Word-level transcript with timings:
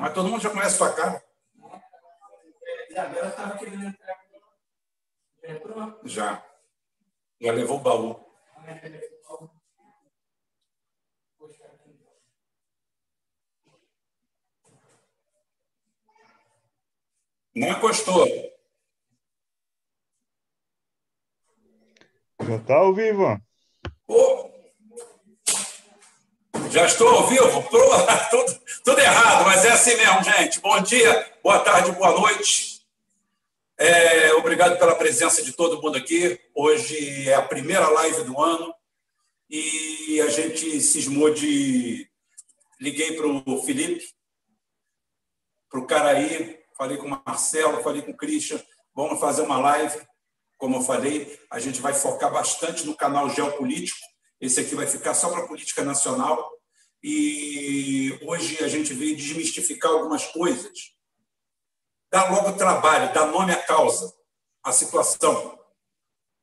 Mas 0.00 0.14
todo 0.14 0.30
mundo 0.30 0.40
já 0.40 0.48
conhece 0.48 0.76
a 0.76 0.78
sua 0.78 0.94
cara. 0.94 1.22
Já. 6.04 6.42
Já 7.38 7.52
levou 7.52 7.76
o 7.76 7.80
baú. 7.80 8.30
Não 17.54 17.68
encostou. 17.68 18.26
Já 22.42 22.56
está 22.56 22.76
ao 22.76 22.94
vivo. 22.94 23.38
Oh. 24.08 24.59
Já 26.70 26.86
estou 26.86 27.08
ao 27.08 27.26
vivo? 27.26 27.62
Tudo, 28.30 28.60
tudo, 28.84 29.00
errado, 29.00 29.44
mas 29.44 29.64
é 29.64 29.72
assim 29.72 29.96
mesmo, 29.96 30.22
gente. 30.22 30.60
Bom 30.60 30.80
dia, 30.80 31.34
boa 31.42 31.58
tarde, 31.58 31.90
boa 31.90 32.12
noite. 32.12 32.80
É, 33.76 34.32
obrigado 34.34 34.78
pela 34.78 34.94
presença 34.94 35.42
de 35.42 35.52
todo 35.52 35.82
mundo 35.82 35.96
aqui. 35.96 36.40
Hoje 36.54 37.28
é 37.28 37.34
a 37.34 37.42
primeira 37.42 37.88
live 37.88 38.22
do 38.22 38.40
ano 38.40 38.72
e 39.48 40.20
a 40.20 40.28
gente 40.28 40.80
cismou 40.80 41.34
de. 41.34 42.08
Liguei 42.80 43.16
para 43.16 43.26
o 43.26 43.62
Felipe, 43.64 44.04
para 45.68 45.80
o 45.80 45.86
Caraí, 45.86 46.60
falei 46.78 46.96
com 46.96 47.08
o 47.08 47.22
Marcelo, 47.26 47.82
falei 47.82 48.02
com 48.02 48.12
o 48.12 48.16
Christian, 48.16 48.62
vamos 48.94 49.18
fazer 49.18 49.42
uma 49.42 49.58
live. 49.58 50.00
Como 50.56 50.76
eu 50.76 50.82
falei, 50.82 51.36
a 51.50 51.58
gente 51.58 51.80
vai 51.80 51.94
focar 51.94 52.32
bastante 52.32 52.86
no 52.86 52.96
canal 52.96 53.28
geopolítico. 53.28 53.98
Esse 54.40 54.60
aqui 54.60 54.76
vai 54.76 54.86
ficar 54.86 55.14
só 55.14 55.30
para 55.30 55.48
política 55.48 55.82
nacional. 55.82 56.59
E 57.02 58.18
hoje 58.22 58.62
a 58.62 58.68
gente 58.68 58.92
veio 58.92 59.16
desmistificar 59.16 59.90
algumas 59.90 60.26
coisas. 60.26 60.92
Dá 62.10 62.28
logo 62.28 62.56
trabalho, 62.56 63.12
dá 63.14 63.26
nome 63.26 63.52
à 63.52 63.62
causa, 63.62 64.12
à 64.62 64.72
situação. 64.72 65.58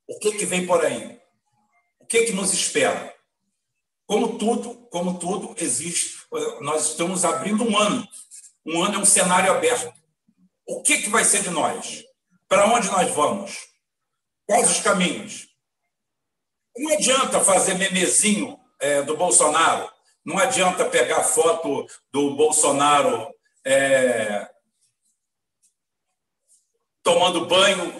O 0.08 0.17
que, 0.19 0.31
que 0.31 0.45
vem 0.45 0.66
por 0.66 0.83
aí? 0.83 1.19
O 1.99 2.05
que, 2.05 2.25
que 2.25 2.31
nos 2.31 2.53
espera? 2.53 3.14
Como 4.05 4.38
tudo, 4.38 4.88
como 4.89 5.19
tudo 5.19 5.53
existe, 5.61 6.25
nós 6.61 6.92
estamos 6.92 7.25
abrindo 7.25 7.64
um 7.64 7.77
ano. 7.77 8.08
Um 8.66 8.81
ano 8.81 8.95
é 8.95 8.99
um 8.99 9.05
cenário 9.05 9.52
aberto. 9.52 9.94
O 10.66 10.81
que, 10.81 11.02
que 11.02 11.09
vai 11.09 11.23
ser 11.23 11.44
de 11.44 11.49
nós? 11.49 12.03
Para 12.47 12.66
onde 12.73 12.88
nós 12.88 13.14
vamos? 13.14 13.67
Quais 14.45 14.71
os 14.71 14.80
caminhos? 14.80 15.47
Não 16.77 16.94
adianta 16.94 17.44
fazer 17.44 17.73
memezinho 17.73 18.58
é, 18.80 19.02
do 19.02 19.17
Bolsonaro, 19.17 19.92
não 20.28 20.38
adianta 20.38 20.83
pegar 20.83 21.23
foto 21.23 21.88
do 22.11 22.36
Bolsonaro 22.36 23.33
é, 23.66 24.45
tomando 27.02 27.45
banho 27.45 27.95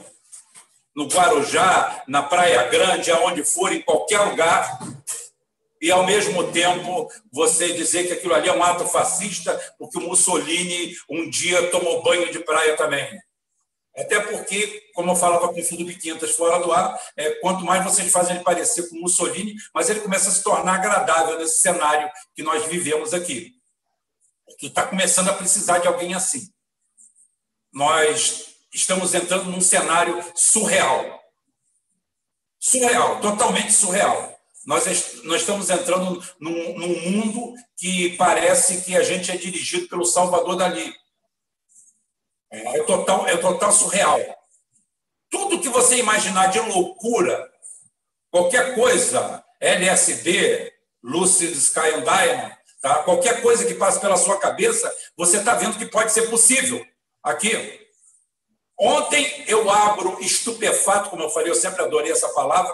no 0.94 1.08
Guarujá, 1.08 2.04
na 2.06 2.22
Praia 2.22 2.68
Grande, 2.68 3.12
aonde 3.12 3.46
for, 3.46 3.72
em 3.72 3.82
qualquer 3.82 4.20
lugar, 4.20 4.78
e, 5.82 5.90
ao 5.90 6.06
mesmo 6.06 6.52
tempo, 6.52 7.10
você 7.32 7.72
dizer 7.72 8.08
que 8.08 8.14
aquilo 8.14 8.34
ali 8.34 8.50
é 8.50 8.54
um 8.54 8.64
ato 8.64 8.86
fascista, 8.86 9.58
porque 9.80 9.98
o 9.98 10.02
Mussolini 10.02 10.94
um 11.10 11.30
dia 11.30 11.72
tomou 11.72 12.04
banho 12.04 12.30
de 12.30 12.40
praia 12.40 12.76
também. 12.76 13.08
Até 13.98 14.20
porque, 14.20 14.92
como 14.94 15.12
eu 15.12 15.16
falava 15.16 15.52
com 15.52 15.60
o 15.60 15.64
Felipe 15.64 15.96
Quintas 15.96 16.36
fora 16.36 16.60
do 16.64 16.72
ar, 16.72 17.00
é, 17.16 17.32
quanto 17.40 17.66
mais 17.66 17.84
vocês 17.84 18.12
fazem 18.12 18.36
ele 18.36 18.44
parecer 18.44 18.88
com 18.90 19.00
Mussolini, 19.00 19.56
mas 19.74 19.90
ele 19.90 20.02
começa 20.02 20.30
a 20.30 20.32
se 20.32 20.44
tornar 20.44 20.76
agradável 20.76 21.40
nesse 21.40 21.60
cenário 21.60 22.08
que 22.36 22.44
nós 22.44 22.66
vivemos 22.68 23.12
aqui. 23.12 23.56
Que 24.60 24.68
está 24.68 24.86
começando 24.86 25.30
a 25.30 25.34
precisar 25.34 25.80
de 25.80 25.88
alguém 25.88 26.14
assim. 26.14 26.48
Nós 27.74 28.46
estamos 28.72 29.16
entrando 29.16 29.46
num 29.46 29.62
cenário 29.62 30.24
surreal. 30.36 31.20
Surreal, 32.60 33.20
totalmente 33.20 33.72
surreal. 33.72 34.38
Nós, 34.64 35.24
nós 35.24 35.42
estamos 35.42 35.70
entrando 35.72 36.24
num, 36.40 36.78
num 36.78 37.02
mundo 37.10 37.56
que 37.78 38.16
parece 38.18 38.82
que 38.82 38.96
a 38.96 39.02
gente 39.02 39.32
é 39.32 39.38
dirigido 39.38 39.88
pelo 39.88 40.06
Salvador 40.06 40.56
Dali. 40.56 40.94
É 42.52 42.84
total, 42.84 43.28
é 43.28 43.38
total 43.38 43.72
surreal. 43.72 44.20
Tudo 45.30 45.60
que 45.60 45.70
você 45.70 45.98
imaginar 45.98 46.48
de 46.48 46.60
loucura, 46.60 47.52
qualquer 48.32 48.76
coisa, 48.76 49.44
LSD, 49.60 50.72
Lucid 51.04 51.52
Sky 51.54 51.96
and 51.96 52.04
Diamond, 52.04 52.58
tá? 52.82 53.04
qualquer 53.04 53.42
coisa 53.42 53.66
que 53.66 53.74
passe 53.74 54.00
pela 54.00 54.18
sua 54.18 54.40
cabeça, 54.40 54.94
você 55.18 55.38
está 55.38 55.56
vendo 55.56 55.78
que 55.78 55.86
pode 55.86 56.12
ser 56.12 56.30
possível 56.30 56.84
aqui. 57.22 57.86
Ontem 58.80 59.44
eu 59.48 59.70
abro 59.70 60.20
estupefato, 60.22 61.10
como 61.10 61.24
eu 61.24 61.30
falei, 61.30 61.50
eu 61.50 61.56
sempre 61.56 61.82
adorei 61.82 62.12
essa 62.12 62.30
palavra, 62.30 62.74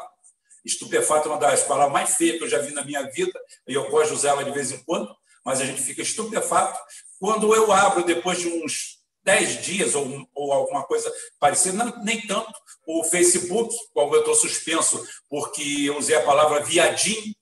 Estupefato 0.63 1.27
é 1.27 1.31
uma 1.31 1.39
das 1.39 1.63
palavras 1.63 1.91
mais 1.91 2.15
feias 2.15 2.37
que 2.37 2.43
eu 2.43 2.49
já 2.49 2.59
vi 2.59 2.73
na 2.73 2.85
minha 2.85 3.03
vida, 3.11 3.37
e 3.67 3.73
eu 3.73 3.89
gosto 3.89 4.09
de 4.09 4.13
usar 4.13 4.29
ela 4.29 4.45
de 4.45 4.51
vez 4.51 4.71
em 4.71 4.81
quando, 4.83 5.13
mas 5.43 5.59
a 5.59 5.65
gente 5.65 5.81
fica 5.81 6.01
estupefato 6.01 6.79
quando 7.19 7.53
eu 7.53 7.71
abro, 7.71 8.03
depois 8.05 8.39
de 8.39 8.47
uns 8.47 9.02
10 9.23 9.61
dias 9.61 9.95
ou, 9.95 10.27
ou 10.33 10.51
alguma 10.51 10.83
coisa 10.83 11.11
parecida, 11.39 11.83
não, 11.83 12.03
nem 12.03 12.25
tanto, 12.27 12.51
o 12.85 13.03
Facebook, 13.03 13.73
qual 13.93 14.13
eu 14.13 14.19
estou 14.19 14.35
suspenso 14.35 15.01
porque 15.29 15.85
eu 15.85 15.97
usei 15.97 16.15
a 16.15 16.23
palavra 16.23 16.63
viadinho, 16.63 17.33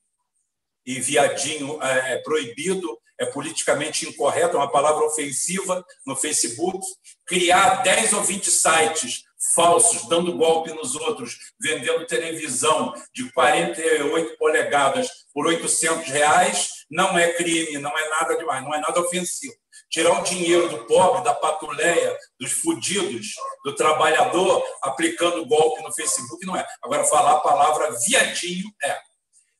e 0.85 0.99
viadinho 0.99 1.81
é, 1.81 2.13
é 2.13 2.17
proibido, 2.17 2.97
é 3.19 3.25
politicamente 3.25 4.07
incorreto, 4.07 4.55
é 4.55 4.59
uma 4.59 4.71
palavra 4.71 5.05
ofensiva 5.05 5.85
no 6.05 6.15
Facebook. 6.15 6.83
Criar 7.25 7.83
10 7.83 8.13
ou 8.13 8.23
20 8.23 8.49
sites 8.49 9.23
falsos, 9.53 10.07
dando 10.07 10.37
golpe 10.37 10.73
nos 10.73 10.95
outros, 10.95 11.37
vendendo 11.59 12.05
televisão 12.05 12.93
de 13.13 13.31
48 13.31 14.37
polegadas 14.37 15.09
por 15.33 15.47
800 15.47 16.07
reais, 16.07 16.69
não 16.89 17.17
é 17.17 17.33
crime, 17.33 17.77
não 17.77 17.95
é 17.97 18.09
nada 18.09 18.35
demais, 18.35 18.63
não 18.63 18.73
é 18.73 18.79
nada 18.79 18.99
ofensivo. 18.99 19.55
Tirar 19.91 20.19
o 20.19 20.23
dinheiro 20.23 20.69
do 20.69 20.85
pobre, 20.85 21.23
da 21.23 21.33
patuleia, 21.33 22.17
dos 22.39 22.51
fudidos, 22.53 23.27
do 23.63 23.75
trabalhador, 23.75 24.63
aplicando 24.81 25.45
golpe 25.45 25.83
no 25.83 25.93
Facebook, 25.93 26.45
não 26.45 26.55
é. 26.55 26.65
Agora, 26.81 27.03
falar 27.03 27.33
a 27.33 27.39
palavra 27.39 27.95
viadinho 28.07 28.71
é. 28.83 28.97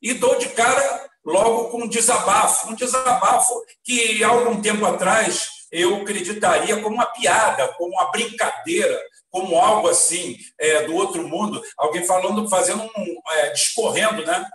E 0.02 0.14
dou 0.14 0.40
de 0.40 0.50
cara 0.50 1.10
logo 1.24 1.70
com 1.70 1.84
um 1.84 1.88
desabafo, 1.88 2.70
um 2.70 2.76
desabafo 2.76 3.54
que, 3.84 4.24
há 4.24 4.30
algum 4.30 4.62
tempo 4.62 4.86
atrás, 4.86 5.50
eu 5.72 5.98
acreditaria 5.98 6.82
como 6.82 6.96
uma 6.96 7.06
piada, 7.06 7.68
como 7.74 7.92
uma 7.92 8.12
brincadeira, 8.12 9.00
como 9.30 9.58
algo 9.60 9.88
assim 9.88 10.38
é, 10.60 10.84
do 10.84 10.96
outro 10.96 11.28
mundo, 11.28 11.62
alguém 11.78 12.04
falando, 12.04 12.50
fazendo 12.50 12.84
um, 12.84 13.22
é, 13.32 13.50
discorrendo, 13.52 14.26
né? 14.26 14.50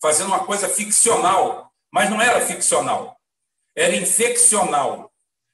fazendo 0.00 0.28
uma 0.28 0.44
coisa 0.44 0.68
ficcional, 0.68 1.70
mas 1.92 2.08
não 2.08 2.20
era 2.20 2.40
ficcional, 2.40 3.16
era 3.76 3.94
infeccional, 3.94 5.09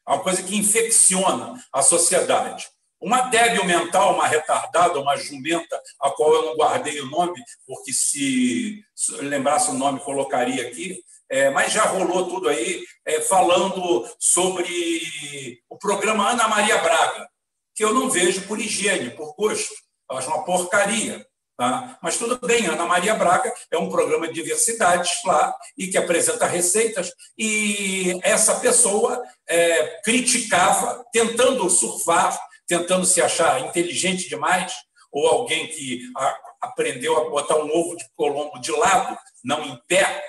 uma 0.06 0.20
coisa 0.20 0.42
que 0.42 0.56
infecciona 0.56 1.54
a 1.72 1.82
sociedade. 1.82 2.68
Uma 3.00 3.22
débil 3.22 3.64
mental, 3.64 4.14
uma 4.14 4.26
retardada, 4.26 4.98
uma 4.98 5.16
jumenta, 5.16 5.80
a 6.00 6.10
qual 6.10 6.34
eu 6.34 6.46
não 6.46 6.56
guardei 6.56 7.00
o 7.00 7.10
nome, 7.10 7.42
porque 7.66 7.92
se 7.92 8.82
lembrasse 9.20 9.70
o 9.70 9.74
nome, 9.74 10.00
colocaria 10.00 10.66
aqui, 10.66 10.98
é, 11.28 11.50
mas 11.50 11.72
já 11.72 11.84
rolou 11.84 12.28
tudo 12.28 12.48
aí, 12.48 12.84
é, 13.04 13.20
falando 13.20 14.08
sobre 14.18 15.58
o 15.68 15.76
programa 15.76 16.30
Ana 16.30 16.48
Maria 16.48 16.78
Braga, 16.78 17.28
que 17.74 17.84
eu 17.84 17.92
não 17.92 18.08
vejo 18.08 18.46
por 18.46 18.58
higiene, 18.58 19.10
por 19.10 19.34
gosto. 19.34 19.74
Eu 20.10 20.16
acho 20.16 20.28
uma 20.28 20.44
porcaria. 20.44 21.26
Tá? 21.56 21.98
Mas 22.02 22.18
tudo 22.18 22.38
bem, 22.46 22.66
Ana 22.66 22.84
Maria 22.84 23.14
Braga 23.14 23.50
é 23.70 23.78
um 23.78 23.88
programa 23.88 24.28
de 24.28 24.34
diversidades 24.34 25.10
lá 25.24 25.56
e 25.76 25.86
que 25.86 25.96
apresenta 25.96 26.46
receitas, 26.46 27.10
e 27.38 28.18
essa 28.22 28.56
pessoa 28.60 29.22
é, 29.48 30.00
criticava, 30.02 31.02
tentando 31.10 31.68
surfar, 31.70 32.38
tentando 32.66 33.06
se 33.06 33.22
achar 33.22 33.62
inteligente 33.62 34.28
demais, 34.28 34.74
ou 35.10 35.26
alguém 35.26 35.66
que 35.68 36.02
a, 36.14 36.38
aprendeu 36.60 37.16
a 37.16 37.30
botar 37.30 37.56
um 37.56 37.74
ovo 37.74 37.96
de 37.96 38.04
colombo 38.14 38.60
de 38.60 38.72
lado, 38.72 39.16
não 39.42 39.64
em 39.64 39.80
pé, 39.88 40.22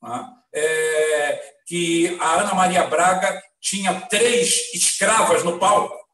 tá? 0.00 0.32
é, 0.54 1.54
que 1.66 2.16
a 2.20 2.40
Ana 2.40 2.54
Maria 2.54 2.84
Braga 2.84 3.42
tinha 3.60 4.00
três 4.02 4.72
escravas 4.72 5.42
no 5.42 5.58
palco 5.58 6.05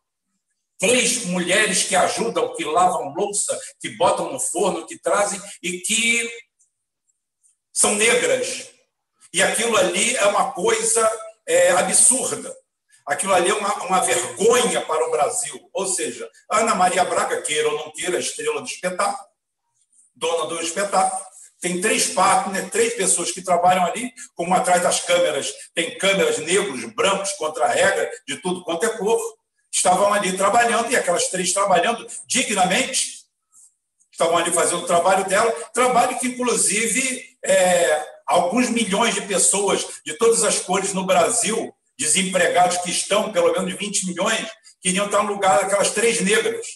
três 0.82 1.26
mulheres 1.26 1.84
que 1.84 1.94
ajudam, 1.94 2.52
que 2.56 2.64
lavam 2.64 3.14
louça, 3.14 3.56
que 3.80 3.90
botam 3.90 4.32
no 4.32 4.40
forno, 4.40 4.84
que 4.84 4.98
trazem 4.98 5.40
e 5.62 5.78
que 5.78 6.28
são 7.72 7.94
negras. 7.94 8.68
E 9.32 9.40
aquilo 9.40 9.76
ali 9.76 10.16
é 10.16 10.26
uma 10.26 10.50
coisa 10.50 11.08
é, 11.46 11.70
absurda. 11.70 12.52
Aquilo 13.06 13.32
ali 13.32 13.50
é 13.50 13.54
uma, 13.54 13.72
uma 13.84 14.00
vergonha 14.00 14.80
para 14.80 15.06
o 15.06 15.10
Brasil. 15.12 15.70
Ou 15.72 15.86
seja, 15.86 16.28
Ana 16.50 16.74
Maria 16.74 17.04
Braga, 17.04 17.40
queira 17.42 17.68
ou 17.68 17.78
não 17.78 17.92
queira, 17.92 18.18
estrela 18.18 18.60
do 18.60 18.66
espetáculo, 18.66 19.28
dona 20.16 20.46
do 20.46 20.60
espetáculo, 20.60 21.22
tem 21.60 21.80
três 21.80 22.08
partners, 22.08 22.70
três 22.72 22.94
pessoas 22.94 23.30
que 23.30 23.40
trabalham 23.40 23.86
ali, 23.86 24.12
como 24.34 24.52
atrás 24.52 24.82
das 24.82 24.98
câmeras 24.98 25.54
tem 25.72 25.96
câmeras 25.96 26.38
negros, 26.38 26.84
brancos, 26.92 27.30
contra 27.34 27.66
a 27.66 27.68
regra, 27.68 28.10
de 28.26 28.36
tudo 28.38 28.64
quanto 28.64 28.84
é 28.84 28.98
cor, 28.98 29.20
estavam 29.72 30.12
ali 30.12 30.36
trabalhando, 30.36 30.90
e 30.90 30.96
aquelas 30.96 31.28
três 31.28 31.52
trabalhando 31.52 32.06
dignamente, 32.26 33.22
estavam 34.10 34.36
ali 34.36 34.52
fazendo 34.52 34.82
o 34.82 34.86
trabalho 34.86 35.24
dela, 35.24 35.50
trabalho 35.72 36.18
que, 36.18 36.28
inclusive, 36.28 37.36
é, 37.42 38.06
alguns 38.26 38.68
milhões 38.68 39.14
de 39.14 39.22
pessoas 39.22 39.86
de 40.04 40.12
todas 40.18 40.44
as 40.44 40.60
cores 40.60 40.92
no 40.92 41.06
Brasil, 41.06 41.74
desempregados 41.98 42.78
que 42.78 42.90
estão, 42.90 43.32
pelo 43.32 43.52
menos 43.52 43.74
20 43.74 44.06
milhões, 44.06 44.46
queriam 44.80 45.06
estar 45.06 45.22
no 45.22 45.32
lugar 45.32 45.60
daquelas 45.60 45.90
três 45.90 46.20
negras, 46.20 46.66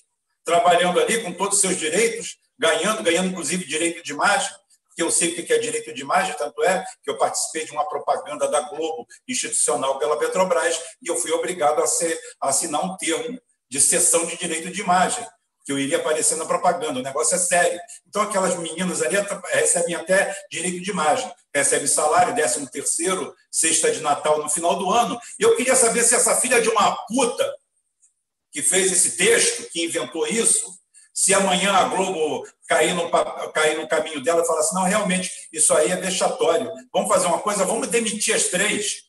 trabalhando 0.44 0.98
ali 0.98 1.22
com 1.22 1.32
todos 1.32 1.56
os 1.56 1.60
seus 1.60 1.76
direitos, 1.76 2.38
ganhando, 2.58 3.02
ganhando 3.02 3.28
inclusive 3.28 3.64
direito 3.66 4.02
de 4.02 4.12
imagem, 4.12 4.50
que 4.96 5.02
eu 5.02 5.10
sei 5.10 5.28
o 5.28 5.46
que 5.46 5.52
é 5.52 5.58
direito 5.58 5.92
de 5.92 6.00
imagem, 6.00 6.34
tanto 6.38 6.64
é 6.64 6.82
que 7.04 7.10
eu 7.10 7.18
participei 7.18 7.66
de 7.66 7.72
uma 7.72 7.86
propaganda 7.86 8.48
da 8.48 8.62
Globo 8.62 9.06
institucional 9.28 9.98
pela 9.98 10.18
Petrobras 10.18 10.80
e 11.02 11.08
eu 11.08 11.16
fui 11.16 11.30
obrigado 11.32 11.82
a, 11.82 11.86
ser, 11.86 12.18
a 12.40 12.48
assinar 12.48 12.82
um 12.82 12.96
termo 12.96 13.38
de 13.68 13.78
cessão 13.78 14.24
de 14.24 14.38
direito 14.38 14.70
de 14.70 14.80
imagem, 14.80 15.24
que 15.66 15.72
eu 15.72 15.78
iria 15.78 15.98
aparecer 15.98 16.36
na 16.36 16.46
propaganda. 16.46 16.98
O 16.98 17.02
negócio 17.02 17.34
é 17.34 17.38
sério. 17.38 17.78
Então, 18.08 18.22
aquelas 18.22 18.56
meninas 18.56 19.02
ali 19.02 19.16
recebem 19.52 19.94
até 19.96 20.34
direito 20.50 20.80
de 20.80 20.90
imagem, 20.90 21.30
recebem 21.54 21.86
salário, 21.86 22.34
décimo 22.34 22.70
terceiro, 22.70 23.34
sexta 23.50 23.90
de 23.90 24.00
Natal 24.00 24.42
no 24.42 24.48
final 24.48 24.78
do 24.78 24.90
ano. 24.90 25.20
E 25.38 25.42
eu 25.42 25.54
queria 25.56 25.76
saber 25.76 26.04
se 26.04 26.14
essa 26.14 26.40
filha 26.40 26.62
de 26.62 26.70
uma 26.70 26.96
puta 27.06 27.54
que 28.50 28.62
fez 28.62 28.90
esse 28.90 29.18
texto, 29.18 29.68
que 29.70 29.84
inventou 29.84 30.26
isso, 30.26 30.72
se 31.16 31.32
amanhã 31.32 31.72
a 31.72 31.84
Globo 31.84 32.46
cair 32.68 32.92
no, 32.92 33.10
cair 33.50 33.78
no 33.78 33.88
caminho 33.88 34.22
dela 34.22 34.42
e 34.42 34.46
falar 34.46 34.60
assim, 34.60 34.74
não, 34.74 34.82
realmente, 34.82 35.48
isso 35.50 35.72
aí 35.72 35.90
é 35.90 35.96
vexatório. 35.96 36.70
Vamos 36.92 37.08
fazer 37.08 37.26
uma 37.26 37.40
coisa, 37.40 37.64
vamos 37.64 37.88
demitir 37.88 38.36
as 38.36 38.48
três. 38.48 39.04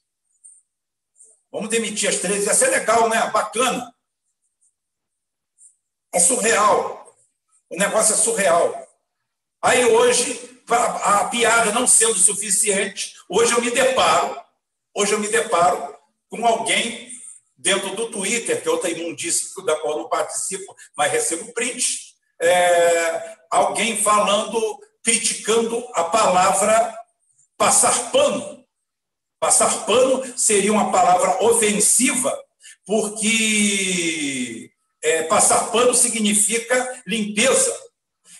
Vamos 1.51 1.67
demitir 1.67 2.07
as 2.07 2.15
três. 2.15 2.45
Ia 2.45 2.53
ser 2.53 2.69
legal, 2.69 3.09
né? 3.09 3.29
Bacana. 3.29 3.93
É 6.13 6.19
surreal. 6.19 7.13
O 7.69 7.75
negócio 7.75 8.13
é 8.13 8.17
surreal. 8.17 8.87
Aí 9.61 9.83
hoje, 9.83 10.61
a 11.03 11.25
piada 11.25 11.73
não 11.73 11.85
sendo 11.85 12.15
suficiente, 12.15 13.15
hoje 13.27 13.51
eu 13.51 13.61
me 13.61 13.69
deparo, 13.69 14.41
hoje 14.95 15.11
eu 15.11 15.19
me 15.19 15.27
deparo 15.27 15.93
com 16.29 16.45
alguém 16.45 17.06
dentro 17.57 17.95
do 17.95 18.09
Twitter, 18.09 18.61
que 18.61 18.67
é 18.67 18.71
outra 18.71 18.89
imundícia 18.89 19.63
da 19.63 19.75
qual 19.77 19.97
não 19.97 20.09
participo, 20.09 20.75
mas 20.95 21.11
recebo 21.11 21.53
print, 21.53 22.15
é, 22.39 23.35
alguém 23.49 24.01
falando, 24.01 24.79
criticando 25.03 25.83
a 25.93 26.03
palavra 26.03 26.95
passar 27.57 28.11
pano. 28.11 28.63
Passar 29.39 29.85
pano 29.85 30.23
seria 30.37 30.71
uma 30.71 30.91
palavra 30.91 31.43
ofensiva, 31.43 32.37
porque 32.85 34.69
é, 35.03 35.23
passar 35.23 35.71
pano 35.71 35.93
significa 35.93 37.01
limpeza. 37.07 37.75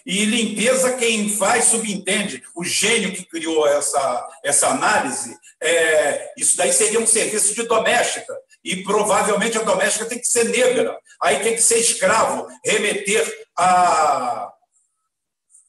E 0.05 0.23
limpeza, 0.23 0.95
quem 0.95 1.29
faz 1.29 1.65
subentende. 1.65 2.41
O 2.55 2.63
gênio 2.63 3.11
que 3.11 3.25
criou 3.25 3.67
essa, 3.67 4.27
essa 4.43 4.67
análise, 4.69 5.37
é, 5.61 6.33
isso 6.37 6.55
daí 6.55 6.71
seria 6.71 6.99
um 6.99 7.05
serviço 7.05 7.53
de 7.53 7.63
doméstica 7.63 8.33
e 8.67 8.83
provavelmente 8.83 9.57
a 9.57 9.63
doméstica 9.63 10.05
tem 10.05 10.19
que 10.19 10.27
ser 10.27 10.43
negra, 10.49 10.99
aí 11.21 11.39
tem 11.39 11.55
que 11.55 11.61
ser 11.61 11.77
escravo, 11.77 12.45
remeter 12.65 13.47
a, 13.57 14.51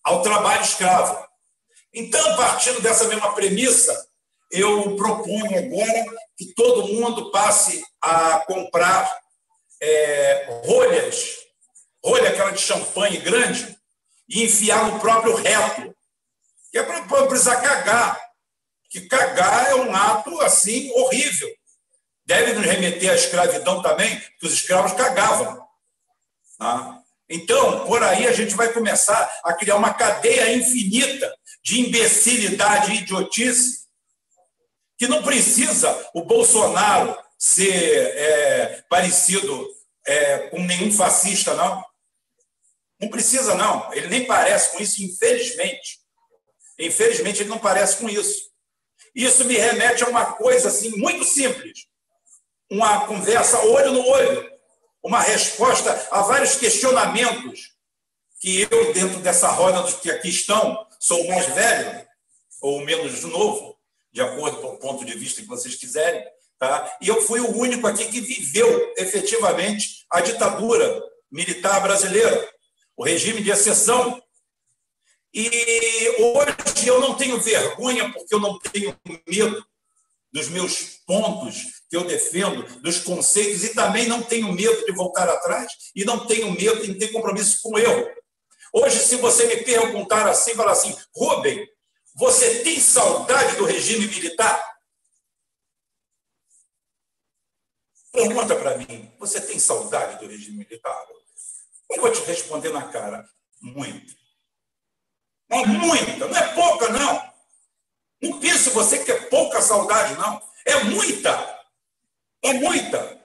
ao 0.03 0.21
trabalho 0.21 0.63
escravo. 0.63 1.25
Então, 1.95 2.37
partindo 2.37 2.83
dessa 2.83 3.05
mesma 3.05 3.33
premissa, 3.35 4.09
eu 4.51 4.97
proponho 4.97 5.59
agora 5.59 6.05
que 6.37 6.53
todo 6.55 6.89
mundo 6.89 7.31
passe 7.31 7.85
a 8.03 8.41
comprar 8.41 9.17
é, 9.81 10.61
rolhas, 10.65 11.37
rolha 12.05 12.31
aquela 12.31 12.51
de 12.51 12.61
champanhe 12.61 13.19
grande, 13.19 13.79
e 14.29 14.43
enfiar 14.43 14.91
no 14.91 14.99
próprio 14.99 15.37
reto, 15.37 15.95
que 16.73 16.79
é 16.79 16.83
para 16.83 17.27
precisar 17.29 17.61
cagar. 17.61 18.21
Que 18.91 19.03
cagar 19.03 19.71
é 19.71 19.75
um 19.77 19.95
ato 19.95 20.41
assim 20.41 20.91
horrível 20.97 21.58
deve 22.29 22.53
nos 22.53 22.67
remeter 22.67 23.11
à 23.11 23.15
escravidão 23.15 23.81
também, 23.81 24.21
que 24.39 24.47
os 24.47 24.53
escravos 24.53 24.93
cagavam. 24.93 25.67
Tá? 26.59 27.03
Então, 27.27 27.87
por 27.87 28.03
aí 28.03 28.27
a 28.27 28.33
gente 28.35 28.55
vai 28.55 28.71
começar 28.71 29.41
a 29.43 29.55
criar 29.55 29.77
uma 29.77 29.95
cadeia 29.95 30.53
infinita 30.53 31.35
de 31.65 31.81
imbecilidade 31.81 32.93
e 32.93 32.97
idiotice, 32.99 33.87
que 34.99 35.09
não 35.09 35.23
precisa 35.23 36.11
o 36.13 36.23
Bolsonaro 36.23 37.17
ser 37.39 37.73
é, 37.73 38.85
parecido 38.91 39.67
é, 40.07 40.39
com 40.49 40.63
nenhum 40.63 40.93
fascista, 40.93 41.55
não. 41.55 41.83
Não 43.01 43.09
precisa, 43.09 43.55
não. 43.55 43.91
Ele 43.95 44.09
nem 44.09 44.27
parece 44.27 44.73
com 44.73 44.83
isso, 44.83 45.03
infelizmente. 45.03 46.01
Infelizmente, 46.79 47.41
ele 47.41 47.49
não 47.49 47.59
parece 47.59 47.97
com 47.97 48.09
isso. 48.09 48.51
Isso 49.15 49.47
me 49.47 49.57
remete 49.57 50.05
a 50.05 50.09
uma 50.09 50.35
coisa 50.35 50.69
assim 50.69 50.91
muito 50.91 51.25
simples 51.25 51.89
uma 52.71 53.07
conversa 53.07 53.61
olho 53.61 53.93
no 53.93 54.07
olho, 54.07 54.51
uma 55.03 55.21
resposta 55.21 56.09
a 56.11 56.23
vários 56.23 56.57
questionamentos 56.57 57.73
que 58.41 58.67
eu, 58.71 58.93
dentro 58.93 59.21
dessa 59.21 59.49
roda 59.49 59.83
dos 59.83 59.95
que 59.95 60.11
aqui 60.11 60.29
estão, 60.29 60.87
sou 61.01 61.27
mais 61.29 61.47
velho 61.47 62.07
ou 62.61 62.81
menos 62.85 63.23
novo, 63.23 63.77
de 64.13 64.21
acordo 64.21 64.61
com 64.61 64.69
o 64.69 64.79
ponto 64.79 65.05
de 65.05 65.17
vista 65.17 65.41
que 65.41 65.49
vocês 65.49 65.77
quiserem, 65.77 66.25
tá? 66.59 66.97
e 67.01 67.09
eu 67.09 67.23
fui 67.23 67.41
o 67.41 67.57
único 67.57 67.87
aqui 67.87 68.07
que 68.07 68.21
viveu 68.21 68.95
efetivamente 68.97 70.05
a 70.11 70.21
ditadura 70.21 71.03
militar 71.31 71.81
brasileira, 71.81 72.49
o 72.97 73.05
regime 73.05 73.43
de 73.43 73.51
exceção. 73.51 74.21
E 75.33 76.17
hoje 76.19 76.89
eu 76.89 77.01
não 77.01 77.15
tenho 77.15 77.39
vergonha, 77.39 78.11
porque 78.13 78.35
eu 78.35 78.41
não 78.41 78.59
tenho 78.59 78.97
medo 79.27 79.65
dos 80.33 80.49
meus 80.49 80.99
pontos 81.07 81.83
que 81.89 81.97
eu 81.97 82.05
defendo, 82.05 82.63
dos 82.81 83.01
conceitos, 83.01 83.65
e 83.65 83.75
também 83.75 84.07
não 84.07 84.23
tenho 84.23 84.53
medo 84.53 84.85
de 84.85 84.93
voltar 84.93 85.29
atrás 85.29 85.73
e 85.95 86.05
não 86.05 86.27
tenho 86.27 86.53
medo 86.53 86.87
de 86.87 86.95
ter 86.95 87.09
compromisso 87.09 87.61
com 87.63 87.79
erro. 87.79 88.07
Hoje, 88.73 88.99
se 88.99 89.17
você 89.17 89.47
me 89.47 89.65
perguntar 89.65 90.29
assim, 90.29 90.55
falar 90.55 90.73
assim, 90.73 90.95
Rubem, 91.15 91.67
você 92.15 92.63
tem 92.63 92.79
saudade 92.79 93.57
do 93.57 93.65
regime 93.65 94.07
militar? 94.07 94.63
Pergunta 98.13 98.57
para 98.57 98.77
mim, 98.77 99.11
você 99.19 99.41
tem 99.41 99.59
saudade 99.59 100.19
do 100.19 100.31
regime 100.31 100.59
militar? 100.59 101.07
Eu 101.91 102.03
vou 102.03 102.13
te 102.13 102.21
responder 102.23 102.71
na 102.71 102.89
cara, 102.89 103.25
muito. 103.63 104.15
É 105.51 105.65
muita, 105.65 106.27
não 106.27 106.37
é 106.37 106.55
pouca, 106.55 106.89
não. 106.91 107.28
Não 108.21 108.39
pense 108.41 108.71
você 108.71 108.99
que 108.99 109.13
é 109.13 109.21
pouca 109.23 109.61
saudade, 109.63 110.15
não. 110.15 110.43
É 110.65 110.85
muita. 110.85 111.59
É 112.43 112.53
muita. 112.55 113.19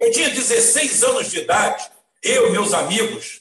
Eu 0.00 0.10
tinha 0.10 0.30
16 0.30 1.02
anos 1.04 1.30
de 1.30 1.38
idade, 1.38 1.90
eu 2.22 2.48
e 2.48 2.50
meus 2.50 2.74
amigos, 2.74 3.40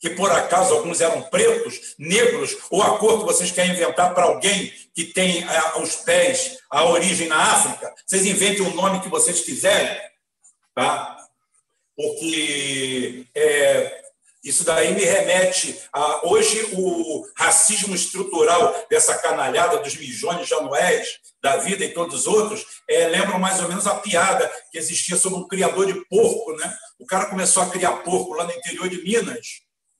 que 0.00 0.10
por 0.10 0.30
acaso 0.30 0.74
alguns 0.74 1.00
eram 1.00 1.22
pretos, 1.22 1.94
negros, 1.98 2.56
ou 2.70 2.82
a 2.82 2.98
cor 2.98 3.20
que 3.20 3.24
vocês 3.24 3.50
querem 3.50 3.72
inventar 3.72 4.12
para 4.12 4.24
alguém 4.24 4.72
que 4.94 5.04
tem 5.04 5.42
eh, 5.42 5.78
os 5.78 5.96
pés, 5.96 6.58
a 6.68 6.84
origem 6.84 7.28
na 7.28 7.36
África, 7.36 7.94
vocês 8.04 8.26
inventem 8.26 8.66
o 8.66 8.74
nome 8.74 9.00
que 9.00 9.08
vocês 9.08 9.40
quiserem, 9.42 9.96
tá? 10.74 11.16
Porque 11.96 13.26
é, 13.34 14.01
isso 14.42 14.64
daí 14.64 14.92
me 14.94 15.04
remete 15.04 15.80
a. 15.92 16.26
Hoje, 16.26 16.70
o 16.72 17.24
racismo 17.36 17.94
estrutural 17.94 18.86
dessa 18.90 19.16
canalhada 19.18 19.78
dos 19.78 19.94
milhões 19.94 20.48
de 20.48 20.54
anuéis 20.54 21.20
da 21.40 21.58
vida 21.58 21.84
e 21.84 21.92
todos 21.92 22.20
os 22.20 22.26
outros 22.26 22.64
é, 22.88 23.08
lembram 23.08 23.38
mais 23.38 23.60
ou 23.60 23.68
menos 23.68 23.86
a 23.86 23.96
piada 23.96 24.50
que 24.70 24.78
existia 24.78 25.16
sobre 25.16 25.38
um 25.38 25.46
criador 25.46 25.86
de 25.86 25.94
porco. 26.06 26.56
Né? 26.56 26.76
O 26.98 27.06
cara 27.06 27.26
começou 27.26 27.62
a 27.62 27.70
criar 27.70 27.98
porco 27.98 28.34
lá 28.34 28.44
no 28.44 28.52
interior 28.52 28.88
de 28.88 29.02
Minas 29.02 29.46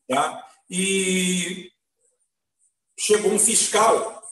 tá? 0.08 0.44
e 0.68 1.70
chegou 2.98 3.32
um 3.32 3.38
fiscal, 3.38 4.22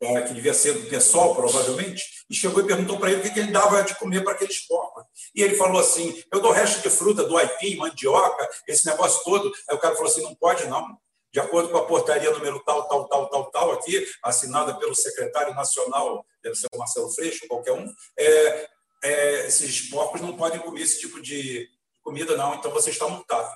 tá? 0.00 0.22
que 0.22 0.32
devia 0.32 0.54
ser 0.54 0.72
do 0.72 0.88
pessoal, 0.88 1.34
provavelmente, 1.34 2.02
e 2.28 2.34
chegou 2.34 2.62
e 2.62 2.66
perguntou 2.66 2.98
para 2.98 3.10
ele 3.10 3.26
o 3.26 3.32
que 3.32 3.38
ele 3.38 3.52
dava 3.52 3.82
de 3.82 3.94
comer 3.96 4.22
para 4.22 4.32
aqueles 4.32 4.60
porcos. 4.66 5.04
E 5.34 5.42
ele 5.42 5.54
falou 5.54 5.80
assim: 5.80 6.22
eu 6.32 6.40
dou 6.40 6.52
resto 6.52 6.82
de 6.82 6.90
fruta 6.90 7.24
do 7.24 7.36
aipim, 7.36 7.76
mandioca, 7.76 8.48
esse 8.66 8.86
negócio 8.86 9.22
todo. 9.24 9.52
Aí 9.68 9.76
o 9.76 9.80
cara 9.80 9.94
falou 9.94 10.10
assim: 10.10 10.22
não 10.22 10.34
pode 10.34 10.66
não. 10.66 10.98
De 11.32 11.40
acordo 11.40 11.68
com 11.68 11.76
a 11.76 11.84
portaria 11.84 12.30
número 12.30 12.62
tal, 12.64 12.88
tal, 12.88 13.06
tal, 13.06 13.28
tal, 13.28 13.50
tal, 13.50 13.72
aqui, 13.72 14.06
assinada 14.22 14.78
pelo 14.78 14.94
secretário 14.94 15.54
nacional, 15.54 16.24
deve 16.42 16.56
ser 16.56 16.66
o 16.72 16.78
Marcelo 16.78 17.10
Freixo, 17.10 17.46
qualquer 17.46 17.72
um, 17.72 17.86
é, 18.18 18.68
é, 19.04 19.46
esses 19.46 19.90
porcos 19.90 20.22
não 20.22 20.36
podem 20.36 20.58
comer 20.60 20.80
esse 20.80 21.00
tipo 21.00 21.20
de 21.20 21.68
comida, 22.02 22.34
não, 22.34 22.54
então 22.54 22.70
você 22.70 22.90
está 22.90 23.06
multado. 23.06 23.54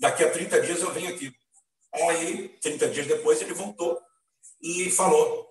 Daqui 0.00 0.24
a 0.24 0.30
30 0.30 0.60
dias 0.62 0.82
eu 0.82 0.92
venho 0.92 1.14
aqui. 1.14 1.32
Aí, 1.94 2.48
30 2.60 2.88
dias 2.88 3.06
depois, 3.06 3.40
ele 3.40 3.54
voltou 3.54 4.00
e 4.60 4.90
falou: 4.90 5.46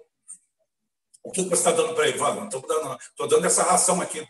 O 1.23 1.31
que 1.31 1.41
você 1.43 1.53
está 1.53 1.71
dando 1.71 1.95
para 1.95 2.07
ele? 2.07 2.17
Não 2.17 2.45
estou 2.45 2.61
dando, 2.61 2.97
dando 3.29 3.45
essa 3.45 3.63
ração 3.63 4.01
aqui. 4.01 4.27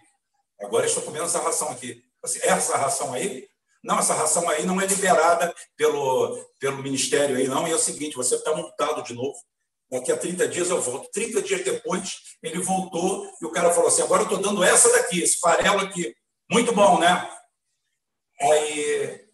Agora 0.62 0.86
estou 0.86 1.04
comendo 1.04 1.26
essa 1.26 1.40
ração 1.40 1.70
aqui. 1.70 2.04
Assim, 2.24 2.40
essa 2.44 2.78
ração 2.78 3.14
aí? 3.14 3.48
Não, 3.84 4.00
essa 4.00 4.14
ração 4.14 4.48
aí 4.48 4.66
não 4.66 4.80
é 4.80 4.86
liberada 4.86 5.54
pelo, 5.76 6.38
pelo 6.60 6.82
ministério 6.82 7.36
aí, 7.36 7.48
não. 7.48 7.68
E 7.68 7.72
é 7.72 7.76
o 7.76 7.80
seguinte: 7.80 8.16
você 8.16 8.36
está 8.36 8.56
multado 8.56 9.04
de 9.04 9.14
novo. 9.14 9.38
Daqui 9.92 10.12
a 10.12 10.18
30 10.18 10.48
dias 10.48 10.70
eu 10.70 10.82
volto. 10.82 11.10
30 11.12 11.42
dias 11.42 11.64
depois, 11.64 12.20
ele 12.42 12.60
voltou 12.62 13.30
e 13.42 13.46
o 13.46 13.52
cara 13.52 13.72
falou 13.72 13.90
assim: 13.90 14.04
agora 14.04 14.22
eu 14.22 14.28
estou 14.28 14.42
dando 14.42 14.64
essa 14.64 14.92
daqui, 14.92 15.22
esse 15.22 15.40
farelo 15.40 15.82
aqui. 15.82 16.16
Muito 16.50 16.74
bom, 16.74 17.00
né? 17.00 17.30
Aí, 18.40 19.28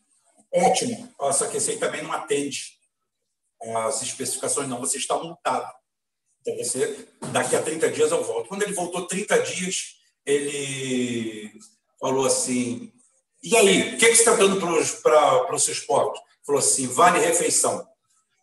ótimo. 0.51 1.13
Só 1.31 1.47
que 1.47 1.57
esse 1.57 1.71
aí 1.71 1.77
também 1.77 2.01
não 2.01 2.11
atende 2.11 2.79
as 3.61 4.01
especificações, 4.01 4.67
não. 4.67 4.79
Você 4.79 4.97
está 4.97 5.15
multado. 6.45 6.57
Então, 6.57 6.57
você, 6.57 7.07
daqui 7.31 7.55
a 7.55 7.61
30 7.61 7.89
dias 7.91 8.11
eu 8.11 8.23
volto. 8.23 8.47
Quando 8.47 8.63
ele 8.63 8.73
voltou 8.73 9.07
30 9.07 9.39
dias, 9.39 9.95
ele 10.25 11.51
falou 11.99 12.25
assim: 12.25 12.91
e 13.41 13.55
aí, 13.55 13.93
o 13.93 13.97
que, 13.97 14.07
que 14.07 14.15
você 14.15 14.21
está 14.21 14.35
dando 14.35 14.59
para 14.59 15.55
os 15.55 15.63
seus 15.63 15.79
pobres? 15.79 16.21
Falou 16.45 16.59
assim: 16.59 16.87
vale 16.87 17.19
refeição. 17.19 17.85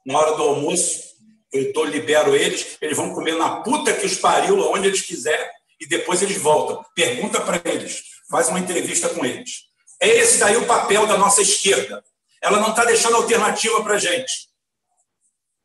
Na 0.04 0.18
hora 0.18 0.36
do 0.36 0.42
almoço, 0.42 1.16
eu 1.52 1.72
tô, 1.72 1.84
libero 1.84 2.34
eles, 2.34 2.76
eles 2.80 2.96
vão 2.96 3.12
comer 3.12 3.36
na 3.36 3.60
puta 3.62 3.92
que 3.92 4.06
os 4.06 4.16
pariu, 4.16 4.58
onde 4.70 4.86
eles 4.86 5.02
quiserem, 5.02 5.48
e 5.80 5.86
depois 5.86 6.22
eles 6.22 6.38
voltam. 6.38 6.84
Pergunta 6.94 7.40
para 7.40 7.60
eles, 7.64 8.02
faz 8.30 8.48
uma 8.48 8.60
entrevista 8.60 9.08
com 9.10 9.24
eles. 9.24 9.66
É 10.00 10.08
esse 10.08 10.38
daí 10.38 10.56
o 10.56 10.66
papel 10.66 11.06
da 11.06 11.16
nossa 11.16 11.42
esquerda. 11.42 12.04
Ela 12.42 12.60
não 12.60 12.70
está 12.70 12.84
deixando 12.84 13.16
alternativa 13.16 13.82
para 13.82 13.94
a 13.94 13.98
gente. 13.98 14.45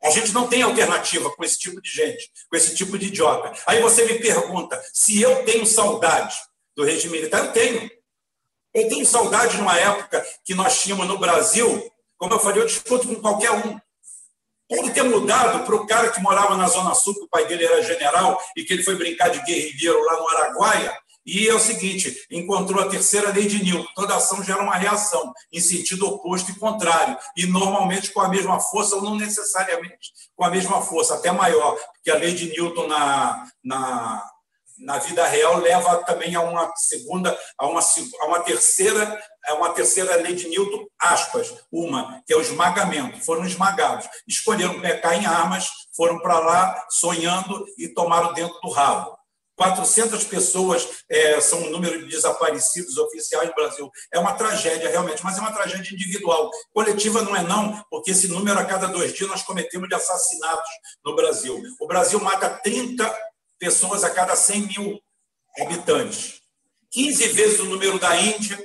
A 0.04 0.10
gente 0.10 0.32
não 0.34 0.48
tem 0.48 0.64
alternativa 0.64 1.30
com 1.30 1.44
esse 1.44 1.60
tipo 1.60 1.82
de 1.82 1.90
gente, 1.90 2.32
com 2.50 2.56
esse 2.56 2.76
tipo 2.76 2.98
de 2.98 3.08
idiota. 3.08 3.54
Aí 3.68 3.82
você 3.82 4.06
me 4.06 4.20
pergunta 4.20 4.82
se 4.92 5.22
eu 5.22 5.44
tenho 5.46 5.66
saudade 5.66 6.36
do 6.76 6.84
regime 6.84 7.18
militar. 7.18 7.46
Eu 7.46 7.52
tenho. 7.52 7.92
Eu 8.74 8.88
tenho 8.88 9.06
saudade 9.06 9.56
de 9.58 9.62
uma 9.62 9.78
época 9.78 10.26
que 10.46 10.56
nós 10.56 10.82
tínhamos 10.82 11.06
no 11.06 11.18
Brasil, 11.18 11.92
como 12.18 12.34
eu 12.34 12.40
falei, 12.40 12.62
eu 12.62 12.68
discuto 12.68 13.08
com 13.08 13.16
qualquer 13.16 13.52
um. 13.52 13.78
Pode 14.70 14.94
ter 14.94 15.04
mudado 15.04 15.66
para 15.66 15.76
o 15.76 15.86
cara 15.86 16.10
que 16.12 16.22
morava 16.22 16.56
na 16.56 16.68
Zona 16.68 16.96
Sul, 16.96 17.14
que 17.14 17.26
o 17.26 17.28
pai 17.28 17.46
dele 17.46 17.66
era 17.66 17.84
general 17.84 18.40
e 18.56 18.64
que 18.64 18.72
ele 18.72 18.84
foi 18.84 18.96
brincar 18.96 19.30
de 19.30 19.44
guerrilheiro 19.44 20.02
lá 20.06 20.18
no 20.18 20.30
Araguaia. 20.30 20.98
E 21.26 21.48
é 21.48 21.54
o 21.54 21.60
seguinte: 21.60 22.26
encontrou 22.32 22.82
a 22.82 22.90
terceira 22.90 23.32
lei 23.32 23.46
de 23.46 23.64
Newton. 23.64 23.88
Toda 23.96 24.16
ação 24.16 24.44
gera 24.44 24.62
uma 24.62 24.76
reação 24.76 25.32
em 25.52 25.60
sentido 25.60 26.08
oposto 26.08 26.52
e 26.52 26.56
contrário. 26.56 27.18
E 27.36 27.46
normalmente 27.46 28.12
com 28.12 28.22
a 28.22 28.30
mesma 28.30 28.60
força, 28.60 28.96
ou 28.96 29.02
não 29.02 29.16
necessariamente 29.16 30.12
com 30.36 30.44
a 30.44 30.50
mesma 30.50 30.82
força, 30.82 31.16
até 31.16 31.32
maior, 31.32 31.78
porque 31.94 32.10
a 32.10 32.16
lei 32.16 32.34
de 32.34 32.50
Newton 32.50 32.88
na, 32.88 33.48
na, 33.64 34.24
na 34.80 34.98
vida 34.98 35.26
real 35.28 35.58
leva 35.58 35.98
também 36.04 36.34
a 36.36 36.42
uma 36.42 36.76
segunda, 36.76 37.38
a 37.58 37.68
uma, 37.68 37.82
a 37.82 38.26
uma 38.26 38.40
terceira, 38.40 39.22
a 39.46 39.54
uma 39.54 39.70
terceira 39.70 40.16
lei 40.16 40.34
de 40.34 40.48
Newton, 40.48 40.86
aspas, 41.00 41.54
uma, 41.72 42.22
que 42.26 42.34
é 42.34 42.36
o 42.36 42.42
esmagamento. 42.42 43.24
Foram 43.24 43.46
esmagados, 43.46 44.08
escolheram 44.28 44.82
pecar 44.82 45.14
em 45.14 45.26
armas, 45.26 45.70
foram 45.96 46.20
para 46.20 46.40
lá 46.40 46.86
sonhando 46.90 47.66
e 47.78 47.88
tomaram 47.88 48.34
dentro 48.34 48.60
do 48.62 48.72
rabo. 48.72 49.21
400 49.62 50.24
pessoas 50.24 50.88
é, 51.08 51.40
são 51.40 51.62
o 51.62 51.70
número 51.70 52.00
de 52.00 52.08
desaparecidos 52.08 52.98
oficiais 52.98 53.48
no 53.48 53.54
Brasil. 53.54 53.92
É 54.12 54.18
uma 54.18 54.34
tragédia, 54.34 54.90
realmente, 54.90 55.24
mas 55.24 55.38
é 55.38 55.40
uma 55.40 55.52
tragédia 55.52 55.94
individual. 55.94 56.50
Coletiva 56.74 57.22
não 57.22 57.36
é 57.36 57.44
não, 57.44 57.86
porque 57.92 58.10
esse 58.10 58.28
número 58.28 58.58
a 58.58 58.66
cada 58.66 58.88
dois 58.88 59.14
dias 59.14 59.30
nós 59.30 59.44
cometemos 59.44 59.88
de 59.88 59.94
assassinatos 59.94 60.68
no 61.06 61.16
Brasil. 61.16 61.62
O 61.80 61.86
Brasil 61.86 62.20
mata 62.20 62.50
30 62.50 63.16
pessoas 63.60 64.04
a 64.04 64.10
cada 64.10 64.36
100 64.36 64.62
mil 64.62 65.00
habitantes. 65.60 66.42
15 66.90 67.28
vezes 67.28 67.60
o 67.60 67.66
número 67.66 68.00
da 68.00 68.18
Índia, 68.20 68.58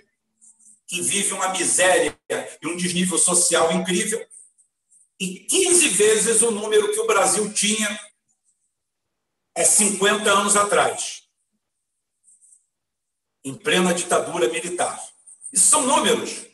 que 0.89 1.03
vive 1.03 1.35
uma 1.35 1.51
miséria 1.51 2.19
e 2.63 2.67
um 2.67 2.75
desnível 2.75 3.19
social 3.19 3.71
incrível, 3.71 4.25
e 5.21 5.41
15 5.41 5.89
vezes 5.91 6.41
o 6.41 6.51
número 6.51 6.91
que 6.91 7.01
o 7.01 7.07
Brasil 7.07 7.53
tinha 7.53 8.01
há 9.57 9.65
50 9.65 10.31
anos 10.31 10.57
atrás, 10.57 11.23
em 13.45 13.55
plena 13.55 13.95
ditadura 13.95 14.49
militar. 14.49 15.03
Isso 15.53 15.71
são 15.71 15.83
números. 15.83 16.47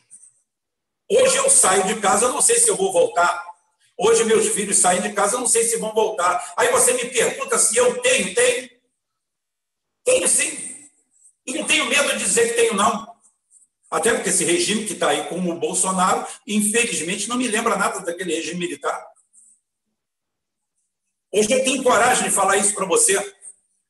Hoje 1.11 1.37
eu 1.37 1.49
saio 1.49 1.85
de 1.87 1.99
casa, 1.99 2.29
não 2.29 2.41
sei 2.41 2.59
se 2.59 2.69
eu 2.69 2.75
vou 2.75 2.91
voltar 2.91 3.53
Hoje 3.97 4.23
meus 4.23 4.49
filhos 4.49 4.77
saem 4.77 5.01
de 5.01 5.13
casa, 5.13 5.37
não 5.37 5.47
sei 5.47 5.63
se 5.63 5.77
vão 5.77 5.93
voltar. 5.93 6.53
Aí 6.57 6.69
você 6.71 6.93
me 6.93 7.05
pergunta 7.05 7.57
se 7.59 7.77
eu 7.77 8.01
tenho, 8.01 8.33
tenho. 8.33 8.69
Tenho 10.03 10.27
sim. 10.27 10.89
E 11.45 11.53
não 11.53 11.65
tenho 11.65 11.85
medo 11.85 12.11
de 12.13 12.17
dizer 12.17 12.49
que 12.49 12.53
tenho, 12.55 12.73
não. 12.73 13.13
Até 13.91 14.13
porque 14.13 14.29
esse 14.29 14.43
regime 14.43 14.85
que 14.85 14.93
está 14.93 15.09
aí 15.09 15.27
com 15.27 15.37
o 15.37 15.55
Bolsonaro, 15.55 16.25
infelizmente, 16.47 17.29
não 17.29 17.37
me 17.37 17.47
lembra 17.47 17.75
nada 17.75 17.99
daquele 17.99 18.35
regime 18.35 18.59
militar. 18.59 19.05
Hoje 21.33 21.51
eu 21.51 21.63
tenho 21.63 21.81
coragem 21.81 22.25
de 22.25 22.29
falar 22.29 22.57
isso 22.57 22.75
para 22.75 22.85
você. 22.85 23.17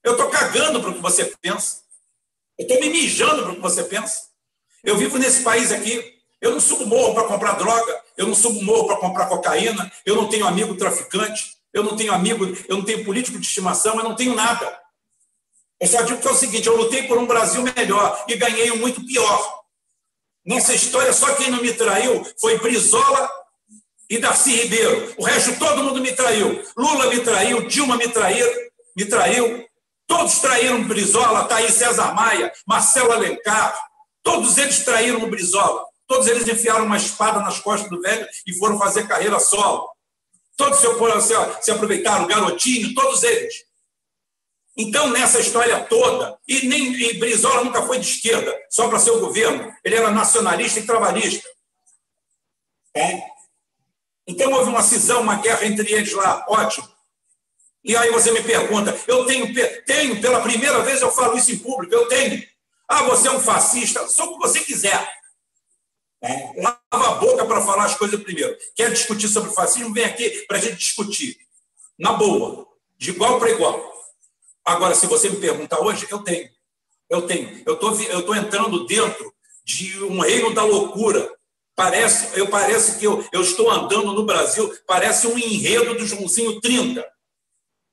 Eu 0.01 0.13
estou 0.13 0.29
cagando 0.29 0.79
para 0.79 0.91
o 0.91 0.93
que 0.93 1.01
você 1.01 1.25
pensa. 1.41 1.81
Eu 2.57 2.65
estou 2.65 2.79
me 2.79 2.89
mijando 2.89 3.43
para 3.43 3.51
o 3.51 3.55
que 3.55 3.61
você 3.61 3.83
pensa. 3.83 4.29
Eu 4.81 4.97
vivo 4.97 5.17
nesse 5.17 5.43
país 5.43 5.69
aqui. 5.69 6.13
Eu 6.39 6.51
não 6.51 6.59
subo 6.61 6.85
morro 6.85 7.13
para 7.13 7.27
comprar 7.27 7.53
droga, 7.53 8.03
eu 8.17 8.27
não 8.27 8.35
subo 8.35 8.61
morro 8.63 8.85
para 8.87 8.97
comprar 8.97 9.27
cocaína, 9.27 9.89
eu 10.05 10.13
não 10.13 10.27
tenho 10.27 10.45
amigo 10.45 10.75
traficante, 10.75 11.55
eu 11.73 11.81
não 11.81 11.95
tenho 11.95 12.13
amigo, 12.13 12.45
eu 12.67 12.75
não 12.75 12.83
tenho 12.83 13.05
político 13.05 13.39
de 13.39 13.47
estimação, 13.47 13.95
eu 13.95 14.03
não 14.03 14.13
tenho 14.13 14.35
nada. 14.35 14.77
Eu 15.79 15.87
só 15.87 16.01
digo 16.01 16.19
que 16.19 16.27
é 16.27 16.31
o 16.31 16.35
seguinte: 16.35 16.67
eu 16.67 16.75
lutei 16.75 17.03
por 17.03 17.17
um 17.17 17.25
Brasil 17.25 17.61
melhor 17.61 18.25
e 18.27 18.35
ganhei 18.35 18.71
um 18.71 18.77
muito 18.77 19.05
pior. 19.05 19.63
Nessa 20.45 20.73
história, 20.73 21.13
só 21.13 21.33
quem 21.35 21.49
não 21.49 21.61
me 21.61 21.73
traiu 21.73 22.25
foi 22.37 22.57
Brizola 22.59 23.29
e 24.13 24.19
Darcy 24.19 24.51
Ribeiro. 24.51 25.11
O 25.17 25.23
resto, 25.23 25.57
todo 25.57 25.83
mundo 25.83 25.99
me 25.99 26.11
traiu. 26.11 26.63
Lula 26.77 27.07
me 27.07 27.19
traiu, 27.21 27.67
Dilma 27.67 27.97
me 27.97 28.07
traiu, 28.07 28.47
me 28.95 29.05
traiu. 29.05 29.67
Todos 30.05 30.37
traíram 30.37 30.83
Brizola, 30.83 31.45
Thaís 31.45 31.73
César 31.73 32.13
Maia, 32.13 32.53
Marcelo 32.67 33.11
Alencar. 33.11 33.75
Todos 34.21 34.59
eles 34.59 34.85
traíram 34.85 35.23
o 35.23 35.27
Brizola. 35.27 35.83
Todos 36.07 36.27
eles 36.27 36.47
enfiaram 36.47 36.85
uma 36.85 36.97
espada 36.97 37.39
nas 37.39 37.59
costas 37.59 37.89
do 37.89 37.99
velho 37.99 38.27
e 38.45 38.53
foram 38.53 38.77
fazer 38.77 39.07
carreira 39.07 39.39
solo. 39.39 39.89
Todos 40.55 40.77
se, 40.77 40.85
se 41.61 41.71
aproveitaram, 41.71 42.27
garotinho, 42.27 42.93
todos 42.93 43.23
eles. 43.23 43.65
Então, 44.77 45.09
nessa 45.09 45.39
história 45.39 45.79
toda, 45.85 46.37
e 46.47 46.67
nem 46.67 46.93
e 46.93 47.13
Brizola 47.15 47.63
nunca 47.63 47.81
foi 47.81 47.97
de 47.97 48.07
esquerda, 48.07 48.55
só 48.69 48.87
para 48.87 48.99
seu 48.99 49.19
governo, 49.19 49.73
ele 49.83 49.95
era 49.95 50.11
nacionalista 50.11 50.79
e 50.79 50.85
trabalhista. 50.85 51.47
É. 52.95 53.32
Então, 54.27 54.51
houve 54.51 54.69
uma 54.69 54.81
cisão, 54.81 55.21
uma 55.21 55.35
guerra 55.35 55.65
entre 55.65 55.91
eles 55.91 56.13
lá, 56.13 56.45
ótimo. 56.47 56.87
E 57.83 57.95
aí 57.97 58.09
você 58.11 58.31
me 58.31 58.41
pergunta, 58.41 58.97
eu 59.07 59.25
tenho, 59.25 59.53
tenho, 59.85 60.21
pela 60.21 60.41
primeira 60.41 60.81
vez 60.83 61.01
eu 61.01 61.11
falo 61.11 61.37
isso 61.37 61.51
em 61.51 61.57
público, 61.57 61.93
eu 61.93 62.07
tenho. 62.07 62.41
Ah, 62.87 63.03
você 63.03 63.27
é 63.27 63.31
um 63.31 63.41
fascista, 63.41 64.07
sou 64.07 64.27
o 64.27 64.33
que 64.33 64.47
você 64.47 64.61
quiser. 64.61 65.11
É, 66.21 66.53
lava 66.55 66.79
a 66.91 67.15
boca 67.15 67.45
para 67.45 67.61
falar 67.61 67.83
as 67.83 67.95
coisas 67.95 68.21
primeiro. 68.23 68.57
Quer 68.75 68.91
discutir 68.93 69.27
sobre 69.27 69.51
fascismo? 69.51 69.93
Vem 69.93 70.05
aqui 70.05 70.45
para 70.47 70.57
a 70.57 70.61
gente 70.61 70.77
discutir. 70.77 71.37
Na 71.99 72.13
boa, 72.13 72.65
de 72.97 73.09
igual 73.09 73.37
para 73.37 73.49
igual. 73.49 73.93
Agora, 74.63 74.95
se 74.95 75.05
você 75.05 75.29
me 75.29 75.35
perguntar 75.37 75.81
hoje, 75.81 76.07
eu 76.09 76.19
tenho. 76.19 76.49
Eu 77.09 77.23
tenho. 77.23 77.61
Eu 77.65 77.75
tô, 77.75 77.91
estou 77.91 78.35
entrando 78.35 78.85
dentro 78.87 79.33
de 79.65 80.01
um 80.03 80.19
reino 80.21 80.53
da 80.53 80.63
loucura. 80.63 81.29
Parece, 81.75 82.37
eu 82.39 82.49
parece 82.49 82.99
que 82.99 83.05
eu, 83.05 83.27
eu 83.31 83.41
estou 83.41 83.69
andando 83.69 84.13
no 84.13 84.25
Brasil, 84.25 84.71
parece 84.85 85.25
um 85.25 85.37
enredo 85.37 85.95
do 85.95 86.05
Joãozinho 86.05 86.61
30. 86.61 87.01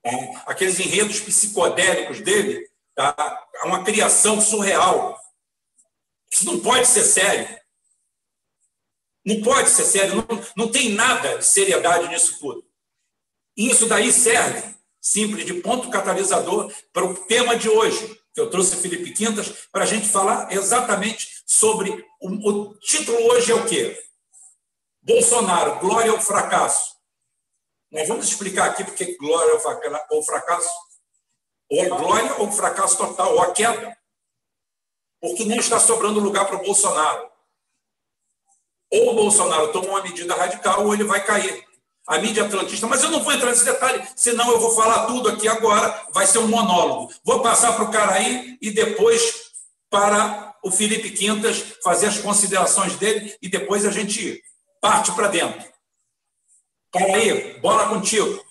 É, 0.05 0.11
aqueles 0.47 0.79
enredos 0.79 1.21
psicodélicos 1.21 2.21
dele, 2.21 2.69
tá? 2.95 3.15
É 3.63 3.67
uma 3.67 3.83
criação 3.83 4.41
surreal. 4.41 5.19
Isso 6.33 6.45
não 6.45 6.61
pode 6.61 6.87
ser 6.87 7.05
sério. 7.05 7.61
Não 9.25 9.43
pode 9.43 9.69
ser 9.69 9.85
sério, 9.85 10.15
não, 10.17 10.27
não 10.57 10.71
tem 10.71 10.91
nada 10.91 11.39
de 11.39 11.45
seriedade 11.45 12.09
nisso 12.09 12.39
tudo. 12.39 12.65
Isso 13.57 13.87
daí 13.87 14.13
serve, 14.13 14.75
simples, 15.01 15.45
de 15.45 15.55
ponto 15.55 15.91
catalisador 15.91 16.73
para 16.93 17.05
o 17.05 17.15
tema 17.27 17.57
de 17.57 17.69
hoje, 17.69 18.20
eu 18.37 18.51
trouxe 18.51 18.77
Felipe 18.77 19.13
Quintas, 19.13 19.69
para 19.73 19.85
a 19.85 19.87
gente 19.87 20.09
falar 20.09 20.53
exatamente 20.53 21.43
sobre. 21.47 22.05
O, 22.21 22.29
o 22.29 22.79
título 22.79 23.19
hoje 23.31 23.51
é 23.51 23.55
o 23.55 23.67
quê? 23.67 23.99
Bolsonaro, 25.03 25.81
glória 25.81 26.13
ou 26.13 26.21
fracasso? 26.21 26.95
Nós 27.91 28.07
vamos 28.07 28.29
explicar 28.29 28.71
aqui 28.71 28.85
porque 28.85 29.17
glória 29.17 29.61
ou 30.11 30.23
fracasso. 30.23 30.71
Ou 31.71 31.89
glória 31.89 32.35
ou 32.39 32.53
fracasso 32.53 32.97
total, 32.97 33.35
ou 33.35 33.43
a 33.43 33.53
queda. 33.53 33.97
Porque 35.21 35.45
nem 35.45 35.59
está 35.59 35.81
sobrando 35.81 36.21
lugar 36.21 36.47
para 36.47 36.57
o 36.57 36.63
Bolsonaro. 36.63 37.31
Ou 38.93 39.11
o 39.11 39.15
Bolsonaro 39.15 39.73
toma 39.73 39.89
uma 39.89 40.03
medida 40.03 40.35
radical 40.35 40.85
ou 40.85 40.95
ele 40.95 41.05
vai 41.05 41.25
cair. 41.25 41.70
A 42.11 42.19
mídia 42.19 42.45
atlantista, 42.45 42.89
mas 42.89 43.05
eu 43.05 43.11
não 43.13 43.23
vou 43.23 43.33
entrar 43.33 43.51
nesse 43.51 43.65
detalhe, 43.65 44.03
senão 44.17 44.51
eu 44.51 44.59
vou 44.59 44.75
falar 44.75 45.07
tudo 45.07 45.29
aqui 45.29 45.47
agora, 45.47 46.09
vai 46.13 46.27
ser 46.27 46.39
um 46.39 46.49
monólogo. 46.49 47.13
Vou 47.25 47.41
passar 47.41 47.77
para 47.77 47.85
o 47.85 47.91
cara 47.93 48.15
aí 48.15 48.59
e 48.61 48.73
depois 48.73 49.53
para 49.89 50.57
o 50.61 50.73
Felipe 50.73 51.11
Quintas 51.11 51.77
fazer 51.85 52.07
as 52.07 52.19
considerações 52.19 52.97
dele 52.97 53.33
e 53.41 53.49
depois 53.49 53.87
a 53.87 53.93
gente 53.93 54.43
parte 54.81 55.13
para 55.13 55.29
dentro. 55.29 55.65
Cara 56.93 57.15
aí, 57.15 57.61
bola 57.61 57.89
contigo. 57.91 58.43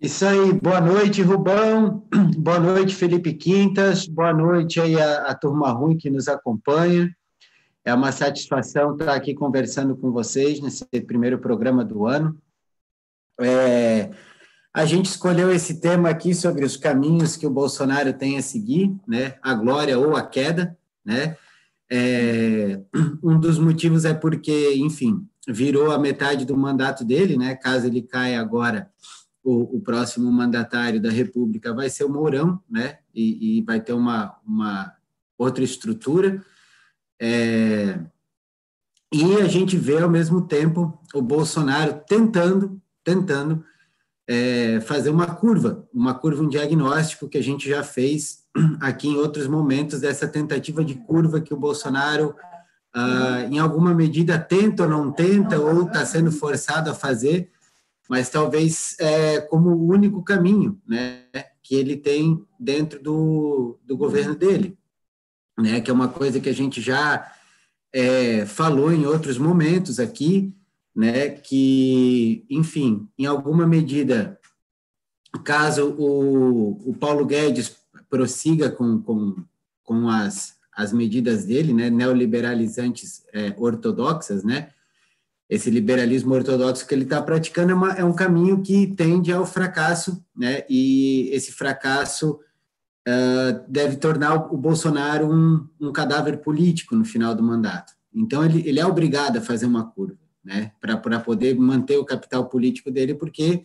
Isso 0.00 0.24
aí, 0.24 0.52
boa 0.52 0.80
noite, 0.80 1.22
Rubão, 1.22 2.06
boa 2.38 2.60
noite, 2.60 2.94
Felipe 2.94 3.34
Quintas, 3.34 4.06
boa 4.06 4.32
noite 4.32 4.80
aí 4.80 4.94
a, 5.00 5.22
a 5.22 5.34
turma 5.34 5.72
ruim 5.72 5.98
que 5.98 6.08
nos 6.08 6.28
acompanha. 6.28 7.10
É 7.84 7.94
uma 7.94 8.12
satisfação 8.12 8.92
estar 8.92 9.14
aqui 9.14 9.34
conversando 9.34 9.96
com 9.96 10.10
vocês 10.10 10.60
nesse 10.60 10.84
primeiro 11.06 11.38
programa 11.38 11.84
do 11.84 12.06
ano. 12.06 12.40
É, 13.40 14.10
a 14.72 14.84
gente 14.84 15.06
escolheu 15.06 15.50
esse 15.50 15.80
tema 15.80 16.10
aqui 16.10 16.34
sobre 16.34 16.64
os 16.64 16.76
caminhos 16.76 17.36
que 17.36 17.46
o 17.46 17.50
Bolsonaro 17.50 18.12
tem 18.12 18.38
a 18.38 18.42
seguir, 18.42 18.94
né? 19.08 19.36
A 19.42 19.54
glória 19.54 19.98
ou 19.98 20.14
a 20.14 20.22
queda, 20.22 20.76
né? 21.04 21.36
É, 21.90 22.80
um 23.22 23.40
dos 23.40 23.58
motivos 23.58 24.04
é 24.04 24.14
porque, 24.14 24.74
enfim, 24.74 25.26
virou 25.48 25.90
a 25.90 25.98
metade 25.98 26.44
do 26.44 26.56
mandato 26.56 27.04
dele, 27.04 27.36
né? 27.36 27.54
Caso 27.56 27.86
ele 27.86 28.02
caia 28.02 28.40
agora 28.40 28.90
o, 29.42 29.78
o, 29.78 29.80
próximo 29.80 30.30
mandatário 30.30 31.00
da 31.00 31.10
República 31.10 31.72
vai 31.72 31.88
ser 31.88 32.04
o 32.04 32.10
Mourão, 32.10 32.60
né? 32.70 32.98
E, 33.14 33.58
e 33.58 33.62
vai 33.62 33.80
ter 33.80 33.92
uma, 33.92 34.36
uma 34.46 34.94
outra 35.36 35.64
estrutura. 35.64 36.44
É, 37.20 37.98
e 39.12 39.36
a 39.36 39.46
gente 39.46 39.76
vê 39.76 39.98
ao 40.00 40.08
mesmo 40.08 40.42
tempo 40.42 40.98
o 41.12 41.20
Bolsonaro 41.20 42.00
tentando, 42.06 42.80
tentando 43.04 43.64
é, 44.28 44.80
fazer 44.80 45.10
uma 45.10 45.26
curva, 45.26 45.88
uma 45.92 46.14
curva, 46.14 46.42
um 46.42 46.48
diagnóstico 46.48 47.28
que 47.28 47.36
a 47.36 47.42
gente 47.42 47.68
já 47.68 47.82
fez 47.82 48.44
aqui 48.80 49.08
em 49.08 49.16
outros 49.16 49.48
momentos 49.48 50.00
dessa 50.00 50.28
tentativa 50.28 50.84
de 50.84 50.94
curva 50.94 51.40
que 51.40 51.52
o 51.52 51.56
Bolsonaro, 51.56 52.34
ah, 52.94 53.42
em 53.50 53.58
alguma 53.58 53.92
medida, 53.92 54.38
tenta 54.38 54.84
ou 54.84 54.88
não 54.88 55.10
tenta, 55.10 55.58
ou 55.58 55.82
está 55.82 56.06
sendo 56.06 56.30
forçado 56.30 56.88
a 56.88 56.94
fazer, 56.94 57.50
mas 58.08 58.30
talvez 58.30 58.94
é, 59.00 59.40
como 59.40 59.70
o 59.70 59.88
único 59.88 60.22
caminho 60.22 60.80
né, 60.86 61.24
que 61.60 61.74
ele 61.74 61.96
tem 61.96 62.40
dentro 62.58 63.02
do, 63.02 63.78
do 63.84 63.96
governo 63.96 64.36
dele, 64.36 64.78
né, 65.60 65.80
que 65.80 65.90
é 65.90 65.94
uma 65.94 66.08
coisa 66.08 66.40
que 66.40 66.48
a 66.48 66.54
gente 66.54 66.80
já 66.80 67.32
é, 67.92 68.46
falou 68.46 68.92
em 68.92 69.06
outros 69.06 69.38
momentos 69.38 69.98
aqui, 69.98 70.54
né, 70.94 71.28
que, 71.30 72.44
enfim, 72.50 73.08
em 73.18 73.26
alguma 73.26 73.66
medida, 73.66 74.38
caso 75.44 75.94
o, 75.98 76.90
o 76.90 76.94
Paulo 76.94 77.24
Guedes 77.24 77.76
prossiga 78.08 78.70
com, 78.70 79.00
com, 79.00 79.36
com 79.84 80.08
as, 80.08 80.54
as 80.72 80.92
medidas 80.92 81.44
dele, 81.44 81.72
né, 81.72 81.90
neoliberalizantes 81.90 83.24
é, 83.32 83.54
ortodoxas, 83.56 84.42
né, 84.42 84.70
esse 85.50 85.68
liberalismo 85.68 86.32
ortodoxo 86.32 86.86
que 86.86 86.94
ele 86.94 87.02
está 87.02 87.20
praticando 87.20 87.72
é, 87.72 87.74
uma, 87.74 87.92
é, 87.94 88.04
um 88.04 88.12
caminho 88.12 88.62
que 88.62 88.86
tende 88.86 89.32
ao 89.32 89.44
fracasso, 89.44 90.24
né? 90.34 90.62
E 90.70 91.28
esse 91.32 91.50
fracasso 91.50 92.38
deve 93.68 93.96
tornar 93.96 94.52
o 94.52 94.56
Bolsonaro 94.56 95.30
um, 95.32 95.66
um, 95.80 95.92
cadáver 95.92 96.38
político 96.38 96.94
no 96.94 97.04
final 97.04 97.34
do 97.34 97.42
mandato. 97.42 97.92
Então 98.14 98.44
ele, 98.44 98.66
ele 98.68 98.80
é 98.80 98.86
obrigado 98.86 99.38
a 99.38 99.40
fazer 99.40 99.66
uma 99.66 99.90
curva, 99.90 100.18
né? 100.44 100.72
Para 100.80 101.18
poder 101.20 101.54
manter 101.56 101.96
o 101.96 102.04
capital 102.04 102.46
político 102.48 102.90
dele, 102.90 103.14
porque 103.14 103.62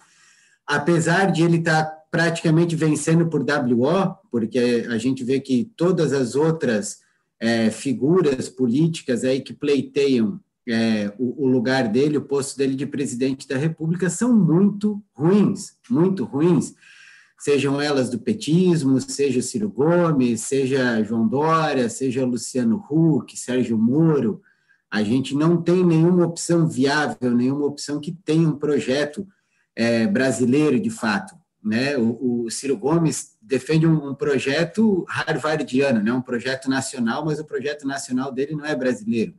apesar 0.66 1.32
de 1.32 1.44
ele 1.44 1.58
estar 1.58 1.84
tá 1.84 1.92
praticamente 2.10 2.76
vencendo 2.76 3.28
por 3.28 3.42
WO, 3.42 4.16
porque 4.32 4.86
a 4.90 4.98
gente 4.98 5.24
vê 5.24 5.40
que 5.40 5.72
todas 5.76 6.14
as 6.14 6.36
outras 6.36 7.00
é, 7.40 7.70
figuras 7.70 8.48
políticas 8.48 9.24
aí 9.24 9.42
que 9.42 9.54
pleiteiam 9.54 10.40
é, 10.68 11.14
o, 11.20 11.46
o, 11.46 11.48
lugar 11.48 11.88
dele, 11.88 12.18
o 12.18 12.22
posto 12.22 12.58
dele 12.58 12.76
de 12.76 12.86
presidente 12.86 13.48
da 13.48 13.58
República, 13.58 14.10
são 14.10 14.36
muito 14.36 15.04
ruins, 15.14 15.74
muito 15.90 16.24
ruins. 16.24 16.74
Sejam 17.46 17.80
elas 17.80 18.10
do 18.10 18.18
petismo, 18.18 19.00
seja 19.00 19.40
Ciro 19.40 19.70
Gomes, 19.70 20.42
seja 20.42 21.04
João 21.04 21.28
Dória, 21.28 21.88
seja 21.90 22.26
Luciano 22.26 22.84
Huck, 22.90 23.38
Sérgio 23.38 23.78
Moro. 23.78 24.42
A 24.90 25.04
gente 25.04 25.36
não 25.36 25.62
tem 25.62 25.86
nenhuma 25.86 26.26
opção 26.26 26.68
viável, 26.68 27.36
nenhuma 27.36 27.68
opção 27.68 28.02
que 28.02 28.12
tenha 28.12 28.50
um 28.50 28.58
projeto 28.58 29.28
é, 29.76 30.08
brasileiro 30.08 30.80
de 30.80 30.90
fato. 30.90 31.36
Né? 31.64 31.96
O, 31.96 32.46
o 32.46 32.50
Ciro 32.50 32.76
Gomes 32.76 33.38
defende 33.40 33.86
um, 33.86 34.10
um, 34.10 34.16
projeto 34.16 35.06
harvardiano, 35.08 36.02
né? 36.02 36.12
um 36.12 36.24
projeto 36.24 36.68
nacional, 36.68 37.24
mas 37.24 37.40
o 37.40 37.46
projeto 37.46 37.86
nacional 37.86 38.32
dele 38.32 38.56
não 38.56 38.66
é 38.66 38.76
brasileiro. 38.76 39.36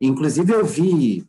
Inclusive, 0.00 0.52
eu 0.52 0.64
vi 0.64 1.28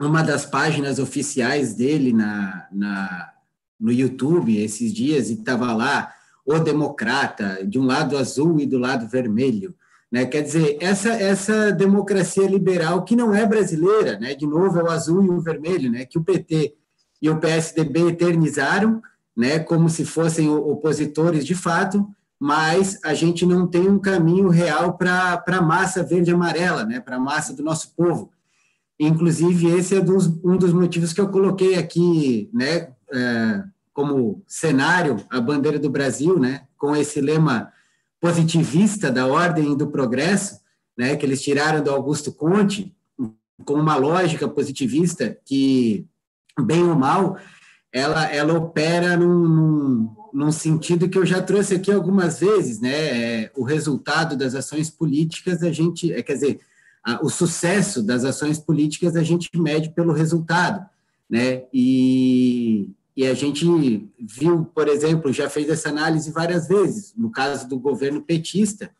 uma 0.00 0.22
das 0.22 0.46
páginas 0.46 1.00
oficiais 1.00 1.74
dele 1.74 2.12
na, 2.12 2.68
na, 2.70 3.32
no 3.78 3.92
YouTube 3.92 4.56
esses 4.56 4.92
dias, 4.92 5.30
e 5.30 5.34
estava 5.34 5.72
lá 5.72 6.12
o 6.44 6.58
democrata, 6.58 7.64
de 7.64 7.78
um 7.78 7.84
lado 7.84 8.16
azul 8.16 8.58
e 8.58 8.66
do 8.66 8.78
lado 8.78 9.06
vermelho. 9.06 9.74
Né? 10.10 10.24
Quer 10.24 10.42
dizer, 10.42 10.78
essa, 10.80 11.10
essa 11.10 11.70
democracia 11.70 12.48
liberal 12.48 13.04
que 13.04 13.14
não 13.14 13.34
é 13.34 13.46
brasileira, 13.46 14.18
né? 14.18 14.34
de 14.34 14.46
novo 14.46 14.78
é 14.78 14.82
o 14.82 14.90
azul 14.90 15.22
e 15.22 15.28
o 15.28 15.40
vermelho, 15.40 15.90
né? 15.90 16.06
que 16.06 16.18
o 16.18 16.24
PT 16.24 16.74
e 17.20 17.28
o 17.28 17.38
PSDB 17.38 18.08
eternizaram 18.08 19.02
né? 19.36 19.58
como 19.58 19.88
se 19.90 20.04
fossem 20.04 20.48
opositores 20.48 21.44
de 21.44 21.54
fato, 21.54 22.08
mas 22.38 22.98
a 23.04 23.14
gente 23.14 23.44
não 23.44 23.66
tem 23.66 23.88
um 23.88 23.98
caminho 23.98 24.48
real 24.48 24.96
para 24.96 25.42
a 25.46 25.62
massa 25.62 26.02
verde 26.02 26.30
amarela, 26.30 26.84
né, 26.84 27.00
para 27.00 27.16
a 27.16 27.20
massa 27.20 27.52
do 27.52 27.64
nosso 27.64 27.94
povo. 27.96 28.30
Inclusive, 28.98 29.66
esse 29.76 29.96
é 29.96 30.00
dos, 30.00 30.26
um 30.44 30.56
dos 30.56 30.72
motivos 30.72 31.12
que 31.12 31.20
eu 31.20 31.28
coloquei 31.28 31.74
aqui, 31.74 32.48
né, 32.52 32.92
é, 33.12 33.62
como 33.92 34.42
cenário, 34.46 35.16
a 35.30 35.40
bandeira 35.40 35.78
do 35.78 35.90
Brasil, 35.90 36.38
né, 36.38 36.62
com 36.76 36.94
esse 36.94 37.20
lema 37.20 37.72
positivista 38.20 39.10
da 39.10 39.26
ordem 39.26 39.72
e 39.72 39.76
do 39.76 39.88
progresso, 39.88 40.60
né, 40.96 41.16
que 41.16 41.24
eles 41.24 41.42
tiraram 41.42 41.82
do 41.82 41.90
Augusto 41.90 42.32
Conte, 42.32 42.94
com 43.64 43.74
uma 43.74 43.96
lógica 43.96 44.48
positivista 44.48 45.36
que, 45.44 46.06
bem 46.60 46.82
ou 46.82 46.94
mal, 46.94 47.38
ela, 47.92 48.24
ela 48.26 48.54
opera 48.54 49.16
num, 49.16 49.48
num 49.48 50.18
num 50.32 50.52
sentido 50.52 51.08
que 51.08 51.18
eu 51.18 51.26
já 51.26 51.42
trouxe 51.42 51.74
aqui 51.74 51.90
algumas 51.90 52.38
vezes, 52.38 52.80
né? 52.80 52.92
É, 52.92 53.52
o 53.56 53.64
resultado 53.64 54.36
das 54.36 54.54
ações 54.54 54.90
políticas, 54.90 55.62
a 55.62 55.72
gente, 55.72 56.12
é, 56.12 56.22
quer 56.22 56.34
dizer, 56.34 56.60
a, 57.04 57.24
o 57.24 57.28
sucesso 57.28 58.02
das 58.02 58.24
ações 58.24 58.58
políticas 58.58 59.16
a 59.16 59.22
gente 59.22 59.48
mede 59.54 59.90
pelo 59.90 60.12
resultado, 60.12 60.86
né? 61.28 61.64
E, 61.72 62.90
e 63.18 63.26
a 63.26 63.34
gente 63.34 63.66
viu, 64.16 64.64
por 64.66 64.86
exemplo, 64.86 65.32
já 65.32 65.50
fez 65.50 65.68
essa 65.68 65.88
análise 65.88 66.30
várias 66.30 66.68
vezes, 66.68 67.12
no 67.16 67.32
caso 67.32 67.68
do 67.68 67.76
governo 67.76 68.22
petista, 68.22 68.92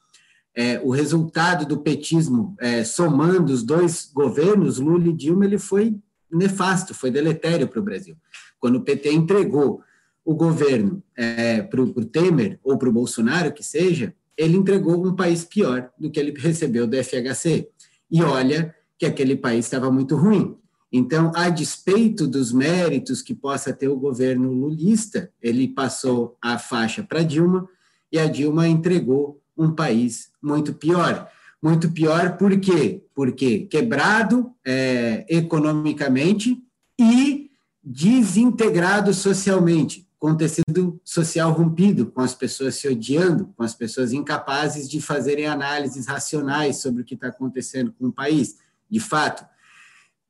é, 0.52 0.80
o 0.80 0.90
resultado 0.90 1.64
do 1.64 1.78
petismo, 1.78 2.56
é, 2.58 2.82
somando 2.82 3.52
os 3.52 3.62
dois 3.62 4.10
governos, 4.12 4.80
Lula 4.80 5.06
e 5.06 5.12
Dilma, 5.12 5.44
ele 5.44 5.56
foi 5.56 5.96
nefasto, 6.28 6.92
foi 6.94 7.12
deletério 7.12 7.68
para 7.68 7.78
o 7.78 7.82
Brasil. 7.84 8.16
Quando 8.58 8.74
o 8.74 8.82
PT 8.82 9.12
entregou 9.12 9.82
o 10.24 10.34
governo 10.34 11.00
é, 11.16 11.62
para 11.62 11.80
o 11.80 12.04
Temer 12.04 12.58
ou 12.64 12.76
para 12.76 12.88
o 12.88 12.92
Bolsonaro, 12.92 13.52
que 13.52 13.62
seja, 13.62 14.12
ele 14.36 14.56
entregou 14.56 15.06
um 15.06 15.14
país 15.14 15.44
pior 15.44 15.90
do 15.96 16.10
que 16.10 16.18
ele 16.18 16.36
recebeu 16.36 16.88
do 16.88 16.96
FHC. 16.96 17.68
E 18.10 18.20
olha 18.20 18.74
que 18.98 19.06
aquele 19.06 19.36
país 19.36 19.66
estava 19.66 19.92
muito 19.92 20.16
ruim. 20.16 20.58
Então, 20.90 21.32
a 21.34 21.50
despeito 21.50 22.26
dos 22.26 22.52
méritos 22.52 23.20
que 23.20 23.34
possa 23.34 23.72
ter 23.72 23.88
o 23.88 23.98
governo 23.98 24.52
lulista, 24.52 25.30
ele 25.40 25.68
passou 25.68 26.36
a 26.40 26.58
faixa 26.58 27.02
para 27.02 27.22
Dilma 27.22 27.68
e 28.10 28.18
a 28.18 28.26
Dilma 28.26 28.66
entregou 28.66 29.40
um 29.56 29.70
país 29.70 30.30
muito 30.40 30.72
pior. 30.72 31.28
Muito 31.62 31.90
pior 31.90 32.36
por 32.38 32.58
quê? 32.58 33.02
Porque 33.14 33.60
quebrado 33.66 34.52
é, 34.64 35.26
economicamente 35.28 36.62
e 36.98 37.50
desintegrado 37.82 39.12
socialmente 39.12 40.08
com 40.18 40.34
tecido 40.34 41.00
social 41.04 41.52
rompido, 41.52 42.06
com 42.06 42.20
as 42.20 42.34
pessoas 42.34 42.74
se 42.74 42.88
odiando, 42.88 43.52
com 43.56 43.62
as 43.62 43.74
pessoas 43.74 44.12
incapazes 44.12 44.88
de 44.88 45.00
fazerem 45.00 45.46
análises 45.46 46.06
racionais 46.06 46.78
sobre 46.78 47.02
o 47.02 47.04
que 47.04 47.14
está 47.14 47.28
acontecendo 47.28 47.92
com 47.92 48.06
o 48.06 48.12
país, 48.12 48.56
de 48.90 48.98
fato. 48.98 49.46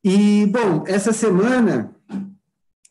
E, 0.05 0.47
bom, 0.47 0.85
essa 0.87 1.13
semana 1.13 1.95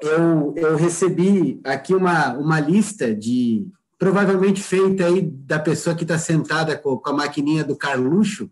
eu, 0.02 0.54
eu 0.56 0.76
recebi 0.76 1.60
aqui 1.64 1.94
uma, 1.94 2.34
uma 2.34 2.60
lista 2.60 3.14
de, 3.16 3.68
provavelmente 3.98 4.62
feita 4.62 5.06
aí 5.06 5.22
da 5.22 5.60
pessoa 5.60 5.96
que 5.96 6.04
está 6.04 6.18
sentada 6.20 6.78
com, 6.78 6.98
com 6.98 7.10
a 7.10 7.14
maquininha 7.14 7.64
do 7.64 7.76
Carluxo, 7.76 8.50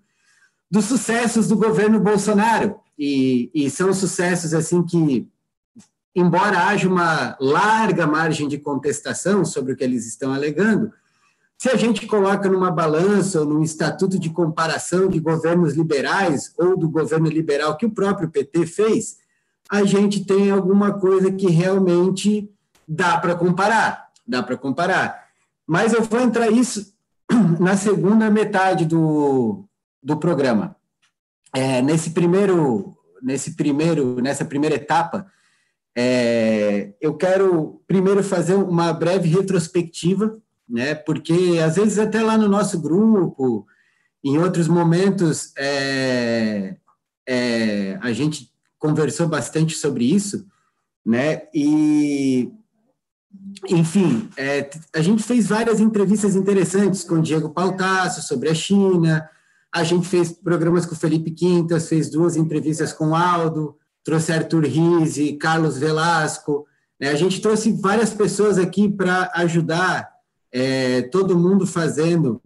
dos 0.69 0.85
sucessos 0.85 1.47
do 1.47 1.55
governo 1.55 1.99
Bolsonaro. 1.99 2.79
E, 2.97 3.51
e 3.53 3.69
são 3.69 3.93
sucessos 3.93 4.53
assim 4.53 4.83
que, 4.83 5.27
embora 6.15 6.65
haja 6.67 6.87
uma 6.87 7.37
larga 7.39 8.07
margem 8.07 8.47
de 8.47 8.57
contestação 8.57 9.43
sobre 9.45 9.73
o 9.73 9.75
que 9.75 9.83
eles 9.83 10.07
estão 10.07 10.33
alegando, 10.33 10.91
se 11.65 11.69
a 11.71 11.75
gente 11.75 12.05
coloca 12.05 12.47
numa 12.47 12.69
balança 12.69 13.39
ou 13.39 13.45
num 13.47 13.63
estatuto 13.63 14.19
de 14.19 14.29
comparação 14.29 15.07
de 15.07 15.19
governos 15.19 15.73
liberais 15.73 16.53
ou 16.59 16.77
do 16.77 16.87
governo 16.87 17.27
liberal 17.27 17.75
que 17.75 17.87
o 17.87 17.89
próprio 17.89 18.29
PT 18.29 18.67
fez, 18.67 19.17
a 19.67 19.83
gente 19.83 20.23
tem 20.23 20.51
alguma 20.51 20.93
coisa 20.99 21.31
que 21.31 21.49
realmente 21.49 22.47
dá 22.87 23.17
para 23.17 23.33
comparar, 23.33 24.11
dá 24.27 24.43
para 24.43 24.55
comparar. 24.55 25.25
Mas 25.65 25.91
eu 25.91 26.03
vou 26.03 26.21
entrar 26.21 26.51
isso 26.51 26.93
na 27.59 27.75
segunda 27.75 28.29
metade 28.29 28.85
do, 28.85 29.65
do 30.03 30.17
programa. 30.17 30.75
É, 31.51 31.81
nesse 31.81 32.11
primeiro, 32.11 32.95
nesse 33.23 33.55
primeiro, 33.55 34.21
nessa 34.21 34.45
primeira 34.45 34.75
etapa, 34.75 35.25
é, 35.97 36.93
eu 37.01 37.15
quero 37.15 37.81
primeiro 37.87 38.23
fazer 38.23 38.53
uma 38.53 38.93
breve 38.93 39.29
retrospectiva, 39.29 40.39
né? 40.67 40.95
Porque 40.95 41.59
às 41.63 41.75
vezes 41.75 41.99
até 41.99 42.21
lá 42.21 42.37
no 42.37 42.47
nosso 42.47 42.81
grupo, 42.81 43.65
em 44.23 44.37
outros 44.37 44.67
momentos, 44.67 45.53
é, 45.57 46.75
é 47.27 47.97
a 48.01 48.11
gente 48.11 48.51
conversou 48.77 49.27
bastante 49.27 49.75
sobre 49.75 50.05
isso, 50.05 50.45
né? 51.05 51.43
E 51.53 52.51
enfim, 53.69 54.29
é, 54.37 54.69
a 54.93 55.01
gente 55.01 55.23
fez 55.23 55.47
várias 55.47 55.79
entrevistas 55.79 56.35
interessantes 56.35 57.03
com 57.03 57.15
o 57.15 57.21
Diego 57.21 57.49
Pautasso 57.49 58.21
sobre 58.21 58.49
a 58.49 58.53
China, 58.53 59.27
a 59.73 59.83
gente 59.83 60.07
fez 60.07 60.31
programas 60.31 60.85
com 60.85 60.93
o 60.93 60.97
Felipe 60.97 61.31
Quintas, 61.31 61.89
fez 61.89 62.09
duas 62.09 62.37
entrevistas 62.37 62.93
com 62.93 63.09
o 63.09 63.15
Aldo, 63.15 63.75
trouxe 64.05 64.31
Arthur 64.31 64.63
Rizzi, 64.63 65.33
Carlos 65.33 65.77
Velasco. 65.77 66.65
Né? 66.99 67.09
A 67.09 67.15
gente 67.15 67.41
trouxe 67.41 67.73
várias 67.73 68.13
pessoas 68.13 68.57
aqui 68.57 68.87
para 68.89 69.29
ajudar 69.35 70.14
é, 70.57 71.01
todo 71.01 71.37
mundo 71.37 71.67
fazendo 71.67 72.41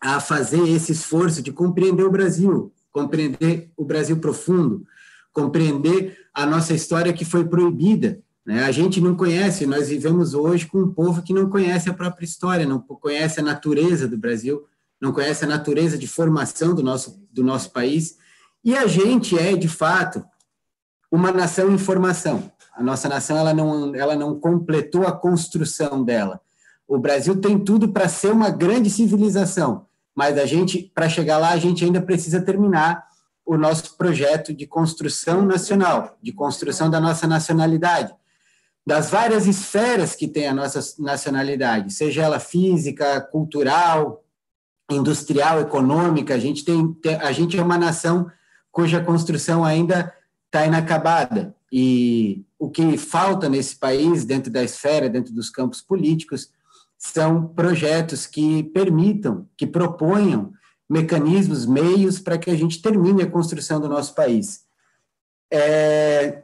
a 0.00 0.20
fazer 0.20 0.62
esse 0.68 0.92
esforço 0.92 1.42
de 1.42 1.50
compreender 1.50 2.04
o 2.04 2.10
Brasil, 2.10 2.72
compreender 2.92 3.72
o 3.76 3.84
Brasil 3.84 4.16
profundo, 4.18 4.86
compreender 5.32 6.16
a 6.32 6.46
nossa 6.46 6.72
história 6.72 7.12
que 7.12 7.24
foi 7.24 7.44
proibida. 7.44 8.20
Né? 8.46 8.62
A 8.62 8.70
gente 8.70 9.00
não 9.00 9.16
conhece, 9.16 9.66
nós 9.66 9.88
vivemos 9.88 10.34
hoje 10.34 10.68
com 10.68 10.78
um 10.78 10.94
povo 10.94 11.20
que 11.20 11.32
não 11.32 11.50
conhece 11.50 11.90
a 11.90 11.94
própria 11.94 12.24
história, 12.24 12.64
não 12.64 12.78
conhece 12.78 13.40
a 13.40 13.42
natureza 13.42 14.06
do 14.06 14.16
Brasil, 14.16 14.64
não 15.00 15.12
conhece 15.12 15.44
a 15.44 15.48
natureza 15.48 15.98
de 15.98 16.06
formação 16.06 16.76
do 16.76 16.82
nosso, 16.82 17.20
do 17.32 17.42
nosso 17.42 17.72
país, 17.72 18.18
e 18.62 18.76
a 18.76 18.86
gente 18.86 19.36
é, 19.36 19.56
de 19.56 19.68
fato, 19.68 20.24
uma 21.10 21.32
nação 21.32 21.72
em 21.72 21.78
formação. 21.78 22.52
A 22.72 22.84
nossa 22.84 23.08
nação 23.08 23.36
ela 23.36 23.52
não, 23.52 23.96
ela 23.96 24.14
não 24.14 24.38
completou 24.38 25.08
a 25.08 25.12
construção 25.12 26.04
dela. 26.04 26.40
O 26.90 26.98
Brasil 26.98 27.40
tem 27.40 27.56
tudo 27.56 27.90
para 27.90 28.08
ser 28.08 28.32
uma 28.32 28.50
grande 28.50 28.90
civilização, 28.90 29.86
mas 30.12 30.36
a 30.36 30.44
gente, 30.44 30.90
para 30.92 31.08
chegar 31.08 31.38
lá, 31.38 31.50
a 31.50 31.56
gente 31.56 31.84
ainda 31.84 32.02
precisa 32.02 32.42
terminar 32.42 33.06
o 33.46 33.56
nosso 33.56 33.96
projeto 33.96 34.52
de 34.52 34.66
construção 34.66 35.46
nacional, 35.46 36.18
de 36.20 36.32
construção 36.32 36.90
da 36.90 37.00
nossa 37.00 37.28
nacionalidade, 37.28 38.12
das 38.84 39.08
várias 39.08 39.46
esferas 39.46 40.16
que 40.16 40.26
tem 40.26 40.48
a 40.48 40.52
nossa 40.52 40.80
nacionalidade, 41.00 41.92
seja 41.92 42.22
ela 42.22 42.40
física, 42.40 43.20
cultural, 43.20 44.24
industrial, 44.90 45.60
econômica, 45.60 46.34
a 46.34 46.38
gente 46.38 46.64
tem, 46.64 46.98
a 47.20 47.30
gente 47.30 47.56
é 47.56 47.62
uma 47.62 47.78
nação 47.78 48.28
cuja 48.72 49.00
construção 49.00 49.64
ainda 49.64 50.12
está 50.46 50.66
inacabada. 50.66 51.54
E 51.70 52.44
o 52.58 52.68
que 52.68 52.96
falta 52.98 53.48
nesse 53.48 53.76
país, 53.76 54.24
dentro 54.24 54.50
da 54.50 54.64
esfera, 54.64 55.08
dentro 55.08 55.32
dos 55.32 55.50
campos 55.50 55.80
políticos, 55.80 56.50
são 57.00 57.46
projetos 57.46 58.26
que 58.26 58.62
permitam, 58.62 59.48
que 59.56 59.66
proponham 59.66 60.52
mecanismos, 60.88 61.64
meios 61.64 62.18
para 62.20 62.36
que 62.36 62.50
a 62.50 62.54
gente 62.54 62.82
termine 62.82 63.22
a 63.22 63.30
construção 63.30 63.80
do 63.80 63.88
nosso 63.88 64.14
país. 64.14 64.60
É, 65.50 66.42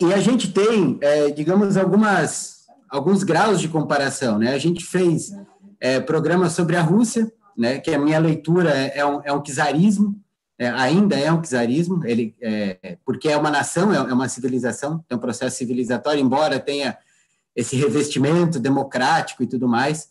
e 0.00 0.14
a 0.14 0.20
gente 0.20 0.52
tem, 0.52 0.96
é, 1.00 1.28
digamos, 1.30 1.76
algumas, 1.76 2.66
alguns 2.88 3.24
graus 3.24 3.60
de 3.60 3.68
comparação. 3.68 4.38
Né? 4.38 4.54
A 4.54 4.58
gente 4.58 4.84
fez 4.84 5.32
é, 5.80 5.98
programa 5.98 6.48
sobre 6.48 6.76
a 6.76 6.82
Rússia, 6.82 7.30
né, 7.58 7.80
que 7.80 7.92
a 7.92 7.98
minha 7.98 8.20
leitura 8.20 8.70
é, 8.70 8.98
é 8.98 9.04
um, 9.04 9.20
é 9.24 9.32
um 9.32 9.42
czarismo, 9.42 10.14
é, 10.56 10.68
ainda 10.68 11.18
é 11.18 11.32
um 11.32 11.42
czarismo, 11.42 12.06
ele, 12.06 12.36
é, 12.40 12.96
porque 13.04 13.28
é 13.28 13.36
uma 13.36 13.50
nação, 13.50 13.92
é, 13.92 13.96
é 13.96 14.12
uma 14.12 14.28
civilização, 14.28 15.04
é 15.10 15.16
um 15.16 15.18
processo 15.18 15.56
civilizatório, 15.56 16.20
embora 16.20 16.60
tenha 16.60 16.96
esse 17.54 17.76
revestimento 17.76 18.58
democrático 18.58 19.42
e 19.42 19.46
tudo 19.46 19.68
mais, 19.68 20.08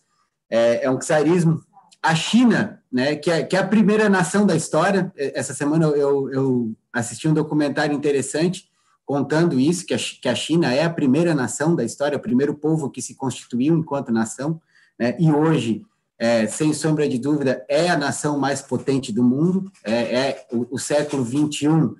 é, 0.49 0.85
é 0.85 0.89
um 0.89 0.97
czarismo. 0.99 1.61
A 2.01 2.15
China, 2.15 2.81
né, 2.91 3.15
que, 3.15 3.29
é, 3.29 3.43
que 3.43 3.55
é 3.55 3.59
a 3.59 3.67
primeira 3.67 4.09
nação 4.09 4.45
da 4.45 4.55
história, 4.55 5.11
essa 5.15 5.53
semana 5.53 5.85
eu, 5.87 6.31
eu 6.31 6.71
assisti 6.93 7.27
um 7.27 7.33
documentário 7.33 7.95
interessante 7.95 8.69
contando 9.09 9.59
isso, 9.59 9.87
que 9.87 9.93
a, 9.95 9.97
que 9.97 10.29
a 10.29 10.35
China 10.35 10.71
é 10.71 10.83
a 10.83 10.89
primeira 10.89 11.33
nação 11.33 11.75
da 11.75 11.83
história, 11.83 12.15
o 12.15 12.21
primeiro 12.21 12.53
povo 12.53 12.91
que 12.91 13.01
se 13.01 13.15
constituiu 13.15 13.75
enquanto 13.75 14.11
nação, 14.11 14.61
né? 14.99 15.15
e 15.19 15.31
hoje, 15.31 15.83
é, 16.19 16.45
sem 16.45 16.73
sombra 16.73 17.09
de 17.09 17.17
dúvida, 17.17 17.65
é 17.67 17.89
a 17.89 17.97
nação 17.97 18.37
mais 18.37 18.61
potente 18.61 19.11
do 19.11 19.23
mundo, 19.23 19.71
é, 19.83 19.93
é 19.93 20.47
o, 20.51 20.75
o, 20.75 20.77
século 20.77 21.25
XXI, 21.25 21.95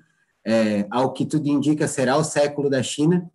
é, 0.46 0.86
ao 0.88 1.12
que 1.12 1.26
tudo 1.26 1.48
indica, 1.48 1.88
será 1.88 2.16
o 2.16 2.22
século 2.22 2.70
da 2.70 2.80
China, 2.80 3.28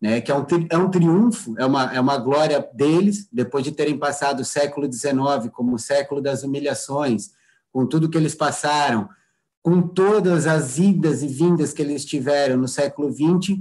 né? 0.00 0.20
que 0.20 0.32
é 0.32 0.34
um, 0.34 0.46
é 0.70 0.78
um 0.78 0.90
triunfo, 0.90 1.54
é 1.58 1.66
uma, 1.66 1.94
é 1.94 2.00
uma 2.00 2.16
glória 2.16 2.66
deles, 2.72 3.28
depois 3.30 3.64
de 3.64 3.72
terem 3.72 3.98
passado 3.98 4.40
o 4.40 4.44
século 4.44 4.90
XIX 4.90 5.50
como 5.52 5.74
o 5.74 5.78
século 5.78 6.20
das 6.20 6.42
humilhações, 6.42 7.30
com 7.72 7.86
tudo 7.86 8.08
que 8.08 8.16
eles 8.16 8.34
passaram, 8.34 9.08
com 9.62 9.82
todas 9.82 10.46
as 10.46 10.78
idas 10.78 11.22
e 11.22 11.28
vindas 11.28 11.72
que 11.72 11.82
eles 11.82 12.04
tiveram 12.04 12.56
no 12.56 12.66
século 12.66 13.12
XX, 13.12 13.58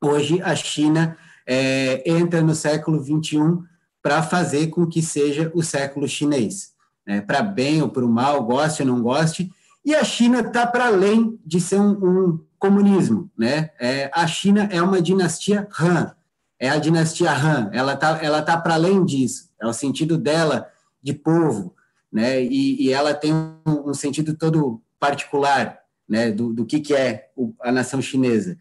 hoje 0.00 0.40
a 0.42 0.54
China 0.54 1.16
é, 1.46 2.08
entra 2.08 2.40
no 2.40 2.54
século 2.54 3.02
XXI 3.02 3.58
para 4.00 4.22
fazer 4.22 4.68
com 4.68 4.86
que 4.86 5.02
seja 5.02 5.50
o 5.54 5.62
século 5.62 6.06
chinês, 6.06 6.72
né? 7.06 7.20
para 7.20 7.42
bem 7.42 7.82
ou 7.82 7.88
para 7.88 8.06
mal, 8.06 8.44
goste 8.44 8.82
ou 8.82 8.88
não 8.88 9.02
goste. 9.02 9.50
E 9.88 9.94
a 9.94 10.04
China 10.04 10.40
está 10.40 10.66
para 10.66 10.88
além 10.88 11.40
de 11.42 11.58
ser 11.58 11.80
um, 11.80 11.92
um 11.92 12.44
comunismo. 12.58 13.30
Né? 13.38 13.70
É, 13.80 14.10
a 14.12 14.26
China 14.26 14.68
é 14.70 14.82
uma 14.82 15.00
dinastia 15.00 15.66
Han, 15.80 16.14
é 16.60 16.68
a 16.68 16.76
dinastia 16.76 17.32
Han, 17.32 17.70
ela 17.72 17.94
está 17.94 18.22
ela 18.22 18.42
tá 18.42 18.58
para 18.58 18.74
além 18.74 19.02
disso, 19.02 19.48
é 19.58 19.66
o 19.66 19.72
sentido 19.72 20.18
dela 20.18 20.70
de 21.02 21.14
povo, 21.14 21.74
né? 22.12 22.44
e, 22.44 22.84
e 22.84 22.92
ela 22.92 23.14
tem 23.14 23.32
um, 23.32 23.56
um, 23.86 23.94
sentido 23.94 24.36
todo 24.36 24.82
particular 25.00 25.78
né? 26.06 26.30
do, 26.30 26.52
do 26.52 26.66
que, 26.66 26.80
que 26.80 26.94
é 26.94 27.30
a 27.62 27.72
nação 27.72 28.02
chinesa. 28.02 28.58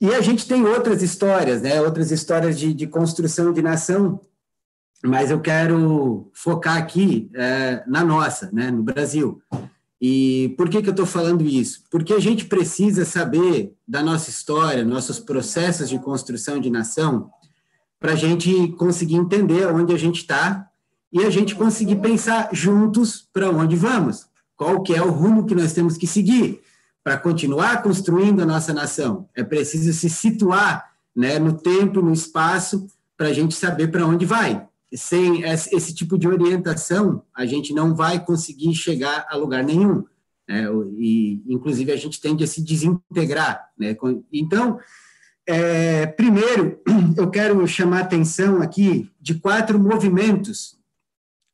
E 0.00 0.14
a 0.14 0.20
gente 0.20 0.46
tem 0.46 0.64
outras 0.64 1.02
histórias, 1.02 1.60
né? 1.60 1.80
outras 1.80 2.12
histórias 2.12 2.56
de, 2.56 2.72
de 2.72 2.86
construção 2.86 3.52
de 3.52 3.62
nação 3.62 4.20
mas 5.04 5.30
eu 5.30 5.40
quero 5.40 6.30
focar 6.32 6.78
aqui 6.78 7.30
é, 7.34 7.84
na 7.86 8.02
nossa, 8.02 8.50
né, 8.52 8.70
no 8.70 8.82
Brasil. 8.82 9.40
E 10.00 10.54
por 10.58 10.68
que, 10.68 10.82
que 10.82 10.88
eu 10.88 10.92
estou 10.92 11.06
falando 11.06 11.42
isso? 11.42 11.84
Porque 11.90 12.12
a 12.12 12.20
gente 12.20 12.44
precisa 12.44 13.04
saber 13.04 13.74
da 13.88 14.02
nossa 14.02 14.28
história, 14.28 14.84
nossos 14.84 15.18
processos 15.18 15.88
de 15.88 15.98
construção 15.98 16.60
de 16.60 16.70
nação, 16.70 17.30
para 17.98 18.12
a 18.12 18.16
gente 18.16 18.68
conseguir 18.72 19.16
entender 19.16 19.66
onde 19.66 19.94
a 19.94 19.98
gente 19.98 20.20
está 20.20 20.68
e 21.10 21.24
a 21.24 21.30
gente 21.30 21.54
conseguir 21.54 21.96
pensar 21.96 22.50
juntos 22.52 23.26
para 23.32 23.50
onde 23.50 23.74
vamos. 23.74 24.26
Qual 24.54 24.82
que 24.82 24.94
é 24.94 25.02
o 25.02 25.10
rumo 25.10 25.46
que 25.46 25.54
nós 25.54 25.72
temos 25.72 25.96
que 25.96 26.06
seguir 26.06 26.60
para 27.02 27.16
continuar 27.16 27.82
construindo 27.82 28.42
a 28.42 28.46
nossa 28.46 28.74
nação? 28.74 29.28
É 29.34 29.42
preciso 29.42 29.92
se 29.94 30.10
situar 30.10 30.92
né, 31.14 31.38
no 31.38 31.54
tempo, 31.54 32.02
no 32.02 32.12
espaço, 32.12 32.86
para 33.16 33.28
a 33.28 33.32
gente 33.32 33.54
saber 33.54 33.90
para 33.90 34.06
onde 34.06 34.26
vai 34.26 34.66
sem 34.96 35.42
esse 35.42 35.94
tipo 35.94 36.18
de 36.18 36.26
orientação, 36.26 37.22
a 37.34 37.44
gente 37.44 37.72
não 37.74 37.94
vai 37.94 38.24
conseguir 38.24 38.74
chegar 38.74 39.26
a 39.28 39.36
lugar 39.36 39.62
nenhum. 39.62 40.04
Né? 40.48 40.66
E, 40.96 41.42
inclusive, 41.46 41.92
a 41.92 41.96
gente 41.96 42.20
tende 42.20 42.42
a 42.42 42.46
se 42.46 42.62
desintegrar. 42.62 43.70
Né? 43.78 43.96
Então, 44.32 44.78
é, 45.46 46.06
primeiro, 46.06 46.80
eu 47.16 47.30
quero 47.30 47.66
chamar 47.66 48.00
atenção 48.00 48.62
aqui 48.62 49.10
de 49.20 49.34
quatro 49.34 49.78
movimentos 49.78 50.76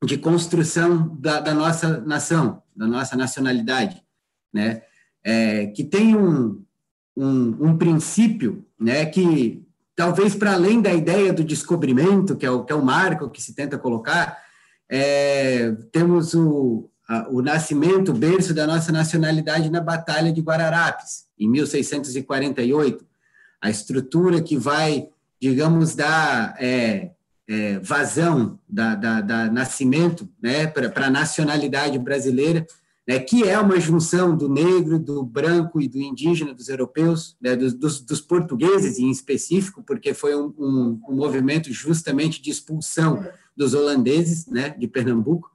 de 0.05 0.17
construção 0.17 1.17
da, 1.21 1.41
da 1.41 1.55
nossa 1.55 2.01
nação, 2.01 2.63
da 2.75 2.87
nossa 2.87 3.17
nacionalidade, 3.17 4.03
né? 4.53 4.83
É, 5.25 5.67
que 5.67 5.85
tem 5.85 6.17
um, 6.17 6.65
um, 7.17 7.69
um 7.69 7.79
princípio 7.79 8.67
né, 8.79 9.07
que 9.07 9.65
talvez 9.95 10.35
para 10.35 10.55
além 10.55 10.81
da 10.81 10.93
ideia 10.93 11.33
do 11.33 11.45
descobrimento, 11.45 12.37
que 12.37 12.47
é 12.47 12.51
o, 12.51 12.65
que 12.65 12.73
é 12.73 12.77
o 12.77 12.85
marco 12.85 13.31
que 13.31 13.43
se 13.43 13.55
tenta 13.55 13.79
colocar, 13.79 14.39
é, 14.91 15.73
temos 15.91 16.35
o, 16.35 16.91
o 17.31 17.43
nascimento, 17.43 18.11
o 18.11 18.15
berço 18.15 18.55
da 18.55 18.67
nossa 18.67 18.93
nacionalidade 18.93 19.71
na 19.71 19.81
Batalha 19.81 20.33
de 20.33 20.41
Guararapes, 20.41 21.27
em 21.39 21.49
1648. 21.49 23.05
A 23.61 23.71
estrutura 23.71 24.43
que 24.43 24.57
vai, 24.57 25.09
digamos, 25.41 25.95
dar 25.95 26.57
é, 26.59 27.11
é, 27.49 27.79
vazão, 27.81 28.59
da, 28.69 28.95
da, 28.95 29.21
da, 29.21 29.51
nascimento 29.51 30.29
né, 30.43 30.67
para 30.67 31.07
a 31.07 31.11
nacionalidade 31.11 31.99
brasileira, 31.99 32.67
né, 33.07 33.19
que 33.19 33.49
é 33.49 33.59
uma 33.59 33.81
junção 33.81 34.37
do 34.37 34.49
negro, 34.49 34.99
do 34.99 35.25
branco 35.25 35.81
e 35.81 35.89
do 35.89 35.99
indígena, 35.99 36.55
dos 36.55 36.69
europeus, 36.69 37.37
né, 37.41 37.57
dos, 37.57 37.75
dos, 37.75 38.01
dos, 38.01 38.21
portugueses 38.21 38.99
em 38.99 39.11
específico, 39.11 39.83
porque 39.83 40.15
foi 40.15 40.37
um, 40.37 40.55
um, 40.57 41.01
um 41.09 41.17
movimento 41.17 41.73
justamente 41.73 42.41
de 42.41 42.51
expulsão 42.51 43.27
dos 43.57 43.75
holandeses 43.75 44.47
né, 44.47 44.71
de 44.71 44.87
Pernambuco. 44.87 45.51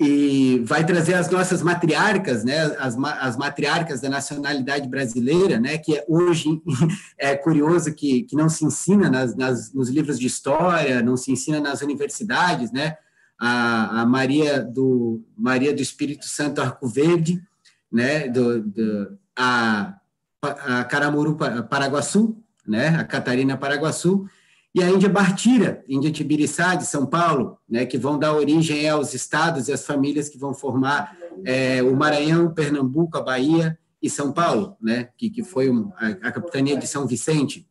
E 0.00 0.60
vai 0.64 0.84
trazer 0.84 1.14
as 1.14 1.30
nossas 1.30 1.62
matriarcas, 1.62 2.42
né, 2.42 2.62
as, 2.78 2.96
as 2.98 3.36
matriarcas 3.36 4.00
da 4.00 4.08
nacionalidade 4.08 4.88
brasileira, 4.88 5.60
né, 5.60 5.78
que 5.78 5.96
é, 5.96 6.04
hoje 6.08 6.60
é 7.16 7.36
curioso 7.36 7.94
que, 7.94 8.22
que 8.22 8.34
não 8.34 8.48
se 8.48 8.64
ensina 8.64 9.08
nas, 9.08 9.36
nas, 9.36 9.72
nos 9.72 9.88
livros 9.90 10.18
de 10.18 10.26
história, 10.26 11.00
não 11.00 11.16
se 11.16 11.30
ensina 11.30 11.60
nas 11.60 11.80
universidades, 11.80 12.72
né, 12.72 12.96
a, 13.38 14.02
a 14.02 14.06
Maria 14.06 14.60
do 14.60 15.22
Maria 15.36 15.74
do 15.74 15.82
Espírito 15.82 16.26
Santo 16.26 16.60
Arco 16.60 16.86
Verde, 16.86 17.42
né, 17.90 18.28
do, 18.28 18.62
do 18.62 19.18
a, 19.36 19.96
a 20.42 20.84
Caramuru 20.84 21.36
Paraguaçu, 21.68 22.36
né, 22.66 22.88
a 22.88 23.04
Catarina 23.04 23.56
Paraguaçu, 23.56 24.28
e 24.74 24.82
a 24.82 24.90
Índia 24.90 25.08
Bartira, 25.08 25.84
Índia 25.88 26.10
Tibiriçá, 26.10 26.74
de 26.74 26.84
São 26.84 27.06
Paulo, 27.06 27.58
né, 27.68 27.86
que 27.86 27.96
vão 27.96 28.18
dar 28.18 28.34
origem 28.34 28.88
aos 28.88 29.14
estados 29.14 29.68
e 29.68 29.72
às 29.72 29.86
famílias 29.86 30.28
que 30.28 30.36
vão 30.36 30.52
formar 30.52 31.16
é, 31.44 31.80
o 31.82 31.94
Maranhão, 31.94 32.52
Pernambuco, 32.52 33.16
a 33.16 33.22
Bahia 33.22 33.78
e 34.02 34.10
São 34.10 34.32
Paulo, 34.32 34.76
né, 34.80 35.10
que, 35.16 35.30
que 35.30 35.44
foi 35.44 35.70
um, 35.70 35.92
a, 35.96 36.08
a, 36.08 36.32
capitania 36.32 36.76
de 36.76 36.88
São 36.88 37.06
Vicente. 37.06 37.68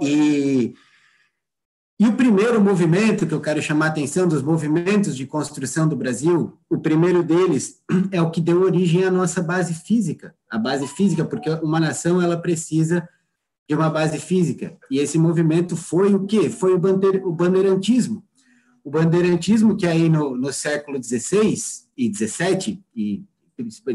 E, 0.00 0.74
e 1.98 2.06
o 2.06 2.12
primeiro 2.12 2.60
movimento 2.60 3.26
que 3.26 3.32
eu 3.32 3.40
quero 3.40 3.62
chamar 3.62 3.86
a 3.86 3.88
atenção 3.88 4.28
dos 4.28 4.42
movimentos 4.42 5.16
de 5.16 5.24
construção 5.24 5.88
do 5.88 5.96
Brasil, 5.96 6.52
o 6.68 6.78
primeiro 6.78 7.22
deles 7.22 7.80
é 8.12 8.20
o 8.20 8.30
que 8.30 8.40
deu 8.40 8.60
origem 8.60 9.04
à 9.04 9.10
nossa 9.10 9.42
base 9.42 9.72
física, 9.72 10.34
a 10.50 10.58
base 10.58 10.86
física, 10.86 11.24
porque 11.24 11.48
uma 11.62 11.80
nação 11.80 12.20
ela 12.20 12.36
precisa 12.36 13.08
de 13.66 13.74
uma 13.74 13.88
base 13.88 14.18
física. 14.18 14.76
E 14.90 14.98
esse 14.98 15.16
movimento 15.16 15.74
foi 15.74 16.14
o 16.14 16.26
quê? 16.26 16.50
Foi 16.50 16.74
o, 16.74 16.78
bandeir, 16.78 17.26
o 17.26 17.32
bandeirantismo. 17.32 18.22
O 18.84 18.90
bandeirantismo 18.90 19.74
que 19.74 19.86
aí 19.86 20.10
no, 20.10 20.36
no 20.36 20.52
século 20.52 21.02
XVI 21.02 21.54
e 21.96 22.12
XVII, 22.14 22.84
e 22.94 23.24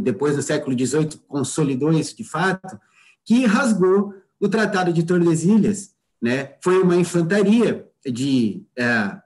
depois 0.01 0.35
do 0.35 0.41
século 0.41 0.75
XVIII 0.75 1.21
consolidou 1.27 1.93
isso 1.93 2.17
de 2.17 2.23
fato, 2.23 2.79
que 3.23 3.45
rasgou 3.45 4.15
o 4.39 4.49
Tratado 4.49 4.91
de 4.91 5.03
Tordesilhas. 5.03 5.93
Né? 6.19 6.55
Foi 6.61 6.81
uma 6.81 6.95
infantaria 6.95 7.90
de 8.05 8.63
é, 8.77 9.17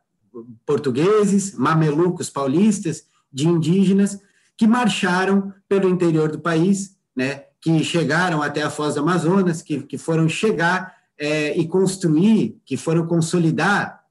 portugueses, 0.65 1.55
mamelucos 1.57 2.29
paulistas, 2.29 3.05
de 3.31 3.47
indígenas, 3.47 4.19
que 4.57 4.67
marcharam 4.67 5.53
pelo 5.67 5.89
interior 5.89 6.31
do 6.31 6.39
país, 6.39 6.97
né, 7.15 7.45
que 7.61 7.83
chegaram 7.83 8.41
até 8.41 8.61
a 8.61 8.69
Foz 8.69 8.95
do 8.95 9.01
Amazonas, 9.01 9.61
que, 9.61 9.81
que 9.81 9.97
foram 9.97 10.29
chegar 10.29 10.95
é, 11.17 11.57
e 11.57 11.67
construir, 11.67 12.57
que 12.65 12.77
foram 12.77 13.05
consolidar 13.07 14.03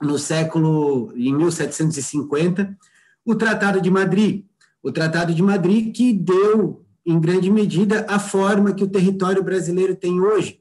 no 0.00 0.18
século, 0.18 1.12
em 1.16 1.34
1750, 1.34 2.76
o 3.24 3.34
Tratado 3.34 3.80
de 3.80 3.90
Madrid. 3.90 4.44
O 4.82 4.92
Tratado 4.92 5.34
de 5.34 5.42
Madrid 5.42 5.94
que 5.94 6.12
deu, 6.12 6.84
em 7.04 7.18
grande 7.18 7.50
medida, 7.50 8.06
a 8.08 8.18
forma 8.18 8.72
que 8.72 8.84
o 8.84 8.88
território 8.88 9.42
brasileiro 9.42 9.96
tem 9.96 10.20
hoje. 10.20 10.60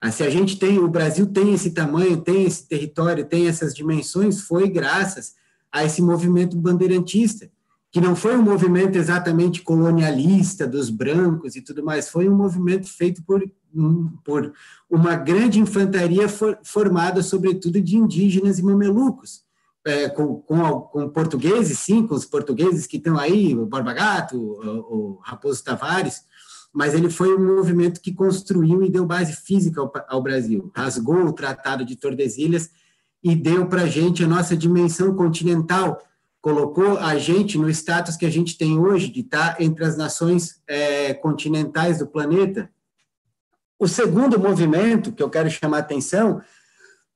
Ah, 0.00 0.10
se 0.10 0.22
a 0.22 0.30
gente 0.30 0.58
tem, 0.58 0.78
o 0.78 0.88
Brasil 0.88 1.26
tem 1.26 1.54
esse 1.54 1.70
tamanho, 1.70 2.20
tem 2.20 2.44
esse 2.44 2.66
território, 2.68 3.24
tem 3.24 3.48
essas 3.48 3.74
dimensões, 3.74 4.40
foi 4.40 4.68
graças 4.68 5.34
a 5.72 5.84
esse 5.84 6.02
movimento 6.02 6.56
bandeirantista, 6.56 7.50
que 7.90 8.00
não 8.00 8.14
foi 8.14 8.36
um 8.36 8.42
movimento 8.42 8.96
exatamente 8.96 9.62
colonialista 9.62 10.66
dos 10.66 10.90
brancos 10.90 11.56
e 11.56 11.62
tudo 11.62 11.82
mais, 11.82 12.08
foi 12.08 12.28
um 12.28 12.36
movimento 12.36 12.86
feito 12.86 13.22
por, 13.22 13.42
por 14.22 14.52
uma 14.90 15.16
grande 15.16 15.58
infantaria 15.58 16.28
for, 16.28 16.58
formada, 16.62 17.22
sobretudo, 17.22 17.80
de 17.80 17.96
indígenas 17.96 18.58
e 18.58 18.62
mamelucos, 18.62 19.44
é, 19.84 20.08
com, 20.08 20.36
com, 20.42 20.80
com, 20.80 21.08
portugueses, 21.08 21.78
sim, 21.78 22.06
com 22.06 22.14
os 22.14 22.26
portugueses 22.26 22.86
que 22.86 22.98
estão 22.98 23.18
aí, 23.18 23.56
o 23.56 23.64
Borba 23.64 23.94
Gato, 23.94 24.36
o, 24.36 25.14
o, 25.14 25.20
Raposo 25.22 25.64
Tavares, 25.64 26.22
mas 26.76 26.92
ele 26.92 27.08
foi 27.08 27.34
um 27.34 27.56
movimento 27.56 28.02
que 28.02 28.12
construiu 28.12 28.82
e 28.82 28.90
deu 28.90 29.06
base 29.06 29.34
física 29.34 29.80
ao, 29.80 29.90
ao 30.08 30.22
Brasil, 30.22 30.70
rasgou 30.76 31.24
o 31.24 31.32
Tratado 31.32 31.86
de 31.86 31.96
Tordesilhas 31.96 32.70
e 33.24 33.34
deu 33.34 33.66
para 33.66 33.84
a 33.84 33.86
gente 33.86 34.22
a 34.22 34.28
nossa 34.28 34.54
dimensão 34.54 35.14
continental, 35.14 36.06
colocou 36.38 36.98
a 36.98 37.16
gente 37.16 37.56
no 37.56 37.70
status 37.70 38.14
que 38.14 38.26
a 38.26 38.30
gente 38.30 38.58
tem 38.58 38.78
hoje, 38.78 39.08
de 39.08 39.20
estar 39.20 39.58
entre 39.58 39.86
as 39.86 39.96
nações 39.96 40.60
é, 40.68 41.14
continentais 41.14 42.00
do 42.00 42.06
planeta. 42.06 42.68
O 43.78 43.88
segundo 43.88 44.38
movimento 44.38 45.12
que 45.12 45.22
eu 45.22 45.30
quero 45.30 45.48
chamar 45.48 45.78
a 45.78 45.80
atenção 45.80 46.42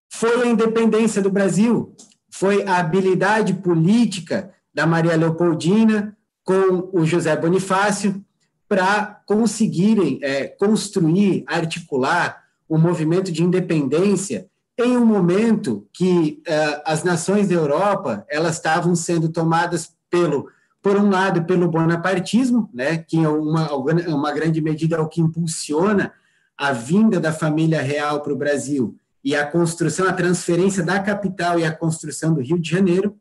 foi 0.08 0.42
a 0.42 0.46
independência 0.46 1.20
do 1.20 1.30
Brasil, 1.30 1.94
foi 2.32 2.62
a 2.62 2.78
habilidade 2.78 3.52
política 3.52 4.54
da 4.72 4.86
Maria 4.86 5.16
Leopoldina 5.16 6.16
com 6.42 6.88
o 6.94 7.04
José 7.04 7.36
Bonifácio 7.36 8.24
para 8.70 9.20
conseguirem 9.26 10.20
é, 10.22 10.46
construir, 10.46 11.42
articular 11.48 12.44
o 12.68 12.76
um 12.76 12.78
movimento 12.78 13.32
de 13.32 13.42
independência 13.42 14.48
em 14.78 14.96
um 14.96 15.04
momento 15.04 15.88
que 15.92 16.40
uh, 16.46 16.82
as 16.86 17.02
nações 17.02 17.48
da 17.48 17.54
Europa 17.56 18.24
elas 18.30 18.54
estavam 18.54 18.94
sendo 18.94 19.28
tomadas 19.28 19.92
pelo 20.08 20.48
por 20.80 20.96
um 20.96 21.10
lado 21.10 21.44
pelo 21.44 21.68
bonapartismo, 21.68 22.70
né, 22.72 22.96
que 22.96 23.18
é 23.18 23.28
uma, 23.28 23.74
uma 23.74 24.32
grande 24.32 24.62
medida 24.62 24.96
é 24.96 25.00
o 25.00 25.08
que 25.08 25.20
impulsiona 25.20 26.12
a 26.56 26.72
vinda 26.72 27.18
da 27.18 27.32
família 27.32 27.82
real 27.82 28.22
para 28.22 28.32
o 28.32 28.36
Brasil 28.36 28.96
e 29.22 29.34
a 29.34 29.44
construção, 29.44 30.06
a 30.06 30.12
transferência 30.12 30.82
da 30.82 31.00
capital 31.00 31.58
e 31.58 31.64
a 31.64 31.74
construção 31.74 32.32
do 32.32 32.40
Rio 32.40 32.58
de 32.58 32.70
Janeiro, 32.70 33.18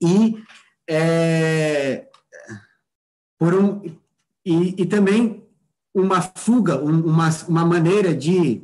e 0.00 0.36
é, 0.88 2.06
por 3.36 3.54
um 3.54 3.98
e, 4.44 4.82
e 4.82 4.86
também 4.86 5.44
uma 5.94 6.20
fuga, 6.20 6.78
uma, 6.78 7.28
uma 7.48 7.64
maneira 7.64 8.14
de 8.14 8.62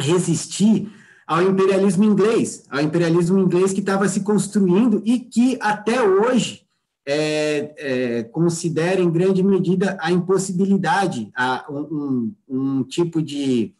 resistir 0.00 0.90
ao 1.26 1.42
imperialismo 1.42 2.04
inglês, 2.04 2.64
ao 2.70 2.80
imperialismo 2.80 3.38
inglês 3.38 3.72
que 3.72 3.80
estava 3.80 4.08
se 4.08 4.20
construindo 4.20 5.02
e 5.04 5.18
que 5.18 5.58
até 5.60 6.00
hoje 6.00 6.64
é, 7.04 7.74
é, 7.78 8.22
considera 8.24 9.00
em 9.00 9.10
grande 9.10 9.42
medida 9.42 9.96
a 10.00 10.10
impossibilidade, 10.12 11.30
a, 11.36 11.64
um, 11.68 12.34
um, 12.48 12.78
um 12.78 12.84
tipo 12.84 13.20
de, 13.20 13.74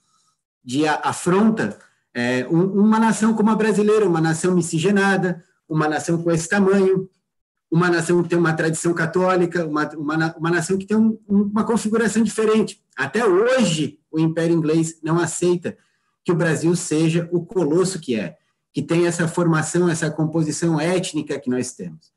de 0.65 0.87
afronta, 0.87 1.79
é, 2.13 2.47
um, 2.49 2.65
uma 2.65 2.99
nação 2.99 3.35
como 3.35 3.51
a 3.51 3.55
brasileira, 3.55 4.09
uma 4.09 4.21
nação 4.21 4.55
miscigenada, 4.55 5.45
uma 5.69 5.89
nação 5.89 6.23
com 6.23 6.31
esse 6.31 6.49
tamanho, 6.49 7.09
uma 7.77 7.91
nação 7.91 8.23
que 8.23 8.31
tem 8.31 8.39
uma 8.39 8.55
tradição 8.55 8.95
católica, 8.95 9.67
uma, 9.67 9.87
uma, 9.91 10.37
uma 10.37 10.51
nação 10.51 10.79
que 10.79 10.87
tem 10.87 10.97
uma 11.29 11.62
configuração 11.62 12.23
diferente. 12.23 12.83
Até 12.97 13.27
hoje, 13.27 13.99
o 14.11 14.19
Império 14.19 14.57
Inglês 14.57 14.99
não 15.03 15.19
aceita 15.19 15.77
que 16.25 16.33
o 16.33 16.35
Brasil 16.35 16.75
seja 16.75 17.29
o 17.31 17.45
colosso 17.45 18.01
que 18.01 18.19
é, 18.19 18.37
que 18.73 18.83
tem 18.83 19.07
essa 19.07 19.29
formação, 19.29 19.91
essa 19.91 20.11
composição 20.11 20.81
étnica 20.81 21.39
que 21.39 21.51
nós 21.51 21.73
temos. 21.73 22.11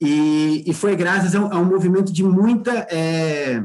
E, 0.00 0.64
e 0.66 0.74
foi 0.74 0.96
graças 0.96 1.36
a 1.36 1.40
um, 1.40 1.52
a 1.52 1.58
um, 1.58 1.64
movimento 1.64 2.12
de 2.12 2.24
muita 2.24 2.72
é, 2.90 3.62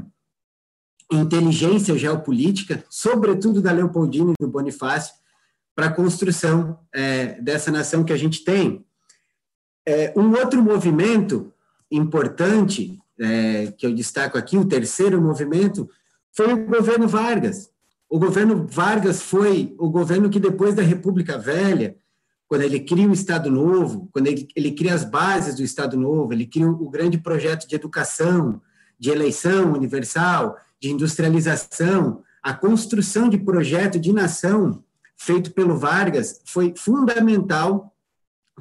inteligência 1.11 1.97
geopolítica, 1.97 2.83
sobretudo 2.87 3.63
da 3.63 3.71
Leopoldina 3.71 4.31
e 4.31 4.43
do 4.43 4.49
Bonifácio, 4.49 5.15
para 5.75 5.87
a 5.87 5.91
construção 5.91 6.79
é, 6.93 7.41
dessa 7.41 7.71
nação 7.71 8.03
que 8.03 8.13
a 8.13 8.17
gente 8.17 8.43
tem. 8.43 8.85
É, 9.85 10.13
um 10.15 10.31
outro 10.31 10.61
movimento 10.63 11.53
importante 11.91 12.99
é, 13.19 13.71
que 13.77 13.85
eu 13.85 13.93
destaco 13.93 14.37
aqui, 14.37 14.57
o 14.57 14.65
terceiro 14.65 15.21
movimento, 15.21 15.89
foi 16.31 16.53
o 16.53 16.65
governo 16.65 17.07
Vargas, 17.07 17.69
o 18.09 18.19
governo 18.19 18.67
Vargas 18.67 19.21
foi 19.21 19.75
o 19.77 19.89
governo 19.89 20.29
que, 20.29 20.39
depois 20.39 20.75
da 20.75 20.83
República 20.83 21.37
Velha, 21.37 21.95
quando 22.47 22.61
ele 22.61 22.79
cria 22.79 23.07
o 23.07 23.13
Estado 23.13 23.49
Novo, 23.49 24.07
quando 24.11 24.27
ele, 24.27 24.47
ele 24.55 24.71
cria 24.71 24.93
as 24.93 25.03
bases 25.03 25.55
do 25.55 25.63
Estado 25.63 25.97
Novo, 25.97 26.31
ele 26.31 26.45
cria 26.45 26.69
o, 26.69 26.83
o 26.83 26.89
grande 26.89 27.17
projeto 27.17 27.67
de 27.67 27.75
educação, 27.75 28.61
de 28.99 29.09
eleição 29.09 29.73
universal, 29.73 30.57
de 30.79 30.91
industrialização, 30.91 32.21
a 32.43 32.53
construção 32.53 33.27
de 33.27 33.39
projeto 33.39 33.99
de 33.99 34.13
nação 34.13 34.83
feito 35.17 35.51
pelo 35.51 35.77
Vargas 35.77 36.41
foi 36.45 36.73
fundamental 36.77 37.94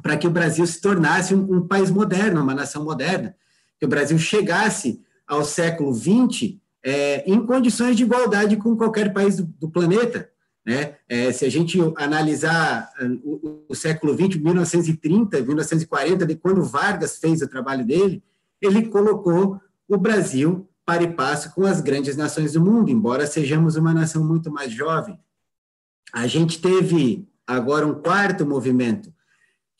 para 0.03 0.17
que 0.17 0.27
o 0.27 0.31
Brasil 0.31 0.67
se 0.67 0.81
tornasse 0.81 1.35
um, 1.35 1.57
um, 1.57 1.67
país 1.67 1.91
moderno, 1.91 2.43
uma 2.43 2.55
nação 2.55 2.85
moderna, 2.85 3.35
que 3.79 3.87
o 3.87 3.89
Brasil 3.89 4.19
chegasse 4.19 5.01
ao 5.27 5.45
século 5.45 5.95
XX 5.95 6.57
é, 6.83 7.25
em 7.27 7.45
condições 7.47 7.97
de 7.97 8.03
igualdade 8.03 8.57
com 8.57 8.77
qualquer 8.77 9.13
país 9.13 9.37
do, 9.37 9.45
do 9.45 9.71
planeta. 9.71 10.31
Né? 10.67 10.97
É, 11.09 11.31
se 11.31 11.45
a 11.45 11.51
gente 11.51 11.79
analisar 11.97 12.91
uh, 13.01 13.21
o, 13.23 13.65
o, 13.69 13.75
século 13.75 14.15
XX, 14.15 14.37
1930, 14.41 15.41
1940, 15.43 16.27
de 16.27 16.37
quando 16.37 16.63
Vargas 16.65 17.19
fez 17.19 17.43
o 17.43 17.49
trabalho 17.49 17.85
dele, 17.85 18.23
ele 18.61 18.87
colocou 18.87 19.61
o 19.87 19.99
Brasil 19.99 20.67
para 20.85 21.03
e 21.03 21.13
passo 21.13 21.55
com 21.55 21.65
as 21.67 21.81
grandes 21.81 22.17
nações 22.17 22.53
do 22.53 22.61
mundo, 22.61 22.91
embora 22.91 23.27
sejamos 23.27 23.77
uma 23.77 23.93
nação 23.93 24.25
muito 24.25 24.51
mais 24.51 24.73
jovem. 24.73 25.19
A 26.13 26.27
gente 26.27 26.61
teve 26.61 27.27
agora 27.47 27.87
um 27.87 27.95
quarto 27.95 28.47
movimento, 28.47 29.13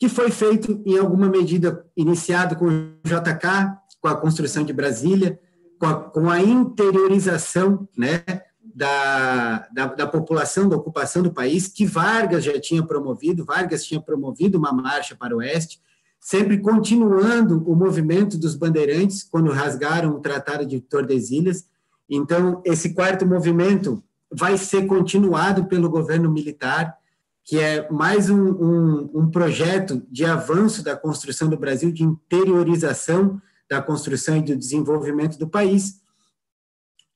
que 0.05 0.09
foi 0.09 0.29
feito 0.29 0.83
em 0.85 0.99
alguma 0.99 1.27
medida 1.27 1.83
iniciado 1.97 2.55
com 2.55 2.67
o 2.67 2.69
JK, 3.03 3.75
com 3.99 4.07
a 4.07 4.15
construção 4.15 4.63
de 4.63 4.71
Brasília, 4.71 5.39
com 5.79 5.87
a, 5.87 5.95
com 5.95 6.29
a 6.29 6.39
interiorização 6.39 7.89
né, 7.97 8.23
da, 8.63 9.67
da, 9.73 9.85
da, 9.87 10.05
população, 10.05 10.69
da 10.69 10.75
ocupação 10.75 11.23
do 11.23 11.33
país, 11.33 11.67
que 11.67 11.87
Vargas 11.87 12.43
já 12.43 12.59
tinha 12.59 12.85
promovido, 12.85 13.43
Vargas 13.43 13.83
tinha 13.83 13.99
promovido 13.99 14.59
uma 14.59 14.71
marcha 14.71 15.15
para 15.15 15.33
o 15.33 15.39
oeste, 15.39 15.81
sempre 16.19 16.59
continuando 16.59 17.63
o 17.67 17.75
movimento 17.75 18.37
dos 18.37 18.53
bandeirantes, 18.55 19.23
quando 19.23 19.51
rasgaram 19.51 20.11
o 20.11 20.19
Tratado 20.19 20.67
de 20.67 20.81
Tordesilhas. 20.81 21.65
Então, 22.07 22.61
esse 22.63 22.93
quarto 22.93 23.25
movimento 23.25 24.03
vai 24.31 24.55
ser 24.55 24.85
continuado 24.85 25.65
pelo 25.65 25.89
governo 25.89 26.31
militar, 26.31 26.95
que 27.45 27.59
é 27.59 27.87
mais 27.91 28.27
um, 28.27 28.41
um, 28.41 29.11
um 29.13 29.29
projeto 29.29 30.01
de 30.09 30.25
avanço 30.25 30.83
da 30.83 30.97
construção 30.97 31.47
do 31.47 31.55
Brasil, 31.55 31.91
de 31.91 32.03
interiorização 32.03 33.39
da 33.69 33.81
construção 33.81 34.37
e 34.37 34.41
do 34.41 34.55
desenvolvimento 34.55 35.37
do 35.37 35.47
país. 35.47 36.01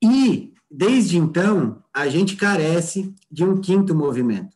E, 0.02 0.54
desde 0.70 1.18
então, 1.18 1.84
a 1.92 2.08
gente 2.08 2.36
carece 2.36 3.14
de 3.30 3.44
um 3.44 3.60
quinto 3.60 3.96
movimento. 3.96 4.56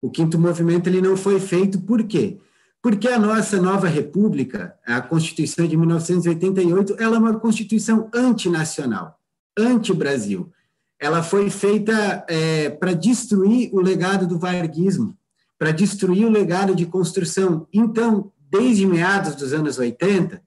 O 0.00 0.08
quinto 0.08 0.38
movimento 0.38 0.88
ele 0.88 1.00
não 1.00 1.16
foi 1.16 1.40
feito 1.40 1.80
por 1.80 2.04
quê? 2.04 2.38
Porque 2.80 3.08
a 3.08 3.18
nossa 3.18 3.60
nova 3.60 3.88
república, 3.88 4.78
a 4.86 5.00
Constituição 5.00 5.66
de 5.66 5.76
1988, 5.76 6.94
ela 6.96 7.16
é 7.16 7.18
uma 7.18 7.40
Constituição 7.40 8.08
antinacional, 8.14 9.18
anti-Brasil 9.58 10.52
ela 11.00 11.22
foi 11.22 11.48
feita 11.48 12.24
é, 12.28 12.70
para 12.70 12.92
destruir 12.92 13.70
o 13.72 13.80
legado 13.80 14.26
do 14.26 14.38
varguismo, 14.38 15.16
para 15.58 15.70
destruir 15.70 16.26
o 16.26 16.30
legado 16.30 16.74
de 16.74 16.86
construção. 16.86 17.66
Então, 17.72 18.32
desde 18.50 18.86
meados 18.86 19.34
dos 19.34 19.52
anos 19.52 19.78
80, 19.78 20.42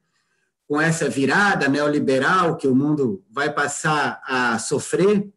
com 0.68 0.80
essa 0.80 1.10
virada 1.10 1.68
neoliberal 1.68 2.58
que 2.58 2.68
o 2.68 2.76
mundo 2.76 3.24
vai 3.30 3.52
passar 3.52 4.22
a 4.26 4.60
sofrer, 4.60 5.30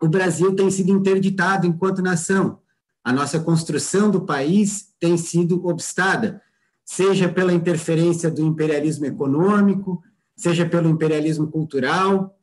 o 0.00 0.08
Brasil 0.08 0.54
tem 0.54 0.70
sido 0.70 0.90
interditado 0.90 1.66
enquanto 1.66 2.02
nação. 2.02 2.60
A 3.02 3.12
nossa 3.12 3.40
construção 3.40 4.10
do 4.10 4.20
país 4.20 4.88
tem 5.00 5.16
sido 5.16 5.66
obstada, 5.66 6.40
seja 6.84 7.28
pela 7.28 7.52
interferência 7.52 8.30
do 8.30 8.42
imperialismo 8.42 9.06
econômico, 9.06 10.02
seja 10.36 10.64
pelo 10.66 10.88
imperialismo 10.88 11.48
cultural, 11.48 12.37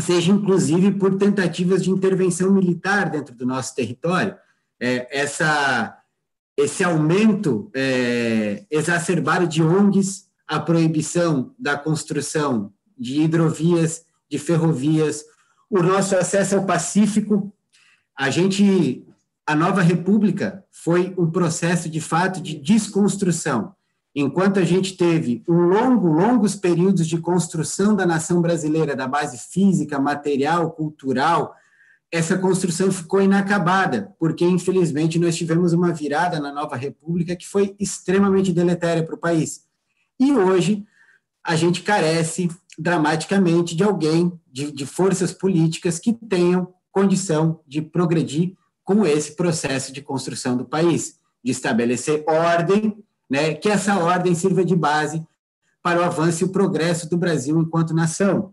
seja 0.00 0.32
inclusive 0.32 0.92
por 0.92 1.16
tentativas 1.16 1.82
de 1.82 1.90
intervenção 1.90 2.52
militar 2.52 3.10
dentro 3.10 3.34
do 3.34 3.46
nosso 3.46 3.74
território. 3.74 4.34
É, 4.80 5.20
essa, 5.20 5.98
esse 6.56 6.82
aumento 6.82 7.70
é, 7.74 8.64
exacerbado 8.70 9.46
de 9.46 9.62
ONGs, 9.62 10.26
a 10.46 10.58
proibição 10.58 11.54
da 11.58 11.76
construção 11.76 12.72
de 12.98 13.20
hidrovias, 13.20 14.04
de 14.30 14.38
ferrovias, 14.38 15.24
o 15.68 15.82
nosso 15.82 16.16
acesso 16.16 16.56
ao 16.56 16.64
Pacífico. 16.64 17.52
A 18.16 18.30
gente, 18.30 19.06
a 19.46 19.54
nova 19.54 19.82
república 19.82 20.64
foi 20.70 21.14
um 21.16 21.30
processo 21.30 21.88
de 21.88 22.00
fato 22.00 22.40
de 22.40 22.54
desconstrução 22.54 23.74
enquanto 24.14 24.58
a 24.58 24.64
gente 24.64 24.96
teve 24.96 25.42
um 25.48 25.68
longo, 25.68 26.06
longos 26.06 26.54
períodos 26.54 27.06
de 27.06 27.18
construção 27.18 27.94
da 27.96 28.04
nação 28.04 28.42
brasileira, 28.42 28.94
da 28.94 29.08
base 29.08 29.38
física, 29.38 29.98
material, 29.98 30.70
cultural, 30.72 31.54
essa 32.10 32.36
construção 32.36 32.92
ficou 32.92 33.22
inacabada, 33.22 34.14
porque 34.18 34.44
infelizmente 34.44 35.18
nós 35.18 35.34
tivemos 35.34 35.72
uma 35.72 35.92
virada 35.94 36.38
na 36.38 36.52
nova 36.52 36.76
república 36.76 37.34
que 37.34 37.48
foi 37.48 37.74
extremamente 37.80 38.52
deletéria 38.52 39.02
para 39.02 39.14
o 39.14 39.18
país. 39.18 39.64
E 40.20 40.30
hoje 40.30 40.84
a 41.42 41.56
gente 41.56 41.82
carece 41.82 42.50
dramaticamente 42.78 43.74
de 43.74 43.82
alguém, 43.82 44.30
de, 44.50 44.70
de 44.70 44.84
forças 44.84 45.32
políticas 45.32 45.98
que 45.98 46.12
tenham 46.12 46.74
condição 46.90 47.60
de 47.66 47.80
progredir 47.80 48.54
com 48.84 49.06
esse 49.06 49.34
processo 49.34 49.90
de 49.90 50.02
construção 50.02 50.54
do 50.54 50.66
país, 50.66 51.18
de 51.42 51.50
estabelecer 51.50 52.24
ordem 52.26 53.02
né, 53.32 53.54
que 53.54 53.70
essa 53.70 53.98
ordem 53.98 54.34
sirva 54.34 54.62
de 54.62 54.76
base 54.76 55.26
para 55.82 55.98
o 55.98 56.04
avanço 56.04 56.44
e 56.44 56.46
o 56.46 56.50
progresso 56.50 57.08
do 57.08 57.16
Brasil 57.16 57.58
enquanto 57.58 57.94
nação. 57.94 58.52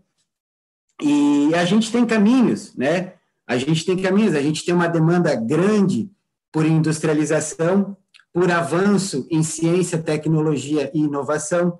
E 1.02 1.54
a 1.54 1.66
gente 1.66 1.92
tem 1.92 2.06
caminhos, 2.06 2.74
né? 2.74 3.12
A 3.46 3.58
gente 3.58 3.84
tem 3.84 3.98
caminhos, 3.98 4.34
a 4.34 4.40
gente 4.40 4.64
tem 4.64 4.74
uma 4.74 4.88
demanda 4.88 5.34
grande 5.34 6.10
por 6.50 6.64
industrialização, 6.64 7.94
por 8.32 8.50
avanço 8.50 9.26
em 9.30 9.42
ciência, 9.42 9.98
tecnologia 9.98 10.90
e 10.94 11.00
inovação. 11.00 11.78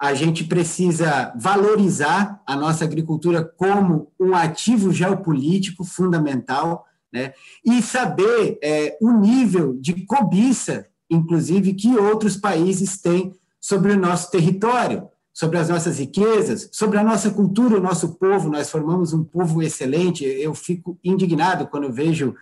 A 0.00 0.14
gente 0.14 0.44
precisa 0.44 1.32
valorizar 1.36 2.40
a 2.46 2.54
nossa 2.54 2.84
agricultura 2.84 3.42
como 3.42 4.12
um 4.18 4.32
ativo 4.32 4.92
geopolítico 4.92 5.82
fundamental, 5.82 6.86
né? 7.12 7.32
E 7.64 7.82
saber 7.82 8.60
é, 8.62 8.96
o 9.00 9.10
nível 9.10 9.76
de 9.80 10.06
cobiça 10.06 10.86
inclusive, 11.10 11.74
que 11.74 11.96
outros 11.96 12.36
países 12.36 13.00
têm 13.00 13.34
sobre 13.60 13.92
o 13.92 13.98
nosso 13.98 14.30
território, 14.30 15.08
sobre 15.32 15.58
as 15.58 15.68
nossas 15.68 15.98
riquezas, 15.98 16.68
sobre 16.72 16.98
a 16.98 17.04
nossa 17.04 17.30
cultura, 17.30 17.78
o 17.78 17.82
nosso 17.82 18.14
povo. 18.14 18.50
Nós 18.50 18.70
formamos 18.70 19.12
um 19.12 19.22
povo 19.22 19.62
excelente. 19.62 20.24
Eu 20.24 20.54
fico 20.54 20.98
indignado 21.02 21.66
quando 21.66 21.92
vejo 21.92 22.34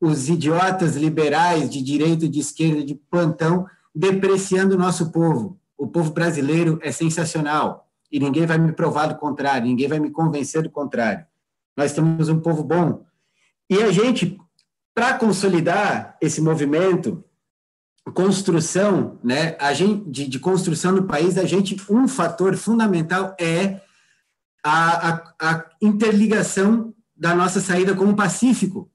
os 0.00 0.28
idiotas 0.28 0.96
liberais 0.96 1.70
de 1.70 1.82
direita 1.82 2.28
de 2.28 2.40
esquerda 2.40 2.84
de 2.84 2.94
plantão 2.94 3.66
depreciando 3.94 4.74
o 4.74 4.78
nosso 4.78 5.10
povo. 5.10 5.58
O 5.76 5.86
povo 5.86 6.12
brasileiro 6.12 6.78
é 6.82 6.92
sensacional 6.92 7.88
e 8.10 8.20
ninguém 8.20 8.46
vai 8.46 8.58
me 8.58 8.72
provar 8.72 9.06
do 9.06 9.16
contrário, 9.16 9.66
ninguém 9.66 9.88
vai 9.88 9.98
me 9.98 10.10
convencer 10.10 10.62
do 10.62 10.70
contrário. 10.70 11.24
Nós 11.76 11.92
temos 11.92 12.28
um 12.28 12.40
povo 12.40 12.62
bom. 12.62 13.04
E 13.70 13.82
a 13.82 13.90
gente, 13.90 14.38
para 14.94 15.14
consolidar 15.14 16.16
esse 16.20 16.40
movimento, 16.40 17.24
construção, 18.10 19.18
né, 19.22 19.56
a 19.60 19.72
gente, 19.72 20.10
de, 20.10 20.26
de, 20.26 20.38
construção 20.38 20.94
do 20.94 21.04
país, 21.04 21.38
a 21.38 21.44
gente, 21.44 21.76
um 21.88 22.08
fator 22.08 22.56
fundamental 22.56 23.36
é 23.38 23.80
a, 24.64 25.08
a, 25.08 25.34
a, 25.40 25.64
interligação 25.80 26.92
da 27.16 27.34
nossa 27.34 27.60
saída 27.60 27.94
com 27.94 28.06
o 28.06 28.16
Pacífico. 28.16 28.90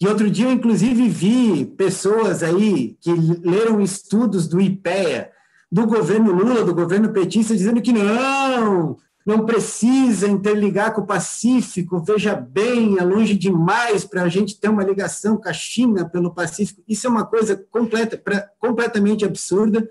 E 0.00 0.06
outro 0.06 0.30
dia, 0.30 0.46
eu, 0.46 0.52
inclusive, 0.52 1.08
vi 1.08 1.64
pessoas 1.64 2.42
aí 2.42 2.96
que 3.00 3.10
leram 3.42 3.80
estudos 3.80 4.46
do 4.46 4.60
IPEA, 4.60 5.30
do 5.72 5.86
governo 5.86 6.32
Lula, 6.32 6.64
do 6.64 6.74
governo 6.74 7.12
petista, 7.12 7.56
dizendo 7.56 7.82
que 7.82 7.92
não, 7.92 8.96
não 9.26 9.44
precisa 9.44 10.28
interligar 10.28 10.94
com 10.94 11.00
o 11.00 11.06
Pacífico, 11.06 11.98
veja 11.98 12.36
bem, 12.36 12.96
é 12.96 13.02
longe 13.02 13.34
demais 13.34 14.04
para 14.04 14.22
a 14.22 14.28
gente 14.28 14.60
ter 14.60 14.68
uma 14.68 14.84
ligação 14.84 15.36
com 15.36 15.48
a 15.48 15.52
China 15.52 16.08
pelo 16.08 16.32
Pacífico. 16.32 16.80
Isso 16.86 17.08
é 17.08 17.10
uma 17.10 17.26
coisa 17.26 17.56
completa, 17.72 18.16
pra, 18.16 18.48
completamente 18.60 19.24
absurda 19.24 19.90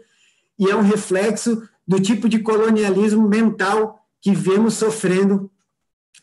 e 0.57 0.71
é 0.71 0.75
um 0.75 0.81
reflexo 0.81 1.61
do 1.85 1.99
tipo 1.99 2.29
de 2.29 2.39
colonialismo 2.39 3.27
mental 3.27 3.99
que 4.21 4.31
vemos 4.33 4.75
sofrendo 4.75 5.51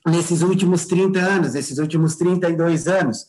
nesses 0.07 0.40
últimos 0.40 0.87
30 0.87 1.20
anos, 1.20 1.53
nesses 1.53 1.77
últimos 1.77 2.16
32 2.16 2.88
anos. 2.88 3.27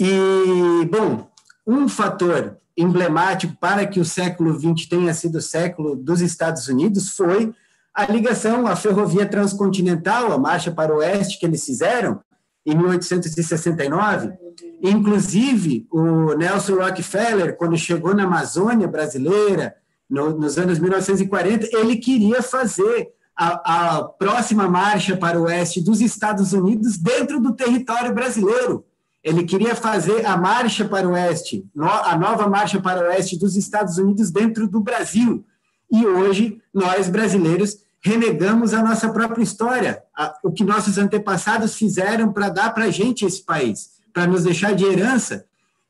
E, 0.00 0.84
bom, 0.90 1.30
um 1.64 1.88
fator 1.88 2.58
emblemático 2.76 3.56
para 3.60 3.86
que 3.86 4.00
o 4.00 4.04
século 4.04 4.58
XX 4.58 4.88
tenha 4.88 5.14
sido 5.14 5.38
o 5.38 5.42
século 5.42 5.94
dos 5.94 6.20
Estados 6.20 6.66
Unidos 6.66 7.10
foi 7.10 7.54
a 7.98 8.06
ligação, 8.06 8.64
a 8.68 8.76
ferrovia 8.76 9.26
transcontinental, 9.26 10.30
a 10.30 10.38
marcha 10.38 10.70
para 10.70 10.94
o 10.94 10.98
oeste 10.98 11.36
que 11.36 11.44
eles 11.44 11.64
fizeram 11.64 12.20
em 12.64 12.72
1869. 12.76 14.34
Inclusive, 14.80 15.84
o 15.90 16.32
Nelson 16.34 16.76
Rockefeller, 16.76 17.56
quando 17.56 17.76
chegou 17.76 18.14
na 18.14 18.22
Amazônia 18.22 18.86
brasileira, 18.86 19.74
no, 20.08 20.30
nos 20.30 20.56
anos 20.56 20.78
1940, 20.78 21.76
ele 21.76 21.96
queria 21.96 22.40
fazer 22.40 23.08
a, 23.36 23.96
a 23.96 24.04
próxima 24.04 24.68
marcha 24.68 25.16
para 25.16 25.40
o 25.40 25.46
oeste 25.46 25.80
dos 25.80 26.00
Estados 26.00 26.52
Unidos 26.52 26.98
dentro 26.98 27.40
do 27.40 27.52
território 27.52 28.14
brasileiro. 28.14 28.84
Ele 29.24 29.42
queria 29.42 29.74
fazer 29.74 30.24
a 30.24 30.36
marcha 30.36 30.84
para 30.84 31.08
o 31.08 31.14
oeste, 31.14 31.66
a 31.76 32.16
nova 32.16 32.48
marcha 32.48 32.80
para 32.80 33.00
o 33.00 33.08
oeste 33.08 33.36
dos 33.36 33.56
Estados 33.56 33.98
Unidos 33.98 34.30
dentro 34.30 34.68
do 34.68 34.80
Brasil. 34.80 35.44
E 35.90 36.06
hoje, 36.06 36.62
nós 36.72 37.08
brasileiros 37.08 37.87
renegamos 38.00 38.72
a 38.72 38.82
nossa 38.82 39.08
própria 39.12 39.42
história, 39.42 40.02
o 40.42 40.52
que 40.52 40.64
nossos 40.64 40.98
antepassados 40.98 41.74
fizeram 41.74 42.32
para 42.32 42.48
dar 42.48 42.70
para 42.72 42.84
a 42.84 42.90
gente 42.90 43.24
esse 43.24 43.42
país, 43.42 43.90
para 44.12 44.26
nos 44.26 44.44
deixar 44.44 44.74
de 44.74 44.84
herança. 44.84 45.44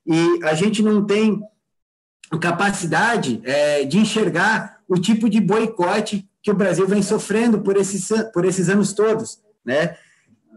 E 0.07 0.41
a 0.45 0.55
gente 0.55 0.83
não 0.83 1.05
tem 1.05 1.43
capacidade 2.41 3.41
é, 3.45 3.85
de 3.85 3.99
enxergar 3.99 4.79
o 4.89 4.99
tipo 4.99 5.29
de 5.29 5.41
boicote 5.41 6.29
que 6.43 6.51
o 6.51 6.55
Brasil 6.55 6.87
vem 6.87 7.03
sofrendo 7.03 7.61
por 7.61 7.77
esses, 7.77 8.09
por 8.33 8.45
esses 8.45 8.69
anos 8.69 8.93
todos, 8.93 9.39
né? 9.65 9.97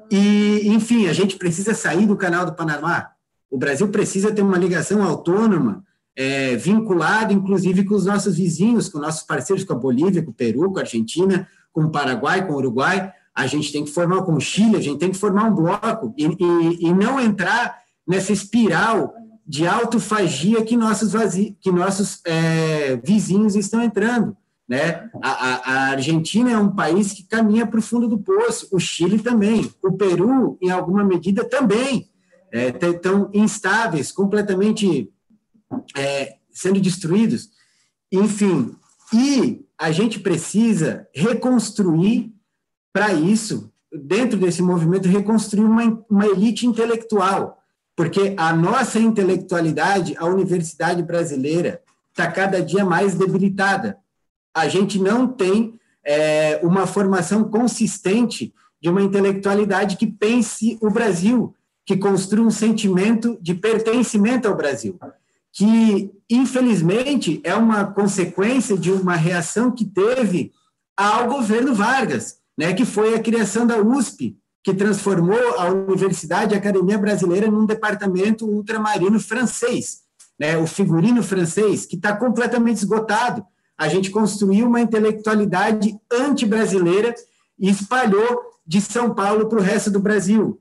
E, 0.10 0.68
enfim, 0.68 1.08
a 1.08 1.14
gente 1.14 1.38
precisa 1.38 1.74
sair 1.74 2.06
do 2.06 2.18
canal 2.18 2.46
do 2.46 2.54
Panamá. 2.54 3.12
O 3.50 3.58
Brasil 3.58 3.88
precisa 3.88 4.32
ter 4.32 4.42
uma 4.42 4.58
ligação 4.58 5.02
autônoma, 5.04 5.84
é, 6.16 6.56
vinculada, 6.56 7.34
inclusive, 7.34 7.84
com 7.84 7.96
os 7.96 8.06
nossos 8.06 8.36
vizinhos, 8.36 8.90
com 8.90 9.00
nossos 9.00 9.24
parceiros, 9.24 9.64
com 9.64 9.74
a 9.74 9.78
Bolívia, 9.78 10.24
com 10.24 10.32
o 10.32 10.34
Peru, 10.34 10.72
com 10.72 10.80
a 10.80 10.82
Argentina, 10.82 11.48
com 11.72 11.84
o 11.84 11.92
Paraguai, 11.92 12.46
com 12.46 12.54
o 12.54 12.58
Uruguai. 12.58 13.12
A 13.34 13.48
gente 13.48 13.72
tem 13.72 13.84
que 13.84 13.92
formar, 13.92 14.24
com 14.24 14.34
o 14.34 14.42
Chile, 14.42 14.76
a 14.76 14.82
gente 14.82 15.00
tem 15.00 15.12
que 15.12 15.18
formar 15.18 15.46
um 15.46 15.56
bloco 15.56 16.14
e, 16.18 16.26
e, 16.26 16.88
e 16.88 16.94
não 16.94 17.20
entrar 17.20 17.80
nessa 18.06 18.34
espiral 18.34 19.14
de 19.48 19.68
autofagia 19.68 20.64
que 20.64 20.78
nossos, 20.78 21.14
que 21.60 21.72
nossos 21.72 22.22
é, 22.26 22.98
vizinhos 22.98 23.56
estão 23.56 23.82
entrando. 23.82 24.36
Né? 24.68 25.10
A, 25.22 25.30
a, 25.30 25.56
a, 25.56 25.90
Argentina 25.92 26.52
é 26.52 26.58
um 26.58 26.74
país 26.74 27.12
que 27.12 27.28
caminha 27.28 27.68
para 27.68 27.80
o 27.80 27.84
fundo 27.84 28.08
do 28.08 28.18
poço, 28.18 28.70
o 28.72 28.80
Chile 28.80 29.20
também, 29.20 29.70
o 29.84 29.92
Peru, 29.92 30.58
em 30.62 30.70
alguma 30.70 31.04
medida, 31.04 31.44
também. 31.44 32.10
É, 32.54 32.68
estão 32.70 33.30
instáveis, 33.34 34.12
completamente 34.12 35.10
é, 35.96 36.38
sendo 36.52 36.80
destruídos. 36.80 37.50
Enfim, 38.12 38.76
e 39.14 39.66
a 39.78 39.92
gente 39.92 40.20
precisa 40.20 41.08
reconstruir, 41.14 42.34
para 42.94 43.14
isso, 43.14 43.72
dentro 43.92 44.38
desse 44.38 44.62
movimento, 44.62 45.08
reconstruir 45.08 45.64
uma, 45.64 46.04
uma 46.10 46.28
elite 46.28 46.66
intelectual 46.68 47.62
porque 47.96 48.34
a 48.36 48.52
nossa 48.52 49.00
intelectualidade, 49.00 50.16
a 50.18 50.26
universidade 50.26 51.04
brasileira, 51.04 51.82
está 52.10 52.32
cada 52.32 52.60
dia 52.60 52.84
mais 52.84 53.14
debilitada. 53.14 53.98
A 54.54 54.68
gente 54.68 54.98
não 54.98 55.28
tem 55.28 55.80
é, 56.04 56.60
uma 56.64 56.88
formação 56.88 57.44
consistente 57.44 58.54
de 58.82 58.90
uma 58.90 59.02
intelectualidade 59.02 59.98
que 59.98 60.08
pense 60.08 60.80
o 60.82 60.90
Brasil, 60.90 61.56
que 61.86 61.96
construa 61.96 62.48
um 62.48 62.50
sentimento 62.50 63.38
de 63.40 63.54
pertencimento 63.54 64.48
ao 64.48 64.56
Brasil, 64.56 64.98
que, 65.54 66.12
infelizmente, 66.30 67.42
é 67.44 67.54
uma 67.56 67.86
consequência 67.86 68.78
de 68.78 68.92
uma 68.92 69.16
reação 69.16 69.72
que 69.72 69.86
teve 69.86 70.52
ao 70.96 71.28
governo 71.28 71.74
Vargas, 71.74 72.38
né, 72.58 72.74
que 72.74 72.86
foi 72.86 73.16
a 73.16 73.22
criação 73.22 73.66
da 73.66 73.78
USP, 73.78 74.38
que 74.64 74.74
transformou 74.74 75.60
a 75.60 75.70
Universidade 75.72 76.54
a 76.54 76.58
Academia 76.58 76.98
Brasileira 76.98 77.50
num 77.50 77.66
departamento 77.66 78.46
ultramarino 78.46 79.20
francês, 79.20 80.02
né, 80.40 80.58
o 80.58 80.68
figurino 80.68 81.24
francês, 81.24 81.86
que 81.86 81.96
está 81.96 82.16
completamente 82.16 82.78
esgotado. 82.78 83.44
A 83.78 83.88
gente 83.88 84.12
construiu 84.12 84.68
uma 84.68 84.80
intelectualidade 84.80 85.98
anti-brasileira 86.12 87.16
e 87.60 87.70
espalhou 87.70 88.42
de 88.66 88.80
São 88.80 89.14
Paulo 89.14 89.48
para 89.48 89.60
o 89.60 89.62
resto 89.62 89.90
do 89.90 90.00
Brasil. 90.00 90.60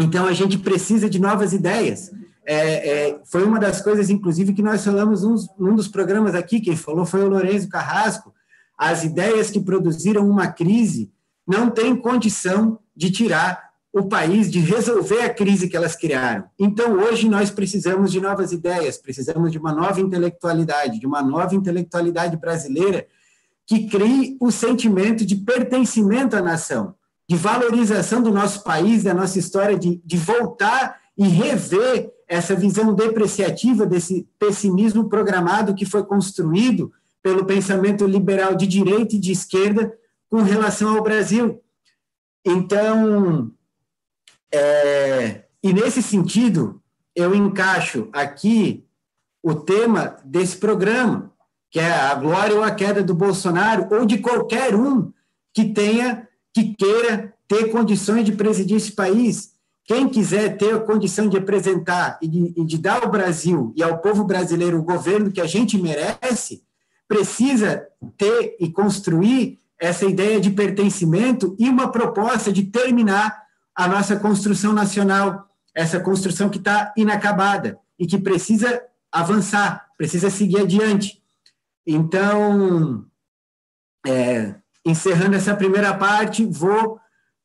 Então, 0.00 0.26
a 0.26 0.32
gente 0.32 0.58
precisa 0.58 1.08
de 1.08 1.20
novas 1.20 1.52
ideias. 1.52 2.10
É, 2.44 3.10
é, 3.10 3.20
foi 3.24 3.44
uma 3.44 3.58
das 3.58 3.80
coisas, 3.80 4.10
inclusive, 4.10 4.52
que 4.52 4.62
nós 4.62 4.84
falamos 4.84 5.22
num, 5.22 5.36
num 5.58 5.76
dos 5.76 5.88
programas 5.88 6.34
aqui, 6.34 6.60
quem 6.60 6.76
falou 6.76 7.06
foi 7.06 7.22
o 7.22 7.28
Lourenço 7.28 7.68
Carrasco. 7.68 8.32
As 8.76 9.04
ideias 9.04 9.50
que 9.50 9.60
produziram 9.60 10.28
uma 10.28 10.48
crise 10.48 11.12
não 11.46 11.70
têm 11.70 11.94
condição 11.94 12.78
de 12.96 13.10
tirar 13.10 13.72
o 13.92 14.04
país, 14.04 14.50
de 14.50 14.58
resolver 14.58 15.20
a 15.20 15.32
crise 15.32 15.68
que 15.68 15.76
elas 15.76 15.94
criaram. 15.94 16.44
Então, 16.58 16.94
hoje, 16.94 17.28
nós 17.28 17.50
precisamos 17.50 18.10
de 18.10 18.20
novas 18.20 18.50
ideias, 18.50 18.96
precisamos 18.96 19.52
de 19.52 19.58
uma 19.58 19.72
nova 19.72 20.00
intelectualidade, 20.00 20.98
de 20.98 21.06
uma 21.06 21.22
nova 21.22 21.54
intelectualidade 21.54 22.36
brasileira 22.36 23.06
que 23.66 23.86
crie 23.86 24.36
o 24.40 24.50
sentimento 24.50 25.24
de 25.24 25.36
pertencimento 25.36 26.34
à 26.34 26.42
nação, 26.42 26.94
de 27.28 27.36
valorização 27.36 28.22
do 28.22 28.32
nosso 28.32 28.64
país, 28.64 29.04
da 29.04 29.14
nossa 29.14 29.38
história, 29.38 29.78
de, 29.78 30.00
de 30.04 30.16
voltar 30.16 31.00
e 31.16 31.28
rever 31.28 32.10
essa 32.28 32.54
visão 32.54 32.94
depreciativa 32.94 33.86
desse 33.86 34.28
pessimismo 34.38 35.08
programado 35.08 35.74
que 35.74 35.84
foi 35.84 36.04
construído 36.04 36.92
pelo 37.22 37.44
pensamento 37.44 38.06
liberal 38.06 38.54
de 38.54 38.66
direita 38.66 39.14
e 39.14 39.18
de 39.18 39.32
esquerda 39.32 39.92
com 40.28 40.42
relação 40.42 40.96
ao 40.96 41.02
Brasil. 41.02 41.60
Então, 42.44 43.52
é, 44.52 45.44
e 45.62 45.72
nesse 45.72 46.02
sentido, 46.02 46.82
eu 47.14 47.34
encaixo 47.34 48.08
aqui 48.12 48.84
o 49.42 49.54
tema 49.54 50.16
desse 50.24 50.56
programa, 50.56 51.32
que 51.70 51.78
é 51.78 51.90
a 51.90 52.14
glória 52.14 52.56
ou 52.56 52.62
a 52.62 52.70
queda 52.70 53.02
do 53.02 53.14
Bolsonaro, 53.14 53.88
ou 53.94 54.04
de 54.04 54.18
qualquer 54.18 54.74
um 54.74 55.12
que 55.54 55.66
tenha, 55.72 56.28
que 56.52 56.74
queira 56.74 57.34
ter 57.46 57.70
condições 57.70 58.24
de 58.24 58.32
presidir 58.32 58.76
esse 58.76 58.92
país. 58.92 59.51
Quem 59.84 60.08
quiser 60.08 60.56
ter 60.56 60.74
a 60.74 60.80
condição 60.80 61.28
de 61.28 61.36
apresentar 61.36 62.18
e 62.22 62.28
de, 62.28 62.54
e 62.56 62.64
de 62.64 62.78
dar 62.78 63.02
ao 63.02 63.10
Brasil 63.10 63.72
e 63.76 63.82
ao 63.82 63.98
povo 63.98 64.24
brasileiro 64.24 64.78
o 64.78 64.84
governo 64.84 65.32
que 65.32 65.40
a 65.40 65.46
gente 65.46 65.76
merece, 65.76 66.62
precisa 67.08 67.86
ter 68.16 68.56
e 68.60 68.70
construir 68.70 69.60
essa 69.78 70.06
ideia 70.06 70.40
de 70.40 70.50
pertencimento 70.50 71.56
e 71.58 71.68
uma 71.68 71.90
proposta 71.90 72.52
de 72.52 72.62
terminar 72.64 73.42
a 73.74 73.88
nossa 73.88 74.16
construção 74.16 74.72
nacional, 74.72 75.48
essa 75.74 75.98
construção 75.98 76.48
que 76.48 76.58
está 76.58 76.92
inacabada 76.96 77.78
e 77.98 78.06
que 78.06 78.18
precisa 78.18 78.82
avançar, 79.10 79.88
precisa 79.98 80.30
seguir 80.30 80.60
adiante. 80.60 81.20
Então, 81.84 83.04
é, 84.06 84.54
encerrando 84.86 85.34
essa 85.34 85.56
primeira 85.56 85.92
parte, 85.94 86.46
vou 86.46 87.00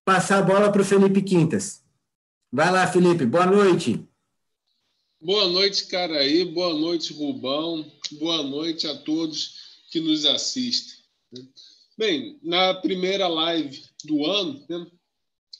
passar 0.05 0.37
a 0.37 0.43
bola 0.43 0.71
para 0.71 0.81
o 0.81 0.85
Felipe 0.85 1.21
Quintas. 1.21 1.83
Vai 2.51 2.71
lá, 2.71 2.87
Felipe, 2.87 3.25
boa 3.25 3.45
noite. 3.45 3.99
Boa 5.19 5.49
noite, 5.49 5.87
Caraí, 5.87 6.45
boa 6.45 6.73
noite, 6.73 7.11
Rubão, 7.11 7.85
boa 8.13 8.41
noite 8.41 8.87
a 8.87 8.95
todos 8.95 9.83
que 9.91 9.99
nos 9.99 10.25
assistem. 10.25 10.97
Bem, 11.97 12.39
na 12.41 12.73
primeira 12.75 13.27
live 13.27 13.83
do 14.05 14.25
ano, 14.25 14.65
né, 14.69 14.87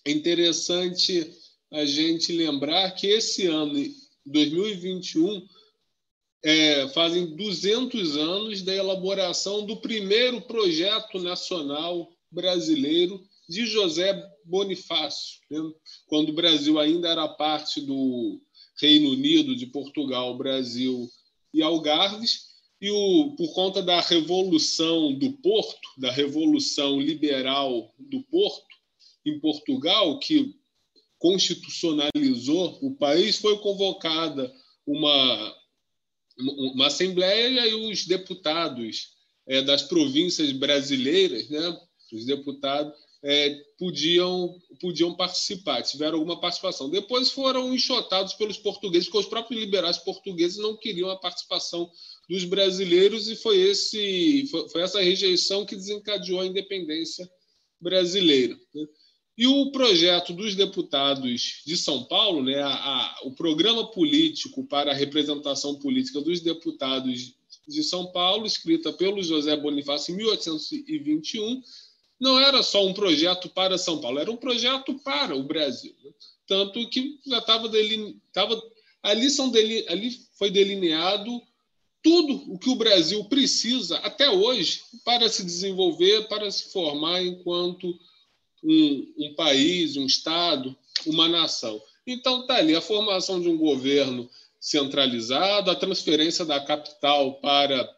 é 0.06 0.12
interessante 0.12 1.30
a 1.70 1.84
gente 1.84 2.32
lembrar 2.32 2.92
que 2.92 3.08
esse 3.08 3.48
ano, 3.48 3.74
2021, 4.26 5.46
é, 6.42 6.88
fazem 6.90 7.36
200 7.36 8.16
anos 8.16 8.62
da 8.62 8.74
elaboração 8.74 9.66
do 9.66 9.82
primeiro 9.82 10.40
projeto 10.40 11.20
nacional 11.20 12.10
brasileiro 12.32 13.27
de 13.48 13.66
José 13.66 14.22
Bonifácio, 14.44 15.40
né? 15.50 15.60
quando 16.08 16.30
o 16.30 16.36
Brasil 16.36 16.80
ainda 16.80 17.08
era 17.08 17.28
parte 17.28 17.82
do 17.82 18.42
Reino 18.80 19.12
Unido, 19.12 19.56
de 19.56 19.66
Portugal, 19.66 20.38
Brasil 20.38 21.10
e 21.54 21.62
Algarves, 21.62 22.48
e 22.80 22.92
o, 22.92 23.36
por 23.36 23.54
conta 23.54 23.82
da 23.82 24.00
revolução 24.02 25.14
do 25.14 25.32
Porto, 25.34 25.90
da 25.98 26.12
revolução 26.12 27.00
liberal 27.00 27.94
do 27.98 28.22
Porto, 28.24 28.68
em 29.26 29.40
Portugal, 29.40 30.20
que 30.20 30.56
constitucionalizou 31.18 32.78
o 32.82 32.96
país, 32.96 33.38
foi 33.38 33.58
convocada 33.60 34.54
uma, 34.86 35.56
uma 36.38 36.88
assembleia 36.88 37.50
e 37.50 37.60
aí 37.60 37.74
os 37.74 38.06
deputados 38.06 39.16
é, 39.48 39.62
das 39.62 39.82
províncias 39.82 40.52
brasileiras, 40.52 41.50
né, 41.50 41.80
os 42.14 42.26
deputados, 42.26 42.94
é, 43.24 43.56
podiam, 43.78 44.56
podiam 44.80 45.16
participar, 45.16 45.82
tiveram 45.82 46.20
alguma 46.20 46.40
participação. 46.40 46.90
Depois 46.90 47.32
foram 47.32 47.74
enxotados 47.74 48.34
pelos 48.34 48.58
portugueses, 48.58 49.08
porque 49.08 49.26
os 49.26 49.30
próprios 49.30 49.60
liberais 49.60 49.98
portugueses 49.98 50.58
não 50.58 50.78
queriam 50.78 51.10
a 51.10 51.18
participação 51.18 51.90
dos 52.30 52.44
brasileiros 52.44 53.28
e 53.28 53.36
foi, 53.36 53.58
esse, 53.58 54.48
foi, 54.72 54.82
essa 54.82 55.02
rejeição 55.02 55.66
que 55.66 55.76
desencadeou 55.76 56.42
a 56.42 56.46
independência 56.46 57.30
brasileira. 57.80 58.58
Né? 58.74 58.86
E 59.38 59.46
o 59.46 59.72
projeto 59.72 60.34
dos 60.34 60.56
deputados 60.56 61.62
de 61.66 61.78
São 61.78 62.06
Paulo, 62.06 62.44
né, 62.44 62.60
a, 62.60 62.70
a, 62.70 63.20
o 63.24 63.32
programa 63.32 63.90
político 63.92 64.66
para 64.66 64.92
a 64.92 64.96
representação 64.96 65.76
política 65.76 66.20
dos 66.22 66.42
deputados 66.42 67.36
de 67.68 67.84
São 67.84 68.12
Paulo, 68.12 68.48
escrita 68.48 68.92
pelo 68.92 69.22
José 69.22 69.56
Bonifácio 69.56 70.14
em 70.14 70.18
1821, 70.18 71.62
não 72.20 72.40
era 72.40 72.64
só 72.64 72.86
um 72.86 72.94
projeto 72.94 73.50
para 73.50 73.78
São 73.78 74.00
Paulo, 74.00 74.20
era 74.20 74.32
um 74.32 74.38
projeto 74.38 74.94
para 75.00 75.36
o 75.36 75.44
Brasil. 75.44 75.96
Tanto 76.48 76.90
que 76.90 77.20
já 77.26 77.40
estava 77.40 77.68
delineado. 77.70 78.64
Ali, 79.04 79.86
ali 79.88 80.20
foi 80.38 80.50
delineado 80.50 81.42
tudo 82.04 82.54
o 82.54 82.58
que 82.58 82.70
o 82.70 82.76
Brasil 82.76 83.24
precisa 83.26 83.98
até 83.98 84.30
hoje 84.30 84.82
para 85.04 85.30
se 85.30 85.44
desenvolver, 85.44 86.28
para 86.28 86.50
se 86.50 86.72
formar 86.72 87.22
enquanto 87.22 87.98
um, 88.64 89.14
um 89.18 89.34
país, 89.36 89.98
um 89.98 90.06
Estado, 90.06 90.76
uma 91.06 91.28
nação. 91.28 91.82
Então, 92.06 92.42
está 92.42 92.56
ali 92.56 92.76
a 92.76 92.82
formação 92.82 93.42
de 93.42 93.50
um 93.50 93.58
governo 93.58 94.30
centralizado, 94.60 95.70
a 95.70 95.76
transferência 95.76 96.46
da 96.46 96.60
capital 96.60 97.36
para, 97.36 97.94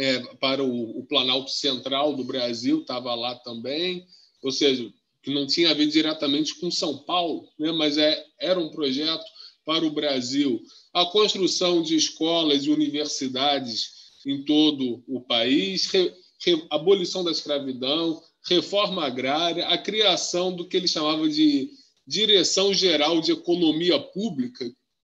é, 0.00 0.18
para 0.36 0.64
o, 0.64 0.98
o 0.98 1.04
Planalto 1.04 1.50
Central 1.50 2.16
do 2.16 2.24
Brasil, 2.24 2.80
estava 2.80 3.14
lá 3.14 3.34
também, 3.34 4.06
ou 4.42 4.50
seja, 4.50 4.90
que 5.22 5.30
não 5.30 5.46
tinha 5.46 5.70
a 5.70 5.74
ver 5.74 5.88
diretamente 5.88 6.58
com 6.58 6.70
São 6.70 6.96
Paulo, 7.04 7.46
né, 7.58 7.70
mas 7.70 7.98
é, 7.98 8.24
era 8.40 8.58
um 8.58 8.70
projeto 8.70 9.24
para 9.62 9.84
o 9.84 9.90
Brasil. 9.90 10.62
A 10.94 11.04
construção 11.04 11.82
de 11.82 11.96
escolas 11.96 12.64
e 12.64 12.70
universidades 12.70 13.90
em 14.26 14.42
todo 14.42 15.04
o 15.06 15.20
país, 15.20 15.86
re, 15.86 16.10
re, 16.42 16.64
abolição 16.70 17.22
da 17.22 17.30
escravidão, 17.30 18.22
reforma 18.48 19.04
agrária, 19.04 19.68
a 19.68 19.76
criação 19.76 20.50
do 20.50 20.66
que 20.66 20.78
ele 20.78 20.88
chamava 20.88 21.28
de 21.28 21.68
Direção 22.06 22.72
Geral 22.72 23.20
de 23.20 23.32
Economia 23.32 24.00
Pública, 24.00 24.64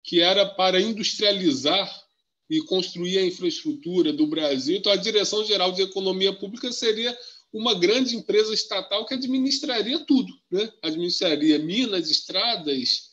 que 0.03 0.21
era 0.21 0.45
para 0.45 0.79
industrializar 0.79 2.04
e 2.49 2.61
construir 2.63 3.19
a 3.19 3.27
infraestrutura 3.27 4.13
do 4.13 4.27
Brasil. 4.27 4.77
Então, 4.77 4.93
a 4.93 4.97
Direção 4.97 5.45
Geral 5.45 5.73
de 5.73 5.83
Economia 5.83 6.33
Pública 6.33 6.71
seria 6.73 7.17
uma 7.53 7.75
grande 7.75 8.17
empresa 8.17 8.53
estatal 8.53 9.07
que 9.07 9.15
administraria 9.15 10.01
tudo, 10.01 10.33
né? 10.51 10.73
administraria 10.83 11.59
minas, 11.59 12.11
estradas, 12.11 13.11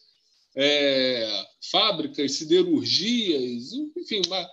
é, 0.55 1.45
fábricas, 1.71 2.33
siderurgias, 2.33 3.71
enfim, 3.95 4.21
uma, 4.25 4.49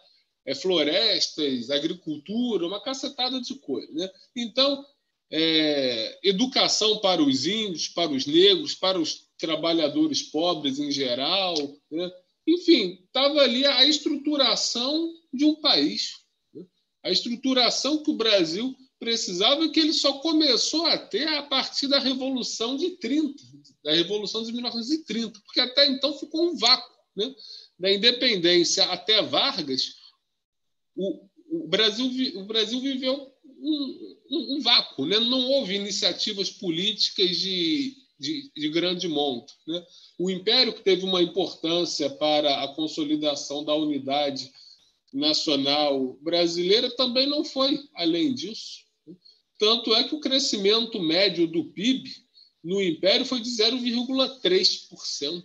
é, 0.46 0.54
florestas, 0.54 1.70
agricultura, 1.70 2.66
uma 2.66 2.82
cacetada 2.82 3.40
de 3.40 3.54
coisa. 3.56 3.92
Né? 3.92 4.10
Então, 4.36 4.84
é, 5.30 6.18
educação 6.22 6.98
para 6.98 7.22
os 7.22 7.46
índios, 7.46 7.88
para 7.88 8.10
os 8.10 8.26
negros, 8.26 8.74
para 8.74 8.98
os 8.98 9.26
trabalhadores 9.38 10.22
pobres 10.22 10.78
em 10.78 10.90
geral. 10.90 11.54
Né? 11.90 12.10
Enfim, 12.48 12.98
estava 13.04 13.42
ali 13.42 13.66
a 13.66 13.84
estruturação 13.84 15.12
de 15.30 15.44
um 15.44 15.56
país. 15.56 16.14
Né? 16.54 16.64
A 17.04 17.10
estruturação 17.10 18.02
que 18.02 18.10
o 18.10 18.16
Brasil 18.16 18.74
precisava 18.98 19.68
que 19.68 19.78
ele 19.78 19.92
só 19.92 20.14
começou 20.20 20.86
a 20.86 20.96
ter 20.96 21.28
a 21.28 21.42
partir 21.42 21.88
da 21.88 21.98
Revolução 21.98 22.76
de 22.76 22.92
30, 22.96 23.34
da 23.84 23.92
Revolução 23.92 24.42
de 24.42 24.52
1930, 24.52 25.38
porque 25.44 25.60
até 25.60 25.86
então 25.86 26.18
ficou 26.18 26.50
um 26.50 26.56
vácuo. 26.56 26.96
Né? 27.14 27.34
Da 27.78 27.92
independência 27.92 28.84
até 28.86 29.20
Vargas, 29.20 29.94
o, 30.96 31.28
o, 31.50 31.68
Brasil, 31.68 32.06
o 32.40 32.44
Brasil 32.46 32.80
viveu 32.80 33.30
um, 33.44 34.16
um, 34.30 34.56
um 34.56 34.60
vácuo, 34.62 35.04
né? 35.04 35.20
não 35.20 35.42
houve 35.50 35.74
iniciativas 35.74 36.50
políticas 36.50 37.36
de, 37.36 37.94
de, 38.18 38.50
de 38.54 38.68
grande 38.70 39.08
monta. 39.08 39.52
Né? 39.66 39.86
O 40.18 40.30
Império, 40.30 40.72
que 40.72 40.82
teve 40.82 41.04
uma 41.04 41.22
importância 41.22 42.10
para 42.10 42.64
a 42.64 42.74
consolidação 42.74 43.64
da 43.64 43.74
unidade 43.74 44.52
nacional 45.12 46.18
brasileira, 46.20 46.90
também 46.96 47.26
não 47.26 47.44
foi 47.44 47.78
além 47.94 48.34
disso. 48.34 48.84
Tanto 49.58 49.94
é 49.94 50.04
que 50.04 50.14
o 50.14 50.20
crescimento 50.20 51.00
médio 51.00 51.46
do 51.46 51.64
PIB 51.72 52.10
no 52.62 52.82
Império 52.82 53.24
foi 53.24 53.40
de 53.40 53.50
0,3%. 53.50 55.44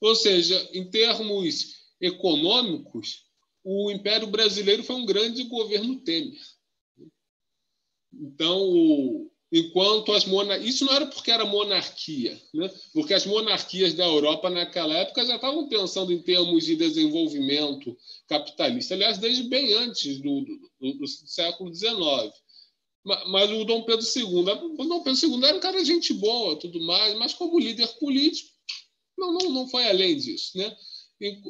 Ou 0.00 0.14
seja, 0.14 0.68
em 0.72 0.88
termos 0.88 1.76
econômicos, 2.00 3.24
o 3.64 3.90
Império 3.90 4.28
Brasileiro 4.28 4.84
foi 4.84 4.96
um 4.96 5.06
grande 5.06 5.42
governo 5.44 6.00
Temer. 6.00 6.38
Então, 8.12 9.30
enquanto 9.50 10.12
as 10.12 10.24
monarquias. 10.24 10.74
Isso 10.74 10.84
não 10.84 10.92
era 10.92 11.06
porque 11.06 11.30
era 11.30 11.44
monarquia, 11.44 12.40
né? 12.52 12.70
porque 12.92 13.14
as 13.14 13.26
monarquias 13.26 13.94
da 13.94 14.04
Europa 14.04 14.50
naquela 14.50 14.94
época 14.94 15.24
já 15.24 15.36
estavam 15.36 15.68
pensando 15.68 16.12
em 16.12 16.22
termos 16.22 16.64
de 16.64 16.76
desenvolvimento 16.76 17.96
capitalista, 18.26 18.94
aliás, 18.94 19.18
desde 19.18 19.44
bem 19.44 19.72
antes 19.74 20.18
do, 20.20 20.44
do, 20.80 20.94
do 20.98 21.06
século 21.06 21.74
XIX. 21.74 21.98
Mas 23.04 23.50
o 23.50 23.64
Dom 23.64 23.84
Pedro 23.84 24.04
II, 24.04 24.24
o 24.24 24.84
Dom 24.84 25.02
Pedro 25.02 25.26
II 25.26 25.44
era 25.44 25.56
um 25.56 25.60
cara 25.60 25.78
de 25.78 25.86
gente 25.86 26.12
boa, 26.12 26.56
tudo 26.56 26.80
mais, 26.82 27.16
mas 27.16 27.32
como 27.32 27.58
líder 27.58 27.88
político, 27.98 28.50
não, 29.16 29.32
não, 29.32 29.50
não 29.50 29.68
foi 29.68 29.88
além 29.88 30.16
disso, 30.16 30.56
né? 30.58 30.76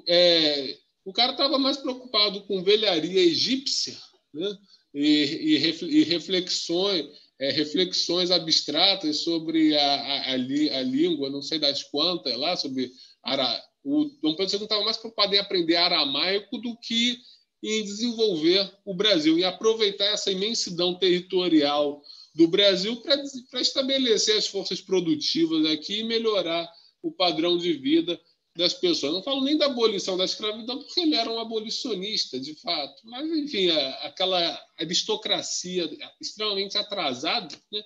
É, 0.07 0.79
o 1.05 1.13
cara 1.13 1.33
estava 1.33 1.59
mais 1.59 1.77
preocupado 1.77 2.43
com 2.43 2.63
velharia 2.63 3.21
egípcia, 3.21 3.99
né? 4.33 4.57
e, 4.95 5.59
e, 5.83 6.05
reflexões, 6.05 7.07
é, 7.41 7.51
reflexões 7.53 8.31
abstratas 8.31 9.19
sobre 9.19 9.77
a, 9.77 9.95
a, 9.95 10.21
a, 10.21 10.33
a, 10.33 10.83
língua, 10.83 11.31
não 11.31 11.41
sei 11.41 11.59
das 11.59 11.83
quantas 11.83 12.37
lá, 12.37 12.57
sobre 12.57 12.91
ara, 13.23 13.65
o 13.85 14.05
Dom 14.21 14.35
Pedro 14.35 14.57
II 14.57 14.63
estava 14.65 14.85
mais 14.85 14.97
preocupado 14.97 15.35
em 15.35 15.39
aprender 15.39 15.77
aramaico 15.77 16.59
do 16.59 16.77
que 16.79 17.19
em 17.63 17.85
desenvolver 17.85 18.71
o 18.85 18.95
Brasil 18.95 19.39
e 19.39 19.45
aproveitar 19.45 20.07
essa 20.07 20.31
imensidão 20.31 20.95
territorial 20.95 22.03
do 22.35 22.47
Brasil 22.47 22.97
para 23.03 23.61
estabelecer 23.61 24.37
as 24.37 24.47
forças 24.47 24.81
produtivas 24.81 25.67
aqui 25.67 26.01
e 26.01 26.05
melhorar 26.05 26.69
o 27.03 27.11
padrão 27.11 27.57
de 27.57 27.73
vida 27.73 28.19
das 28.59 28.75
pessoas. 28.75 29.13
Não 29.13 29.23
falo 29.23 29.41
nem 29.43 29.57
da 29.57 29.67
abolição 29.67 30.17
da 30.17 30.25
escravidão, 30.25 30.79
porque 30.79 30.99
ele 30.99 31.15
era 31.15 31.31
um 31.31 31.39
abolicionista, 31.39 32.41
de 32.41 32.57
fato. 32.57 33.01
Mas, 33.05 33.25
enfim, 33.31 33.71
aquela 34.03 34.61
aristocracia 34.77 35.89
extremamente 36.21 36.77
atrasada, 36.77 37.55
né? 37.73 37.81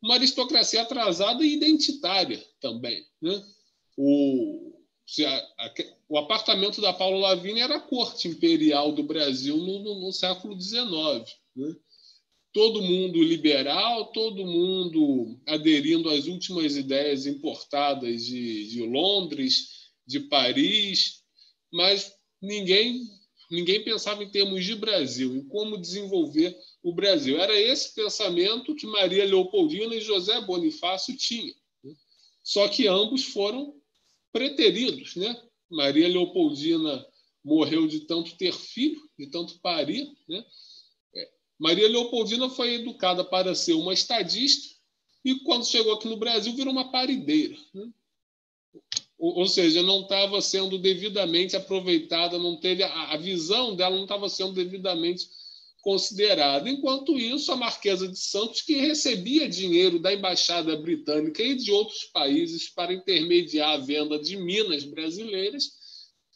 uma 0.00 0.14
aristocracia 0.14 0.82
atrasada 0.82 1.44
e 1.44 1.52
identitária 1.52 2.40
também. 2.60 3.04
Né? 3.20 3.44
O, 3.96 4.78
o 6.08 6.16
apartamento 6.16 6.80
da 6.80 6.92
Paula 6.92 7.30
Lavigne 7.30 7.60
era 7.60 7.76
a 7.76 7.80
corte 7.80 8.28
imperial 8.28 8.92
do 8.92 9.02
Brasil 9.02 9.56
no, 9.56 9.80
no, 9.80 10.00
no 10.00 10.12
século 10.12 10.58
XIX. 10.60 10.84
Né? 11.56 11.74
Todo 12.52 12.80
mundo 12.80 13.20
liberal, 13.20 14.12
todo 14.12 14.46
mundo 14.46 15.40
aderindo 15.44 16.08
às 16.08 16.26
últimas 16.26 16.76
ideias 16.76 17.26
importadas 17.26 18.24
de, 18.24 18.68
de 18.68 18.86
Londres, 18.86 19.83
de 20.06 20.20
Paris, 20.20 21.22
mas 21.72 22.12
ninguém 22.40 23.08
ninguém 23.50 23.84
pensava 23.84 24.22
em 24.22 24.30
termos 24.30 24.64
de 24.64 24.74
Brasil, 24.74 25.36
em 25.36 25.46
como 25.46 25.80
desenvolver 25.80 26.56
o 26.82 26.92
Brasil. 26.92 27.38
Era 27.38 27.58
esse 27.58 27.94
pensamento 27.94 28.74
que 28.74 28.86
Maria 28.86 29.24
Leopoldina 29.24 29.94
e 29.94 30.00
José 30.00 30.40
Bonifácio 30.40 31.16
tinham. 31.16 31.54
Né? 31.82 31.94
Só 32.42 32.66
que 32.68 32.88
ambos 32.88 33.24
foram 33.24 33.74
preteridos. 34.32 35.14
Né? 35.14 35.40
Maria 35.70 36.08
Leopoldina 36.08 37.06
morreu 37.44 37.86
de 37.86 38.00
tanto 38.00 38.36
ter 38.36 38.52
filho, 38.52 39.00
de 39.18 39.26
tanto 39.26 39.60
parir. 39.60 40.10
Né? 40.28 40.44
É, 41.14 41.30
Maria 41.58 41.88
Leopoldina 41.88 42.48
foi 42.50 42.74
educada 42.74 43.22
para 43.24 43.54
ser 43.54 43.74
uma 43.74 43.92
estadista 43.92 44.74
e, 45.24 45.36
quando 45.40 45.66
chegou 45.66 45.94
aqui 45.94 46.08
no 46.08 46.18
Brasil, 46.18 46.54
virou 46.54 46.72
uma 46.72 46.90
parideira. 46.90 47.56
Né? 47.72 47.90
Ou 49.32 49.46
seja, 49.46 49.82
não 49.82 50.02
estava 50.02 50.40
sendo 50.42 50.76
devidamente 50.76 51.56
aproveitada, 51.56 52.38
não 52.38 52.56
teve 52.56 52.82
a, 52.82 53.16
visão 53.16 53.74
dela 53.74 53.96
não 53.96 54.02
estava 54.02 54.28
sendo 54.28 54.52
devidamente 54.52 55.26
considerada. 55.80 56.68
Enquanto 56.68 57.18
isso, 57.18 57.50
a 57.50 57.56
Marquesa 57.56 58.06
de 58.06 58.18
Santos, 58.18 58.60
que 58.60 58.74
recebia 58.74 59.48
dinheiro 59.48 59.98
da 59.98 60.12
embaixada 60.12 60.76
britânica 60.76 61.42
e 61.42 61.54
de 61.54 61.70
outros 61.70 62.04
países 62.12 62.68
para 62.68 62.92
intermediar 62.92 63.70
a 63.70 63.78
venda 63.78 64.18
de 64.18 64.36
minas 64.36 64.84
brasileiras, 64.84 65.72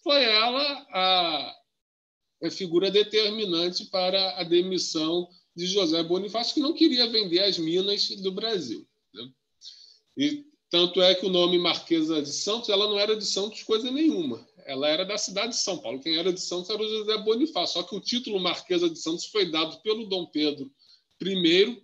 foi 0.03 0.23
ela 0.23 0.87
a, 0.91 1.57
a 2.45 2.51
figura 2.51 2.91
determinante 2.91 3.87
para 3.87 4.39
a 4.39 4.45
demissão 4.45 5.29
de 5.55 5.67
José 5.67 6.03
Bonifácio, 6.03 6.55
que 6.55 6.61
não 6.61 6.73
queria 6.73 7.07
vender 7.07 7.41
as 7.41 7.59
minas 7.59 8.09
do 8.23 8.33
Brasil. 8.33 8.87
Né? 9.13 9.29
E 10.17 10.48
tanto 10.71 11.01
é 11.01 11.15
que 11.15 11.25
o 11.25 11.31
nome 11.31 11.59
Marquesa 11.59 12.21
de 12.21 12.31
Santos, 12.31 12.69
ela 12.69 12.87
não 12.87 12.99
era 12.99 13.17
de 13.17 13.25
Santos 13.25 13.63
coisa 13.63 13.91
nenhuma. 13.91 14.47
Ela 14.67 14.89
era 14.89 15.05
da 15.05 15.17
cidade 15.17 15.53
de 15.53 15.59
São 15.59 15.79
Paulo. 15.79 16.01
Quem 16.01 16.17
era 16.17 16.33
de 16.33 16.41
Santos 16.41 16.69
era 16.69 16.83
o 16.83 16.89
José 16.89 17.17
Bonifácio. 17.19 17.75
Só 17.75 17.83
que 17.83 17.97
o 17.97 18.01
título 18.01 18.39
Marquesa 18.39 18.89
de 18.89 18.99
Santos 18.99 19.25
foi 19.27 19.51
dado 19.51 19.81
pelo 19.81 20.07
Dom 20.07 20.27
Pedro 20.27 20.71
I, 21.23 21.83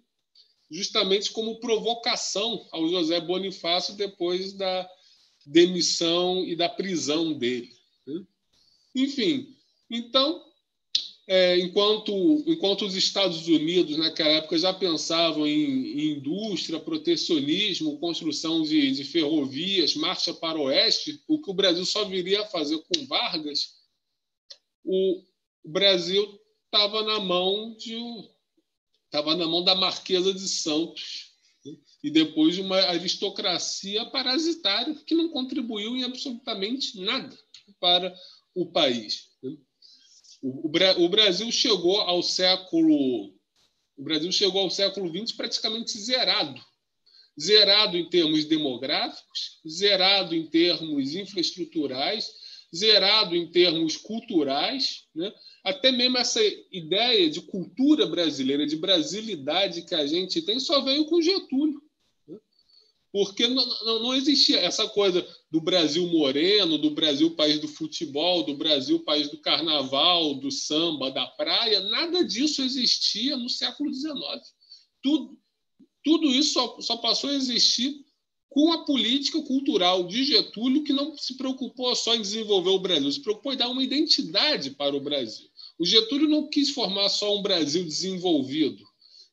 justamente 0.70 1.32
como 1.32 1.60
provocação 1.60 2.66
ao 2.72 2.86
José 2.88 3.20
Bonifácio 3.20 3.94
depois 3.94 4.52
da 4.52 4.88
demissão 5.46 6.44
e 6.44 6.54
da 6.54 6.68
prisão 6.68 7.32
dele. 7.32 7.72
Né? 8.06 8.22
Enfim, 8.94 9.56
então 9.90 10.44
é, 11.26 11.58
enquanto, 11.58 12.12
enquanto 12.46 12.84
os 12.84 12.94
Estados 12.94 13.48
Unidos, 13.48 13.96
naquela 13.96 14.30
época, 14.30 14.58
já 14.58 14.74
pensavam 14.74 15.46
em, 15.46 15.98
em 15.98 16.18
indústria, 16.18 16.78
protecionismo, 16.78 17.98
construção 17.98 18.62
de, 18.62 18.90
de, 18.90 19.04
ferrovias, 19.04 19.94
marcha 19.94 20.34
para 20.34 20.58
o 20.58 20.64
oeste, 20.64 21.22
o 21.26 21.40
que 21.40 21.50
o 21.50 21.54
Brasil 21.54 21.86
só 21.86 22.04
viria 22.04 22.42
a 22.42 22.46
fazer 22.46 22.78
com 22.78 23.06
Vargas, 23.06 23.74
o, 24.84 25.22
Brasil 25.64 26.38
estava 26.66 27.02
na 27.02 27.18
mão 27.20 27.74
de 27.74 27.96
estava 29.06 29.34
na 29.34 29.46
mão 29.46 29.64
da 29.64 29.74
Marquesa 29.74 30.34
de 30.34 30.46
Santos 30.46 31.32
né? 31.64 31.72
e 32.02 32.10
depois 32.10 32.56
de 32.56 32.60
uma 32.60 32.76
aristocracia 32.76 34.04
parasitária 34.06 34.94
que 35.06 35.14
não 35.14 35.30
contribuiu 35.30 35.96
em 35.96 36.02
absolutamente 36.02 37.00
nada 37.00 37.38
para 37.80 38.14
o 38.54 38.66
país. 38.66 39.30
O, 40.44 40.68
o, 40.68 41.04
o 41.04 41.08
Brasil 41.08 41.50
chegou 41.50 42.02
ao 42.02 42.22
século 42.22 43.32
o 43.96 44.02
Brasil 44.02 44.30
chegou 44.30 44.60
ao 44.60 44.70
século 44.70 45.08
XX 45.08 45.32
praticamente 45.32 45.96
zerado. 45.98 46.60
Zerado 47.40 47.96
em 47.96 48.08
termos 48.10 48.44
demográficos, 48.44 49.60
zerado 49.66 50.34
em 50.34 50.46
termos 50.46 51.14
infraestruturais, 51.14 52.28
zerado 52.74 53.34
em 53.34 53.50
termos 53.50 53.96
culturais. 53.96 55.04
Né? 55.14 55.32
Até 55.64 55.90
mesmo 55.90 56.18
essa 56.18 56.40
ideia 56.70 57.30
de 57.30 57.40
cultura 57.40 58.04
brasileira, 58.04 58.66
de 58.66 58.76
brasilidade 58.76 59.82
que 59.82 59.94
a 59.94 60.06
gente 60.06 60.42
tem, 60.42 60.60
só 60.60 60.80
veio 60.82 61.06
com 61.06 61.22
Getúlio 61.22 61.80
porque 63.14 63.46
não, 63.46 63.64
não, 63.84 64.02
não, 64.02 64.14
existia 64.16 64.58
essa 64.58 64.88
coisa 64.88 65.24
do 65.48 65.60
Brasil 65.60 66.04
moreno, 66.08 66.76
do 66.76 66.90
Brasil 66.90 67.30
país 67.36 67.60
do 67.60 67.68
futebol, 67.68 68.42
do 68.42 68.56
Brasil 68.56 68.98
país 69.04 69.30
do 69.30 69.38
carnaval, 69.38 70.34
do 70.34 70.50
samba, 70.50 71.12
da 71.12 71.24
praia, 71.24 71.78
nada 71.82 72.24
disso 72.24 72.60
existia 72.60 73.36
no 73.36 73.48
século 73.48 73.94
XIX. 73.94 74.12
Tudo, 75.00 75.38
tudo 76.02 76.26
isso 76.26 76.54
só, 76.54 76.80
só 76.80 76.96
passou 76.96 77.30
a 77.30 77.34
existir 77.34 78.04
com 78.48 78.72
a 78.72 78.84
política 78.84 79.40
cultural 79.42 80.08
de 80.08 80.24
Getúlio, 80.24 80.82
que 80.82 80.92
não 80.92 81.16
se 81.16 81.36
preocupou 81.36 81.94
só 81.94 82.16
em 82.16 82.20
desenvolver 82.20 82.70
o 82.70 82.80
Brasil, 82.80 83.12
se 83.12 83.22
preocupou 83.22 83.52
em 83.52 83.56
dar 83.56 83.68
uma 83.68 83.84
identidade 83.84 84.72
para 84.72 84.96
o 84.96 85.00
Brasil. 85.00 85.48
O 85.78 85.86
Getúlio 85.86 86.28
não 86.28 86.48
quis 86.48 86.70
formar 86.70 87.08
só 87.10 87.38
um 87.38 87.42
Brasil 87.42 87.84
desenvolvido, 87.84 88.84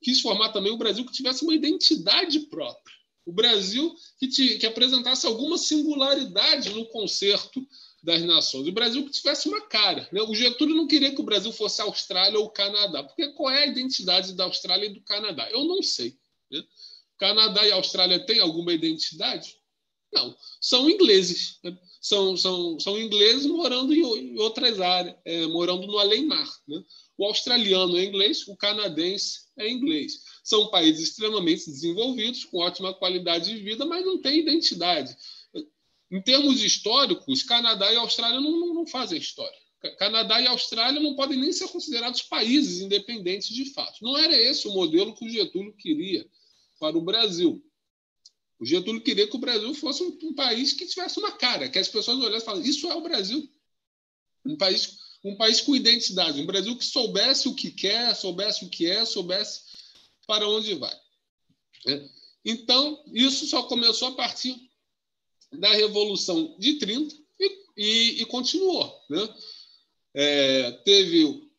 quis 0.03 0.21
formar 0.21 0.49
também 0.49 0.71
um 0.71 0.77
Brasil 0.77 1.03
que 1.03 1.11
tivesse 1.11 1.43
uma 1.43 1.55
identidade 1.55 2.41
própria 2.41 3.00
o 3.25 3.31
Brasil 3.31 3.93
que, 4.17 4.27
te, 4.27 4.57
que 4.57 4.65
apresentasse 4.65 5.25
alguma 5.25 5.57
singularidade 5.57 6.69
no 6.71 6.85
concerto 6.87 7.65
das 8.03 8.21
nações. 8.23 8.67
O 8.67 8.71
Brasil 8.71 9.05
que 9.05 9.11
tivesse 9.11 9.47
uma 9.47 9.61
cara. 9.67 10.07
Né? 10.11 10.21
O 10.21 10.33
Getúlio 10.33 10.75
não 10.75 10.87
queria 10.87 11.13
que 11.13 11.21
o 11.21 11.25
Brasil 11.25 11.51
fosse 11.51 11.81
Austrália 11.81 12.39
ou 12.39 12.49
Canadá, 12.49 13.03
porque 13.03 13.31
qual 13.33 13.51
é 13.51 13.63
a 13.63 13.67
identidade 13.67 14.33
da 14.33 14.45
Austrália 14.45 14.87
e 14.87 14.93
do 14.93 15.01
Canadá? 15.01 15.49
Eu 15.51 15.65
não 15.65 15.83
sei. 15.83 16.17
Né? 16.49 16.63
Canadá 17.17 17.65
e 17.65 17.71
Austrália 17.71 18.25
têm 18.25 18.39
alguma 18.39 18.73
identidade? 18.73 19.55
Não, 20.11 20.35
são 20.59 20.89
ingleses. 20.89 21.59
Né? 21.63 21.77
São, 22.01 22.35
são, 22.35 22.79
são 22.79 22.99
ingleses 22.99 23.45
morando 23.45 23.93
em, 23.93 24.01
em 24.01 24.39
outras 24.39 24.81
áreas, 24.81 25.15
é, 25.23 25.45
morando 25.45 25.85
no 25.85 25.99
além-mar. 25.99 26.49
Né? 26.67 26.83
O 27.15 27.25
australiano 27.25 27.95
é 27.95 28.03
inglês, 28.03 28.47
o 28.47 28.57
canadense 28.57 29.41
é 29.55 29.69
inglês. 29.69 30.23
São 30.43 30.71
países 30.71 31.09
extremamente 31.09 31.67
desenvolvidos, 31.67 32.43
com 32.45 32.57
ótima 32.57 32.93
qualidade 32.93 33.53
de 33.53 33.61
vida, 33.61 33.85
mas 33.85 34.03
não 34.03 34.19
têm 34.19 34.39
identidade. 34.39 35.15
Em 36.11 36.21
termos 36.21 36.63
históricos, 36.63 37.43
Canadá 37.43 37.93
e 37.93 37.95
Austrália 37.95 38.41
não, 38.41 38.51
não, 38.51 38.73
não 38.73 38.87
fazem 38.87 39.19
história. 39.19 39.57
Canadá 39.97 40.41
e 40.41 40.47
Austrália 40.47 40.99
não 40.99 41.15
podem 41.15 41.39
nem 41.39 41.51
ser 41.51 41.67
considerados 41.69 42.21
países 42.23 42.81
independentes 42.81 43.49
de 43.49 43.65
fato. 43.73 44.03
Não 44.03 44.17
era 44.17 44.35
esse 44.35 44.67
o 44.67 44.73
modelo 44.73 45.15
que 45.15 45.25
o 45.25 45.29
Getúlio 45.29 45.73
queria 45.73 46.27
para 46.79 46.97
o 46.97 47.01
Brasil. 47.01 47.63
O 48.61 48.65
Getúlio 48.65 49.01
queria 49.01 49.27
que 49.27 49.35
o 49.35 49.39
Brasil 49.39 49.73
fosse 49.73 50.03
um, 50.03 50.15
um 50.21 50.35
país 50.35 50.71
que 50.71 50.85
tivesse 50.85 51.17
uma 51.17 51.31
cara, 51.31 51.67
que 51.67 51.79
as 51.79 51.87
pessoas 51.87 52.19
olhassem 52.19 52.43
e 52.43 52.45
falassem: 52.45 52.69
Isso 52.69 52.87
é 52.87 52.93
o 52.93 53.01
Brasil. 53.01 53.51
Um 54.45 54.55
país, 54.55 54.99
um 55.23 55.35
país 55.35 55.59
com 55.61 55.75
identidade. 55.75 56.39
Um 56.39 56.45
Brasil 56.45 56.77
que 56.77 56.85
soubesse 56.85 57.47
o 57.47 57.55
que 57.55 57.71
quer, 57.71 58.15
soubesse 58.15 58.63
o 58.63 58.69
que 58.69 58.85
é, 58.85 59.03
soubesse 59.03 59.61
para 60.27 60.47
onde 60.47 60.75
vai. 60.75 60.95
Né? 61.87 62.07
Então, 62.45 63.03
isso 63.11 63.47
só 63.47 63.63
começou 63.63 64.09
a 64.09 64.15
partir 64.15 64.55
da 65.51 65.73
Revolução 65.73 66.55
de 66.59 66.75
30 66.75 67.15
e, 67.39 67.65
e, 67.75 68.21
e 68.21 68.25
continuou. 68.27 68.95
Né? 69.09 69.35
É, 70.13 70.71
teve 70.85 71.50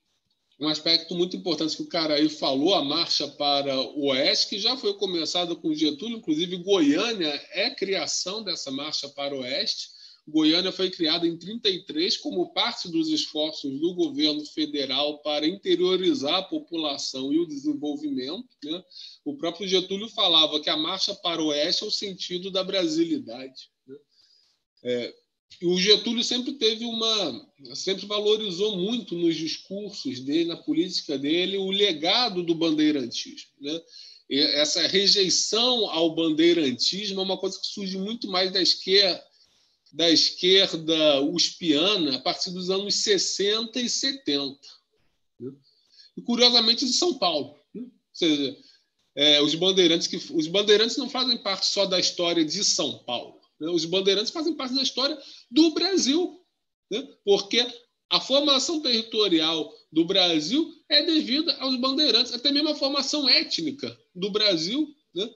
um 0.62 0.68
aspecto 0.68 1.14
muito 1.14 1.36
importante 1.36 1.76
que 1.76 1.82
o 1.82 1.88
cara 1.88 2.14
aí 2.14 2.28
falou, 2.28 2.74
a 2.74 2.84
marcha 2.84 3.26
para 3.26 3.80
o 3.80 4.06
Oeste, 4.10 4.48
que 4.48 4.58
já 4.60 4.76
foi 4.76 4.94
começada 4.94 5.56
com 5.56 5.74
Getúlio, 5.74 6.18
inclusive 6.18 6.56
Goiânia 6.58 7.28
é 7.50 7.70
criação 7.70 8.44
dessa 8.44 8.70
marcha 8.70 9.08
para 9.08 9.34
o 9.34 9.40
Oeste. 9.40 9.88
Goiânia 10.26 10.70
foi 10.70 10.88
criada 10.88 11.26
em 11.26 11.36
33 11.36 12.16
como 12.18 12.52
parte 12.52 12.88
dos 12.88 13.08
esforços 13.08 13.80
do 13.80 13.92
governo 13.92 14.46
federal 14.46 15.18
para 15.18 15.48
interiorizar 15.48 16.34
a 16.36 16.42
população 16.44 17.32
e 17.32 17.40
o 17.40 17.46
desenvolvimento. 17.46 18.46
Né? 18.62 18.84
O 19.24 19.36
próprio 19.36 19.66
Getúlio 19.66 20.08
falava 20.10 20.60
que 20.60 20.70
a 20.70 20.76
marcha 20.76 21.12
para 21.12 21.42
o 21.42 21.46
oeste 21.46 21.82
é 21.82 21.86
o 21.88 21.90
sentido 21.90 22.52
da 22.52 22.62
brasilidade. 22.62 23.68
Né? 23.84 23.96
É, 24.84 25.14
o 25.66 25.78
Getúlio 25.78 26.24
sempre 26.24 26.52
teve 26.52 26.84
uma, 26.84 27.46
sempre 27.74 28.06
valorizou 28.06 28.76
muito 28.76 29.14
nos 29.14 29.36
discursos 29.36 30.20
dele, 30.20 30.48
na 30.48 30.56
política 30.56 31.18
dele, 31.18 31.56
o 31.56 31.70
legado 31.70 32.42
do 32.42 32.54
bandeirantismo. 32.54 33.50
Né? 33.60 33.80
essa 34.30 34.86
rejeição 34.86 35.90
ao 35.90 36.14
bandeirantismo 36.14 37.20
é 37.20 37.24
uma 37.24 37.36
coisa 37.36 37.60
que 37.60 37.66
surge 37.66 37.98
muito 37.98 38.28
mais 38.28 38.50
da 38.50 38.62
esquerda 38.62 39.22
da 39.92 40.10
esquerda 40.10 41.20
uspiana 41.20 42.16
a 42.16 42.18
partir 42.18 42.50
dos 42.50 42.70
anos 42.70 42.94
60 42.94 43.78
e 43.78 43.90
70. 43.90 44.58
Né? 45.38 45.52
E, 46.16 46.22
curiosamente, 46.22 46.86
de 46.86 46.94
São 46.94 47.18
Paulo. 47.18 47.58
Né? 47.74 47.82
Ou 47.82 47.90
seja, 48.14 48.56
é, 49.14 49.42
os, 49.42 49.54
bandeirantes 49.54 50.06
que, 50.06 50.16
os 50.16 50.46
bandeirantes 50.46 50.96
não 50.96 51.10
fazem 51.10 51.36
parte 51.36 51.66
só 51.66 51.84
da 51.84 52.00
história 52.00 52.42
de 52.42 52.64
São 52.64 53.00
Paulo. 53.00 53.41
Né? 53.62 53.70
Os 53.70 53.84
bandeirantes 53.84 54.32
fazem 54.32 54.54
parte 54.54 54.74
da 54.74 54.82
história 54.82 55.16
do 55.50 55.70
Brasil. 55.70 56.40
Né? 56.90 57.08
Porque 57.24 57.64
a 58.10 58.20
formação 58.20 58.80
territorial 58.80 59.72
do 59.90 60.04
Brasil 60.04 60.74
é 60.88 61.02
devida 61.02 61.54
aos 61.58 61.76
bandeirantes, 61.76 62.32
até 62.34 62.50
mesmo 62.50 62.70
a 62.70 62.74
formação 62.74 63.28
étnica 63.28 63.96
do 64.14 64.30
Brasil. 64.30 64.94
Né? 65.14 65.30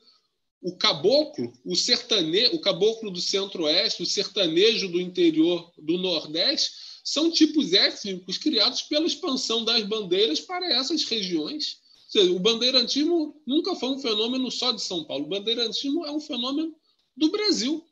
o 0.67 0.77
caboclo, 0.77 1.53
o 1.65 1.77
sertanejo, 1.77 2.57
o 2.57 2.59
caboclo 2.59 3.09
do 3.09 3.21
centro-oeste, 3.21 4.03
o 4.03 4.07
sertanejo 4.07 4.89
do 4.89 5.01
interior 5.01 5.73
do 5.79 5.97
nordeste, 5.97 6.73
são 7.05 7.31
tipos 7.31 7.73
étnicos 7.73 8.37
criados 8.37 8.83
pela 8.83 9.07
expansão 9.07 9.65
das 9.65 9.85
bandeiras 9.85 10.41
para 10.41 10.67
essas 10.73 11.05
regiões. 11.05 11.79
Seja, 12.09 12.33
o 12.33 12.41
bandeirantismo 12.41 13.41
nunca 13.47 13.77
foi 13.77 13.91
um 13.91 14.01
fenômeno 14.01 14.51
só 14.51 14.73
de 14.73 14.83
São 14.83 15.05
Paulo. 15.05 15.27
O 15.27 15.29
bandeirantismo 15.29 16.05
é 16.05 16.11
um 16.11 16.21
fenômeno 16.21 16.75
do 17.17 17.31
Brasil. 17.31 17.87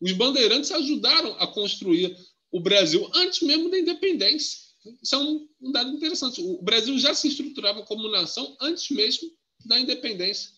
Os 0.00 0.12
bandeirantes 0.12 0.70
ajudaram 0.70 1.36
a 1.38 1.46
construir 1.46 2.16
o 2.50 2.60
Brasil 2.60 3.08
antes 3.14 3.42
mesmo 3.42 3.70
da 3.70 3.78
independência. 3.78 4.58
Isso 5.02 5.14
é 5.14 5.18
um 5.18 5.72
dado 5.72 5.90
interessante. 5.90 6.42
O 6.42 6.62
Brasil 6.62 6.98
já 6.98 7.14
se 7.14 7.28
estruturava 7.28 7.82
como 7.82 8.08
nação 8.08 8.56
antes 8.60 8.90
mesmo 8.90 9.30
da 9.64 9.80
independência. 9.80 10.50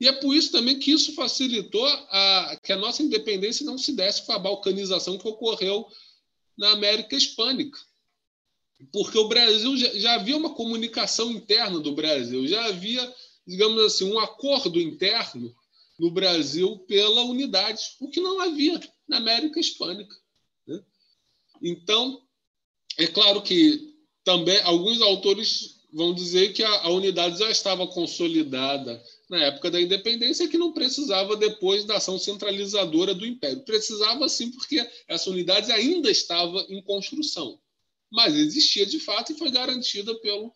E 0.00 0.08
é 0.08 0.12
por 0.12 0.34
isso 0.34 0.50
também 0.50 0.78
que 0.78 0.90
isso 0.90 1.14
facilitou 1.14 1.86
a, 1.86 2.58
que 2.62 2.72
a 2.72 2.76
nossa 2.76 3.02
independência 3.02 3.64
não 3.66 3.76
se 3.76 3.92
desse 3.92 4.24
com 4.24 4.32
a 4.32 4.38
balcanização 4.38 5.18
que 5.18 5.28
ocorreu 5.28 5.86
na 6.56 6.72
América 6.72 7.14
Hispânica. 7.14 7.78
Porque 8.92 9.18
o 9.18 9.28
Brasil 9.28 9.76
já, 9.76 9.98
já 9.98 10.14
havia 10.14 10.36
uma 10.36 10.54
comunicação 10.54 11.30
interna 11.30 11.78
do 11.78 11.92
Brasil, 11.92 12.46
já 12.48 12.64
havia, 12.64 13.14
digamos 13.46 13.84
assim, 13.84 14.10
um 14.10 14.18
acordo 14.18 14.80
interno 14.80 15.54
no 16.00 16.10
Brasil 16.10 16.78
pela 16.88 17.22
unidade, 17.24 17.82
o 18.00 18.08
que 18.08 18.20
não 18.20 18.40
havia 18.40 18.80
na 19.06 19.18
América 19.18 19.60
Hispânica. 19.60 20.16
Né? 20.66 20.82
Então, 21.62 22.22
é 22.96 23.06
claro 23.06 23.42
que 23.42 23.94
também 24.24 24.58
alguns 24.62 25.02
autores 25.02 25.78
vão 25.92 26.14
dizer 26.14 26.54
que 26.54 26.62
a, 26.62 26.84
a 26.84 26.88
unidade 26.88 27.38
já 27.38 27.50
estava 27.50 27.86
consolidada 27.86 29.02
na 29.28 29.44
época 29.44 29.70
da 29.70 29.78
independência 29.78 30.48
que 30.48 30.56
não 30.56 30.72
precisava 30.72 31.36
depois 31.36 31.84
da 31.84 31.98
ação 31.98 32.18
centralizadora 32.18 33.14
do 33.14 33.26
império. 33.26 33.62
Precisava 33.64 34.26
sim, 34.26 34.50
porque 34.52 34.88
essa 35.06 35.28
unidade 35.28 35.70
ainda 35.70 36.10
estava 36.10 36.64
em 36.70 36.80
construção, 36.82 37.60
mas 38.10 38.34
existia 38.34 38.86
de 38.86 38.98
fato 38.98 39.32
e 39.32 39.38
foi 39.38 39.50
garantida 39.50 40.14
pelo 40.20 40.50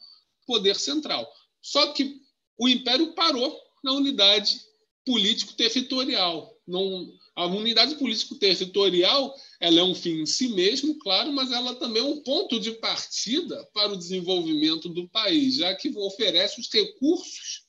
poder 0.47 0.77
central. 0.77 1.31
Só 1.61 1.93
que 1.93 2.19
o 2.57 2.67
império 2.67 3.13
parou 3.13 3.61
na 3.83 3.93
unidade 3.93 4.59
político-territorial. 5.05 6.57
Não, 6.67 7.13
a 7.37 7.47
unidade 7.47 7.97
político-territorial 7.97 9.35
ela 9.61 9.81
é 9.81 9.83
um 9.83 9.95
fim 9.95 10.23
em 10.23 10.27
si 10.27 10.49
mesmo, 10.49 10.99
claro, 10.99 11.33
mas 11.33 11.53
ela 11.53 11.75
também 11.75 12.03
é 12.03 12.07
um 12.07 12.23
ponto 12.23 12.59
de 12.59 12.73
partida 12.73 13.65
para 13.75 13.93
o 13.93 13.97
desenvolvimento 13.97 14.89
do 14.89 15.09
país, 15.09 15.57
já 15.57 15.75
que 15.75 15.93
oferece 15.97 16.61
os 16.61 16.71
recursos 16.73 17.65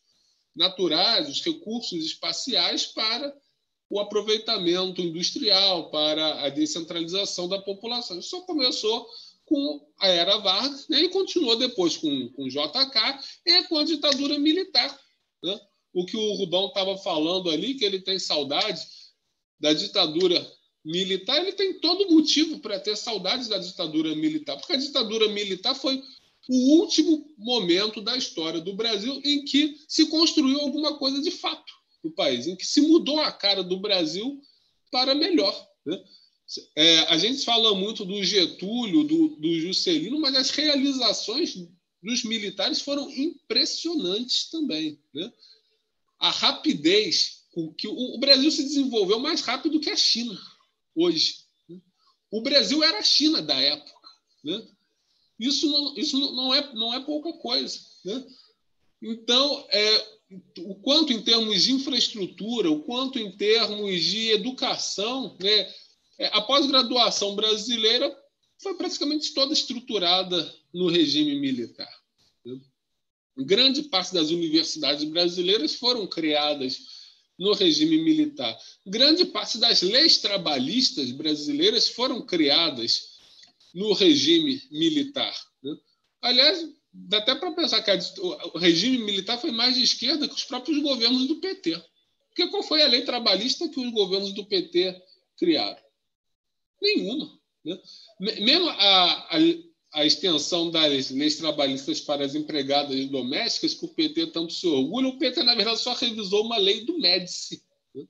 naturais, 0.56 1.28
os 1.28 1.42
recursos 1.42 2.06
espaciais 2.06 2.86
para 2.86 3.36
o 3.90 4.00
aproveitamento 4.00 5.02
industrial, 5.02 5.92
para 5.92 6.46
a 6.46 6.50
descentralização 6.50 7.48
da 7.48 7.62
população. 7.62 8.18
Isso 8.18 8.30
só 8.30 8.42
começou 8.42 9.08
com 9.46 9.86
a 10.00 10.08
era 10.08 10.38
Vargas 10.38 10.88
né, 10.88 11.02
e 11.02 11.10
continuou 11.10 11.56
depois 11.56 11.98
com, 11.98 12.30
com 12.30 12.48
JK 12.48 13.20
e 13.46 13.64
com 13.66 13.78
a 13.78 13.84
ditadura 13.84 14.40
militar. 14.40 15.00
Né? 15.44 15.60
O 15.96 16.06
que 16.06 16.18
o 16.18 16.34
Rubão 16.34 16.68
estava 16.68 16.98
falando 16.98 17.50
ali, 17.50 17.74
que 17.76 17.86
ele 17.86 18.02
tem 18.02 18.20
saudade 18.20 18.86
da 19.58 19.72
ditadura 19.72 20.46
militar, 20.84 21.42
ele 21.42 21.54
tem 21.54 21.80
todo 21.80 22.12
motivo 22.12 22.60
para 22.60 22.78
ter 22.78 22.98
saudades 22.98 23.48
da 23.48 23.58
ditadura 23.58 24.14
militar, 24.14 24.58
porque 24.58 24.74
a 24.74 24.78
ditadura 24.78 25.30
militar 25.30 25.74
foi 25.74 26.04
o 26.50 26.80
último 26.80 27.34
momento 27.38 28.02
da 28.02 28.16
história 28.18 28.60
do 28.60 28.74
Brasil 28.74 29.22
em 29.24 29.46
que 29.46 29.78
se 29.88 30.08
construiu 30.08 30.60
alguma 30.60 30.98
coisa 30.98 31.22
de 31.22 31.32
fato 31.32 31.74
no 32.04 32.12
país, 32.12 32.46
em 32.46 32.58
que 32.58 32.68
se 32.68 32.82
mudou 32.82 33.20
a 33.22 33.32
cara 33.32 33.64
do 33.64 33.78
Brasil 33.78 34.40
para 34.92 35.16
melhor. 35.16 35.56
Né? 35.86 36.04
É, 36.76 37.00
a 37.06 37.18
gente 37.18 37.46
fala 37.46 37.74
muito 37.74 38.04
do 38.04 38.22
Getúlio, 38.22 39.06
do, 39.06 39.30
do 39.38 39.60
Juscelino, 39.62 40.20
mas 40.20 40.36
as 40.36 40.50
realizações 40.50 41.56
dos 42.04 42.24
militares 42.26 42.82
foram 42.82 43.10
impressionantes 43.10 44.50
também. 44.50 45.00
Né? 45.14 45.32
A 46.26 46.32
rapidez 46.32 47.44
com 47.52 47.72
que 47.74 47.88
o, 47.88 48.16
o 48.16 48.20
Brasil 48.20 48.50
se 48.50 48.64
desenvolveu 48.64 49.20
mais 49.20 49.42
rápido 49.42 49.80
que 49.80 49.90
a 49.90 49.96
China 49.96 50.36
hoje. 50.96 51.36
Né? 51.70 51.80
O 52.32 52.42
Brasil 52.42 52.84
era 52.84 53.00
a 53.00 53.04
China 53.04 53.42
da 53.42 53.56
época. 53.56 54.10
Né? 54.44 54.68
Isso, 55.40 55.68
não, 55.68 55.96
isso 55.96 56.20
não, 56.20 56.54
é, 56.54 56.74
não 56.74 56.94
é 56.94 57.00
pouca 57.00 57.32
coisa. 57.34 57.80
Né? 58.04 58.26
Então, 59.02 59.68
é, 59.70 60.16
o 60.60 60.76
quanto 60.82 61.14
em 61.14 61.22
termos 61.22 61.64
de 61.64 61.74
infraestrutura, 61.74 62.72
o 62.72 62.82
quanto 62.84 63.20
em 63.20 63.38
termos 63.38 64.04
de 64.04 64.32
educação, 64.32 65.38
né? 65.40 65.72
É, 66.18 66.28
a 66.28 66.42
pós-graduação 66.42 67.36
brasileira 67.36 68.16
foi 68.62 68.74
praticamente 68.76 69.34
toda 69.34 69.54
estruturada 69.54 70.56
no 70.74 70.88
regime 70.90 71.40
militar. 71.40 71.95
Grande 73.38 73.84
parte 73.84 74.14
das 74.14 74.30
universidades 74.30 75.04
brasileiras 75.04 75.76
foram 75.76 76.08
criadas 76.08 76.80
no 77.38 77.54
regime 77.54 77.98
militar. 77.98 78.58
Grande 78.86 79.26
parte 79.26 79.58
das 79.58 79.82
leis 79.82 80.20
trabalhistas 80.20 81.12
brasileiras 81.12 81.90
foram 81.90 82.26
criadas 82.26 83.16
no 83.74 83.94
regime 83.94 84.62
militar. 84.72 85.36
Né? 85.62 85.78
Aliás, 86.22 86.66
dá 86.94 87.18
até 87.18 87.36
para 87.36 87.52
pensar 87.52 87.84
que 87.84 87.92
o 88.22 88.58
regime 88.58 89.00
militar 89.00 89.38
foi 89.38 89.52
mais 89.52 89.76
de 89.76 89.84
esquerda 89.84 90.28
que 90.30 90.36
os 90.36 90.46
próprios 90.46 90.82
governos 90.82 91.28
do 91.28 91.36
PT. 91.42 91.84
Porque 92.30 92.48
qual 92.50 92.64
foi 92.64 92.84
a 92.84 92.88
lei 92.88 93.02
trabalhista 93.04 93.68
que 93.68 93.80
os 93.80 93.92
governos 93.92 94.34
do 94.34 94.46
PT 94.46 95.02
criaram? 95.38 95.82
Nenhuma. 96.82 97.38
Né? 97.66 97.82
Mesmo 98.20 98.70
a, 98.70 99.36
a, 99.36 99.40
a, 99.96 100.06
extensão 100.06 100.70
das 100.70 101.10
leis 101.10 101.38
trabalhistas 101.38 102.02
para 102.02 102.26
as 102.26 102.36
empregadas 102.36 103.06
domésticas, 103.08 103.74
que 103.74 103.86
o 103.86 103.88
PT 103.88 104.28
tanto 104.28 104.52
se 104.52 104.68
orgulha, 104.68 105.08
o 105.08 105.18
PT, 105.18 105.44
na 105.44 105.56
verdade, 105.56 105.80
só 105.80 105.94
revisou 105.94 106.44
uma 106.44 106.58
lei 106.58 106.84
do 106.84 107.00
Médici. 107.00 107.64
Né? 107.94 108.06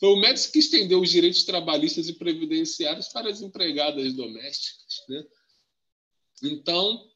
Foi 0.00 0.08
o 0.10 0.16
Médici 0.16 0.50
que 0.50 0.58
estendeu 0.58 1.00
os 1.00 1.10
direitos 1.10 1.44
trabalhistas 1.44 2.08
e 2.08 2.14
previdenciários 2.14 3.08
para 3.08 3.30
as 3.30 3.40
empregadas 3.40 4.12
domésticas. 4.12 5.04
Né? 5.08 5.24
Então, 6.42 7.08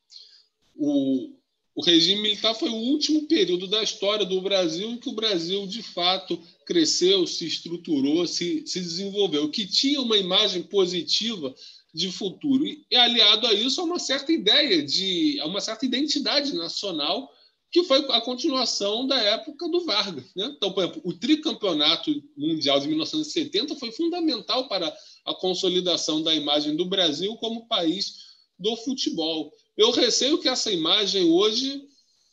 o, 0.77 1.35
o 1.75 1.83
regime 1.83 2.23
militar 2.23 2.55
foi 2.55 2.69
o 2.69 2.75
último 2.75 3.27
período 3.27 3.67
da 3.67 3.83
história 3.83 4.25
do 4.25 4.41
Brasil 4.41 4.91
em 4.91 4.99
que 4.99 5.09
o 5.09 5.15
Brasil, 5.15 5.67
de 5.67 5.83
fato, 5.83 6.41
cresceu, 6.65 7.27
se 7.27 7.47
estruturou, 7.47 8.27
se, 8.27 8.65
se 8.67 8.81
desenvolveu, 8.81 9.51
que 9.51 9.67
tinha 9.67 10.01
uma 10.01 10.17
imagem 10.17 10.63
positiva 10.63 11.55
de 11.99 12.13
futuro. 12.13 12.65
E, 12.65 12.87
aliado 12.95 13.45
a 13.49 13.53
isso, 13.53 13.81
a 13.81 13.85
uma 13.85 13.99
certa 13.99 14.33
ideia, 14.33 14.83
de 14.85 15.41
a 15.41 15.47
uma 15.47 15.61
certa 15.61 15.85
identidade 15.85 16.55
nacional, 16.55 17.29
que 17.73 17.83
foi 17.83 17.99
a 18.13 18.21
continuação 18.21 19.05
da 19.05 19.19
época 19.19 19.69
do 19.69 19.85
Vargas. 19.85 20.33
Né? 20.35 20.47
Então, 20.57 20.73
por 20.73 20.85
exemplo, 20.85 21.03
o 21.05 21.13
tricampeonato 21.13 22.11
mundial 22.37 22.79
de 22.79 22.87
1970 22.87 23.75
foi 23.75 23.91
fundamental 23.91 24.69
para 24.69 24.97
a 25.27 25.35
consolidação 25.35 26.23
da 26.23 26.33
imagem 26.33 26.77
do 26.77 26.87
Brasil 26.87 27.35
como 27.37 27.67
país 27.67 28.29
do 28.57 28.77
futebol. 28.77 29.53
Eu 29.77 29.91
receio 29.91 30.39
que 30.39 30.49
essa 30.49 30.71
imagem 30.71 31.25
hoje 31.33 31.83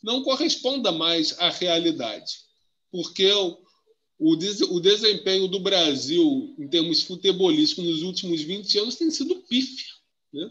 não 0.00 0.22
corresponda 0.22 0.92
mais 0.92 1.36
à 1.40 1.50
realidade, 1.50 2.38
porque 2.90 3.30
o 4.18 4.80
desempenho 4.80 5.46
do 5.46 5.60
Brasil 5.60 6.54
em 6.58 6.66
termos 6.68 7.02
futebolísticos 7.02 7.84
nos 7.84 8.02
últimos 8.02 8.40
20 8.42 8.78
anos 8.78 8.96
tem 8.96 9.10
sido 9.10 9.36
pífio. 9.42 9.94
Né? 10.32 10.50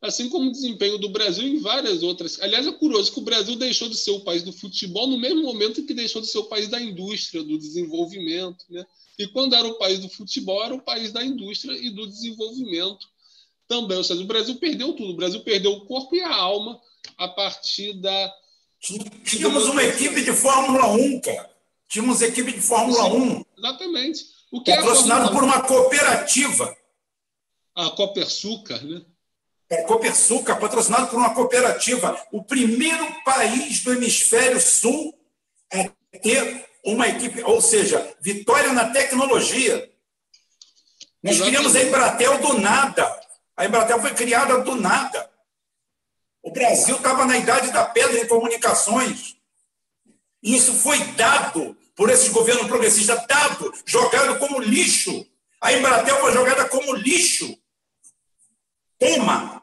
Assim 0.00 0.28
como 0.28 0.48
o 0.48 0.52
desempenho 0.52 0.96
do 0.96 1.08
Brasil 1.08 1.46
em 1.46 1.58
várias 1.58 2.02
outras. 2.02 2.40
Aliás, 2.40 2.66
é 2.66 2.72
curioso 2.72 3.12
que 3.12 3.18
o 3.18 3.22
Brasil 3.22 3.56
deixou 3.56 3.88
de 3.88 3.96
ser 3.96 4.12
o 4.12 4.20
país 4.20 4.42
do 4.42 4.52
futebol 4.52 5.06
no 5.06 5.18
mesmo 5.18 5.42
momento 5.42 5.84
que 5.84 5.92
deixou 5.92 6.22
de 6.22 6.28
ser 6.28 6.38
o 6.38 6.44
país 6.44 6.68
da 6.68 6.80
indústria, 6.80 7.42
do 7.42 7.58
desenvolvimento. 7.58 8.64
Né? 8.70 8.86
E 9.18 9.26
quando 9.26 9.54
era 9.54 9.66
o 9.66 9.74
país 9.74 9.98
do 9.98 10.08
futebol, 10.08 10.64
era 10.64 10.74
o 10.74 10.80
país 10.80 11.12
da 11.12 11.24
indústria 11.24 11.76
e 11.76 11.90
do 11.90 12.06
desenvolvimento 12.06 13.06
também. 13.68 13.98
Ou 13.98 14.04
seja, 14.04 14.22
o 14.22 14.26
Brasil 14.26 14.54
perdeu 14.54 14.92
tudo. 14.92 15.12
O 15.12 15.16
Brasil 15.16 15.40
perdeu 15.40 15.72
o 15.72 15.84
corpo 15.84 16.14
e 16.14 16.22
a 16.22 16.34
alma 16.34 16.80
a 17.18 17.28
partir 17.28 17.92
da. 17.94 18.32
Tínhamos 19.24 19.66
uma 19.66 19.82
equipe 19.84 20.22
de 20.22 20.32
Fórmula 20.32 20.86
1, 20.92 21.20
cara. 21.20 21.49
Tínhamos 21.90 22.22
equipe 22.22 22.52
de 22.52 22.60
Fórmula 22.60 23.02
Sim, 23.02 23.16
1. 23.16 23.44
Exatamente. 23.58 24.24
O 24.52 24.62
que 24.62 24.72
patrocinado 24.72 25.28
é 25.28 25.32
por 25.32 25.42
uma 25.42 25.60
cooperativa. 25.62 26.76
A 27.74 27.90
Copersucar, 27.90 28.80
né? 28.84 29.02
É, 29.68 29.82
Copersucar, 29.82 30.60
patrocinado 30.60 31.08
por 31.08 31.18
uma 31.18 31.34
cooperativa. 31.34 32.16
O 32.30 32.44
primeiro 32.44 33.04
país 33.24 33.82
do 33.82 33.92
hemisfério 33.92 34.60
sul 34.60 35.18
a 35.72 36.18
ter 36.18 36.64
uma 36.84 37.08
equipe, 37.08 37.42
ou 37.42 37.60
seja, 37.60 38.16
vitória 38.20 38.72
na 38.72 38.90
tecnologia. 38.90 39.92
Nós 41.20 41.40
queríamos 41.40 41.74
a 41.74 41.82
Embratel 41.82 42.38
do 42.38 42.54
nada. 42.60 43.20
A 43.56 43.66
Embratel 43.66 44.00
foi 44.00 44.14
criada 44.14 44.60
do 44.60 44.76
nada. 44.76 45.28
O 46.40 46.52
Brasil 46.52 46.94
estava 46.94 47.26
na 47.26 47.36
idade 47.36 47.72
da 47.72 47.84
pedra 47.84 48.16
em 48.16 48.28
comunicações. 48.28 49.36
Isso 50.40 50.72
foi 50.74 50.98
dado 51.14 51.76
por 52.00 52.08
esses 52.08 52.30
governos 52.30 52.66
progressistas, 52.66 53.26
dado, 53.26 53.70
jogado 53.84 54.38
como 54.38 54.58
lixo. 54.58 55.26
A 55.60 55.70
Embratel 55.70 56.18
foi 56.18 56.32
jogada 56.32 56.66
como 56.66 56.94
lixo. 56.94 57.54
Toma. 58.98 59.62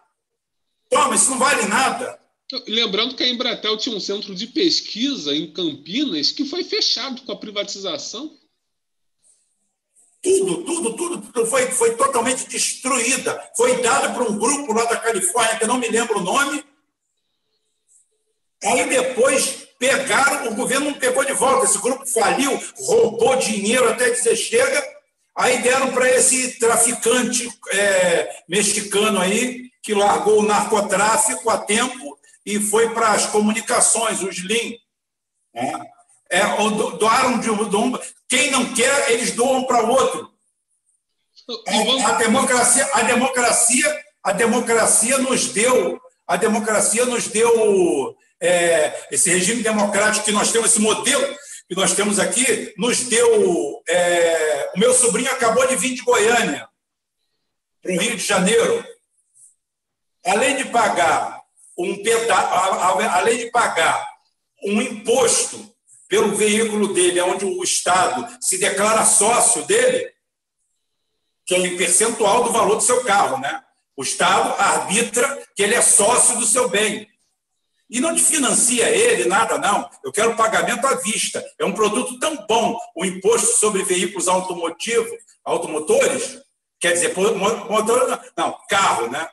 Toma, 0.87 1.15
isso 1.15 1.31
não 1.31 1.39
vale 1.39 1.65
nada. 1.65 2.19
Lembrando 2.67 3.15
que 3.15 3.23
a 3.23 3.27
Embratel 3.27 3.75
tinha 3.77 3.97
um 3.97 3.99
centro 3.99 4.35
de 4.35 4.45
pesquisa 4.45 5.35
em 5.35 5.51
Campinas 5.51 6.31
que 6.31 6.45
foi 6.45 6.63
fechado 6.63 7.23
com 7.23 7.31
a 7.31 7.39
privatização. 7.39 8.37
Tudo, 10.21 10.63
tudo, 10.63 10.95
tudo, 10.95 11.21
tudo 11.33 11.45
foi, 11.47 11.71
foi 11.71 11.95
totalmente 11.95 12.47
destruída. 12.47 13.51
Foi 13.57 13.81
dada 13.81 14.13
para 14.13 14.29
um 14.29 14.37
grupo 14.37 14.73
lá 14.73 14.85
da 14.85 14.97
Califórnia, 14.97 15.57
que 15.57 15.63
eu 15.63 15.67
não 15.69 15.79
me 15.79 15.87
lembro 15.87 16.19
o 16.19 16.23
nome. 16.23 16.63
Aí 18.63 18.89
depois 18.89 19.67
pegaram, 19.79 20.51
o 20.51 20.55
governo 20.55 20.91
não 20.91 20.99
pegou 20.99 21.23
de 21.23 21.33
volta. 21.33 21.65
Esse 21.65 21.77
grupo 21.79 22.05
faliu, 22.07 22.59
roubou 22.79 23.35
dinheiro 23.35 23.89
até 23.89 24.09
dizer 24.09 24.35
chega. 24.35 24.97
Aí 25.35 25.61
deram 25.61 25.93
para 25.93 26.09
esse 26.09 26.57
traficante 26.59 27.47
é, 27.71 28.41
mexicano 28.49 29.19
aí, 29.19 29.69
que 29.83 29.93
largou 29.93 30.39
o 30.39 30.45
narcotráfico 30.45 31.49
a 31.49 31.59
tempo 31.59 32.17
e 32.43 32.59
foi 32.59 32.89
para 32.89 33.11
as 33.11 33.27
comunicações, 33.27 34.21
os 34.23 34.37
Slim. 34.37 34.77
É, 35.53 36.39
é, 36.39 36.41
doaram 36.97 37.39
de, 37.39 37.51
um, 37.51 37.97
quem 38.27 38.49
não 38.51 38.73
quer, 38.73 39.11
eles 39.11 39.31
doam 39.31 39.63
para 39.65 39.85
o 39.85 39.89
outro. 39.89 40.31
A, 41.67 42.09
a, 42.09 42.11
democracia, 42.13 42.89
a 42.93 43.01
democracia, 43.03 44.03
a 44.23 44.31
democracia 44.31 45.17
nos 45.19 45.47
deu, 45.47 46.01
a 46.25 46.35
democracia 46.35 47.05
nos 47.05 47.27
deu 47.27 48.17
é, 48.39 49.07
esse 49.11 49.29
regime 49.29 49.63
democrático 49.63 50.25
que 50.25 50.31
nós 50.31 50.51
temos, 50.51 50.71
esse 50.71 50.79
modelo 50.79 51.37
que 51.67 51.75
nós 51.75 51.93
temos 51.93 52.19
aqui, 52.19 52.73
nos 52.77 53.03
deu. 53.03 53.81
É, 53.87 54.71
o 54.75 54.79
meu 54.79 54.93
sobrinho 54.93 55.31
acabou 55.31 55.67
de 55.67 55.75
vir 55.75 55.95
de 55.95 56.01
Goiânia 56.01 56.67
para 57.81 57.91
o 57.91 57.99
Rio 57.99 58.15
de 58.15 58.23
Janeiro. 58.23 58.85
Além 60.25 60.57
de 60.57 60.65
pagar 60.65 61.41
um 61.77 62.01
peda 62.01 62.35
além 62.35 63.37
de 63.37 63.51
pagar 63.51 64.05
um 64.63 64.81
imposto 64.81 65.71
pelo 66.07 66.35
veículo 66.35 66.93
dele, 66.93 67.21
onde 67.21 67.45
o 67.45 67.63
Estado 67.63 68.27
se 68.41 68.57
declara 68.57 69.05
sócio 69.05 69.63
dele, 69.65 70.11
que 71.45 71.53
é 71.53 71.59
em 71.59 71.77
percentual 71.77 72.43
do 72.43 72.51
valor 72.51 72.75
do 72.75 72.81
seu 72.81 73.03
carro, 73.03 73.39
né? 73.39 73.63
O 73.95 74.03
Estado 74.03 74.53
arbitra 74.59 75.43
que 75.55 75.63
ele 75.63 75.75
é 75.75 75.81
sócio 75.81 76.37
do 76.37 76.45
seu 76.45 76.69
bem. 76.69 77.07
E 77.89 77.99
não 77.99 78.13
te 78.13 78.21
financia 78.21 78.89
ele, 78.89 79.25
nada, 79.25 79.57
não. 79.57 79.89
Eu 80.03 80.11
quero 80.11 80.35
pagamento 80.35 80.85
à 80.85 80.95
vista. 80.95 81.43
É 81.57 81.65
um 81.65 81.73
produto 81.73 82.19
tão 82.19 82.45
bom, 82.47 82.77
o 82.95 83.05
imposto 83.05 83.57
sobre 83.57 83.83
veículos 83.83 84.27
automotivos, 84.27 85.11
automotores, 85.43 86.37
quer 86.79 86.93
dizer, 86.93 87.15
motor, 87.15 88.21
não, 88.35 88.57
carro, 88.69 89.09
né? 89.09 89.27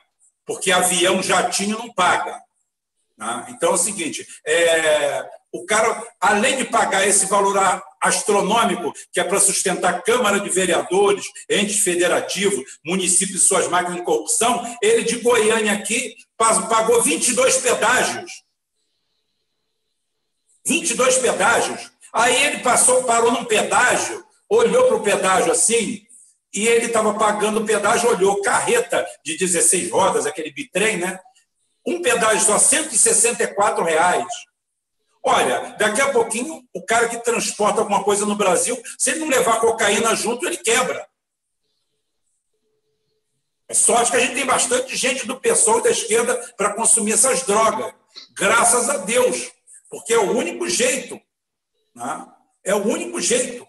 Porque 0.45 0.71
avião, 0.71 1.21
jatinho 1.21 1.77
não 1.77 1.93
paga. 1.93 2.39
Né? 3.17 3.47
Então 3.49 3.71
é 3.71 3.73
o 3.73 3.77
seguinte: 3.77 4.25
é, 4.45 5.27
o 5.51 5.65
cara, 5.65 6.05
além 6.19 6.57
de 6.57 6.65
pagar 6.65 7.07
esse 7.07 7.25
valor 7.25 7.57
astronômico, 8.01 8.93
que 9.11 9.19
é 9.19 9.23
para 9.23 9.39
sustentar 9.39 10.03
Câmara 10.03 10.39
de 10.39 10.49
Vereadores, 10.49 11.25
entes 11.49 11.79
federativos, 11.79 12.63
municípios 12.85 13.43
e 13.43 13.47
suas 13.47 13.67
máquinas 13.67 13.97
de 13.97 14.05
corrupção, 14.05 14.63
ele 14.81 15.03
de 15.03 15.17
Goiânia 15.17 15.73
aqui 15.73 16.15
pagou 16.37 17.01
22 17.01 17.57
pedágios. 17.57 18.44
22 20.65 21.17
pedágios. 21.17 21.91
Aí 22.13 22.43
ele 22.45 22.59
passou, 22.59 23.03
parou 23.03 23.31
num 23.31 23.45
pedágio, 23.45 24.25
olhou 24.49 24.87
para 24.87 24.95
o 24.95 25.03
pedágio 25.03 25.51
assim, 25.51 26.05
e 26.53 26.67
ele 26.67 26.85
estava 26.85 27.13
pagando 27.15 27.59
o 27.59 27.65
pedágio, 27.65 28.09
olhou, 28.09 28.41
carreta 28.41 29.05
de 29.23 29.37
16 29.37 29.91
rodas, 29.91 30.25
aquele 30.25 30.51
bitrem, 30.51 30.97
né? 30.97 31.19
Um 31.85 32.01
pedágio 32.01 32.45
só, 32.45 32.57
164 32.57 33.83
reais. 33.83 34.25
Olha, 35.21 35.75
daqui 35.77 35.99
a 35.99 36.11
pouquinho, 36.11 36.63
o 36.73 36.85
cara 36.85 37.09
que 37.09 37.17
transporta 37.17 37.81
alguma 37.81 38.03
coisa 38.03 38.25
no 38.25 38.35
Brasil, 38.35 38.81
se 38.97 39.11
ele 39.11 39.19
não 39.19 39.27
levar 39.27 39.59
cocaína 39.59 40.15
junto, 40.15 40.45
ele 40.45 40.57
quebra. 40.57 41.05
É 43.67 43.73
sorte 43.73 44.11
que 44.11 44.17
a 44.17 44.19
gente 44.19 44.35
tem 44.35 44.45
bastante 44.45 44.95
gente 44.95 45.25
do 45.25 45.39
pessoal 45.39 45.81
da 45.81 45.89
esquerda 45.89 46.35
para 46.55 46.73
consumir 46.73 47.13
essas 47.13 47.41
drogas. 47.41 47.93
Graças 48.37 48.89
a 48.89 48.97
Deus. 48.97 49.51
Porque 49.95 50.13
é 50.13 50.19
o 50.19 50.37
único 50.37 50.67
jeito. 50.69 51.17
Né? 51.95 52.27
É 52.65 52.75
o 52.75 52.85
único 52.85 53.21
jeito. 53.21 53.65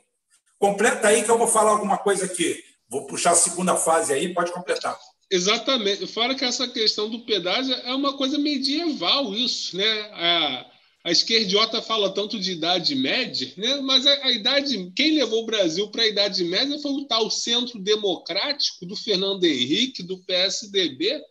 Completa 0.58 1.06
aí 1.06 1.22
que 1.22 1.30
eu 1.30 1.38
vou 1.38 1.46
falar 1.46 1.70
alguma 1.70 1.98
coisa 1.98 2.24
aqui. 2.24 2.64
Vou 2.88 3.06
puxar 3.06 3.30
a 3.30 3.36
segunda 3.36 3.76
fase 3.76 4.12
aí, 4.12 4.34
pode 4.34 4.50
completar. 4.50 4.98
Exatamente. 5.30 6.04
Fora 6.08 6.34
que 6.34 6.44
essa 6.44 6.66
questão 6.66 7.08
do 7.08 7.20
pedágio 7.20 7.72
é 7.74 7.94
uma 7.94 8.16
coisa 8.16 8.38
medieval, 8.38 9.32
isso, 9.34 9.76
né? 9.76 9.88
A, 10.14 10.66
a 11.04 11.12
esquerdiota 11.12 11.80
fala 11.80 12.12
tanto 12.12 12.40
de 12.40 12.50
idade 12.50 12.96
média, 12.96 13.52
né? 13.56 13.76
mas 13.82 14.04
a, 14.04 14.24
a 14.24 14.32
idade. 14.32 14.92
Quem 14.96 15.14
levou 15.14 15.44
o 15.44 15.46
Brasil 15.46 15.88
para 15.92 16.02
a 16.02 16.08
Idade 16.08 16.42
Média 16.42 16.76
foi 16.80 16.90
o 16.90 17.04
tal 17.04 17.30
centro 17.30 17.78
democrático 17.78 18.84
do 18.84 18.96
Fernando 18.96 19.44
Henrique, 19.44 20.02
do 20.02 20.18
PSDB, 20.24 21.22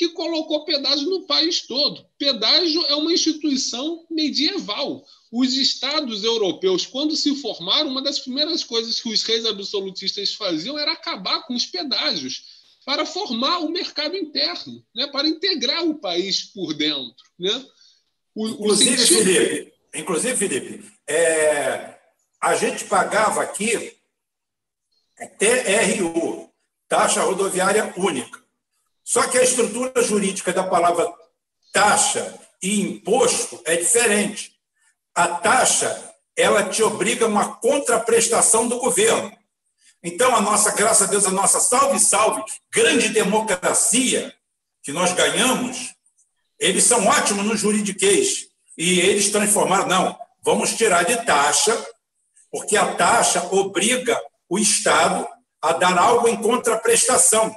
que 0.00 0.08
colocou 0.08 0.64
pedágio 0.64 1.10
no 1.10 1.26
país 1.26 1.60
todo. 1.66 2.06
Pedágio 2.16 2.82
é 2.86 2.94
uma 2.94 3.12
instituição 3.12 4.06
medieval. 4.10 5.04
Os 5.30 5.52
estados 5.52 6.24
europeus, 6.24 6.86
quando 6.86 7.14
se 7.14 7.36
formaram, 7.36 7.90
uma 7.90 8.00
das 8.00 8.18
primeiras 8.18 8.64
coisas 8.64 8.98
que 8.98 9.10
os 9.10 9.22
reis 9.22 9.44
absolutistas 9.44 10.32
faziam 10.32 10.78
era 10.78 10.92
acabar 10.92 11.42
com 11.42 11.52
os 11.52 11.66
pedágios 11.66 12.62
para 12.82 13.04
formar 13.04 13.58
o 13.58 13.70
mercado 13.70 14.16
interno, 14.16 14.82
né? 14.96 15.06
para 15.08 15.28
integrar 15.28 15.84
o 15.84 15.96
país 15.96 16.44
por 16.44 16.72
dentro. 16.72 17.22
Né? 17.38 17.62
O, 18.34 18.48
inclusive, 18.48 18.94
o 18.94 18.98
sentido... 19.06 19.22
Felipe, 19.22 19.72
inclusive, 19.96 20.36
Felipe, 20.38 20.92
é, 21.06 21.98
a 22.40 22.56
gente 22.56 22.86
pagava 22.86 23.42
aqui 23.42 23.98
TRU, 25.38 26.50
taxa 26.88 27.20
rodoviária 27.20 27.92
única. 27.98 28.39
Só 29.04 29.26
que 29.26 29.38
a 29.38 29.42
estrutura 29.42 30.02
jurídica 30.02 30.52
da 30.52 30.64
palavra 30.64 31.12
taxa 31.72 32.38
e 32.62 32.80
imposto 32.80 33.60
é 33.64 33.76
diferente. 33.76 34.52
A 35.14 35.28
taxa, 35.28 36.12
ela 36.36 36.68
te 36.68 36.82
obriga 36.82 37.24
a 37.24 37.28
uma 37.28 37.56
contraprestação 37.56 38.68
do 38.68 38.78
governo. 38.78 39.36
Então, 40.02 40.34
a 40.34 40.40
nossa, 40.40 40.72
graças 40.72 41.08
a 41.08 41.10
Deus, 41.10 41.26
a 41.26 41.30
nossa 41.30 41.60
salve, 41.60 41.98
salve, 41.98 42.42
grande 42.72 43.10
democracia 43.10 44.34
que 44.82 44.92
nós 44.92 45.12
ganhamos, 45.12 45.94
eles 46.58 46.84
são 46.84 47.06
ótimos 47.06 47.44
no 47.44 47.56
juridiquês. 47.56 48.48
E 48.78 49.00
eles 49.00 49.30
transformaram, 49.30 49.86
não, 49.86 50.18
vamos 50.42 50.74
tirar 50.74 51.04
de 51.04 51.16
taxa, 51.24 51.76
porque 52.50 52.76
a 52.76 52.94
taxa 52.94 53.46
obriga 53.52 54.18
o 54.48 54.58
Estado 54.58 55.28
a 55.60 55.72
dar 55.74 55.98
algo 55.98 56.28
em 56.28 56.36
contraprestação. 56.36 57.54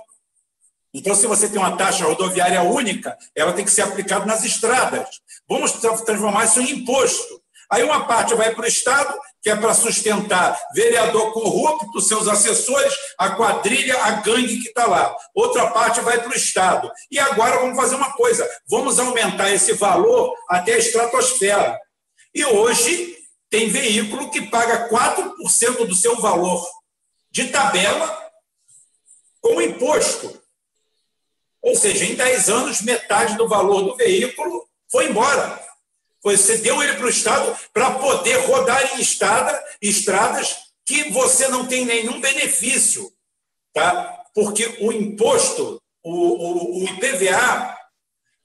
Então, 0.94 1.16
se 1.16 1.26
você 1.26 1.50
tem 1.50 1.58
uma 1.58 1.76
taxa 1.76 2.06
rodoviária 2.06 2.62
única, 2.62 3.18
ela 3.36 3.54
tem 3.54 3.66
que 3.66 3.72
ser 3.72 3.82
aplicada 3.82 4.26
nas 4.26 4.44
estradas. 4.44 5.08
Vamos 5.50 5.72
transformar 5.72 6.46
isso 6.46 6.62
em 6.62 6.70
imposto. 6.70 7.42
Aí 7.72 7.82
uma 7.84 8.06
parte 8.06 8.36
vai 8.36 8.54
para 8.54 8.66
o 8.66 8.68
Estado, 8.68 9.18
que 9.42 9.50
é 9.50 9.56
para 9.56 9.74
sustentar 9.74 10.60
vereador 10.76 11.34
corrupto, 11.34 12.00
seus 12.00 12.28
assessores, 12.28 12.94
a 13.18 13.32
quadrilha, 13.32 13.98
a 14.04 14.12
gangue 14.22 14.60
que 14.60 14.68
está 14.68 14.86
lá. 14.86 15.16
Outra 15.34 15.72
parte 15.72 16.00
vai 16.02 16.20
para 16.22 16.30
o 16.30 16.36
Estado. 16.36 16.92
E 17.10 17.18
agora 17.18 17.60
vamos 17.60 17.76
fazer 17.76 17.96
uma 17.96 18.14
coisa: 18.14 18.48
vamos 18.70 19.00
aumentar 19.00 19.52
esse 19.52 19.74
valor 19.74 20.36
até 20.48 20.74
a 20.74 20.78
estratosfera. 20.78 21.80
E 22.36 22.46
hoje 22.46 23.18
tem 23.50 23.70
veículo 23.70 24.30
que 24.30 24.50
paga 24.50 24.88
4% 24.90 25.88
do 25.88 25.96
seu 25.96 26.20
valor 26.20 26.64
de 27.32 27.48
tabela 27.48 28.32
como 29.42 29.62
imposto. 29.62 30.43
Ou 31.64 31.76
seja, 31.78 32.04
em 32.04 32.14
10 32.14 32.50
anos, 32.50 32.82
metade 32.82 33.38
do 33.38 33.48
valor 33.48 33.84
do 33.84 33.96
veículo 33.96 34.68
foi 34.92 35.10
embora. 35.10 35.64
Você 36.22 36.58
deu 36.58 36.84
ele 36.84 36.94
para 36.94 37.06
o 37.06 37.10
Estado 37.10 37.58
para 37.72 37.92
poder 37.92 38.36
rodar 38.46 38.94
em 38.94 39.02
estrada, 39.02 39.64
estradas 39.82 40.58
que 40.86 41.10
você 41.10 41.48
não 41.48 41.66
tem 41.66 41.86
nenhum 41.86 42.20
benefício. 42.20 43.10
Tá? 43.74 44.26
Porque 44.36 44.78
o 44.82 44.92
imposto, 44.92 45.82
o, 46.04 46.12
o, 46.12 46.82
o 46.82 46.84
IPVA, 46.84 47.78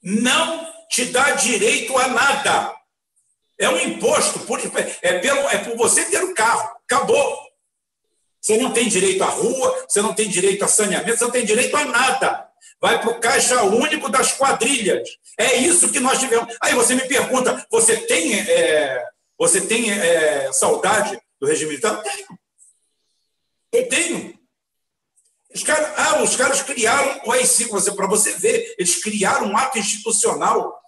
não 0.01 0.73
te 0.89 1.07
dá 1.07 1.33
direito 1.33 1.99
a 1.99 2.07
nada. 2.09 2.75
É 3.59 3.69
um 3.69 3.81
imposto, 3.81 4.39
por, 4.41 4.61
é, 5.03 5.19
pelo, 5.19 5.41
é 5.49 5.59
por 5.59 5.77
você 5.77 6.05
ter 6.05 6.23
o 6.23 6.29
um 6.31 6.35
carro. 6.35 6.71
Acabou. 6.85 7.49
Você 8.41 8.57
não 8.57 8.73
tem 8.73 8.89
direito 8.89 9.25
à 9.25 9.27
rua, 9.27 9.87
você 9.89 10.01
não 10.01 10.15
tem 10.15 10.29
direito 10.29 10.65
a 10.65 10.69
saneamento, 10.69 11.19
você 11.19 11.25
não 11.25 11.33
tem 11.33 11.45
direito 11.45 11.77
a 11.77 11.85
nada 11.85 12.48
vai 12.81 13.01
para 13.01 13.11
o 13.11 13.21
caixa 13.21 13.63
único 13.63 14.09
das 14.09 14.33
quadrilhas. 14.33 15.09
É 15.37 15.57
isso 15.57 15.91
que 15.91 16.01
nós 16.01 16.19
tivemos. 16.19 16.57
Aí 16.61 16.75
você 16.75 16.95
me 16.95 17.07
pergunta: 17.07 17.67
você 17.71 17.97
tem, 17.97 18.39
é, 18.39 19.05
você 19.39 19.61
tem 19.61 19.91
é, 19.91 20.53
saudade 20.53 21.19
do 21.41 21.47
regime 21.47 21.71
militar? 21.71 21.97
Eu 21.97 22.03
tenho. 22.03 22.39
Eu 23.73 23.89
tenho. 23.89 24.39
Os 25.55 25.63
caras, 25.63 25.93
ah, 25.97 26.23
os 26.23 26.37
caras 26.37 26.63
criaram 26.63 27.23
o 27.25 27.33
AI-5, 27.33 27.95
para 27.97 28.07
você 28.07 28.33
ver, 28.35 28.75
eles 28.79 29.03
criaram 29.03 29.47
um 29.47 29.57
ato 29.57 29.79
institucional 29.79 30.79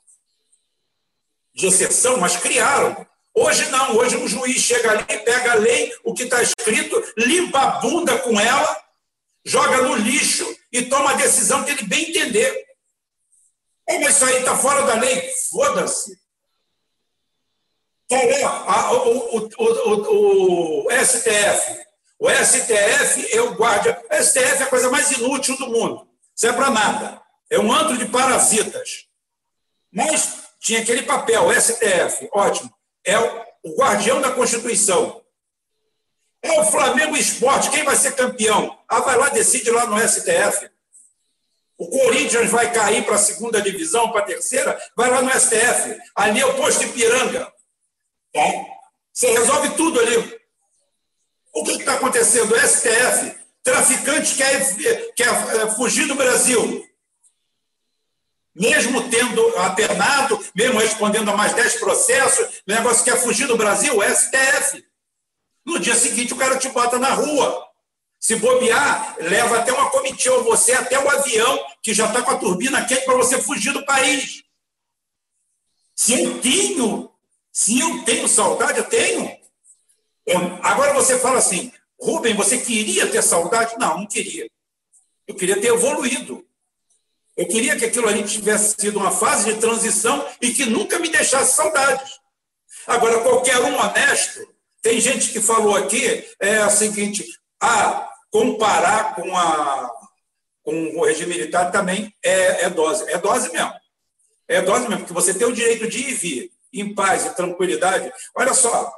de 1.54 1.66
exceção, 1.66 2.18
mas 2.18 2.36
criaram. 2.36 3.06
Hoje 3.34 3.68
não, 3.70 3.96
hoje 3.96 4.16
um 4.16 4.28
juiz 4.28 4.60
chega 4.60 4.90
ali, 4.90 5.04
pega 5.04 5.52
a 5.52 5.54
lei, 5.54 5.92
o 6.04 6.12
que 6.12 6.24
está 6.24 6.42
escrito, 6.42 7.02
limpa 7.16 7.58
a 7.58 7.70
bunda 7.80 8.18
com 8.18 8.38
ela 8.38 8.80
joga 9.44 9.82
no 9.82 9.94
lixo 9.96 10.46
e 10.72 10.82
toma 10.82 11.10
a 11.10 11.14
decisão 11.14 11.64
que 11.64 11.70
ele 11.72 11.82
bem 11.84 12.10
entender. 12.10 12.66
Mas 13.88 14.16
isso 14.16 14.24
aí 14.24 14.38
está 14.38 14.56
fora 14.56 14.82
da 14.82 14.94
lei. 14.94 15.32
Foda-se. 15.50 16.18
Tá 18.08 18.92
o, 18.92 19.48
o, 19.56 20.88
STF. 21.04 21.86
O 22.18 22.28
STF 22.30 23.36
é 23.36 23.40
o 23.40 23.54
guarda. 23.54 24.02
O 24.10 24.22
STF 24.22 24.60
é 24.60 24.62
a 24.62 24.66
coisa 24.66 24.90
mais 24.90 25.10
inútil 25.12 25.56
do 25.56 25.68
mundo. 25.68 26.08
Isso 26.36 26.46
é 26.46 26.52
para 26.52 26.70
nada. 26.70 27.20
É 27.48 27.58
um 27.58 27.72
antro 27.72 27.96
de 27.96 28.06
parasitas. 28.06 29.06
Mas 29.92 30.40
tinha 30.60 30.80
aquele 30.80 31.02
papel, 31.02 31.46
o 31.46 31.52
STF, 31.52 32.28
ótimo. 32.32 32.72
É 33.04 33.18
o 33.18 33.76
guardião 33.76 34.20
da 34.20 34.30
Constituição. 34.30 35.19
É 36.42 36.60
o 36.60 36.64
Flamengo 36.64 37.16
Esporte, 37.16 37.70
quem 37.70 37.84
vai 37.84 37.96
ser 37.96 38.14
campeão? 38.14 38.78
Ah, 38.88 39.00
vai 39.00 39.16
lá, 39.16 39.28
decide 39.28 39.70
lá 39.70 39.86
no 39.86 39.98
STF. 39.98 40.70
O 41.76 41.88
Corinthians 41.88 42.50
vai 42.50 42.72
cair 42.72 43.04
para 43.04 43.14
a 43.14 43.18
segunda 43.18 43.60
divisão, 43.60 44.10
para 44.10 44.20
a 44.20 44.26
terceira, 44.26 44.78
vai 44.96 45.10
lá 45.10 45.22
no 45.22 45.30
STF. 45.30 45.98
Ali 46.14 46.40
é 46.40 46.46
o 46.46 46.54
posto 46.54 46.84
Ipiranga. 46.84 47.50
Tá? 48.32 48.40
Você 49.12 49.30
resolve 49.32 49.70
tudo 49.70 49.98
ali. 50.00 50.40
O 51.54 51.64
que 51.64 51.72
está 51.72 51.94
acontecendo? 51.94 52.54
O 52.54 52.60
STF, 52.60 53.34
traficante 53.62 54.34
quer, 54.34 54.74
quer 55.14 55.28
eh, 55.28 55.70
fugir 55.74 56.06
do 56.06 56.14
Brasil. 56.14 56.86
mesmo 58.54 59.08
tendo 59.08 59.58
apenado, 59.58 60.44
mesmo 60.54 60.80
respondendo 60.80 61.30
a 61.30 61.36
mais 61.36 61.54
10 61.54 61.76
processos, 61.76 62.62
o 62.66 62.72
negócio 62.72 63.04
quer 63.04 63.18
fugir 63.20 63.46
do 63.46 63.56
Brasil, 63.56 63.96
o 63.96 64.02
STF. 64.02 64.84
No 65.64 65.78
dia 65.78 65.94
seguinte, 65.94 66.32
o 66.32 66.36
cara 66.36 66.58
te 66.58 66.68
bota 66.68 66.98
na 66.98 67.14
rua. 67.14 67.66
Se 68.18 68.36
bobear, 68.36 69.16
leva 69.18 69.58
até 69.58 69.72
uma 69.72 69.90
comitiva, 69.90 70.42
você 70.42 70.72
até 70.72 70.98
o 70.98 71.08
avião, 71.08 71.66
que 71.82 71.94
já 71.94 72.06
está 72.06 72.22
com 72.22 72.32
a 72.32 72.38
turbina 72.38 72.84
quente 72.84 73.04
para 73.04 73.16
você 73.16 73.40
fugir 73.40 73.72
do 73.72 73.84
país. 73.84 74.42
Se 75.94 76.22
eu 76.22 76.40
tenho, 76.40 77.10
se 77.52 77.78
eu 77.78 78.04
tenho 78.04 78.28
saudade, 78.28 78.78
eu 78.78 78.84
tenho. 78.84 79.38
Agora 80.62 80.92
você 80.94 81.18
fala 81.18 81.38
assim, 81.38 81.72
Rubem, 82.00 82.34
você 82.34 82.58
queria 82.58 83.06
ter 83.06 83.22
saudade? 83.22 83.76
Não, 83.78 83.98
não 83.98 84.06
queria. 84.06 84.50
Eu 85.26 85.34
queria 85.34 85.60
ter 85.60 85.68
evoluído. 85.68 86.46
Eu 87.36 87.46
queria 87.46 87.76
que 87.76 87.84
aquilo 87.84 88.08
ali 88.08 88.22
tivesse 88.24 88.76
sido 88.78 88.98
uma 88.98 89.10
fase 89.10 89.52
de 89.52 89.60
transição 89.60 90.26
e 90.40 90.52
que 90.52 90.66
nunca 90.66 90.98
me 90.98 91.08
deixasse 91.08 91.56
saudades. 91.56 92.18
Agora, 92.86 93.20
qualquer 93.20 93.58
um 93.60 93.78
honesto, 93.78 94.46
tem 94.82 95.00
gente 95.00 95.32
que 95.32 95.40
falou 95.40 95.76
aqui 95.76 96.24
é 96.38 96.64
o 96.64 96.70
seguinte: 96.70 97.24
ah, 97.60 98.10
comparar 98.30 99.14
com, 99.14 99.36
a, 99.36 99.90
com 100.62 100.98
o 100.98 101.04
regime 101.04 101.34
militar 101.34 101.70
também 101.70 102.14
é, 102.22 102.64
é 102.64 102.70
dose. 102.70 103.04
É 103.10 103.18
dose 103.18 103.50
mesmo. 103.52 103.72
É 104.48 104.62
dose 104.62 104.88
mesmo, 104.88 105.00
porque 105.00 105.12
você 105.12 105.32
tem 105.32 105.46
o 105.46 105.52
direito 105.52 105.86
de 105.88 105.98
ir 105.98 106.10
e 106.10 106.14
vir 106.14 106.52
em 106.72 106.94
paz 106.94 107.26
e 107.26 107.34
tranquilidade. 107.34 108.12
Olha 108.34 108.54
só, 108.54 108.92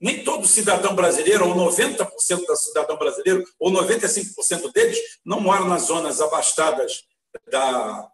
nem 0.00 0.24
todo 0.24 0.46
cidadão 0.46 0.94
brasileiro, 0.94 1.48
ou 1.48 1.54
90% 1.54 2.46
do 2.46 2.56
cidadão 2.56 2.96
brasileiro, 2.96 3.44
ou 3.58 3.70
95% 3.70 4.72
deles, 4.72 4.98
não 5.24 5.40
moram 5.40 5.66
nas 5.66 5.82
zonas 5.82 6.20
abastadas, 6.20 7.04
da, 7.50 8.08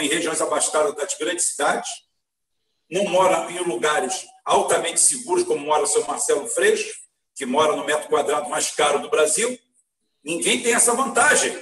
em 0.00 0.08
regiões 0.08 0.40
abastadas 0.40 0.94
das 0.94 1.14
grandes 1.14 1.48
cidades, 1.48 1.90
não 2.90 3.04
moram 3.04 3.50
em 3.50 3.58
lugares 3.58 4.26
altamente 4.46 5.00
seguros, 5.00 5.42
como 5.42 5.66
mora 5.66 5.82
o 5.82 5.86
seu 5.86 6.06
Marcelo 6.06 6.46
Freixo, 6.46 6.94
que 7.34 7.44
mora 7.44 7.74
no 7.74 7.84
metro 7.84 8.08
quadrado 8.08 8.48
mais 8.48 8.70
caro 8.70 9.00
do 9.00 9.10
Brasil. 9.10 9.58
Ninguém 10.24 10.62
tem 10.62 10.72
essa 10.72 10.94
vantagem. 10.94 11.60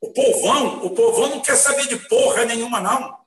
O 0.00 0.12
povão, 0.12 0.84
o 0.84 0.90
povão 0.90 1.30
não 1.30 1.40
quer 1.40 1.56
saber 1.56 1.86
de 1.86 1.96
porra 2.08 2.44
nenhuma, 2.44 2.80
não. 2.80 3.24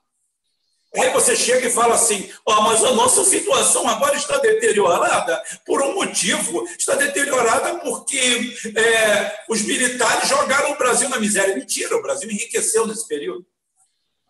Aí 0.96 1.12
você 1.12 1.36
chega 1.36 1.68
e 1.68 1.72
fala 1.72 1.96
assim: 1.96 2.32
oh, 2.46 2.62
mas 2.62 2.84
a 2.84 2.94
nossa 2.94 3.24
situação 3.24 3.88
agora 3.88 4.16
está 4.16 4.38
deteriorada 4.38 5.44
por 5.66 5.82
um 5.82 5.96
motivo. 5.96 6.68
Está 6.78 6.96
deteriorada 6.96 7.80
porque 7.80 8.56
é, 8.76 9.44
os 9.50 9.62
militares 9.64 10.30
jogaram 10.30 10.72
o 10.72 10.78
Brasil 10.78 11.10
na 11.10 11.20
miséria. 11.20 11.56
Mentira, 11.56 11.96
o 11.96 12.02
Brasil 12.02 12.30
enriqueceu 12.30 12.86
nesse 12.86 13.08
período. 13.08 13.46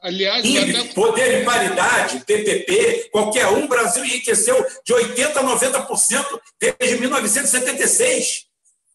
Aliás, 0.01 0.45
até... 0.45 0.83
poder 0.93 1.41
e 1.41 1.45
paridade, 1.45 2.23
PPP, 2.25 3.09
qualquer 3.11 3.47
um, 3.47 3.65
o 3.65 3.67
Brasil 3.67 4.05
enriqueceu 4.05 4.55
de 4.85 4.93
80% 4.93 5.37
a 5.37 5.43
90% 5.43 6.39
desde 6.59 6.99
1976. 6.99 8.45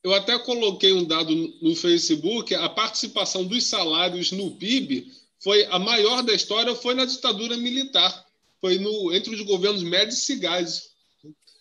Eu 0.04 0.14
até 0.14 0.38
coloquei 0.38 0.92
um 0.92 1.04
dado 1.04 1.34
no 1.60 1.74
Facebook: 1.74 2.54
a 2.54 2.68
participação 2.68 3.44
dos 3.44 3.66
salários 3.66 4.30
no 4.32 4.52
PIB 4.52 5.12
foi 5.42 5.64
a 5.66 5.78
maior 5.78 6.22
da 6.22 6.32
história 6.32 6.74
foi 6.74 6.94
na 6.94 7.04
ditadura 7.04 7.56
militar, 7.56 8.24
foi 8.60 8.78
no 8.78 9.12
entre 9.12 9.34
os 9.34 9.40
governos 9.42 9.82
médios 9.82 10.18
e 10.18 10.24
cigais. 10.24 10.92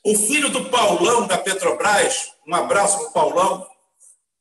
O 0.04 0.16
filho 0.16 0.50
do 0.50 0.66
Paulão 0.70 1.28
da 1.28 1.38
Petrobras, 1.38 2.32
um 2.48 2.54
abraço 2.54 2.98
para 2.98 3.08
o 3.08 3.12
Paulão, 3.12 3.68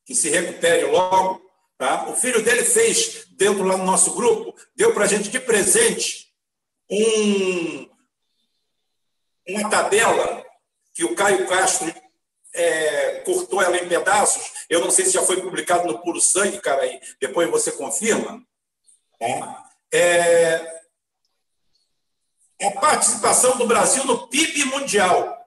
que 0.05 0.13
se 0.13 0.29
recupere 0.29 0.85
logo. 0.85 1.40
Tá? 1.81 2.07
O 2.07 2.15
filho 2.15 2.43
dele 2.43 2.63
fez, 2.63 3.25
dentro 3.31 3.63
lá 3.63 3.75
no 3.75 3.83
nosso 3.83 4.13
grupo, 4.13 4.55
deu 4.75 4.93
para 4.93 5.05
a 5.05 5.07
gente 5.07 5.29
de 5.29 5.39
presente 5.39 6.31
um, 6.87 7.89
uma 9.49 9.67
tabela 9.67 10.45
que 10.93 11.03
o 11.03 11.15
Caio 11.15 11.47
Castro 11.47 11.91
é, 12.53 13.21
cortou 13.25 13.63
ela 13.63 13.75
em 13.77 13.87
pedaços. 13.89 14.67
Eu 14.69 14.81
não 14.81 14.91
sei 14.91 15.05
se 15.05 15.13
já 15.13 15.23
foi 15.23 15.41
publicado 15.41 15.87
no 15.87 15.97
Puro 16.03 16.21
Sangue, 16.21 16.61
cara, 16.61 16.83
aí. 16.83 17.01
depois 17.19 17.49
você 17.49 17.71
confirma. 17.71 18.45
É, 19.91 20.83
a 22.61 22.71
participação 22.79 23.57
do 23.57 23.65
Brasil 23.65 24.05
no 24.05 24.27
PIB 24.27 24.65
mundial. 24.65 25.40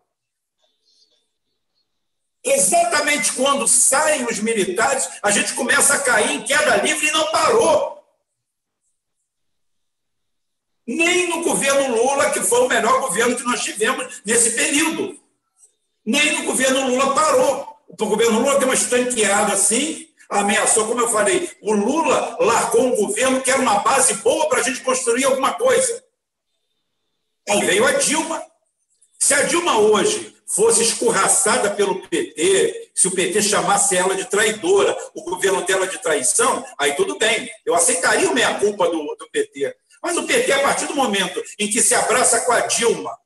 Exatamente 2.44 3.32
quando 3.32 3.66
saem 3.66 4.26
os 4.26 4.38
militares, 4.38 5.08
a 5.22 5.30
gente 5.30 5.54
começa 5.54 5.94
a 5.94 6.00
cair 6.00 6.32
em 6.32 6.42
queda 6.42 6.76
livre 6.76 7.06
e 7.06 7.10
não 7.10 7.30
parou. 7.30 8.04
Nem 10.86 11.26
no 11.30 11.42
governo 11.42 11.96
Lula, 11.96 12.30
que 12.30 12.40
foi 12.40 12.60
o 12.60 12.68
melhor 12.68 13.00
governo 13.00 13.34
que 13.34 13.44
nós 13.44 13.64
tivemos 13.64 14.20
nesse 14.26 14.50
período. 14.50 15.18
Nem 16.04 16.38
no 16.38 16.44
governo 16.44 16.88
Lula 16.88 17.14
parou. 17.14 17.78
O 17.88 18.06
governo 18.06 18.40
Lula 18.40 18.58
deu 18.58 18.68
uma 18.68 18.74
estanqueada 18.74 19.54
assim, 19.54 20.06
ameaçou, 20.28 20.86
como 20.86 21.00
eu 21.00 21.08
falei, 21.08 21.50
o 21.62 21.72
Lula 21.72 22.36
largou 22.40 22.82
um 22.82 22.96
governo 22.96 23.40
que 23.40 23.50
era 23.50 23.60
uma 23.60 23.78
base 23.78 24.14
boa 24.14 24.48
para 24.50 24.60
a 24.60 24.62
gente 24.62 24.82
construir 24.82 25.24
alguma 25.24 25.54
coisa. 25.54 26.04
Aí 27.48 27.64
veio 27.64 27.86
a 27.86 27.92
Dilma. 27.92 28.44
Se 29.18 29.32
a 29.32 29.44
Dilma 29.44 29.78
hoje 29.78 30.33
fosse 30.54 30.82
escorraçada 30.82 31.70
pelo 31.70 32.06
PT, 32.06 32.90
se 32.94 33.08
o 33.08 33.10
PT 33.10 33.42
chamasse 33.42 33.96
ela 33.96 34.14
de 34.14 34.24
traidora, 34.24 34.96
o 35.14 35.22
governo 35.22 35.62
dela 35.62 35.86
de 35.86 36.00
traição, 36.00 36.64
aí 36.78 36.94
tudo 36.94 37.18
bem, 37.18 37.50
eu 37.66 37.74
aceitaria 37.74 38.30
o 38.30 38.34
meia-culpa 38.34 38.88
do, 38.88 39.16
do 39.18 39.28
PT. 39.32 39.74
Mas 40.02 40.16
o 40.16 40.24
PT, 40.24 40.52
a 40.52 40.62
partir 40.62 40.86
do 40.86 40.94
momento 40.94 41.42
em 41.58 41.68
que 41.68 41.82
se 41.82 41.94
abraça 41.94 42.40
com 42.42 42.52
a 42.52 42.60
Dilma, 42.60 43.16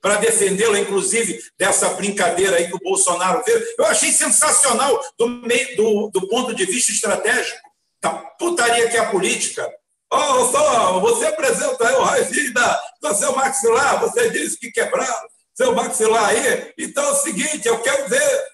para 0.00 0.16
defendê-la, 0.16 0.78
inclusive, 0.78 1.42
dessa 1.58 1.88
brincadeira 1.94 2.56
aí 2.56 2.68
que 2.68 2.76
o 2.76 2.80
Bolsonaro 2.80 3.42
fez. 3.42 3.60
Eu 3.76 3.86
achei 3.86 4.12
sensacional 4.12 5.02
do, 5.18 5.26
meio, 5.26 5.76
do, 5.76 6.10
do 6.10 6.28
ponto 6.28 6.54
de 6.54 6.64
vista 6.64 6.92
estratégico 6.92 7.58
da 8.00 8.10
putaria 8.10 8.88
que 8.88 8.96
é 8.96 9.00
a 9.00 9.10
política. 9.10 9.68
Oh, 10.12 10.46
só, 10.52 11.00
você 11.00 11.26
apresenta 11.26 11.88
aí 11.88 11.94
o 11.96 12.02
raio 12.02 12.54
da, 12.54 12.82
do 13.02 13.14
seu 13.16 13.34
maxilar, 13.34 13.98
você 14.00 14.30
disse 14.30 14.56
que 14.56 14.70
quebraram 14.70 15.28
seu 15.56 15.74
maxilar 15.74 16.28
aí, 16.28 16.72
então 16.78 17.02
é 17.02 17.10
o 17.12 17.14
seguinte, 17.14 17.66
eu 17.66 17.80
quero 17.80 18.08
ver. 18.08 18.44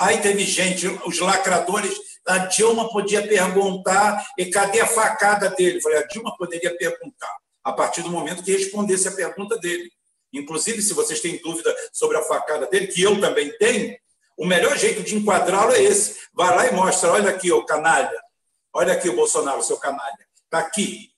Aí 0.00 0.20
teve 0.20 0.44
gente, 0.44 0.86
os 1.06 1.18
lacradores, 1.20 1.96
a 2.26 2.38
Dilma 2.38 2.90
podia 2.90 3.26
perguntar, 3.26 4.24
e 4.36 4.46
cadê 4.46 4.80
a 4.80 4.86
facada 4.86 5.50
dele? 5.50 5.80
Falei, 5.80 5.98
a 5.98 6.06
Dilma 6.06 6.36
poderia 6.36 6.76
perguntar, 6.76 7.34
a 7.64 7.72
partir 7.72 8.02
do 8.02 8.10
momento 8.10 8.42
que 8.42 8.52
respondesse 8.52 9.08
a 9.08 9.12
pergunta 9.12 9.56
dele. 9.58 9.90
Inclusive, 10.32 10.82
se 10.82 10.92
vocês 10.92 11.20
têm 11.20 11.40
dúvida 11.40 11.74
sobre 11.92 12.16
a 12.16 12.22
facada 12.22 12.66
dele, 12.66 12.88
que 12.88 13.02
eu 13.02 13.20
também 13.20 13.50
tenho, 13.58 13.96
o 14.36 14.46
melhor 14.46 14.76
jeito 14.76 15.02
de 15.02 15.16
enquadrá-lo 15.16 15.72
é 15.72 15.82
esse. 15.82 16.16
Vai 16.32 16.54
lá 16.54 16.66
e 16.66 16.72
mostra, 16.72 17.10
olha 17.12 17.30
aqui, 17.30 17.50
o 17.50 17.64
canalha. 17.64 18.16
Olha 18.72 18.92
aqui 18.92 19.08
o 19.08 19.16
Bolsonaro, 19.16 19.62
seu 19.62 19.76
canalha. 19.78 20.28
Está 20.44 20.58
aqui. 20.58 21.10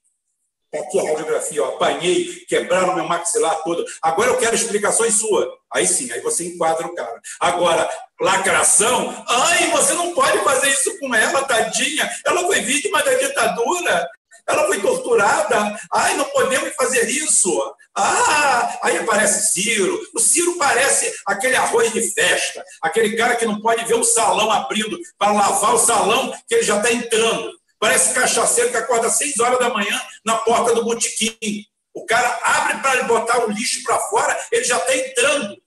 Aqui 0.73 1.01
a 1.01 1.03
radiografia. 1.03 1.59
Eu 1.59 1.65
apanhei, 1.67 2.45
quebraram 2.49 2.95
meu 2.95 3.05
maxilar 3.05 3.63
todo. 3.65 3.85
Agora 4.01 4.31
eu 4.31 4.39
quero 4.39 4.55
explicações 4.55 5.15
suas. 5.15 5.49
Aí 5.73 5.87
sim, 5.87 6.11
aí 6.13 6.21
você 6.21 6.45
enquadra 6.45 6.87
o 6.87 6.95
cara. 6.95 7.21
Agora, 7.41 7.91
lacração, 8.21 9.25
ai, 9.29 9.71
você 9.71 9.95
não 9.95 10.15
pode 10.15 10.39
fazer 10.45 10.69
isso 10.69 10.99
com 11.01 11.13
ela, 11.15 11.45
tadinha. 11.45 12.09
Ela 12.25 12.43
foi 12.43 12.61
vítima 12.61 13.03
da 13.03 13.15
ditadura. 13.15 14.09
Ela 14.47 14.67
foi 14.67 14.81
torturada. 14.81 15.77
Ai, 15.93 16.17
não 16.17 16.25
podemos 16.27 16.73
fazer 16.75 17.09
isso. 17.09 17.75
Ah, 17.97 18.79
aí 18.83 18.99
aparece 18.99 19.53
Ciro. 19.53 20.01
O 20.15 20.21
Ciro 20.21 20.57
parece 20.57 21.13
aquele 21.27 21.57
arroz 21.57 21.93
de 21.93 22.03
festa, 22.13 22.65
aquele 22.81 23.17
cara 23.17 23.35
que 23.37 23.45
não 23.45 23.61
pode 23.61 23.85
ver 23.85 23.95
o 23.95 24.05
salão 24.05 24.51
abrindo 24.51 24.97
para 25.19 25.33
lavar 25.33 25.75
o 25.75 25.79
salão 25.79 26.33
que 26.49 26.55
ele 26.55 26.63
já 26.63 26.77
está 26.77 26.93
entrando. 26.93 27.60
Parece 27.81 28.13
cachaceiro 28.13 28.71
que 28.71 28.77
acorda 28.77 29.07
às 29.07 29.17
seis 29.17 29.41
horas 29.41 29.59
da 29.59 29.71
manhã 29.71 29.99
na 30.23 30.37
porta 30.37 30.75
do 30.75 30.85
botequim. 30.85 31.65
O 31.95 32.05
cara 32.05 32.39
abre 32.45 32.79
para 32.83 33.05
botar 33.05 33.43
o 33.45 33.51
lixo 33.51 33.83
para 33.83 33.99
fora, 34.01 34.39
ele 34.53 34.65
já 34.65 34.77
está 34.77 34.95
entrando. 34.95 35.61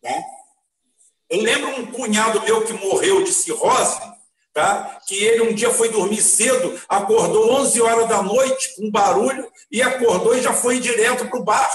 Né? 0.00 0.24
Eu 1.28 1.42
lembro 1.42 1.80
um 1.80 1.86
cunhado 1.90 2.40
meu 2.42 2.64
que 2.64 2.72
morreu 2.72 3.24
de 3.24 3.32
cirrose, 3.32 4.00
tá? 4.54 5.00
que 5.08 5.16
ele 5.16 5.42
um 5.42 5.52
dia 5.52 5.70
foi 5.70 5.90
dormir 5.90 6.22
cedo, 6.22 6.80
acordou 6.88 7.52
11 7.62 7.82
horas 7.82 8.08
da 8.08 8.22
noite 8.22 8.76
com 8.76 8.88
barulho 8.88 9.50
e 9.70 9.82
acordou 9.82 10.36
e 10.36 10.40
já 10.40 10.54
foi 10.54 10.78
direto 10.78 11.28
para 11.28 11.38
o 11.38 11.44
bar. 11.44 11.68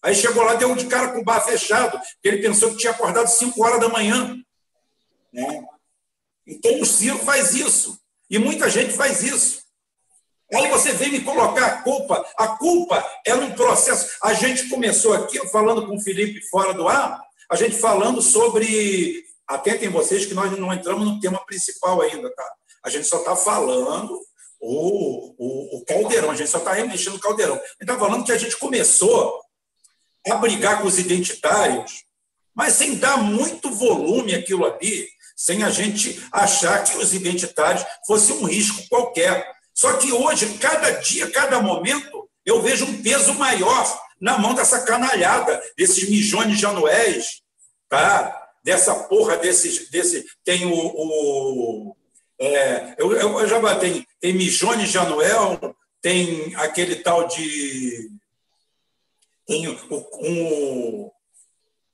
Aí 0.00 0.14
chegou 0.14 0.44
lá, 0.44 0.54
deu 0.54 0.76
de 0.76 0.86
cara 0.86 1.08
com 1.08 1.18
o 1.18 1.24
bar 1.24 1.40
fechado, 1.40 1.98
porque 1.98 2.28
ele 2.28 2.40
pensou 2.40 2.70
que 2.70 2.76
tinha 2.76 2.92
acordado 2.92 3.26
5 3.26 3.62
horas 3.64 3.80
da 3.80 3.88
manhã. 3.88 4.36
Né? 5.32 5.66
Então 6.46 6.80
o 6.80 6.86
Ciro 6.86 7.18
faz 7.18 7.52
isso. 7.52 8.00
E 8.28 8.38
muita 8.38 8.68
gente 8.68 8.92
faz 8.92 9.22
isso. 9.22 9.62
Aí 10.54 10.68
você 10.68 10.92
vem 10.92 11.10
me 11.10 11.20
colocar 11.22 11.66
a 11.66 11.82
culpa. 11.82 12.24
A 12.36 12.48
culpa 12.48 13.04
é 13.26 13.34
um 13.34 13.52
processo. 13.52 14.16
A 14.22 14.32
gente 14.32 14.68
começou 14.68 15.12
aqui 15.12 15.38
falando 15.48 15.86
com 15.86 15.96
o 15.96 16.00
Felipe 16.00 16.40
fora 16.48 16.72
do 16.72 16.88
ar, 16.88 17.20
a 17.50 17.56
gente 17.56 17.76
falando 17.76 18.22
sobre 18.22 19.24
Atentem 19.46 19.88
vocês 19.88 20.26
que 20.26 20.34
nós 20.34 20.56
não 20.58 20.72
entramos 20.72 21.06
no 21.06 21.20
tema 21.20 21.44
principal 21.46 22.00
ainda, 22.00 22.32
tá? 22.34 22.52
A 22.84 22.90
gente 22.90 23.06
só 23.06 23.18
está 23.18 23.36
falando 23.36 24.20
o, 24.60 25.34
o, 25.38 25.76
o 25.76 25.84
caldeirão, 25.84 26.30
a 26.30 26.34
gente 26.34 26.50
só 26.50 26.58
está 26.58 26.72
remexendo 26.72 27.16
o 27.16 27.20
caldeirão. 27.20 27.54
A 27.54 27.58
gente 27.58 27.76
está 27.80 27.98
falando 27.98 28.24
que 28.24 28.32
a 28.32 28.38
gente 28.38 28.56
começou 28.56 29.40
a 30.28 30.34
brigar 30.36 30.80
com 30.80 30.88
os 30.88 30.98
identitários, 30.98 32.04
mas 32.54 32.72
sem 32.72 32.96
dar 32.96 33.18
muito 33.18 33.70
volume 33.70 34.34
aquilo 34.34 34.64
ali, 34.64 35.08
sem 35.36 35.62
a 35.62 35.70
gente 35.70 36.20
achar 36.32 36.82
que 36.82 36.96
os 36.96 37.12
identitários 37.12 37.84
fossem 38.06 38.36
um 38.36 38.46
risco 38.46 38.88
qualquer. 38.88 39.52
Só 39.74 39.92
que 39.94 40.10
hoje, 40.10 40.58
cada 40.58 40.90
dia, 40.92 41.30
cada 41.30 41.60
momento, 41.60 42.28
eu 42.44 42.62
vejo 42.62 42.86
um 42.86 43.02
peso 43.02 43.34
maior 43.34 44.06
na 44.18 44.38
mão 44.38 44.54
dessa 44.54 44.82
canalhada, 44.84 45.62
desses 45.76 46.08
mijões 46.08 46.58
de 46.58 46.64
anuéis, 46.64 47.42
tá? 47.88 48.46
dessa 48.66 48.92
porra 49.04 49.36
desses. 49.36 49.88
Desse, 49.88 50.26
tem 50.44 50.66
o. 50.66 50.74
o 50.74 51.96
é, 52.38 52.96
eu, 52.98 53.12
eu, 53.12 53.46
já 53.46 53.76
tem, 53.76 54.04
tem 54.20 54.34
Mijones 54.34 54.90
de 54.90 54.98
Anuel, 54.98 55.58
tem 56.02 56.52
aquele 56.56 56.96
tal 56.96 57.28
de. 57.28 58.10
Tem 59.46 59.68
o, 59.68 59.78
um, 60.20 61.10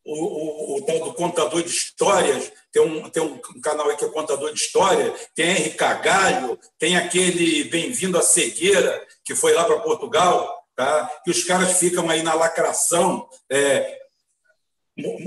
o, 0.04 0.14
o, 0.14 0.76
o, 0.76 0.82
tal 0.82 0.98
do 1.00 1.14
contador 1.14 1.62
de 1.62 1.70
histórias, 1.70 2.52
tem 2.72 2.82
um, 2.82 3.08
tem 3.08 3.22
um 3.22 3.38
canal 3.60 3.88
aí 3.88 3.96
que 3.96 4.04
é 4.04 4.08
contador 4.08 4.52
de 4.52 4.58
história, 4.58 5.14
tem 5.34 5.50
Henrique 5.50 5.76
Cagalho, 5.76 6.58
tem 6.78 6.96
aquele 6.96 7.64
Bem-vindo 7.64 8.18
à 8.18 8.22
Cegueira, 8.22 9.06
que 9.24 9.34
foi 9.34 9.52
lá 9.52 9.64
para 9.64 9.80
Portugal, 9.80 10.64
tá? 10.74 11.08
que 11.24 11.30
os 11.30 11.44
caras 11.44 11.78
ficam 11.78 12.10
aí 12.10 12.22
na 12.22 12.34
lacração. 12.34 13.28
É, 13.50 14.00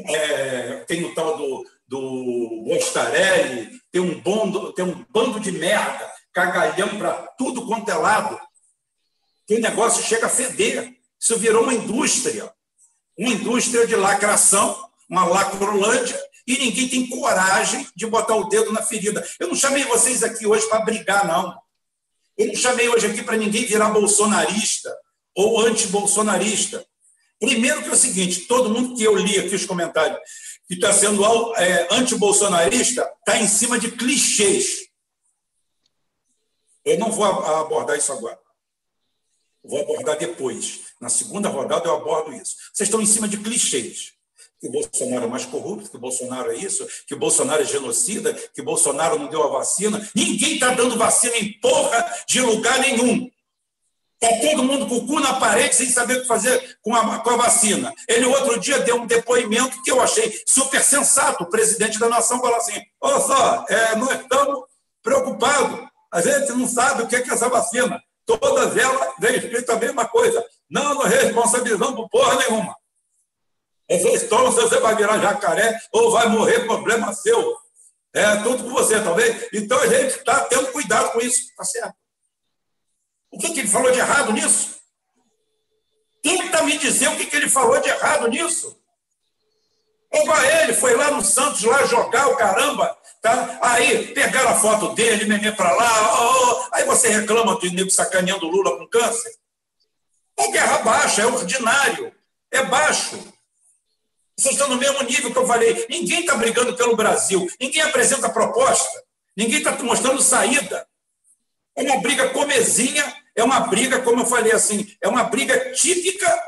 é, 0.10 0.84
tem 0.88 1.04
o 1.06 1.16
tal 1.16 1.38
do, 1.38 1.66
do 1.88 2.64
Bostarelli, 2.66 3.70
tem 3.92 4.02
um, 4.02 4.20
bando, 4.20 4.74
tem 4.74 4.86
um 4.86 5.06
bando 5.10 5.40
de 5.40 5.52
merda, 5.52 6.12
cagalhão 6.34 6.98
para 6.98 7.14
tudo 7.38 7.66
quanto 7.66 7.90
é 7.90 7.96
lado, 7.96 8.40
que 9.48 9.56
o 9.56 9.62
negócio 9.62 10.04
chega 10.04 10.26
a 10.26 10.30
feder. 10.30 10.94
Isso 11.20 11.38
virou 11.38 11.64
uma 11.64 11.74
indústria, 11.74 12.54
uma 13.18 13.30
indústria 13.32 13.88
de 13.88 13.96
lacração, 13.96 14.90
uma 15.10 15.26
lacrolândia, 15.26 16.20
e 16.48 16.58
ninguém 16.58 16.88
tem 16.88 17.08
coragem 17.08 17.88
de 17.96 18.06
botar 18.06 18.36
o 18.36 18.46
dedo 18.50 18.72
na 18.72 18.84
ferida. 18.84 19.26
Eu 19.40 19.48
não 19.48 19.56
chamei 19.56 19.84
vocês 19.86 20.24
aqui 20.24 20.46
hoje 20.46 20.68
para 20.68 20.82
brigar, 20.82 21.26
não. 21.26 21.58
Eu 22.38 22.48
não 22.48 22.56
chamei 22.56 22.88
hoje 22.90 23.08
aqui 23.08 23.24
para 23.24 23.38
ninguém 23.38 23.66
virar 23.66 23.90
bolsonarista 23.90 24.96
ou 25.34 25.60
anti-bolsonarista. 25.62 26.86
Primeiro 27.40 27.82
que 27.82 27.90
é 27.90 27.94
o 27.94 27.98
seguinte, 27.98 28.42
todo 28.42 28.70
mundo 28.70 28.96
que 28.96 29.04
eu 29.04 29.16
li 29.16 29.40
aqui 29.40 29.56
os 29.56 29.66
comentários 29.66 30.20
que 30.68 30.76
está 30.76 30.92
sendo 30.94 31.24
é, 31.56 31.88
anti-bolsonarista 31.92 33.10
está 33.20 33.38
em 33.38 33.48
cima 33.48 33.80
de 33.80 33.92
clichês. 33.92 34.88
Eu 36.84 37.00
não 37.00 37.12
vou 37.12 37.26
abordar 37.26 37.98
isso 37.98 38.12
agora. 38.12 38.40
Vou 39.64 39.82
abordar 39.82 40.18
depois. 40.18 40.85
Na 41.00 41.10
segunda 41.10 41.50
rodada 41.50 41.88
eu 41.88 41.96
abordo 41.96 42.34
isso. 42.34 42.56
Vocês 42.74 42.88
estão 42.88 43.02
em 43.02 43.06
cima 43.06 43.28
de 43.28 43.38
clichês. 43.38 44.14
Que 44.60 44.68
o 44.68 44.72
Bolsonaro 44.72 45.26
é 45.26 45.28
mais 45.28 45.46
corrupto, 45.46 45.90
que 45.90 45.98
o 45.98 46.00
Bolsonaro 46.00 46.52
é 46.52 46.56
isso, 46.56 46.88
que 47.06 47.14
o 47.14 47.20
Bolsonaro 47.20 47.62
é 47.62 47.66
genocida, 47.66 48.34
que 48.34 48.62
o 48.62 48.66
Bolsonaro 48.66 49.20
não 49.20 49.28
deu 49.28 49.44
a 49.44 49.48
vacina. 49.48 50.10
Ninguém 50.16 50.54
está 50.54 50.74
dando 50.74 50.98
vacina 50.98 51.36
em 51.38 51.60
porra 51.60 52.06
de 52.28 52.42
lugar 52.42 52.80
nenhum. 52.80 53.30
Está 54.22 54.50
todo 54.50 54.64
mundo 54.64 54.88
com 54.88 54.96
o 54.96 55.06
cu 55.06 55.20
na 55.20 55.34
parede 55.34 55.76
sem 55.76 55.90
saber 55.90 56.18
o 56.18 56.22
que 56.22 56.28
fazer 56.28 56.78
com 56.82 56.96
a, 56.96 57.20
com 57.20 57.30
a 57.32 57.38
vacina. 57.38 57.94
Ele, 58.08 58.26
outro 58.26 58.60
dia, 58.60 58.80
deu 58.80 58.96
um 58.96 59.06
depoimento 59.06 59.82
que 59.84 59.92
eu 59.92 60.02
achei 60.02 60.34
super 60.48 60.82
sensato. 60.82 61.44
O 61.44 61.50
presidente 61.50 62.00
da 62.00 62.08
nação 62.08 62.40
falou 62.40 62.56
assim: 62.56 62.82
olha 63.02 63.20
só, 63.20 63.66
é, 63.68 63.96
nós 63.98 64.22
estamos 64.22 64.64
preocupados. 65.04 65.88
A 66.12 66.22
gente 66.22 66.54
não 66.54 66.68
sabe 66.68 67.04
o 67.04 67.08
que 67.08 67.16
é 67.18 67.28
essa 67.28 67.50
vacina. 67.50 68.02
Todas 68.26 68.76
elas 68.76 69.14
vêm 69.20 69.36
escrito 69.36 69.70
a 69.72 69.76
mesma 69.76 70.08
coisa. 70.08 70.44
Não 70.70 70.96
nos 70.96 71.06
responsabilizamos 71.06 71.96
por 71.96 72.10
porra 72.10 72.36
nenhuma. 72.36 72.76
Vocês 73.90 74.28
tomam, 74.28 74.52
você 74.52 74.80
vai 74.80 74.96
virar 74.96 75.20
jacaré 75.20 75.80
ou 75.92 76.12
vai 76.12 76.28
morrer, 76.28 76.66
problema 76.66 77.14
seu. 77.14 77.56
É 78.14 78.38
tudo 78.38 78.64
com 78.64 78.70
você, 78.70 79.00
talvez. 79.02 79.50
Então 79.54 79.78
a 79.80 79.88
gente 79.88 80.18
está 80.18 80.42
tendo 80.46 80.72
cuidado 80.72 81.12
com 81.12 81.20
isso. 81.20 81.50
Está 81.50 81.64
certo. 81.64 81.96
O 83.32 83.38
que, 83.38 83.52
que 83.54 83.60
ele 83.60 83.68
falou 83.68 83.92
de 83.92 84.00
errado 84.00 84.32
nisso? 84.32 84.76
Tenta 86.24 86.64
me 86.64 86.78
dizer 86.78 87.10
o 87.10 87.18
que, 87.18 87.26
que 87.26 87.36
ele 87.36 87.50
falou 87.50 87.80
de 87.80 87.90
errado 87.90 88.28
nisso. 88.28 88.80
Opa, 90.12 90.48
ele 90.62 90.74
foi 90.74 90.96
lá 90.96 91.12
no 91.12 91.22
Santos 91.22 91.62
lá 91.64 91.86
jogar 91.86 92.30
o 92.30 92.38
caramba, 92.38 92.98
tá? 93.22 93.60
Aí 93.62 94.14
pegaram 94.14 94.52
a 94.52 94.56
foto 94.56 94.96
dele, 94.96 95.26
meme 95.26 95.52
para 95.52 95.76
lá, 95.76 96.22
oh, 96.22 96.52
oh. 96.52 96.68
aí 96.72 96.86
você 96.86 97.10
reclama 97.10 97.60
do 97.60 97.70
nego 97.72 97.90
sacaneando 97.90 98.48
Lula 98.48 98.78
com 98.78 98.88
câncer. 98.88 99.36
É 100.38 100.52
guerra 100.52 100.80
baixa, 100.80 101.22
é 101.22 101.26
ordinário, 101.26 102.14
é 102.52 102.64
baixo. 102.64 103.18
Vocês 104.38 104.56
estão 104.56 104.70
no 104.70 104.78
mesmo 104.78 105.02
nível 105.04 105.32
que 105.32 105.38
eu 105.38 105.48
falei. 105.48 105.86
Ninguém 105.90 106.22
está 106.22 106.36
brigando 106.36 106.76
pelo 106.76 106.96
Brasil, 106.96 107.48
ninguém 107.60 107.82
apresenta 107.82 108.30
proposta, 108.30 109.04
ninguém 109.36 109.60
está 109.60 109.72
mostrando 109.84 110.22
saída. 110.22 110.86
É 111.76 111.84
uma 111.84 112.02
briga 112.02 112.30
comezinha 112.30 113.26
é 113.36 113.44
uma 113.44 113.60
briga, 113.68 114.02
como 114.02 114.22
eu 114.22 114.26
falei 114.26 114.54
assim, 114.54 114.88
é 115.02 115.10
uma 115.10 115.26
briga 115.26 115.74
típica 115.74 116.42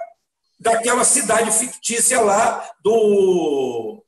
daquela 0.57 1.03
cidade 1.03 1.51
fictícia 1.51 2.21
lá 2.21 2.67
do, 2.81 4.03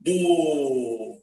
do, 0.00 1.18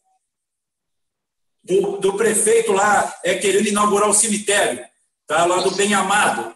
do, 1.64 1.98
do 1.98 2.14
prefeito 2.14 2.72
lá 2.72 3.14
é, 3.24 3.34
querendo 3.36 3.68
inaugurar 3.68 4.08
o 4.08 4.14
cemitério, 4.14 4.86
tá? 5.26 5.46
lá 5.46 5.62
do 5.62 5.72
Bem 5.72 5.96
Amado. 5.96 6.56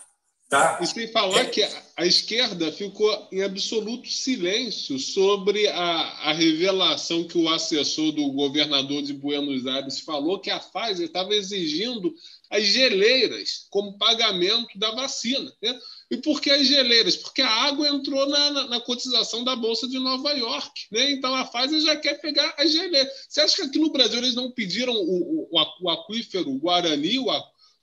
Tá? 0.53 0.77
E 0.79 0.85
sem 0.85 1.07
falar 1.07 1.39
é. 1.39 1.45
que 1.45 1.67
a 1.97 2.05
esquerda 2.05 2.71
ficou 2.71 3.27
em 3.31 3.41
absoluto 3.41 4.07
silêncio 4.07 4.99
sobre 4.99 5.67
a, 5.67 6.29
a 6.29 6.31
revelação 6.31 7.23
que 7.23 7.39
o 7.39 7.49
assessor 7.49 8.11
do 8.11 8.31
governador 8.31 9.01
de 9.01 9.13
Buenos 9.13 9.65
Aires 9.65 10.01
falou 10.01 10.39
que 10.39 10.51
a 10.51 10.59
Pfizer 10.59 11.07
estava 11.07 11.33
exigindo 11.33 12.13
as 12.51 12.67
geleiras 12.67 13.65
como 13.71 13.97
pagamento 13.97 14.77
da 14.77 14.91
vacina. 14.91 15.51
Né? 15.59 15.75
E 16.11 16.17
por 16.17 16.39
que 16.39 16.51
as 16.51 16.67
geleiras? 16.67 17.17
Porque 17.17 17.41
a 17.41 17.49
água 17.49 17.89
entrou 17.89 18.27
na, 18.27 18.51
na, 18.51 18.67
na, 18.67 18.79
cotização 18.79 19.43
da 19.43 19.55
Bolsa 19.55 19.87
de 19.87 19.97
Nova 19.97 20.33
York. 20.33 20.81
Né? 20.91 21.13
Então 21.13 21.33
a 21.33 21.45
Pfizer 21.45 21.79
já 21.79 21.95
quer 21.95 22.21
pegar 22.21 22.53
as 22.59 22.71
geleiras. 22.71 23.11
Você 23.27 23.41
acha 23.41 23.55
que 23.55 23.61
aqui 23.63 23.79
no 23.79 23.91
Brasil 23.91 24.19
eles 24.19 24.35
não 24.35 24.51
pediram 24.51 24.93
o, 24.93 25.49
o, 25.51 25.65
o 25.81 25.89
aquífero 25.89 26.53
Guarani, 26.59 27.17
o, 27.17 27.31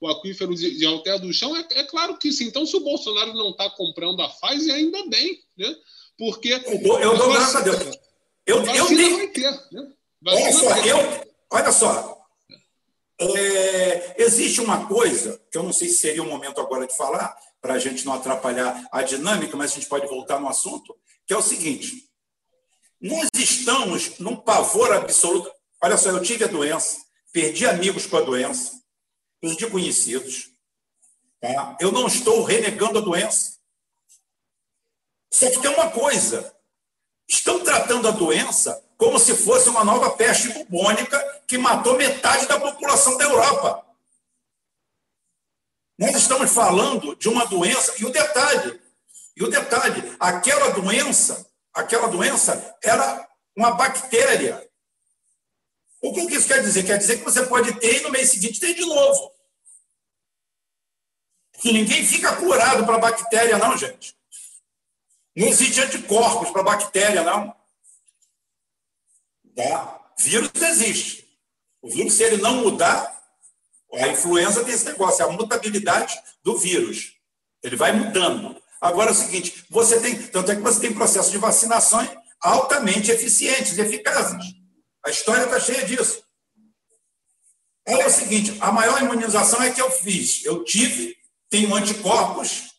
o 0.01 0.09
aquífero 0.09 0.55
de, 0.55 0.84
Alter 0.86 1.20
do 1.20 1.32
Chão? 1.32 1.55
É, 1.57 1.66
é, 1.72 1.84
claro 1.84 2.16
que 2.16 2.32
sim. 2.32 2.46
Então, 2.46 2.64
se 2.64 2.76
o 2.76 2.80
Bolsonaro 2.80 3.34
não 3.34 3.51
está 3.51 3.68
comprando 3.70 4.22
a 4.22 4.28
Pfizer, 4.28 4.74
ainda 4.74 5.07
bem. 5.07 5.38
Né? 5.57 5.76
Porque. 6.18 6.48
Eu 6.48 6.82
dou, 6.82 7.01
eu 7.01 7.16
dou 7.16 7.32
graças 7.32 7.57
a 7.57 7.61
Deus. 7.61 7.98
Eu, 8.46 8.64
eu, 8.64 8.74
eu 8.74 9.16
vai 9.16 9.26
ter. 9.28 9.51
Né? 9.70 9.92
Olha 10.26 10.53
só, 10.53 10.76
eu, 10.78 10.98
olha 11.51 11.72
só, 11.72 12.20
é, 13.20 14.22
existe 14.22 14.61
uma 14.61 14.86
coisa, 14.86 15.40
que 15.51 15.59
eu 15.59 15.62
não 15.62 15.72
sei 15.72 15.88
se 15.88 15.98
seria 15.98 16.22
o 16.22 16.26
momento 16.26 16.61
agora 16.61 16.86
de 16.86 16.96
falar, 16.96 17.36
para 17.61 17.74
a 17.74 17.78
gente 17.78 18.05
não 18.07 18.14
atrapalhar 18.14 18.86
a 18.90 19.03
dinâmica, 19.03 19.57
mas 19.57 19.72
a 19.72 19.74
gente 19.74 19.88
pode 19.88 20.07
voltar 20.07 20.40
no 20.40 20.48
assunto, 20.48 20.96
que 21.26 21.32
é 21.32 21.36
o 21.36 21.42
seguinte: 21.42 22.09
nós 23.01 23.28
estamos 23.34 24.18
num 24.18 24.36
pavor 24.36 24.92
absoluto. 24.92 25.51
Olha 25.82 25.96
só, 25.96 26.11
eu 26.11 26.22
tive 26.22 26.44
a 26.44 26.48
doença, 26.48 26.98
perdi 27.32 27.66
amigos 27.66 28.07
com 28.07 28.16
a 28.16 28.22
doença, 28.22 28.80
perdi 29.41 29.68
conhecidos. 29.68 30.51
Tá? 31.41 31.76
Eu 31.80 31.91
não 31.91 32.07
estou 32.07 32.43
renegando 32.43 32.99
a 32.99 33.03
doença. 33.03 33.59
Só 35.32 35.51
que 35.51 35.61
tem 35.61 35.70
uma 35.70 35.91
coisa: 35.91 36.55
estão 37.28 37.62
tratando 37.64 38.09
a 38.09 38.10
doença 38.10 38.85
como 38.97 39.19
se 39.19 39.35
fosse 39.35 39.69
uma 39.70 39.82
nova 39.82 40.10
peste 40.10 40.51
bubônica 40.51 41.19
que 41.47 41.56
matou 41.56 41.97
metade 41.97 42.47
da 42.47 42.60
população 42.60 43.16
da 43.16 43.24
Europa. 43.24 43.86
Nós 45.98 46.14
estamos 46.16 46.51
falando 46.52 47.14
de 47.16 47.28
uma 47.28 47.47
doença, 47.47 47.94
e 47.98 48.05
o 48.05 48.10
detalhe, 48.10 48.81
e 49.36 49.43
o 49.43 49.51
detalhe, 49.51 50.16
aquela 50.19 50.70
doença, 50.70 51.47
aquela 51.74 52.09
doença 52.09 52.77
era 52.82 53.28
uma 53.56 53.73
bactéria. 53.73 54.66
O 56.01 56.12
que 56.14 56.35
isso 56.35 56.47
quer 56.47 56.62
dizer? 56.62 56.85
Quer 56.85 56.97
dizer 56.97 57.19
que 57.19 57.24
você 57.24 57.44
pode 57.44 57.74
ter 57.78 57.98
e 57.98 58.02
no 58.02 58.10
mês 58.10 58.31
seguinte 58.31 58.59
ter 58.59 58.74
de 58.74 58.85
novo. 58.86 59.31
Que 61.61 61.73
ninguém 61.73 62.05
fica 62.05 62.37
curado 62.37 62.85
para 62.85 62.99
bactéria, 62.99 63.59
não, 63.59 63.77
gente. 63.77 64.16
Não 65.37 65.47
existe 65.47 65.81
anticorpos 65.81 66.51
para 66.51 66.62
bactéria, 66.62 67.23
não. 67.23 67.55
Tá? 69.55 70.01
Vírus 70.19 70.51
existe. 70.55 71.28
O 71.82 71.89
vírus, 71.89 72.15
se 72.15 72.23
ele 72.23 72.43
não 72.43 72.57
mudar, 72.57 73.20
a 73.95 74.09
influenza 74.09 74.65
tem 74.65 74.74
esse 74.74 74.85
negócio, 74.85 75.23
é 75.23 75.28
a 75.28 75.32
mutabilidade 75.32 76.20
do 76.43 76.57
vírus. 76.57 77.15
Ele 77.62 77.77
vai 77.77 77.93
mudando. 77.93 78.61
Agora 78.81 79.11
é 79.11 79.12
o 79.12 79.16
seguinte: 79.16 79.65
você 79.69 80.01
tem. 80.01 80.20
Tanto 80.28 80.53
é 80.53 80.57
que 80.57 80.62
você 80.62 80.81
tem 80.81 80.95
processos 80.95 81.31
de 81.31 81.39
vacinação 81.39 82.07
altamente 82.41 83.11
eficientes 83.11 83.77
eficazes. 83.77 84.55
A 85.05 85.11
história 85.11 85.45
está 85.45 85.61
cheia 85.61 85.85
disso. 85.85 86.23
Aí 87.87 88.01
é 88.01 88.07
o 88.07 88.11
seguinte: 88.11 88.57
a 88.61 88.73
maior 88.73 89.03
imunização 89.03 89.62
é 89.62 89.70
que 89.70 89.81
eu 89.81 89.91
fiz. 89.91 90.45
Eu 90.45 90.65
tive, 90.65 91.16
tenho 91.51 91.74
anticorpos 91.74 92.70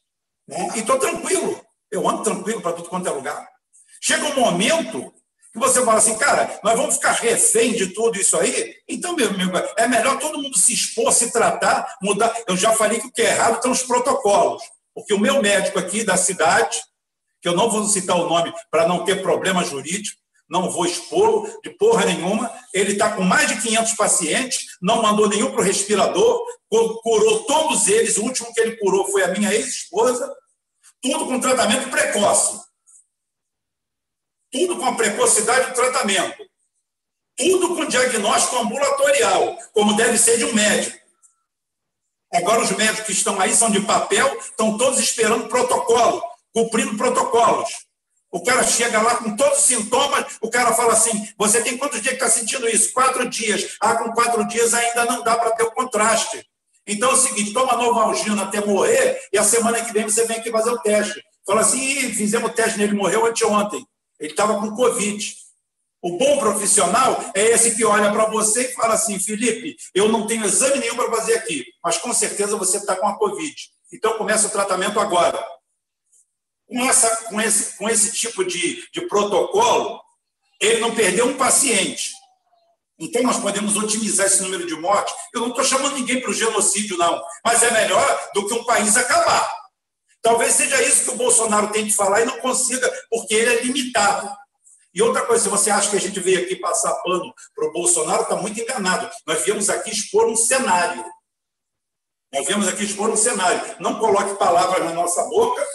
né, 0.48 0.70
e 0.76 0.80
estou 0.80 0.98
tranquilo. 0.98 1.62
Eu 1.92 2.08
ando 2.10 2.24
tranquilo 2.24 2.62
para 2.62 2.74
tudo 2.74 2.90
quanto 2.90 3.08
é 3.08 3.12
lugar. 3.12 3.48
Chega 4.02 4.26
um 4.26 4.40
momento 4.40 5.14
que 5.52 5.60
você 5.60 5.84
fala 5.84 5.98
assim, 5.98 6.18
cara, 6.18 6.60
nós 6.64 6.78
vamos 6.78 6.96
ficar 6.96 7.12
refém 7.12 7.74
de 7.74 7.88
tudo 7.88 8.18
isso 8.18 8.38
aí? 8.38 8.74
Então, 8.88 9.16
meu 9.16 9.28
amigo, 9.28 9.52
é 9.76 9.86
melhor 9.86 10.18
todo 10.18 10.42
mundo 10.42 10.58
se 10.58 10.74
expor, 10.74 11.12
se 11.12 11.32
tratar, 11.32 11.98
mudar. 12.02 12.34
Eu 12.48 12.56
já 12.56 12.72
falei 12.72 13.00
que 13.00 13.08
o 13.08 13.12
que 13.12 13.22
é 13.22 13.32
errado 13.32 13.56
estão 13.56 13.72
os 13.72 13.84
protocolos. 13.84 14.64
Porque 14.96 15.14
o 15.14 15.20
meu 15.20 15.42
médico 15.42 15.78
aqui 15.78 16.04
da 16.04 16.16
cidade, 16.16 16.82
que 17.42 17.50
eu 17.50 17.56
não 17.56 17.70
vou 17.70 17.84
citar 17.86 18.16
o 18.16 18.30
nome 18.30 18.54
para 18.70 18.88
não 18.88 19.04
ter 19.04 19.22
problema 19.22 19.64
jurídico, 19.64 20.21
não 20.52 20.70
vou 20.70 20.86
expô-lo 20.86 21.50
de 21.64 21.70
porra 21.70 22.06
nenhuma. 22.06 22.54
Ele 22.74 22.92
está 22.92 23.16
com 23.16 23.24
mais 23.24 23.48
de 23.48 23.62
500 23.62 23.94
pacientes, 23.94 24.78
não 24.82 25.02
mandou 25.02 25.30
nenhum 25.30 25.50
para 25.50 25.62
o 25.62 25.64
respirador, 25.64 26.46
curou 26.70 27.46
todos 27.46 27.88
eles. 27.88 28.18
O 28.18 28.24
último 28.24 28.54
que 28.54 28.60
ele 28.60 28.76
curou 28.76 29.10
foi 29.10 29.24
a 29.24 29.30
minha 29.30 29.54
ex-esposa, 29.54 30.30
tudo 31.02 31.26
com 31.26 31.40
tratamento 31.40 31.90
precoce. 31.90 32.60
Tudo 34.52 34.78
com 34.78 34.86
a 34.86 34.96
precocidade 34.96 35.70
do 35.70 35.74
tratamento. 35.74 36.46
Tudo 37.38 37.74
com 37.74 37.86
diagnóstico 37.86 38.58
ambulatorial, 38.58 39.58
como 39.72 39.96
deve 39.96 40.18
ser 40.18 40.38
de 40.38 40.44
um 40.44 40.54
médico. 40.54 41.00
Agora, 42.34 42.62
os 42.62 42.72
médicos 42.72 43.06
que 43.06 43.12
estão 43.14 43.40
aí 43.40 43.56
são 43.56 43.72
de 43.72 43.80
papel, 43.80 44.38
estão 44.38 44.78
todos 44.78 45.00
esperando 45.00 45.48
protocolo, 45.48 46.22
cumprindo 46.54 46.98
protocolos. 46.98 47.70
O 48.32 48.42
cara 48.42 48.64
chega 48.64 49.02
lá 49.02 49.18
com 49.18 49.36
todos 49.36 49.58
os 49.58 49.66
sintomas, 49.66 50.38
o 50.40 50.50
cara 50.50 50.74
fala 50.74 50.94
assim: 50.94 51.28
você 51.38 51.62
tem 51.62 51.78
quantos 51.78 52.02
dias 52.02 52.18
que 52.18 52.24
está 52.24 52.30
sentindo 52.30 52.68
isso? 52.70 52.94
Quatro 52.94 53.28
dias. 53.30 53.76
Ah, 53.82 53.96
com 53.96 54.14
quatro 54.14 54.48
dias 54.48 54.74
ainda 54.74 55.06
não 55.06 55.22
dá 55.22 55.36
para 55.36 55.52
ter 55.52 55.64
o 55.64 55.72
contraste. 55.72 56.46
Então 56.88 57.12
é 57.12 57.14
o 57.14 57.18
seguinte: 57.18 57.52
toma 57.52 57.76
Novalgina 57.76 58.44
até 58.44 58.66
morrer 58.66 59.20
e 59.34 59.38
a 59.38 59.44
semana 59.44 59.84
que 59.84 59.92
vem 59.92 60.06
você 60.06 60.26
vem 60.26 60.38
aqui 60.38 60.50
fazer 60.50 60.70
o 60.70 60.80
teste. 60.80 61.22
Fala 61.46 61.60
assim: 61.60 62.14
fizemos 62.14 62.50
o 62.50 62.54
teste 62.54 62.80
nele, 62.80 62.94
morreu 62.94 63.26
anteontem. 63.26 63.86
Ele 64.18 64.32
estava 64.32 64.60
com 64.62 64.76
Covid. 64.76 65.36
O 66.02 66.18
bom 66.18 66.40
profissional 66.40 67.32
é 67.36 67.52
esse 67.52 67.76
que 67.76 67.84
olha 67.84 68.12
para 68.12 68.26
você 68.26 68.62
e 68.62 68.74
fala 68.74 68.94
assim: 68.94 69.20
Felipe, 69.20 69.76
eu 69.94 70.08
não 70.08 70.26
tenho 70.26 70.46
exame 70.46 70.80
nenhum 70.80 70.96
para 70.96 71.12
fazer 71.12 71.36
aqui, 71.36 71.66
mas 71.84 71.98
com 71.98 72.14
certeza 72.14 72.56
você 72.56 72.78
está 72.78 72.96
com 72.96 73.08
a 73.08 73.18
Covid. 73.18 73.56
Então 73.94 74.18
começa 74.18 74.48
o 74.48 74.52
tratamento 74.52 75.02
agora 75.02 75.38
com, 76.72 76.90
essa, 76.90 77.26
com, 77.26 77.42
esse, 77.42 77.78
com 77.78 77.90
esse 77.90 78.14
tipo 78.14 78.46
de, 78.46 78.90
de 78.92 79.02
protocolo, 79.08 80.02
ele 80.60 80.80
não 80.80 80.96
perdeu 80.96 81.26
um 81.28 81.38
paciente. 81.38 82.14
Então, 82.98 83.24
nós 83.24 83.40
podemos 83.40 83.76
otimizar 83.76 84.28
esse 84.28 84.42
número 84.42 84.66
de 84.66 84.76
mortes. 84.76 85.14
Eu 85.34 85.42
não 85.42 85.50
estou 85.50 85.66
chamando 85.66 85.96
ninguém 85.96 86.22
para 86.22 86.30
o 86.30 86.34
genocídio, 86.34 86.98
não, 86.98 87.22
mas 87.44 87.62
é 87.62 87.72
melhor 87.72 88.30
do 88.34 88.48
que 88.48 88.54
um 88.54 88.64
país 88.64 88.96
acabar. 88.96 89.60
Talvez 90.22 90.54
seja 90.54 90.82
isso 90.84 91.06
que 91.06 91.10
o 91.10 91.18
Bolsonaro 91.18 91.72
tem 91.72 91.86
que 91.86 91.94
falar 91.94 92.22
e 92.22 92.26
não 92.26 92.40
consiga, 92.40 92.90
porque 93.10 93.34
ele 93.34 93.56
é 93.56 93.62
limitado. 93.64 94.32
E 94.94 95.02
outra 95.02 95.26
coisa, 95.26 95.44
se 95.44 95.50
você 95.50 95.72
acha 95.72 95.90
que 95.90 95.96
a 95.96 96.00
gente 96.00 96.20
veio 96.20 96.44
aqui 96.44 96.56
passar 96.58 96.94
pano 97.02 97.34
para 97.56 97.68
o 97.68 97.72
Bolsonaro, 97.74 98.24
está 98.24 98.36
muito 98.36 98.60
enganado. 98.60 99.10
Nós 99.26 99.44
viemos 99.44 99.70
aqui 99.70 99.90
expor 99.90 100.28
um 100.28 100.36
cenário. 100.36 101.04
Nós 102.32 102.46
viemos 102.46 102.68
aqui 102.68 102.84
expor 102.84 103.10
um 103.10 103.18
cenário. 103.18 103.78
Não 103.80 103.98
coloque 104.00 104.36
palavras 104.36 104.86
na 104.86 104.94
nossa 104.94 105.24
boca 105.24 105.66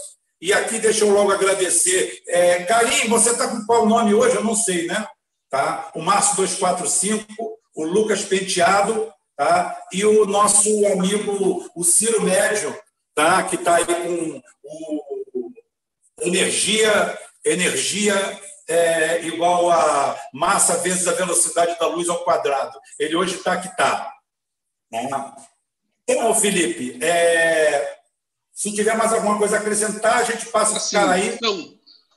e 0.41 0.53
aqui 0.53 0.79
deixa 0.79 1.05
eu 1.05 1.11
logo 1.11 1.33
agradecer. 1.33 2.23
É, 2.29 2.65
Karim, 2.65 3.09
você 3.09 3.31
está 3.31 3.49
com 3.49 3.65
qual 3.65 3.87
nome 3.87 4.15
hoje? 4.15 4.37
Eu 4.37 4.45
não 4.45 4.55
sei, 4.55 4.87
né? 4.87 5.07
Tá? 5.49 5.91
O 5.95 6.03
Márcio 6.03 6.37
245, 6.37 7.27
o 7.75 7.85
Lucas 7.85 8.25
Penteado, 8.25 9.13
tá? 9.37 9.77
e 9.93 10.05
o 10.05 10.27
nosso 10.27 10.69
amigo, 10.87 11.71
o 11.75 11.85
Ciro 11.85 12.23
Médio, 12.23 12.77
tá? 13.15 13.43
que 13.45 13.57
está 13.57 13.77
aí 13.77 13.87
com 13.87 14.43
o 14.65 14.97
energia, 16.21 17.19
energia 17.45 18.41
é, 18.69 19.23
igual 19.27 19.71
a 19.71 20.19
massa 20.33 20.79
vezes 20.79 21.07
a 21.07 21.13
velocidade 21.13 21.79
da 21.79 21.87
luz 21.87 22.09
ao 22.09 22.25
quadrado. 22.25 22.79
Ele 22.99 23.17
hoje 23.17 23.37
está 23.37 23.57
que 23.57 23.69
está. 23.69 24.13
Né? 24.91 25.09
Então, 26.09 26.35
Felipe, 26.35 27.03
é, 27.05 27.96
se 28.57 28.73
tiver 28.73 28.97
mais 28.97 29.13
alguma 29.13 29.37
coisa 29.37 29.57
a 29.57 29.61
acrescentar, 29.61 30.17
a 30.17 30.25
gente 30.25 30.47
passa 30.47 30.79
assim, 30.79 30.97
aí. 30.97 31.37
Não. 31.43 31.75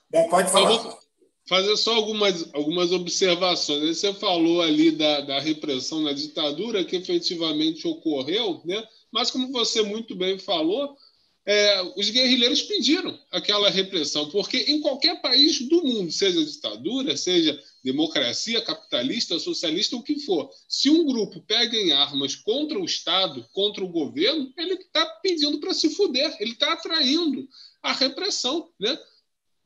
Bom, 0.10 0.30
pode 0.30 0.50
falar. 0.50 0.70
vou 0.70 0.98
fazer 1.46 1.76
só 1.76 1.94
algumas, 1.94 2.50
algumas 2.54 2.94
observações. 2.94 3.98
Você 3.98 4.14
falou 4.14 4.62
ali 4.62 4.90
da, 4.90 5.20
da 5.20 5.40
repressão 5.42 6.00
na 6.00 6.14
ditadura, 6.14 6.86
que 6.86 6.96
efetivamente 6.96 7.86
ocorreu, 7.86 8.62
né? 8.64 8.82
mas 9.12 9.30
como 9.30 9.52
você 9.52 9.82
muito 9.82 10.16
bem 10.16 10.40
falou, 10.40 10.96
é, 11.50 11.82
os 11.96 12.08
guerrilheiros 12.12 12.62
pediram 12.62 13.20
aquela 13.32 13.72
repressão, 13.72 14.30
porque 14.30 14.66
em 14.68 14.82
qualquer 14.82 15.20
país 15.20 15.60
do 15.68 15.84
mundo, 15.84 16.12
seja 16.12 16.46
ditadura, 16.46 17.18
seja 17.18 17.60
democracia, 17.84 18.62
capitalista, 18.62 19.40
socialista, 19.40 19.96
o 19.96 20.04
que 20.04 20.20
for, 20.20 20.48
se 20.68 20.92
um 20.92 21.04
grupo 21.08 21.42
pega 21.48 21.76
em 21.76 21.92
armas 21.92 22.36
contra 22.36 22.78
o 22.78 22.86
Estado, 22.86 23.44
contra 23.52 23.84
o 23.84 23.90
governo, 23.90 24.54
ele 24.56 24.76
está 24.76 25.04
pedindo 25.24 25.60
para 25.60 25.74
se 25.74 25.90
fuder, 25.90 26.38
ele 26.40 26.52
está 26.52 26.74
atraindo 26.74 27.50
a 27.82 27.94
repressão, 27.94 28.70
né? 28.80 28.96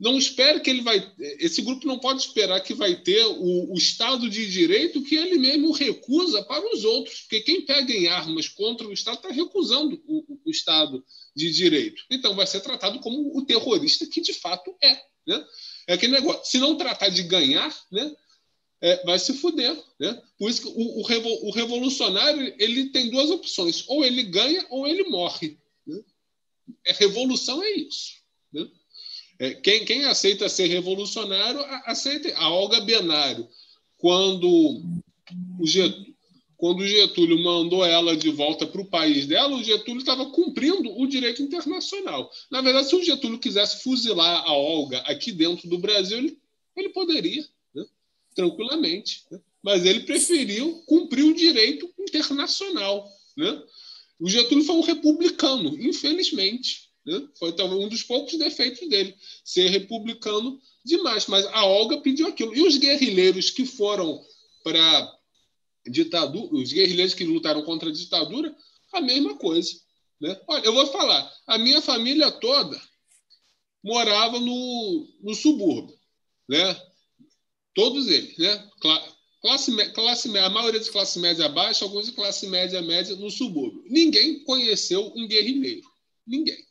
Não 0.03 0.17
espere 0.17 0.59
que 0.59 0.69
ele 0.69 0.81
vai. 0.81 1.13
Esse 1.39 1.61
grupo 1.61 1.87
não 1.87 1.97
pode 1.97 2.19
esperar 2.19 2.59
que 2.59 2.73
vai 2.73 2.93
ter 2.93 3.23
o, 3.23 3.71
o, 3.71 3.77
Estado 3.77 4.29
de 4.29 4.51
Direito 4.51 5.01
que 5.01 5.15
ele 5.15 5.37
mesmo 5.37 5.71
recusa 5.71 6.43
para 6.43 6.75
os 6.75 6.83
outros, 6.83 7.21
porque 7.21 7.39
quem 7.39 7.61
pega 7.61 7.93
em 7.93 8.07
armas 8.07 8.49
contra 8.49 8.85
o 8.85 8.91
Estado 8.91 9.15
está 9.15 9.29
recusando 9.29 10.03
o, 10.05 10.39
o 10.43 10.51
Estado 10.51 11.01
de 11.33 11.49
Direito. 11.53 12.03
Então 12.11 12.35
vai 12.35 12.45
ser 12.45 12.59
tratado 12.59 12.99
como 12.99 13.37
o 13.37 13.45
terrorista 13.45 14.05
que 14.05 14.19
de 14.19 14.33
fato 14.33 14.75
é. 14.83 15.01
Né? 15.25 15.47
É 15.87 15.93
aquele 15.93 16.11
negócio, 16.11 16.51
se 16.51 16.57
não 16.57 16.75
tratar 16.75 17.07
de 17.07 17.23
ganhar, 17.23 17.73
né, 17.89 18.13
é, 18.81 19.05
vai 19.05 19.17
se 19.17 19.33
fuder. 19.35 19.81
Né? 19.97 20.21
Por 20.37 20.49
isso 20.49 20.63
que 20.63 20.67
o, 20.67 20.99
o, 20.99 21.03
revo, 21.03 21.29
o, 21.47 21.51
revolucionário 21.51 22.53
ele 22.59 22.89
tem 22.89 23.09
duas 23.09 23.31
opções: 23.31 23.85
ou 23.87 24.03
ele 24.03 24.23
ganha 24.23 24.65
ou 24.69 24.85
ele 24.85 25.05
morre. 25.05 25.57
Né? 25.87 26.03
É, 26.87 26.91
revolução 26.91 27.63
é 27.63 27.71
isso. 27.71 28.15
Né? 28.51 28.69
É, 29.39 29.53
quem, 29.55 29.83
quem 29.85 30.05
aceita 30.05 30.47
ser 30.47 30.67
revolucionário, 30.67 31.59
aceita. 31.85 32.33
A 32.35 32.49
Olga 32.49 32.81
Benário, 32.81 33.47
quando 33.97 34.81
o 35.59 35.65
Getúlio, 35.65 36.13
quando 36.63 36.79
o 36.79 36.87
Getúlio 36.87 37.43
mandou 37.43 37.83
ela 37.83 38.15
de 38.15 38.29
volta 38.29 38.65
para 38.65 38.79
o 38.79 38.85
país 38.85 39.27
dela, 39.27 39.53
o 39.53 39.61
Getúlio 39.61 39.99
estava 39.99 40.27
cumprindo 40.27 40.97
o 40.97 41.05
direito 41.05 41.41
internacional. 41.41 42.31
Na 42.49 42.61
verdade, 42.61 42.87
se 42.87 42.95
o 42.95 43.03
Getúlio 43.03 43.37
quisesse 43.37 43.83
fuzilar 43.83 44.45
a 44.45 44.53
Olga 44.53 44.99
aqui 44.99 45.33
dentro 45.33 45.67
do 45.67 45.77
Brasil, 45.77 46.19
ele, 46.19 46.39
ele 46.77 46.87
poderia, 46.87 47.45
né? 47.75 47.83
tranquilamente. 48.33 49.25
Né? 49.29 49.41
Mas 49.61 49.85
ele 49.85 50.01
preferiu 50.01 50.81
cumprir 50.85 51.25
o 51.25 51.35
direito 51.35 51.93
internacional. 51.99 53.09
Né? 53.35 53.61
O 54.17 54.29
Getúlio 54.29 54.63
foi 54.63 54.75
um 54.77 54.81
republicano, 54.81 55.77
infelizmente. 55.77 56.89
Né? 57.05 57.27
Foi 57.37 57.51
talvez 57.53 57.81
um 57.81 57.89
dos 57.89 58.03
poucos 58.03 58.37
defeitos 58.37 58.87
dele, 58.87 59.15
ser 59.43 59.69
republicano 59.69 60.59
demais. 60.85 61.27
Mas 61.27 61.45
a 61.47 61.65
Olga 61.65 62.01
pediu 62.01 62.27
aquilo. 62.27 62.55
E 62.55 62.61
os 62.61 62.77
guerrilheiros 62.77 63.49
que 63.49 63.65
foram 63.65 64.23
para 64.63 65.19
ditadura, 65.85 66.55
os 66.55 66.71
guerrilheiros 66.71 67.13
que 67.13 67.25
lutaram 67.25 67.63
contra 67.63 67.89
a 67.89 67.93
ditadura, 67.93 68.55
a 68.93 69.01
mesma 69.01 69.35
coisa. 69.35 69.71
Né? 70.21 70.39
Olha, 70.47 70.65
eu 70.65 70.73
vou 70.73 70.85
falar, 70.87 71.29
a 71.45 71.57
minha 71.57 71.81
família 71.81 72.31
toda 72.31 72.79
morava 73.83 74.39
no, 74.39 75.07
no 75.21 75.35
subúrbio, 75.35 75.97
né? 76.47 76.81
Todos 77.75 78.07
eles, 78.07 78.37
né? 78.37 78.69
Classe, 79.41 79.91
classe, 79.91 80.37
a 80.37 80.49
maioria 80.49 80.79
de 80.79 80.89
classe 80.89 81.19
média 81.19 81.49
baixa, 81.49 81.83
alguns 81.83 82.05
de 82.05 82.13
classe 82.13 82.47
média 82.47 82.81
média 82.81 83.15
no 83.17 83.29
subúrbio. 83.29 83.83
Ninguém 83.87 84.41
conheceu 84.45 85.11
um 85.15 85.27
guerrilheiro. 85.27 85.85
Ninguém. 86.25 86.63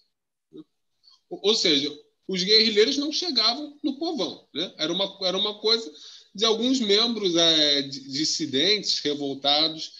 Ou 1.41 1.55
seja, 1.55 1.91
os 2.29 2.43
guerrilheiros 2.43 2.97
não 2.97 3.13
chegavam 3.13 3.79
no 3.83 3.99
povão. 3.99 4.47
Né? 4.55 4.73
Era, 4.77 4.93
uma, 4.93 5.19
era 5.23 5.39
uma 5.39 5.59
coisa 5.61 5.91
de 6.35 6.45
alguns 6.45 6.81
membros 6.81 7.37
é, 7.37 7.83
dissidentes, 7.83 8.99
revoltados 9.01 9.93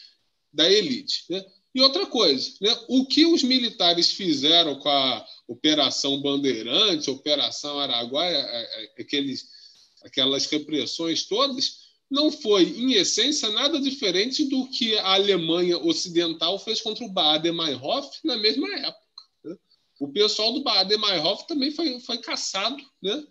da 0.53 0.71
elite. 0.71 1.25
Né? 1.31 1.45
E 1.75 1.81
outra 1.81 2.07
coisa, 2.07 2.53
né? 2.61 2.77
o 2.89 3.07
que 3.07 3.25
os 3.25 3.43
militares 3.43 4.11
fizeram 4.11 4.79
com 4.79 4.89
a 4.89 5.27
Operação 5.49 6.21
Bandeirante, 6.21 7.11
Operação 7.11 7.79
Araguaia, 7.79 8.37
é, 8.37 8.85
é, 8.99 9.03
aqueles, 9.03 9.49
aquelas 10.05 10.47
repressões 10.47 11.25
todas, 11.25 11.83
não 12.11 12.31
foi, 12.31 12.65
em 12.65 12.93
essência, 12.93 13.49
nada 13.51 13.81
diferente 13.81 14.45
do 14.45 14.69
que 14.69 14.99
a 14.99 15.15
Alemanha 15.15 15.79
Ocidental 15.79 16.59
fez 16.59 16.83
contra 16.83 17.05
o 17.07 17.09
Baden-Meinhof 17.09 18.19
na 18.23 18.37
mesma 18.37 18.69
época. 18.75 19.02
O 20.03 20.09
pessoal 20.09 20.53
do 20.53 20.65
Baden-Meinhof 20.65 21.47
também 21.47 21.71
foi, 21.71 22.01
foi 22.01 22.19
caçado 22.19 22.83
né? 23.01 23.23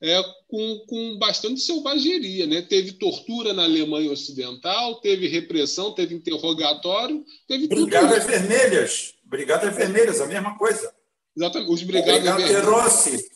é, 0.00 0.22
com, 0.46 0.84
com 0.86 1.18
bastante 1.18 1.60
selvageria. 1.60 2.46
Né? 2.46 2.62
Teve 2.62 2.92
tortura 2.92 3.52
na 3.52 3.64
Alemanha 3.64 4.12
Ocidental, 4.12 5.00
teve 5.00 5.26
repressão, 5.26 5.92
teve 5.92 6.14
interrogatório, 6.14 7.24
teve 7.48 7.66
Brigadas 7.66 8.24
Vermelhas. 8.26 9.14
Brigadas 9.24 9.74
Vermelhas, 9.74 10.20
a 10.20 10.26
mesma 10.26 10.56
coisa. 10.56 10.94
Exatamente, 11.36 11.72
os 11.72 11.82
Brigadas 11.82 12.22
Vermelhas. 12.22 12.64
Rossi. 12.64 13.28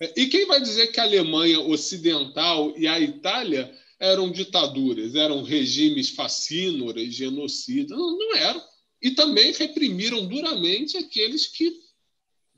É, 0.00 0.14
e 0.16 0.26
quem 0.28 0.46
vai 0.46 0.58
dizer 0.58 0.86
que 0.86 1.00
a 1.00 1.04
Alemanha 1.04 1.60
Ocidental 1.60 2.72
e 2.78 2.88
a 2.88 2.98
Itália 2.98 3.70
eram 4.00 4.32
ditaduras, 4.32 5.14
eram 5.14 5.42
regimes 5.42 6.08
fascínoras, 6.08 7.12
genocidas? 7.14 7.90
Não, 7.90 8.16
não 8.16 8.36
eram. 8.36 8.62
E 9.02 9.10
também 9.10 9.52
reprimiram 9.52 10.24
duramente 10.24 10.96
aqueles 10.96 11.46
que 11.46 11.81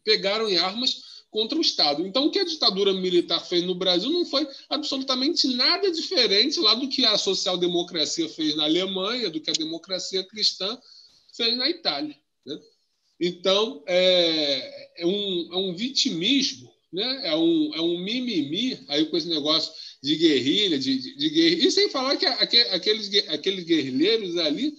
pegaram 0.05 0.49
em 0.49 0.59
armas 0.59 1.15
contra 1.35 1.59
o 1.59 1.61
Estado. 1.61 2.07
Então, 2.07 2.27
o 2.27 2.31
que 2.31 2.39
a 2.39 2.45
ditadura 2.45 2.93
militar 2.93 3.45
fez 3.45 3.65
no 3.65 3.75
Brasil 3.75 4.09
não 4.09 4.25
foi 4.25 4.47
absolutamente 4.69 5.49
nada 5.49 5.91
diferente 5.91 6.61
lá 6.61 6.75
do 6.75 6.89
que 6.89 7.05
a 7.05 7.19
social-democracia 7.19 8.29
fez 8.29 8.55
na 8.55 8.63
Alemanha, 8.63 9.29
do 9.29 9.41
que 9.41 9.51
a 9.51 9.55
democracia 9.55 10.23
cristã 10.23 10.79
fez 11.37 11.57
na 11.57 11.69
Itália. 11.69 12.17
Né? 12.47 12.57
Então, 13.21 13.83
é, 13.85 15.03
é, 15.03 15.05
um, 15.05 15.49
é 15.53 15.57
um 15.57 15.75
vitimismo, 15.75 16.73
né? 16.93 17.23
é, 17.25 17.37
um, 17.37 17.75
é 17.75 17.81
um 17.81 17.99
mimimi 17.99 18.79
aí 18.87 19.07
com 19.07 19.17
esse 19.17 19.29
negócio 19.29 19.73
de 20.01 20.15
guerrilha, 20.15 20.79
de, 20.79 20.99
de, 20.99 21.17
de 21.17 21.31
guerrilha. 21.31 21.67
E 21.67 21.71
sem 21.73 21.91
falar 21.91 22.17
que 22.17 22.27
aqueles, 22.27 23.11
aqueles 23.27 23.65
guerrilheiros 23.65 24.37
ali, 24.37 24.73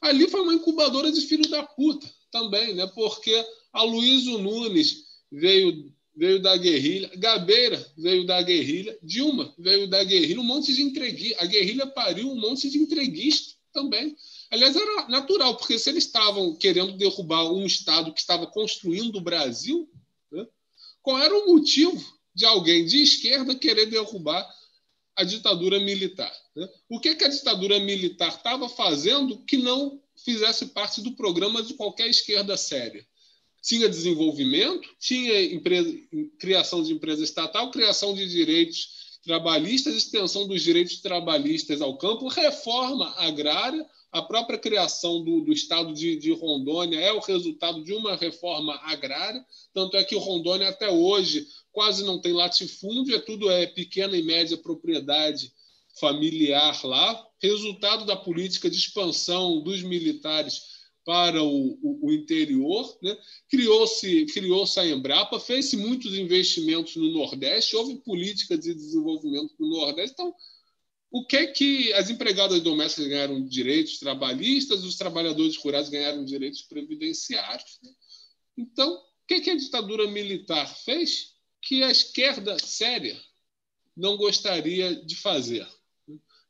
ali 0.00 0.28
foi 0.28 0.42
uma 0.42 0.54
incubadora 0.54 1.10
de 1.10 1.22
filho 1.22 1.48
da 1.48 1.64
puta 1.64 2.08
também, 2.30 2.72
né? 2.72 2.86
porque 2.94 3.44
a 3.72 3.82
Luísio 3.82 4.38
Nunes 4.38 5.04
veio, 5.30 5.92
veio 6.16 6.40
da 6.40 6.56
guerrilha, 6.56 7.10
Gabeira 7.16 7.92
veio 7.96 8.26
da 8.26 8.40
guerrilha, 8.42 8.98
Dilma 9.02 9.54
veio 9.58 9.88
da 9.88 10.02
guerrilha, 10.02 10.40
um 10.40 10.44
monte 10.44 10.72
de 10.74 10.82
entreguista. 10.82 11.42
A 11.42 11.46
guerrilha 11.46 11.86
pariu 11.86 12.30
um 12.30 12.40
monte 12.40 12.68
de 12.70 12.78
entreguista 12.78 13.54
também. 13.72 14.16
Aliás, 14.50 14.74
era 14.74 15.08
natural, 15.08 15.56
porque 15.56 15.78
se 15.78 15.90
eles 15.90 16.04
estavam 16.04 16.56
querendo 16.56 16.96
derrubar 16.96 17.44
um 17.52 17.66
Estado 17.66 18.12
que 18.12 18.20
estava 18.20 18.46
construindo 18.46 19.16
o 19.16 19.20
Brasil, 19.20 19.88
né, 20.32 20.46
qual 21.02 21.18
era 21.18 21.34
o 21.34 21.46
motivo 21.46 22.18
de 22.34 22.44
alguém 22.44 22.86
de 22.86 23.02
esquerda 23.02 23.54
querer 23.54 23.86
derrubar 23.86 24.48
a 25.16 25.24
ditadura 25.24 25.78
militar? 25.80 26.32
Né? 26.54 26.68
O 26.88 27.00
que, 27.00 27.14
que 27.14 27.24
a 27.24 27.28
ditadura 27.28 27.78
militar 27.80 28.28
estava 28.28 28.68
fazendo 28.68 29.44
que 29.44 29.56
não 29.56 30.02
fizesse 30.24 30.66
parte 30.66 31.02
do 31.02 31.14
programa 31.14 31.62
de 31.62 31.74
qualquer 31.74 32.08
esquerda 32.08 32.56
séria? 32.56 33.06
Tinha 33.68 33.86
desenvolvimento, 33.86 34.88
tinha 34.98 35.44
empresa, 35.52 35.94
criação 36.38 36.82
de 36.82 36.94
empresa 36.94 37.22
estatal, 37.22 37.70
criação 37.70 38.14
de 38.14 38.26
direitos 38.26 39.18
trabalhistas, 39.22 39.94
extensão 39.94 40.48
dos 40.48 40.62
direitos 40.62 41.02
trabalhistas 41.02 41.82
ao 41.82 41.98
campo, 41.98 42.28
reforma 42.28 43.12
agrária, 43.18 43.86
a 44.10 44.22
própria 44.22 44.58
criação 44.58 45.22
do, 45.22 45.42
do 45.42 45.52
estado 45.52 45.92
de, 45.92 46.16
de, 46.16 46.32
Rondônia 46.32 46.98
é 46.98 47.12
o 47.12 47.20
resultado 47.20 47.84
de 47.84 47.92
uma 47.92 48.16
reforma 48.16 48.74
agrária, 48.84 49.44
tanto 49.74 49.98
é 49.98 50.04
que 50.04 50.16
Rondônia 50.16 50.70
até 50.70 50.88
hoje 50.88 51.46
quase 51.70 52.02
não 52.02 52.18
tem 52.18 52.32
latifúndio, 52.32 53.14
é 53.14 53.18
tudo 53.18 53.50
é 53.50 53.66
pequena 53.66 54.16
e 54.16 54.22
média 54.22 54.56
propriedade 54.56 55.52
familiar 56.00 56.80
lá, 56.86 57.22
resultado 57.38 58.06
da 58.06 58.16
política 58.16 58.70
de 58.70 58.78
expansão 58.78 59.60
dos 59.60 59.82
militares 59.82 60.77
para 61.08 61.42
o, 61.42 61.78
o, 61.82 62.08
o 62.08 62.12
interior, 62.12 62.98
né? 63.02 63.16
criou-se 63.48 64.26
criou 64.26 64.66
a 64.76 64.86
Embrapa, 64.86 65.40
fez-se 65.40 65.74
muitos 65.74 66.12
investimentos 66.12 66.96
no 66.96 67.10
Nordeste, 67.10 67.74
houve 67.76 67.96
políticas 68.02 68.60
de 68.60 68.74
desenvolvimento 68.74 69.54
no 69.58 69.70
Nordeste. 69.70 70.12
Então, 70.12 70.34
o 71.10 71.24
que 71.24 71.36
é 71.38 71.46
que 71.46 71.90
as 71.94 72.10
empregadas 72.10 72.60
domésticas 72.60 73.08
ganharam 73.08 73.42
direitos 73.42 73.98
trabalhistas, 73.98 74.84
os 74.84 74.96
trabalhadores 74.96 75.56
rurais 75.56 75.88
ganharam 75.88 76.26
direitos 76.26 76.60
previdenciários. 76.60 77.78
Né? 77.82 77.90
Então, 78.58 78.92
o 78.92 79.26
que, 79.26 79.34
é 79.36 79.40
que 79.40 79.50
a 79.50 79.56
ditadura 79.56 80.06
militar 80.08 80.66
fez 80.66 81.36
que 81.62 81.82
a 81.82 81.90
esquerda 81.90 82.58
séria 82.58 83.18
não 83.96 84.18
gostaria 84.18 84.94
de 84.94 85.16
fazer? 85.16 85.66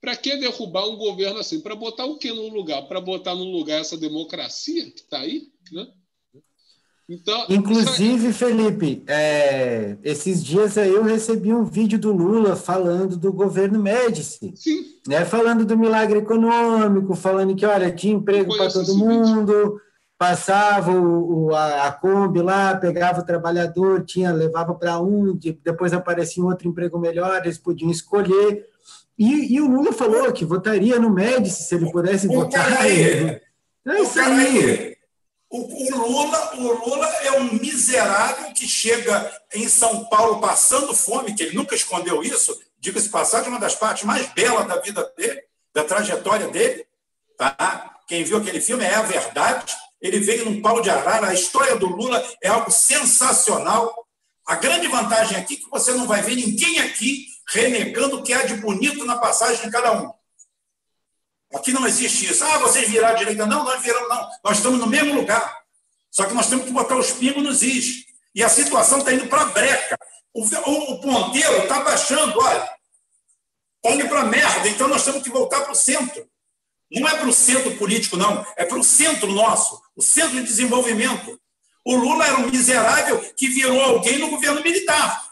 Para 0.00 0.16
que 0.16 0.36
derrubar 0.36 0.86
um 0.86 0.96
governo 0.96 1.40
assim? 1.40 1.60
Para 1.60 1.74
botar 1.74 2.06
o 2.06 2.18
que 2.18 2.32
no 2.32 2.48
lugar? 2.48 2.82
Para 2.82 3.00
botar 3.00 3.34
no 3.34 3.44
lugar 3.44 3.80
essa 3.80 3.96
democracia 3.96 4.84
que 4.90 5.00
está 5.00 5.18
aí? 5.18 5.48
Né? 5.72 5.86
Então, 7.08 7.46
Inclusive. 7.48 8.34
Felipe, 8.34 9.02
é, 9.06 9.96
esses 10.04 10.44
dias 10.44 10.76
aí 10.76 10.92
eu 10.92 11.02
recebi 11.02 11.54
um 11.54 11.64
vídeo 11.64 11.98
do 11.98 12.12
Lula 12.12 12.54
falando 12.54 13.16
do 13.16 13.32
governo 13.32 13.78
Médici, 13.78 14.52
Sim. 14.54 14.84
Né, 15.06 15.24
falando 15.24 15.64
do 15.64 15.78
milagre 15.78 16.18
econômico, 16.18 17.14
falando 17.14 17.56
que, 17.56 17.64
olha, 17.64 17.90
tinha 17.90 18.12
emprego 18.12 18.54
para 18.54 18.70
todo 18.70 18.98
mundo, 18.98 19.46
vídeo. 19.46 19.80
passava 20.18 20.90
o, 20.90 21.46
o, 21.46 21.54
a, 21.54 21.86
a 21.86 21.92
Kombi 21.92 22.42
lá, 22.42 22.76
pegava 22.76 23.20
o 23.22 23.26
trabalhador, 23.26 24.04
tinha 24.04 24.30
levava 24.30 24.74
para 24.74 25.00
um, 25.00 25.34
depois 25.64 25.94
aparecia 25.94 26.44
um 26.44 26.48
outro 26.48 26.68
emprego 26.68 26.98
melhor, 26.98 27.40
eles 27.42 27.56
podiam 27.56 27.90
escolher. 27.90 28.67
E, 29.18 29.54
e, 29.54 29.60
o 29.60 29.66
Lula 29.66 29.92
falou 29.92 30.32
que 30.32 30.44
votaria 30.44 30.98
no 31.00 31.10
Médici 31.10 31.64
se 31.64 31.74
ele 31.74 31.90
pudesse 31.90 32.28
o 32.28 32.32
votar. 32.32 32.86
É 32.86 34.00
isso 34.00 34.20
aí. 34.20 34.96
O, 35.50 35.58
o, 35.58 35.96
Lula, 35.96 36.54
o 36.56 36.88
Lula 36.88 37.06
é 37.24 37.32
um 37.40 37.54
miserável 37.54 38.52
que 38.52 38.68
chega 38.68 39.32
em 39.54 39.66
São 39.66 40.04
Paulo 40.04 40.40
passando 40.40 40.94
fome, 40.94 41.34
que 41.34 41.42
ele 41.42 41.56
nunca 41.56 41.74
escondeu 41.74 42.22
isso. 42.22 42.56
Diga-se 42.78 43.08
passagem, 43.08 43.48
uma 43.48 43.58
das 43.58 43.74
partes 43.74 44.04
mais 44.04 44.26
belas 44.34 44.68
da 44.68 44.76
vida 44.76 45.02
dele, 45.16 45.42
da 45.74 45.82
trajetória 45.82 46.46
dele. 46.48 46.86
Tá? 47.36 47.96
Quem 48.06 48.22
viu 48.22 48.36
aquele 48.36 48.60
filme 48.60 48.84
é 48.84 48.94
a 48.94 49.02
verdade. 49.02 49.74
Ele 50.00 50.20
veio 50.20 50.44
num 50.44 50.62
pau 50.62 50.80
de 50.80 50.90
arara. 50.90 51.28
A 51.28 51.34
história 51.34 51.74
do 51.76 51.86
Lula 51.86 52.24
é 52.40 52.48
algo 52.48 52.70
sensacional. 52.70 54.06
A 54.46 54.54
grande 54.54 54.86
vantagem 54.86 55.36
aqui 55.36 55.54
é 55.54 55.56
que 55.56 55.70
você 55.70 55.92
não 55.92 56.06
vai 56.06 56.22
ver 56.22 56.36
ninguém 56.36 56.78
aqui 56.80 57.26
renegando 57.48 58.18
o 58.18 58.22
que 58.22 58.32
há 58.32 58.44
de 58.44 58.54
bonito 58.54 59.04
na 59.04 59.16
passagem 59.16 59.64
de 59.64 59.70
cada 59.70 59.92
um. 59.92 60.12
Aqui 61.54 61.72
não 61.72 61.86
existe 61.86 62.30
isso. 62.30 62.44
Ah, 62.44 62.58
vocês 62.58 62.88
viraram 62.88 63.14
a 63.14 63.18
direita. 63.18 63.46
Não, 63.46 63.64
nós 63.64 63.82
viramos, 63.82 64.08
não. 64.08 64.28
Nós 64.44 64.58
estamos 64.58 64.78
no 64.78 64.86
mesmo 64.86 65.14
lugar. 65.14 65.58
Só 66.10 66.26
que 66.26 66.34
nós 66.34 66.48
temos 66.48 66.66
que 66.66 66.72
botar 66.72 66.96
os 66.96 67.12
pingos 67.12 67.42
nos 67.42 67.62
is. 67.62 68.04
E 68.34 68.44
a 68.44 68.48
situação 68.48 68.98
está 68.98 69.12
indo 69.12 69.26
para 69.28 69.42
a 69.42 69.46
breca. 69.46 69.98
O, 70.34 70.42
o, 70.42 70.92
o 70.92 71.00
ponteiro 71.00 71.62
está 71.62 71.80
baixando, 71.80 72.38
olha. 72.38 72.70
Está 73.82 73.96
indo 73.96 74.08
para 74.08 74.24
merda. 74.24 74.68
Então 74.68 74.88
nós 74.88 75.04
temos 75.04 75.22
que 75.22 75.30
voltar 75.30 75.62
para 75.62 75.72
o 75.72 75.74
centro. 75.74 76.28
Não 76.90 77.08
é 77.08 77.16
para 77.16 77.28
o 77.28 77.32
centro 77.32 77.76
político, 77.76 78.16
não. 78.16 78.44
É 78.56 78.64
para 78.64 78.78
o 78.78 78.84
centro 78.84 79.32
nosso. 79.32 79.80
O 79.96 80.02
centro 80.02 80.36
de 80.36 80.42
desenvolvimento. 80.42 81.40
O 81.84 81.96
Lula 81.96 82.26
era 82.26 82.36
um 82.36 82.50
miserável 82.50 83.20
que 83.34 83.48
virou 83.48 83.80
alguém 83.80 84.18
no 84.18 84.28
governo 84.28 84.62
militar. 84.62 85.27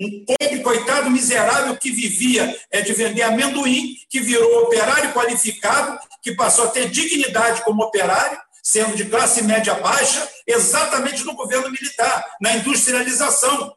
Um 0.00 0.24
pobre, 0.24 0.60
coitado, 0.60 1.10
miserável 1.10 1.76
que 1.76 1.90
vivia 1.90 2.58
é, 2.70 2.80
de 2.80 2.92
vender 2.92 3.22
amendoim, 3.22 3.94
que 4.10 4.20
virou 4.20 4.64
operário 4.64 5.12
qualificado, 5.12 5.98
que 6.22 6.34
passou 6.34 6.64
a 6.64 6.68
ter 6.68 6.90
dignidade 6.90 7.62
como 7.62 7.82
operário, 7.82 8.38
sendo 8.62 8.96
de 8.96 9.04
classe 9.04 9.42
média 9.44 9.74
baixa, 9.74 10.28
exatamente 10.46 11.22
no 11.24 11.34
governo 11.34 11.70
militar, 11.70 12.24
na 12.40 12.56
industrialização. 12.56 13.74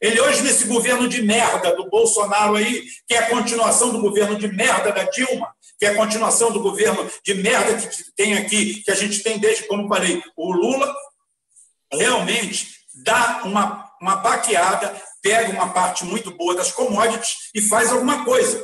Ele 0.00 0.20
hoje, 0.20 0.42
nesse 0.42 0.66
governo 0.66 1.08
de 1.08 1.22
merda 1.22 1.74
do 1.76 1.88
Bolsonaro 1.88 2.56
aí, 2.56 2.84
que 3.06 3.14
é 3.14 3.18
a 3.18 3.30
continuação 3.30 3.92
do 3.92 4.00
governo 4.00 4.36
de 4.36 4.48
merda 4.48 4.92
da 4.92 5.04
Dilma, 5.04 5.54
que 5.78 5.86
é 5.86 5.90
a 5.90 5.94
continuação 5.94 6.50
do 6.50 6.60
governo 6.60 7.08
de 7.24 7.34
merda 7.34 7.76
que 7.76 8.12
tem 8.16 8.36
aqui, 8.36 8.82
que 8.82 8.90
a 8.90 8.94
gente 8.94 9.22
tem 9.22 9.38
desde, 9.38 9.66
como 9.66 9.88
falei, 9.88 10.22
o 10.36 10.52
Lula, 10.52 10.94
realmente 11.92 12.68
dá 12.94 13.42
uma, 13.44 13.90
uma 14.00 14.16
baqueada 14.16 14.94
pega 15.24 15.50
uma 15.50 15.72
parte 15.72 16.04
muito 16.04 16.30
boa 16.32 16.54
das 16.54 16.70
commodities 16.70 17.48
e 17.54 17.62
faz 17.62 17.90
alguma 17.90 18.26
coisa. 18.26 18.62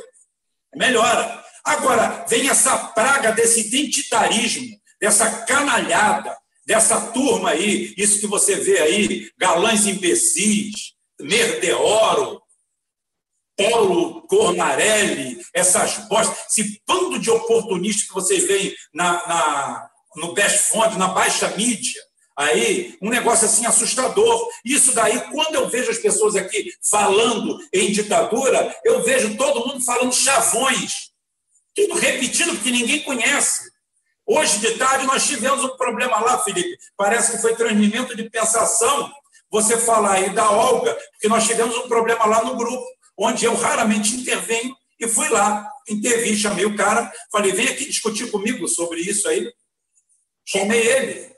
Melhora. 0.75 1.43
Agora, 1.65 2.23
vem 2.29 2.47
essa 2.47 2.77
praga 2.77 3.31
desse 3.31 3.61
identitarismo, 3.61 4.79
dessa 4.99 5.43
canalhada, 5.45 6.37
dessa 6.63 7.01
turma 7.07 7.49
aí, 7.49 7.95
isso 7.97 8.19
que 8.19 8.27
você 8.27 8.55
vê 8.55 8.77
aí, 8.77 9.31
galãs 9.39 9.87
imbecis, 9.87 10.93
Merdeoro, 11.19 12.39
Paulo 13.57 14.21
Cornarelli, 14.27 15.39
essas 15.55 15.97
bostas, 16.07 16.45
esse 16.47 16.79
bando 16.87 17.17
de 17.17 17.31
oportunistas 17.31 18.07
que 18.07 18.13
vocês 18.13 18.45
veem 18.45 18.73
na, 18.93 19.13
na, 19.27 19.89
no 20.15 20.33
Best 20.33 20.69
Fund, 20.69 20.95
na 20.95 21.07
baixa 21.07 21.47
mídia, 21.57 22.01
aí 22.41 22.97
um 23.01 23.09
negócio 23.09 23.45
assim 23.45 23.65
assustador. 23.65 24.47
Isso 24.63 24.93
daí, 24.93 25.19
quando 25.31 25.55
eu 25.55 25.69
vejo 25.69 25.91
as 25.91 25.97
pessoas 25.97 26.35
aqui 26.35 26.73
falando 26.89 27.59
em 27.73 27.91
ditadura, 27.91 28.75
eu 28.83 29.03
vejo 29.03 29.35
todo 29.37 29.67
mundo 29.67 29.83
falando 29.83 30.13
chavões, 30.13 31.11
tudo 31.75 31.95
repetido 31.95 32.51
porque 32.53 32.71
ninguém 32.71 33.01
conhece. 33.03 33.71
Hoje 34.25 34.59
de 34.59 34.77
tarde 34.77 35.05
nós 35.05 35.25
tivemos 35.25 35.63
um 35.63 35.75
problema 35.75 36.19
lá, 36.19 36.39
Felipe. 36.39 36.77
Parece 36.95 37.31
que 37.31 37.41
foi 37.41 37.55
transmimento 37.55 38.15
de 38.15 38.29
pensação 38.29 39.11
você 39.49 39.77
falar 39.77 40.13
aí 40.13 40.29
da 40.29 40.49
Olga, 40.49 40.93
porque 41.11 41.27
nós 41.27 41.45
tivemos 41.45 41.75
um 41.75 41.87
problema 41.87 42.25
lá 42.25 42.43
no 42.43 42.55
grupo, 42.55 42.85
onde 43.17 43.43
eu 43.43 43.53
raramente 43.53 44.15
intervenho, 44.15 44.73
e 44.97 45.07
fui 45.07 45.27
lá, 45.29 45.67
intervi, 45.89 46.37
chamei 46.37 46.63
o 46.63 46.75
cara, 46.77 47.11
falei, 47.31 47.51
vem 47.51 47.67
aqui 47.67 47.85
discutir 47.85 48.29
comigo 48.31 48.67
sobre 48.67 49.01
isso 49.01 49.27
aí. 49.27 49.51
Chamei 50.45 50.79
ele. 50.79 51.35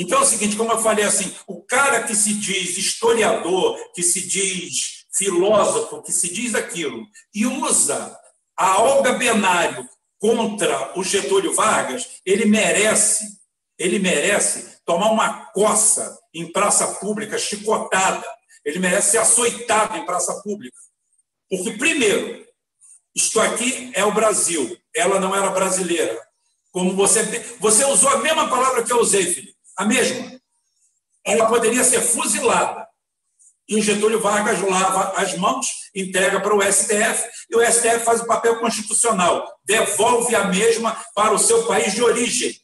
Então 0.00 0.18
é 0.18 0.22
o 0.22 0.26
seguinte, 0.26 0.56
como 0.56 0.72
eu 0.72 0.78
falei 0.78 1.04
assim, 1.04 1.30
o 1.46 1.62
cara 1.62 2.02
que 2.04 2.14
se 2.14 2.32
diz 2.32 2.78
historiador, 2.78 3.78
que 3.92 4.02
se 4.02 4.26
diz 4.26 5.04
filósofo, 5.14 6.02
que 6.02 6.10
se 6.10 6.32
diz 6.32 6.54
aquilo, 6.54 7.06
e 7.34 7.44
usa 7.44 8.18
a 8.56 8.80
Olga 8.80 9.12
Benário 9.12 9.86
contra 10.18 10.98
o 10.98 11.04
Getúlio 11.04 11.52
Vargas, 11.52 12.08
ele 12.24 12.46
merece, 12.46 13.26
ele 13.78 13.98
merece 13.98 14.80
tomar 14.86 15.10
uma 15.10 15.44
coça 15.52 16.18
em 16.32 16.50
praça 16.50 16.94
pública, 16.94 17.36
chicotada. 17.36 18.26
Ele 18.64 18.78
merece 18.78 19.10
ser 19.10 19.18
açoitado 19.18 19.98
em 19.98 20.06
praça 20.06 20.40
pública. 20.42 20.76
Porque, 21.50 21.72
primeiro, 21.72 22.46
isto 23.14 23.38
aqui 23.38 23.92
é 23.94 24.02
o 24.02 24.14
Brasil, 24.14 24.78
ela 24.96 25.20
não 25.20 25.36
era 25.36 25.50
brasileira. 25.50 26.18
Como 26.72 26.96
você, 26.96 27.22
você 27.58 27.84
usou 27.84 28.08
a 28.08 28.18
mesma 28.18 28.48
palavra 28.48 28.82
que 28.82 28.92
eu 28.92 29.00
usei, 29.00 29.26
Felipe, 29.26 29.59
a 29.80 29.84
mesma. 29.86 30.38
Ela 31.24 31.46
poderia 31.46 31.82
ser 31.82 32.02
fuzilada. 32.02 32.86
E 33.66 33.76
o 33.76 33.82
Getúlio 33.82 34.20
Vargas 34.20 34.60
lava 34.60 35.14
as 35.16 35.34
mãos, 35.38 35.66
entrega 35.94 36.38
para 36.40 36.54
o 36.54 36.60
STF, 36.60 37.26
e 37.48 37.56
o 37.56 37.64
STF 37.64 38.00
faz 38.00 38.20
o 38.20 38.26
papel 38.26 38.60
constitucional, 38.60 39.48
devolve 39.64 40.34
a 40.34 40.44
mesma 40.44 40.94
para 41.14 41.32
o 41.32 41.38
seu 41.38 41.66
país 41.66 41.94
de 41.94 42.02
origem. 42.02 42.60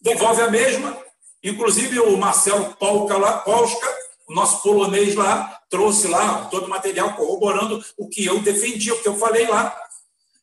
Devolve 0.00 0.40
a 0.40 0.50
mesma, 0.50 0.96
inclusive 1.42 2.00
o 2.00 2.16
Marcelo 2.16 2.74
Polska, 2.76 3.98
o 4.26 4.34
nosso 4.34 4.62
polonês 4.62 5.14
lá, 5.14 5.60
trouxe 5.68 6.06
lá 6.06 6.46
todo 6.46 6.66
o 6.66 6.70
material 6.70 7.14
corroborando 7.16 7.84
o 7.98 8.08
que 8.08 8.24
eu 8.24 8.40
defendi, 8.40 8.90
o 8.92 9.02
que 9.02 9.08
eu 9.08 9.18
falei 9.18 9.46
lá. 9.46 9.76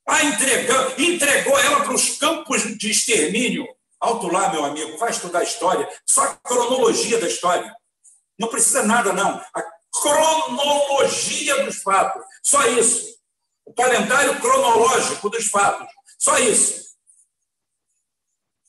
Ah, 0.08 0.24
entregou, 0.26 0.94
entregou 1.00 1.58
ela 1.58 1.82
para 1.82 1.94
os 1.94 2.20
campos 2.20 2.78
de 2.78 2.92
extermínio. 2.92 3.66
Alto 4.06 4.28
lá, 4.28 4.50
meu 4.50 4.64
amigo, 4.64 4.98
vai 5.00 5.10
estudar 5.10 5.42
história, 5.42 5.90
só 6.06 6.22
a 6.22 6.36
cronologia 6.36 7.20
da 7.20 7.28
história. 7.28 7.76
Não 8.40 8.48
precisa 8.50 8.84
nada, 8.84 9.12
não. 9.12 9.42
A 9.54 9.64
cronologia 9.92 11.64
dos 11.64 11.82
fatos. 11.82 12.24
Só 12.44 12.64
isso. 12.68 13.16
O 13.66 13.74
calendário 13.74 14.40
cronológico 14.40 15.28
dos 15.28 15.48
fatos. 15.48 15.88
Só 16.20 16.38
isso. 16.38 16.86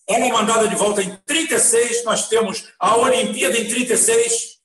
É 0.08 0.18
mandada 0.32 0.68
de 0.68 0.76
volta 0.76 1.02
em 1.02 1.14
36, 1.26 2.04
nós 2.04 2.28
temos 2.28 2.72
a 2.80 2.96
Olimpíada 2.96 3.58
em 3.58 3.68
36. 3.68 4.56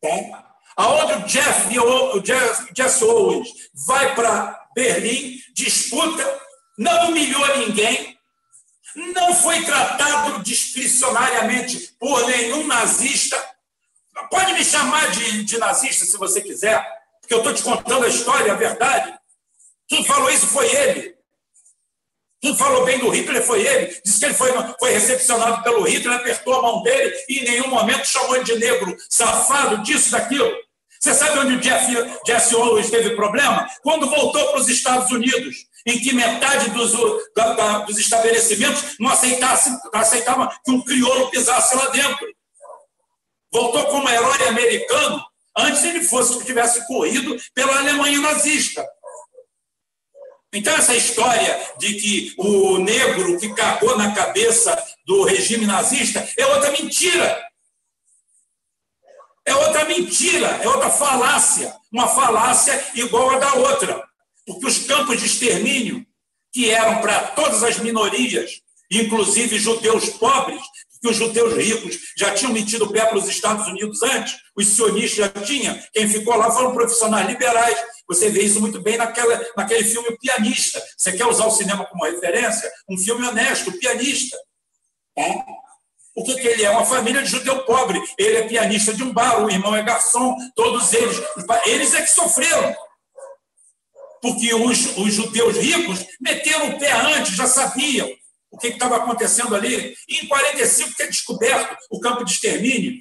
Tá? 0.00 0.46
Aonde 0.76 1.12
o 1.14 1.26
Jeff, 1.26 1.78
o 1.78 2.20
Jeff, 2.20 2.72
Jeff 2.72 3.02
Owens 3.02 3.48
vai 3.86 4.14
para 4.14 4.68
Berlim, 4.76 5.40
disputa, 5.54 6.40
não 6.78 7.08
humilhou 7.08 7.56
ninguém, 7.56 8.15
não 8.96 9.34
foi 9.34 9.62
tratado 9.64 10.42
discricionariamente 10.42 11.94
por 11.98 12.26
nenhum 12.26 12.66
nazista, 12.66 13.36
Pode 14.30 14.54
me 14.54 14.64
chamar 14.64 15.10
de, 15.10 15.44
de 15.44 15.58
nazista 15.58 16.04
se 16.04 16.16
você 16.16 16.40
quiser, 16.40 16.84
porque 17.20 17.34
eu 17.34 17.38
estou 17.38 17.54
te 17.54 17.62
contando 17.62 18.04
a 18.04 18.08
história, 18.08 18.52
a 18.52 18.56
verdade. 18.56 19.14
Quem 19.86 20.04
falou 20.04 20.30
isso 20.30 20.46
foi 20.46 20.66
ele. 20.74 21.14
Quem 22.40 22.56
falou 22.56 22.84
bem 22.84 22.98
do 22.98 23.10
Hitler 23.10 23.42
foi 23.42 23.64
ele. 23.64 24.00
Disse 24.04 24.18
que 24.18 24.24
ele 24.24 24.34
foi, 24.34 24.50
foi 24.78 24.92
recepcionado 24.92 25.62
pelo 25.62 25.84
Hitler, 25.84 26.16
apertou 26.16 26.54
a 26.54 26.62
mão 26.62 26.82
dele 26.82 27.14
e 27.28 27.40
em 27.40 27.44
nenhum 27.44 27.68
momento 27.68 28.06
chamou 28.06 28.36
ele 28.36 28.44
de 28.44 28.58
negro, 28.58 28.96
safado, 29.08 29.82
disso, 29.82 30.10
daquilo. 30.10 30.50
Você 30.98 31.14
sabe 31.14 31.38
onde 31.38 31.56
o 31.56 31.62
Jesse 32.26 32.56
Owens 32.56 32.90
teve 32.90 33.10
problema? 33.10 33.68
Quando 33.82 34.08
voltou 34.08 34.48
para 34.48 34.60
os 34.60 34.68
Estados 34.68 35.10
Unidos, 35.10 35.66
em 35.86 36.00
que 36.00 36.12
metade 36.12 36.70
dos, 36.70 36.92
da, 37.34 37.52
da, 37.52 37.78
dos 37.80 37.96
estabelecimentos 37.96 38.96
não 38.98 39.10
aceitasse, 39.10 39.70
aceitava 39.92 40.52
que 40.64 40.72
um 40.72 40.82
crioulo 40.82 41.30
pisasse 41.30 41.76
lá 41.76 41.86
dentro 41.90 42.26
voltou 43.52 43.86
como 43.86 44.08
herói 44.08 44.48
americano, 44.48 45.24
antes 45.56 45.82
ele 45.84 46.04
fosse 46.04 46.38
que 46.38 46.44
tivesse 46.44 46.86
corrido 46.86 47.36
pela 47.54 47.78
Alemanha 47.78 48.20
nazista. 48.20 48.86
Então, 50.52 50.74
essa 50.74 50.94
história 50.94 51.74
de 51.78 51.94
que 51.94 52.34
o 52.38 52.78
negro 52.78 53.38
que 53.38 53.52
cagou 53.54 53.96
na 53.96 54.14
cabeça 54.14 54.76
do 55.06 55.24
regime 55.24 55.66
nazista 55.66 56.26
é 56.36 56.46
outra 56.46 56.70
mentira. 56.70 57.46
É 59.44 59.54
outra 59.54 59.84
mentira, 59.84 60.48
é 60.62 60.68
outra 60.68 60.90
falácia. 60.90 61.74
Uma 61.92 62.08
falácia 62.08 62.90
igual 62.94 63.30
a 63.30 63.38
da 63.38 63.54
outra. 63.54 64.05
Porque 64.46 64.66
os 64.66 64.78
campos 64.78 65.18
de 65.18 65.26
extermínio, 65.26 66.06
que 66.52 66.70
eram 66.70 67.00
para 67.00 67.28
todas 67.28 67.62
as 67.62 67.78
minorias, 67.78 68.62
inclusive 68.90 69.58
judeus 69.58 70.08
pobres, 70.10 70.62
que 71.02 71.08
os 71.08 71.16
judeus 71.16 71.54
ricos 71.54 71.98
já 72.16 72.32
tinham 72.32 72.52
metido 72.52 72.84
o 72.84 72.92
pé 72.92 73.04
para 73.04 73.18
os 73.18 73.28
Estados 73.28 73.66
Unidos 73.66 74.02
antes, 74.02 74.36
os 74.56 74.66
sionistas 74.68 75.16
já 75.16 75.28
tinham, 75.28 75.78
quem 75.92 76.08
ficou 76.08 76.36
lá 76.36 76.50
foram 76.50 76.72
profissionais 76.72 77.26
liberais. 77.26 77.76
Você 78.08 78.30
vê 78.30 78.42
isso 78.42 78.60
muito 78.60 78.80
bem 78.80 78.96
naquela, 78.96 79.44
naquele 79.56 79.84
filme 79.84 80.08
O 80.08 80.18
Pianista. 80.18 80.82
Você 80.96 81.12
quer 81.12 81.26
usar 81.26 81.46
o 81.46 81.50
cinema 81.50 81.84
como 81.86 82.04
referência? 82.04 82.70
Um 82.88 82.96
filme 82.96 83.26
honesto, 83.26 83.70
O 83.70 83.78
Pianista. 83.78 84.36
É? 85.18 85.44
O 86.14 86.24
que, 86.24 86.34
que 86.36 86.48
ele 86.48 86.64
é? 86.64 86.70
Uma 86.70 86.86
família 86.86 87.22
de 87.22 87.28
judeu 87.28 87.62
pobre. 87.64 88.00
Ele 88.16 88.38
é 88.38 88.48
pianista 88.48 88.94
de 88.94 89.02
um 89.02 89.12
bar, 89.12 89.44
o 89.44 89.50
irmão 89.50 89.76
é 89.76 89.82
garçom, 89.82 90.34
todos 90.54 90.92
eles. 90.94 91.16
Eles 91.66 91.94
é 91.94 92.00
que 92.00 92.10
sofreram. 92.10 92.74
Porque 94.26 94.52
os, 94.52 94.96
os 94.96 95.14
judeus 95.14 95.56
ricos 95.56 96.04
meteram 96.20 96.70
o 96.70 96.78
pé 96.80 96.90
antes, 96.90 97.36
já 97.36 97.46
sabiam 97.46 98.12
o 98.50 98.58
que 98.58 98.66
estava 98.66 98.96
acontecendo 98.96 99.54
ali. 99.54 99.94
E 100.08 100.16
em 100.16 100.26
45 100.26 100.96
que 100.96 101.02
é 101.04 101.06
descoberto 101.06 101.76
o 101.88 102.00
campo 102.00 102.24
de 102.24 102.32
extermínio. 102.32 103.00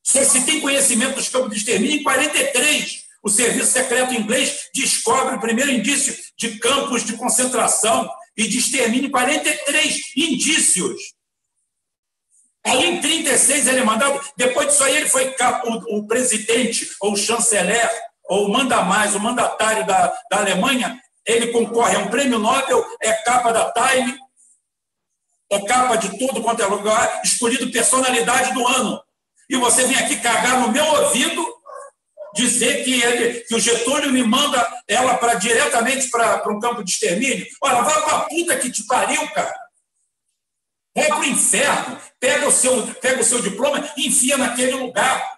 Só 0.00 0.22
se 0.22 0.46
tem 0.46 0.60
conhecimento 0.60 1.16
dos 1.16 1.28
campos 1.28 1.50
de 1.50 1.56
extermínio 1.56 1.98
em 1.98 2.02
43. 2.04 3.02
O 3.20 3.28
serviço 3.28 3.72
secreto 3.72 4.14
inglês 4.14 4.68
descobre 4.72 5.34
o 5.34 5.40
primeiro 5.40 5.72
indício 5.72 6.16
de 6.38 6.56
campos 6.60 7.04
de 7.04 7.16
concentração 7.16 8.08
e 8.36 8.46
de 8.46 8.58
extermínio 8.58 9.08
em 9.08 9.10
43 9.10 9.98
indícios. 10.16 11.02
Aí 12.64 12.90
em 12.90 13.00
36 13.00 13.66
ele 13.66 13.80
é 13.80 13.84
mandado, 13.84 14.24
depois 14.36 14.68
disso 14.68 14.84
aí 14.84 14.98
ele 14.98 15.08
foi 15.08 15.34
o, 15.64 15.98
o 15.98 16.06
presidente, 16.06 16.88
ou 17.00 17.16
chanceler, 17.16 17.90
ou 18.28 18.48
manda 18.48 18.82
mais, 18.82 19.14
o 19.14 19.20
mandatário 19.20 19.86
da, 19.86 20.12
da 20.30 20.38
Alemanha, 20.38 21.00
ele 21.26 21.48
concorre 21.48 21.96
a 21.96 22.00
um 22.00 22.08
prêmio 22.08 22.38
Nobel, 22.38 22.84
é 23.00 23.12
capa 23.12 23.52
da 23.52 23.72
Time, 23.72 24.18
é 25.50 25.60
capa 25.66 25.96
de 25.96 26.18
tudo 26.18 26.42
quanto 26.42 26.62
é 26.62 26.66
lugar, 26.66 27.22
escolhido 27.24 27.70
personalidade 27.70 28.52
do 28.52 28.66
ano. 28.66 29.02
E 29.48 29.56
você 29.56 29.86
vem 29.86 29.96
aqui 29.96 30.16
cagar 30.16 30.60
no 30.60 30.72
meu 30.72 30.84
ouvido, 30.84 31.44
dizer 32.34 32.82
que, 32.84 33.00
ele, 33.02 33.40
que 33.40 33.54
o 33.54 33.60
Getúlio 33.60 34.10
me 34.10 34.22
manda 34.22 34.66
ela 34.88 35.16
para 35.16 35.34
diretamente 35.34 36.10
para 36.10 36.50
um 36.50 36.58
campo 36.58 36.82
de 36.82 36.90
extermínio. 36.90 37.46
Olha, 37.62 37.82
vai 37.82 38.02
para 38.02 38.16
a 38.16 38.20
puta 38.22 38.56
que 38.56 38.70
te 38.70 38.84
pariu, 38.86 39.28
cara. 39.30 39.54
Vai 40.96 41.06
para 41.06 41.20
o 41.20 41.24
inferno, 41.24 42.00
pega 42.20 42.46
o, 42.46 42.52
seu, 42.52 42.86
pega 42.94 43.20
o 43.20 43.24
seu 43.24 43.42
diploma 43.42 43.92
e 43.96 44.08
enfia 44.08 44.36
naquele 44.36 44.72
lugar. 44.72 45.33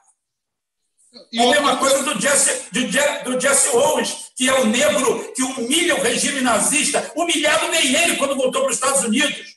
E 1.33 1.41
a 1.41 1.47
mesma 1.51 1.77
coisa 1.77 2.03
do 2.03 2.21
Jesse, 2.21 2.71
do, 2.73 3.31
do 3.31 3.41
Jesse 3.41 3.69
Owens, 3.69 4.33
que 4.37 4.49
é 4.49 4.55
o 4.55 4.67
negro 4.67 5.33
que 5.35 5.43
humilha 5.43 5.97
o 5.97 6.03
regime 6.03 6.41
nazista, 6.41 7.13
humilhado 7.15 7.69
nem 7.69 7.95
ele 7.95 8.17
quando 8.17 8.37
voltou 8.37 8.63
para 8.63 8.71
os 8.71 8.77
Estados 8.77 9.05
Unidos 9.05 9.57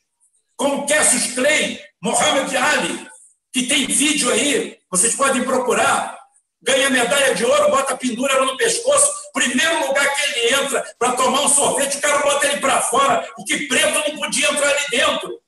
como 0.59 0.85
Cassius 0.85 1.33
Clay, 1.33 1.79
Mohamed 2.01 2.57
Ali, 2.57 3.07
que 3.53 3.63
tem 3.63 3.87
vídeo 3.87 4.29
aí, 4.29 4.77
vocês 4.91 5.15
podem 5.15 5.41
procurar, 5.41 6.19
ganha 6.61 6.89
medalha 6.89 7.33
de 7.33 7.45
ouro, 7.45 7.71
bota 7.71 7.95
pendura 7.95 8.43
no 8.43 8.57
pescoço, 8.57 9.09
primeiro 9.31 9.87
lugar 9.87 10.13
que 10.13 10.21
ele 10.21 10.55
entra 10.55 10.95
para 10.99 11.13
tomar 11.13 11.43
um 11.43 11.47
sorvete, 11.47 11.97
o 11.97 12.01
cara 12.01 12.19
bota 12.19 12.45
ele 12.45 12.59
para 12.59 12.81
fora, 12.81 13.25
porque 13.37 13.67
preto 13.67 14.09
não 14.09 14.17
podia 14.17 14.51
entrar 14.51 14.69
ali 14.69 14.85
dentro. 14.91 15.41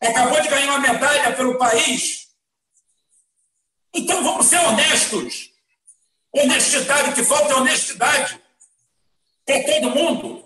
Acabou 0.00 0.40
de 0.40 0.48
ganhar 0.48 0.68
uma 0.68 0.78
medalha 0.78 1.32
pelo 1.34 1.58
país. 1.58 2.29
Então 3.94 4.22
vamos 4.22 4.46
ser 4.46 4.58
honestos. 4.58 5.50
Honestidade, 6.32 7.14
que 7.14 7.24
falta 7.24 7.52
é 7.52 7.56
honestidade. 7.56 8.40
Para 9.44 9.64
todo 9.64 9.90
mundo. 9.90 10.44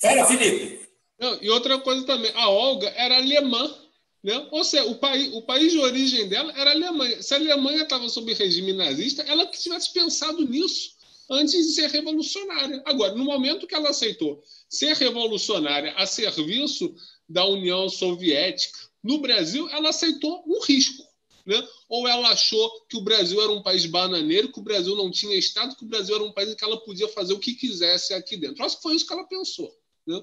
Fala, 0.00 0.24
Felipe. 0.24 0.88
Não, 1.18 1.38
e 1.42 1.50
outra 1.50 1.78
coisa 1.78 2.04
também, 2.06 2.32
a 2.34 2.48
Olga 2.48 2.88
era 2.96 3.16
alemã. 3.16 3.74
Né? 4.22 4.48
Ou 4.50 4.64
seja, 4.64 4.84
o, 4.86 4.94
país, 4.94 5.34
o 5.34 5.42
país 5.42 5.70
de 5.70 5.78
origem 5.78 6.26
dela 6.26 6.50
era 6.56 6.70
a 6.70 6.72
Alemanha. 6.72 7.22
Se 7.22 7.34
a 7.34 7.36
Alemanha 7.36 7.82
estava 7.82 8.08
sob 8.08 8.32
regime 8.32 8.72
nazista, 8.72 9.22
ela 9.24 9.46
que 9.46 9.58
tivesse 9.58 9.92
pensado 9.92 10.42
nisso 10.48 10.94
antes 11.30 11.52
de 11.52 11.72
ser 11.74 11.90
revolucionária. 11.90 12.82
Agora, 12.86 13.14
no 13.14 13.24
momento 13.24 13.66
que 13.66 13.74
ela 13.74 13.90
aceitou 13.90 14.42
ser 14.68 14.96
revolucionária 14.96 15.92
a 15.96 16.06
serviço 16.06 16.94
da 17.28 17.44
União 17.46 17.88
Soviética, 17.88 18.78
No 19.02 19.18
Brasil, 19.18 19.68
ela 19.68 19.90
aceitou 19.90 20.42
um 20.46 20.62
risco. 20.62 21.04
Né? 21.46 21.62
Ou 21.88 22.08
ela 22.08 22.30
achou 22.30 22.86
que 22.88 22.96
o 22.96 23.02
Brasil 23.02 23.40
era 23.40 23.52
um 23.52 23.62
país 23.62 23.84
bananeiro, 23.84 24.50
que 24.50 24.58
o 24.58 24.62
Brasil 24.62 24.96
não 24.96 25.10
tinha 25.10 25.36
Estado, 25.36 25.76
que 25.76 25.84
o 25.84 25.88
Brasil 25.88 26.14
era 26.14 26.24
um 26.24 26.32
país 26.32 26.50
em 26.50 26.56
que 26.56 26.64
ela 26.64 26.80
podia 26.80 27.08
fazer 27.08 27.34
o 27.34 27.38
que 27.38 27.54
quisesse 27.54 28.14
aqui 28.14 28.36
dentro. 28.36 28.64
Acho 28.64 28.76
que 28.76 28.82
foi 28.82 28.94
isso 28.94 29.06
que 29.06 29.12
ela 29.12 29.28
pensou. 29.28 29.70
Né? 30.06 30.22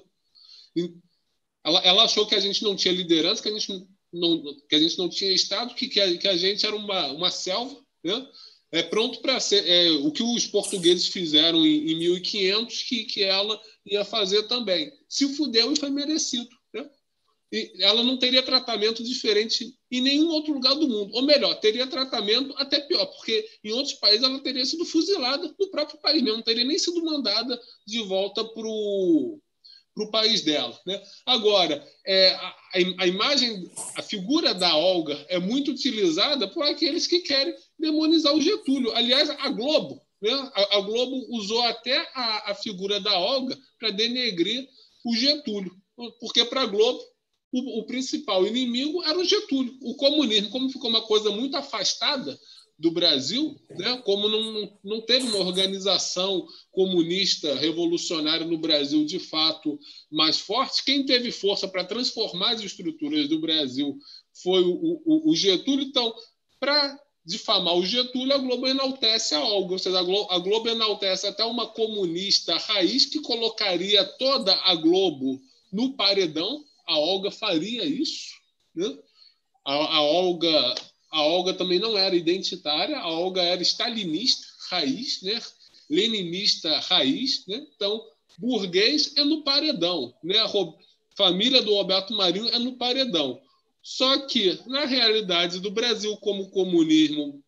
Ela, 1.64 1.80
ela, 1.80 2.04
achou 2.04 2.26
que 2.26 2.34
a 2.34 2.40
gente 2.40 2.62
não 2.64 2.74
tinha 2.74 2.92
liderança, 2.92 3.40
que 3.40 3.48
a 3.48 3.52
gente 3.52 3.86
não, 4.12 4.42
que 4.68 4.74
a 4.74 4.78
gente 4.78 4.98
não 4.98 5.08
tinha 5.08 5.32
Estado, 5.32 5.74
que, 5.74 5.88
que, 5.88 6.00
a, 6.00 6.18
que 6.18 6.26
a 6.26 6.36
gente 6.36 6.66
era 6.66 6.74
uma, 6.74 7.06
uma 7.12 7.30
selva, 7.30 7.80
né? 8.02 8.28
é 8.72 8.82
pronto 8.82 9.20
para 9.20 9.38
ser 9.38 9.68
é, 9.68 9.90
o 9.90 10.10
que 10.10 10.22
os 10.22 10.46
portugueses 10.46 11.06
fizeram 11.06 11.64
em, 11.64 11.92
em 11.92 11.98
1500, 11.98 12.82
que, 12.82 13.04
que 13.04 13.22
ela 13.22 13.60
ia 13.86 14.04
fazer 14.04 14.44
também. 14.44 14.92
Se 15.08 15.34
fudeu 15.34 15.72
e 15.72 15.78
foi 15.78 15.90
merecido. 15.90 16.48
Né? 17.52 17.70
Ela 17.80 18.02
não 18.02 18.16
teria 18.16 18.42
tratamento 18.42 19.04
diferente 19.04 19.76
em 19.90 20.00
nenhum 20.00 20.28
outro 20.30 20.54
lugar 20.54 20.74
do 20.74 20.88
mundo. 20.88 21.12
Ou 21.12 21.22
melhor, 21.22 21.54
teria 21.56 21.86
tratamento 21.86 22.54
até 22.56 22.80
pior, 22.80 23.04
porque 23.06 23.46
em 23.62 23.72
outros 23.72 23.94
países 23.94 24.22
ela 24.22 24.40
teria 24.40 24.64
sido 24.64 24.86
fuzilada 24.86 25.54
no 25.58 25.70
próprio 25.70 26.00
país 26.00 26.22
mesmo, 26.22 26.38
não 26.38 26.44
teria 26.44 26.64
nem 26.64 26.78
sido 26.78 27.04
mandada 27.04 27.60
de 27.86 28.02
volta 28.04 28.42
para 28.42 28.66
o 28.66 29.40
país 30.10 30.40
dela. 30.40 30.78
Né? 30.86 31.00
Agora, 31.26 31.86
é, 32.06 32.30
a, 32.30 32.56
a, 33.00 33.06
imagem, 33.06 33.70
a 33.96 34.02
figura 34.02 34.54
da 34.54 34.74
Olga 34.74 35.14
é 35.28 35.38
muito 35.38 35.70
utilizada 35.70 36.48
por 36.48 36.64
aqueles 36.64 37.06
que 37.06 37.20
querem 37.20 37.54
demonizar 37.78 38.34
o 38.34 38.40
Getúlio. 38.40 38.92
Aliás, 38.92 39.28
a 39.28 39.48
Globo, 39.50 40.00
né? 40.22 40.32
a, 40.32 40.78
a 40.78 40.80
Globo 40.80 41.26
usou 41.36 41.60
até 41.62 41.98
a, 42.14 42.52
a 42.52 42.54
figura 42.54 42.98
da 42.98 43.18
Olga 43.18 43.58
para 43.78 43.90
denegrir 43.90 44.66
o 45.04 45.14
Getúlio, 45.14 45.76
porque 46.20 46.44
para 46.44 46.62
a 46.62 46.66
Globo 46.66 47.11
o, 47.52 47.80
o 47.80 47.86
principal 47.86 48.46
inimigo 48.46 49.02
era 49.04 49.18
o 49.18 49.24
Getúlio. 49.24 49.76
O 49.82 49.94
comunismo, 49.94 50.50
como 50.50 50.70
ficou 50.70 50.88
uma 50.88 51.02
coisa 51.02 51.30
muito 51.30 51.56
afastada 51.56 52.38
do 52.78 52.90
Brasil, 52.90 53.54
né? 53.70 54.02
como 54.04 54.28
não, 54.28 54.78
não 54.82 55.00
teve 55.02 55.26
uma 55.28 55.38
organização 55.38 56.44
comunista 56.72 57.54
revolucionária 57.54 58.44
no 58.44 58.58
Brasil 58.58 59.04
de 59.04 59.20
fato 59.20 59.78
mais 60.10 60.40
forte, 60.40 60.82
quem 60.84 61.06
teve 61.06 61.30
força 61.30 61.68
para 61.68 61.84
transformar 61.84 62.54
as 62.54 62.60
estruturas 62.60 63.28
do 63.28 63.38
Brasil 63.38 63.96
foi 64.42 64.62
o, 64.64 65.00
o, 65.04 65.30
o 65.30 65.36
Getúlio. 65.36 65.84
Então, 65.84 66.12
para 66.58 66.98
difamar 67.24 67.76
o 67.76 67.86
Getúlio, 67.86 68.34
a 68.34 68.38
Globo 68.38 68.66
enaltece 68.66 69.34
a 69.34 69.44
Olga, 69.44 69.74
ou 69.74 69.78
seja, 69.78 70.00
a 70.00 70.02
Globo, 70.02 70.32
a 70.32 70.38
Globo 70.38 70.68
enaltece 70.68 71.26
até 71.26 71.44
uma 71.44 71.68
comunista 71.68 72.56
raiz 72.56 73.06
que 73.06 73.20
colocaria 73.20 74.04
toda 74.04 74.54
a 74.64 74.74
Globo 74.74 75.40
no 75.72 75.94
paredão. 75.94 76.64
A 76.92 76.98
Olga 76.98 77.30
faria 77.30 77.84
isso. 77.84 78.32
Né? 78.74 78.96
A, 79.64 79.96
a 79.96 80.02
Olga 80.02 80.74
a 81.12 81.22
Olga 81.22 81.52
também 81.52 81.78
não 81.78 81.96
era 81.96 82.16
identitária, 82.16 82.98
a 82.98 83.06
Olga 83.06 83.42
era 83.42 83.60
stalinista 83.60 84.46
raiz, 84.70 85.20
né? 85.20 85.38
leninista 85.90 86.80
raiz. 86.80 87.46
Né? 87.46 87.66
Então, 87.76 88.02
burguês 88.38 89.14
é 89.16 89.22
no 89.22 89.44
paredão. 89.44 90.14
Né? 90.24 90.38
A 90.38 90.48
família 91.14 91.60
do 91.60 91.74
Roberto 91.74 92.14
Marinho 92.14 92.48
é 92.48 92.58
no 92.58 92.78
paredão. 92.78 93.38
Só 93.82 94.26
que, 94.26 94.58
na 94.66 94.86
realidade 94.86 95.60
do 95.60 95.70
Brasil, 95.70 96.16
como 96.16 96.44
o 96.44 96.50
comunismo 96.50 97.44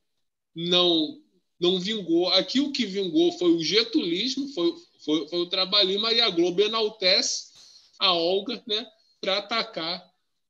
não, 0.55 1.19
não 1.59 1.81
vingou, 1.81 2.29
aqui 2.29 2.61
o 2.61 2.71
que 2.71 2.85
vingou 2.85 3.33
foi 3.33 3.51
o 3.51 3.63
getulismo, 3.63 4.49
foi, 4.49 4.75
foi, 5.05 5.29
foi 5.29 5.39
o 5.39 5.47
trabalhismo, 5.47 6.07
e 6.09 6.21
a 6.21 6.29
Globo 6.29 6.61
enaltece 6.61 7.55
a 7.99 8.13
Olga 8.13 8.63
né, 8.67 8.87
para 9.25 9.39
atacar 9.39 10.07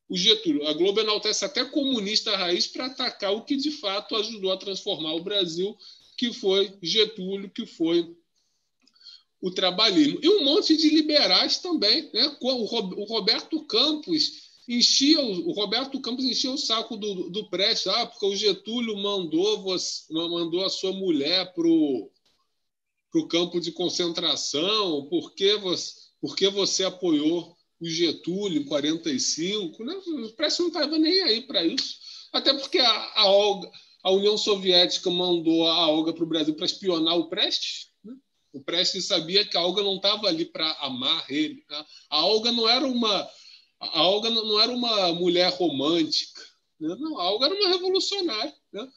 o 0.09 0.16
Getúlio. 0.16 0.66
A 0.66 0.72
Globo 0.72 1.01
enaltece 1.01 1.44
até 1.44 1.64
comunista 1.64 2.36
raiz 2.36 2.66
para 2.66 2.86
atacar 2.86 3.32
o 3.32 3.44
que 3.44 3.56
de 3.56 3.70
fato 3.70 4.16
ajudou 4.16 4.51
a 4.51 4.56
transformar 4.56 5.14
o 5.14 5.22
Brasil, 5.22 5.76
que 6.18 6.32
foi 6.32 6.76
Getúlio, 6.82 7.48
que 7.48 7.64
foi 7.64 8.16
o 9.40 9.51
trabalhismo. 9.51 10.18
E 10.20 10.28
um 10.28 10.44
monte 10.44 10.76
de 10.76 10.88
liberais 10.90 11.59
também. 11.59 12.10
Né? 12.12 12.36
O 12.40 13.05
Roberto 13.05 13.64
Campos 13.64 14.42
enchia 14.66 15.20
o 15.20 15.52
Roberto 15.52 16.01
Campos 16.01 16.24
enchia 16.24 16.51
o 16.51 16.59
saco 16.59 16.96
do, 16.96 17.30
do 17.30 17.48
Prestes, 17.51 17.86
ah, 17.86 18.06
porque 18.06 18.26
o 18.26 18.34
Getúlio 18.34 18.96
mandou, 18.96 19.62
você, 19.62 20.12
mandou 20.12 20.64
a 20.64 20.70
sua 20.70 20.92
mulher 20.92 21.52
para 21.52 21.68
o 21.68 22.10
campo 23.28 23.60
de 23.60 23.70
concentração, 23.70 25.06
por 25.09 25.32
que 25.34 25.56
você, 25.59 25.92
por 26.20 26.34
que 26.34 26.48
você 26.48 26.82
apoiou 26.82 27.53
o 27.85 27.90
Getúlio 27.90 28.62
em 28.62 28.65
45, 28.65 29.85
né? 29.85 29.94
o 29.94 30.32
Prestes 30.32 30.61
não 30.61 30.69
estava 30.69 30.98
nem 30.98 31.20
aí 31.20 31.43
para 31.43 31.62
isso. 31.62 31.98
Até 32.32 32.55
porque 32.55 32.78
a, 32.78 33.12
a, 33.15 33.27
Olga, 33.27 33.70
a 34.02 34.11
União 34.11 34.39
Soviética 34.39 35.11
mandou 35.11 35.69
a 35.69 35.89
Olga 35.89 36.12
para 36.15 36.24
o 36.24 36.27
Brasil 36.27 36.55
para 36.55 36.65
espionar 36.65 37.16
o 37.19 37.28
Prestes. 37.28 37.90
Né? 38.02 38.15
O 38.55 38.61
Prestes 38.62 39.05
sabia 39.05 39.44
que 39.44 39.56
a 39.56 39.61
Olga 39.61 39.82
não 39.82 39.97
estava 39.97 40.28
ali 40.28 40.47
para 40.47 40.70
amar 40.81 41.27
ele. 41.31 41.62
Né? 41.70 41.85
A 42.09 42.24
Olga 42.24 42.51
não 42.51 42.66
era 42.66 42.86
uma 42.86 43.31
a 43.78 44.02
Olga 44.02 44.31
não 44.31 44.59
era 44.59 44.73
uma 44.73 45.12
mulher 45.12 45.52
romântica. 45.52 46.40
Né? 46.81 46.97
Não, 46.98 47.20
a 47.20 47.31
Olga 47.31 47.47
era 47.47 47.55
uma 47.55 47.69
revolucionária. 47.69 48.55
Né? 48.73 48.89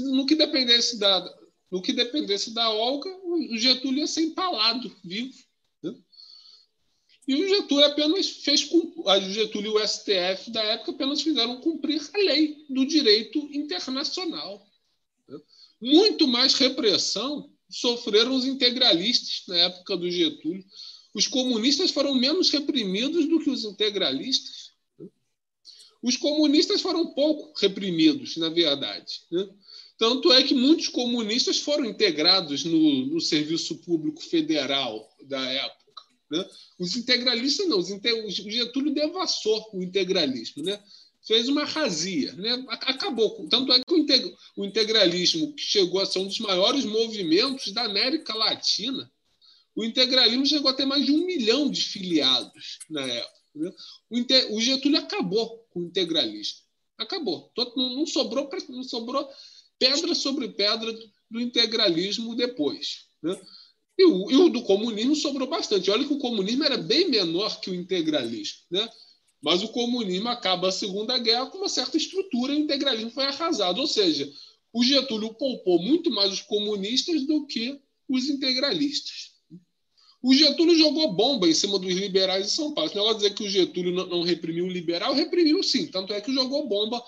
No 0.00 0.26
que 0.26 0.34
dependesse 0.34 0.98
da 0.98 1.32
no 1.70 1.80
que 1.80 1.92
dependesse 1.92 2.52
da 2.52 2.70
Olga, 2.70 3.08
o 3.08 3.56
Getúlio 3.56 4.00
ia 4.00 4.06
ser 4.06 4.22
empalado 4.22 4.94
vivo. 5.04 5.34
E 7.26 7.34
o 7.34 7.48
Getúlio 7.48 7.84
apenas 7.84 8.28
fez 8.28 8.68
a 9.06 9.18
Getúlio 9.18 9.72
e 9.72 9.82
o 9.82 9.86
STF 9.86 10.50
da 10.50 10.62
época 10.62 10.92
apenas 10.92 11.20
fizeram 11.20 11.60
cumprir 11.60 12.00
a 12.14 12.18
lei 12.18 12.64
do 12.68 12.86
direito 12.86 13.38
internacional. 13.52 14.64
Muito 15.80 16.28
mais 16.28 16.54
repressão 16.54 17.50
sofreram 17.68 18.34
os 18.34 18.44
integralistas 18.44 19.42
na 19.48 19.56
época 19.56 19.96
do 19.96 20.10
Getúlio. 20.10 20.64
Os 21.12 21.26
comunistas 21.26 21.90
foram 21.90 22.14
menos 22.14 22.50
reprimidos 22.50 23.26
do 23.26 23.40
que 23.40 23.50
os 23.50 23.64
integralistas. 23.64 24.72
Os 26.02 26.16
comunistas 26.16 26.80
foram 26.80 27.12
pouco 27.14 27.58
reprimidos, 27.58 28.36
na 28.36 28.48
verdade. 28.48 29.22
Tanto 29.98 30.30
é 30.32 30.44
que 30.44 30.54
muitos 30.54 30.88
comunistas 30.88 31.58
foram 31.58 31.84
integrados 31.84 32.64
no, 32.64 33.06
no 33.06 33.20
serviço 33.20 33.78
público 33.78 34.22
federal 34.22 35.08
da 35.24 35.40
época. 35.50 35.85
Né? 36.30 36.48
Os 36.78 36.96
integralistas 36.96 37.68
não, 37.68 37.78
os 37.78 37.90
o 37.90 38.50
Getúlio 38.50 38.92
devassou 38.92 39.70
o 39.72 39.82
integralismo, 39.82 40.62
né? 40.62 40.82
fez 41.26 41.48
uma 41.48 41.64
razia, 41.64 42.32
né? 42.34 42.64
acabou. 42.68 43.46
Tanto 43.48 43.72
é 43.72 43.80
que 43.80 44.34
o 44.56 44.64
integralismo, 44.64 45.52
que 45.54 45.62
chegou 45.62 46.00
a 46.00 46.06
ser 46.06 46.20
um 46.20 46.26
dos 46.26 46.38
maiores 46.38 46.84
movimentos 46.84 47.72
da 47.72 47.82
América 47.84 48.34
Latina, 48.34 49.10
o 49.74 49.84
integralismo 49.84 50.46
chegou 50.46 50.70
a 50.70 50.74
ter 50.74 50.86
mais 50.86 51.04
de 51.04 51.12
um 51.12 51.26
milhão 51.26 51.70
de 51.70 51.82
filiados 51.82 52.78
na 52.88 53.02
época. 53.02 53.36
Né? 53.54 53.72
O, 54.50 54.60
Getúlio 54.60 54.98
acabou 54.98 55.58
com 55.70 55.80
o 55.80 55.84
integralismo. 55.84 56.60
Acabou. 56.96 57.52
Não 57.76 58.06
sobrou, 58.06 58.48
não 58.68 58.82
sobrou 58.84 59.28
pedra 59.78 60.14
sobre 60.14 60.48
pedra 60.48 60.90
do 61.30 61.40
integralismo 61.40 62.34
depois. 62.34 63.06
Né? 63.22 63.38
E 63.98 64.04
o, 64.04 64.30
e 64.30 64.36
o, 64.36 64.48
do 64.48 64.62
comunismo 64.62 65.16
sobrou 65.16 65.48
bastante. 65.48 65.90
Olha 65.90 66.06
que 66.06 66.12
o 66.12 66.18
comunismo 66.18 66.64
era 66.64 66.76
bem 66.76 67.08
menor 67.08 67.60
que 67.60 67.70
o 67.70 67.74
integralismo. 67.74 68.58
Né? 68.70 68.88
Mas 69.42 69.62
o 69.62 69.68
comunismo 69.68 70.28
acaba 70.28 70.68
a 70.68 70.72
Segunda 70.72 71.18
Guerra 71.18 71.46
com 71.46 71.58
uma 71.58 71.68
certa 71.68 71.96
estrutura 71.96 72.52
e 72.52 72.56
o 72.56 72.60
integralismo 72.60 73.10
foi 73.10 73.24
arrasado. 73.24 73.80
Ou 73.80 73.86
seja, 73.86 74.30
o 74.72 74.84
Getúlio 74.84 75.32
poupou 75.34 75.80
muito 75.80 76.10
mais 76.10 76.32
os 76.32 76.42
comunistas 76.42 77.26
do 77.26 77.46
que 77.46 77.80
os 78.08 78.28
integralistas. 78.28 79.36
O 80.22 80.34
Getúlio 80.34 80.76
jogou 80.76 81.12
bomba 81.12 81.48
em 81.48 81.54
cima 81.54 81.78
dos 81.78 81.94
liberais 81.94 82.46
de 82.46 82.52
São 82.52 82.74
Paulo. 82.74 82.90
Negócio 82.90 83.14
de 83.14 83.22
dizer 83.22 83.34
que 83.34 83.44
o 83.44 83.48
Getúlio 83.48 83.92
não, 83.92 84.06
não 84.06 84.22
reprimiu 84.22 84.64
o 84.64 84.70
liberal, 84.70 85.14
reprimiu 85.14 85.62
sim. 85.62 85.86
Tanto 85.86 86.12
é 86.12 86.20
que 86.20 86.34
jogou 86.34 86.68
bomba 86.68 87.02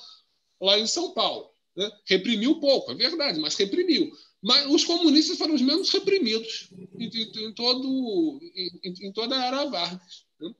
lá 0.60 0.78
em 0.78 0.86
São 0.86 1.12
Paulo. 1.12 1.50
Né? 1.76 1.90
Reprimiu 2.06 2.60
pouco, 2.60 2.92
é 2.92 2.94
verdade, 2.94 3.38
mas 3.40 3.56
reprimiu. 3.56 4.10
Mas 4.42 4.66
os 4.70 4.84
comunistas 4.84 5.36
foram 5.36 5.54
os 5.54 5.62
menos 5.62 5.90
reprimidos 5.90 6.68
em, 6.98 7.06
em 7.06 7.52
todo, 7.52 8.38
em, 8.54 9.08
em, 9.08 9.12
toda 9.12 9.36
a 9.36 9.44
era 9.44 9.64
Vargas. 9.64 10.24
Né? 10.40 10.54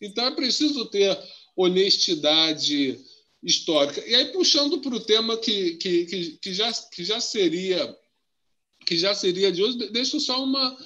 Então 0.00 0.26
é 0.26 0.30
preciso 0.30 0.86
ter 0.86 1.18
honestidade 1.54 2.98
histórica. 3.42 4.04
E 4.06 4.14
aí, 4.14 4.32
puxando 4.32 4.80
para 4.80 4.94
o 4.94 5.00
tema 5.00 5.36
que, 5.36 5.76
que, 5.76 6.06
que, 6.06 6.30
que, 6.38 6.54
já, 6.54 6.72
que, 6.72 7.04
já 7.04 7.20
seria, 7.20 7.96
que 8.86 8.96
já 8.96 9.14
seria 9.14 9.52
de 9.52 9.62
hoje, 9.62 9.90
deixo 9.90 10.18
só 10.20 10.42
uma 10.42 10.76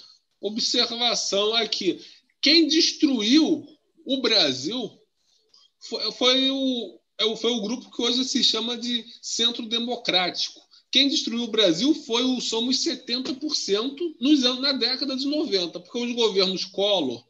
observação 0.40 1.54
aqui. 1.54 2.00
Quem 2.40 2.66
destruiu 2.66 3.64
o 4.04 4.20
Brasil 4.20 4.90
foi, 5.78 6.12
foi 6.12 6.50
o, 6.50 7.00
é 7.18 7.36
foi 7.36 7.52
o 7.52 7.62
grupo 7.62 7.90
que 7.90 8.02
hoje 8.02 8.24
se 8.24 8.42
chama 8.42 8.76
de 8.76 9.04
Centro 9.20 9.66
Democrático 9.66 10.60
quem 10.92 11.08
destruiu 11.08 11.44
o 11.44 11.50
Brasil 11.50 11.94
foi 11.94 12.22
o 12.22 12.40
Somos 12.40 12.84
70% 12.84 13.96
nos 14.20 14.44
anos, 14.44 14.60
na 14.60 14.72
década 14.72 15.16
de 15.16 15.26
90, 15.26 15.80
porque 15.80 15.98
os 15.98 16.12
governos 16.12 16.64
Collor 16.66 17.24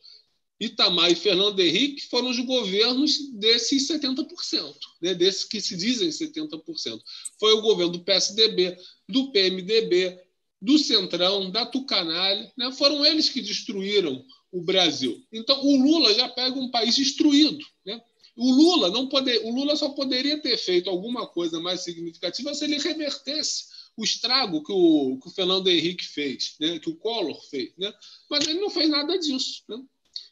Itamar 0.65 1.11
e 1.11 1.17
Fernando 1.17 1.59
Henrique 1.59 2.07
foram 2.07 2.31
os 2.31 2.39
governos 2.39 3.19
desses 3.33 3.89
70%, 3.89 4.75
né, 5.01 5.13
desses 5.15 5.45
que 5.45 5.61
se 5.61 5.77
dizem 5.77 6.09
70%. 6.09 7.01
Foi 7.39 7.53
o 7.55 7.63
governo 7.63 7.93
do 7.93 8.05
PSDB, 8.05 8.77
do 9.09 9.33
PMDB, 9.33 10.21
do 10.61 10.79
Centrão, 10.79 11.51
da 11.51 11.67
Tucanalha, 11.67 12.53
né, 12.57 12.71
foram 12.73 13.05
eles 13.05 13.29
que 13.29 13.41
destruíram 13.41 14.25
o 14.53 14.61
Brasil. 14.61 15.21
Então, 15.33 15.61
o 15.65 15.83
Lula 15.83 16.15
já 16.15 16.29
pega 16.29 16.57
um 16.57 16.71
país 16.71 16.95
destruído. 16.95 17.65
Né? 17.85 18.01
O 18.35 18.51
Lula 18.51 18.91
não 18.91 19.09
poder, 19.09 19.45
o 19.45 19.51
Lula 19.55 19.77
só 19.77 19.91
poderia 19.91 20.41
ter 20.41 20.57
feito 20.57 20.89
alguma 20.89 21.27
coisa 21.27 21.61
mais 21.61 21.81
significativa 21.83 22.55
se 22.55 22.65
ele 22.65 22.79
revertesse 22.79 23.67
o 23.97 24.05
estrago 24.05 24.63
que 24.63 24.73
o, 24.73 25.19
que 25.21 25.29
o 25.29 25.31
Fernando 25.31 25.69
Henrique 25.69 26.05
fez, 26.05 26.57
né? 26.59 26.79
que 26.79 26.89
o 26.89 26.97
Collor 26.97 27.39
fez. 27.51 27.73
Né? 27.77 27.93
Mas 28.31 28.47
ele 28.47 28.61
não 28.61 28.71
fez 28.71 28.89
nada 28.89 29.19
disso. 29.19 29.63
Né? 29.69 29.77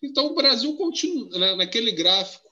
Então 0.02 0.27
o 0.27 0.35
Brasil 0.35 0.74
continua 0.77 1.39
né? 1.39 1.55
naquele 1.56 1.93
gráfico. 1.93 2.48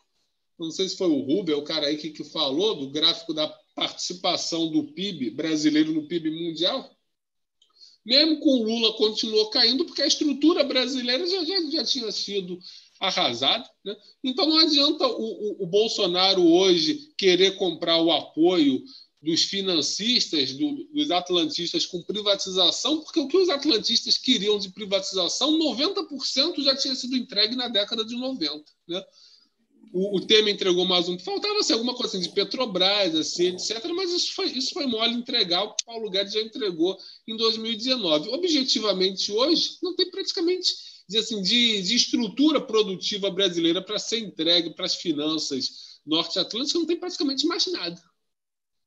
Não 0.58 0.70
sei 0.70 0.88
se 0.88 0.96
foi 0.96 1.08
o 1.08 1.22
Rubel, 1.22 1.58
o 1.58 1.64
cara 1.64 1.86
aí 1.86 1.96
que, 1.96 2.10
que 2.10 2.24
falou 2.24 2.74
do 2.74 2.90
gráfico 2.90 3.32
da 3.32 3.48
participação 3.74 4.70
do 4.70 4.92
PIB 4.92 5.30
brasileiro 5.30 5.92
no 5.92 6.06
PIB 6.06 6.30
mundial. 6.30 6.90
Mesmo 8.04 8.40
com 8.40 8.50
o 8.50 8.62
Lula 8.64 8.94
continuou 8.94 9.50
caindo, 9.50 9.84
porque 9.84 10.02
a 10.02 10.06
estrutura 10.06 10.64
brasileira 10.64 11.26
já, 11.26 11.44
já, 11.44 11.70
já 11.70 11.84
tinha 11.84 12.10
sido 12.10 12.58
arrasada. 13.00 13.68
Né? 13.84 13.96
Então 14.22 14.46
não 14.46 14.58
adianta 14.58 15.06
o, 15.06 15.22
o, 15.22 15.64
o 15.64 15.66
Bolsonaro 15.66 16.46
hoje 16.46 17.12
querer 17.16 17.56
comprar 17.56 18.00
o 18.00 18.12
apoio 18.12 18.82
dos 19.20 19.44
financistas, 19.44 20.52
do, 20.52 20.84
dos 20.92 21.10
atlantistas 21.10 21.84
com 21.84 22.02
privatização, 22.02 23.00
porque 23.00 23.18
o 23.18 23.26
que 23.26 23.36
os 23.36 23.48
atlantistas 23.48 24.16
queriam 24.16 24.58
de 24.58 24.70
privatização, 24.70 25.58
90% 25.58 26.62
já 26.62 26.76
tinha 26.76 26.94
sido 26.94 27.16
entregue 27.16 27.56
na 27.56 27.68
década 27.68 28.04
de 28.04 28.14
90. 28.16 28.64
Né? 28.86 29.04
O, 29.92 30.18
o 30.18 30.20
Temer 30.20 30.54
entregou 30.54 30.84
mais 30.84 31.08
um. 31.08 31.18
Faltava 31.18 31.58
assim, 31.58 31.72
alguma 31.72 31.94
coisa 31.94 32.16
assim, 32.16 32.28
de 32.28 32.32
Petrobras, 32.32 33.14
assim, 33.14 33.48
etc. 33.48 33.84
Mas 33.94 34.12
isso 34.12 34.34
foi, 34.34 34.46
isso 34.50 34.72
foi 34.72 34.86
mole 34.86 35.14
entregar, 35.14 35.64
o 35.64 35.74
que 35.74 35.84
Paulo 35.84 36.10
Guedes 36.10 36.34
já 36.34 36.40
entregou 36.40 36.96
em 37.26 37.36
2019. 37.36 38.28
Objetivamente, 38.28 39.32
hoje, 39.32 39.78
não 39.82 39.96
tem 39.96 40.10
praticamente 40.10 40.87
assim, 41.16 41.40
de, 41.40 41.80
de 41.82 41.94
estrutura 41.94 42.60
produtiva 42.60 43.30
brasileira 43.30 43.80
para 43.80 43.98
ser 43.98 44.18
entregue 44.18 44.74
para 44.74 44.84
as 44.84 44.96
finanças 44.96 46.00
norte-atlânticas, 46.04 46.74
não 46.74 46.86
tem 46.86 46.98
praticamente 46.98 47.46
mais 47.46 47.66
nada. 47.66 48.02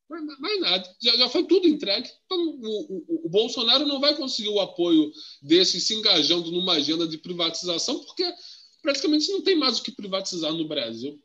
Mais, 0.09 0.39
mais 0.39 0.59
nada. 0.59 0.95
Já, 1.01 1.15
já, 1.15 1.29
foi 1.29 1.45
tudo 1.45 1.67
entregue. 1.67 2.09
Então, 2.25 2.37
o, 2.37 2.67
o, 2.67 3.25
o, 3.25 3.29
Bolsonaro 3.29 3.87
não 3.87 3.99
vai 3.99 4.15
conseguir 4.15 4.49
o 4.49 4.59
apoio 4.59 5.11
desses 5.41 5.87
se 5.87 5.95
engajando 5.95 6.51
numa 6.51 6.73
agenda 6.73 7.07
de 7.07 7.17
privatização, 7.17 8.03
porque 8.03 8.29
praticamente 8.81 9.31
não 9.31 9.41
tem 9.41 9.55
mais 9.55 9.79
o 9.79 9.83
que 9.83 9.91
privatizar 9.91 10.51
no 10.51 10.67
Brasil. 10.67 11.19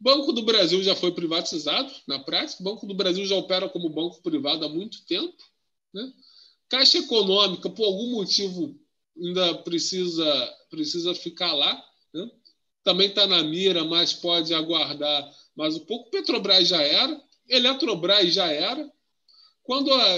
Banco 0.00 0.32
do 0.32 0.42
Brasil 0.42 0.82
já 0.82 0.94
foi 0.94 1.12
privatizado, 1.12 1.92
na 2.06 2.18
prática. 2.18 2.60
O 2.60 2.64
Banco 2.64 2.86
do 2.86 2.94
Brasil 2.94 3.24
já 3.26 3.34
opera 3.34 3.68
como 3.68 3.88
banco 3.88 4.22
privado 4.22 4.64
há 4.64 4.68
muito 4.68 5.04
tempo. 5.06 5.36
Né? 5.92 6.12
Caixa 6.68 6.98
Econômica, 6.98 7.68
por 7.68 7.84
algum 7.84 8.12
motivo, 8.12 8.78
ainda 9.20 9.54
precisa, 9.62 10.56
precisa 10.70 11.14
ficar 11.14 11.52
lá. 11.52 11.84
Né? 12.12 12.30
Também 12.84 13.08
está 13.08 13.26
na 13.26 13.42
mira, 13.42 13.84
mas 13.84 14.12
pode 14.12 14.54
aguardar 14.54 15.30
mais 15.56 15.76
um 15.76 15.84
pouco. 15.84 16.10
Petrobras 16.10 16.68
já 16.68 16.82
era. 16.82 17.20
Eletrobras 17.48 18.32
já 18.32 18.46
era. 18.46 18.90
Quando, 19.62 19.92
a, 19.92 20.08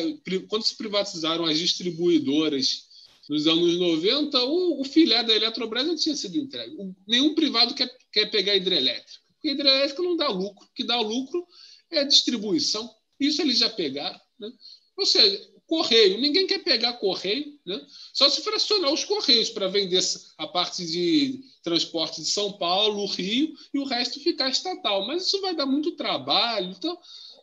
quando 0.49 0.65
se 0.65 0.77
privatizaram 0.77 1.45
as 1.45 1.59
distribuidoras 1.59 2.89
nos 3.29 3.47
anos 3.47 3.79
90, 3.79 4.43
o, 4.45 4.81
o 4.81 4.85
filé 4.85 5.23
da 5.25 5.35
Eletrobras 5.35 5.87
não 5.87 5.97
tinha 5.97 6.15
sido 6.15 6.37
entregue. 6.37 6.75
O, 6.77 6.95
nenhum 7.07 7.35
privado 7.35 7.75
quer, 7.75 7.89
quer 8.13 8.31
pegar 8.31 8.55
hidrelétrica, 8.55 9.21
porque 9.33 9.51
hidrelétrica 9.51 10.03
não 10.03 10.17
dá 10.17 10.29
lucro. 10.29 10.67
O 10.67 10.75
que 10.75 10.85
dá 10.85 11.01
lucro 11.01 11.47
é 11.91 12.05
distribuição. 12.05 12.89
Isso 13.19 13.43
eles 13.43 13.59
já 13.59 13.69
pegaram. 13.69 14.21
Né? 14.39 14.51
Ou 14.97 15.07
seja, 15.07 15.51
correio. 15.71 16.21
Ninguém 16.21 16.49
quer 16.49 16.59
pegar 16.65 16.95
correio, 16.95 17.57
né? 17.65 17.81
só 18.13 18.29
se 18.29 18.43
fracionar 18.43 18.93
os 18.93 19.05
correios 19.05 19.51
para 19.51 19.69
vender 19.69 20.03
a 20.37 20.49
parte 20.49 20.85
de 20.85 21.45
transporte 21.63 22.21
de 22.21 22.27
São 22.27 22.55
Paulo, 22.55 23.07
Rio, 23.07 23.55
e 23.73 23.79
o 23.79 23.85
resto 23.85 24.19
ficar 24.19 24.51
estatal. 24.51 25.07
Mas 25.07 25.27
isso 25.27 25.41
vai 25.41 25.55
dar 25.55 25.67
muito 25.67 25.93
trabalho. 25.93 26.75
Então, 26.77 26.99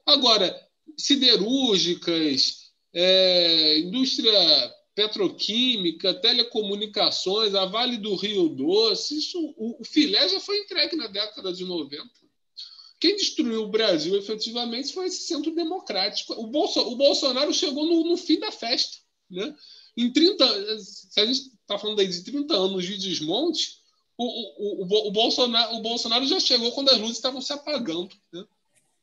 agora, 0.06 0.54
siderúrgicas, 0.98 2.66
é, 2.94 3.80
indústria 3.80 4.74
petroquímica, 4.94 6.14
telecomunicações, 6.14 7.56
a 7.56 7.64
Vale 7.66 7.96
do 7.96 8.14
Rio 8.16 8.50
Doce, 8.50 9.20
isso, 9.20 9.40
o, 9.56 9.80
o 9.80 9.86
filé 9.86 10.28
já 10.28 10.42
foi 10.42 10.58
entregue 10.58 10.98
na 10.98 11.08
década 11.08 11.54
de 11.54 11.64
90. 11.64 12.27
Quem 13.00 13.16
destruiu 13.16 13.64
o 13.64 13.70
Brasil 13.70 14.16
efetivamente 14.16 14.94
foi 14.94 15.08
esse 15.08 15.28
centro 15.28 15.54
democrático. 15.54 16.34
O, 16.34 16.48
Bolso, 16.48 16.80
o 16.82 16.96
Bolsonaro 16.96 17.54
chegou 17.54 17.86
no, 17.86 18.04
no, 18.10 18.18
fim 18.18 18.40
da 18.40 18.52
festa. 18.52 18.98
Né? 19.30 19.56
Em 19.96 20.12
30, 20.12 20.80
se 20.80 21.20
a 21.20 21.26
gente 21.26 21.52
está 21.62 21.78
falando 21.78 22.00
aí 22.00 22.08
de 22.08 22.24
30 22.24 22.54
anos 22.56 22.86
de 22.86 22.98
desmonte, 22.98 23.78
o, 24.18 24.26
o, 24.26 24.84
o, 24.84 25.08
o, 25.10 25.12
Bolsonaro, 25.12 25.76
o 25.76 25.82
Bolsonaro 25.82 26.26
já 26.26 26.40
chegou 26.40 26.72
quando 26.72 26.90
as 26.90 26.98
luzes 26.98 27.18
estavam 27.18 27.40
se 27.40 27.54
apagando. 27.54 28.16
Né? 28.34 28.44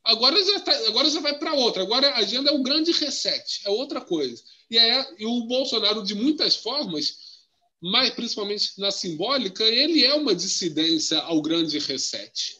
Agora, 0.03 0.43
já 0.43 0.59
tá, 0.59 0.71
agora 0.87 1.09
já 1.09 1.21
vai 1.21 1.39
para 1.39 1.53
outra. 1.53 1.81
Agora 1.81 2.09
a 2.09 2.17
agenda 2.17 2.51
é 2.51 2.53
o 2.53 2.61
grande 2.61 2.91
reset, 2.91 3.61
é 3.65 3.69
outra 3.69 4.01
coisa. 4.01 4.43
E, 4.69 4.77
é, 4.77 5.15
e 5.17 5.25
o 5.25 5.45
Bolsonaro, 5.45 6.03
de 6.03 6.13
muitas 6.13 6.57
formas, 6.57 7.17
mas 7.81 8.09
principalmente 8.09 8.73
na 8.77 8.91
simbólica, 8.91 9.63
ele 9.63 10.03
é 10.03 10.13
uma 10.13 10.35
dissidência 10.35 11.17
ao 11.19 11.41
grande 11.41 11.79
reset. 11.79 12.59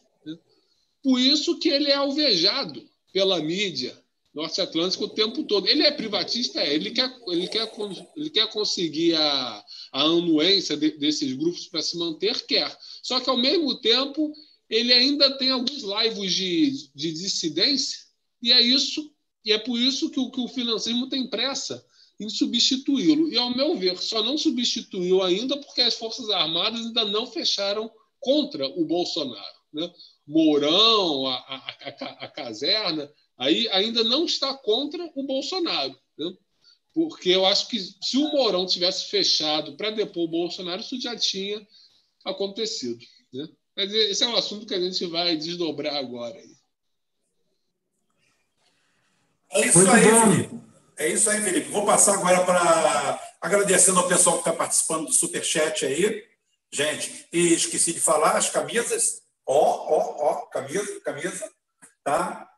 Por 1.06 1.20
isso 1.20 1.60
que 1.60 1.70
ele 1.70 1.92
é 1.92 1.94
alvejado 1.94 2.84
pela 3.14 3.40
mídia 3.40 3.96
norte-atlântica 4.34 5.04
o 5.04 5.10
tempo 5.10 5.44
todo. 5.44 5.68
Ele 5.68 5.84
é 5.84 5.92
privatista, 5.92 6.60
é. 6.60 6.74
Ele 6.74 6.90
quer, 6.90 7.16
ele 7.28 7.48
quer, 7.48 7.72
ele 8.18 8.30
quer 8.32 8.50
conseguir 8.50 9.14
a, 9.14 9.66
a 9.92 10.02
anuência 10.02 10.76
de, 10.76 10.98
desses 10.98 11.32
grupos 11.34 11.68
para 11.68 11.84
se 11.84 11.96
manter, 11.96 12.44
quer. 12.48 12.76
Só 13.04 13.20
que, 13.20 13.30
ao 13.30 13.38
mesmo 13.38 13.76
tempo, 13.76 14.34
ele 14.68 14.92
ainda 14.92 15.38
tem 15.38 15.52
alguns 15.52 15.84
laivos 15.84 16.34
de, 16.34 16.90
de 16.96 17.12
dissidência, 17.12 18.00
e 18.42 18.52
é 18.52 18.60
isso, 18.60 19.14
e 19.46 19.52
é 19.52 19.60
por 19.60 19.80
isso 19.80 20.10
que 20.10 20.20
o, 20.20 20.32
que 20.32 20.42
o 20.42 20.48
financismo 20.48 21.08
tem 21.08 21.28
pressa 21.28 21.86
em 22.20 22.28
substituí-lo. 22.30 23.32
E, 23.32 23.38
ao 23.38 23.56
meu 23.56 23.78
ver, 23.78 23.96
só 24.00 24.24
não 24.24 24.40
substituiu 24.40 25.22
ainda 25.22 25.56
porque 25.58 25.82
as 25.82 25.94
Forças 25.94 26.32
Armadas 26.32 26.84
ainda 26.84 27.06
não 27.06 27.28
fecharam 27.28 27.92
contra 28.20 28.68
o 28.68 28.84
Bolsonaro. 28.86 29.56
Né? 29.72 29.94
Mourão, 30.28 31.28
a, 31.28 31.36
a, 31.36 31.90
a, 31.90 32.26
a 32.26 32.28
caserna, 32.28 33.12
aí 33.38 33.68
ainda 33.70 34.04
não 34.04 34.26
está 34.26 34.54
contra 34.54 35.04
o 35.16 35.24
Bolsonaro. 35.24 35.96
Né? 36.18 36.34
Porque 36.94 37.30
eu 37.30 37.46
acho 37.46 37.68
que 37.68 37.80
se 37.80 38.18
o 38.18 38.32
Mourão 38.32 38.66
tivesse 38.66 39.10
fechado 39.10 39.76
para 39.76 39.92
depor 39.92 40.24
o 40.24 40.30
Bolsonaro, 40.30 40.82
isso 40.82 41.00
já 41.00 41.16
tinha 41.16 41.66
acontecido. 42.24 43.00
Né? 43.34 43.48
Mas 43.76 43.94
esse 43.94 44.24
é 44.24 44.28
um 44.28 44.36
assunto 44.36 44.66
que 44.66 44.74
a 44.74 44.80
gente 44.80 45.06
vai 45.06 45.36
desdobrar 45.36 45.96
agora. 45.96 46.42
É 49.52 49.68
isso 49.68 49.80
aí, 49.80 50.04
Felipe. 50.04 50.66
É 50.98 51.10
isso 51.10 51.30
aí, 51.30 51.42
Felipe. 51.42 51.70
Vou 51.70 51.86
passar 51.86 52.14
agora 52.14 52.44
para 52.46 53.22
agradecendo 53.42 54.00
ao 54.00 54.08
pessoal 54.08 54.38
que 54.38 54.50
está 54.50 54.54
participando 54.54 55.08
do 55.08 55.14
Superchat 55.14 55.86
aí. 55.86 56.24
Gente, 56.72 57.28
e 57.32 57.54
esqueci 57.54 57.94
de 57.94 58.00
falar, 58.00 58.38
as 58.38 58.50
camisas 58.50 59.25
Ó, 59.46 59.54
ó, 59.54 60.30
ó, 60.30 60.36
camisa, 60.48 61.00
camisa, 61.02 61.52
tá? 62.04 62.50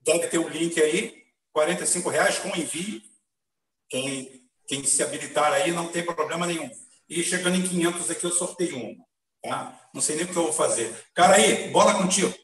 Deve 0.00 0.28
ter 0.28 0.38
um 0.38 0.48
link 0.48 0.80
aí, 0.80 1.24
45 1.52 2.10
reais 2.10 2.38
com 2.38 2.48
envio. 2.56 3.00
Quem, 3.88 4.48
quem 4.66 4.84
se 4.84 5.02
habilitar 5.02 5.52
aí 5.52 5.72
não 5.72 5.88
tem 5.88 6.04
problema 6.04 6.46
nenhum. 6.46 6.70
E 7.08 7.22
chegando 7.22 7.56
em 7.56 7.62
500 7.62 8.10
aqui 8.10 8.24
eu 8.24 8.32
sorteio 8.32 8.76
uma, 8.76 9.04
tá? 9.42 9.80
Não 9.94 10.02
sei 10.02 10.16
nem 10.16 10.24
o 10.24 10.28
que 10.28 10.36
eu 10.36 10.44
vou 10.44 10.52
fazer. 10.52 10.94
Cara 11.14 11.36
aí, 11.36 11.70
bola 11.70 11.94
contigo. 11.94 12.34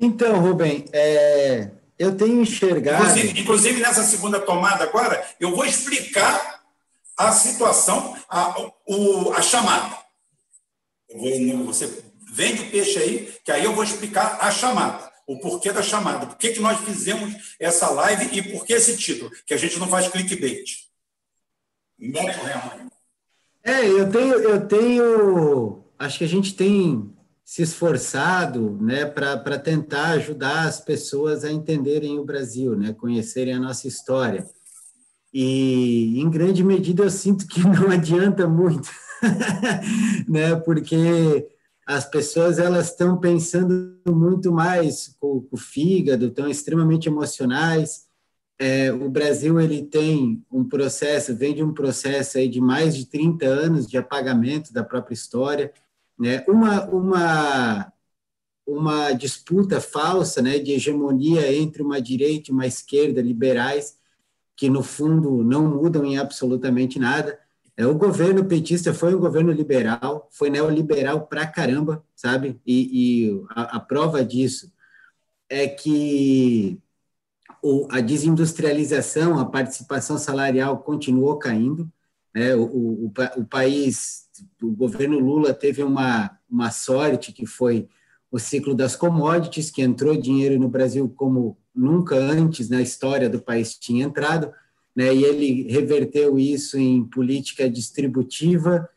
Então, 0.00 0.40
Rubem, 0.40 0.84
é, 0.92 1.70
eu 1.98 2.16
tenho 2.16 2.42
enxergado. 2.42 3.04
Inclusive, 3.04 3.40
inclusive, 3.40 3.80
nessa 3.80 4.02
segunda 4.02 4.40
tomada 4.40 4.84
agora, 4.84 5.24
eu 5.38 5.54
vou 5.54 5.64
explicar 5.64 6.62
a 7.16 7.30
situação, 7.32 8.16
a, 8.28 8.60
o, 8.86 9.32
a 9.32 9.40
chamada. 9.40 10.03
Você 11.14 12.02
vende 12.32 12.62
o 12.62 12.70
peixe 12.70 12.98
aí, 12.98 13.32
que 13.44 13.52
aí 13.52 13.64
eu 13.64 13.72
vou 13.72 13.84
explicar 13.84 14.38
a 14.40 14.50
chamada, 14.50 15.10
o 15.26 15.38
porquê 15.38 15.72
da 15.72 15.82
chamada, 15.82 16.26
por 16.26 16.36
que, 16.36 16.58
nós 16.58 16.80
fizemos 16.80 17.56
essa 17.60 17.88
live 17.90 18.36
e 18.36 18.42
por 18.52 18.66
que 18.66 18.72
esse 18.72 18.96
título, 18.96 19.30
que 19.46 19.54
a 19.54 19.56
gente 19.56 19.78
não 19.78 19.88
faz 19.88 20.08
clickbait. 20.08 20.64
É, 23.62 23.86
eu 23.86 24.10
tenho, 24.10 24.34
eu 24.34 24.66
tenho. 24.66 25.84
Acho 25.98 26.18
que 26.18 26.24
a 26.24 26.28
gente 26.28 26.54
tem 26.54 27.14
se 27.44 27.62
esforçado 27.62 28.76
né, 28.80 29.04
para 29.04 29.58
tentar 29.58 30.08
ajudar 30.12 30.66
as 30.66 30.80
pessoas 30.80 31.44
a 31.44 31.52
entenderem 31.52 32.18
o 32.18 32.24
Brasil, 32.24 32.76
né, 32.76 32.92
conhecerem 32.92 33.54
a 33.54 33.60
nossa 33.60 33.86
história. 33.86 34.48
E, 35.32 36.20
em 36.20 36.30
grande 36.30 36.64
medida, 36.64 37.04
eu 37.04 37.10
sinto 37.10 37.46
que 37.46 37.60
não 37.62 37.90
adianta 37.90 38.46
muito, 38.48 38.90
né? 40.28 40.56
Porque 40.56 41.48
as 41.86 42.08
pessoas 42.08 42.58
elas 42.58 42.90
estão 42.90 43.18
pensando 43.18 43.98
muito 44.08 44.52
mais 44.52 45.14
com, 45.20 45.40
com 45.40 45.56
o 45.56 45.58
fígado, 45.58 46.26
estão 46.26 46.48
extremamente 46.48 47.08
emocionais. 47.08 48.06
É, 48.58 48.92
o 48.92 49.08
Brasil 49.10 49.60
ele 49.60 49.82
tem 49.82 50.44
um 50.50 50.64
processo, 50.64 51.34
vem 51.34 51.54
de 51.54 51.62
um 51.62 51.74
processo 51.74 52.38
aí 52.38 52.48
de 52.48 52.60
mais 52.60 52.96
de 52.96 53.06
30 53.06 53.46
anos 53.46 53.86
de 53.86 53.98
apagamento 53.98 54.72
da 54.72 54.84
própria 54.84 55.14
história, 55.14 55.72
né? 56.18 56.44
Uma 56.48 56.84
uma 56.86 57.92
uma 58.66 59.12
disputa 59.12 59.80
falsa, 59.80 60.40
né, 60.40 60.58
de 60.58 60.72
hegemonia 60.72 61.54
entre 61.54 61.82
uma 61.82 62.00
direita 62.00 62.50
e 62.50 62.54
uma 62.54 62.66
esquerda 62.66 63.20
liberais, 63.20 63.98
que 64.56 64.70
no 64.70 64.82
fundo 64.82 65.42
não 65.44 65.68
mudam 65.68 66.04
em 66.04 66.16
absolutamente 66.16 66.98
nada. 66.98 67.38
É, 67.76 67.84
o 67.86 67.94
governo 67.94 68.44
petista 68.44 68.94
foi 68.94 69.14
um 69.14 69.18
governo 69.18 69.50
liberal, 69.50 70.28
foi 70.30 70.48
neoliberal 70.48 71.26
pra 71.26 71.46
caramba, 71.46 72.04
sabe? 72.14 72.60
E, 72.64 73.26
e 73.26 73.44
a, 73.50 73.76
a, 73.76 73.80
prova 73.80 74.24
disso 74.24 74.72
é 75.48 75.66
que 75.66 76.80
o, 77.60 77.88
a 77.90 78.00
desindustrialização, 78.00 79.38
a 79.38 79.44
participação 79.44 80.16
salarial 80.18 80.78
continuou 80.78 81.36
caindo. 81.36 81.90
Né? 82.32 82.54
O, 82.54 82.64
o, 82.64 83.12
o, 83.36 83.44
país, 83.44 84.28
o 84.62 84.70
governo 84.70 85.18
Lula 85.18 85.52
teve 85.52 85.82
uma, 85.82 86.38
uma 86.48 86.70
sorte 86.70 87.32
que 87.32 87.44
foi 87.44 87.88
o 88.30 88.38
ciclo 88.38 88.74
das 88.74 88.94
commodities, 88.94 89.70
que 89.70 89.82
entrou 89.82 90.16
dinheiro 90.16 90.58
no 90.60 90.68
Brasil 90.68 91.08
como 91.16 91.58
nunca 91.74 92.14
antes 92.14 92.68
na 92.68 92.80
história 92.80 93.28
do 93.28 93.40
país 93.40 93.76
tinha 93.76 94.04
entrado 94.04 94.52
né, 94.94 95.12
e 95.12 95.24
ele 95.24 95.62
reverteu 95.72 96.38
isso 96.38 96.78
em 96.78 97.04
política 97.04 97.68
distributiva 97.68 98.88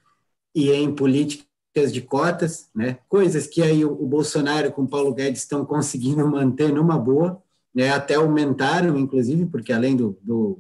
e 0.54 0.72
em 0.72 0.94
políticas 0.94 1.92
de 1.92 2.02
cotas, 2.02 2.70
né, 2.76 3.00
coisas 3.08 3.48
que 3.48 3.62
aí 3.62 3.84
o, 3.84 4.06
Bolsonaro 4.06 4.72
com 4.72 4.84
o 4.84 4.88
Paulo 4.88 5.14
Guedes 5.14 5.42
estão 5.42 5.66
conseguindo 5.66 6.26
manter 6.30 6.72
numa 6.72 6.98
boa, 6.98 7.42
né, 7.74 7.90
até 7.90 8.16
aumentaram, 8.16 8.98
inclusive, 8.98 9.46
porque 9.46 9.74
além 9.74 9.96
do, 9.96 10.18
do, 10.22 10.60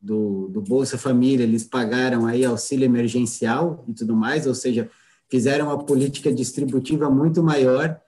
do, 0.00 0.48
do 0.48 0.60
Bolsa 0.60 0.98
Família, 0.98 1.44
eles 1.44 1.64
pagaram 1.64 2.26
aí 2.26 2.44
auxílio 2.44 2.84
emergencial 2.84 3.84
e 3.88 3.92
tudo 3.92 4.16
mais, 4.16 4.46
ou 4.46 4.54
seja, 4.54 4.90
fizeram 5.28 5.66
uma 5.66 5.84
política 5.84 6.32
distributiva 6.32 7.08
muito 7.08 7.42
maior, 7.42 8.00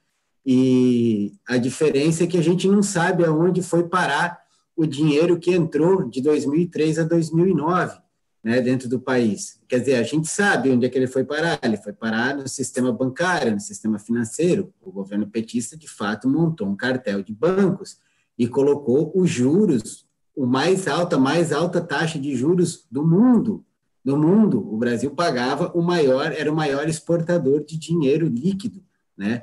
e 0.47 1.32
a 1.48 1.56
diferença 1.56 2.24
é 2.24 2.26
que 2.26 2.36
a 2.36 2.43
gente 2.43 2.68
não 2.68 2.82
sabe 2.82 3.24
aonde 3.24 3.62
foi 3.62 3.89
parar 3.89 4.43
o 4.76 4.86
dinheiro 4.86 5.38
que 5.38 5.52
entrou 5.52 6.09
de 6.09 6.20
2003 6.20 6.98
a 6.98 7.05
2009 7.05 8.05
né, 8.44 8.60
dentro 8.60 8.88
do 8.88 9.01
país. 9.01 9.59
Quer 9.66 9.80
dizer, 9.80 9.94
a 9.94 10.02
gente 10.02 10.28
sabe 10.28 10.70
onde 10.70 10.84
é 10.84 10.88
que 10.90 10.98
ele 10.98 11.06
foi 11.06 11.24
parar. 11.24 11.59
Ele 11.62 11.78
foi 11.78 11.94
parar 11.94 12.36
no 12.36 12.46
sistema 12.46 12.92
bancário, 12.92 13.52
no 13.52 13.60
sistema 13.60 13.98
financeiro. 13.98 14.72
O 14.82 14.92
governo 14.92 15.26
petista, 15.26 15.76
de 15.78 15.88
fato, 15.88 16.28
montou 16.28 16.68
um 16.68 16.76
cartel 16.76 17.22
de 17.22 17.32
bancos 17.32 17.98
e 18.38 18.46
colocou 18.46 19.10
os 19.14 19.30
juros, 19.30 20.06
o 20.36 20.44
mais 20.44 20.86
alta, 20.86 21.16
mais 21.16 21.52
alta 21.52 21.80
taxa 21.80 22.18
de 22.18 22.36
juros 22.36 22.86
do 22.90 23.06
mundo. 23.06 23.64
Do 24.05 24.18
mundo, 24.18 24.59
o 24.70 24.76
Brasil 24.76 25.10
pagava 25.12 25.72
o 25.74 25.80
maior, 25.80 26.30
era 26.32 26.52
o 26.52 26.55
maior 26.55 26.86
exportador 26.86 27.64
de 27.64 27.78
dinheiro 27.78 28.28
líquido, 28.28 28.84
né? 29.16 29.42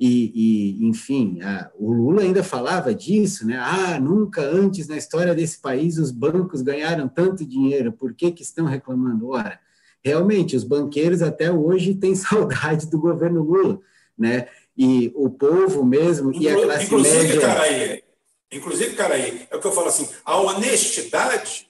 E, 0.00 0.32
e, 0.80 0.86
enfim, 0.86 1.42
a, 1.42 1.70
o 1.78 1.92
Lula 1.92 2.22
ainda 2.22 2.42
falava 2.42 2.94
disso, 2.94 3.46
né? 3.46 3.58
Ah, 3.58 4.00
nunca 4.00 4.40
antes 4.40 4.88
na 4.88 4.96
história 4.96 5.34
desse 5.34 5.60
país 5.60 5.98
os 5.98 6.10
bancos 6.10 6.62
ganharam 6.62 7.06
tanto 7.06 7.44
dinheiro, 7.44 7.92
por 7.92 8.14
que, 8.14 8.32
que 8.32 8.42
estão 8.42 8.64
reclamando? 8.64 9.28
Ora, 9.28 9.60
realmente, 10.02 10.56
os 10.56 10.64
banqueiros 10.64 11.20
até 11.20 11.52
hoje 11.52 11.94
têm 11.94 12.14
saudade 12.16 12.86
do 12.86 12.98
governo 12.98 13.42
Lula, 13.42 13.78
né? 14.16 14.48
E 14.74 15.12
o 15.14 15.28
povo 15.28 15.84
mesmo 15.84 16.32
e 16.32 16.48
a 16.48 16.54
classe 16.54 16.86
inclusive, 16.86 17.18
média... 17.18 17.40
Cara 17.42 17.62
aí, 17.62 18.02
inclusive, 18.50 18.96
cara 18.96 19.14
aí, 19.16 19.46
é 19.50 19.56
o 19.56 19.60
que 19.60 19.66
eu 19.66 19.72
falo 19.72 19.88
assim, 19.88 20.08
a 20.24 20.40
honestidade, 20.40 21.68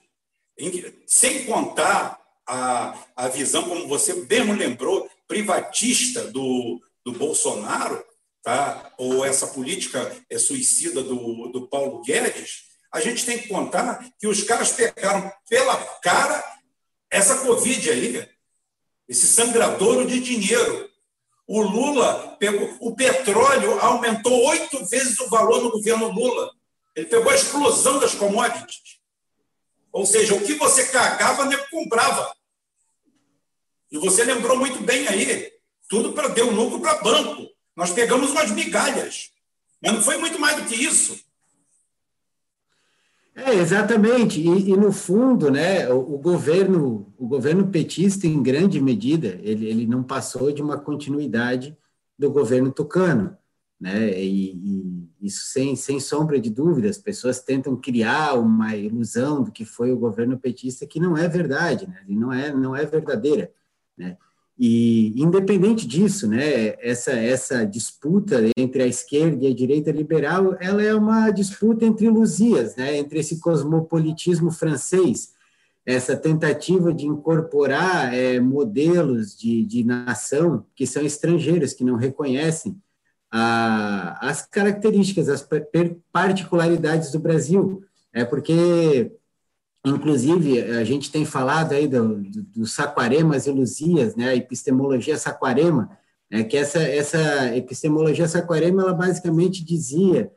sem 1.04 1.46
contar 1.46 2.20
a, 2.46 2.96
a 3.16 3.26
visão, 3.26 3.64
como 3.64 3.88
você 3.88 4.14
mesmo 4.14 4.52
lembrou, 4.52 5.08
privatista 5.26 6.28
do, 6.28 6.80
do 7.04 7.10
Bolsonaro, 7.10 8.04
tá? 8.42 8.92
ou 8.98 9.24
essa 9.24 9.46
política 9.48 10.16
é 10.28 10.38
suicida 10.38 11.02
do, 11.02 11.48
do 11.48 11.68
Paulo 11.68 12.02
Guedes, 12.02 12.70
a 12.92 13.00
gente 13.00 13.24
tem 13.24 13.38
que 13.38 13.48
contar 13.48 14.04
que 14.18 14.26
os 14.26 14.42
caras 14.42 14.72
pegaram 14.72 15.30
pela 15.48 15.76
cara 16.02 16.42
essa 17.10 17.38
Covid 17.38 17.90
aí, 17.90 18.28
esse 19.08 19.26
sangradouro 19.26 20.06
de 20.06 20.20
dinheiro. 20.20 20.88
O 21.46 21.62
Lula 21.62 22.36
pegou. 22.38 22.76
O 22.80 22.94
petróleo 22.94 23.78
aumentou 23.80 24.46
oito 24.46 24.86
vezes 24.86 25.18
o 25.18 25.28
valor 25.28 25.62
no 25.62 25.72
governo 25.72 26.08
Lula. 26.12 26.50
Ele 26.94 27.06
pegou 27.06 27.30
a 27.30 27.34
explosão 27.34 27.98
das 27.98 28.14
commodities. 28.14 29.00
Ou 29.92 30.06
seja, 30.06 30.34
o 30.34 30.44
que 30.44 30.54
você 30.54 30.86
cagava, 30.86 31.44
nem 31.44 31.58
comprava. 31.68 32.32
E 33.90 33.98
você 33.98 34.22
lembrou 34.22 34.56
muito 34.56 34.80
bem 34.80 35.08
aí. 35.08 35.50
Tudo 35.88 36.12
para 36.12 36.28
deu 36.28 36.50
lucro 36.50 36.80
para 36.80 37.02
banco. 37.02 37.48
Nós 37.76 37.90
pegamos 37.90 38.30
umas 38.30 38.50
migalhas, 38.50 39.30
mas 39.82 39.92
não 39.92 40.02
foi 40.02 40.16
muito 40.18 40.38
mais 40.38 40.56
do 40.56 40.68
que 40.68 40.74
isso. 40.74 41.18
É, 43.34 43.54
exatamente. 43.54 44.40
E, 44.40 44.70
e, 44.70 44.76
no 44.76 44.92
fundo, 44.92 45.50
né, 45.50 45.88
o, 45.88 46.14
o, 46.14 46.18
governo, 46.18 47.12
o 47.16 47.26
governo 47.26 47.68
petista, 47.68 48.26
em 48.26 48.42
grande 48.42 48.80
medida, 48.80 49.38
ele, 49.42 49.66
ele 49.66 49.86
não 49.86 50.02
passou 50.02 50.52
de 50.52 50.60
uma 50.60 50.78
continuidade 50.78 51.76
do 52.18 52.30
governo 52.30 52.70
tucano. 52.70 53.36
Né? 53.80 54.20
E, 54.20 54.52
e, 54.52 55.08
isso 55.22 55.46
sem, 55.46 55.74
sem 55.74 55.98
sombra 55.98 56.38
de 56.38 56.50
dúvida, 56.50 56.90
as 56.90 56.98
pessoas 56.98 57.40
tentam 57.40 57.74
criar 57.76 58.34
uma 58.34 58.76
ilusão 58.76 59.42
do 59.42 59.50
que 59.50 59.64
foi 59.64 59.90
o 59.90 59.98
governo 59.98 60.38
petista 60.38 60.86
que 60.86 61.00
não 61.00 61.16
é 61.16 61.26
verdade, 61.26 61.86
né? 61.86 62.04
E 62.06 62.14
não 62.14 62.30
é 62.30 62.52
não 62.52 62.76
é 62.76 62.84
verdadeira, 62.84 63.50
né? 63.96 64.18
E, 64.62 65.14
independente 65.18 65.86
disso, 65.86 66.28
né, 66.28 66.74
essa, 66.82 67.12
essa 67.12 67.64
disputa 67.64 68.42
entre 68.58 68.82
a 68.82 68.86
esquerda 68.86 69.46
e 69.46 69.50
a 69.50 69.54
direita 69.54 69.90
liberal, 69.90 70.54
ela 70.60 70.82
é 70.82 70.94
uma 70.94 71.30
disputa 71.30 71.86
entre 71.86 72.10
luzias, 72.10 72.76
né, 72.76 72.94
entre 72.98 73.20
esse 73.20 73.40
cosmopolitismo 73.40 74.50
francês, 74.50 75.32
essa 75.86 76.14
tentativa 76.14 76.92
de 76.92 77.06
incorporar 77.06 78.12
é, 78.12 78.38
modelos 78.38 79.34
de, 79.34 79.64
de 79.64 79.82
nação 79.82 80.66
que 80.76 80.86
são 80.86 81.02
estrangeiros, 81.02 81.72
que 81.72 81.82
não 81.82 81.96
reconhecem 81.96 82.76
a, 83.30 84.28
as 84.28 84.42
características, 84.42 85.30
as 85.30 85.48
particularidades 86.12 87.10
do 87.10 87.18
Brasil. 87.18 87.82
É 88.12 88.26
porque 88.26 89.10
Inclusive, 89.84 90.60
a 90.60 90.84
gente 90.84 91.10
tem 91.10 91.24
falado 91.24 91.72
aí 91.72 91.88
do, 91.88 92.16
do, 92.16 92.42
do 92.42 92.66
Saquaremas 92.66 93.46
e 93.46 93.50
Luzias, 93.50 94.14
né, 94.14 94.28
a 94.28 94.36
epistemologia 94.36 95.16
Saquarema, 95.16 95.90
né, 96.30 96.44
que 96.44 96.56
essa, 96.56 96.80
essa 96.82 97.56
epistemologia 97.56 98.28
Saquarema, 98.28 98.82
ela 98.82 98.92
basicamente 98.92 99.64
dizia 99.64 100.30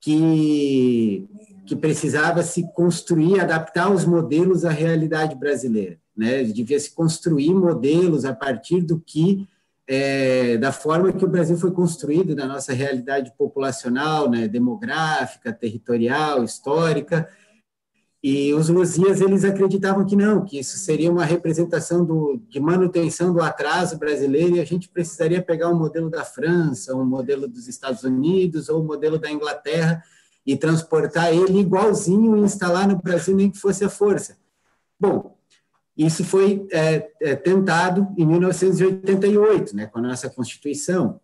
que, 0.00 1.28
que 1.66 1.76
precisava 1.76 2.42
se 2.42 2.72
construir, 2.72 3.38
adaptar 3.38 3.92
os 3.92 4.06
modelos 4.06 4.64
à 4.64 4.70
realidade 4.70 5.34
brasileira, 5.34 5.98
né, 6.16 6.42
devia 6.44 6.80
se 6.80 6.94
construir 6.94 7.52
modelos 7.52 8.24
a 8.24 8.34
partir 8.34 8.80
do 8.80 8.98
que, 8.98 9.46
é, 9.86 10.56
da 10.56 10.72
forma 10.72 11.12
que 11.12 11.24
o 11.24 11.28
Brasil 11.28 11.58
foi 11.58 11.70
construído, 11.70 12.34
da 12.34 12.46
nossa 12.46 12.72
realidade 12.72 13.30
populacional, 13.36 14.30
né, 14.30 14.48
demográfica, 14.48 15.52
territorial, 15.52 16.42
histórica, 16.44 17.28
e 18.22 18.52
os 18.52 18.68
Luzias, 18.68 19.20
eles 19.22 19.44
acreditavam 19.44 20.04
que 20.04 20.14
não, 20.14 20.44
que 20.44 20.58
isso 20.58 20.76
seria 20.76 21.10
uma 21.10 21.24
representação 21.24 22.04
do, 22.04 22.38
de 22.50 22.60
manutenção 22.60 23.32
do 23.32 23.40
atraso 23.40 23.98
brasileiro 23.98 24.56
e 24.56 24.60
a 24.60 24.64
gente 24.64 24.90
precisaria 24.90 25.42
pegar 25.42 25.70
um 25.70 25.78
modelo 25.78 26.10
da 26.10 26.22
França, 26.22 26.94
um 26.94 27.06
modelo 27.06 27.48
dos 27.48 27.66
Estados 27.66 28.04
Unidos 28.04 28.68
ou 28.68 28.82
um 28.82 28.86
modelo 28.86 29.18
da 29.18 29.30
Inglaterra 29.30 30.02
e 30.46 30.54
transportar 30.54 31.32
ele 31.32 31.60
igualzinho 31.60 32.36
e 32.36 32.40
instalar 32.40 32.86
no 32.86 33.00
Brasil, 33.00 33.34
nem 33.34 33.50
que 33.50 33.58
fosse 33.58 33.84
a 33.84 33.88
força. 33.88 34.36
Bom, 34.98 35.34
isso 35.96 36.22
foi 36.22 36.66
é, 36.70 37.10
é, 37.22 37.34
tentado 37.34 38.06
em 38.18 38.26
1988, 38.26 39.74
né, 39.74 39.86
com 39.86 39.98
a 39.98 40.02
nossa 40.02 40.28
Constituição, 40.28 41.18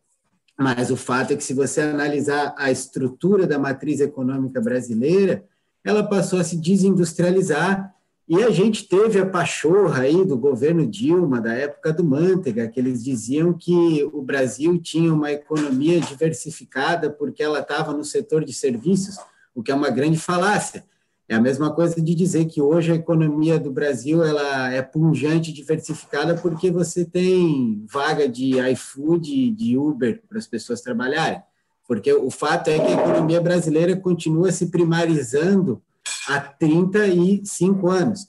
mas 0.59 0.91
o 0.91 0.97
fato 0.97 1.35
é 1.35 1.37
que, 1.37 1.45
se 1.45 1.53
você 1.53 1.83
analisar 1.83 2.55
a 2.57 2.71
estrutura 2.71 3.47
da 3.47 3.59
matriz 3.59 4.01
econômica 4.01 4.59
brasileira, 4.63 5.45
ela 5.87 6.03
passou 6.03 6.41
a 6.41 6.45
se 6.45 6.57
desindustrializar 6.57 7.95
e 8.29 8.43
a 8.43 8.51
gente 8.51 8.89
teve 8.89 9.21
a 9.21 9.25
pachorra 9.25 10.03
aí 10.03 10.25
do 10.25 10.37
governo 10.37 10.85
Dilma, 10.85 11.41
da 11.41 11.53
época 11.53 11.93
do 11.93 12.03
Manteiga, 12.03 12.67
que 12.67 12.81
eles 12.81 13.05
diziam 13.05 13.53
que 13.53 14.03
o 14.13 14.21
Brasil 14.21 14.77
tinha 14.83 15.15
uma 15.15 15.31
economia 15.31 16.01
diversificada 16.01 17.09
porque 17.09 17.41
ela 17.41 17.61
estava 17.61 17.93
no 17.93 18.03
setor 18.03 18.45
de 18.45 18.53
serviços, 18.53 19.17
o 19.55 19.63
que 19.63 19.71
é 19.71 19.75
uma 19.77 19.89
grande 19.89 20.19
falácia. 20.19 20.85
É 21.29 21.37
a 21.37 21.41
mesma 21.41 21.73
coisa 21.73 22.01
de 22.01 22.15
dizer 22.17 22.47
que 22.47 22.61
hoje 22.61 22.91
a 22.91 22.97
economia 22.97 23.57
do 23.57 23.71
Brasil 23.71 24.25
ela 24.25 24.73
é 24.73 24.83
pungente, 24.83 25.53
diversificada, 25.53 26.35
porque 26.35 26.69
você 26.69 27.05
tem 27.05 27.85
vaga 27.89 28.29
de 28.29 28.59
iFood, 28.73 29.53
de 29.53 29.79
Uber 29.79 30.21
para 30.29 30.39
as 30.39 30.49
pessoas 30.49 30.81
trabalharem. 30.81 31.43
Porque 31.87 32.13
o 32.13 32.31
fato 32.31 32.69
é 32.69 32.79
que 32.79 32.87
a 32.87 33.03
economia 33.03 33.41
brasileira 33.41 33.97
continua 33.97 34.51
se 34.51 34.67
primarizando 34.67 35.81
há 36.29 36.41
35 36.41 37.89
anos. 37.89 38.29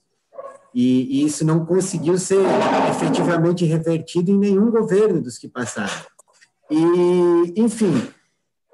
E, 0.73 1.21
e 1.21 1.25
isso 1.25 1.43
não 1.43 1.65
conseguiu 1.65 2.17
ser 2.19 2.43
efetivamente 2.91 3.65
revertido 3.65 4.29
em 4.29 4.37
nenhum 4.37 4.69
governo 4.69 5.21
dos 5.21 5.37
que 5.37 5.47
passaram. 5.47 5.93
E, 6.69 7.53
enfim, 7.55 8.07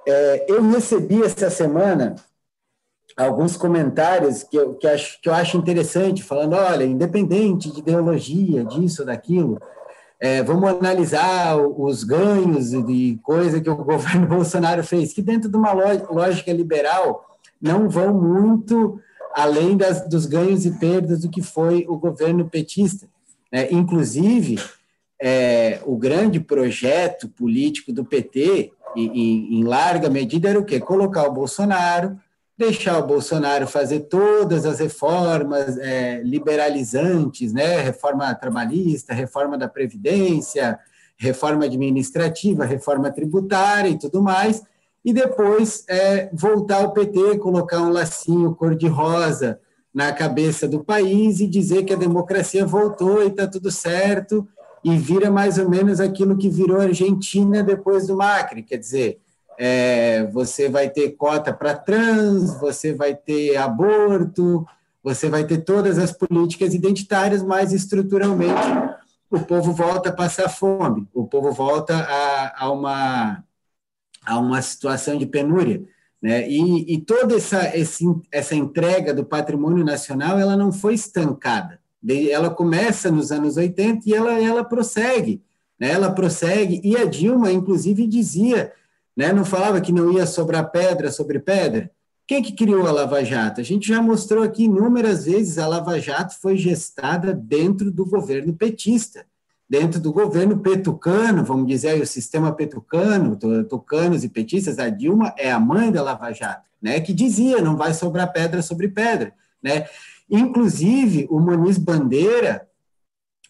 é, 0.06 0.46
eu 0.50 0.62
recebi 0.70 1.24
essa 1.24 1.50
semana 1.50 2.16
alguns 3.16 3.56
comentários 3.56 4.44
que 4.44 4.58
eu, 4.58 4.74
que, 4.74 4.88
acho, 4.88 5.22
que 5.22 5.30
eu 5.30 5.34
acho 5.34 5.56
interessante, 5.56 6.24
falando, 6.24 6.54
olha, 6.54 6.84
independente 6.84 7.72
de 7.72 7.80
ideologia, 7.80 8.66
disso, 8.66 9.06
daquilo, 9.06 9.62
é, 10.20 10.42
vamos 10.42 10.70
analisar 10.70 11.58
os 11.58 12.04
ganhos 12.04 12.72
de 12.72 13.20
coisa 13.24 13.60
que 13.60 13.70
o 13.70 13.76
governo 13.84 14.28
Bolsonaro 14.28 14.84
fez, 14.84 15.14
que 15.14 15.22
dentro 15.22 15.50
de 15.50 15.58
uma 15.58 15.74
lógica 15.74 16.52
liberal 16.52 17.38
não 17.62 17.90
vão 17.90 18.14
muito 18.14 19.00
além 19.34 19.76
das, 19.76 20.08
dos 20.08 20.26
ganhos 20.26 20.66
e 20.66 20.72
perdas 20.72 21.22
do 21.22 21.30
que 21.30 21.42
foi 21.42 21.86
o 21.88 21.98
governo 21.98 22.50
petista. 22.50 23.08
É, 23.52 23.74
inclusive, 23.74 24.60
é, 25.22 25.82
o 25.86 25.98
grande 25.98 26.40
projeto 26.40 27.28
político 27.30 27.92
do 27.92 28.06
PT, 28.06 28.72
em, 28.96 29.60
em 29.60 29.64
larga 29.64 30.10
medida, 30.10 30.50
era 30.50 30.60
o 30.60 30.66
quê? 30.66 30.80
Colocar 30.80 31.24
o 31.24 31.34
Bolsonaro 31.34 32.18
deixar 32.58 33.00
o 33.00 33.08
Bolsonaro 33.08 33.68
fazer 33.68 34.02
todas 34.02 34.66
as 34.66 34.80
reformas 34.80 35.78
é, 35.78 36.22
liberalizantes, 36.24 37.52
né? 37.52 37.82
reforma 37.82 38.34
trabalhista, 38.36 39.14
reforma 39.14 39.58
da 39.58 39.68
Previdência, 39.68 40.80
reforma 41.18 41.66
administrativa, 41.66 42.66
reforma 42.66 43.12
tributária 43.12 43.90
e 43.90 43.98
tudo 43.98 44.22
mais, 44.22 44.62
e 45.04 45.12
depois 45.12 45.84
é, 45.88 46.30
voltar 46.34 46.84
ao 46.84 46.94
PT, 46.94 47.40
colocar 47.40 47.82
um 47.82 47.92
lacinho 47.92 48.56
cor-de-rosa 48.56 49.60
na 49.94 50.12
cabeça 50.12 50.68
do 50.68 50.84
país 50.84 51.40
e 51.40 51.48
dizer 51.48 51.84
que 51.84 51.94
a 51.94 51.98
democracia 51.98 52.66
voltou 52.66 53.24
e 53.24 53.28
está 53.28 53.48
tudo 53.48 53.70
certo, 53.70 54.48
e 54.84 54.98
vira 54.98 55.32
mais 55.32 55.58
ou 55.58 55.70
menos 55.70 56.00
aquilo 56.00 56.38
que 56.38 56.50
virou 56.50 56.80
a 56.80 56.84
Argentina 56.84 57.64
depois 57.64 58.08
do 58.08 58.18
Macri, 58.18 58.64
quer 58.64 58.78
dizer, 58.78 59.20
é, 59.58 60.26
você 60.32 60.70
vai 60.70 60.90
ter 60.90 61.12
cota 61.12 61.54
para 61.54 61.76
trans, 61.76 62.60
você 62.60 62.94
vai 62.94 63.16
ter 63.16 63.56
aborto, 63.58 64.66
você 65.04 65.30
vai 65.30 65.44
ter 65.46 65.60
todas 65.60 65.98
as 65.98 66.12
políticas 66.12 66.74
identitárias, 66.74 67.44
mas 67.44 67.74
estruturalmente 67.74 68.62
o 69.30 69.40
povo 69.40 69.74
volta 69.74 70.10
a 70.10 70.14
passar 70.14 70.48
fome, 70.48 71.08
o 71.14 71.26
povo 71.26 71.52
volta 71.52 71.96
a, 71.96 72.66
a 72.66 72.72
uma, 72.72 73.44
a 74.26 74.38
uma 74.38 74.62
situação 74.62 75.18
de 75.18 75.26
penúria. 75.26 75.84
Né? 76.22 76.48
E, 76.48 76.94
e 76.94 77.02
toda 77.02 77.36
essa, 77.36 77.76
esse, 77.76 78.06
essa 78.32 78.56
entrega 78.56 79.14
do 79.14 79.26
patrimônio 79.26 79.84
nacional 79.84 80.40
ela 80.40 80.56
não 80.56 80.72
foi 80.72 80.94
estancada. 80.94 81.80
Ela 82.30 82.50
começa 82.50 83.10
nos 83.10 83.32
anos 83.32 83.58
80 83.58 84.08
e 84.08 84.14
ela, 84.14 84.40
ela 84.40 84.64
prossegue. 84.64 85.42
Né? 85.80 85.92
Ela 85.92 86.12
prossegue, 86.12 86.80
e 86.84 86.96
a 86.96 87.06
Dilma, 87.06 87.52
inclusive, 87.52 88.08
dizia 88.08 88.72
né? 89.16 89.32
Não 89.32 89.46
falava 89.46 89.80
que 89.82 89.92
não 89.92 90.12
ia 90.12 90.26
sobrar 90.26 90.72
pedra 90.72 91.12
sobre 91.12 91.40
pedra? 91.40 91.92
Quem 92.26 92.42
que 92.42 92.54
criou 92.54 92.88
a 92.88 92.92
Lava 92.92 93.24
Jato? 93.24 93.60
A 93.60 93.64
gente 93.64 93.88
já 93.88 94.02
mostrou 94.02 94.44
aqui 94.44 94.64
inúmeras 94.64 95.26
vezes 95.26 95.58
a 95.58 95.68
Lava 95.68 96.00
Jato 96.00 96.36
foi 96.42 96.58
gestada 96.58 97.34
dentro 97.34 97.92
do 97.92 98.06
governo 98.06 98.54
petista, 98.54 99.26
dentro 99.70 100.00
do 100.00 100.14
governo 100.14 100.60
petucano, 100.60 101.44
vamos 101.44 101.68
dizer, 101.68 102.02
o 102.02 102.08
sistema 102.08 102.54
petucano, 102.54 103.38
tucanos 103.68 104.24
e 104.24 104.30
petistas, 104.30 104.80
a 104.80 104.88
Dilma 104.90 105.34
é 105.38 105.52
a 105.52 105.60
mãe 105.60 105.92
da 105.92 106.02
Lava 106.02 106.32
Jato, 106.32 106.70
né? 106.82 107.00
Que 107.02 107.14
dizia, 107.14 107.62
não 107.62 107.76
vai 107.76 107.94
sobrar 107.94 108.32
pedra 108.32 108.62
sobre 108.62 108.88
pedra, 108.88 109.34
né? 109.62 109.88
Inclusive, 110.30 111.28
o 111.30 111.40
Muniz 111.40 111.78
Bandeira, 111.78 112.68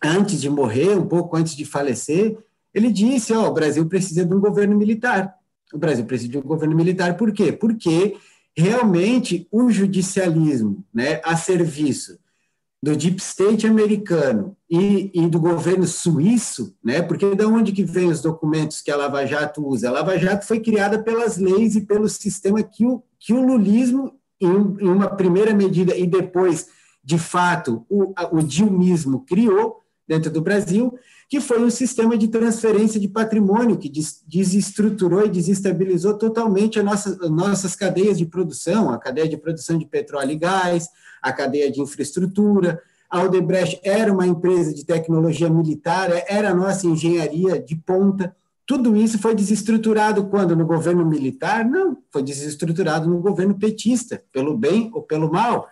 antes 0.03 0.41
de 0.41 0.49
morrer, 0.49 0.97
um 0.97 1.05
pouco 1.05 1.37
antes 1.37 1.55
de 1.55 1.63
falecer, 1.63 2.37
ele 2.73 2.91
disse, 2.91 3.31
ó, 3.33 3.43
oh, 3.43 3.49
o 3.49 3.53
Brasil 3.53 3.85
precisa 3.85 4.25
de 4.25 4.33
um 4.33 4.39
governo 4.39 4.75
militar 4.75 5.37
o 5.73 5.77
Brasil 5.77 6.05
precisa 6.05 6.31
de 6.31 6.37
um 6.37 6.41
governo 6.41 6.75
militar. 6.75 7.17
Por 7.17 7.31
quê? 7.31 7.51
Porque 7.51 8.15
realmente 8.55 9.47
o 9.51 9.69
judicialismo, 9.71 10.85
né, 10.93 11.19
a 11.23 11.35
serviço 11.35 12.19
do 12.81 12.95
deep 12.95 13.21
state 13.21 13.65
americano 13.65 14.57
e, 14.69 15.09
e, 15.13 15.27
do 15.27 15.39
governo 15.39 15.87
suíço, 15.87 16.75
né, 16.83 17.01
porque 17.01 17.33
de 17.33 17.45
onde 17.45 17.71
que 17.71 17.83
vem 17.83 18.09
os 18.09 18.21
documentos 18.21 18.81
que 18.81 18.91
a 18.91 18.97
Lava 18.97 19.25
Jato 19.25 19.65
usa? 19.65 19.87
A 19.87 19.91
Lava 19.91 20.17
Jato 20.17 20.45
foi 20.45 20.59
criada 20.59 21.01
pelas 21.01 21.37
leis 21.37 21.75
e 21.75 21.81
pelo 21.81 22.09
sistema 22.09 22.61
que 22.61 22.85
o, 22.85 23.01
que 23.17 23.33
o 23.33 23.41
lulismo, 23.41 24.13
em, 24.39 24.47
em 24.47 24.87
uma 24.89 25.07
primeira 25.07 25.53
medida, 25.53 25.95
e 25.95 26.05
depois, 26.05 26.67
de 27.01 27.17
fato, 27.17 27.85
o, 27.89 28.13
o 28.33 28.43
dilmismo 28.43 29.25
criou 29.25 29.79
dentro 30.05 30.29
do 30.29 30.41
Brasil, 30.41 30.93
que 31.33 31.41
foi 31.41 31.59
um 31.63 31.69
sistema 31.71 32.15
de 32.15 32.27
transferência 32.27 32.99
de 32.99 33.07
patrimônio 33.07 33.75
que 33.75 33.91
desestruturou 34.27 35.25
e 35.25 35.29
desestabilizou 35.29 36.15
totalmente 36.15 36.77
as 36.77 36.85
nossas, 36.85 37.19
as 37.19 37.31
nossas 37.31 37.75
cadeias 37.75 38.19
de 38.19 38.25
produção, 38.27 38.91
a 38.91 38.99
cadeia 38.99 39.27
de 39.27 39.35
produção 39.35 39.75
de 39.75 39.87
petróleo 39.87 40.29
e 40.29 40.35
gás, 40.35 40.89
a 41.23 41.33
cadeia 41.33 41.71
de 41.71 41.81
infraestrutura. 41.81 42.79
A 43.09 43.23
Odebrecht 43.23 43.79
era 43.83 44.13
uma 44.13 44.27
empresa 44.27 44.75
de 44.75 44.85
tecnologia 44.85 45.49
militar, 45.49 46.11
era 46.27 46.51
a 46.51 46.53
nossa 46.53 46.85
engenharia 46.85 47.59
de 47.59 47.75
ponta. 47.77 48.35
Tudo 48.63 48.95
isso 48.95 49.17
foi 49.17 49.33
desestruturado 49.33 50.25
quando? 50.25 50.55
No 50.55 50.67
governo 50.67 51.03
militar? 51.03 51.65
Não, 51.65 51.97
foi 52.11 52.21
desestruturado 52.21 53.09
no 53.09 53.19
governo 53.19 53.57
petista, 53.57 54.21
pelo 54.31 54.55
bem 54.55 54.91
ou 54.93 55.01
pelo 55.01 55.31
mal. 55.31 55.67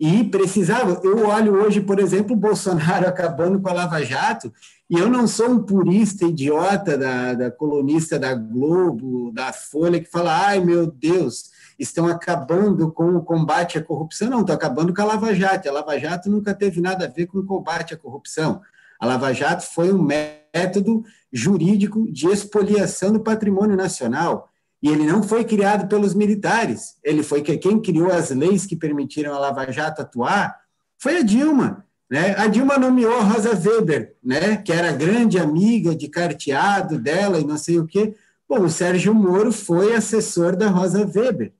E 0.00 0.24
precisava. 0.24 1.00
Eu 1.04 1.28
olho 1.28 1.62
hoje, 1.62 1.80
por 1.80 2.00
exemplo, 2.00 2.34
Bolsonaro 2.34 3.06
acabando 3.06 3.60
com 3.60 3.68
a 3.68 3.72
Lava 3.72 4.02
Jato, 4.02 4.52
e 4.92 4.98
eu 4.98 5.08
não 5.08 5.26
sou 5.26 5.48
um 5.48 5.62
purista 5.62 6.26
idiota 6.26 6.98
da, 6.98 7.32
da 7.32 7.50
colunista 7.50 8.18
da 8.18 8.34
Globo, 8.34 9.32
da 9.32 9.50
Folha, 9.50 9.98
que 9.98 10.10
fala: 10.10 10.48
ai 10.48 10.60
meu 10.60 10.86
Deus, 10.86 11.50
estão 11.78 12.06
acabando 12.06 12.92
com 12.92 13.16
o 13.16 13.22
combate 13.22 13.78
à 13.78 13.82
corrupção. 13.82 14.28
Não, 14.28 14.42
estão 14.42 14.54
acabando 14.54 14.92
com 14.92 15.00
a 15.00 15.06
Lava 15.06 15.34
Jato. 15.34 15.66
A 15.66 15.72
Lava 15.72 15.98
Jato 15.98 16.28
nunca 16.28 16.52
teve 16.52 16.82
nada 16.82 17.06
a 17.06 17.08
ver 17.08 17.24
com 17.24 17.38
o 17.38 17.46
combate 17.46 17.94
à 17.94 17.96
corrupção. 17.96 18.60
A 19.00 19.06
Lava 19.06 19.32
Jato 19.32 19.64
foi 19.64 19.90
um 19.90 20.02
método 20.02 21.02
jurídico 21.32 22.12
de 22.12 22.26
expoliação 22.26 23.14
do 23.14 23.20
patrimônio 23.20 23.78
nacional. 23.78 24.50
E 24.82 24.90
ele 24.90 25.06
não 25.06 25.22
foi 25.22 25.42
criado 25.42 25.88
pelos 25.88 26.12
militares. 26.12 26.98
Ele 27.02 27.22
foi 27.22 27.40
que 27.40 27.56
quem 27.56 27.80
criou 27.80 28.12
as 28.12 28.28
leis 28.28 28.66
que 28.66 28.76
permitiram 28.76 29.32
a 29.32 29.38
Lava 29.38 29.72
Jato 29.72 30.02
atuar 30.02 30.54
foi 30.98 31.16
a 31.16 31.22
Dilma. 31.22 31.86
Né? 32.12 32.34
A 32.36 32.46
Dilma 32.46 32.76
nomeou 32.76 33.20
a 33.20 33.22
Rosa 33.22 33.58
Weber, 33.58 34.14
né? 34.22 34.58
que 34.58 34.70
era 34.70 34.92
grande 34.92 35.38
amiga 35.38 35.96
de 35.96 36.08
carteado 36.08 36.98
dela 36.98 37.40
e 37.40 37.44
não 37.44 37.56
sei 37.56 37.78
o 37.78 37.86
quê. 37.86 38.14
Bom, 38.46 38.64
o 38.64 38.68
Sérgio 38.68 39.14
Moro 39.14 39.50
foi 39.50 39.94
assessor 39.94 40.54
da 40.54 40.68
Rosa 40.68 41.10
Weber. 41.10 41.54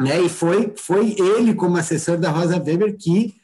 Né? 0.00 0.22
E 0.22 0.28
foi, 0.28 0.72
foi 0.76 1.14
ele, 1.16 1.54
como 1.54 1.76
assessor 1.76 2.18
da 2.18 2.30
Rosa 2.32 2.56
Weber, 2.56 2.96
que 2.98 3.36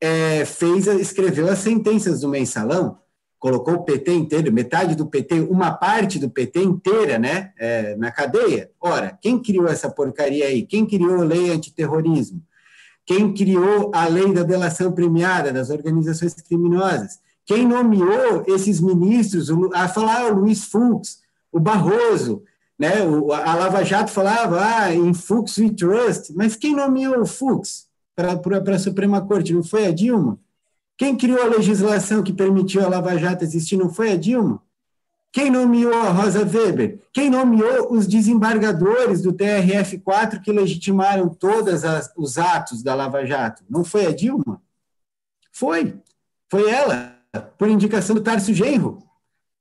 é, 0.00 0.44
fez, 0.44 0.86
escreveu 0.86 1.48
as 1.48 1.58
sentenças 1.58 2.20
do 2.20 2.28
mensalão 2.28 2.96
colocou 3.40 3.74
o 3.74 3.84
PT 3.84 4.12
inteiro, 4.12 4.52
metade 4.52 4.94
do 4.96 5.06
PT, 5.06 5.40
uma 5.42 5.72
parte 5.72 6.18
do 6.18 6.28
PT 6.28 6.60
inteira, 6.60 7.18
né, 7.18 7.52
é, 7.56 7.94
na 7.96 8.10
cadeia. 8.10 8.70
Ora, 8.80 9.16
quem 9.22 9.40
criou 9.40 9.68
essa 9.68 9.88
porcaria 9.88 10.46
aí? 10.46 10.66
Quem 10.66 10.84
criou 10.84 11.20
a 11.22 11.24
lei 11.24 11.50
antiterrorismo? 11.50 12.42
Quem 13.08 13.32
criou 13.32 13.90
a 13.94 14.06
lei 14.06 14.34
da 14.34 14.42
delação 14.42 14.92
premiada 14.92 15.50
das 15.50 15.70
organizações 15.70 16.34
criminosas? 16.34 17.18
Quem 17.46 17.66
nomeou 17.66 18.44
esses 18.46 18.82
ministros? 18.82 19.48
A 19.72 19.88
falar 19.88 20.30
o 20.30 20.40
Luiz 20.40 20.66
Fux, 20.66 21.22
o 21.50 21.58
Barroso, 21.58 22.42
né? 22.78 22.96
a 23.00 23.54
Lava 23.54 23.82
Jato 23.82 24.10
falava 24.10 24.60
ah, 24.62 24.94
em 24.94 25.14
Fux 25.14 25.56
we 25.56 25.70
trust, 25.70 26.34
mas 26.36 26.54
quem 26.54 26.76
nomeou 26.76 27.22
o 27.22 27.26
Fux 27.26 27.86
para 28.14 28.74
a 28.74 28.78
Suprema 28.78 29.22
Corte? 29.22 29.54
Não 29.54 29.62
foi 29.62 29.86
a 29.86 29.90
Dilma? 29.90 30.38
Quem 30.98 31.16
criou 31.16 31.40
a 31.40 31.56
legislação 31.56 32.22
que 32.22 32.34
permitiu 32.34 32.84
a 32.84 32.88
Lava 32.88 33.16
Jato 33.16 33.42
existir 33.42 33.78
não 33.78 33.88
foi 33.88 34.12
a 34.12 34.16
Dilma? 34.16 34.62
Quem 35.30 35.50
nomeou 35.50 35.94
a 35.94 36.10
Rosa 36.10 36.40
Weber? 36.40 37.00
Quem 37.12 37.30
nomeou 37.30 37.92
os 37.92 38.06
desembargadores 38.06 39.20
do 39.20 39.32
TRF4 39.32 40.40
que 40.40 40.50
legitimaram 40.50 41.28
todos 41.28 41.82
os 42.16 42.38
atos 42.38 42.82
da 42.82 42.94
Lava 42.94 43.24
Jato? 43.26 43.62
Não 43.68 43.84
foi 43.84 44.06
a 44.06 44.14
Dilma? 44.14 44.62
Foi. 45.52 45.94
Foi 46.50 46.70
ela, 46.70 47.14
por 47.58 47.68
indicação 47.68 48.16
do 48.16 48.22
Tarso 48.22 48.54
Genro. 48.54 49.02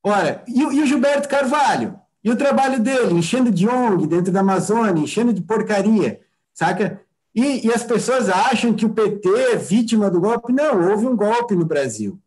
Ora, 0.02 0.41
e, 0.48 0.61
e 0.61 0.81
o 0.81 0.85
Gilberto 0.85 1.27
Carvalho? 1.27 1.99
E 2.23 2.31
o 2.31 2.35
trabalho 2.35 2.80
dele, 2.80 3.14
enchendo 3.14 3.52
de 3.52 3.68
ONG 3.68 4.07
dentro 4.07 4.31
da 4.31 4.39
Amazônia, 4.39 5.02
enchendo 5.02 5.34
de 5.34 5.41
porcaria, 5.41 6.22
saca? 6.53 7.02
E, 7.35 7.68
e, 7.68 7.73
as 7.73 7.84
pessoas 7.84 8.30
acham 8.30 8.73
que 8.73 8.85
o 8.85 8.89
PT 8.89 9.30
é 9.30 9.56
vítima 9.56 10.10
do 10.10 10.19
golpe. 10.19 10.52
Não, 10.52 10.89
houve 10.89 11.06
um 11.06 11.15
golpe 11.15 11.56
no 11.56 11.65
Brasil. 11.65 12.19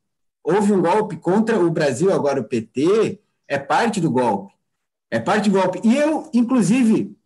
Houve 0.45 0.73
um 0.73 0.81
golpe 0.81 1.17
contra 1.17 1.59
o 1.59 1.71
Brasil, 1.71 2.13
agora 2.13 2.41
o 2.41 2.45
PT 2.45 3.19
é 3.51 3.59
parte 3.59 4.01
do 4.01 4.09
golpe. 4.09 4.55
É 5.11 5.19
parte 5.19 5.51
do 5.51 5.61
golpe. 5.61 5.81
E 5.83 5.97
eu, 5.97 6.31
inclusive, 6.33 7.17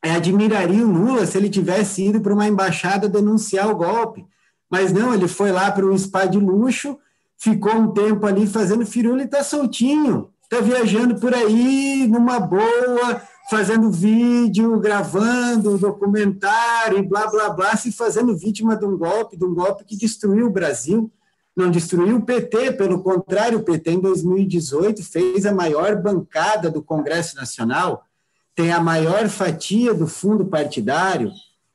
admiraria 0.00 0.86
o 0.86 0.90
Lula 0.90 1.26
se 1.26 1.36
ele 1.36 1.50
tivesse 1.50 2.04
ido 2.04 2.20
para 2.20 2.32
uma 2.32 2.46
embaixada 2.46 3.08
denunciar 3.08 3.68
o 3.68 3.74
golpe. 3.74 4.24
Mas 4.70 4.92
não, 4.92 5.12
ele 5.12 5.26
foi 5.26 5.50
lá 5.50 5.70
para 5.72 5.84
um 5.84 5.98
spa 5.98 6.26
de 6.26 6.38
luxo, 6.38 6.96
ficou 7.36 7.74
um 7.74 7.92
tempo 7.92 8.24
ali 8.24 8.46
fazendo 8.46 8.86
firula 8.86 9.22
e 9.22 9.24
está 9.24 9.42
soltinho. 9.42 10.30
Está 10.44 10.60
viajando 10.60 11.16
por 11.16 11.34
aí 11.34 12.06
numa 12.06 12.38
boa, 12.38 13.20
fazendo 13.50 13.90
vídeo, 13.90 14.78
gravando 14.78 15.76
documentário 15.76 17.02
blá, 17.08 17.26
blá, 17.26 17.50
blá, 17.50 17.76
se 17.76 17.90
fazendo 17.90 18.36
vítima 18.36 18.76
de 18.76 18.84
um 18.84 18.96
golpe, 18.96 19.36
de 19.36 19.44
um 19.44 19.52
golpe 19.52 19.84
que 19.84 19.96
destruiu 19.96 20.46
o 20.46 20.52
Brasil. 20.52 21.10
Não 21.56 21.70
destruiu 21.70 22.16
o 22.16 22.22
PT, 22.22 22.72
pelo 22.72 23.02
contrário, 23.02 23.58
o 23.58 23.62
PT 23.62 23.92
em 23.92 24.00
2018 24.00 25.02
fez 25.04 25.46
a 25.46 25.54
maior 25.54 26.00
bancada 26.00 26.70
do 26.70 26.82
Congresso 26.82 27.36
Nacional, 27.36 28.04
tem 28.54 28.72
a 28.72 28.80
maior 28.80 29.28
fatia 29.28 29.94
do 29.94 30.06
fundo 30.06 30.46
partidário. 30.46 31.30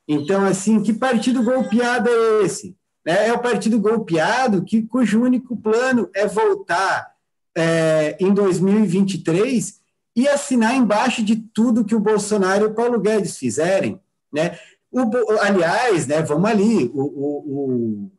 Então, 0.07 0.45
assim, 0.45 0.81
que 0.81 0.93
partido 0.93 1.43
golpeado 1.43 2.10
é 2.10 2.45
esse? 2.45 2.76
É, 3.06 3.27
é 3.27 3.34
o 3.34 3.39
partido 3.39 3.80
golpeado 3.80 4.64
que, 4.64 4.81
cujo 4.81 5.22
único 5.22 5.56
plano 5.56 6.10
é 6.14 6.27
voltar 6.27 7.14
é, 7.56 8.18
em 8.19 8.34
2023 8.34 9.80
e 10.15 10.27
assinar 10.27 10.76
embaixo 10.76 11.23
de 11.23 11.35
tudo 11.38 11.85
que 11.85 11.95
o 11.95 11.99
Bolsonaro 11.99 12.65
e 12.65 12.68
o 12.68 12.73
Paulo 12.73 12.99
Guedes 12.99 13.38
fizerem. 13.38 13.99
Né? 14.31 14.57
O, 14.91 15.01
aliás, 15.41 16.07
né, 16.07 16.22
vamos 16.22 16.49
ali, 16.49 16.91
o, 16.93 17.01
o, 17.01 17.38
o, 17.47 18.11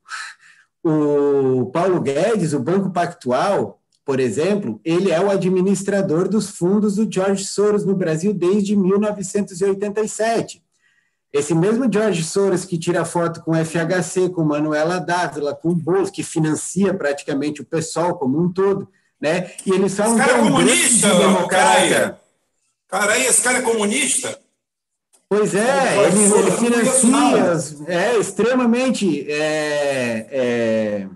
Paulo 1.72 2.00
Guedes, 2.00 2.52
o 2.52 2.60
Banco 2.60 2.90
Pactual, 2.90 3.80
por 4.04 4.18
exemplo, 4.18 4.80
ele 4.84 5.10
é 5.10 5.20
o 5.20 5.30
administrador 5.30 6.28
dos 6.28 6.50
fundos 6.50 6.96
do 6.96 7.10
George 7.10 7.44
Soros 7.44 7.84
no 7.84 7.94
Brasil 7.94 8.32
desde 8.32 8.74
1987. 8.74 10.62
Esse 11.32 11.54
mesmo 11.54 11.90
George 11.90 12.24
Soros 12.24 12.64
que 12.64 12.76
tira 12.76 13.04
foto 13.04 13.40
com 13.42 13.54
FHC, 13.54 14.30
com 14.30 14.42
Manuela 14.42 14.98
Dávila, 14.98 15.54
com 15.54 15.72
Bolsa, 15.72 16.10
que 16.10 16.24
financia 16.24 16.92
praticamente 16.92 17.60
o 17.60 17.64
pessoal 17.64 18.18
como 18.18 18.42
um 18.42 18.52
todo, 18.52 18.88
né? 19.20 19.52
E 19.64 19.70
eles 19.70 19.94
falam 19.94 20.18
esse 20.18 20.26
cara 20.26 20.38
é 20.38 20.42
um 20.42 20.50
comunista, 20.50 21.14
democrata. 21.14 22.20
Cara, 22.88 23.12
aí, 23.12 23.26
esse 23.26 23.42
cara 23.42 23.58
é 23.58 23.62
comunista? 23.62 24.39
Pois 25.32 25.54
é, 25.54 26.08
ele, 26.08 26.24
ele 26.24 26.50
financia, 26.50 27.84
é 27.86 28.18
extremamente 28.18 29.30
é, 29.30 30.26
é, 30.28 31.08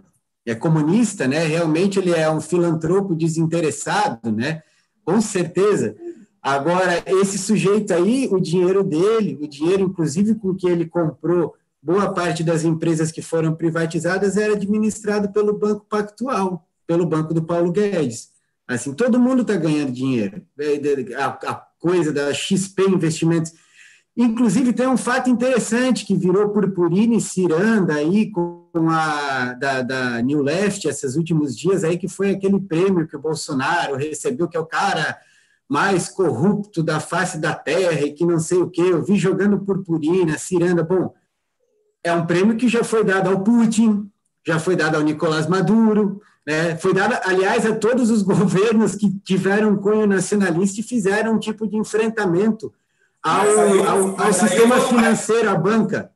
é, 0.47 0.55
comunista, 0.55 1.27
né? 1.27 1.45
Realmente 1.45 1.99
ele 1.99 2.13
é 2.13 2.31
um 2.31 2.41
filantropo 2.41 3.13
desinteressado, 3.13 4.31
né? 4.31 4.63
Com 5.05 5.21
certeza. 5.21 5.97
Agora, 6.41 7.03
esse 7.07 7.37
sujeito 7.37 7.93
aí, 7.93 8.29
o 8.31 8.39
dinheiro 8.39 8.85
dele, 8.85 9.37
o 9.43 9.49
dinheiro, 9.49 9.83
inclusive, 9.83 10.37
com 10.37 10.55
que 10.55 10.69
ele 10.69 10.87
comprou 10.87 11.55
boa 11.83 12.15
parte 12.15 12.45
das 12.45 12.63
empresas 12.63 13.11
que 13.11 13.21
foram 13.21 13.53
privatizadas, 13.57 14.37
era 14.37 14.53
administrado 14.53 15.33
pelo 15.33 15.59
Banco 15.59 15.87
Pactual 15.89 16.65
pelo 16.87 17.05
banco 17.05 17.35
do 17.35 17.43
Paulo 17.43 17.73
Guedes. 17.73 18.31
Assim, 18.69 18.95
todo 18.95 19.19
mundo 19.19 19.43
está 19.43 19.57
ganhando 19.57 19.91
dinheiro. 19.91 20.43
É, 20.59 21.15
a, 21.17 21.27
a, 21.27 21.67
coisa 21.81 22.13
da 22.13 22.33
XP 22.33 22.83
Investimentos. 22.85 23.53
Inclusive, 24.17 24.73
tem 24.73 24.87
um 24.87 24.97
fato 24.97 25.29
interessante 25.29 26.07
que 26.07 26.17
virou 26.17 26.51
purpurina 26.51 27.17
e 27.17 27.21
ciranda 27.21 27.95
aí 27.95 28.31
com 28.31 28.65
a 28.89 29.55
da, 29.55 29.83
da 29.83 30.23
New 30.23 30.41
Left 30.41 30.87
esses 30.87 31.17
últimos 31.17 31.57
dias 31.57 31.83
aí, 31.83 31.99
que 31.99 32.07
foi 32.07 32.31
aquele 32.31 32.61
prêmio 32.61 33.09
que 33.09 33.17
o 33.17 33.21
Bolsonaro 33.21 33.97
recebeu, 33.97 34.49
que 34.49 34.57
é 34.57 34.61
o 34.61 34.67
cara 34.67 35.17
mais 35.69 36.09
corrupto 36.09 36.83
da 36.83 37.01
face 37.01 37.39
da 37.39 37.55
terra 37.55 38.01
e 38.03 38.13
que 38.13 38.25
não 38.25 38.39
sei 38.39 38.59
o 38.59 38.71
quê. 38.71 38.83
Eu 38.83 39.03
vi 39.03 39.17
jogando 39.17 39.59
purpurina, 39.59 40.39
ciranda. 40.39 40.85
Bom, 40.85 41.13
é 42.05 42.13
um 42.13 42.25
prêmio 42.25 42.57
que 42.57 42.69
já 42.69 42.85
foi 42.85 43.03
dado 43.03 43.31
ao 43.31 43.43
Putin, 43.43 44.09
já 44.47 44.61
foi 44.61 44.77
dado 44.77 44.97
ao 44.97 45.03
Nicolás 45.03 45.49
Maduro, 45.49 46.21
né? 46.47 46.77
Foi 46.77 46.95
dada, 46.95 47.21
aliás, 47.25 47.67
a 47.67 47.75
todos 47.75 48.11
os 48.11 48.23
governos 48.23 48.95
que 48.95 49.11
tiveram 49.25 49.77
cunho 49.77 50.07
nacionalista 50.07 50.81
e 50.81 50.85
fizeram 50.85 51.35
um 51.35 51.39
tipo 51.39 51.67
de 51.67 51.77
enfrentamento 51.77 52.73
ao, 53.25 53.89
ao, 53.89 54.21
ao 54.21 54.33
sistema 54.35 54.87
financeiro, 54.87 55.49
à 55.49 55.55
banca. 55.55 56.13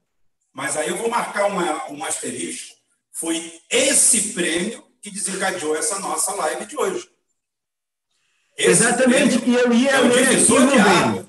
Mas 0.52 0.76
aí 0.76 0.88
eu 0.88 0.96
vou 0.98 1.08
marcar 1.08 1.46
uma, 1.46 1.90
um 1.90 2.04
asterisco. 2.04 2.76
Foi 3.10 3.52
esse 3.70 4.34
prêmio 4.34 4.84
que 5.00 5.10
desencadeou 5.10 5.74
essa 5.74 5.98
nossa 6.00 6.34
live 6.34 6.66
de 6.66 6.76
hoje. 6.76 7.08
Esse 8.56 8.70
Exatamente, 8.70 9.42
e 9.48 9.54
eu 9.54 9.72
ia 9.72 9.90
é 9.90 10.00
ler 10.00 10.28
aqui, 10.28 11.26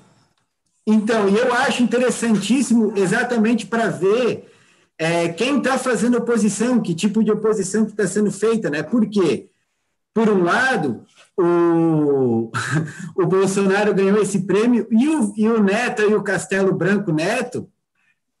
Então, 0.86 1.28
eu 1.28 1.54
acho 1.54 1.82
interessantíssimo 1.82 2.92
exatamente 2.96 3.66
para 3.66 3.88
ver 3.88 4.52
é, 4.98 5.28
quem 5.30 5.58
está 5.58 5.78
fazendo 5.78 6.18
oposição, 6.18 6.82
que 6.82 6.94
tipo 6.94 7.24
de 7.24 7.30
oposição 7.30 7.86
que 7.86 7.92
está 7.92 8.06
sendo 8.06 8.30
feita, 8.30 8.68
né? 8.68 8.82
Por 8.82 9.08
quê? 9.08 9.48
Por 10.12 10.28
um 10.28 10.42
lado, 10.42 11.06
o, 11.38 12.50
o 13.16 13.26
Bolsonaro 13.26 13.94
ganhou 13.94 14.20
esse 14.20 14.40
prêmio 14.46 14.86
e 14.90 15.08
o, 15.08 15.32
e 15.36 15.48
o 15.48 15.62
Neto 15.62 16.02
e 16.02 16.14
o 16.14 16.22
Castelo 16.22 16.72
Branco 16.72 17.12
Neto, 17.12 17.68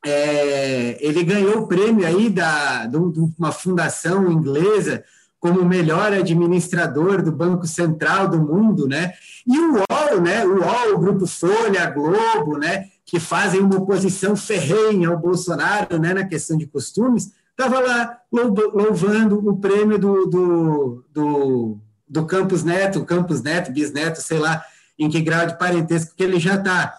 é, 0.04 0.96
ele 1.00 1.22
ganhou 1.24 1.58
o 1.58 1.66
prêmio 1.66 2.06
aí 2.06 2.30
da, 2.30 2.86
de 2.86 2.96
uma 3.38 3.52
fundação 3.52 4.30
inglesa 4.30 5.04
como 5.38 5.64
melhor 5.64 6.12
administrador 6.12 7.22
do 7.22 7.32
Banco 7.32 7.66
Central 7.66 8.28
do 8.28 8.38
mundo, 8.38 8.86
né? 8.86 9.14
E 9.46 9.58
o 9.58 9.76
UOL, 9.76 10.20
né? 10.20 10.44
O 10.44 10.58
UOL, 10.58 10.94
o 10.94 10.98
Grupo 10.98 11.26
Folha, 11.26 11.82
a 11.82 11.90
Globo, 11.90 12.58
né? 12.58 12.90
que 13.10 13.18
fazem 13.18 13.60
uma 13.60 13.76
oposição 13.76 14.36
ferrenha 14.36 15.08
ao 15.08 15.18
Bolsonaro 15.18 15.98
né, 15.98 16.14
na 16.14 16.24
questão 16.24 16.56
de 16.56 16.64
costumes, 16.64 17.32
estava 17.50 17.80
lá 17.80 18.16
louvando 18.30 19.36
o 19.48 19.56
prêmio 19.56 19.98
do, 19.98 20.26
do, 20.26 21.04
do, 21.12 21.78
do 22.10 22.26
Campos 22.26 22.64
Neto, 22.64 23.04
Campos 23.04 23.40
Neto, 23.40 23.72
bisneto, 23.72 24.20
sei 24.20 24.38
lá 24.38 24.62
em 24.98 25.08
que 25.08 25.22
grau 25.22 25.46
de 25.46 25.56
parentesco 25.56 26.14
que 26.14 26.22
ele 26.22 26.38
já 26.38 26.56
está. 26.56 26.94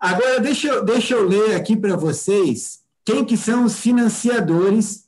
Agora, 0.00 0.40
deixa 0.40 0.68
eu, 0.68 0.84
deixa 0.84 1.14
eu 1.14 1.28
ler 1.28 1.54
aqui 1.54 1.76
para 1.76 1.96
vocês 1.96 2.80
quem 3.04 3.24
que 3.24 3.36
são 3.36 3.64
os 3.64 3.78
financiadores 3.78 5.04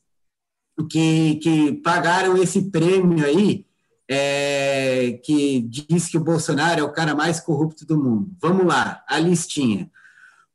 que, 0.90 1.36
que 1.36 1.72
pagaram 1.85 2.36
esse 2.36 2.70
prêmio 2.70 3.24
aí, 3.24 3.64
é, 4.09 5.20
que 5.24 5.60
diz 5.60 6.09
que 6.09 6.18
o 6.18 6.24
Bolsonaro 6.24 6.81
é 6.81 6.82
o 6.82 6.93
cara 6.93 7.14
mais 7.14 7.40
corrupto 7.40 7.86
do 7.86 7.97
mundo. 7.97 8.31
Vamos 8.40 8.66
lá, 8.66 9.02
a 9.09 9.18
listinha. 9.18 9.90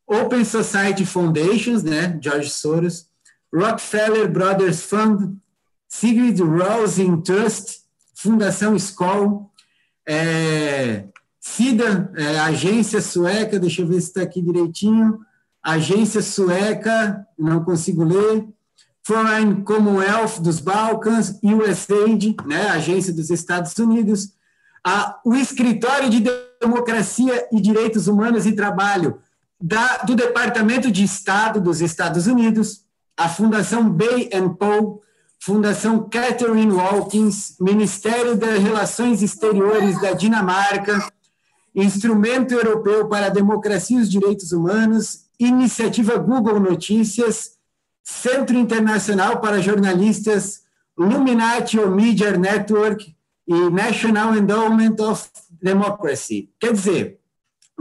Open 0.06 0.44
Society 0.44 1.06
Foundations, 1.06 1.84
né, 1.84 2.20
George 2.22 2.50
Soros, 2.50 3.08
Rockefeller 3.54 4.30
Brothers 4.32 4.84
Fund, 4.84 5.38
Sigrid 5.88 6.40
Rousing 6.40 7.22
Trust, 7.22 7.80
Fundação 8.22 8.76
Skoll, 8.76 9.50
é, 10.06 11.06
é, 12.18 12.40
agência 12.40 13.02
sueca, 13.02 13.58
deixa 13.58 13.82
eu 13.82 13.88
ver 13.88 14.02
se 14.02 14.08
está 14.08 14.24
aqui 14.24 14.42
direitinho, 14.42 15.20
agência 15.64 16.22
sueca, 16.22 17.26
não 17.38 17.64
consigo 17.64 18.04
ler, 18.04 18.46
Foreign 19.04 19.64
Commonwealth 19.64 20.42
dos 20.42 20.60
Balcãs, 20.60 21.40
USAID, 21.42 22.36
né, 22.46 22.68
agência 22.68 23.14
dos 23.14 23.30
Estados 23.30 23.78
Unidos, 23.78 24.34
a, 24.86 25.18
o 25.24 25.34
Escritório 25.34 26.10
de 26.10 26.22
Democracia 26.60 27.48
e 27.54 27.62
Direitos 27.62 28.10
Humanos 28.10 28.46
e 28.46 28.52
Trabalho, 28.52 29.22
da, 29.62 30.00
do 30.00 30.14
Departamento 30.14 30.92
de 30.92 31.06
Estado 31.06 31.62
dos 31.62 31.80
Estados 31.80 32.28
Unidos, 32.28 32.84
a 33.16 33.30
Fundação 33.30 33.90
Bay 33.90 34.30
and 34.34 34.56
Paul, 34.56 35.02
Fundação 35.42 36.08
Catherine 36.10 36.72
Walkins, 36.72 37.56
Ministério 37.62 38.36
das 38.36 38.62
Relações 38.62 39.22
Exteriores 39.24 40.00
da 40.02 40.12
Dinamarca, 40.12 41.00
Instrumento 41.74 42.54
Europeu 42.54 43.08
para 43.08 43.28
a 43.28 43.30
Democracia 43.30 43.98
e 43.98 44.02
os 44.02 44.10
Direitos 44.10 44.52
Humanos, 44.52 45.26
Iniciativa 45.40 46.18
Google 46.18 46.60
Notícias, 46.60 47.58
Centro 48.04 48.58
Internacional 48.58 49.40
para 49.40 49.62
Jornalistas, 49.62 50.64
Luminati 50.98 51.78
Media 51.78 52.38
Network 52.38 53.16
e 53.48 53.54
National 53.70 54.36
Endowment 54.36 54.96
of 55.00 55.30
Democracy. 55.62 56.50
Quer 56.60 56.74
dizer, 56.74 57.20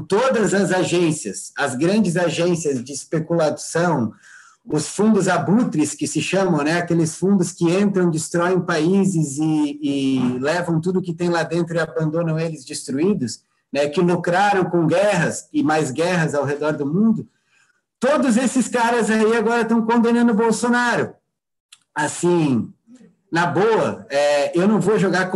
todas 0.06 0.54
as 0.54 0.70
agências, 0.70 1.52
as 1.56 1.74
grandes 1.74 2.16
agências 2.16 2.84
de 2.84 2.92
especulação, 2.92 4.12
os 4.70 4.88
fundos 4.88 5.28
abutres 5.28 5.94
que 5.94 6.06
se 6.06 6.20
chamam, 6.20 6.62
né, 6.62 6.78
aqueles 6.78 7.16
fundos 7.16 7.52
que 7.52 7.64
entram, 7.64 8.10
destroem 8.10 8.60
países 8.60 9.38
e, 9.38 9.78
e 9.82 10.38
levam 10.38 10.80
tudo 10.80 11.00
que 11.00 11.14
tem 11.14 11.30
lá 11.30 11.42
dentro 11.42 11.74
e 11.74 11.80
abandonam 11.80 12.38
eles 12.38 12.64
destruídos, 12.64 13.42
né, 13.72 13.88
que 13.88 14.00
lucraram 14.00 14.66
com 14.66 14.86
guerras 14.86 15.48
e 15.52 15.62
mais 15.62 15.90
guerras 15.90 16.34
ao 16.34 16.44
redor 16.44 16.72
do 16.72 16.86
mundo, 16.86 17.26
todos 17.98 18.36
esses 18.36 18.68
caras 18.68 19.08
aí 19.10 19.36
agora 19.36 19.62
estão 19.62 19.84
condenando 19.84 20.32
o 20.32 20.36
Bolsonaro. 20.36 21.14
Assim, 21.94 22.70
na 23.32 23.46
boa, 23.46 24.06
é, 24.10 24.58
eu 24.58 24.68
não 24.68 24.80
vou 24.80 24.98
jogar 24.98 25.30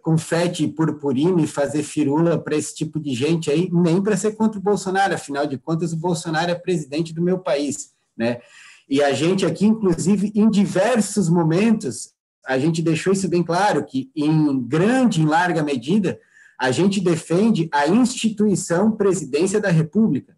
confete 0.00 0.66
purpurina 0.68 1.42
e 1.42 1.46
fazer 1.46 1.82
firula 1.82 2.38
para 2.38 2.56
esse 2.56 2.74
tipo 2.74 3.00
de 3.00 3.14
gente 3.14 3.50
aí, 3.50 3.68
nem 3.72 4.00
para 4.00 4.16
ser 4.16 4.36
contra 4.36 4.58
o 4.58 4.62
Bolsonaro, 4.62 5.14
afinal 5.14 5.46
de 5.46 5.58
contas, 5.58 5.92
o 5.92 5.96
Bolsonaro 5.96 6.52
é 6.52 6.54
presidente 6.54 7.12
do 7.12 7.22
meu 7.22 7.38
país, 7.38 7.92
né? 8.16 8.40
E 8.88 9.02
a 9.02 9.12
gente 9.12 9.44
aqui, 9.44 9.66
inclusive, 9.66 10.32
em 10.34 10.48
diversos 10.48 11.28
momentos, 11.28 12.10
a 12.46 12.58
gente 12.58 12.80
deixou 12.80 13.12
isso 13.12 13.28
bem 13.28 13.42
claro, 13.42 13.84
que 13.84 14.10
em 14.14 14.60
grande, 14.60 15.20
em 15.20 15.26
larga 15.26 15.62
medida, 15.62 16.18
a 16.58 16.70
gente 16.70 17.00
defende 17.00 17.68
a 17.72 17.88
instituição 17.88 18.92
presidência 18.92 19.60
da 19.60 19.70
República. 19.70 20.36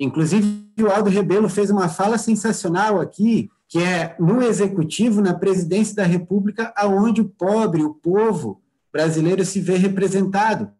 Inclusive, 0.00 0.66
o 0.80 0.88
Aldo 0.88 1.10
Rebelo 1.10 1.48
fez 1.48 1.70
uma 1.70 1.88
fala 1.88 2.18
sensacional 2.18 3.00
aqui, 3.00 3.50
que 3.68 3.78
é 3.78 4.16
no 4.18 4.42
executivo, 4.42 5.20
na 5.20 5.34
presidência 5.34 5.94
da 5.94 6.04
República, 6.04 6.72
aonde 6.76 7.20
o 7.20 7.28
pobre, 7.28 7.82
o 7.82 7.94
povo 7.94 8.60
brasileiro 8.92 9.44
se 9.44 9.60
vê 9.60 9.76
representado. 9.76 10.70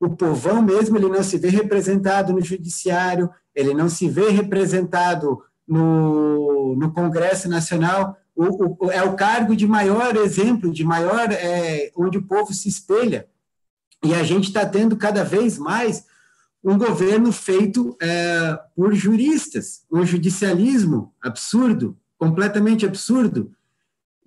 O 0.00 0.10
povão 0.10 0.62
mesmo, 0.62 0.96
ele 0.96 1.08
não 1.08 1.22
se 1.22 1.36
vê 1.38 1.48
representado 1.48 2.32
no 2.32 2.40
judiciário, 2.40 3.30
ele 3.54 3.74
não 3.74 3.88
se 3.88 4.08
vê 4.08 4.30
representado 4.30 5.42
no, 5.72 6.76
no 6.76 6.92
Congresso 6.92 7.48
Nacional, 7.48 8.18
o, 8.36 8.86
o, 8.86 8.90
é 8.90 9.02
o 9.02 9.14
cargo 9.14 9.56
de 9.56 9.66
maior 9.66 10.14
exemplo, 10.16 10.70
de 10.70 10.84
maior, 10.84 11.32
é, 11.32 11.90
onde 11.96 12.18
o 12.18 12.22
povo 12.22 12.52
se 12.52 12.68
espelha. 12.68 13.26
E 14.04 14.14
a 14.14 14.22
gente 14.22 14.48
está 14.48 14.66
tendo 14.66 14.96
cada 14.96 15.24
vez 15.24 15.58
mais 15.58 16.04
um 16.62 16.76
governo 16.76 17.32
feito 17.32 17.96
é, 18.02 18.58
por 18.76 18.94
juristas, 18.94 19.82
um 19.90 20.04
judicialismo 20.04 21.14
absurdo, 21.22 21.96
completamente 22.18 22.84
absurdo. 22.84 23.50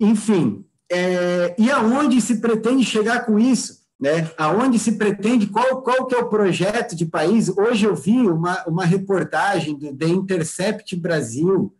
Enfim, 0.00 0.64
é, 0.90 1.54
e 1.56 1.70
aonde 1.70 2.20
se 2.20 2.40
pretende 2.40 2.84
chegar 2.84 3.24
com 3.24 3.38
isso? 3.38 3.85
Né? 3.98 4.30
Aonde 4.36 4.78
se 4.78 4.92
pretende, 4.92 5.46
qual, 5.46 5.80
qual 5.82 6.06
que 6.06 6.14
é 6.14 6.18
o 6.18 6.28
projeto 6.28 6.94
de 6.94 7.06
país? 7.06 7.48
Hoje 7.48 7.86
eu 7.86 7.96
vi 7.96 8.28
uma, 8.28 8.62
uma 8.66 8.84
reportagem 8.84 9.74
do 9.74 9.94
The 9.94 10.06
Intercept 10.06 10.94
Brasil 10.96 11.74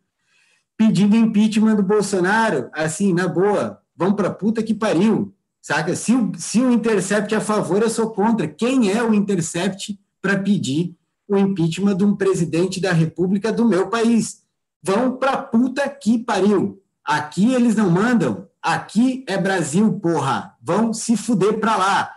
pedindo 0.77 1.17
impeachment 1.17 1.77
do 1.77 1.83
Bolsonaro, 1.83 2.71
assim, 2.73 3.13
na 3.13 3.27
boa, 3.27 3.81
vão 3.97 4.13
para 4.13 4.31
puta 4.31 4.63
que 4.63 4.75
pariu, 4.75 5.35
saca? 5.63 5.97
Se 5.97 6.15
o, 6.15 6.33
se 6.37 6.61
o 6.61 6.71
Intercept 6.71 7.35
é 7.35 7.39
a 7.39 7.41
favor, 7.41 7.83
eu 7.83 7.89
sou 7.89 8.11
contra. 8.11 8.47
Quem 8.47 8.91
é 8.91 9.03
o 9.03 9.15
Intercept 9.15 9.99
para 10.21 10.39
pedir 10.39 10.95
o 11.27 11.37
impeachment 11.37 11.97
de 11.97 12.05
um 12.05 12.15
presidente 12.15 12.81
da 12.81 12.93
República 12.93 13.51
do 13.51 13.67
meu 13.67 13.89
país? 13.89 14.43
Vão 14.83 15.17
para 15.17 15.37
puta 15.39 15.89
que 15.89 16.19
pariu. 16.19 16.81
Aqui 17.07 17.55
eles 17.55 17.77
não 17.77 17.89
mandam, 17.89 18.49
aqui 18.61 19.25
é 19.29 19.39
Brasil, 19.39 19.93
porra. 20.01 20.57
Vão 20.61 20.93
se 20.93 21.17
fuder 21.17 21.61
para 21.61 21.77
lá. 21.77 22.13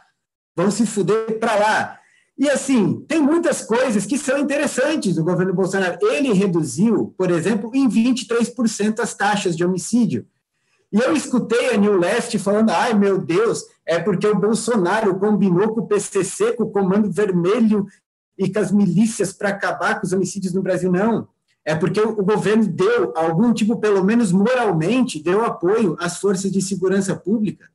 Vão 0.55 0.71
se 0.71 0.85
fuder 0.85 1.37
para 1.39 1.55
lá. 1.55 1.99
E 2.35 2.49
assim, 2.49 3.05
tem 3.07 3.21
muitas 3.21 3.61
coisas 3.61 4.05
que 4.05 4.17
são 4.17 4.39
interessantes 4.39 5.15
do 5.15 5.23
governo 5.23 5.53
Bolsonaro. 5.53 5.99
Ele 6.01 6.33
reduziu, 6.33 7.13
por 7.17 7.29
exemplo, 7.29 7.69
em 7.73 7.87
23% 7.87 8.99
as 8.99 9.13
taxas 9.13 9.55
de 9.55 9.63
homicídio. 9.63 10.25
E 10.91 10.97
eu 10.97 11.13
escutei 11.15 11.73
a 11.73 11.77
New 11.77 11.97
Left 11.97 12.39
falando: 12.39 12.71
ai 12.71 12.93
meu 12.93 13.19
Deus, 13.19 13.65
é 13.85 13.99
porque 13.99 14.25
o 14.25 14.39
Bolsonaro 14.39 15.19
combinou 15.19 15.73
com 15.73 15.81
o 15.81 15.87
PCC, 15.87 16.53
com 16.53 16.63
o 16.63 16.71
Comando 16.71 17.11
Vermelho 17.11 17.85
e 18.37 18.51
com 18.51 18.59
as 18.59 18.71
milícias 18.71 19.33
para 19.33 19.49
acabar 19.49 19.99
com 19.99 20.07
os 20.07 20.13
homicídios 20.13 20.53
no 20.53 20.63
Brasil. 20.63 20.91
Não. 20.91 21.27
É 21.69 21.75
porque 21.75 22.01
o 22.01 22.23
governo 22.23 22.65
deu 22.65 23.13
algum 23.15 23.53
tipo, 23.53 23.77
pelo 23.77 24.03
menos 24.03 24.31
moralmente, 24.31 25.21
deu 25.21 25.45
apoio 25.45 25.95
às 25.99 26.17
forças 26.17 26.51
de 26.51 26.61
segurança 26.61 27.15
pública 27.15 27.69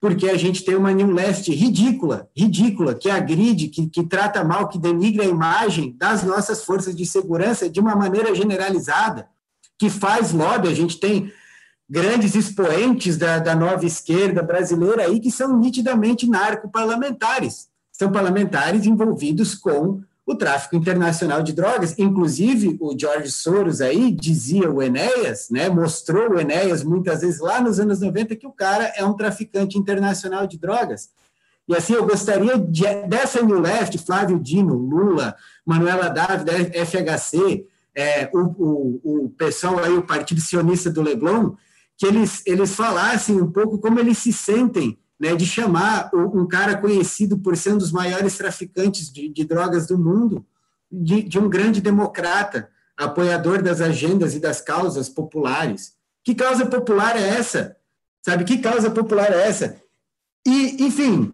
porque 0.00 0.28
a 0.28 0.36
gente 0.36 0.64
tem 0.64 0.76
uma 0.76 0.92
New 0.92 1.10
Left 1.10 1.50
ridícula, 1.52 2.28
ridícula, 2.36 2.94
que 2.94 3.10
agride, 3.10 3.68
que, 3.68 3.88
que 3.88 4.04
trata 4.04 4.44
mal, 4.44 4.68
que 4.68 4.78
denigra 4.78 5.24
a 5.24 5.28
imagem 5.28 5.96
das 5.98 6.22
nossas 6.22 6.64
forças 6.64 6.94
de 6.94 7.06
segurança 7.06 7.68
de 7.68 7.80
uma 7.80 7.96
maneira 7.96 8.34
generalizada, 8.34 9.28
que 9.78 9.88
faz 9.88 10.32
lobby. 10.32 10.68
A 10.68 10.74
gente 10.74 11.00
tem 11.00 11.32
grandes 11.88 12.34
expoentes 12.34 13.16
da, 13.16 13.38
da 13.38 13.54
nova 13.54 13.86
esquerda 13.86 14.42
brasileira 14.42 15.04
aí 15.04 15.18
que 15.18 15.30
são 15.30 15.58
nitidamente 15.58 16.28
narco-parlamentares. 16.28 17.68
São 17.90 18.12
parlamentares 18.12 18.84
envolvidos 18.86 19.54
com 19.54 20.02
o 20.26 20.34
tráfico 20.34 20.74
internacional 20.74 21.40
de 21.40 21.52
drogas. 21.52 21.96
Inclusive, 21.96 22.76
o 22.80 22.98
George 22.98 23.30
Soros 23.30 23.80
aí 23.80 24.10
dizia 24.10 24.68
o 24.68 24.82
Enéas, 24.82 25.48
né, 25.50 25.68
mostrou 25.68 26.32
o 26.32 26.40
Enéas 26.40 26.82
muitas 26.82 27.20
vezes 27.20 27.40
lá 27.40 27.60
nos 27.60 27.78
anos 27.78 28.00
90 28.00 28.34
que 28.34 28.46
o 28.46 28.52
cara 28.52 28.92
é 28.96 29.04
um 29.04 29.14
traficante 29.14 29.78
internacional 29.78 30.46
de 30.46 30.58
drogas. 30.58 31.10
E 31.68 31.74
assim, 31.74 31.94
eu 31.94 32.06
gostaria 32.06 32.58
de, 32.58 32.82
dessa 33.06 33.40
New 33.40 33.60
Left, 33.60 33.98
Flávio 33.98 34.38
Dino, 34.38 34.74
Lula, 34.74 35.36
Manuela 35.64 36.08
Dávila, 36.08 36.52
FHC, 36.84 37.64
é, 37.94 38.28
o, 38.32 38.38
o, 38.38 39.24
o 39.24 39.30
pessoal 39.30 39.78
aí, 39.78 39.92
o 39.92 40.02
Partido 40.02 40.40
Sionista 40.40 40.90
do 40.90 41.02
Leblon, 41.02 41.54
que 41.96 42.06
eles, 42.06 42.42
eles 42.46 42.74
falassem 42.74 43.40
um 43.40 43.50
pouco 43.50 43.78
como 43.78 43.98
eles 43.98 44.18
se 44.18 44.32
sentem 44.32 44.98
né, 45.18 45.34
de 45.34 45.46
chamar 45.46 46.10
um 46.14 46.46
cara 46.46 46.76
conhecido 46.76 47.38
por 47.38 47.56
ser 47.56 47.72
um 47.72 47.78
dos 47.78 47.90
maiores 47.90 48.36
traficantes 48.36 49.10
de, 49.10 49.28
de 49.28 49.44
drogas 49.44 49.86
do 49.86 49.98
mundo, 49.98 50.44
de, 50.90 51.22
de, 51.22 51.38
um 51.38 51.48
grande 51.48 51.80
democrata, 51.80 52.68
apoiador 52.96 53.62
das 53.62 53.80
agendas 53.80 54.34
e 54.34 54.40
das 54.40 54.60
causas 54.60 55.08
populares. 55.08 55.94
Que 56.24 56.34
causa 56.34 56.66
popular 56.66 57.16
é 57.16 57.28
essa? 57.28 57.76
Sabe, 58.24 58.44
que 58.44 58.58
causa 58.58 58.90
popular 58.90 59.32
é 59.32 59.46
essa? 59.46 59.80
E, 60.46 60.84
enfim, 60.84 61.32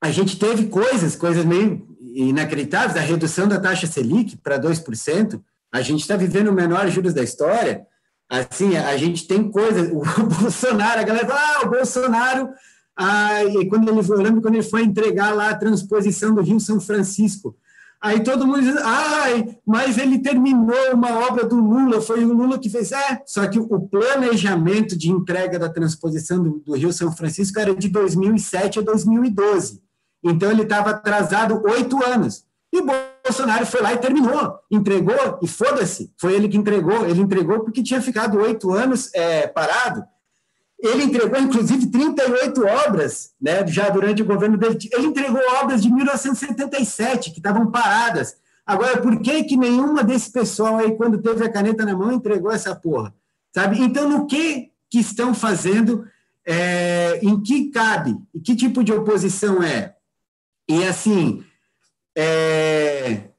a 0.00 0.10
gente 0.10 0.38
teve 0.38 0.68
coisas, 0.68 1.16
coisas 1.16 1.44
meio 1.44 1.86
inacreditáveis, 2.00 2.96
a 2.96 3.00
redução 3.00 3.48
da 3.48 3.60
taxa 3.60 3.86
Selic 3.86 4.36
para 4.36 4.58
2%, 4.58 5.40
a 5.72 5.82
gente 5.82 6.00
está 6.00 6.16
vivendo 6.16 6.48
o 6.48 6.52
menor 6.52 6.88
juros 6.88 7.12
da 7.12 7.22
história, 7.22 7.86
assim, 8.28 8.76
a 8.76 8.96
gente 8.96 9.26
tem 9.26 9.50
coisas, 9.50 9.90
o 9.90 10.02
Bolsonaro, 10.40 11.00
a 11.00 11.04
galera 11.04 11.26
fala, 11.26 11.40
ah, 11.40 11.66
o 11.66 11.70
Bolsonaro 11.70 12.50
Aí, 12.98 13.68
quando 13.68 13.88
ele 13.88 14.02
foi, 14.02 14.16
eu 14.16 14.22
lembro 14.22 14.42
quando 14.42 14.54
ele 14.54 14.64
foi 14.64 14.82
entregar 14.82 15.32
lá 15.32 15.50
a 15.50 15.56
transposição 15.56 16.34
do 16.34 16.42
Rio 16.42 16.58
São 16.58 16.80
Francisco. 16.80 17.56
Aí 18.00 18.22
todo 18.22 18.46
mundo 18.46 18.62
diz, 18.62 18.76
ai, 18.76 19.56
mas 19.66 19.98
ele 19.98 20.18
terminou 20.18 20.94
uma 20.94 21.26
obra 21.26 21.44
do 21.44 21.56
Lula, 21.56 22.00
foi 22.00 22.24
o 22.24 22.32
Lula 22.32 22.58
que 22.58 22.68
fez. 22.68 22.90
É, 22.92 23.22
só 23.24 23.46
que 23.46 23.58
o 23.58 23.80
planejamento 23.80 24.96
de 24.96 25.10
entrega 25.10 25.58
da 25.58 25.68
transposição 25.68 26.42
do, 26.42 26.62
do 26.64 26.74
Rio 26.74 26.92
São 26.92 27.10
Francisco 27.12 27.58
era 27.58 27.74
de 27.74 27.88
2007 27.88 28.80
a 28.80 28.82
2012. 28.82 29.80
Então 30.24 30.50
ele 30.50 30.62
estava 30.62 30.90
atrasado 30.90 31.62
oito 31.66 32.04
anos. 32.04 32.44
E 32.72 32.82
Bolsonaro 32.82 33.64
foi 33.64 33.80
lá 33.80 33.94
e 33.94 33.98
terminou, 33.98 34.58
entregou, 34.70 35.38
e 35.42 35.48
foda-se, 35.48 36.12
foi 36.18 36.34
ele 36.34 36.48
que 36.48 36.56
entregou. 36.56 37.06
Ele 37.06 37.20
entregou 37.20 37.60
porque 37.60 37.82
tinha 37.82 38.02
ficado 38.02 38.38
oito 38.38 38.72
anos 38.72 39.10
é, 39.14 39.46
parado. 39.46 40.04
Ele 40.80 41.04
entregou, 41.04 41.40
inclusive, 41.40 41.86
38 41.86 42.64
obras, 42.64 43.32
né, 43.40 43.66
já 43.66 43.88
durante 43.88 44.22
o 44.22 44.26
governo 44.26 44.56
dele. 44.56 44.78
Ele 44.92 45.06
entregou 45.08 45.40
obras 45.60 45.82
de 45.82 45.92
1977, 45.92 47.32
que 47.32 47.38
estavam 47.38 47.70
paradas. 47.70 48.36
Agora, 48.64 49.00
por 49.00 49.20
que, 49.20 49.44
que 49.44 49.56
nenhuma 49.56 50.04
desse 50.04 50.30
pessoal 50.30 50.76
aí, 50.76 50.94
quando 50.94 51.18
teve 51.18 51.44
a 51.44 51.50
caneta 51.50 51.84
na 51.84 51.96
mão, 51.96 52.12
entregou 52.12 52.52
essa 52.52 52.76
porra? 52.76 53.12
Sabe? 53.52 53.80
Então, 53.80 54.08
no 54.08 54.26
que, 54.26 54.70
que 54.88 55.00
estão 55.00 55.34
fazendo, 55.34 56.06
é, 56.46 57.18
em 57.22 57.42
que 57.42 57.70
cabe, 57.70 58.16
e 58.32 58.40
que 58.40 58.54
tipo 58.54 58.84
de 58.84 58.92
oposição 58.92 59.62
é? 59.62 59.96
E, 60.68 60.84
assim, 60.84 61.42
é, 62.16 63.30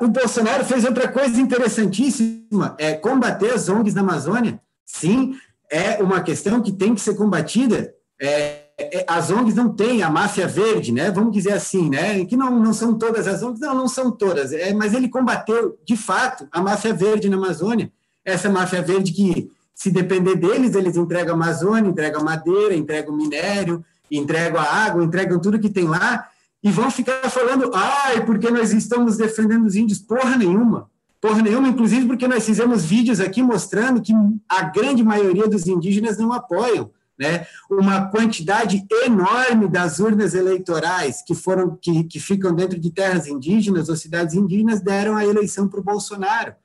o 0.00 0.08
Bolsonaro 0.08 0.64
fez 0.64 0.84
outra 0.84 1.08
coisa 1.08 1.40
interessantíssima, 1.40 2.76
é 2.78 2.92
combater 2.94 3.52
as 3.52 3.68
ONGs 3.68 3.94
na 3.94 4.02
Amazônia. 4.02 4.60
Sim, 4.84 5.38
é 5.72 6.02
uma 6.02 6.20
questão 6.20 6.60
que 6.60 6.70
tem 6.70 6.94
que 6.94 7.00
ser 7.00 7.14
combatida. 7.14 7.94
É, 8.20 8.66
é, 8.78 9.04
as 9.08 9.30
ONGs 9.30 9.54
não 9.54 9.72
têm 9.72 10.02
a 10.02 10.10
máfia 10.10 10.46
verde, 10.46 10.92
né? 10.92 11.10
Vamos 11.10 11.32
dizer 11.32 11.52
assim, 11.52 11.88
né? 11.88 12.22
Que 12.26 12.36
não, 12.36 12.60
não 12.60 12.74
são 12.74 12.92
todas 12.98 13.26
as 13.26 13.42
ONGs, 13.42 13.60
não, 13.60 13.74
não 13.74 13.88
são 13.88 14.10
todas. 14.10 14.52
É, 14.52 14.74
mas 14.74 14.92
ele 14.92 15.08
combateu, 15.08 15.78
de 15.82 15.96
fato, 15.96 16.46
a 16.52 16.60
máfia 16.60 16.92
verde 16.92 17.30
na 17.30 17.38
Amazônia. 17.38 17.90
Essa 18.22 18.50
máfia 18.50 18.82
verde 18.82 19.12
que, 19.12 19.50
se 19.74 19.90
depender 19.90 20.36
deles, 20.36 20.74
eles 20.74 20.94
entregam 20.94 21.32
a 21.32 21.36
Amazônia, 21.36 21.88
entregam 21.88 22.22
madeira, 22.22 22.74
entregam 22.76 23.16
minério, 23.16 23.82
entregam 24.10 24.60
a 24.60 24.64
água, 24.64 25.02
entregam 25.02 25.40
tudo 25.40 25.58
que 25.58 25.70
tem 25.70 25.88
lá, 25.88 26.28
e 26.62 26.70
vão 26.70 26.90
ficar 26.90 27.30
falando, 27.30 27.70
ai, 27.74 28.24
porque 28.26 28.50
nós 28.50 28.72
estamos 28.74 29.16
defendendo 29.16 29.64
os 29.64 29.74
índios? 29.74 29.98
Porra 29.98 30.36
nenhuma 30.36 30.91
porra 31.22 31.40
nenhuma, 31.40 31.68
inclusive 31.68 32.04
porque 32.04 32.26
nós 32.26 32.44
fizemos 32.44 32.84
vídeos 32.84 33.20
aqui 33.20 33.44
mostrando 33.44 34.02
que 34.02 34.12
a 34.48 34.64
grande 34.64 35.04
maioria 35.04 35.46
dos 35.46 35.68
indígenas 35.68 36.18
não 36.18 36.32
apoiam. 36.32 36.90
Né? 37.16 37.46
Uma 37.70 38.06
quantidade 38.06 38.84
enorme 39.04 39.68
das 39.68 40.00
urnas 40.00 40.34
eleitorais 40.34 41.22
que 41.24 41.32
foram 41.32 41.78
que, 41.80 42.02
que 42.04 42.18
ficam 42.18 42.52
dentro 42.52 42.76
de 42.76 42.90
terras 42.90 43.28
indígenas 43.28 43.88
ou 43.88 43.94
cidades 43.94 44.34
indígenas 44.34 44.80
deram 44.80 45.16
a 45.16 45.24
eleição 45.24 45.68
para 45.68 45.78
o 45.78 45.84
Bolsonaro. 45.84 46.56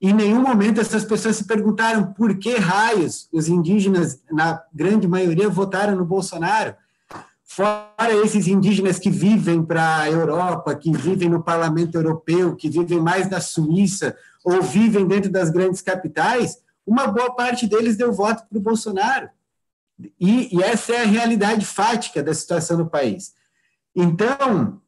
Em 0.00 0.12
nenhum 0.12 0.42
momento 0.42 0.80
essas 0.80 1.04
pessoas 1.04 1.34
se 1.34 1.44
perguntaram 1.44 2.12
por 2.12 2.38
que 2.38 2.54
raios 2.54 3.28
os 3.32 3.48
indígenas, 3.48 4.22
na 4.30 4.62
grande 4.72 5.08
maioria, 5.08 5.48
votaram 5.48 5.96
no 5.96 6.04
Bolsonaro. 6.04 6.76
Fora 7.58 8.14
esses 8.24 8.46
indígenas 8.46 9.00
que 9.00 9.10
vivem 9.10 9.64
para 9.64 10.02
a 10.02 10.08
Europa, 10.08 10.76
que 10.76 10.92
vivem 10.92 11.28
no 11.28 11.42
parlamento 11.42 11.96
europeu, 11.96 12.54
que 12.54 12.70
vivem 12.70 13.00
mais 13.00 13.28
na 13.28 13.40
Suíça, 13.40 14.16
ou 14.44 14.62
vivem 14.62 15.08
dentro 15.08 15.28
das 15.28 15.50
grandes 15.50 15.82
capitais, 15.82 16.58
uma 16.86 17.08
boa 17.08 17.34
parte 17.34 17.66
deles 17.66 17.96
deu 17.96 18.12
voto 18.12 18.46
para 18.48 18.56
o 18.56 18.60
Bolsonaro. 18.60 19.28
E, 20.20 20.56
e, 20.56 20.62
essa 20.62 20.92
é 20.92 21.02
a 21.02 21.06
realidade 21.06 21.66
fática 21.66 22.22
da 22.22 22.32
situação 22.32 22.76
do 22.76 22.86
país. 22.86 23.34
Então, 23.92 24.80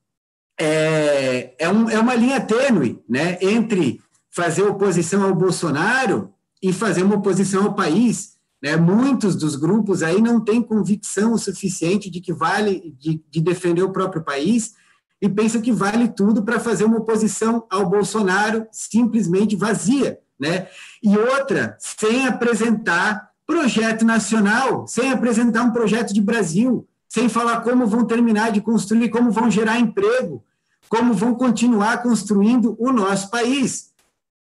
é, 0.56 1.56
é, 1.59 1.68
um, 1.68 1.90
é 1.90 1.98
uma 1.98 2.14
linha 2.14 2.40
tênue 2.40 3.02
né, 3.09 3.36
entre 3.40 4.01
fazer 4.30 4.62
oposição 4.62 5.24
ao 5.24 5.34
Bolsonaro 5.34 6.32
e 6.62 6.72
fazer 6.72 7.02
uma 7.02 7.16
oposição 7.16 7.64
ao 7.64 7.74
país. 7.74 8.38
Né? 8.62 8.77
Muitos 8.77 9.37
dos 9.37 9.57
grupos 9.57 10.03
aí 10.03 10.20
não 10.20 10.41
têm 10.41 10.62
convicção 10.62 11.37
suficiente 11.39 12.11
de 12.11 12.20
que 12.20 12.32
vale 12.32 12.95
de, 12.99 13.23
de 13.31 13.41
defender 13.41 13.82
o 13.82 13.93
próprio 13.93 14.23
país 14.23 14.74
e 15.20 15.28
pensam 15.28 15.61
que 15.61 15.73
vale 15.73 16.09
tudo 16.09 16.43
para 16.43 16.61
fazer 16.61 16.85
uma 16.85 16.99
oposição 16.99 17.66
ao 17.70 17.89
Bolsonaro 17.89 18.66
simplesmente 18.70 19.57
vazia. 19.57 20.19
Né? 20.39 20.69
E 21.03 21.16
outra, 21.16 21.77
sem 21.78 22.27
apresentar 22.27 23.31
projeto 23.47 24.05
nacional, 24.05 24.87
sem 24.87 25.11
apresentar 25.11 25.62
um 25.62 25.73
projeto 25.73 26.15
de 26.15 26.20
Brasil, 26.20 26.87
sem 27.09 27.28
falar 27.28 27.61
como 27.61 27.87
vão 27.87 28.05
terminar 28.05 28.53
de 28.53 28.61
construir, 28.61 29.09
como 29.11 29.31
vão 29.31 29.51
gerar 29.51 29.78
emprego, 29.78 30.45
como 30.89 31.12
vão 31.12 31.35
continuar 31.35 32.03
construindo 32.03 32.77
o 32.78 32.93
nosso 32.93 33.31
país. 33.31 33.91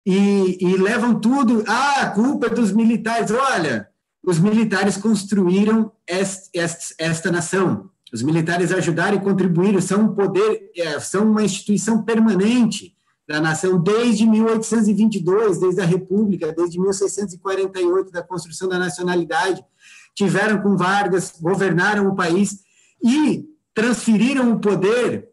E, 0.05 0.57
e 0.61 0.77
levam 0.77 1.19
tudo, 1.19 1.63
ah, 1.67 2.01
a 2.01 2.09
culpa 2.11 2.49
dos 2.49 2.71
militares. 2.71 3.31
Olha, 3.31 3.88
os 4.29 4.37
militares 4.37 4.95
construíram 4.95 5.91
esta, 6.05 6.49
esta, 6.53 6.95
esta 6.99 7.31
nação. 7.31 7.89
Os 8.13 8.21
militares 8.21 8.71
ajudaram 8.71 9.17
e 9.17 9.21
contribuíram, 9.21 9.81
são 9.81 10.01
um 10.03 10.13
poder, 10.13 10.71
é, 10.77 10.99
são 10.99 11.31
uma 11.31 11.43
instituição 11.43 12.03
permanente 12.03 12.95
da 13.27 13.41
nação 13.41 13.81
desde 13.81 14.27
1822, 14.27 15.59
desde 15.59 15.81
a 15.81 15.85
República, 15.85 16.53
desde 16.53 16.79
1648, 16.79 18.11
da 18.11 18.21
construção 18.21 18.69
da 18.69 18.77
nacionalidade. 18.77 19.63
Tiveram 20.13 20.61
com 20.61 20.77
Vargas, 20.77 21.33
governaram 21.41 22.07
o 22.07 22.15
país 22.15 22.59
e 23.03 23.45
transferiram 23.73 24.53
o 24.53 24.59
poder 24.59 25.27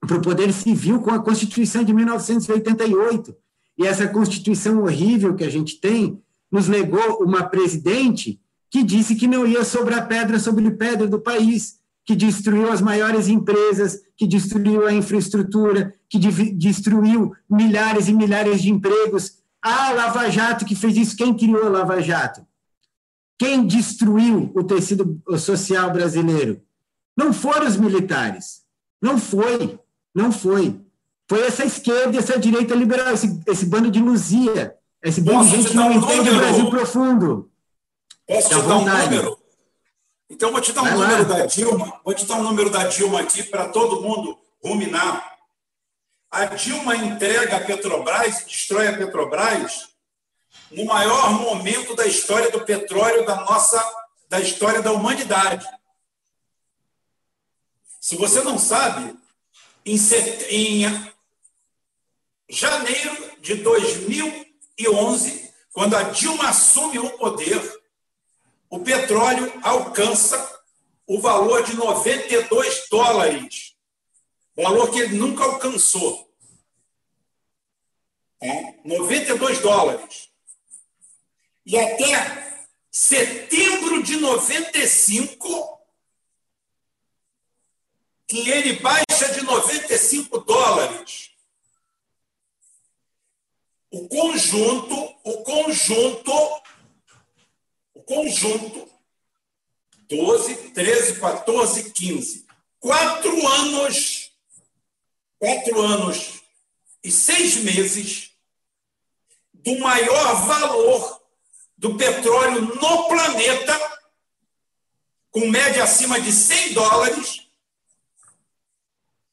para 0.00 0.16
o 0.16 0.22
poder 0.22 0.50
civil 0.52 1.00
com 1.00 1.10
a 1.10 1.22
Constituição 1.22 1.84
de 1.84 1.92
1988. 1.92 3.36
E 3.76 3.86
essa 3.86 4.08
Constituição 4.08 4.82
horrível 4.82 5.34
que 5.34 5.44
a 5.44 5.50
gente 5.50 5.78
tem 5.78 6.22
nos 6.54 6.68
legou 6.68 7.20
uma 7.20 7.42
presidente 7.42 8.40
que 8.70 8.84
disse 8.84 9.16
que 9.16 9.26
não 9.26 9.44
ia 9.44 9.64
sobrar 9.64 10.06
pedra 10.06 10.38
sobre 10.38 10.70
pedra 10.70 11.08
do 11.08 11.18
país, 11.18 11.80
que 12.04 12.14
destruiu 12.14 12.70
as 12.70 12.80
maiores 12.80 13.26
empresas, 13.26 14.02
que 14.16 14.24
destruiu 14.24 14.86
a 14.86 14.92
infraestrutura, 14.92 15.92
que 16.08 16.16
destruiu 16.16 17.34
milhares 17.50 18.06
e 18.06 18.12
milhares 18.12 18.62
de 18.62 18.70
empregos. 18.70 19.38
Ah, 19.60 19.90
Lava 19.94 20.30
Jato 20.30 20.64
que 20.64 20.76
fez 20.76 20.96
isso. 20.96 21.16
Quem 21.16 21.34
criou 21.34 21.66
a 21.66 21.70
Lava 21.70 22.00
Jato? 22.00 22.46
Quem 23.36 23.66
destruiu 23.66 24.52
o 24.54 24.62
tecido 24.62 25.20
social 25.36 25.92
brasileiro? 25.92 26.62
Não 27.16 27.32
foram 27.32 27.66
os 27.66 27.76
militares. 27.76 28.62
Não 29.02 29.18
foi. 29.18 29.76
Não 30.14 30.30
foi. 30.30 30.80
Foi 31.28 31.40
essa 31.40 31.64
esquerda, 31.64 32.16
essa 32.16 32.38
direita 32.38 32.76
liberal, 32.76 33.12
esse, 33.12 33.40
esse 33.44 33.66
bando 33.66 33.90
de 33.90 33.98
luzia, 33.98 34.76
esse 35.04 35.20
de 35.20 35.30
gente 35.44 35.68
que 35.68 35.74
não 35.74 35.88
um 35.88 35.92
entende 35.92 36.16
número? 36.16 36.36
o 36.36 36.38
Brasil 36.38 36.70
profundo. 36.70 37.50
Posso 38.26 38.48
te 38.48 38.54
dar 38.54 38.76
um 38.76 38.84
número? 38.84 39.38
Então, 40.30 40.50
vou 40.50 40.60
te 40.62 40.72
dar 40.72 40.80
um 40.80 40.84
Vai 40.84 40.94
número 40.94 41.28
lá. 41.28 41.38
da 41.38 41.46
Dilma, 41.46 42.00
vou 42.02 42.14
te 42.14 42.24
dar 42.24 42.36
um 42.36 42.42
número 42.42 42.70
da 42.70 42.88
Dilma 42.88 43.20
aqui 43.20 43.42
para 43.42 43.68
todo 43.68 44.00
mundo 44.00 44.38
ruminar. 44.62 45.36
A 46.30 46.46
Dilma 46.46 46.96
entrega 46.96 47.58
a 47.58 47.60
Petrobras 47.60 48.40
e 48.40 48.44
destrói 48.46 48.88
a 48.88 48.96
Petrobras 48.96 49.90
no 50.70 50.86
maior 50.86 51.30
momento 51.32 51.94
da 51.94 52.06
história 52.06 52.50
do 52.50 52.64
petróleo 52.64 53.24
da 53.26 53.36
nossa 53.44 53.84
da 54.28 54.40
história 54.40 54.80
da 54.80 54.90
humanidade. 54.90 55.64
Se 58.00 58.16
você 58.16 58.42
não 58.42 58.58
sabe, 58.58 59.16
em, 59.84 59.96
set... 59.96 60.46
em 60.50 61.12
janeiro 62.48 63.16
de 63.40 63.54
2011, 64.78 65.52
quando 65.72 65.96
a 65.96 66.02
Dilma 66.04 66.48
assume 66.48 66.98
o 66.98 67.10
poder, 67.18 67.82
o 68.68 68.80
petróleo 68.80 69.52
alcança 69.62 70.62
o 71.06 71.20
valor 71.20 71.62
de 71.62 71.74
92 71.74 72.88
dólares, 72.90 73.76
valor 74.56 74.90
que 74.90 75.00
ele 75.00 75.16
nunca 75.16 75.44
alcançou. 75.44 76.30
É, 78.40 78.74
92 78.84 79.60
dólares. 79.60 80.28
E 81.64 81.78
até 81.78 82.66
setembro 82.90 84.02
de 84.02 84.16
95, 84.16 85.80
que 88.26 88.50
ele 88.50 88.74
baixa 88.80 89.32
de 89.32 89.42
95 89.42 90.38
dólares. 90.40 91.33
O 93.94 94.08
conjunto, 94.08 94.94
o 95.22 95.42
conjunto 95.44 96.32
conjunto 98.04 98.88
12, 100.08 100.70
13, 100.70 101.20
14, 101.20 101.90
15. 101.92 102.46
Quatro 102.78 103.48
anos, 103.48 104.32
quatro 105.38 105.80
anos 105.80 106.42
e 107.02 107.10
seis 107.10 107.56
meses 107.56 108.32
do 109.52 109.78
maior 109.78 110.46
valor 110.46 111.22
do 111.78 111.96
petróleo 111.96 112.60
no 112.62 113.08
planeta, 113.08 113.98
com 115.30 115.48
média 115.48 115.84
acima 115.84 116.20
de 116.20 116.30
100 116.30 116.74
dólares. 116.74 117.48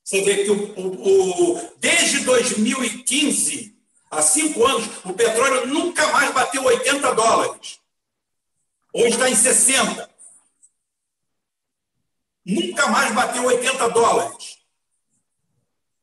Você 0.04 0.22
vê 0.22 0.44
que 0.44 0.52
o, 0.52 0.80
o, 0.80 1.56
o, 1.58 1.78
desde 1.78 2.22
2015, 2.22 3.81
há 4.12 4.22
cinco 4.22 4.66
anos, 4.68 4.86
o 5.06 5.14
petróleo 5.14 5.66
nunca 5.68 6.06
mais 6.12 6.32
bateu 6.34 6.64
80 6.64 7.16
dólares. 7.16 7.80
Hoje 8.94 9.14
está 9.14 9.30
em 9.30 9.36
60. 9.36 10.12
Nunca 12.46 12.88
mais 12.88 13.14
bateu 13.14 13.44
80 13.46 13.90
dólares. 13.90 14.58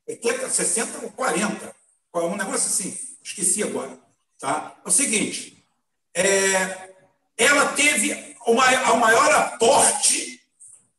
80, 0.09 0.49
60 0.49 1.05
ou 1.05 1.13
40. 1.13 1.77
Um 2.15 2.37
negócio 2.37 2.67
assim. 2.67 2.99
Esqueci 3.23 3.63
agora. 3.63 3.97
Tá? 4.39 4.75
É 4.85 4.89
o 4.89 4.91
seguinte. 4.91 5.63
É, 6.15 6.95
ela 7.37 7.73
teve 7.75 8.37
maior, 8.55 8.93
o 8.93 8.97
maior 8.97 9.31
aporte 9.33 10.43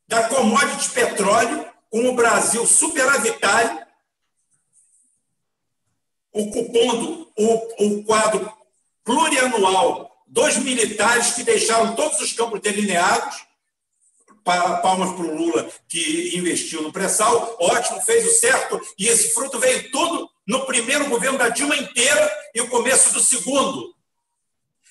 da 0.08 0.28
commodity 0.28 0.90
petróleo 0.92 1.68
com 1.90 2.08
o 2.08 2.16
Brasil 2.16 2.66
superavitário, 2.66 3.86
ocupando 6.34 7.32
o, 7.38 7.86
o 7.86 8.04
quadro 8.04 8.52
plurianual 9.04 10.10
dois 10.30 10.58
militares 10.58 11.32
que 11.32 11.44
deixaram 11.44 11.96
todos 11.96 12.20
os 12.22 12.34
campos 12.34 12.62
delineados. 12.62 13.48
Palmas 14.44 15.12
para 15.12 15.26
o 15.26 15.36
Lula, 15.36 15.70
que 15.88 16.36
investiu 16.36 16.82
no 16.82 16.92
pré-sal, 16.92 17.56
ótimo, 17.60 18.02
fez 18.02 18.26
o 18.26 18.32
certo, 18.32 18.82
e 18.98 19.08
esse 19.08 19.34
fruto 19.34 19.60
veio 19.60 19.92
tudo 19.92 20.28
no 20.48 20.66
primeiro 20.66 21.08
governo 21.08 21.38
da 21.38 21.50
Dilma 21.50 21.76
inteira 21.76 22.32
e 22.56 22.62
o 22.62 22.68
começo 22.68 23.14
do 23.14 23.20
segundo. 23.20 23.94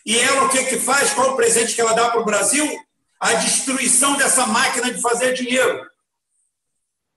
E 0.06 0.16
ela 0.16 0.44
o 0.44 0.48
que, 0.48 0.64
que 0.64 0.78
faz? 0.78 1.12
Qual 1.12 1.32
o 1.32 1.36
presente 1.36 1.74
que 1.74 1.80
ela 1.80 1.92
dá 1.92 2.08
para 2.10 2.20
o 2.20 2.24
Brasil? 2.24 2.66
A 3.18 3.34
destruição 3.34 4.16
dessa 4.16 4.46
máquina 4.46 4.92
de 4.92 5.00
fazer 5.00 5.34
dinheiro. 5.34 5.84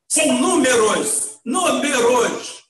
São 0.08 0.34
números, 0.34 1.40
números, 1.46 2.61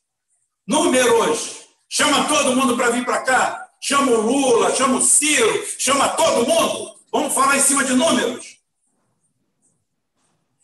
números. 0.65 1.67
Chama 1.89 2.27
todo 2.27 2.55
mundo 2.55 2.77
para 2.77 2.89
vir 2.89 3.03
para 3.03 3.21
cá 3.23 3.61
chama 3.81 4.11
o 4.11 4.21
Lula, 4.21 4.73
chama 4.75 4.99
o 4.99 5.01
Ciro, 5.01 5.67
chama 5.79 6.09
todo 6.09 6.47
mundo. 6.47 6.95
Vamos 7.11 7.33
falar 7.33 7.57
em 7.57 7.61
cima 7.61 7.83
de 7.83 7.93
números. 7.93 8.57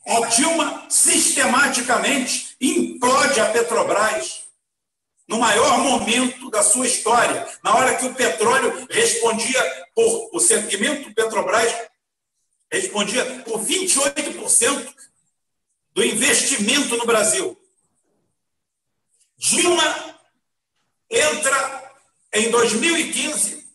A 0.06 0.26
Dilma 0.28 0.86
sistematicamente 0.88 2.56
implode 2.62 3.42
a 3.42 3.50
Petrobras 3.50 4.46
no 5.28 5.40
maior 5.40 5.80
momento 5.80 6.50
da 6.50 6.64
sua 6.64 6.88
história, 6.88 7.46
na 7.62 7.76
hora 7.76 7.98
que 7.98 8.06
o 8.06 8.14
petróleo 8.14 8.88
respondia 8.90 9.62
por 9.94 10.30
o 10.32 10.40
segmento 10.40 11.14
Petrobras 11.14 11.76
respondia 12.72 13.26
por 13.44 13.60
28% 13.60 14.94
do 15.94 16.06
investimento 16.06 16.96
no 16.96 17.06
Brasil. 17.06 17.60
Dilma 19.38 20.18
entra 21.10 21.94
em 22.34 22.50
2015, 22.50 23.68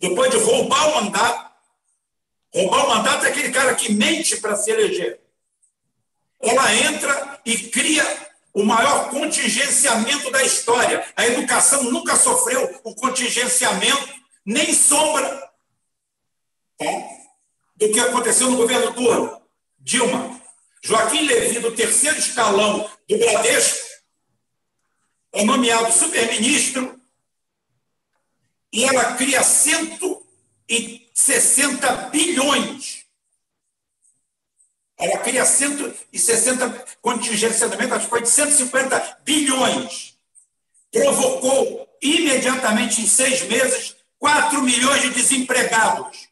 depois 0.00 0.30
de 0.30 0.36
roubar 0.38 0.88
o 0.88 0.94
mandato, 0.96 1.52
roubar 2.52 2.86
o 2.86 2.88
mandato 2.88 3.26
é 3.26 3.28
aquele 3.28 3.50
cara 3.50 3.74
que 3.74 3.92
mente 3.92 4.36
para 4.38 4.56
se 4.56 4.70
eleger. 4.70 5.20
Ela 6.40 6.74
entra 6.74 7.40
e 7.44 7.68
cria 7.68 8.04
o 8.52 8.64
maior 8.64 9.10
contingenciamento 9.10 10.30
da 10.30 10.42
história. 10.42 11.04
A 11.16 11.26
educação 11.26 11.84
nunca 11.84 12.16
sofreu 12.16 12.80
o 12.84 12.94
contingenciamento, 12.94 14.08
nem 14.44 14.74
sombra 14.74 15.50
do 17.76 17.92
que 17.92 18.00
aconteceu 18.00 18.50
no 18.50 18.56
governo 18.56 18.92
Turno. 18.92 19.40
Dilma, 19.78 20.40
Joaquim 20.82 21.26
Levi, 21.26 21.60
do 21.60 21.74
terceiro 21.74 22.18
escalão 22.18 22.90
do 23.08 23.18
Bradesco, 23.18 23.87
é 25.32 25.44
nomeado 25.44 25.92
superministro 25.92 26.98
e 28.72 28.84
ela 28.84 29.14
cria 29.14 29.42
160 29.42 31.92
bilhões. 32.10 33.06
Ela 34.98 35.18
cria 35.18 35.44
160 35.44 36.86
contingenciamento, 37.00 37.94
acho 37.94 38.04
que 38.04 38.10
foi 38.10 38.22
de 38.22 38.28
150 38.28 39.20
bilhões. 39.24 40.16
Provocou 40.90 41.86
imediatamente 42.02 43.00
em 43.00 43.06
seis 43.06 43.42
meses 43.42 43.96
4 44.18 44.60
milhões 44.62 45.02
de 45.02 45.10
desempregados. 45.10 46.28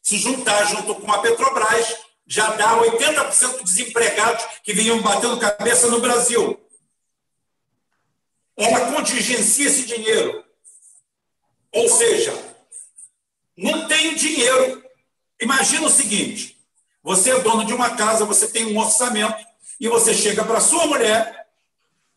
Se 0.00 0.16
juntar 0.18 0.64
junto 0.66 0.94
com 0.96 1.12
a 1.12 1.20
Petrobras, 1.20 1.96
já 2.26 2.54
dá 2.54 2.78
80% 2.78 3.58
de 3.58 3.64
desempregados 3.64 4.44
que 4.62 4.72
vinham 4.72 5.02
batendo 5.02 5.38
cabeça 5.38 5.88
no 5.88 6.00
Brasil. 6.00 6.58
Ela 8.56 8.92
contingencia 8.94 9.66
esse 9.66 9.84
dinheiro. 9.84 10.44
Ou 11.72 11.88
seja, 11.88 12.32
não 13.56 13.88
tem 13.88 14.14
dinheiro. 14.14 14.82
Imagina 15.40 15.86
o 15.86 15.90
seguinte: 15.90 16.56
você 17.02 17.30
é 17.30 17.40
dono 17.40 17.64
de 17.64 17.72
uma 17.72 17.96
casa, 17.96 18.24
você 18.24 18.48
tem 18.48 18.66
um 18.66 18.78
orçamento, 18.78 19.44
e 19.80 19.88
você 19.88 20.14
chega 20.14 20.44
para 20.44 20.60
sua 20.60 20.86
mulher 20.86 21.46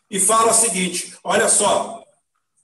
e 0.09 0.19
fala 0.19 0.51
o 0.51 0.55
seguinte: 0.55 1.17
olha 1.23 1.47
só, 1.47 2.03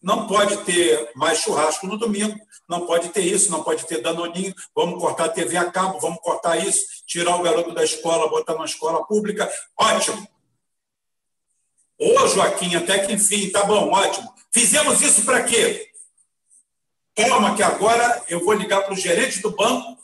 não 0.01 0.27
pode 0.27 0.57
ter 0.57 1.11
mais 1.15 1.39
churrasco 1.39 1.87
no 1.87 1.97
domingo, 1.97 2.39
não 2.67 2.85
pode 2.85 3.09
ter 3.09 3.21
isso, 3.21 3.51
não 3.51 3.63
pode 3.63 3.85
ter 3.85 4.01
danoninho, 4.01 4.53
vamos 4.75 4.99
cortar 4.99 5.25
a 5.25 5.29
TV 5.29 5.57
a 5.57 5.71
cabo, 5.71 5.99
vamos 5.99 6.19
cortar 6.21 6.57
isso, 6.57 6.85
tirar 7.05 7.35
o 7.35 7.43
garoto 7.43 7.73
da 7.73 7.83
escola, 7.83 8.29
botar 8.29 8.55
na 8.55 8.65
escola 8.65 9.05
pública. 9.05 9.51
Ótimo. 9.77 10.27
Ô, 12.01 12.27
Joaquim, 12.27 12.75
até 12.75 13.05
que 13.05 13.13
enfim, 13.13 13.49
tá 13.49 13.63
bom, 13.63 13.91
ótimo. 13.91 14.33
Fizemos 14.51 15.01
isso 15.01 15.23
para 15.23 15.43
quê? 15.43 15.89
Toma, 17.13 17.55
que 17.55 17.61
agora 17.61 18.23
eu 18.27 18.43
vou 18.43 18.53
ligar 18.53 18.81
para 18.81 18.93
o 18.93 18.97
gerente 18.97 19.39
do 19.41 19.51
banco, 19.51 19.97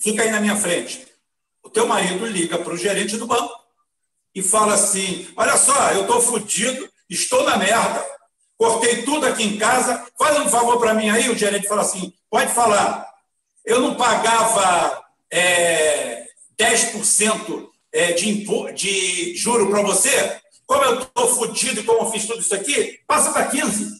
fica 0.00 0.22
aí 0.22 0.30
na 0.30 0.40
minha 0.40 0.56
frente. 0.56 1.06
O 1.62 1.68
teu 1.68 1.86
marido 1.86 2.24
liga 2.24 2.58
para 2.58 2.72
o 2.72 2.76
gerente 2.76 3.16
do 3.16 3.26
banco 3.26 3.52
e 4.34 4.42
fala 4.42 4.74
assim: 4.74 5.28
olha 5.36 5.56
só, 5.56 5.92
eu 5.92 6.02
estou 6.02 6.20
fodido, 6.20 6.88
estou 7.10 7.42
na 7.44 7.58
merda 7.58 8.18
cortei 8.58 9.02
tudo 9.02 9.24
aqui 9.24 9.44
em 9.44 9.56
casa, 9.56 10.04
faz 10.18 10.36
um 10.40 10.48
favor 10.48 10.78
para 10.78 10.92
mim 10.92 11.08
aí, 11.08 11.30
o 11.30 11.38
gerente 11.38 11.68
fala 11.68 11.82
assim, 11.82 12.12
pode 12.28 12.52
falar, 12.52 13.08
eu 13.64 13.80
não 13.80 13.94
pagava 13.94 15.04
é, 15.30 16.26
10% 16.58 17.68
é, 17.92 18.12
de, 18.12 18.44
de 18.74 19.36
juro 19.36 19.70
para 19.70 19.82
você, 19.82 20.40
como 20.68 20.84
eu 20.84 21.00
estou 21.00 21.34
fodido 21.34 21.80
e 21.80 21.82
como 21.82 22.00
eu 22.00 22.10
fiz 22.12 22.26
tudo 22.26 22.40
isso 22.40 22.54
aqui, 22.54 23.00
passa 23.06 23.32
para 23.32 23.50
15%. 23.50 23.98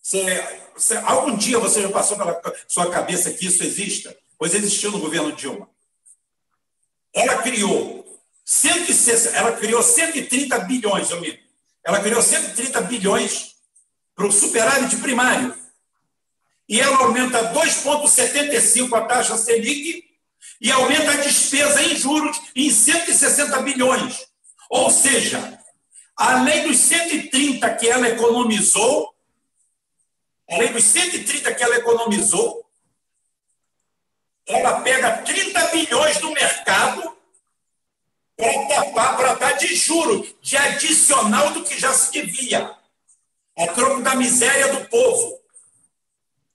Você, 0.00 0.60
você, 0.74 0.96
algum 0.96 1.36
dia 1.36 1.58
você 1.58 1.82
já 1.82 1.90
passou 1.90 2.16
pela 2.16 2.40
sua 2.66 2.90
cabeça 2.90 3.32
que 3.32 3.46
isso 3.46 3.62
exista? 3.62 4.16
Pois 4.38 4.54
existiu 4.54 4.90
no 4.90 5.00
governo 5.00 5.32
Dilma. 5.32 5.68
Ela 7.12 7.42
criou 7.42 8.22
160, 8.44 9.36
ela 9.36 9.52
criou 9.52 9.82
130 9.82 10.58
bilhões, 10.60 11.10
eu 11.10 11.20
me 11.20 11.44
ela 11.84 12.00
criou 12.00 12.22
130 12.22 12.80
bilhões 12.82 13.56
para 14.14 14.26
o 14.26 14.32
superávit 14.32 14.96
primário. 14.96 15.54
E 16.66 16.80
ela 16.80 16.96
aumenta 16.96 17.52
2,75 17.52 18.96
a 18.96 19.02
taxa 19.02 19.36
Selic 19.36 20.03
e 20.60 20.70
aumenta 20.70 21.12
a 21.12 21.16
despesa 21.16 21.82
em 21.82 21.96
juros 21.96 22.40
em 22.54 22.70
160 22.70 23.60
bilhões. 23.62 24.26
Ou 24.70 24.90
seja, 24.90 25.58
além 26.16 26.66
dos 26.66 26.78
130 26.78 27.74
que 27.74 27.88
ela 27.88 28.08
economizou, 28.08 29.14
além 30.50 30.72
dos 30.72 30.84
130 30.84 31.54
que 31.54 31.62
ela 31.62 31.76
economizou, 31.76 32.64
ela 34.46 34.80
pega 34.80 35.18
30 35.22 35.66
bilhões 35.68 36.18
do 36.18 36.30
mercado 36.30 37.16
para 38.36 38.66
tapar, 38.68 39.16
para 39.16 39.34
dar 39.34 39.52
de 39.52 39.74
juro, 39.74 40.26
de 40.42 40.56
adicional 40.56 41.52
do 41.52 41.64
que 41.64 41.78
já 41.78 41.92
se 41.94 42.12
devia. 42.12 42.76
É 43.56 43.66
troco 43.68 44.02
da 44.02 44.14
miséria 44.14 44.72
do 44.74 44.88
povo. 44.88 45.40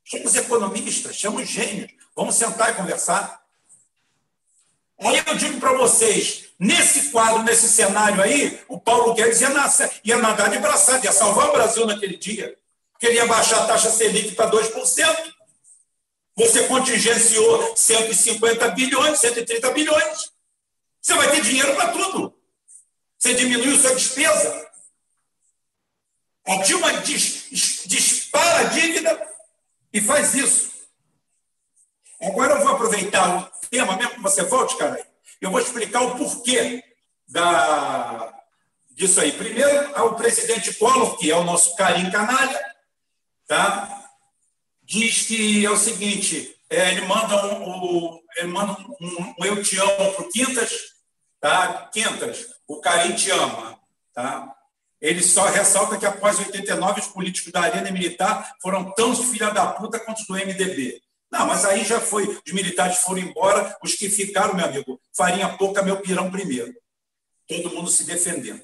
Chama 0.03 0.25
os 0.25 0.35
economistas, 0.35 1.15
chama 1.15 1.41
os 1.41 1.47
gênios. 1.47 1.91
Vamos 2.15 2.35
sentar 2.35 2.71
e 2.71 2.75
conversar. 2.75 3.41
Aí 4.99 5.23
eu 5.25 5.35
digo 5.35 5.59
para 5.59 5.73
vocês, 5.73 6.49
nesse 6.59 7.11
quadro, 7.11 7.43
nesse 7.43 7.69
cenário 7.69 8.21
aí, 8.21 8.59
o 8.67 8.79
Paulo 8.79 9.13
Guedes 9.13 9.39
ia, 9.39 9.49
nascer, 9.49 9.89
ia 10.03 10.17
nadar 10.17 10.49
de 10.49 10.59
braçada, 10.59 11.05
ia 11.05 11.11
salvar 11.11 11.49
o 11.49 11.53
Brasil 11.53 11.85
naquele 11.85 12.17
dia. 12.17 12.55
Porque 12.91 13.07
ele 13.07 13.15
ia 13.15 13.25
baixar 13.25 13.63
a 13.63 13.67
taxa 13.67 13.89
Selic 13.89 14.35
para 14.35 14.51
2%. 14.51 15.33
Você 16.35 16.67
contingenciou 16.67 17.75
150 17.75 18.67
bilhões, 18.69 19.19
130 19.19 19.71
bilhões. 19.71 20.31
Você 21.01 21.13
vai 21.13 21.31
ter 21.31 21.41
dinheiro 21.41 21.75
para 21.75 21.91
tudo. 21.91 22.33
Você 23.17 23.33
diminuiu 23.35 23.77
sua 23.79 23.95
despesa. 23.95 24.69
A 26.45 26.57
Dilma 26.57 26.93
dis, 27.01 27.83
dispara 27.85 28.61
a 28.61 28.63
dívida 28.63 29.27
e 29.93 30.01
faz 30.01 30.33
isso. 30.33 30.71
Agora 32.21 32.55
eu 32.55 32.61
vou 32.61 32.73
aproveitar 32.73 33.51
tema, 33.69 33.95
mesmo 33.95 34.15
que 34.15 34.21
você 34.21 34.43
volte, 34.43 34.77
cara. 34.77 34.99
Eu 35.39 35.51
vou 35.51 35.59
explicar 35.59 36.01
o 36.01 36.17
porquê 36.17 36.83
da, 37.27 38.33
disso 38.91 39.21
aí. 39.21 39.31
Primeiro, 39.31 39.91
o 40.05 40.15
presidente 40.15 40.73
Collor, 40.73 41.17
que 41.17 41.31
é 41.31 41.35
o 41.35 41.43
nosso 41.43 41.75
carinho 41.75 42.11
canalha, 42.11 42.59
tá? 43.47 43.99
diz 44.89 45.27
que 45.27 45.63
é 45.63 45.69
o 45.69 45.77
seguinte: 45.77 46.55
é, 46.69 46.91
ele 46.91 47.01
manda 47.01 47.45
um, 47.45 48.19
ele 48.37 48.47
manda 48.47 48.75
um, 48.99 49.35
um 49.39 49.45
Eu 49.45 49.61
Te 49.61 49.77
Amo 49.77 50.13
para 50.13 50.25
o 50.25 50.29
Quintas, 50.29 50.71
tá? 51.39 51.89
Quintas, 51.93 52.47
o 52.67 52.81
Carim 52.81 53.13
te 53.13 53.29
ama, 53.29 53.79
tá? 54.13 54.55
Ele 54.99 55.23
só 55.23 55.45
ressalta 55.45 55.97
que 55.97 56.05
após 56.05 56.39
89 56.39 56.99
os 56.99 57.07
políticos 57.07 57.53
da 57.53 57.61
arena 57.61 57.89
militar 57.89 58.55
foram 58.61 58.91
tão 58.93 59.15
filha 59.15 59.49
da 59.49 59.67
puta 59.67 59.99
quanto 59.99 60.25
do 60.25 60.33
MDB. 60.33 61.01
Não, 61.31 61.45
mas 61.45 61.63
aí 61.65 61.83
já 61.83 61.99
foi, 61.99 62.27
os 62.45 62.53
militares 62.53 62.97
foram 62.99 63.19
embora, 63.19 63.77
os 63.83 63.93
que 63.93 64.09
ficaram, 64.09 64.55
meu 64.55 64.65
amigo, 64.65 64.99
farinha 65.15 65.49
pouca, 65.57 65.83
meu 65.83 66.01
pirão 66.01 66.31
primeiro. 66.31 66.73
Todo 67.47 67.69
mundo 67.69 67.89
se 67.89 68.03
defendendo. 68.03 68.61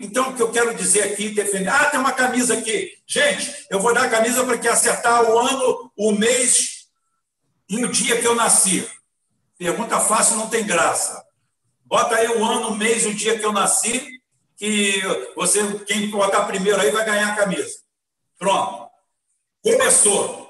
Então, 0.00 0.30
o 0.30 0.36
que 0.36 0.42
eu 0.42 0.52
quero 0.52 0.74
dizer 0.74 1.02
aqui, 1.02 1.30
defender. 1.30 1.68
Ah, 1.68 1.86
tem 1.86 1.98
uma 1.98 2.12
camisa 2.12 2.54
aqui. 2.54 2.96
Gente, 3.06 3.66
eu 3.68 3.80
vou 3.80 3.92
dar 3.92 4.04
a 4.04 4.10
camisa 4.10 4.44
para 4.44 4.56
que 4.56 4.68
acertar 4.68 5.28
o 5.28 5.38
ano, 5.38 5.92
o 5.96 6.12
mês 6.12 6.86
e 7.68 7.84
o 7.84 7.90
dia 7.90 8.20
que 8.20 8.26
eu 8.26 8.34
nasci? 8.34 8.88
Pergunta 9.58 9.98
fácil 9.98 10.36
não 10.36 10.48
tem 10.48 10.64
graça. 10.64 11.26
Bota 11.84 12.14
aí 12.14 12.28
o 12.28 12.44
ano, 12.44 12.68
o 12.68 12.76
mês, 12.76 13.06
o 13.06 13.14
dia 13.14 13.38
que 13.38 13.44
eu 13.44 13.52
nasci, 13.52 14.06
que 14.56 15.02
você, 15.34 15.60
quem 15.80 16.08
botar 16.10 16.44
primeiro 16.44 16.80
aí 16.80 16.90
vai 16.90 17.04
ganhar 17.04 17.32
a 17.32 17.36
camisa. 17.36 17.80
Pronto. 18.38 18.88
Começou. 19.62 20.47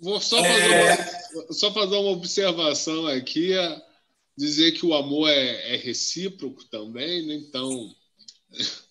Vou 0.00 0.20
só 0.20 0.42
fazer, 0.42 0.72
é... 0.72 1.20
uma, 1.34 1.52
só 1.52 1.72
fazer 1.72 1.96
uma 1.96 2.10
observação 2.10 3.06
aqui, 3.06 3.52
é 3.52 3.82
dizer 4.36 4.72
que 4.72 4.86
o 4.86 4.94
amor 4.94 5.28
é, 5.28 5.74
é 5.74 5.76
recíproco 5.76 6.64
também, 6.64 7.26
né? 7.26 7.34
Então. 7.34 7.94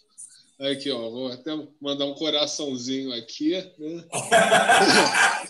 Aqui, 0.59 0.91
ó, 0.91 1.09
vou 1.09 1.31
até 1.31 1.51
mandar 1.79 2.03
um 2.03 2.15
coraçãozinho 2.15 3.13
aqui. 3.13 3.51
Né? 3.77 4.03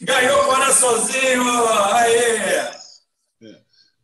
Ganhou 0.00 0.40
o 0.40 0.46
coraçãozinho! 0.46 1.66
Aê! 1.66 2.36
É. 3.42 3.60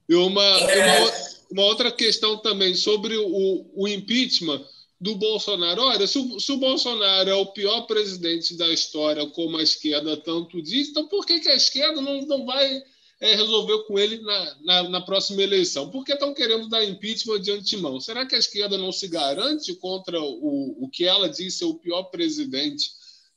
E 0.09 0.15
uma, 0.17 0.43
é. 0.43 1.01
uma, 1.01 1.13
uma, 1.53 1.63
outra 1.63 1.93
questão 1.93 2.39
também 2.39 2.75
sobre 2.75 3.17
o, 3.17 3.71
o 3.73 3.87
impeachment 3.87 4.67
do 5.03 5.17
Bolsonaro. 5.17 5.83
Olha, 5.83 6.07
se 6.07 6.17
o, 6.17 6.39
se 6.39 6.53
o, 6.53 6.59
Bolsonaro 6.59 7.29
é 7.29 7.35
o 7.35 7.47
pior 7.47 7.83
presidente 7.83 8.57
da 8.57 8.69
história, 8.69 9.27
como 9.27 9.59
a 9.59 9.63
esquerda 9.63 10.17
tanto 10.17 10.63
diz, 10.63 10.89
então 10.89 11.09
por 11.09 11.27
que, 11.27 11.41
que 11.41 11.49
a 11.49 11.57
esquerda 11.57 12.01
não, 12.01 12.23
não 12.23 12.47
vai 12.47 12.81
é 13.21 13.35
resolver 13.37 13.85
com 13.87 13.99
ele 13.99 14.21
na, 14.21 14.57
na, 14.65 14.89
na 14.89 15.01
próxima 15.01 15.43
eleição. 15.43 15.89
Por 15.91 16.05
que 16.05 16.13
estão 16.13 16.35
querendo 16.35 16.69
dar 16.69 16.85
impeachment 16.85 17.41
de 17.41 17.53
antemão? 17.53 18.01
Será 18.01 18.27
que 18.27 18.35
a 18.35 18.39
esquerda 18.39 18.77
não 18.77 18.91
se 18.91 19.07
garante 19.07 19.75
contra 19.77 20.21
o, 20.21 20.85
o 20.85 20.89
que 20.89 21.05
ela 21.05 21.29
diz 21.29 21.57
ser 21.57 21.67
o 21.67 21.79
pior 21.79 22.05
presidente 22.05 22.91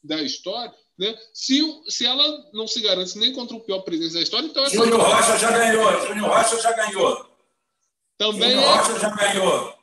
da 0.03 0.21
história? 0.23 0.73
Né? 0.97 1.15
Se, 1.33 1.61
se 1.87 2.03
ela 2.03 2.49
não 2.51 2.67
se 2.67 2.81
garante 2.81 3.17
nem 3.19 3.31
contra 3.31 3.55
o 3.55 3.59
pior 3.59 3.81
presidente 3.81 4.13
da 4.13 4.21
história, 4.21 4.47
então... 4.47 4.67
Júnior 4.69 5.01
Rocha 5.01 5.37
já 5.37 5.51
ganhou, 5.51 6.07
Júnior 6.07 6.29
Rocha 6.29 6.61
já 6.61 6.71
ganhou. 6.71 7.29
Também 8.17 8.51
Júnior 8.51 8.63
é... 8.63 8.77
Rocha 8.77 8.99
já 8.99 9.09
ganhou. 9.15 9.74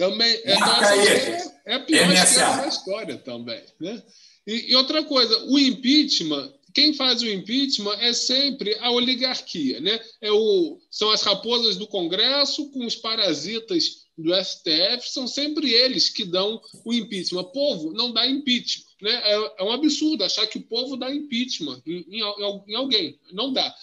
Também 0.00 0.40
é, 0.44 0.54
então, 0.54 0.82
é, 0.82 1.54
é 1.66 1.74
a 1.74 1.80
pior 1.80 2.10
esquerda 2.10 2.62
da 2.62 2.68
história 2.68 3.16
também. 3.18 3.62
Né? 3.78 4.02
E, 4.46 4.72
e 4.72 4.76
outra 4.76 5.04
coisa, 5.04 5.38
o 5.44 5.58
impeachment 5.58 6.52
quem 6.72 6.94
faz 6.94 7.20
o 7.22 7.28
impeachment 7.28 7.96
é 7.98 8.12
sempre 8.12 8.76
a 8.78 8.90
oligarquia, 8.92 9.80
né? 9.80 10.00
É 10.20 10.30
o, 10.30 10.78
são 10.90 11.10
as 11.10 11.22
raposas 11.22 11.76
do 11.76 11.86
Congresso 11.86 12.70
com 12.70 12.84
os 12.86 12.94
parasitas 12.94 14.04
do 14.16 14.32
STF, 14.34 15.10
são 15.10 15.26
sempre 15.26 15.72
eles 15.72 16.10
que 16.10 16.24
dão 16.24 16.60
o 16.84 16.92
impeachment. 16.92 17.40
O 17.40 17.52
povo 17.52 17.92
não 17.92 18.12
dá 18.12 18.26
impeachment, 18.26 18.86
né? 19.02 19.20
É, 19.24 19.54
é 19.58 19.64
um 19.64 19.72
absurdo 19.72 20.24
achar 20.24 20.46
que 20.46 20.58
o 20.58 20.66
povo 20.66 20.96
dá 20.96 21.12
impeachment 21.12 21.82
em, 21.86 22.04
em, 22.08 22.20
em 22.68 22.74
alguém, 22.76 23.18
não 23.32 23.52
dá. 23.52 23.74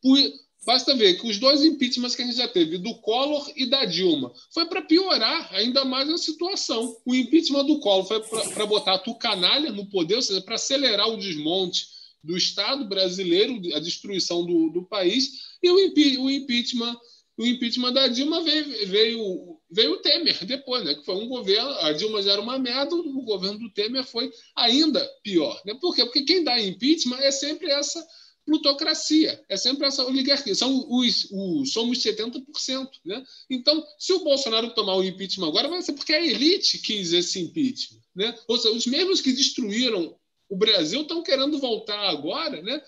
Por, 0.00 0.18
basta 0.66 0.94
ver 0.96 1.18
que 1.18 1.28
os 1.28 1.38
dois 1.38 1.62
impeachments 1.64 2.16
que 2.16 2.22
a 2.22 2.26
gente 2.26 2.36
já 2.36 2.48
teve, 2.48 2.76
do 2.76 2.96
Collor 2.96 3.48
e 3.54 3.66
da 3.66 3.84
Dilma, 3.84 4.32
foi 4.52 4.66
para 4.66 4.82
piorar 4.82 5.54
ainda 5.54 5.84
mais 5.84 6.10
a 6.10 6.18
situação. 6.18 6.96
O 7.06 7.14
impeachment 7.14 7.64
do 7.64 7.78
Collor 7.78 8.04
foi 8.04 8.20
para 8.20 8.66
botar 8.66 8.94
a 8.94 8.98
tucanalha 8.98 9.70
no 9.70 9.86
poder, 9.86 10.16
ou 10.16 10.22
seja, 10.22 10.42
para 10.42 10.56
acelerar 10.56 11.08
o 11.08 11.16
desmonte 11.16 11.86
do 12.22 12.36
Estado 12.36 12.84
brasileiro, 12.84 13.60
a 13.74 13.78
destruição 13.78 14.44
do, 14.44 14.68
do 14.70 14.82
país, 14.82 15.54
e 15.62 15.70
o, 15.70 15.78
impe, 15.78 16.18
o, 16.18 16.28
impeachment 16.28 16.96
o 17.38 17.46
impeachment 17.46 17.92
da 17.92 18.08
Dilma 18.08 18.42
veio, 18.42 18.88
veio, 18.88 19.60
veio 19.70 19.92
o 19.92 19.98
Temer 19.98 20.44
depois, 20.44 20.84
né? 20.84 20.94
Que 20.94 21.04
foi 21.04 21.14
um 21.14 21.28
governo, 21.28 21.70
a 21.80 21.92
Dilma 21.92 22.22
já 22.22 22.32
era 22.32 22.40
uma 22.40 22.58
merda, 22.58 22.96
o 22.96 23.22
governo 23.22 23.58
do 23.58 23.70
Temer 23.70 24.04
foi 24.04 24.32
ainda 24.56 25.06
pior. 25.22 25.60
Né? 25.64 25.74
Por 25.80 25.94
quê? 25.94 26.04
Porque 26.04 26.22
quem 26.22 26.42
dá 26.42 26.60
impeachment 26.60 27.18
é 27.18 27.30
sempre 27.30 27.70
essa 27.70 28.04
plutocracia, 28.46 29.44
é 29.48 29.56
sempre 29.56 29.86
essa 29.86 30.04
oligarquia. 30.06 30.54
São 30.54 30.86
os, 30.88 31.28
os, 31.30 31.72
somos 31.72 31.98
70%. 31.98 32.88
Né? 33.04 33.24
Então, 33.50 33.84
se 33.98 34.12
o 34.12 34.22
Bolsonaro 34.22 34.72
tomar 34.72 34.94
o 34.94 35.04
impeachment 35.04 35.48
agora, 35.48 35.68
vai 35.68 35.82
ser 35.82 35.92
porque 35.92 36.14
a 36.14 36.24
elite 36.24 36.78
quis 36.78 37.12
esse 37.12 37.40
impeachment. 37.40 38.00
Né? 38.14 38.34
Ou 38.46 38.56
seja, 38.56 38.74
os 38.74 38.86
mesmos 38.86 39.20
que 39.20 39.32
destruíram 39.32 40.16
o 40.48 40.56
Brasil 40.56 41.02
estão 41.02 41.24
querendo 41.24 41.58
voltar 41.58 42.08
agora, 42.08 42.62
né? 42.62 42.80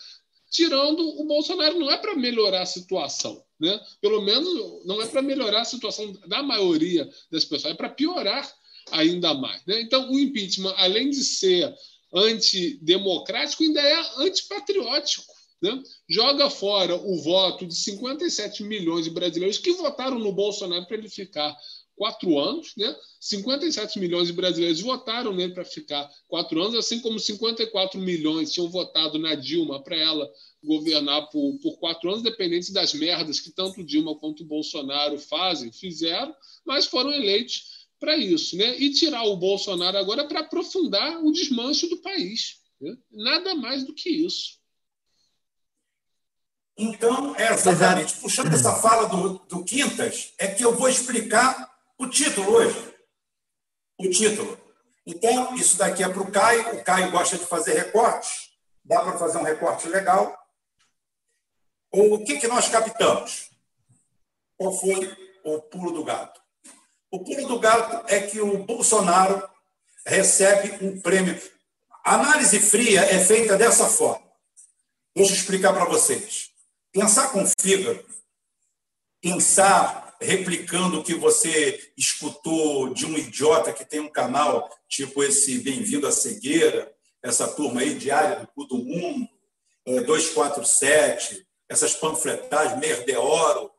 tirando 0.49 1.01
o 1.01 1.25
Bolsonaro. 1.25 1.79
Não 1.79 1.91
é 1.91 1.97
para 1.97 2.15
melhorar 2.15 2.63
a 2.63 2.67
situação. 2.67 3.43
Né? 3.59 3.79
Pelo 4.01 4.23
menos 4.23 4.87
não 4.87 5.03
é 5.03 5.07
para 5.07 5.21
melhorar 5.21 5.63
a 5.63 5.67
situação 5.67 6.13
da 6.27 6.41
maioria 6.43 7.11
das 7.31 7.45
pessoas, 7.45 7.73
é 7.73 7.77
para 7.77 7.89
piorar 7.89 8.49
ainda 8.93 9.35
mais. 9.35 9.65
Né? 9.67 9.81
Então, 9.81 10.09
o 10.09 10.19
impeachment, 10.19 10.75
além 10.77 11.11
de 11.11 11.25
ser 11.25 11.75
antidemocrático, 12.15 13.65
ainda 13.65 13.81
é 13.81 13.97
antipatriótico. 14.19 15.38
Né? 15.61 15.83
Joga 16.09 16.49
fora 16.49 16.95
o 16.95 17.21
voto 17.23 17.67
de 17.67 17.75
57 17.75 18.63
milhões 18.63 19.05
de 19.05 19.11
brasileiros 19.11 19.59
que 19.59 19.73
votaram 19.73 20.19
no 20.19 20.33
Bolsonaro 20.33 20.87
para 20.87 20.97
ele 20.97 21.09
ficar 21.09 21.57
quatro 21.99 22.39
anos, 22.39 22.73
né? 22.77 22.97
57 23.21 23.99
milhões 23.99 24.29
de 24.29 24.33
brasileiros 24.33 24.81
votaram 24.81 25.35
nele 25.35 25.53
para 25.53 25.65
ficar 25.65 26.09
quatro 26.29 26.63
anos, 26.63 26.77
assim 26.77 27.01
como 27.01 27.19
54 27.19 28.01
milhões 28.01 28.53
tinham 28.53 28.71
votado 28.71 29.19
na 29.19 29.35
Dilma 29.35 29.83
para 29.83 29.97
ela 29.97 30.31
governar 30.63 31.29
por, 31.29 31.59
por 31.59 31.77
quatro 31.79 32.09
anos, 32.09 32.23
dependentes 32.23 32.71
das 32.71 32.95
merdas 32.95 33.41
que 33.41 33.51
tanto 33.51 33.85
Dilma 33.85 34.15
quanto 34.15 34.45
Bolsonaro 34.45 35.19
fazem, 35.19 35.73
fizeram, 35.73 36.35
mas 36.65 36.87
foram 36.87 37.13
eleitos 37.13 37.87
para 37.99 38.17
isso, 38.17 38.57
né? 38.57 38.79
E 38.79 38.91
tirar 38.91 39.25
o 39.25 39.37
Bolsonaro 39.37 39.99
agora 39.99 40.25
para 40.25 40.41
aprofundar 40.41 41.23
o 41.25 41.33
desmanche 41.33 41.89
do 41.89 41.97
país. 41.97 42.61
Né? 42.81 42.97
Nada 43.11 43.57
mais 43.57 43.85
do 43.85 43.93
que 43.93 44.09
isso. 44.09 44.58
Então, 46.81 47.35
é 47.35 47.53
exatamente, 47.53 48.15
puxando 48.21 48.55
essa 48.55 48.77
fala 48.77 49.09
do, 49.09 49.41
do 49.41 49.65
Quintas, 49.65 50.33
é 50.39 50.47
que 50.47 50.65
eu 50.65 50.77
vou 50.77 50.89
explicar 50.89 51.77
o 51.99 52.07
título 52.07 52.53
hoje. 52.53 52.95
O 53.99 54.09
título. 54.09 54.57
Então, 55.05 55.57
isso 55.57 55.77
daqui 55.77 56.05
é 56.05 56.09
para 56.09 56.23
o 56.23 56.31
Caio. 56.31 56.77
O 56.77 56.85
Caio 56.85 57.11
gosta 57.11 57.37
de 57.37 57.45
fazer 57.45 57.73
recortes. 57.73 58.51
Dá 58.85 59.01
para 59.01 59.19
fazer 59.19 59.39
um 59.39 59.43
recorte 59.43 59.89
legal. 59.89 60.39
O 61.91 62.25
que, 62.25 62.39
que 62.39 62.47
nós 62.47 62.69
captamos? 62.69 63.51
Qual 64.57 64.73
foi 64.73 65.17
o 65.45 65.61
pulo 65.63 65.91
do 65.91 66.05
gato? 66.05 66.41
O 67.11 67.25
pulo 67.25 67.49
do 67.49 67.59
gato 67.59 68.05
é 68.07 68.21
que 68.21 68.41
o 68.41 68.65
Bolsonaro 68.65 69.43
recebe 70.07 70.87
um 70.87 71.01
prêmio. 71.01 71.41
A 72.05 72.15
análise 72.15 72.61
fria 72.61 73.01
é 73.01 73.19
feita 73.19 73.57
dessa 73.57 73.87
forma. 73.87 74.29
Deixa 75.17 75.33
eu 75.33 75.37
explicar 75.37 75.73
para 75.73 75.87
vocês. 75.87 76.57
Pensar 76.93 77.33
com 77.33 77.45
fígado, 77.61 78.05
pensar 79.21 80.17
replicando 80.21 80.99
o 80.99 81.05
que 81.05 81.15
você 81.15 81.93
escutou 81.97 82.93
de 82.93 83.07
um 83.07 83.17
idiota 83.17 83.73
que 83.73 83.85
tem 83.85 84.01
um 84.01 84.11
canal 84.11 84.69
tipo 84.89 85.23
esse 85.23 85.59
Bem-vindo 85.59 86.07
à 86.07 86.13
Cegueira, 86.13 86.93
essa 87.23 87.47
turma 87.49 87.81
aí, 87.81 87.95
Diário 87.95 88.41
do 88.41 88.47
Cu 88.49 88.65
do 88.65 88.79
Mundo, 88.79 89.29
247, 89.87 91.37
é, 91.37 91.73
essas 91.73 91.95
panfletagens, 91.95 92.79
Merdeoro, 92.79 93.71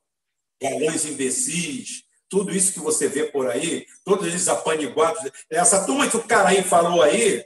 Galões 0.61 1.05
Imbecis, 1.05 2.03
tudo 2.29 2.55
isso 2.55 2.73
que 2.73 2.79
você 2.79 3.07
vê 3.07 3.25
por 3.25 3.49
aí, 3.49 3.85
todos 4.03 4.27
eles 4.27 4.47
apaniguados, 4.47 5.31
essa 5.49 5.85
turma 5.85 6.09
que 6.09 6.17
o 6.17 6.27
cara 6.27 6.49
aí 6.49 6.63
falou 6.63 7.01
aí, 7.01 7.43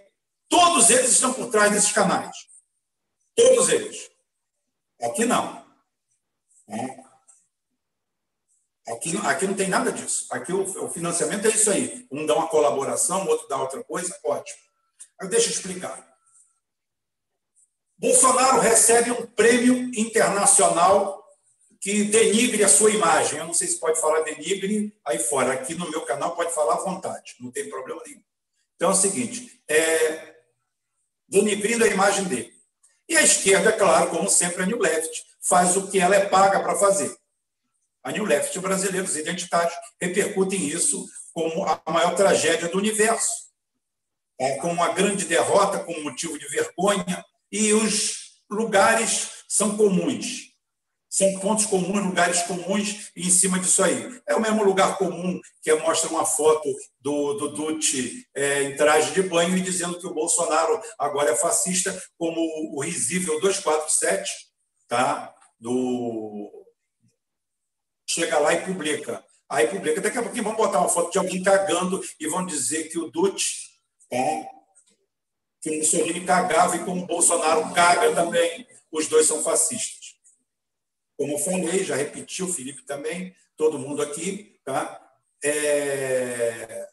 todos 0.49 0.89
eles 0.89 1.11
estão 1.11 1.33
por 1.33 1.49
trás 1.49 1.71
desses 1.71 1.91
canais. 1.91 2.35
Todos 3.35 3.69
eles. 3.69 4.12
Aqui 5.03 5.25
não. 5.25 5.63
É. 6.69 7.03
Aqui, 8.91 9.17
aqui 9.17 9.47
não 9.47 9.53
tem 9.53 9.69
nada 9.69 9.91
disso. 9.91 10.27
Aqui 10.31 10.51
o, 10.51 10.63
o 10.85 10.89
financiamento 10.89 11.45
é 11.45 11.49
isso 11.51 11.69
aí. 11.69 12.07
Um 12.11 12.25
dá 12.25 12.35
uma 12.35 12.47
colaboração, 12.47 13.23
o 13.23 13.27
outro 13.27 13.47
dá 13.47 13.57
outra 13.57 13.83
coisa, 13.83 14.17
ótimo. 14.23 14.59
Mas 15.19 15.29
deixa 15.29 15.47
eu 15.47 15.51
explicar. 15.51 16.13
Bolsonaro 17.97 18.59
recebe 18.59 19.11
um 19.11 19.25
prêmio 19.25 19.91
internacional 19.97 21.23
que 21.79 22.05
denigre 22.05 22.63
a 22.63 22.69
sua 22.69 22.91
imagem. 22.91 23.39
Eu 23.39 23.45
não 23.45 23.53
sei 23.53 23.67
se 23.67 23.79
pode 23.79 23.99
falar 23.99 24.21
denigre 24.21 24.93
aí 25.05 25.19
fora. 25.19 25.53
Aqui 25.53 25.75
no 25.75 25.89
meu 25.89 26.01
canal 26.01 26.35
pode 26.35 26.53
falar 26.53 26.75
à 26.75 26.83
vontade, 26.83 27.35
não 27.39 27.51
tem 27.51 27.69
problema 27.69 28.01
nenhum. 28.05 28.23
Então 28.75 28.89
é 28.89 28.93
o 28.93 28.95
seguinte: 28.95 29.61
é, 29.67 30.35
denigrindo 31.29 31.83
a 31.83 31.87
imagem 31.87 32.25
dele. 32.25 32.52
E 33.13 33.17
a 33.17 33.21
esquerda, 33.21 33.71
claro, 33.71 34.09
como 34.09 34.27
sempre, 34.27 34.63
a 34.63 34.65
New 34.65 34.79
Left, 34.79 35.23
faz 35.39 35.77
o 35.77 35.87
que 35.87 35.99
ela 35.99 36.15
é 36.15 36.25
paga 36.25 36.59
para 36.61 36.75
fazer. 36.75 37.15
A 38.03 38.11
New 38.11 38.25
Left 38.25 38.57
brasileiros 38.59 39.15
identitários 39.15 39.71
repercutem 40.01 40.65
isso 40.65 41.07
como 41.31 41.63
a 41.63 41.79
maior 41.91 42.15
tragédia 42.15 42.69
do 42.69 42.79
universo, 42.79 43.31
é, 44.39 44.55
como 44.55 44.73
uma 44.73 44.93
grande 44.93 45.25
derrota, 45.25 45.77
como 45.83 46.01
motivo 46.01 46.39
de 46.39 46.47
vergonha, 46.47 47.23
e 47.51 47.71
os 47.71 48.41
lugares 48.49 49.43
são 49.47 49.77
comuns. 49.77 50.52
São 51.13 51.39
pontos 51.39 51.67
comuns, 51.67 52.03
lugares 52.03 52.41
comuns, 52.41 53.11
e 53.15 53.27
em 53.27 53.29
cima 53.29 53.59
disso 53.59 53.83
aí. 53.83 54.19
É 54.27 54.33
o 54.33 54.41
mesmo 54.41 54.63
lugar 54.63 54.97
comum 54.97 55.39
que 55.61 55.71
mostra 55.75 56.09
uma 56.09 56.25
foto 56.25 56.67
do, 56.99 57.35
do 57.35 57.49
Dutti 57.49 58.27
é, 58.35 58.63
em 58.63 58.75
traje 58.75 59.13
de 59.13 59.21
banho 59.21 59.55
e 59.55 59.61
dizendo 59.61 59.99
que 59.99 60.07
o 60.07 60.13
Bolsonaro 60.13 60.81
agora 60.97 61.29
é 61.29 61.35
fascista, 61.35 61.95
como 62.17 62.41
o 62.75 62.81
risível 62.81 63.39
247, 63.39 64.31
tá? 64.87 65.31
do 65.59 66.51
chega 68.09 68.39
lá 68.39 68.55
e 68.55 68.65
publica. 68.65 69.23
Aí 69.47 69.67
publica. 69.67 70.01
Daqui 70.01 70.17
a 70.17 70.23
pouquinho 70.23 70.45
vão 70.45 70.55
botar 70.55 70.79
uma 70.79 70.89
foto 70.89 71.11
de 71.11 71.19
alguém 71.19 71.43
cagando 71.43 72.03
e 72.19 72.27
vão 72.27 72.43
dizer 72.43 72.89
que 72.89 72.97
o 72.97 73.11
Dutti, 73.11 73.53
tá? 74.09 74.17
que 75.61 75.69
o 75.69 75.77
Mussolini 75.77 76.25
cagava 76.25 76.75
e 76.75 76.83
como 76.83 77.03
o 77.03 77.05
Bolsonaro 77.05 77.71
caga 77.71 78.15
também, 78.15 78.67
os 78.91 79.07
dois 79.07 79.27
são 79.27 79.43
fascistas. 79.43 80.02
Como 81.17 81.37
falei, 81.39 81.83
já 81.83 81.95
repetiu, 81.95 82.47
o 82.47 82.53
Felipe 82.53 82.83
também, 82.83 83.35
todo 83.55 83.79
mundo 83.79 84.01
aqui, 84.01 84.59
tá? 84.63 84.99
É... 85.43 86.89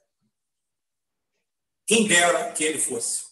Quem 1.86 2.06
dera 2.06 2.52
que 2.52 2.64
ele 2.64 2.78
fosse. 2.78 3.24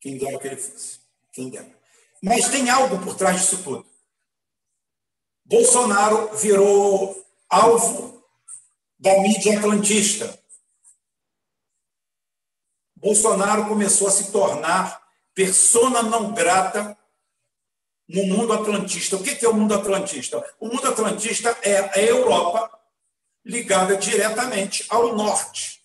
Quem 0.00 0.16
dera 0.16 0.38
que 0.38 0.46
ele 0.46 0.56
fosse. 0.56 1.00
Quem 1.32 1.50
dera. 1.50 1.76
Mas 2.22 2.48
tem 2.48 2.70
algo 2.70 3.02
por 3.04 3.16
trás 3.16 3.40
disso 3.40 3.62
tudo. 3.62 3.86
Bolsonaro 5.44 6.36
virou 6.36 7.26
alvo 7.48 8.22
da 8.98 9.18
mídia 9.20 9.58
atlantista. 9.58 10.38
Bolsonaro 12.96 13.68
começou 13.68 14.08
a 14.08 14.10
se 14.10 14.32
tornar 14.32 15.06
persona 15.34 16.02
não 16.02 16.34
grata 16.34 16.98
no 18.08 18.24
mundo 18.24 18.52
atlantista. 18.52 19.16
O 19.16 19.22
que 19.22 19.44
é 19.44 19.48
o 19.48 19.54
mundo 19.54 19.74
atlantista? 19.74 20.44
O 20.58 20.68
mundo 20.68 20.86
atlantista 20.88 21.56
é 21.62 21.78
a 21.78 22.02
Europa 22.02 22.70
ligada 23.44 23.96
diretamente 23.96 24.84
ao 24.88 25.14
norte. 25.14 25.78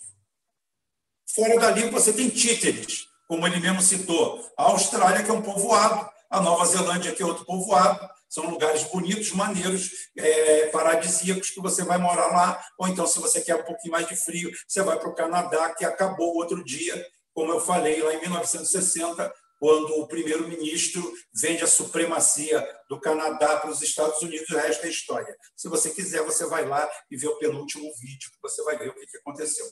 Fora 1.36 1.60
dali 1.60 1.90
você 1.90 2.14
tem 2.14 2.30
títeres, 2.30 3.08
como 3.28 3.48
ele 3.48 3.60
mesmo 3.60 3.82
citou. 3.82 4.48
A 4.58 4.64
Austrália, 4.64 5.24
que 5.24 5.30
é 5.30 5.34
um 5.34 5.42
povoado, 5.42 6.10
a 6.30 6.42
Nova 6.42 6.66
Zelândia, 6.66 7.14
que 7.14 7.24
é 7.24 7.26
outro 7.26 7.46
povoado, 7.46 8.08
são 8.30 8.50
lugares 8.50 8.84
bonitos, 8.84 9.32
maneiros, 9.32 9.92
é, 10.18 10.68
paradisíacos, 10.68 11.52
que 11.52 11.62
você 11.62 11.84
vai 11.84 11.98
morar 11.98 12.28
lá. 12.28 12.64
Ou 12.80 12.88
então, 12.88 13.06
se 13.06 13.20
você 13.20 13.42
quer 13.42 13.56
um 13.56 13.64
pouquinho 13.64 13.92
mais 13.92 14.08
de 14.08 14.16
frio, 14.16 14.52
você 14.68 14.82
vai 14.82 14.98
para 15.00 15.10
o 15.10 15.14
Canadá, 15.14 15.74
que 15.76 15.86
acabou 15.86 16.36
outro 16.36 16.64
dia, 16.64 17.06
como 17.34 17.52
eu 17.52 17.60
falei, 17.60 18.02
lá 18.02 18.14
em 18.14 18.22
1960, 18.22 19.32
quando 19.64 19.98
o 19.98 20.06
primeiro-ministro 20.06 21.02
vende 21.34 21.64
a 21.64 21.68
supremacia 21.68 22.62
do 22.90 23.00
Canadá 23.00 23.62
para 23.62 23.70
os 23.70 23.82
Estados 23.82 24.22
Unidos, 24.22 24.50
o 24.50 24.58
resto 24.58 24.86
é 24.86 24.90
história. 24.90 25.38
Se 25.56 25.70
você 25.70 25.90
quiser, 25.92 26.22
você 26.22 26.46
vai 26.48 26.68
lá 26.68 26.86
e 27.10 27.16
vê 27.16 27.30
o 27.30 27.38
penúltimo 27.38 27.90
vídeo, 27.96 28.30
que 28.30 28.42
você 28.42 28.62
vai 28.64 28.78
ver 28.78 28.90
o 28.90 28.94
que, 28.94 29.18
aconteceu. 29.20 29.66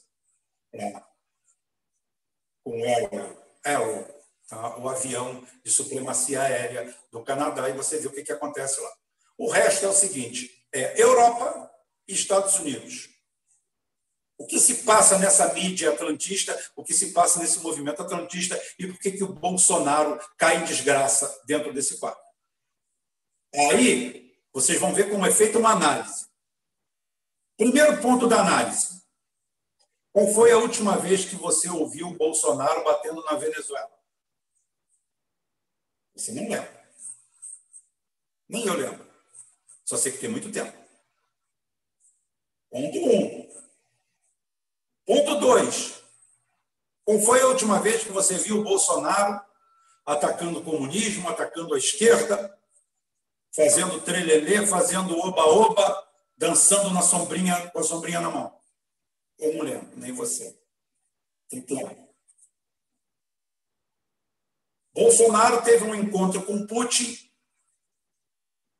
É. 0.71 0.93
Com 2.63 2.81
Arrow, 2.85 3.43
Arrow 3.65 4.23
tá? 4.47 4.77
o 4.77 4.87
avião 4.87 5.45
de 5.61 5.69
supremacia 5.69 6.41
aérea 6.41 6.97
do 7.11 7.21
Canadá, 7.21 7.67
e 7.67 7.73
você 7.73 7.97
vê 7.97 8.07
o 8.07 8.13
que, 8.13 8.23
que 8.23 8.31
acontece 8.31 8.79
lá. 8.79 8.93
O 9.37 9.49
resto 9.49 9.85
é 9.85 9.89
o 9.89 9.93
seguinte: 9.93 10.65
é 10.73 11.01
Europa 11.01 11.69
e 12.07 12.13
Estados 12.13 12.57
Unidos. 12.59 13.09
O 14.41 14.45
que 14.47 14.59
se 14.59 14.77
passa 14.77 15.19
nessa 15.19 15.53
mídia 15.53 15.91
atlantista, 15.91 16.59
o 16.75 16.83
que 16.83 16.95
se 16.95 17.13
passa 17.13 17.39
nesse 17.39 17.59
movimento 17.59 18.01
atlantista 18.01 18.59
e 18.79 18.87
por 18.87 18.97
que, 18.97 19.11
que 19.11 19.23
o 19.23 19.31
Bolsonaro 19.31 20.19
cai 20.35 20.57
em 20.57 20.65
desgraça 20.65 21.43
dentro 21.45 21.71
desse 21.71 21.99
quadro. 21.99 22.19
Aí, 23.53 24.35
vocês 24.51 24.79
vão 24.79 24.95
ver 24.95 25.11
como 25.11 25.27
é 25.27 25.31
feita 25.31 25.59
uma 25.59 25.73
análise. 25.73 26.25
Primeiro 27.55 28.01
ponto 28.01 28.27
da 28.27 28.41
análise. 28.41 29.03
Qual 30.11 30.33
foi 30.33 30.51
a 30.51 30.57
última 30.57 30.97
vez 30.97 31.23
que 31.23 31.35
você 31.35 31.69
ouviu 31.69 32.07
o 32.07 32.17
Bolsonaro 32.17 32.83
batendo 32.83 33.23
na 33.25 33.35
Venezuela? 33.35 33.91
Você 36.15 36.31
não 36.31 36.49
lembra. 36.49 36.83
Nem 38.49 38.65
eu 38.65 38.73
lembro. 38.73 39.07
Só 39.85 39.97
sei 39.97 40.11
que 40.11 40.17
tem 40.17 40.31
muito 40.31 40.51
tempo. 40.51 40.75
Ponto 42.71 42.97
um. 42.97 43.51
Ponto 45.05 45.39
2. 45.39 46.01
Qual 47.03 47.19
foi 47.19 47.41
a 47.41 47.47
última 47.47 47.79
vez 47.79 48.03
que 48.03 48.11
você 48.11 48.37
viu 48.37 48.59
o 48.59 48.63
Bolsonaro 48.63 49.41
atacando 50.05 50.59
o 50.59 50.63
comunismo, 50.63 51.29
atacando 51.29 51.73
a 51.73 51.77
esquerda, 51.77 52.57
fazendo 53.55 54.01
trelelê, 54.01 54.65
fazendo 54.65 55.17
oba-oba, 55.17 56.07
dançando 56.37 56.89
na 56.91 57.01
sombrinha, 57.01 57.69
com 57.71 57.79
a 57.79 57.83
sombrinha 57.83 58.21
na 58.21 58.29
mão? 58.29 58.59
Eu 59.37 59.55
não 59.55 59.63
lembro, 59.63 59.89
nem 59.97 60.11
você. 60.11 60.57
Tem 61.49 61.61
tempo. 61.61 62.09
Bolsonaro 64.93 65.63
teve 65.63 65.83
um 65.85 65.95
encontro 65.95 66.45
com 66.45 66.67
Putin, 66.67 67.17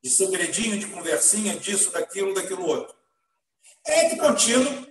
de 0.03 0.09
segredinho, 0.09 0.79
de 0.79 0.87
conversinha, 0.87 1.57
disso, 1.57 1.91
daquilo, 1.91 2.33
daquilo 2.33 2.65
outro. 2.65 2.95
É 3.85 4.09
de 4.09 4.17
contínuo, 4.17 4.90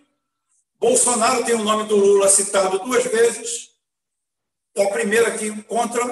Bolsonaro 0.81 1.45
tem 1.45 1.55
o 1.55 1.63
nome 1.63 1.87
do 1.87 1.95
Lula 1.95 2.27
citado 2.31 2.79
duas 2.79 3.05
vezes. 3.05 3.71
A 4.79 4.87
primeira 4.87 5.29
aqui 5.29 5.63
contra. 5.65 6.03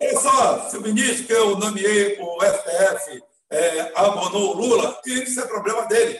Olha 0.00 0.20
só, 0.20 0.70
se 0.70 0.78
o 0.78 0.80
ministro 0.80 1.26
que 1.26 1.32
eu 1.34 1.58
nomeei 1.58 2.18
o 2.18 2.38
STF 2.40 3.22
é, 3.50 3.80
abonou 3.94 4.50
o 4.50 4.56
Lula, 4.56 5.00
isso 5.04 5.38
é 5.38 5.46
problema 5.46 5.86
dele. 5.86 6.18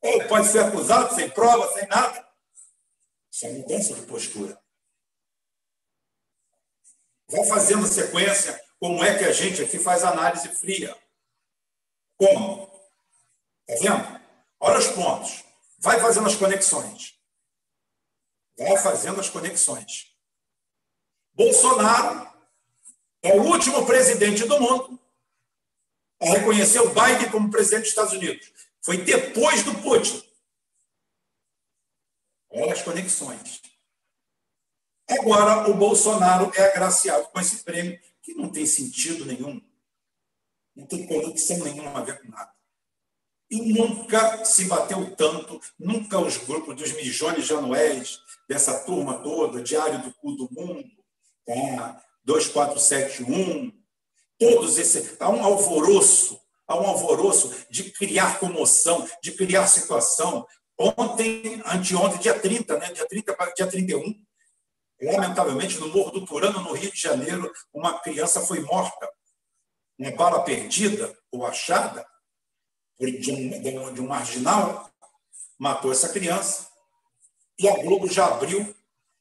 Ou 0.00 0.26
pode 0.26 0.48
ser 0.48 0.60
acusado 0.60 1.14
sem 1.14 1.28
prova, 1.28 1.70
sem 1.74 1.86
nada. 1.88 2.26
Isso 3.30 3.46
é 3.46 3.52
mudança 3.52 3.94
de 3.94 4.00
postura. 4.06 4.58
Vai 7.28 7.44
fazendo 7.44 7.86
sequência, 7.86 8.58
como 8.80 9.04
é 9.04 9.18
que 9.18 9.24
a 9.24 9.32
gente 9.32 9.62
aqui 9.62 9.78
faz 9.78 10.04
análise 10.04 10.48
fria. 10.48 10.96
Como? 12.16 12.72
Está 13.68 13.94
vendo? 13.94 14.20
Olha 14.58 14.78
os 14.78 14.88
pontos. 14.88 15.45
Vai 15.86 16.00
fazendo 16.00 16.26
as 16.26 16.34
conexões. 16.34 17.16
Vai 18.58 18.76
fazendo 18.76 19.20
as 19.20 19.30
conexões. 19.30 20.12
Bolsonaro 21.32 22.28
é 23.22 23.32
o 23.36 23.44
último 23.44 23.86
presidente 23.86 24.44
do 24.46 24.60
mundo 24.60 24.98
a 26.20 26.24
reconhecer 26.24 26.80
o 26.80 26.88
Biden 26.88 27.30
como 27.30 27.52
presidente 27.52 27.82
dos 27.82 27.90
Estados 27.90 28.12
Unidos. 28.14 28.52
Foi 28.82 28.96
depois 28.96 29.62
do 29.62 29.80
Putin. 29.80 30.28
Olha 32.50 32.72
as 32.72 32.82
conexões. 32.82 33.62
Agora, 35.08 35.70
o 35.70 35.74
Bolsonaro 35.74 36.50
é 36.56 36.64
agraciado 36.64 37.28
com 37.28 37.38
esse 37.38 37.62
prêmio, 37.62 37.96
que 38.22 38.34
não 38.34 38.50
tem 38.50 38.66
sentido 38.66 39.24
nenhum, 39.24 39.64
não 40.74 40.84
tem 40.84 41.06
conexão 41.06 41.58
nenhuma 41.58 42.00
a 42.00 42.02
ver 42.02 42.20
com 42.20 42.28
nada. 42.28 42.55
E 43.50 43.72
nunca 43.72 44.44
se 44.44 44.64
bateu 44.64 45.14
tanto, 45.14 45.60
nunca 45.78 46.18
os 46.18 46.36
grupos 46.38 46.74
dos 46.74 46.92
milhões 46.92 47.46
de 47.46 47.52
anuéis, 47.52 48.18
dessa 48.48 48.84
turma 48.84 49.18
toda, 49.18 49.62
Diário 49.62 50.02
do 50.02 50.12
Cu 50.14 50.32
do 50.32 50.48
Mundo, 50.50 50.88
tá? 51.44 52.02
2471, 52.24 53.72
todos 54.38 54.78
esses. 54.78 55.16
Há 55.20 55.28
um 55.30 55.44
alvoroço, 55.44 56.40
há 56.66 56.76
um 56.76 56.86
alvoroço 56.86 57.54
de 57.70 57.90
criar 57.92 58.40
comoção, 58.40 59.08
de 59.22 59.32
criar 59.32 59.66
situação. 59.68 60.46
Ontem, 60.78 61.62
anteontem, 61.64 62.18
dia 62.18 62.38
30, 62.38 62.78
né? 62.78 62.92
dia 62.92 63.06
30 63.06 63.34
para 63.34 63.52
dia 63.52 63.66
31, 63.66 64.02
lamentavelmente, 65.00 65.78
no 65.78 65.88
Morro 65.88 66.10
do 66.10 66.26
Turano, 66.26 66.60
no 66.60 66.72
Rio 66.72 66.92
de 66.92 67.00
Janeiro, 67.00 67.50
uma 67.72 67.98
criança 68.00 68.40
foi 68.40 68.60
morta. 68.60 69.08
Uma 69.98 70.10
bala 70.10 70.42
perdida 70.42 71.16
ou 71.30 71.46
achada 71.46 72.06
de 72.98 73.30
um, 73.30 73.94
de 73.94 74.00
um 74.00 74.08
marginal, 74.08 74.90
matou 75.58 75.92
essa 75.92 76.08
criança. 76.08 76.68
E 77.58 77.68
a 77.68 77.76
Globo 77.82 78.08
já 78.08 78.26
abriu 78.26 78.74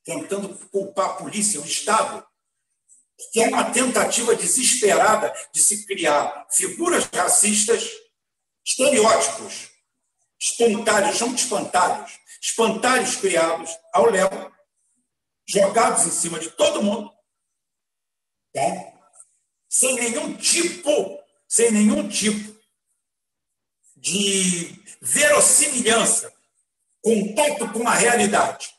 tentando 0.03 0.49
culpar 0.69 1.11
a 1.11 1.13
polícia, 1.13 1.59
o 1.59 1.65
Estado, 1.65 2.25
que 3.31 3.41
é 3.41 3.47
uma 3.47 3.71
tentativa 3.71 4.35
desesperada 4.35 5.33
de 5.51 5.61
se 5.61 5.85
criar 5.85 6.47
figuras 6.51 7.05
racistas, 7.05 7.89
estereótipos, 8.63 9.71
espantalhos, 10.39 11.17
são 11.17 11.33
espantalhos, 11.33 12.19
espantalhos 12.41 13.15
criados 13.15 13.71
ao 13.93 14.05
léu, 14.09 14.29
jogados 15.47 16.05
em 16.05 16.11
cima 16.11 16.39
de 16.39 16.51
todo 16.51 16.83
mundo, 16.83 17.11
tá? 18.53 18.61
sem 19.69 19.95
nenhum 19.95 20.35
tipo, 20.37 21.19
sem 21.47 21.71
nenhum 21.71 22.07
tipo 22.07 22.54
de 24.05 24.83
verossimilhança, 25.01 26.31
contato 27.01 27.73
com 27.73 27.87
a 27.87 27.93
realidade, 27.95 28.69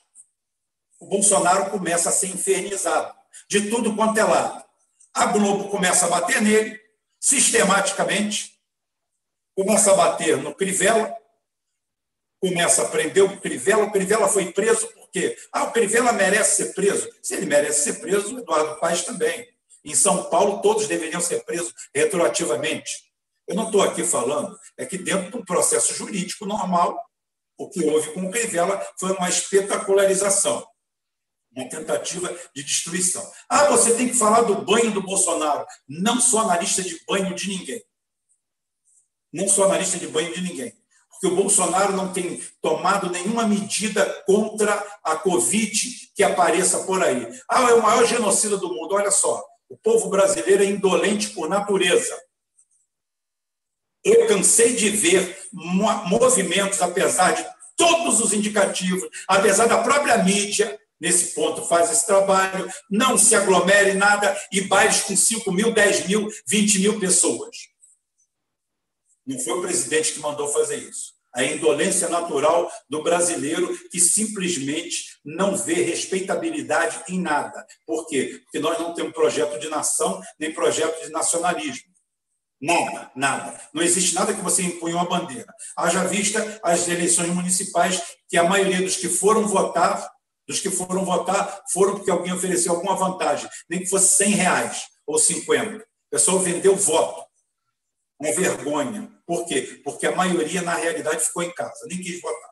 o 1.01 1.07
Bolsonaro 1.07 1.69
começa 1.71 2.11
a 2.11 2.13
ser 2.13 2.29
infernizado 2.29 3.13
de 3.49 3.69
tudo 3.69 3.95
quanto 3.97 4.19
é 4.19 4.25
lado. 4.25 4.65
A 5.13 5.27
Globo 5.27 5.69
começa 5.69 6.07
a 6.07 6.09
bater 6.09 6.41
nele, 6.41 6.81
sistematicamente, 7.19 8.57
começa 9.57 9.93
a 9.93 9.97
bater 9.97 10.37
no 10.37 10.55
Crivella, 10.55 11.13
começa 12.41 12.83
a 12.83 12.89
prender 12.89 13.25
o 13.25 13.41
Crivella. 13.41 13.85
O 13.85 13.93
Crivella 13.93 14.29
foi 14.29 14.53
preso 14.53 14.87
por 14.89 15.11
quê? 15.11 15.37
Ah, 15.53 15.65
o 15.65 15.73
Crivella 15.73 16.13
merece 16.13 16.65
ser 16.65 16.73
preso. 16.73 17.11
Se 17.21 17.35
ele 17.35 17.47
merece 17.47 17.83
ser 17.83 18.01
preso, 18.01 18.37
o 18.37 18.39
Eduardo 18.39 18.79
Paes 18.79 19.03
também. 19.03 19.49
Em 19.85 19.95
São 19.95 20.31
Paulo, 20.31 20.63
todos 20.63 20.87
deveriam 20.87 21.21
ser 21.21 21.45
presos 21.45 21.75
retroativamente. 21.95 23.07
Eu 23.47 23.55
não 23.55 23.67
estou 23.67 23.83
aqui 23.83 24.03
falando, 24.03 24.59
é 24.77 24.85
que 24.85 24.99
dentro 24.99 25.31
do 25.39 25.45
processo 25.45 25.95
jurídico 25.95 26.45
normal, 26.45 27.01
o 27.57 27.69
que 27.69 27.85
houve 27.85 28.13
com 28.13 28.27
o 28.27 28.31
Crivella 28.31 28.85
foi 28.99 29.13
uma 29.13 29.29
espetacularização, 29.29 30.67
uma 31.55 31.69
tentativa 31.69 32.29
de 32.55 32.63
destruição. 32.63 33.25
Ah, 33.49 33.67
você 33.67 33.95
tem 33.95 34.09
que 34.09 34.15
falar 34.15 34.43
do 34.43 34.57
banho 34.63 34.93
do 34.93 35.03
Bolsonaro. 35.03 35.65
Não 35.89 36.21
sou 36.21 36.41
analista 36.41 36.83
de 36.83 37.01
banho 37.07 37.35
de 37.35 37.49
ninguém. 37.49 37.83
Não 39.33 39.49
sou 39.49 39.65
analista 39.65 39.99
de 39.99 40.09
banho 40.09 40.35
de 40.35 40.41
ninguém. 40.41 40.77
Porque 41.09 41.29
o 41.29 41.37
Bolsonaro 41.37 41.95
não 41.95 42.13
tem 42.13 42.43
tomado 42.61 43.09
nenhuma 43.09 43.47
medida 43.47 44.05
contra 44.27 44.75
a 45.03 45.17
Covid 45.17 46.11
que 46.15 46.23
apareça 46.23 46.85
por 46.85 47.03
aí. 47.03 47.27
Ah, 47.49 47.71
é 47.71 47.75
o 47.75 47.83
maior 47.83 48.05
genocida 48.05 48.59
do 48.59 48.69
mundo. 48.69 48.95
Olha 48.95 49.11
só, 49.11 49.43
o 49.69 49.79
povo 49.79 50.11
brasileiro 50.11 50.63
é 50.63 50.67
indolente 50.67 51.31
por 51.31 51.49
natureza. 51.49 52.15
Eu 54.07 54.29
cansei 54.29 54.73
de 54.73 54.89
ver 54.89 55.37
movimentos, 55.53 56.81
apesar 56.81 57.33
de 57.33 57.45
todos 57.77 58.21
os 58.21 58.33
indicativos, 58.33 59.03
apesar 59.27 59.67
da 59.67 59.83
própria 59.83 60.23
mídia, 60.23 60.81
nesse 61.01 61.35
ponto 61.35 61.63
faz 61.63 61.91
esse 61.91 62.07
trabalho, 62.07 62.73
não 62.89 63.19
se 63.19 63.35
aglomere 63.35 63.95
nada 63.95 64.41
e 64.53 64.61
bailes 64.61 65.01
com 65.01 65.17
5 65.17 65.51
mil, 65.51 65.73
10 65.73 66.07
mil, 66.07 66.29
20 66.47 66.79
mil 66.79 67.01
pessoas. 67.01 67.57
Não 69.27 69.41
foi 69.41 69.55
o 69.55 69.63
presidente 69.63 70.13
que 70.13 70.21
mandou 70.21 70.47
fazer 70.53 70.77
isso. 70.77 71.17
A 71.35 71.43
indolência 71.43 72.09
natural 72.09 72.71
do 72.89 73.03
brasileiro 73.03 73.77
que 73.91 73.99
simplesmente 73.99 75.19
não 75.25 75.57
vê 75.57 75.83
respeitabilidade 75.83 77.03
em 77.09 77.21
nada. 77.21 77.67
Por 77.85 78.07
quê? 78.07 78.41
Porque 78.45 78.61
nós 78.61 78.79
não 78.79 78.95
temos 78.95 79.13
projeto 79.13 79.59
de 79.59 79.69
nação 79.69 80.23
nem 80.39 80.55
projeto 80.55 81.05
de 81.05 81.11
nacionalismo. 81.11 81.96
Nada, 82.61 83.11
nada. 83.15 83.61
Não 83.73 83.83
existe 83.83 84.15
nada 84.15 84.35
que 84.35 84.41
você 84.41 84.63
impunha 84.63 84.97
uma 84.97 85.09
bandeira. 85.09 85.53
Haja 85.77 86.05
vista 86.05 86.59
as 86.63 86.89
eleições 86.89 87.29
municipais, 87.29 88.03
que 88.29 88.37
a 88.37 88.45
maioria 88.45 88.81
dos 88.81 88.97
que 88.97 89.09
foram 89.09 89.47
votar, 89.47 90.11
dos 90.49 90.61
que 90.61 90.71
foram 90.71 91.05
votar, 91.05 91.63
foram 91.71 91.97
porque 91.97 92.11
alguém 92.11 92.33
ofereceu 92.33 92.73
alguma 92.73 92.97
vantagem, 92.97 93.49
nem 93.69 93.81
que 93.81 93.91
fosse 93.91 94.17
100 94.17 94.31
reais 94.31 94.83
ou 95.07 95.19
50. 95.19 95.77
O 95.77 95.85
pessoal 96.11 96.39
vendeu 96.39 96.75
voto. 96.77 97.27
Uma 98.19 98.33
vergonha. 98.33 99.13
Por 99.27 99.45
quê? 99.45 99.83
Porque 99.85 100.07
a 100.07 100.17
maioria, 100.17 100.63
na 100.63 100.75
realidade, 100.75 101.25
ficou 101.25 101.43
em 101.43 101.53
casa, 101.53 101.87
nem 101.89 102.01
quis 102.01 102.21
votar. 102.23 102.51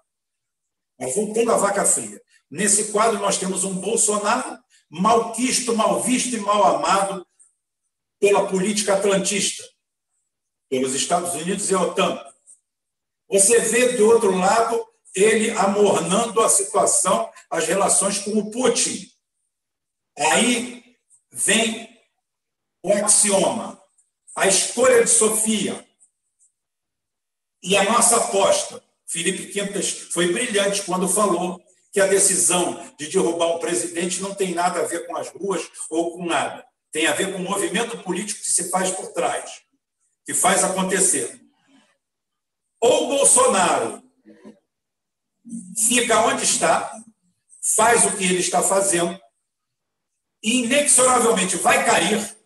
Mas 1.00 1.14
voltando 1.14 1.50
à 1.50 1.56
vaca 1.56 1.84
fria. 1.86 2.20
Nesse 2.50 2.92
quadro, 2.92 3.18
nós 3.18 3.38
temos 3.38 3.64
um 3.64 3.74
Bolsonaro 3.74 4.58
malquisto, 4.90 5.74
mal 5.74 6.02
visto 6.02 6.36
e 6.36 6.40
mal 6.40 6.76
amado 6.76 7.26
pela 8.20 8.46
política 8.46 8.94
atlantista 8.94 9.73
pelos 10.74 10.92
Estados 10.92 11.34
Unidos 11.34 11.70
e 11.70 11.74
a 11.74 11.80
OTAN. 11.80 12.20
Você 13.28 13.60
vê, 13.60 13.92
do 13.92 14.08
outro 14.08 14.36
lado, 14.36 14.84
ele 15.14 15.52
amornando 15.52 16.40
a 16.40 16.48
situação, 16.48 17.30
as 17.48 17.64
relações 17.66 18.18
com 18.18 18.32
o 18.32 18.50
Putin. 18.50 19.08
Aí 20.18 20.82
vem 21.30 21.88
o 22.82 22.92
axioma, 22.92 23.80
a 24.34 24.48
escolha 24.48 25.04
de 25.04 25.10
Sofia. 25.10 25.86
E 27.62 27.76
a 27.76 27.84
nossa 27.84 28.16
aposta. 28.16 28.82
Felipe 29.06 29.52
Quintas 29.52 29.90
foi 30.12 30.32
brilhante 30.32 30.82
quando 30.82 31.08
falou 31.08 31.62
que 31.92 32.00
a 32.00 32.06
decisão 32.08 32.92
de 32.98 33.06
derrubar 33.06 33.46
o 33.46 33.60
presidente 33.60 34.20
não 34.20 34.34
tem 34.34 34.52
nada 34.52 34.80
a 34.80 34.86
ver 34.86 35.06
com 35.06 35.16
as 35.16 35.28
ruas 35.28 35.70
ou 35.88 36.16
com 36.16 36.26
nada. 36.26 36.66
Tem 36.90 37.06
a 37.06 37.12
ver 37.12 37.32
com 37.32 37.38
o 37.38 37.48
movimento 37.48 37.96
político 38.02 38.40
que 38.40 38.48
se 38.48 38.70
faz 38.70 38.90
por 38.90 39.12
trás 39.12 39.63
que 40.24 40.34
faz 40.34 40.64
acontecer. 40.64 41.40
Ou 42.80 43.08
Bolsonaro 43.08 44.02
fica 45.88 46.20
onde 46.26 46.44
está, 46.44 46.92
faz 47.76 48.04
o 48.04 48.16
que 48.16 48.24
ele 48.24 48.40
está 48.40 48.62
fazendo, 48.62 49.18
e 50.42 50.64
inexoravelmente 50.64 51.56
vai 51.56 51.84
cair. 51.84 52.36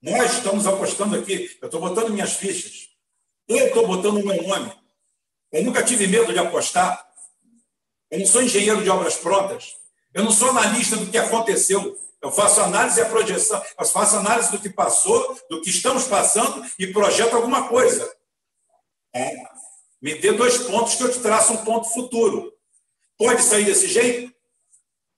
Nós 0.00 0.34
estamos 0.34 0.66
apostando 0.66 1.16
aqui, 1.16 1.56
eu 1.60 1.66
estou 1.66 1.80
botando 1.80 2.10
minhas 2.10 2.32
fichas, 2.32 2.88
eu 3.46 3.68
estou 3.68 3.86
botando 3.86 4.18
o 4.18 4.26
meu 4.26 4.42
nome. 4.42 4.82
Eu 5.52 5.64
nunca 5.64 5.84
tive 5.84 6.06
medo 6.06 6.32
de 6.32 6.38
apostar. 6.38 7.06
Eu 8.10 8.20
não 8.20 8.26
sou 8.26 8.42
engenheiro 8.42 8.82
de 8.82 8.88
obras 8.88 9.16
prontas. 9.16 9.76
Eu 10.14 10.24
não 10.24 10.32
sou 10.32 10.48
analista 10.50 10.96
do 10.96 11.10
que 11.10 11.18
aconteceu. 11.18 11.98
Eu 12.22 12.30
faço 12.30 12.60
análise 12.60 13.00
e 13.00 13.02
a 13.02 13.08
projeção, 13.08 13.60
eu 13.78 13.84
faço 13.84 14.16
análise 14.16 14.52
do 14.52 14.60
que 14.60 14.70
passou, 14.70 15.36
do 15.50 15.60
que 15.60 15.70
estamos 15.70 16.04
passando 16.04 16.64
e 16.78 16.86
projeto 16.86 17.34
alguma 17.34 17.68
coisa. 17.68 18.14
É. 19.12 19.34
Me 20.00 20.14
dê 20.14 20.32
dois 20.32 20.58
pontos 20.58 20.94
que 20.94 21.02
eu 21.02 21.10
te 21.10 21.18
traço 21.18 21.52
um 21.52 21.64
ponto 21.64 21.88
futuro. 21.88 22.52
Pode 23.18 23.42
sair 23.42 23.64
desse 23.64 23.88
jeito? 23.88 24.32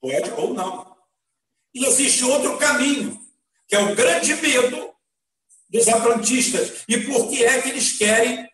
Pode 0.01 0.31
ou 0.31 0.53
não. 0.53 0.95
E 1.73 1.85
existe 1.85 2.23
outro 2.23 2.57
caminho, 2.57 3.19
que 3.67 3.75
é 3.75 3.79
o 3.79 3.95
grande 3.95 4.33
medo 4.35 4.91
dos 5.69 5.87
atlantistas. 5.87 6.83
E 6.87 6.99
por 7.01 7.29
que 7.29 7.43
é 7.43 7.61
que 7.61 7.69
eles 7.69 7.97
querem 7.97 8.49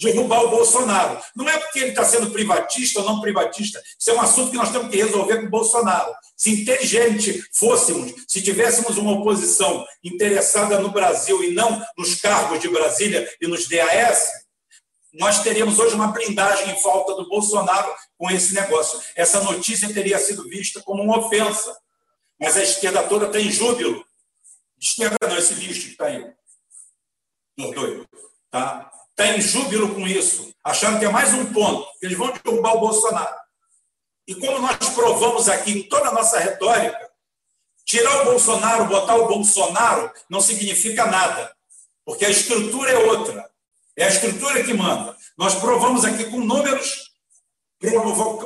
derrubar 0.00 0.44
o 0.44 0.48
Bolsonaro. 0.50 1.20
Não 1.34 1.48
é 1.48 1.58
porque 1.58 1.78
ele 1.78 1.90
está 1.90 2.04
sendo 2.04 2.30
privatista 2.30 3.00
ou 3.00 3.06
não 3.06 3.20
privatista. 3.20 3.82
Isso 3.98 4.10
é 4.10 4.14
um 4.14 4.20
assunto 4.20 4.50
que 4.50 4.56
nós 4.56 4.70
temos 4.70 4.90
que 4.90 4.96
resolver 4.96 5.40
com 5.40 5.46
o 5.46 5.50
Bolsonaro. 5.50 6.12
Se 6.36 6.50
inteligente 6.62 7.42
fôssemos, 7.54 8.12
se 8.28 8.42
tivéssemos 8.42 8.98
uma 8.98 9.12
oposição 9.12 9.86
interessada 10.04 10.78
no 10.78 10.90
Brasil 10.90 11.42
e 11.42 11.52
não 11.52 11.82
nos 11.96 12.16
cargos 12.16 12.60
de 12.60 12.68
Brasília 12.68 13.28
e 13.40 13.46
nos 13.46 13.68
DAS, 13.68 14.28
nós 15.14 15.42
teríamos 15.42 15.78
hoje 15.78 15.94
uma 15.94 16.08
blindagem 16.08 16.70
em 16.70 16.82
falta 16.82 17.14
do 17.14 17.28
Bolsonaro 17.28 17.90
com 18.18 18.30
esse 18.30 18.54
negócio. 18.54 19.00
Essa 19.14 19.40
notícia 19.40 19.92
teria 19.92 20.18
sido 20.18 20.48
vista 20.48 20.82
como 20.82 21.02
uma 21.02 21.18
ofensa. 21.18 21.74
Mas 22.38 22.54
a 22.54 22.62
esquerda 22.62 23.02
toda 23.04 23.30
tem 23.30 23.50
júbilo. 23.50 24.04
Esquerda 24.78 25.16
não, 25.26 25.38
esse 25.38 25.54
lixo 25.54 25.86
que 25.86 25.92
está 25.92 26.06
aí. 26.06 26.30
Doido. 27.56 28.06
Tá? 28.50 28.90
Está 29.18 29.34
em 29.34 29.40
júbilo 29.40 29.94
com 29.94 30.06
isso, 30.06 30.54
achando 30.62 30.98
que 30.98 31.06
é 31.06 31.08
mais 31.08 31.32
um 31.32 31.46
ponto, 31.46 31.88
que 31.98 32.04
eles 32.04 32.18
vão 32.18 32.30
derrubar 32.44 32.74
o 32.74 32.80
Bolsonaro. 32.80 33.34
E 34.28 34.34
como 34.34 34.58
nós 34.58 34.76
provamos 34.90 35.48
aqui 35.48 35.72
em 35.72 35.82
toda 35.84 36.08
a 36.10 36.12
nossa 36.12 36.38
retórica, 36.38 37.10
tirar 37.86 38.22
o 38.22 38.24
Bolsonaro, 38.26 38.84
botar 38.84 39.16
o 39.16 39.26
Bolsonaro, 39.26 40.12
não 40.28 40.40
significa 40.40 41.06
nada, 41.06 41.50
porque 42.04 42.26
a 42.26 42.30
estrutura 42.30 42.90
é 42.90 42.98
outra. 42.98 43.48
É 43.96 44.04
a 44.04 44.08
estrutura 44.08 44.62
que 44.62 44.74
manda. 44.74 45.16
Nós 45.38 45.54
provamos 45.54 46.04
aqui 46.04 46.24
com 46.24 46.40
números, 46.40 47.10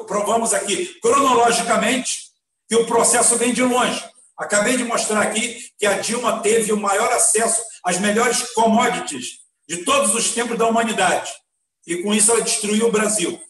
provamos 0.07 0.55
aqui 0.55 1.01
cronologicamente 1.01 2.31
que 2.69 2.77
o 2.77 2.87
processo 2.87 3.37
vem 3.37 3.53
de 3.53 3.63
longe. 3.65 4.05
Acabei 4.37 4.77
de 4.77 4.85
mostrar 4.85 5.23
aqui 5.23 5.73
que 5.77 5.87
a 5.87 5.99
Dilma 5.99 6.41
teve 6.41 6.73
o 6.73 6.77
maior 6.77 7.13
acesso 7.13 7.61
às 7.83 7.99
melhores 7.99 8.53
commodities 8.53 9.40
de 9.71 9.85
todos 9.85 10.13
os 10.17 10.35
tempos 10.35 10.59
da 10.59 10.67
humanidade. 10.67 11.33
E 11.87 12.03
com 12.03 12.13
isso 12.13 12.33
ela 12.33 12.43
destruiu 12.43 12.89
o 12.89 12.91
Brasil. 12.91 13.41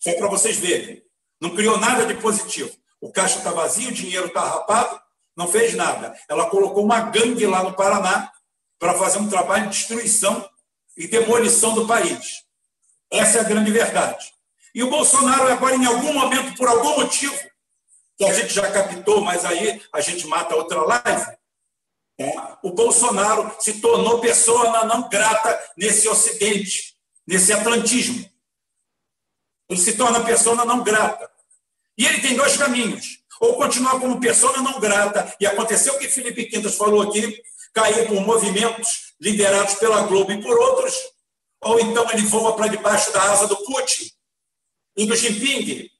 Só 0.00 0.12
para 0.14 0.26
vocês 0.26 0.56
verem. 0.56 1.04
Não 1.40 1.54
criou 1.54 1.78
nada 1.78 2.04
de 2.04 2.14
positivo. 2.14 2.76
O 3.00 3.12
caixa 3.12 3.38
está 3.38 3.52
vazio, 3.52 3.90
o 3.90 3.92
dinheiro 3.92 4.26
está 4.26 4.40
rapado, 4.40 5.00
não 5.36 5.46
fez 5.46 5.72
nada. 5.74 6.18
Ela 6.28 6.50
colocou 6.50 6.82
uma 6.84 7.00
gangue 7.00 7.46
lá 7.46 7.62
no 7.62 7.74
Paraná 7.74 8.32
para 8.76 8.94
fazer 8.94 9.18
um 9.20 9.28
trabalho 9.28 9.70
de 9.70 9.78
destruição 9.78 10.50
e 10.96 11.06
demolição 11.06 11.74
do 11.76 11.86
país. 11.86 12.42
Essa 13.08 13.38
é 13.38 13.40
a 13.42 13.44
grande 13.44 13.70
verdade. 13.70 14.34
E 14.74 14.82
o 14.82 14.90
Bolsonaro, 14.90 15.46
agora, 15.46 15.76
em 15.76 15.86
algum 15.86 16.12
momento, 16.12 16.56
por 16.56 16.66
algum 16.66 16.96
motivo, 16.96 17.38
que 18.16 18.24
a 18.24 18.32
gente 18.32 18.52
já 18.52 18.68
captou, 18.68 19.20
mas 19.20 19.44
aí 19.44 19.80
a 19.92 20.00
gente 20.00 20.26
mata 20.26 20.56
outra 20.56 20.82
live, 20.82 21.36
o 22.62 22.70
Bolsonaro 22.72 23.54
se 23.58 23.80
tornou 23.80 24.20
pessoa 24.20 24.84
não 24.84 25.08
grata 25.08 25.72
nesse 25.76 26.08
Ocidente, 26.08 26.94
nesse 27.26 27.52
atlantismo. 27.52 28.28
Ele 29.68 29.80
se 29.80 29.96
torna 29.96 30.24
pessoa 30.24 30.64
não 30.64 30.82
grata. 30.82 31.30
E 31.96 32.06
ele 32.06 32.20
tem 32.20 32.36
dois 32.36 32.56
caminhos. 32.56 33.20
Ou 33.40 33.56
continuar 33.56 33.98
como 33.98 34.20
pessoa 34.20 34.56
não 34.58 34.78
grata, 34.78 35.34
e 35.40 35.46
aconteceu 35.46 35.94
o 35.94 35.98
que 35.98 36.08
Felipe 36.08 36.46
Quintas 36.46 36.76
falou 36.76 37.02
aqui, 37.02 37.42
cair 37.72 38.06
por 38.06 38.20
movimentos 38.20 39.14
liderados 39.20 39.74
pela 39.74 40.02
Globo 40.02 40.30
e 40.30 40.40
por 40.40 40.56
outros, 40.56 40.94
ou 41.60 41.80
então 41.80 42.08
ele 42.12 42.22
voa 42.22 42.54
para 42.54 42.68
debaixo 42.68 43.12
da 43.12 43.22
asa 43.32 43.48
do 43.48 43.56
Putin 43.56 44.10
e 44.96 45.06
do 45.06 45.16
Jinping, 45.16 45.90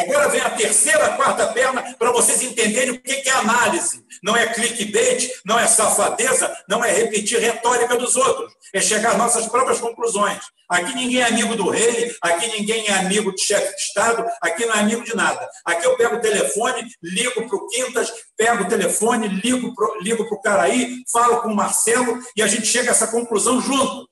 Agora 0.00 0.28
vem 0.28 0.40
a 0.40 0.50
terceira, 0.50 1.16
quarta 1.16 1.46
perna 1.48 1.94
para 1.98 2.12
vocês 2.12 2.42
entenderem 2.42 2.90
o 2.90 3.00
que 3.00 3.28
é 3.28 3.32
análise. 3.32 4.04
Não 4.22 4.36
é 4.36 4.46
clickbait, 4.46 5.30
não 5.44 5.58
é 5.58 5.66
safadeza, 5.66 6.54
não 6.68 6.84
é 6.84 6.92
repetir 6.92 7.40
retórica 7.40 7.96
dos 7.96 8.16
outros. 8.16 8.52
É 8.72 8.80
chegar 8.80 9.12
às 9.12 9.18
nossas 9.18 9.46
próprias 9.46 9.80
conclusões. 9.80 10.40
Aqui 10.68 10.94
ninguém 10.94 11.20
é 11.20 11.26
amigo 11.26 11.56
do 11.56 11.70
rei, 11.70 12.14
aqui 12.20 12.46
ninguém 12.48 12.86
é 12.88 12.98
amigo 12.98 13.34
de 13.34 13.40
chefe 13.40 13.74
de 13.74 13.82
Estado, 13.82 14.24
aqui 14.42 14.66
não 14.66 14.74
é 14.74 14.80
amigo 14.80 15.02
de 15.02 15.16
nada. 15.16 15.48
Aqui 15.64 15.86
eu 15.86 15.96
pego 15.96 16.16
o 16.16 16.20
telefone, 16.20 16.86
ligo 17.02 17.48
para 17.48 17.56
o 17.56 17.66
Quintas, 17.68 18.12
pego 18.36 18.64
o 18.64 18.68
telefone, 18.68 19.28
ligo 19.28 19.74
para 19.74 19.88
ligo 20.00 20.22
o 20.22 20.42
Caraí, 20.42 21.02
falo 21.10 21.40
com 21.40 21.48
o 21.48 21.56
Marcelo 21.56 22.20
e 22.36 22.42
a 22.42 22.46
gente 22.46 22.66
chega 22.66 22.90
a 22.90 22.92
essa 22.92 23.08
conclusão 23.08 23.60
junto. 23.60 24.08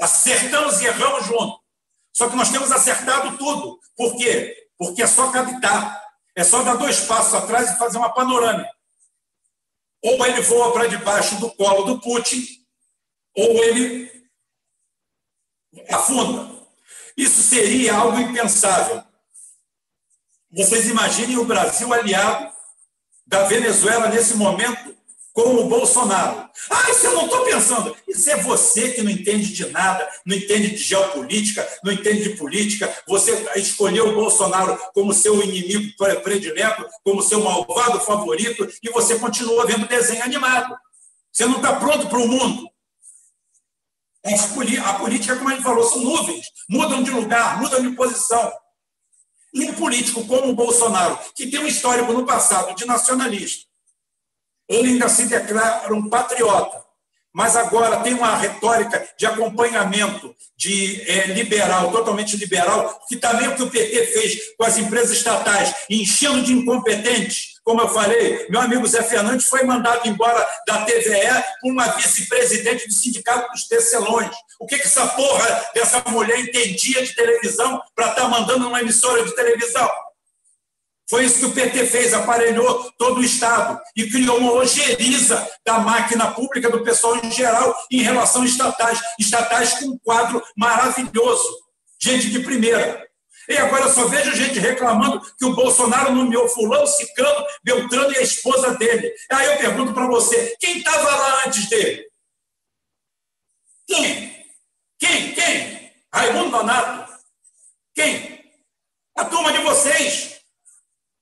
Acertamos 0.00 0.80
e 0.80 0.86
erramos 0.86 1.26
junto. 1.26 1.58
Só 2.12 2.28
que 2.28 2.36
nós 2.36 2.50
temos 2.50 2.70
acertado 2.70 3.36
tudo. 3.36 3.78
Por 3.96 4.16
quê? 4.16 4.69
Porque 4.80 5.02
é 5.02 5.06
só 5.06 5.30
captar, 5.30 6.02
é 6.34 6.42
só 6.42 6.62
dar 6.62 6.76
dois 6.76 7.00
passos 7.00 7.34
atrás 7.34 7.70
e 7.70 7.76
fazer 7.76 7.98
uma 7.98 8.14
panorâmica. 8.14 8.74
Ou 10.02 10.24
ele 10.24 10.40
voa 10.40 10.72
para 10.72 10.86
debaixo 10.86 11.38
do 11.38 11.50
colo 11.52 11.84
do 11.84 12.00
Putin, 12.00 12.42
ou 13.36 13.62
ele 13.62 14.10
afunda. 15.90 16.50
Isso 17.14 17.42
seria 17.42 17.94
algo 17.94 18.18
impensável. 18.20 19.04
Vocês 20.50 20.88
imaginem 20.88 21.36
o 21.36 21.44
Brasil 21.44 21.92
aliado 21.92 22.50
da 23.26 23.44
Venezuela 23.44 24.08
nesse 24.08 24.34
momento 24.34 24.89
como 25.42 25.62
o 25.62 25.68
Bolsonaro. 25.68 26.50
Ah, 26.68 26.90
isso 26.90 27.06
eu 27.06 27.14
não 27.14 27.24
estou 27.24 27.44
pensando. 27.44 27.96
Isso 28.06 28.30
é 28.30 28.36
você 28.42 28.92
que 28.92 29.02
não 29.02 29.10
entende 29.10 29.52
de 29.52 29.66
nada, 29.70 30.06
não 30.26 30.36
entende 30.36 30.70
de 30.70 30.76
geopolítica, 30.76 31.66
não 31.82 31.92
entende 31.92 32.24
de 32.24 32.36
política. 32.36 32.94
Você 33.08 33.32
escolheu 33.56 34.08
o 34.08 34.14
Bolsonaro 34.14 34.78
como 34.92 35.14
seu 35.14 35.42
inimigo 35.42 35.94
predileto, 36.22 36.86
como 37.02 37.22
seu 37.22 37.42
malvado 37.42 38.00
favorito, 38.00 38.68
e 38.82 38.90
você 38.90 39.18
continua 39.18 39.66
vendo 39.66 39.88
desenho 39.88 40.22
animado. 40.22 40.76
Você 41.32 41.46
não 41.46 41.56
está 41.56 41.74
pronto 41.76 42.08
para 42.08 42.18
o 42.18 42.28
mundo. 42.28 42.68
A 44.84 44.94
política, 44.94 45.36
como 45.36 45.50
ele 45.50 45.62
falou, 45.62 45.84
são 45.88 46.02
nuvens, 46.02 46.46
mudam 46.68 47.02
de 47.02 47.10
lugar, 47.10 47.58
mudam 47.58 47.80
de 47.80 47.96
posição. 47.96 48.52
E 49.54 49.64
um 49.64 49.74
político 49.74 50.26
como 50.26 50.50
o 50.52 50.54
Bolsonaro, 50.54 51.18
que 51.34 51.46
tem 51.46 51.60
um 51.60 51.66
histórico 51.66 52.12
no 52.12 52.26
passado 52.26 52.74
de 52.74 52.84
nacionalista, 52.84 53.69
ele 54.70 54.90
ainda 54.90 55.08
se 55.08 55.26
declara 55.26 55.92
um 55.92 56.08
patriota, 56.08 56.80
mas 57.34 57.56
agora 57.56 57.98
tem 57.98 58.14
uma 58.14 58.36
retórica 58.36 59.04
de 59.18 59.26
acompanhamento 59.26 60.34
de 60.56 61.02
é, 61.10 61.26
liberal, 61.26 61.90
totalmente 61.90 62.36
liberal, 62.36 63.00
que 63.08 63.16
também 63.16 63.48
o 63.48 63.56
que 63.56 63.62
o 63.62 63.70
PT 63.70 64.06
fez 64.06 64.38
com 64.56 64.64
as 64.64 64.78
empresas 64.78 65.16
estatais, 65.16 65.74
enchendo 65.88 66.42
de 66.42 66.52
incompetentes. 66.52 67.58
Como 67.64 67.80
eu 67.80 67.88
falei, 67.88 68.46
meu 68.48 68.60
amigo 68.60 68.86
Zé 68.86 69.02
Fernandes 69.02 69.46
foi 69.46 69.64
mandado 69.64 70.08
embora 70.08 70.46
da 70.66 70.84
TVE 70.84 71.44
por 71.60 71.72
uma 71.72 71.86
vice-presidente 71.88 72.86
do 72.86 72.94
Sindicato 72.94 73.50
dos 73.52 73.66
Tecelões. 73.66 74.34
O 74.58 74.66
que, 74.66 74.78
que 74.78 74.86
essa 74.86 75.06
porra 75.08 75.70
dessa 75.74 76.02
mulher 76.08 76.38
entendia 76.38 77.02
de 77.02 77.14
televisão 77.14 77.80
para 77.94 78.10
estar 78.10 78.22
tá 78.22 78.28
mandando 78.28 78.68
uma 78.68 78.80
emissora 78.80 79.24
de 79.24 79.34
televisão? 79.34 79.88
Foi 81.10 81.24
isso 81.24 81.40
que 81.40 81.46
o 81.46 81.52
PT 81.52 81.86
fez, 81.86 82.14
aparelhou 82.14 82.88
todo 82.96 83.18
o 83.18 83.24
Estado 83.24 83.80
e 83.96 84.08
criou 84.08 84.38
uma 84.38 84.52
ojeriza 84.52 85.44
da 85.66 85.80
máquina 85.80 86.32
pública, 86.32 86.70
do 86.70 86.84
pessoal 86.84 87.16
em 87.16 87.32
geral, 87.32 87.74
em 87.90 88.00
relação 88.00 88.42
a 88.42 88.46
estatais. 88.46 89.00
Estatais 89.18 89.72
com 89.80 89.86
um 89.86 89.98
quadro 89.98 90.40
maravilhoso. 90.56 91.44
Gente 92.00 92.30
de 92.30 92.38
primeira. 92.38 93.04
E 93.48 93.56
agora 93.56 93.92
só 93.92 94.06
vejo 94.06 94.36
gente 94.36 94.60
reclamando 94.60 95.20
que 95.36 95.44
o 95.44 95.52
Bolsonaro 95.52 96.14
nomeou 96.14 96.48
fulano, 96.48 96.86
ciclano, 96.86 97.44
Beltrano 97.64 98.12
e 98.12 98.18
a 98.18 98.22
esposa 98.22 98.76
dele. 98.76 99.12
Aí 99.32 99.46
eu 99.46 99.58
pergunto 99.58 99.92
para 99.92 100.06
você, 100.06 100.56
quem 100.60 100.78
estava 100.78 101.10
lá 101.10 101.44
antes 101.44 101.68
dele? 101.68 102.06
Quem? 103.84 104.46
Quem? 104.96 105.34
Quem? 105.34 105.92
Raimundo 106.14 106.50
Donato? 106.50 107.12
Quem? 107.96 108.44
A 109.16 109.24
turma 109.24 109.50
de 109.50 109.58
vocês. 109.58 110.39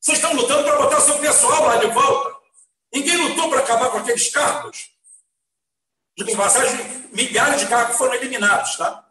Vocês 0.01 0.19
estão 0.19 0.33
lutando 0.35 0.65
para 0.65 0.77
botar 0.77 1.01
seu 1.01 1.19
pessoal 1.19 1.67
lá 1.67 1.77
de 1.77 1.87
volta. 1.89 2.37
Ninguém 2.93 3.17
lutou 3.17 3.51
para 3.51 3.61
acabar 3.61 3.91
com 3.91 3.99
aqueles 3.99 4.31
cargos. 4.31 4.91
De 6.17 6.37
passagem, 6.37 7.09
milhares 7.13 7.61
de 7.61 7.67
cargos 7.67 7.97
foram 7.97 8.15
eliminados, 8.15 8.77
tá? 8.77 9.05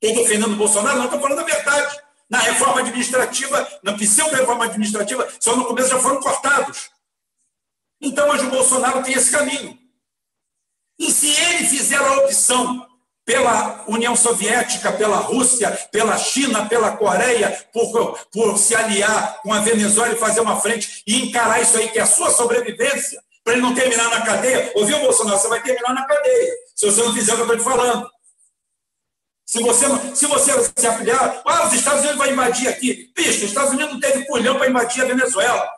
Estou 0.00 0.22
defendendo 0.22 0.52
o 0.52 0.56
Bolsonaro, 0.56 0.98
não 0.98 1.04
estou 1.06 1.20
falando 1.20 1.40
a 1.40 1.44
verdade. 1.44 2.02
Na 2.28 2.38
reforma 2.38 2.80
administrativa, 2.80 3.80
na 3.82 3.92
pseudo-reforma 3.94 4.64
administrativa, 4.64 5.28
só 5.38 5.56
no 5.56 5.66
começo 5.66 5.90
já 5.90 6.00
foram 6.00 6.20
cortados. 6.20 6.90
Então, 8.00 8.28
hoje 8.30 8.46
o 8.46 8.50
Bolsonaro 8.50 9.02
tem 9.02 9.14
esse 9.14 9.30
caminho. 9.30 9.78
E 10.98 11.10
se 11.10 11.28
ele 11.28 11.66
fizer 11.68 11.96
a 11.96 12.18
opção 12.18 12.86
pela 13.24 13.84
União 13.88 14.14
Soviética, 14.14 14.92
pela 14.92 15.16
Rússia, 15.16 15.70
pela 15.90 16.16
China, 16.18 16.68
pela 16.68 16.96
Coreia, 16.96 17.50
por, 17.72 18.18
por 18.30 18.58
se 18.58 18.74
aliar 18.74 19.40
com 19.42 19.52
a 19.52 19.60
Venezuela 19.60 20.14
e 20.14 20.18
fazer 20.18 20.40
uma 20.40 20.60
frente 20.60 21.02
e 21.06 21.22
encarar 21.22 21.60
isso 21.60 21.76
aí, 21.78 21.88
que 21.88 21.98
é 21.98 22.02
a 22.02 22.06
sua 22.06 22.30
sobrevivência, 22.30 23.22
para 23.42 23.54
ele 23.54 23.62
não 23.62 23.74
terminar 23.74 24.10
na 24.10 24.22
cadeia. 24.22 24.72
Ouviu, 24.74 24.98
Bolsonaro? 25.00 25.38
Você 25.38 25.48
vai 25.48 25.62
terminar 25.62 25.94
na 25.94 26.04
cadeia, 26.04 26.52
se 26.74 26.86
você 26.86 27.02
não 27.02 27.14
fizer 27.14 27.32
o 27.32 27.36
que 27.36 27.42
eu 27.42 27.54
estou 27.54 27.58
te 27.58 27.76
falando. 27.78 28.10
Se 29.46 29.62
você, 29.62 29.86
se 30.14 30.26
você 30.26 30.52
se 30.74 30.86
afiliar, 30.86 31.42
ah, 31.46 31.66
os 31.66 31.72
Estados 31.74 32.00
Unidos 32.00 32.18
vão 32.18 32.26
invadir 32.26 32.68
aqui. 32.68 33.12
Bicho, 33.14 33.30
os 33.30 33.42
Estados 33.42 33.72
Unidos 33.72 33.92
não 33.92 34.00
teve 34.00 34.26
pulhão 34.26 34.56
para 34.56 34.68
invadir 34.68 35.02
a 35.02 35.06
Venezuela. 35.06 35.70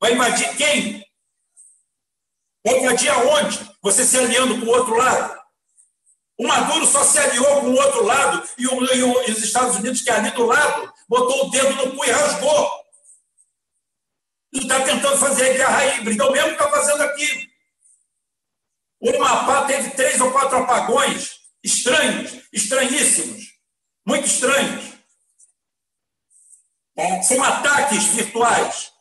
Vai 0.00 0.14
invadir 0.14 0.56
quem? 0.56 1.04
Vai 2.64 2.78
invadir 2.78 3.08
aonde? 3.10 3.58
Você 3.82 4.04
se 4.04 4.16
aliando 4.16 4.60
com 4.60 4.66
o 4.66 4.74
outro 4.74 4.96
lado? 4.96 5.37
O 6.38 6.46
Maduro 6.46 6.86
só 6.86 7.02
se 7.02 7.18
aliou 7.18 7.60
com 7.60 7.66
o 7.66 7.76
outro 7.76 8.04
lado 8.04 8.48
e, 8.56 8.66
o, 8.68 8.94
e, 8.94 9.32
os 9.32 9.42
Estados 9.42 9.74
Unidos, 9.76 10.02
que 10.02 10.10
é 10.10 10.14
ali 10.14 10.30
do 10.30 10.46
lado, 10.46 10.92
botou 11.08 11.46
o 11.46 11.50
dedo 11.50 11.74
no 11.74 11.96
cu 11.96 12.04
e 12.04 12.10
rasgou. 12.10 12.70
E 14.52 14.60
está 14.60 14.80
tentando 14.84 15.18
fazer 15.18 15.50
a 15.50 15.54
guerra 15.54 15.86
híbrida, 15.86 16.28
o 16.28 16.32
mesmo 16.32 16.56
que 16.56 16.62
está 16.62 16.70
fazendo 16.70 17.02
aqui. 17.02 17.48
O 19.00 19.18
Mapá 19.18 19.64
teve 19.66 19.90
três 19.90 20.20
ou 20.20 20.30
quatro 20.30 20.58
apagões 20.58 21.38
estranhos, 21.62 22.40
estranhíssimos, 22.52 23.54
muito 24.06 24.26
estranhos. 24.26 24.94
É, 26.96 27.22
são 27.22 27.42
ataques 27.42 28.04
virtuais. 28.04 28.92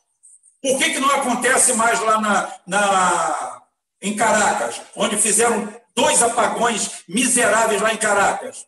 Por 0.61 0.77
que, 0.79 0.93
que 0.93 0.99
não 0.99 1.11
acontece 1.11 1.73
mais 1.73 1.99
lá 1.99 2.19
na, 2.19 2.59
na, 2.65 3.61
em 4.01 4.15
Caracas, 4.15 4.81
onde 4.95 5.17
fizeram 5.17 5.76
dois 5.97 6.21
apagões 6.21 7.03
miseráveis 7.07 7.81
lá 7.81 7.91
em 7.91 7.97
Caracas. 7.97 8.67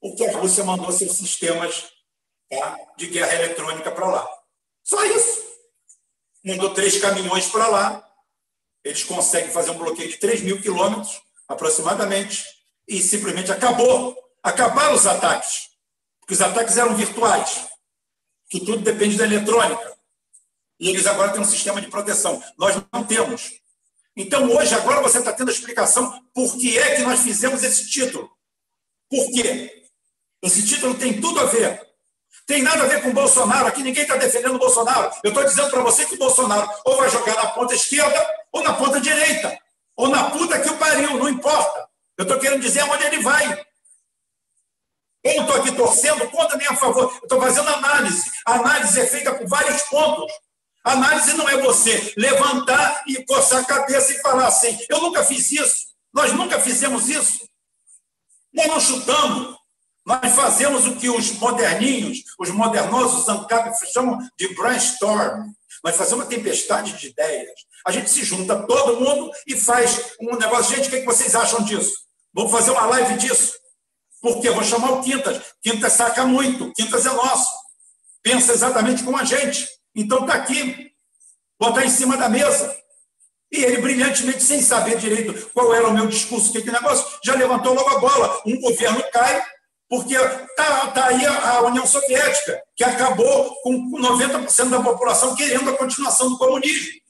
Porque 0.00 0.24
a 0.24 0.38
Rússia 0.38 0.62
mandou 0.62 0.92
seus 0.92 1.16
sistemas 1.16 1.90
tá, 2.48 2.78
de 2.96 3.08
guerra 3.08 3.34
eletrônica 3.34 3.90
para 3.90 4.06
lá. 4.06 4.28
Só 4.84 5.04
isso. 5.04 5.42
Mandou 6.44 6.72
três 6.72 6.98
caminhões 7.00 7.48
para 7.48 7.66
lá. 7.66 8.08
Eles 8.84 9.02
conseguem 9.02 9.50
fazer 9.50 9.72
um 9.72 9.78
bloqueio 9.78 10.08
de 10.08 10.16
3 10.16 10.40
mil 10.42 10.62
quilômetros, 10.62 11.20
aproximadamente, 11.46 12.44
e 12.88 13.02
simplesmente 13.02 13.52
acabou. 13.52 14.16
Acabaram 14.42 14.94
os 14.94 15.06
ataques. 15.06 15.68
Porque 16.20 16.32
os 16.32 16.40
ataques 16.40 16.78
eram 16.78 16.96
virtuais. 16.96 17.68
Que 18.48 18.60
tudo 18.60 18.78
depende 18.78 19.18
da 19.18 19.24
eletrônica. 19.24 19.98
E 20.78 20.88
eles 20.88 21.06
agora 21.06 21.32
têm 21.32 21.42
um 21.42 21.44
sistema 21.44 21.80
de 21.80 21.88
proteção. 21.88 22.42
Nós 22.56 22.74
não 22.90 23.04
temos. 23.04 23.59
Então, 24.20 24.54
hoje, 24.54 24.74
agora 24.74 25.00
você 25.00 25.18
está 25.18 25.32
tendo 25.32 25.48
a 25.48 25.52
explicação 25.52 26.22
por 26.34 26.54
que 26.58 26.78
é 26.78 26.96
que 26.96 27.02
nós 27.02 27.20
fizemos 27.20 27.62
esse 27.62 27.88
título. 27.88 28.30
Por 29.08 29.30
quê? 29.32 29.86
Esse 30.42 30.66
título 30.66 30.94
tem 30.94 31.18
tudo 31.18 31.40
a 31.40 31.46
ver. 31.46 31.80
Tem 32.46 32.62
nada 32.62 32.82
a 32.82 32.86
ver 32.86 33.02
com 33.02 33.14
Bolsonaro. 33.14 33.66
Aqui 33.66 33.82
ninguém 33.82 34.02
está 34.02 34.16
defendendo 34.16 34.56
o 34.56 34.58
Bolsonaro. 34.58 35.10
Eu 35.24 35.30
estou 35.30 35.42
dizendo 35.44 35.70
para 35.70 35.80
você 35.80 36.04
que 36.04 36.16
o 36.16 36.18
Bolsonaro 36.18 36.68
ou 36.84 36.98
vai 36.98 37.08
jogar 37.08 37.34
na 37.34 37.46
ponta 37.46 37.74
esquerda 37.74 38.26
ou 38.52 38.62
na 38.62 38.74
ponta 38.74 39.00
direita. 39.00 39.58
Ou 39.96 40.08
na 40.08 40.30
puta 40.30 40.60
que 40.60 40.68
o 40.68 40.76
pariu, 40.76 41.16
não 41.16 41.28
importa. 41.28 41.88
Eu 42.18 42.24
estou 42.24 42.38
querendo 42.38 42.60
dizer 42.60 42.82
onde 42.82 43.04
ele 43.04 43.22
vai. 43.22 43.64
Eu 45.24 45.36
não 45.36 45.44
estou 45.44 45.62
aqui 45.62 45.72
torcendo 45.74 46.30
contra 46.30 46.58
nem 46.58 46.66
a 46.66 46.76
favor. 46.76 47.04
Eu 47.04 47.22
estou 47.22 47.40
fazendo 47.40 47.70
análise. 47.70 48.30
A 48.44 48.56
análise 48.56 49.00
é 49.00 49.06
feita 49.06 49.34
por 49.34 49.48
vários 49.48 49.80
pontos. 49.84 50.30
Análise 50.82 51.34
não 51.34 51.48
é 51.48 51.58
você 51.58 52.14
levantar 52.16 53.02
e 53.06 53.24
coçar 53.24 53.60
a 53.60 53.64
cabeça 53.64 54.12
e 54.12 54.20
falar 54.20 54.46
assim: 54.46 54.78
eu 54.88 55.00
nunca 55.00 55.22
fiz 55.24 55.52
isso, 55.52 55.86
nós 56.12 56.32
nunca 56.32 56.58
fizemos 56.58 57.08
isso. 57.08 57.48
Nós 58.52 58.66
não 58.66 58.80
chutamos, 58.80 59.56
nós 60.04 60.34
fazemos 60.34 60.86
o 60.86 60.96
que 60.96 61.08
os 61.08 61.32
moderninhos, 61.32 62.18
os 62.38 62.50
modernosos 62.50 63.28
ANCAP 63.28 63.70
chamam 63.92 64.18
de 64.38 64.54
brainstorm. 64.54 65.52
Nós 65.84 65.96
fazemos 65.96 66.24
uma 66.24 66.30
tempestade 66.30 66.92
de 66.98 67.08
ideias. 67.08 67.60
A 67.86 67.92
gente 67.92 68.10
se 68.10 68.24
junta 68.24 68.66
todo 68.66 69.00
mundo 69.00 69.30
e 69.46 69.56
faz 69.56 70.12
um 70.20 70.36
negócio. 70.36 70.74
Gente, 70.74 70.88
o 70.88 70.90
que 70.90 71.04
vocês 71.04 71.34
acham 71.34 71.62
disso? 71.64 71.92
Vamos 72.34 72.50
fazer 72.50 72.70
uma 72.70 72.86
live 72.86 73.16
disso. 73.18 73.54
Por 74.20 74.40
quê? 74.40 74.50
Vou 74.50 74.64
chamar 74.64 74.92
o 74.92 75.02
Quintas. 75.02 75.40
Quintas 75.62 75.92
saca 75.94 76.26
muito. 76.26 76.72
Quintas 76.74 77.06
é 77.06 77.12
nosso. 77.12 77.50
Pensa 78.22 78.52
exatamente 78.52 79.02
como 79.02 79.16
a 79.16 79.24
gente. 79.24 79.66
Então 79.94 80.20
está 80.20 80.34
aqui, 80.34 80.92
botar 81.58 81.84
em 81.84 81.90
cima 81.90 82.16
da 82.16 82.28
mesa. 82.28 82.76
E 83.52 83.64
ele, 83.64 83.82
brilhantemente, 83.82 84.42
sem 84.42 84.62
saber 84.62 84.96
direito 84.96 85.50
qual 85.52 85.74
era 85.74 85.88
o 85.88 85.92
meu 85.92 86.06
discurso, 86.06 86.52
que, 86.52 86.70
negócio, 86.70 87.18
já 87.24 87.34
levantou 87.34 87.74
logo 87.74 87.88
a 87.88 87.98
bola. 87.98 88.42
Um 88.46 88.60
governo 88.60 89.02
cai, 89.12 89.44
porque 89.88 90.14
está 90.14 90.86
tá 90.88 91.06
aí 91.06 91.26
a 91.26 91.62
União 91.62 91.84
Soviética, 91.84 92.62
que 92.76 92.84
acabou 92.84 93.56
com 93.62 93.90
90% 93.98 94.68
da 94.68 94.80
população 94.80 95.34
querendo 95.34 95.68
a 95.68 95.76
continuação 95.76 96.30
do 96.30 96.38
comunismo. 96.38 97.00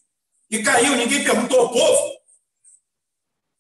E 0.51 0.63
caiu, 0.63 0.97
ninguém 0.97 1.23
perguntou 1.23 1.61
ao 1.61 1.71
povo. 1.71 2.21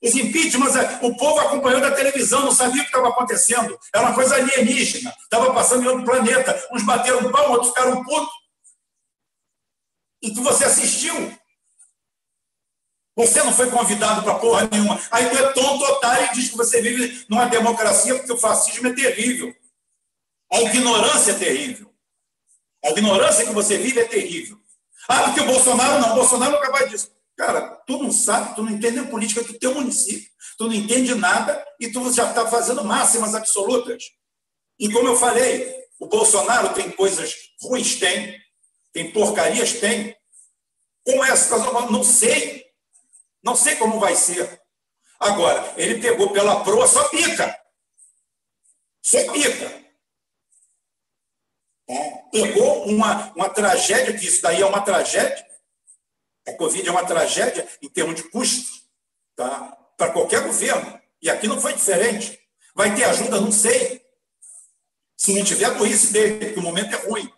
Os 0.02 0.14
impeachments, 0.14 0.74
o 1.02 1.14
povo 1.14 1.40
acompanhou 1.40 1.82
da 1.82 1.90
televisão, 1.90 2.40
não 2.40 2.52
sabia 2.52 2.80
o 2.80 2.84
que 2.84 2.90
estava 2.90 3.10
acontecendo. 3.10 3.78
Era 3.94 4.06
uma 4.06 4.14
coisa 4.14 4.36
alienígena, 4.36 5.14
estava 5.22 5.52
passando 5.52 5.84
em 5.84 5.88
outro 5.88 6.06
planeta. 6.06 6.68
Uns 6.72 6.82
bateram 6.82 7.30
pau, 7.30 7.50
outros 7.50 7.68
ficaram 7.68 8.02
putos 8.02 8.39
e 10.22 10.30
que 10.32 10.40
você 10.40 10.64
assistiu. 10.64 11.14
Você 13.16 13.42
não 13.42 13.52
foi 13.52 13.70
convidado 13.70 14.22
para 14.22 14.38
porra 14.38 14.68
nenhuma. 14.70 15.00
Aí 15.10 15.28
tu 15.28 15.36
é 15.36 15.52
tonto, 15.52 15.84
otário 15.84 16.26
e 16.26 16.34
diz 16.34 16.50
que 16.50 16.56
você 16.56 16.80
vive 16.80 17.26
numa 17.28 17.46
democracia 17.46 18.14
porque 18.16 18.32
o 18.32 18.38
fascismo 18.38 18.88
é 18.88 18.94
terrível. 18.94 19.54
A 20.52 20.60
ignorância 20.62 21.32
é 21.32 21.38
terrível. 21.38 21.92
A 22.84 22.90
ignorância 22.90 23.44
que 23.44 23.52
você 23.52 23.76
vive 23.76 24.00
é 24.00 24.04
terrível. 24.04 24.58
Ah, 25.08 25.24
porque 25.24 25.40
o 25.40 25.46
Bolsonaro 25.46 26.00
não. 26.00 26.12
O 26.12 26.14
Bolsonaro 26.14 26.52
não 26.52 26.58
é 26.58 26.66
capaz 26.66 26.90
disso. 26.90 27.10
Cara, 27.36 27.62
tu 27.86 28.02
não 28.02 28.12
sabe, 28.12 28.54
tu 28.54 28.62
não 28.62 28.70
entende 28.70 28.98
a 28.98 29.06
política 29.06 29.42
do 29.42 29.58
teu 29.58 29.74
município, 29.74 30.30
tu 30.58 30.66
não 30.66 30.74
entende 30.74 31.14
nada 31.14 31.64
e 31.80 31.90
tu 31.90 32.12
já 32.12 32.28
está 32.28 32.46
fazendo 32.46 32.84
máximas 32.84 33.34
absolutas. 33.34 34.04
E 34.78 34.92
como 34.92 35.08
eu 35.08 35.16
falei, 35.16 35.74
o 35.98 36.06
Bolsonaro 36.06 36.74
tem 36.74 36.90
coisas 36.90 37.34
ruins, 37.62 37.96
tem, 37.98 38.38
tem 38.92 39.10
porcarias, 39.12 39.74
tem. 39.74 40.16
Como 41.04 41.24
é 41.24 41.30
essa 41.30 41.44
situação? 41.44 41.90
Não 41.90 42.04
sei. 42.04 42.66
Não 43.42 43.56
sei 43.56 43.76
como 43.76 43.98
vai 43.98 44.14
ser. 44.14 44.60
Agora, 45.18 45.74
ele 45.76 46.00
pegou 46.00 46.32
pela 46.32 46.62
proa 46.64 46.86
só 46.86 47.08
pica. 47.08 47.58
Só 49.02 49.32
pica. 49.32 49.80
É, 51.88 52.10
pegou 52.30 52.86
uma, 52.86 53.32
uma 53.34 53.48
tragédia, 53.48 54.16
que 54.16 54.24
isso 54.24 54.40
daí 54.42 54.62
é 54.62 54.66
uma 54.66 54.80
tragédia, 54.80 55.44
a 56.46 56.52
Covid 56.54 56.88
é 56.88 56.90
uma 56.90 57.04
tragédia 57.04 57.68
em 57.82 57.88
termos 57.88 58.14
de 58.14 58.22
custo 58.30 58.70
tá? 59.34 59.76
para 59.96 60.12
qualquer 60.12 60.42
governo. 60.44 61.00
E 61.20 61.28
aqui 61.28 61.46
não 61.46 61.60
foi 61.60 61.74
diferente. 61.74 62.38
Vai 62.74 62.94
ter 62.94 63.04
ajuda? 63.04 63.40
Não 63.40 63.52
sei. 63.52 64.00
Se 65.16 65.34
não 65.34 65.44
tiver 65.44 65.74
burrice 65.76 66.12
dele, 66.12 66.52
que 66.52 66.58
o 66.58 66.62
momento 66.62 66.94
é 66.94 66.98
ruim. 67.06 67.30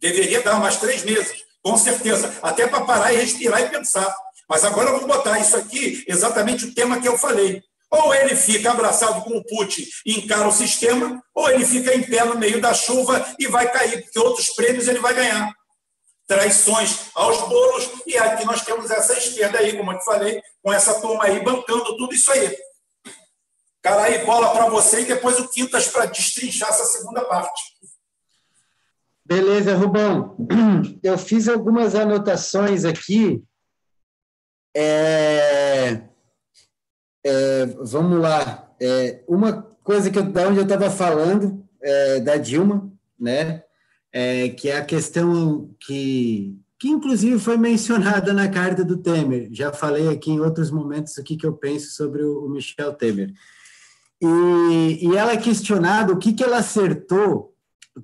Deveria 0.00 0.42
dar 0.42 0.60
mais 0.60 0.76
três 0.76 1.02
meses, 1.02 1.44
com 1.62 1.76
certeza. 1.76 2.38
Até 2.42 2.66
para 2.66 2.84
parar 2.84 3.12
e 3.12 3.16
respirar 3.16 3.60
e 3.62 3.68
pensar. 3.68 4.14
Mas 4.48 4.64
agora 4.64 4.92
vou 4.92 5.06
botar 5.06 5.38
isso 5.40 5.56
aqui, 5.56 6.04
exatamente 6.06 6.66
o 6.66 6.74
tema 6.74 7.00
que 7.00 7.08
eu 7.08 7.18
falei. 7.18 7.62
Ou 7.90 8.14
ele 8.14 8.34
fica 8.34 8.70
abraçado 8.70 9.22
com 9.22 9.36
o 9.36 9.44
Putin 9.44 9.86
e 10.04 10.18
encara 10.18 10.46
o 10.46 10.52
sistema, 10.52 11.22
ou 11.34 11.48
ele 11.50 11.64
fica 11.64 11.94
em 11.94 12.02
pé 12.02 12.24
no 12.24 12.36
meio 12.36 12.60
da 12.60 12.74
chuva 12.74 13.34
e 13.38 13.46
vai 13.46 13.70
cair, 13.70 14.02
porque 14.02 14.18
outros 14.18 14.50
prêmios 14.50 14.88
ele 14.88 14.98
vai 14.98 15.14
ganhar 15.14 15.52
traições 16.26 17.02
aos 17.14 17.38
bolos, 17.48 17.88
e 18.04 18.18
aqui 18.18 18.44
nós 18.44 18.62
temos 18.62 18.90
essa 18.90 19.16
esquerda 19.16 19.58
aí, 19.58 19.76
como 19.76 19.92
eu 19.92 19.98
te 19.98 20.04
falei, 20.04 20.42
com 20.60 20.72
essa 20.72 21.00
turma 21.00 21.24
aí 21.24 21.40
bancando 21.40 21.96
tudo 21.96 22.12
isso 22.12 22.30
aí. 22.32 22.56
Cara, 23.80 24.02
aí 24.02 24.24
bola 24.24 24.50
para 24.50 24.68
você 24.68 25.02
e 25.02 25.04
depois 25.04 25.38
o 25.38 25.48
Quintas 25.48 25.86
para 25.86 26.06
destrinchar 26.06 26.70
essa 26.70 26.84
segunda 26.86 27.24
parte. 27.24 27.62
Beleza, 29.26 29.74
Rubão. 29.74 30.36
Eu 31.02 31.18
fiz 31.18 31.48
algumas 31.48 31.94
anotações 31.94 32.84
aqui. 32.84 33.42
É... 34.76 36.02
É, 37.24 37.66
vamos 37.80 38.20
lá. 38.20 38.72
É, 38.80 39.24
uma 39.26 39.62
coisa 39.82 40.10
que 40.10 40.18
eu, 40.18 40.22
da 40.22 40.48
onde 40.48 40.58
eu 40.58 40.62
estava 40.62 40.90
falando, 40.90 41.66
é, 41.82 42.20
da 42.20 42.36
Dilma, 42.36 42.92
né? 43.18 43.64
é, 44.18 44.48
que 44.48 44.70
é 44.70 44.78
a 44.78 44.84
questão 44.84 45.68
que, 45.78 46.58
que, 46.80 46.88
inclusive, 46.88 47.38
foi 47.38 47.58
mencionada 47.58 48.32
na 48.32 48.48
carta 48.48 48.82
do 48.82 48.96
Temer. 48.96 49.50
Já 49.52 49.74
falei 49.74 50.08
aqui 50.08 50.30
em 50.30 50.40
outros 50.40 50.70
momentos 50.70 51.18
o 51.18 51.22
que, 51.22 51.36
que 51.36 51.44
eu 51.44 51.52
penso 51.52 51.90
sobre 51.90 52.22
o, 52.22 52.46
o 52.46 52.48
Michel 52.48 52.94
Temer. 52.94 53.30
E, 54.18 55.06
e 55.06 55.14
ela 55.14 55.32
é 55.32 55.36
questionada 55.36 56.14
o 56.14 56.18
que, 56.18 56.32
que 56.32 56.42
ela 56.42 56.56
acertou 56.56 57.54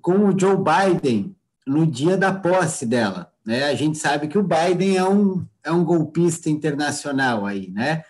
com 0.01 0.27
o 0.27 0.39
Joe 0.39 0.57
Biden 0.57 1.37
no 1.67 1.87
dia 1.87 2.17
da 2.17 2.33
posse 2.33 2.87
dela. 2.87 3.33
Né? 3.45 3.65
A 3.65 3.75
gente 3.75 3.99
sabe 3.99 4.29
que 4.29 4.39
o 4.39 4.43
Biden 4.43 4.97
é 4.97 5.05
um, 5.05 5.45
é 5.65 5.71
um 5.71 5.85
golpista 5.85 6.49
internacional 6.49 7.45
aí, 7.45 7.71
né? 7.71 8.05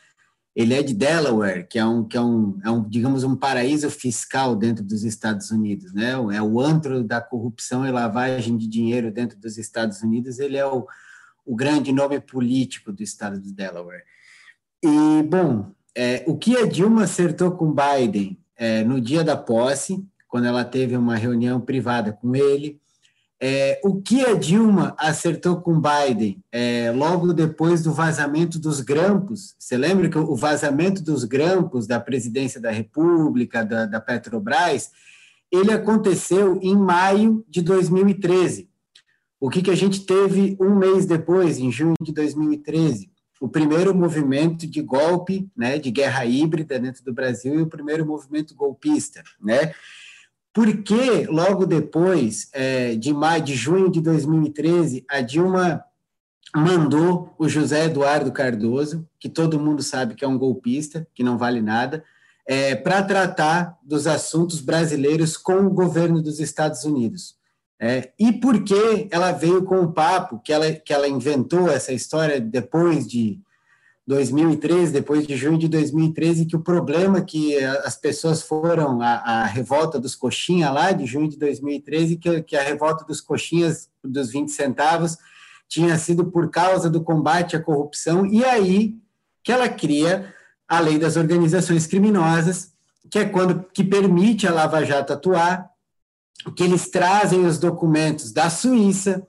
ele 0.55 0.75
é 0.75 0.83
de 0.83 0.93
Delaware, 0.93 1.67
que 1.67 1.79
é 1.79 1.85
um, 1.85 2.05
que 2.05 2.17
é 2.17 2.21
um, 2.21 2.59
é 2.63 2.71
um, 2.71 2.87
digamos, 2.87 3.25
um 3.25 3.35
paraíso 3.35 3.91
fiscal 3.91 4.55
dentro 4.55 4.85
dos 4.85 5.03
Estados 5.03 5.51
Unidos, 5.51 5.95
né? 5.95 6.11
É 6.11 6.43
o 6.43 6.61
antro 6.61 7.03
da 7.03 7.23
corrupção 7.23 7.87
e 7.87 7.91
lavagem 7.91 8.59
de 8.59 8.69
dinheiro 8.69 9.11
dentro 9.11 9.39
dos 9.39 9.57
Estados 9.57 10.03
Unidos. 10.03 10.39
Ele 10.39 10.59
é 10.59 10.67
o, 10.67 10.87
o 11.47 11.57
grande 11.57 11.91
nome 11.91 12.21
político 12.21 12.93
do 12.93 13.03
estado 13.03 13.41
de 13.41 13.51
Delaware. 13.51 14.03
E, 14.85 15.23
bom, 15.23 15.73
é, 15.97 16.23
o 16.27 16.37
que 16.37 16.55
a 16.57 16.67
Dilma 16.67 17.05
acertou 17.05 17.53
com 17.53 17.75
Biden 17.75 18.39
é, 18.55 18.85
no 18.85 19.01
dia 19.01 19.25
da 19.25 19.37
posse, 19.37 20.05
quando 20.33 20.47
ela 20.47 20.65
teve 20.65 20.97
uma 20.97 21.15
reunião 21.15 21.61
privada 21.61 22.11
com 22.11 22.35
ele, 22.35 22.81
é, 23.39 23.79
o 23.85 24.01
que 24.01 24.25
a 24.25 24.33
Dilma 24.33 24.97
acertou 24.99 25.61
com 25.61 25.79
Biden 25.79 26.43
é, 26.51 26.91
logo 26.91 27.35
depois 27.35 27.83
do 27.83 27.93
vazamento 27.93 28.59
dos 28.59 28.81
grampos? 28.81 29.55
Você 29.59 29.77
lembra 29.77 30.09
que 30.09 30.17
o 30.17 30.35
vazamento 30.35 31.03
dos 31.03 31.25
grampos 31.25 31.87
da 31.87 32.01
presidência 32.01 32.59
da 32.59 32.71
República, 32.71 33.63
da, 33.63 33.85
da 33.85 34.01
Petrobras, 34.01 34.91
ele 35.51 35.71
aconteceu 35.71 36.59
em 36.63 36.75
maio 36.75 37.45
de 37.47 37.61
2013. 37.61 38.71
O 39.39 39.51
que, 39.51 39.61
que 39.61 39.71
a 39.71 39.77
gente 39.77 40.07
teve 40.07 40.57
um 40.59 40.75
mês 40.75 41.05
depois, 41.05 41.59
em 41.59 41.71
junho 41.71 41.97
de 42.01 42.11
2013? 42.11 43.13
O 43.39 43.51
primeiro 43.51 43.95
movimento 43.95 44.67
de 44.67 44.81
golpe, 44.81 45.47
né, 45.55 45.79
de 45.79 45.91
guerra 45.91 46.25
híbrida 46.25 46.79
dentro 46.79 47.05
do 47.05 47.13
Brasil 47.13 47.59
e 47.59 47.63
o 47.63 47.69
primeiro 47.69 48.07
movimento 48.07 48.55
golpista, 48.55 49.23
né? 49.39 49.75
Porque 50.53 51.27
logo 51.29 51.65
depois 51.65 52.49
é, 52.53 52.95
de 52.95 53.13
maio, 53.13 53.43
de 53.43 53.55
junho 53.55 53.91
de 53.91 54.01
2013, 54.01 55.05
a 55.09 55.21
Dilma 55.21 55.85
mandou 56.55 57.35
o 57.39 57.49
José 57.49 57.87
Eduardo 57.87 58.31
Cardoso, 58.31 59.09
que 59.19 59.29
todo 59.29 59.59
mundo 59.59 59.83
sabe 59.83 60.15
que 60.15 60.25
é 60.25 60.29
um 60.29 60.39
golpista, 60.39 61.07
que 61.15 61.23
não 61.23 61.39
vale 61.39 61.63
nada, 61.63 62.05
é, 62.47 62.75
para 62.75 63.03
tratar 63.03 63.79
dos 63.83 64.07
assuntos 64.07 64.61
brasileiros 64.61 65.37
com 65.37 65.67
o 65.67 65.71
governo 65.71 66.21
dos 66.21 66.41
Estados 66.41 66.85
Unidos. 66.85 67.37
É, 67.81 68.13
e 68.19 68.33
por 68.33 68.63
que 68.63 69.09
ela 69.11 69.33
veio 69.33 69.65
com 69.65 69.81
o 69.81 69.93
papo 69.93 70.41
que 70.45 70.53
ela, 70.53 70.73
que 70.73 70.93
ela 70.93 71.09
inventou 71.09 71.69
essa 71.69 71.93
história 71.93 72.41
depois 72.41 73.09
de 73.09 73.41
2013, 74.07 74.93
depois 74.93 75.27
de 75.27 75.37
junho 75.37 75.59
de 75.59 75.69
2013, 75.69 76.47
que 76.47 76.57
o 76.57 76.63
problema 76.63 77.21
que 77.21 77.57
as 77.65 77.97
pessoas 77.97 78.43
foram 78.43 79.01
a, 79.01 79.15
a 79.15 79.47
revolta 79.47 79.99
dos 79.99 80.15
coxinhas 80.15 80.73
lá 80.73 80.91
de 80.93 81.07
junho 81.07 81.29
de 81.29 81.39
2013, 81.39 82.17
que, 82.17 82.43
que 82.43 82.57
a 82.57 82.63
revolta 82.63 83.05
dos 83.05 83.21
coxinhas 83.21 83.89
dos 84.03 84.31
20 84.31 84.51
centavos 84.51 85.17
tinha 85.69 85.97
sido 85.97 86.27
por 86.27 86.51
causa 86.51 86.91
do 86.91 87.03
combate 87.03 87.57
à 87.57 87.61
corrupção, 87.61 88.27
e 88.27 88.45
aí 88.45 88.97
que 89.43 89.53
ela 89.53 89.69
cria 89.69 90.33
a 90.69 90.81
lei 90.81 90.99
das 90.99 91.17
organizações 91.17 91.87
criminosas, 91.87 92.73
que 93.11 93.21
é 93.21 93.25
quando 93.25 93.65
que 93.73 93.85
permite 93.85 94.47
a 94.47 94.53
Lava 94.53 94.85
Jato 94.85 95.13
atuar, 95.13 95.71
que 96.57 96.63
eles 96.63 96.91
trazem 96.91 97.47
os 97.47 97.59
documentos 97.59 98.33
da 98.33 98.51
Suíça, 98.51 99.27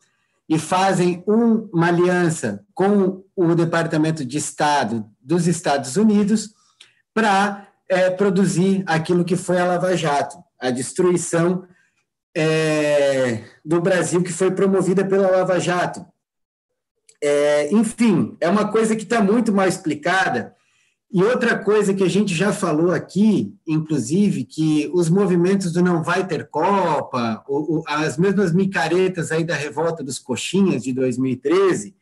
e 0.47 0.59
fazem 0.59 1.23
um, 1.27 1.69
uma 1.73 1.87
aliança 1.87 2.65
com 2.73 3.22
o 3.35 3.55
Departamento 3.55 4.25
de 4.25 4.37
Estado 4.37 5.05
dos 5.21 5.47
Estados 5.47 5.95
Unidos 5.97 6.53
para 7.13 7.67
é, 7.89 8.09
produzir 8.09 8.83
aquilo 8.85 9.25
que 9.25 9.35
foi 9.35 9.59
a 9.59 9.65
Lava 9.65 9.95
Jato, 9.95 10.37
a 10.59 10.69
destruição 10.69 11.67
é, 12.35 13.43
do 13.63 13.81
Brasil 13.81 14.23
que 14.23 14.31
foi 14.31 14.51
promovida 14.51 15.05
pela 15.05 15.29
Lava 15.29 15.59
Jato. 15.59 16.05
É, 17.21 17.71
enfim, 17.71 18.35
é 18.41 18.49
uma 18.49 18.69
coisa 18.69 18.95
que 18.95 19.03
está 19.03 19.21
muito 19.21 19.53
mal 19.53 19.67
explicada 19.67 20.55
e 21.13 21.23
outra 21.23 21.55
coisa 21.55 21.93
que 21.93 22.03
a 22.03 22.09
gente 22.09 22.33
já 22.33 22.51
falou 22.51 22.91
aqui, 22.91 23.55
inclusive, 23.67 24.43
que 24.43 24.89
os 24.91 25.11
movimentos 25.11 25.71
do 25.71 25.79
não 25.79 26.01
vai 26.01 26.25
ter 26.25 26.49
Copa, 26.49 27.45
as 27.85 28.17
mesmas 28.17 28.51
micaretas 28.51 29.31
aí 29.31 29.43
da 29.43 29.53
revolta 29.53 30.03
dos 30.03 30.17
coxinhas 30.17 30.81
de 30.81 30.91
2013, 30.91 31.95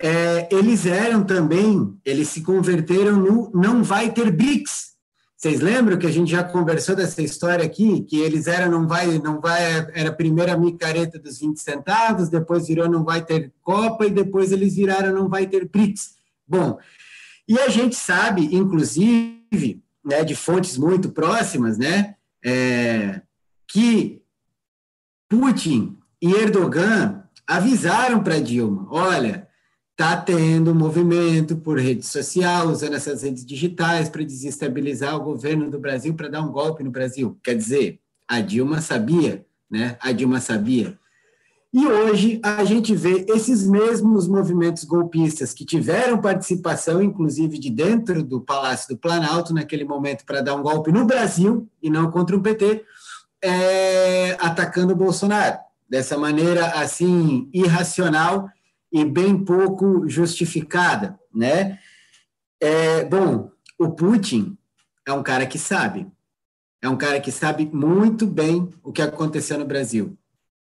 é, 0.00 0.48
eles 0.50 0.84
eram 0.86 1.24
também, 1.24 1.98
eles 2.04 2.28
se 2.28 2.42
converteram 2.42 3.16
no 3.16 3.50
não 3.54 3.82
vai 3.82 4.12
ter 4.12 4.30
BRICS. 4.30 4.96
Vocês 5.36 5.60
lembram 5.60 5.98
que 5.98 6.06
a 6.06 6.10
gente 6.10 6.30
já 6.30 6.42
conversou 6.42 6.96
dessa 6.96 7.22
história 7.22 7.64
aqui, 7.64 8.00
que 8.02 8.18
eles 8.18 8.46
eram 8.46 8.70
não 8.70 8.88
vai, 8.88 9.18
não 9.18 9.40
vai, 9.40 9.62
era 9.94 10.08
a 10.08 10.14
primeira 10.14 10.56
micareta 10.56 11.18
dos 11.18 11.38
20 11.38 11.58
centavos, 11.58 12.30
depois 12.30 12.66
virou 12.66 12.88
não 12.88 13.04
vai 13.04 13.24
ter 13.24 13.52
Copa 13.62 14.06
e 14.06 14.10
depois 14.10 14.50
eles 14.50 14.76
viraram 14.76 15.14
não 15.14 15.28
vai 15.28 15.46
ter 15.46 15.68
BRICS. 15.68 16.16
Bom, 16.48 16.78
e 17.48 17.58
a 17.58 17.68
gente 17.68 17.96
sabe, 17.96 18.54
inclusive, 18.54 19.82
né, 20.04 20.24
de 20.24 20.34
fontes 20.34 20.76
muito 20.76 21.10
próximas, 21.10 21.78
né, 21.78 22.14
é, 22.44 23.20
que 23.68 24.22
Putin 25.28 25.98
e 26.20 26.32
Erdogan 26.32 27.24
avisaram 27.46 28.22
para 28.22 28.40
Dilma: 28.40 28.86
olha, 28.90 29.45
está 29.98 30.14
tendo 30.14 30.74
movimento 30.74 31.56
por 31.56 31.80
rede 31.80 32.04
social, 32.04 32.68
usando 32.68 32.92
essas 32.92 33.22
redes 33.22 33.46
digitais 33.46 34.10
para 34.10 34.22
desestabilizar 34.22 35.16
o 35.16 35.24
governo 35.24 35.70
do 35.70 35.78
Brasil, 35.78 36.12
para 36.12 36.28
dar 36.28 36.42
um 36.42 36.52
golpe 36.52 36.84
no 36.84 36.90
Brasil. 36.90 37.38
Quer 37.42 37.56
dizer, 37.56 37.98
a 38.28 38.42
Dilma 38.42 38.82
sabia, 38.82 39.46
né? 39.70 39.96
A 40.02 40.12
Dilma 40.12 40.38
sabia. 40.38 40.98
E 41.72 41.86
hoje 41.86 42.38
a 42.42 42.62
gente 42.62 42.94
vê 42.94 43.24
esses 43.26 43.66
mesmos 43.66 44.28
movimentos 44.28 44.84
golpistas 44.84 45.54
que 45.54 45.64
tiveram 45.64 46.20
participação, 46.20 47.02
inclusive 47.02 47.58
de 47.58 47.70
dentro 47.70 48.22
do 48.22 48.42
Palácio 48.42 48.94
do 48.94 49.00
Planalto, 49.00 49.54
naquele 49.54 49.84
momento, 49.84 50.26
para 50.26 50.42
dar 50.42 50.56
um 50.56 50.62
golpe 50.62 50.92
no 50.92 51.06
Brasil 51.06 51.66
e 51.82 51.88
não 51.88 52.10
contra 52.10 52.36
o 52.36 52.42
PT, 52.42 52.84
é, 53.42 54.36
atacando 54.40 54.92
o 54.92 54.96
Bolsonaro. 54.96 55.58
Dessa 55.88 56.18
maneira, 56.18 56.66
assim, 56.72 57.48
irracional 57.50 58.50
e 58.96 59.04
bem 59.04 59.36
pouco 59.44 60.08
justificada, 60.08 61.18
né? 61.34 61.78
É, 62.58 63.04
bom, 63.04 63.50
o 63.78 63.90
Putin 63.90 64.56
é 65.06 65.12
um 65.12 65.22
cara 65.22 65.46
que 65.46 65.58
sabe, 65.58 66.06
é 66.80 66.88
um 66.88 66.96
cara 66.96 67.20
que 67.20 67.30
sabe 67.30 67.68
muito 67.70 68.26
bem 68.26 68.70
o 68.82 68.90
que 68.90 69.02
aconteceu 69.02 69.58
no 69.58 69.66
Brasil, 69.66 70.16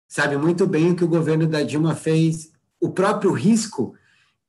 sabe 0.06 0.36
muito 0.36 0.68
bem 0.68 0.92
o 0.92 0.96
que 0.96 1.04
o 1.04 1.08
governo 1.08 1.48
da 1.48 1.64
Dilma 1.64 1.96
fez, 1.96 2.52
o 2.82 2.90
próprio 2.90 3.32
risco 3.32 3.96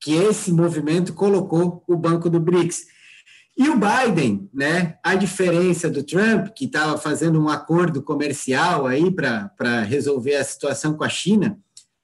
que 0.00 0.14
esse 0.14 0.52
movimento 0.52 1.14
colocou 1.14 1.84
o 1.86 1.96
Banco 1.96 2.28
do 2.28 2.40
BRICS. 2.40 2.86
E 3.56 3.68
o 3.68 3.76
Biden, 3.76 4.48
né, 4.52 4.98
a 5.02 5.14
diferença 5.14 5.90
do 5.90 6.02
Trump, 6.02 6.48
que 6.56 6.64
estava 6.64 6.96
fazendo 6.96 7.38
um 7.38 7.48
acordo 7.48 8.02
comercial 8.02 8.86
aí 8.86 9.10
para 9.10 9.82
resolver 9.82 10.36
a 10.36 10.44
situação 10.44 10.94
com 10.94 11.04
a 11.04 11.08
China, 11.08 11.58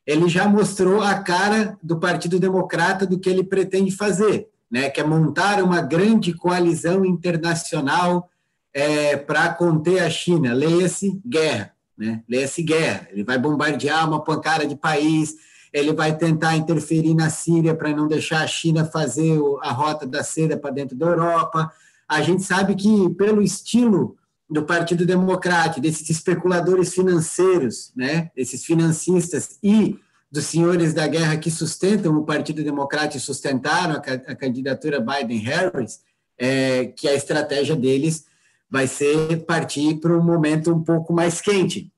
ele 0.07 0.29
já 0.29 0.47
mostrou 0.47 1.03
a 1.03 1.15
cara 1.15 1.77
do 1.83 1.99
Partido 1.99 2.39
Democrata 2.39 3.05
do 3.05 3.19
que 3.19 3.29
ele 3.29 3.43
pretende 3.43 3.91
fazer, 3.91 4.49
né, 4.71 4.89
que 4.89 5.01
é 5.01 5.05
montar 5.05 5.63
uma 5.63 5.81
grande 5.81 6.33
coalizão 6.33 7.05
internacional 7.05 8.31
é, 8.73 9.17
para 9.17 9.53
conter 9.55 10.01
a 10.01 10.11
China. 10.11 10.53
Leia-se 10.53 11.19
guerra, 11.27 11.73
né? 11.97 12.23
leia-se 12.29 12.63
guerra. 12.63 13.09
Ele 13.11 13.25
vai 13.25 13.39
bombardear 13.39 14.07
uma 14.07 14.23
pancada 14.23 14.67
de 14.67 14.77
país, 14.77 15.35
ele 15.73 15.95
vai 15.95 16.17
tentar 16.17 16.57
interferir 16.57 17.15
na 17.15 17.31
Síria 17.31 17.75
para 17.75 17.91
não 17.91 18.07
deixar 18.07 18.43
a 18.43 18.47
China 18.47 18.85
fazer 18.85 19.41
a 19.63 19.73
rota 19.73 20.07
da 20.07 20.23
seda 20.23 20.59
para 20.59 20.71
dentro 20.71 20.95
da 20.95 21.07
Europa. 21.07 21.73
A 22.07 22.21
gente 22.21 22.43
sabe 22.43 22.75
que, 22.75 23.11
pelo 23.11 23.43
estilo 23.43 24.17
do 24.49 24.65
Partido 24.65 25.05
Democrático, 25.05 25.81
desses 25.81 26.09
especuladores 26.09 26.95
financeiros, 26.95 27.93
né, 27.97 28.31
esses 28.37 28.65
financistas 28.65 29.59
e 29.63 29.99
dos 30.31 30.45
senhores 30.45 30.93
da 30.93 31.07
guerra 31.07 31.37
que 31.37 31.51
sustentam 31.51 32.17
o 32.17 32.25
Partido 32.25 32.63
Democrático 32.63 33.17
e 33.17 33.21
sustentaram 33.21 33.95
a, 33.95 34.33
a 34.33 34.35
candidatura 34.35 35.01
Biden-Harris, 35.01 36.01
é, 36.39 36.87
que 36.87 37.09
a 37.09 37.15
estratégia 37.15 37.75
deles 37.75 38.25
vai 38.69 38.87
ser 38.87 39.45
partir 39.45 39.97
para 40.01 40.17
um 40.17 40.23
momento 40.23 40.73
um 40.73 40.83
pouco 40.83 41.13
mais 41.13 41.41
quente. 41.41 41.91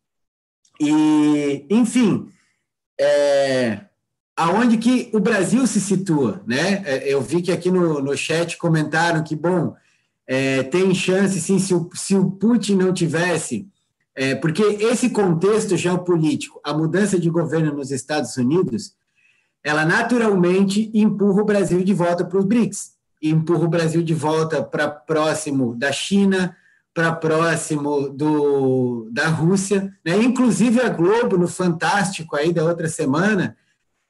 E, 0.81 1.67
enfim, 1.71 2.31
é, 3.01 3.81
aonde 4.37 4.77
que 4.77 5.11
o 5.13 5.19
Brasil 5.19 5.67
se 5.67 5.81
situa, 5.81 6.43
né? 6.47 6.83
É, 6.85 7.13
eu 7.13 7.21
vi 7.21 7.43
que 7.43 7.51
aqui 7.51 7.71
no, 7.71 8.01
no 8.01 8.17
chat 8.17 8.57
comentaram 8.57 9.25
que, 9.25 9.35
bom, 9.35 9.75
é, 10.31 10.63
tem 10.63 10.95
chance, 10.95 11.41
sim, 11.41 11.59
se 11.59 11.75
o, 11.75 11.89
se 11.95 12.15
o 12.15 12.31
Putin 12.31 12.77
não 12.77 12.93
tivesse, 12.93 13.67
é, 14.15 14.35
porque 14.35 14.63
esse 14.63 15.09
contexto 15.09 15.75
geopolítico, 15.75 16.61
a 16.63 16.75
mudança 16.75 17.19
de 17.19 17.31
governo 17.31 17.73
nos 17.73 17.91
Estados 17.91 18.37
Unidos, 18.37 18.93
ela 19.65 19.87
naturalmente 19.87 20.91
empurra 20.93 21.41
o 21.41 21.47
Brasil 21.47 21.83
de 21.83 21.95
volta 21.95 22.27
para 22.27 22.39
os 22.39 22.45
BRICS, 22.45 22.93
empurra 23.23 23.65
o 23.65 23.69
Brasil 23.69 24.03
de 24.03 24.13
volta 24.13 24.63
para 24.63 24.87
próximo 24.87 25.75
da 25.75 25.91
China, 25.91 26.55
para 26.93 27.13
próximo 27.13 28.11
do, 28.11 29.09
da 29.11 29.29
Rússia. 29.29 29.95
Né? 30.05 30.19
Inclusive, 30.19 30.81
a 30.81 30.91
Globo, 30.91 31.39
no 31.39 31.49
Fantástico 31.49 32.37
aí 32.37 32.53
da 32.53 32.65
outra 32.65 32.89
semana, 32.89 33.57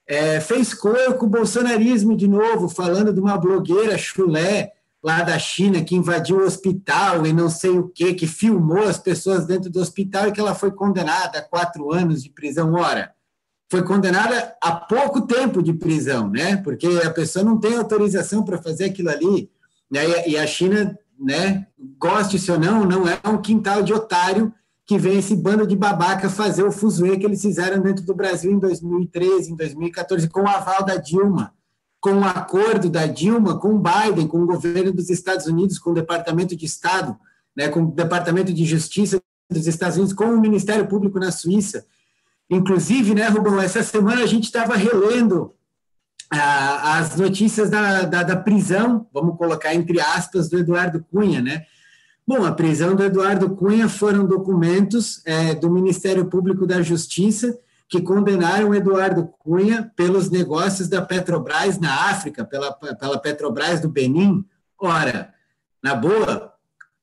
é, 0.06 0.40
fez 0.40 0.74
cor 0.74 1.14
com 1.14 1.26
o 1.26 1.30
bolsonarismo 1.30 2.16
de 2.16 2.26
novo, 2.26 2.68
falando 2.68 3.12
de 3.12 3.20
uma 3.20 3.36
blogueira 3.36 3.96
chulé 3.96 4.72
lá 5.02 5.22
da 5.22 5.38
China 5.38 5.82
que 5.82 5.94
invadiu 5.94 6.38
o 6.38 6.44
hospital 6.44 7.26
e 7.26 7.32
não 7.32 7.48
sei 7.48 7.70
o 7.70 7.88
que, 7.88 8.14
que 8.14 8.26
filmou 8.26 8.82
as 8.82 8.98
pessoas 8.98 9.46
dentro 9.46 9.70
do 9.70 9.80
hospital 9.80 10.28
e 10.28 10.32
que 10.32 10.40
ela 10.40 10.54
foi 10.54 10.72
condenada 10.72 11.38
a 11.38 11.42
quatro 11.42 11.92
anos 11.92 12.22
de 12.22 12.30
prisão. 12.30 12.74
Ora, 12.74 13.12
foi 13.70 13.82
condenada 13.82 14.56
a 14.62 14.72
pouco 14.72 15.22
tempo 15.22 15.62
de 15.62 15.72
prisão, 15.72 16.28
né? 16.28 16.56
Porque 16.56 16.86
a 17.04 17.10
pessoa 17.10 17.44
não 17.44 17.58
tem 17.60 17.76
autorização 17.76 18.42
para 18.42 18.60
fazer 18.60 18.86
aquilo 18.86 19.10
ali. 19.10 19.50
Né? 19.90 20.28
E 20.28 20.36
a 20.36 20.46
China 20.46 20.98
né, 21.18 21.66
goste-se 21.98 22.50
ou 22.50 22.58
não, 22.58 22.84
não 22.84 23.08
é 23.08 23.18
um 23.26 23.40
quintal 23.40 23.82
de 23.82 23.92
otário 23.92 24.52
que 24.86 24.98
vem 24.98 25.18
esse 25.18 25.36
bando 25.36 25.66
de 25.66 25.76
babaca 25.76 26.30
fazer 26.30 26.62
o 26.62 26.72
fuzuê 26.72 27.18
que 27.18 27.26
eles 27.26 27.42
fizeram 27.42 27.82
dentro 27.82 28.04
do 28.06 28.14
Brasil 28.14 28.50
em 28.50 28.58
2013, 28.58 29.52
em 29.52 29.56
2014, 29.56 30.28
com 30.30 30.42
o 30.42 30.48
aval 30.48 30.82
da 30.82 30.96
Dilma, 30.96 31.52
com 32.00 32.18
o 32.20 32.24
acordo 32.24 32.88
da 32.88 33.06
Dilma 33.06 33.58
com 33.58 33.74
o 33.74 33.82
Biden, 33.82 34.26
com 34.26 34.42
o 34.42 34.46
governo 34.46 34.92
dos 34.92 35.10
Estados 35.10 35.46
Unidos, 35.46 35.78
com 35.78 35.90
o 35.90 35.94
Departamento 35.94 36.54
de 36.54 36.64
Estado, 36.64 37.16
né, 37.56 37.68
com 37.68 37.82
o 37.82 37.90
Departamento 37.90 38.52
de 38.52 38.64
Justiça 38.64 39.20
dos 39.50 39.66
Estados 39.66 39.96
Unidos, 39.96 40.14
com 40.14 40.26
o 40.26 40.40
Ministério 40.40 40.86
Público 40.86 41.18
na 41.18 41.32
Suíça. 41.32 41.84
Inclusive, 42.48 43.14
né, 43.14 43.28
Rubão, 43.28 43.60
essa 43.60 43.82
semana 43.82 44.22
a 44.22 44.26
gente 44.26 44.44
estava 44.44 44.76
relendo 44.76 45.52
as 46.30 47.16
notícias 47.16 47.70
da, 47.70 48.02
da, 48.02 48.22
da, 48.22 48.36
prisão, 48.36 49.06
vamos 49.14 49.38
colocar 49.38 49.74
entre 49.74 49.98
aspas, 49.98 50.48
do 50.48 50.58
Eduardo 50.58 51.04
Cunha, 51.10 51.40
né? 51.40 51.64
Bom, 52.26 52.44
a 52.44 52.52
prisão 52.52 52.94
do 52.94 53.02
Eduardo 53.02 53.56
Cunha 53.56 53.88
foram 53.88 54.26
documentos 54.26 55.22
é, 55.24 55.54
do 55.54 55.70
Ministério 55.70 56.26
Público 56.26 56.66
da 56.66 56.82
Justiça 56.82 57.58
que 57.88 58.02
condenaram 58.02 58.74
Eduardo 58.74 59.32
Cunha 59.38 59.90
pelos 59.96 60.30
negócios 60.30 60.88
da 60.88 61.00
Petrobras 61.00 61.78
na 61.78 62.10
África, 62.10 62.44
pela, 62.44 62.72
pela 62.72 63.18
Petrobras 63.18 63.80
do 63.80 63.88
Benin. 63.88 64.44
Ora, 64.78 65.32
na 65.82 65.94
boa, 65.94 66.52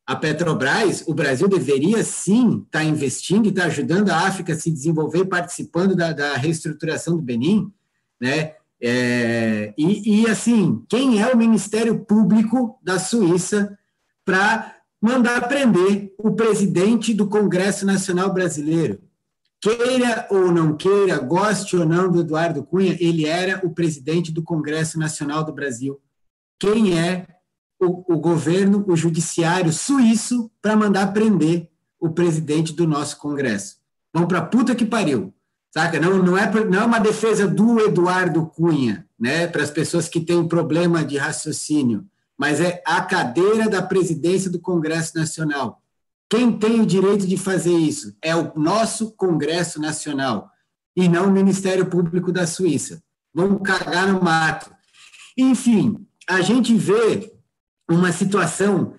a 0.06 0.16
Petrobras, 0.16 1.04
o 1.08 1.14
Brasil 1.14 1.48
deveria 1.48 2.04
sim 2.04 2.64
estar 2.66 2.80
tá 2.80 2.84
investindo 2.84 3.48
e 3.48 3.50
estar 3.50 3.64
tá 3.64 3.68
ajudando 3.68 4.10
a 4.12 4.28
África 4.28 4.54
a 4.54 4.56
se 4.56 4.70
desenvolver, 4.70 5.26
participando 5.26 5.96
da, 5.96 6.14
da 6.14 6.36
reestruturação 6.36 7.16
do 7.16 7.24
Benin, 7.24 7.72
né? 8.22 8.54
É, 8.80 9.74
e, 9.78 10.22
e, 10.22 10.30
assim, 10.30 10.84
quem 10.88 11.20
é 11.20 11.34
o 11.34 11.38
Ministério 11.38 12.06
Público 12.06 12.78
da 12.84 13.00
Suíça 13.00 13.76
para 14.24 14.76
mandar 15.02 15.48
prender 15.48 16.14
o 16.20 16.32
presidente 16.34 17.14
do 17.14 17.28
Congresso 17.28 17.86
Nacional 17.86 18.32
Brasileiro? 18.32 19.02
Queira 19.66 20.28
ou 20.30 20.52
não 20.52 20.78
queira, 20.78 21.18
goste 21.18 21.76
ou 21.76 21.88
não 21.88 22.08
do 22.08 22.20
Eduardo 22.20 22.64
Cunha, 22.64 22.96
ele 23.00 23.26
era 23.26 23.66
o 23.66 23.72
presidente 23.72 24.32
do 24.32 24.44
Congresso 24.44 25.00
Nacional 25.00 25.44
do 25.44 25.52
Brasil. 25.52 26.00
Quem 26.60 26.96
é 27.00 27.26
o, 27.82 28.14
o 28.14 28.20
governo, 28.20 28.86
o 28.88 28.96
judiciário 28.96 29.74
suíço 29.74 30.52
para 30.62 30.76
mandar 30.76 31.12
prender 31.14 31.68
o 32.00 32.12
presidente 32.12 32.74
do 32.74 32.86
nosso 32.86 33.18
Congresso? 33.18 33.78
Vamos 34.14 34.30
para 34.30 34.44
puta 34.44 34.76
que 34.76 34.86
pariu. 34.86 35.34
Saca? 35.74 36.00
Não, 36.00 36.22
não, 36.22 36.38
é, 36.38 36.48
não 36.66 36.82
é 36.82 36.86
uma 36.86 37.00
defesa 37.00 37.48
do 37.48 37.80
Eduardo 37.80 38.46
Cunha, 38.46 39.08
né, 39.20 39.48
para 39.48 39.64
as 39.64 39.72
pessoas 39.72 40.08
que 40.08 40.20
têm 40.20 40.48
problema 40.48 41.04
de 41.04 41.18
raciocínio, 41.18 42.06
mas 42.38 42.62
é 42.62 42.84
a 42.86 43.02
cadeira 43.02 43.68
da 43.68 43.82
presidência 43.82 44.52
do 44.52 44.60
Congresso 44.60 45.18
Nacional. 45.18 45.82
Quem 46.36 46.52
tem 46.52 46.82
o 46.82 46.86
direito 46.86 47.26
de 47.26 47.38
fazer 47.38 47.72
isso 47.72 48.14
é 48.22 48.36
o 48.36 48.52
nosso 48.58 49.12
Congresso 49.12 49.80
Nacional 49.80 50.50
e 50.94 51.08
não 51.08 51.28
o 51.28 51.32
Ministério 51.32 51.86
Público 51.86 52.30
da 52.30 52.46
Suíça. 52.46 53.02
Vamos 53.34 53.62
cagar 53.64 54.12
no 54.12 54.22
mato. 54.22 54.70
Enfim, 55.38 56.06
a 56.30 56.42
gente 56.42 56.76
vê 56.76 57.32
uma 57.90 58.12
situação 58.12 58.96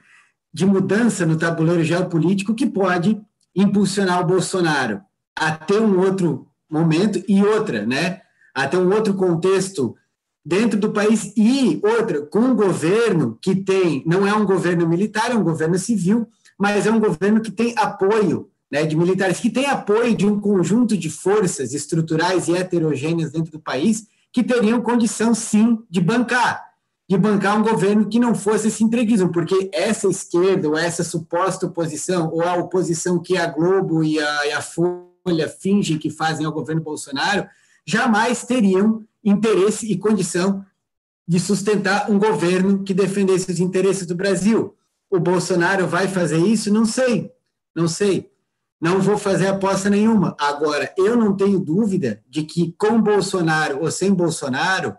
de 0.51 0.65
mudança 0.65 1.27
no 1.27 1.37
tabuleiro 1.37 1.85
geopolítico 1.85 2.55
que 2.55 2.67
pode 2.67 3.21
impulsionar 3.55 4.23
o 4.23 4.27
Bolsonaro 4.27 5.03
a 5.39 5.53
ter 5.53 5.83
um 5.83 6.01
outro 6.01 6.49
momento, 6.71 7.23
e 7.29 7.43
outra, 7.43 7.85
né? 7.85 8.23
Até 8.55 8.79
um 8.79 8.91
outro 8.91 9.13
contexto 9.13 9.95
dentro 10.43 10.81
do 10.81 10.91
país, 10.91 11.35
e 11.37 11.83
outra, 11.85 12.23
com 12.23 12.39
um 12.39 12.57
governo 12.57 13.39
que 13.43 13.55
tem, 13.55 14.03
não 14.07 14.27
é 14.27 14.33
um 14.33 14.47
governo 14.47 14.89
militar, 14.89 15.33
é 15.33 15.35
um 15.35 15.45
governo 15.45 15.79
civil, 15.79 16.27
mas 16.59 16.87
é 16.87 16.91
um 16.91 17.01
governo 17.01 17.41
que 17.41 17.51
tem 17.51 17.75
apoio 17.77 18.51
né, 18.71 18.85
de 18.85 18.97
militares, 18.97 19.41
que 19.41 19.51
tem 19.51 19.67
apoio 19.67 20.15
de 20.15 20.27
um 20.27 20.41
conjunto 20.41 20.97
de 20.97 21.11
forças 21.11 21.73
estruturais 21.73 22.49
e 22.49 22.57
heterogêneas 22.57 23.33
dentro 23.33 23.53
do 23.53 23.61
país, 23.61 24.07
que 24.33 24.43
teriam 24.43 24.83
condição, 24.83 25.35
sim, 25.35 25.79
de 25.89 26.01
bancar, 26.01 26.65
de 27.09 27.17
bancar 27.17 27.59
um 27.59 27.63
governo 27.63 28.09
que 28.09 28.19
não 28.19 28.35
fosse 28.35 28.69
esse 28.69 28.83
entreguismo, 28.83 29.31
porque 29.31 29.71
essa 29.73 30.09
esquerda, 30.09 30.69
ou 30.69 30.77
essa 30.77 31.05
suposta 31.05 31.67
oposição, 31.67 32.31
ou 32.33 32.43
a 32.43 32.57
oposição 32.57 33.19
que 33.19 33.37
a 33.37 33.47
Globo 33.47 34.03
e 34.03 34.19
a, 34.19 34.47
e 34.47 34.53
a 34.53 34.61
Folha 34.61 35.49
fingem 35.49 35.99
que 35.99 36.11
fazem 36.11 36.45
ao 36.45 36.53
governo 36.53 36.83
Bolsonaro, 36.83 37.47
jamais 37.87 38.45
teriam 38.45 39.05
interesse 39.25 39.91
e 39.91 39.97
condição 39.97 40.65
de 41.27 41.41
sustentar 41.41 42.11
um 42.11 42.19
governo 42.19 42.85
que 42.85 42.95
defendesse 42.95 43.51
os 43.51 43.61
interesses 43.61 44.07
do 44.07 44.15
Brasil. 44.15 44.75
O 45.11 45.21
Bolsonaro 45.21 45.87
vai 45.87 46.09
fazer 46.09 46.39
isso? 46.39 46.73
Não 46.73 46.85
sei, 46.85 47.31
não 47.75 47.89
sei. 47.89 48.31
Não 48.81 49.01
vou 49.01 49.17
fazer 49.17 49.47
aposta 49.47 49.89
nenhuma. 49.89 50.37
Agora, 50.39 50.93
eu 50.99 51.17
não 51.17 51.35
tenho 51.35 51.59
dúvida 51.59 52.23
de 52.29 52.43
que 52.43 52.75
com 52.79 53.01
Bolsonaro 53.01 53.81
ou 53.81 53.91
sem 53.91 54.13
Bolsonaro, 54.13 54.95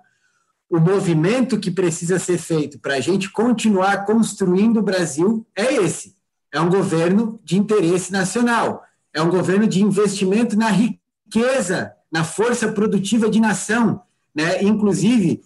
o 0.69 0.79
movimento 0.79 1.59
que 1.59 1.69
precisa 1.69 2.17
ser 2.17 2.37
feito 2.37 2.79
para 2.79 2.95
a 2.95 2.99
gente 2.99 3.29
continuar 3.29 4.05
construindo 4.05 4.77
o 4.77 4.83
Brasil 4.83 5.45
é 5.55 5.75
esse: 5.75 6.15
é 6.51 6.59
um 6.59 6.69
governo 6.69 7.39
de 7.43 7.57
interesse 7.57 8.11
nacional 8.11 8.83
é 9.17 9.21
um 9.21 9.31
governo 9.31 9.67
de 9.67 9.81
investimento 9.81 10.55
na 10.55 10.69
riqueza, 10.69 11.91
na 12.11 12.23
força 12.23 12.71
produtiva 12.71 13.27
de 13.27 13.39
nação, 13.39 14.01
né? 14.33 14.61
Inclusive, 14.61 15.41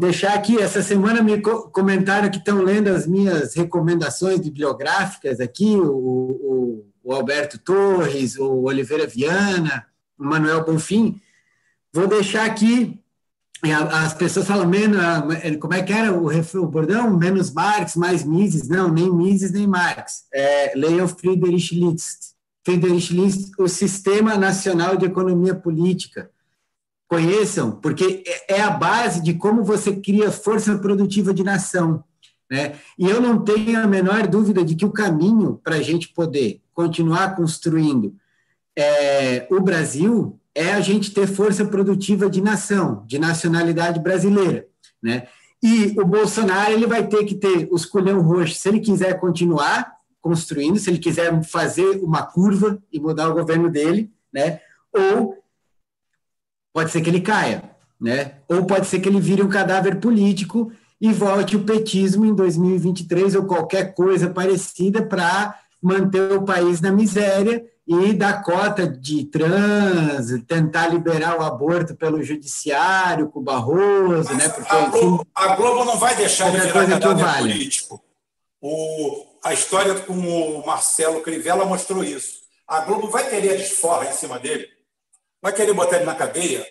deixar 0.00 0.34
aqui, 0.34 0.58
essa 0.58 0.82
semana 0.82 1.22
me 1.22 1.40
comentaram 1.40 2.30
que 2.30 2.38
estão 2.38 2.62
lendo 2.62 2.88
as 2.88 3.06
minhas 3.06 3.54
recomendações 3.54 4.40
bibliográficas 4.40 5.38
aqui, 5.38 5.76
o, 5.76 5.86
o, 5.92 6.86
o 7.04 7.12
Alberto 7.12 7.58
Torres, 7.58 8.36
o 8.36 8.62
Oliveira 8.64 9.06
Viana, 9.06 9.86
o 10.18 10.24
Manuel 10.24 10.64
Bonfim. 10.64 11.20
Vou 11.92 12.08
deixar 12.08 12.44
aqui 12.44 13.00
as 13.72 14.12
pessoas 14.12 14.46
falam 14.46 14.68
menos, 14.68 14.98
como 15.58 15.72
é 15.72 15.82
que 15.82 15.92
era 15.92 16.12
o, 16.12 16.28
o 16.28 16.66
bordão? 16.66 17.16
Menos 17.16 17.50
Marx, 17.50 17.96
mais 17.96 18.24
Mises. 18.24 18.68
Não, 18.68 18.92
nem 18.92 19.10
Mises, 19.10 19.52
nem 19.52 19.66
Marx. 19.66 20.24
É, 20.32 20.72
leiam 20.74 21.08
Friedrich 21.08 21.74
List. 21.74 22.34
Friedrich 22.64 23.12
List, 23.14 23.52
o 23.58 23.68
Sistema 23.68 24.36
Nacional 24.36 24.96
de 24.96 25.06
Economia 25.06 25.54
Política. 25.54 26.30
Conheçam, 27.08 27.72
porque 27.72 28.24
é, 28.26 28.56
é 28.56 28.60
a 28.60 28.70
base 28.70 29.22
de 29.22 29.34
como 29.34 29.62
você 29.62 29.94
cria 29.96 30.30
força 30.30 30.76
produtiva 30.78 31.32
de 31.32 31.44
nação. 31.44 32.02
Né? 32.50 32.74
E 32.98 33.08
eu 33.08 33.20
não 33.20 33.42
tenho 33.42 33.80
a 33.80 33.86
menor 33.86 34.26
dúvida 34.26 34.64
de 34.64 34.74
que 34.74 34.84
o 34.84 34.92
caminho 34.92 35.60
para 35.62 35.76
a 35.76 35.82
gente 35.82 36.08
poder 36.08 36.60
continuar 36.72 37.36
construindo 37.36 38.14
é, 38.76 39.46
o 39.50 39.60
Brasil 39.60 40.38
é 40.54 40.72
a 40.72 40.80
gente 40.80 41.12
ter 41.12 41.26
força 41.26 41.64
produtiva 41.64 42.28
de 42.28 42.40
nação, 42.40 43.04
de 43.06 43.18
nacionalidade 43.18 44.00
brasileira, 44.00 44.66
né? 45.02 45.26
E 45.62 45.98
o 45.98 46.04
Bolsonaro 46.04 46.72
ele 46.72 46.86
vai 46.86 47.06
ter 47.06 47.24
que 47.24 47.34
ter 47.34 47.68
os 47.70 47.86
colhão 47.86 48.20
roxo 48.20 48.54
se 48.54 48.68
ele 48.68 48.80
quiser 48.80 49.18
continuar 49.18 49.94
construindo, 50.20 50.78
se 50.78 50.90
ele 50.90 50.98
quiser 50.98 51.42
fazer 51.44 52.02
uma 52.02 52.22
curva 52.22 52.78
e 52.92 53.00
mudar 53.00 53.30
o 53.30 53.34
governo 53.34 53.70
dele, 53.70 54.10
né? 54.32 54.60
Ou 54.92 55.42
pode 56.74 56.90
ser 56.90 57.00
que 57.00 57.08
ele 57.08 57.20
caia, 57.20 57.62
né? 58.00 58.32
Ou 58.48 58.66
pode 58.66 58.88
ser 58.88 58.98
que 58.98 59.08
ele 59.08 59.20
vire 59.20 59.42
um 59.42 59.48
cadáver 59.48 60.00
político 60.00 60.72
e 61.00 61.12
volte 61.12 61.56
o 61.56 61.62
petismo 61.64 62.26
em 62.26 62.34
2023 62.34 63.36
ou 63.36 63.44
qualquer 63.44 63.94
coisa 63.94 64.28
parecida 64.28 65.02
para 65.02 65.56
manter 65.80 66.32
o 66.32 66.42
país 66.42 66.80
na 66.80 66.90
miséria 66.90 67.64
e 67.86 68.12
dar 68.14 68.42
cota 68.42 68.88
de 68.88 69.24
trans, 69.26 70.42
tentar 70.48 70.88
liberar 70.88 71.38
o 71.38 71.42
aborto 71.42 71.94
pelo 71.94 72.22
judiciário 72.22 73.28
com 73.28 73.40
o 73.40 73.42
Barroso, 73.42 74.30
Mas 74.30 74.38
né? 74.38 74.48
Porque, 74.48 74.74
a, 74.74 74.86
Globo, 74.86 75.26
a 75.34 75.56
Globo 75.56 75.84
não 75.84 75.98
vai 75.98 76.16
deixar 76.16 76.50
de 76.50 76.58
virar 76.58 76.86
cadáver 76.86 77.24
vale. 77.24 77.52
político. 77.52 78.02
O, 78.60 79.26
a 79.44 79.52
história 79.52 79.94
com 79.96 80.14
o 80.14 80.66
Marcelo 80.66 81.20
Crivella 81.20 81.66
mostrou 81.66 82.02
isso. 82.02 82.44
A 82.66 82.80
Globo 82.80 83.08
vai 83.08 83.28
querer 83.28 83.58
desforra 83.58 84.08
em 84.08 84.12
cima 84.12 84.38
dele, 84.38 84.66
vai 85.44 85.52
querer 85.52 85.74
botar 85.74 85.96
ele 85.96 86.06
na 86.06 86.14
cadeia. 86.14 86.66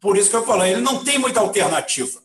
Por 0.00 0.16
isso 0.16 0.30
que 0.30 0.36
eu 0.36 0.46
falei, 0.46 0.70
ele 0.70 0.80
não 0.80 1.02
tem 1.02 1.18
muita 1.18 1.40
alternativa. 1.40 2.22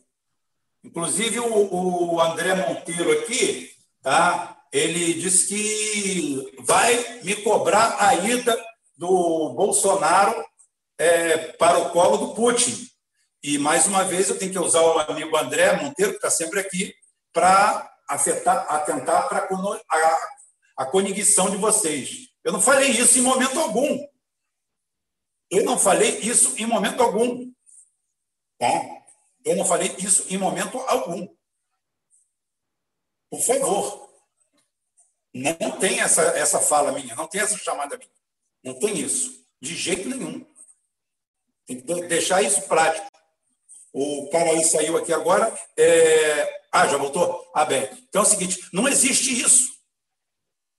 Inclusive, 0.84 1.40
o, 1.40 2.14
o 2.14 2.20
André 2.20 2.54
Monteiro 2.54 3.10
aqui, 3.10 3.72
tá? 4.00 4.56
ele 4.72 5.14
disse 5.14 5.48
que 5.48 6.54
vai 6.60 7.22
me 7.24 7.34
cobrar 7.42 7.96
a 7.98 8.14
ida 8.14 8.56
do 8.96 9.52
Bolsonaro 9.54 10.40
é, 10.96 11.38
para 11.54 11.80
o 11.80 11.90
colo 11.90 12.18
do 12.18 12.34
Putin. 12.34 12.86
E, 13.42 13.58
mais 13.58 13.88
uma 13.88 14.04
vez, 14.04 14.28
eu 14.28 14.38
tenho 14.38 14.52
que 14.52 14.58
usar 14.60 14.82
o 14.82 15.00
amigo 15.00 15.36
André 15.36 15.72
Monteiro, 15.82 16.12
que 16.12 16.18
está 16.18 16.30
sempre 16.30 16.60
aqui, 16.60 16.94
para 17.32 17.90
atentar 18.06 19.28
para 19.28 19.48
a, 19.90 20.18
a 20.76 20.86
conignação 20.86 21.50
de 21.50 21.56
vocês. 21.56 22.28
Eu 22.44 22.52
não 22.52 22.60
falei 22.60 22.90
isso 22.90 23.18
em 23.18 23.22
momento 23.22 23.58
algum. 23.58 23.98
Eu 25.50 25.64
não 25.64 25.78
falei 25.78 26.18
isso 26.20 26.54
em 26.56 26.66
momento 26.66 27.02
algum. 27.02 27.52
Tá? 28.58 29.04
Eu 29.44 29.56
não 29.56 29.64
falei 29.64 29.94
isso 29.98 30.26
em 30.32 30.38
momento 30.38 30.78
algum. 30.78 31.26
Por 33.30 33.40
favor. 33.40 34.10
Não 35.32 35.78
tem 35.78 36.00
essa, 36.00 36.22
essa 36.36 36.60
fala 36.60 36.92
minha, 36.92 37.14
não 37.14 37.26
tem 37.26 37.40
essa 37.40 37.56
chamada 37.56 37.96
minha. 37.96 38.10
Não 38.62 38.78
tem 38.78 38.98
isso. 38.98 39.46
De 39.60 39.74
jeito 39.74 40.08
nenhum. 40.08 40.44
Tem 41.66 41.80
que 41.80 42.06
deixar 42.06 42.42
isso 42.42 42.62
prático. 42.62 43.08
O 43.92 44.28
cara 44.30 44.50
aí 44.50 44.64
saiu 44.64 44.96
aqui 44.96 45.12
agora. 45.12 45.52
É... 45.76 46.60
Ah, 46.72 46.86
já 46.86 46.96
voltou? 46.96 47.50
Ah, 47.54 47.64
bem. 47.64 47.88
Então 48.08 48.22
é 48.22 48.24
o 48.24 48.28
seguinte: 48.28 48.60
não 48.72 48.88
existe 48.88 49.40
isso. 49.40 49.72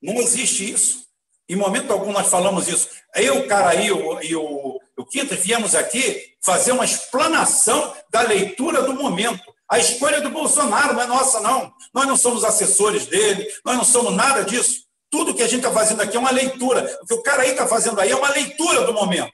Não 0.01 0.15
existe 0.15 0.71
isso. 0.71 1.10
Em 1.51 1.55
momento 1.57 1.91
algum 1.91 2.13
nós 2.13 2.27
falamos 2.27 2.69
isso. 2.69 2.87
Eu, 3.13 3.45
cara 3.45 3.75
e 3.75 3.91
o, 3.91 4.79
o 4.97 5.05
Quinto 5.05 5.35
viemos 5.35 5.75
aqui 5.75 6.33
fazer 6.41 6.71
uma 6.71 6.85
explanação 6.85 7.93
da 8.09 8.21
leitura 8.21 8.83
do 8.83 8.93
momento. 8.93 9.43
A 9.69 9.77
escolha 9.77 10.21
do 10.21 10.29
Bolsonaro 10.29 10.93
não 10.93 11.01
é 11.01 11.07
nossa, 11.07 11.41
não. 11.41 11.73
Nós 11.93 12.07
não 12.07 12.15
somos 12.15 12.45
assessores 12.45 13.05
dele, 13.05 13.45
nós 13.65 13.75
não 13.75 13.83
somos 13.83 14.13
nada 14.13 14.45
disso. 14.45 14.85
Tudo 15.09 15.33
que 15.33 15.43
a 15.43 15.47
gente 15.47 15.65
está 15.65 15.71
fazendo 15.71 16.01
aqui 16.01 16.15
é 16.15 16.19
uma 16.21 16.31
leitura. 16.31 16.99
O 17.03 17.05
que 17.05 17.13
o 17.15 17.21
cara 17.21 17.41
aí 17.41 17.51
está 17.51 17.67
fazendo 17.67 17.99
aí 17.99 18.11
é 18.11 18.15
uma 18.15 18.29
leitura 18.29 18.85
do 18.85 18.93
momento. 18.93 19.33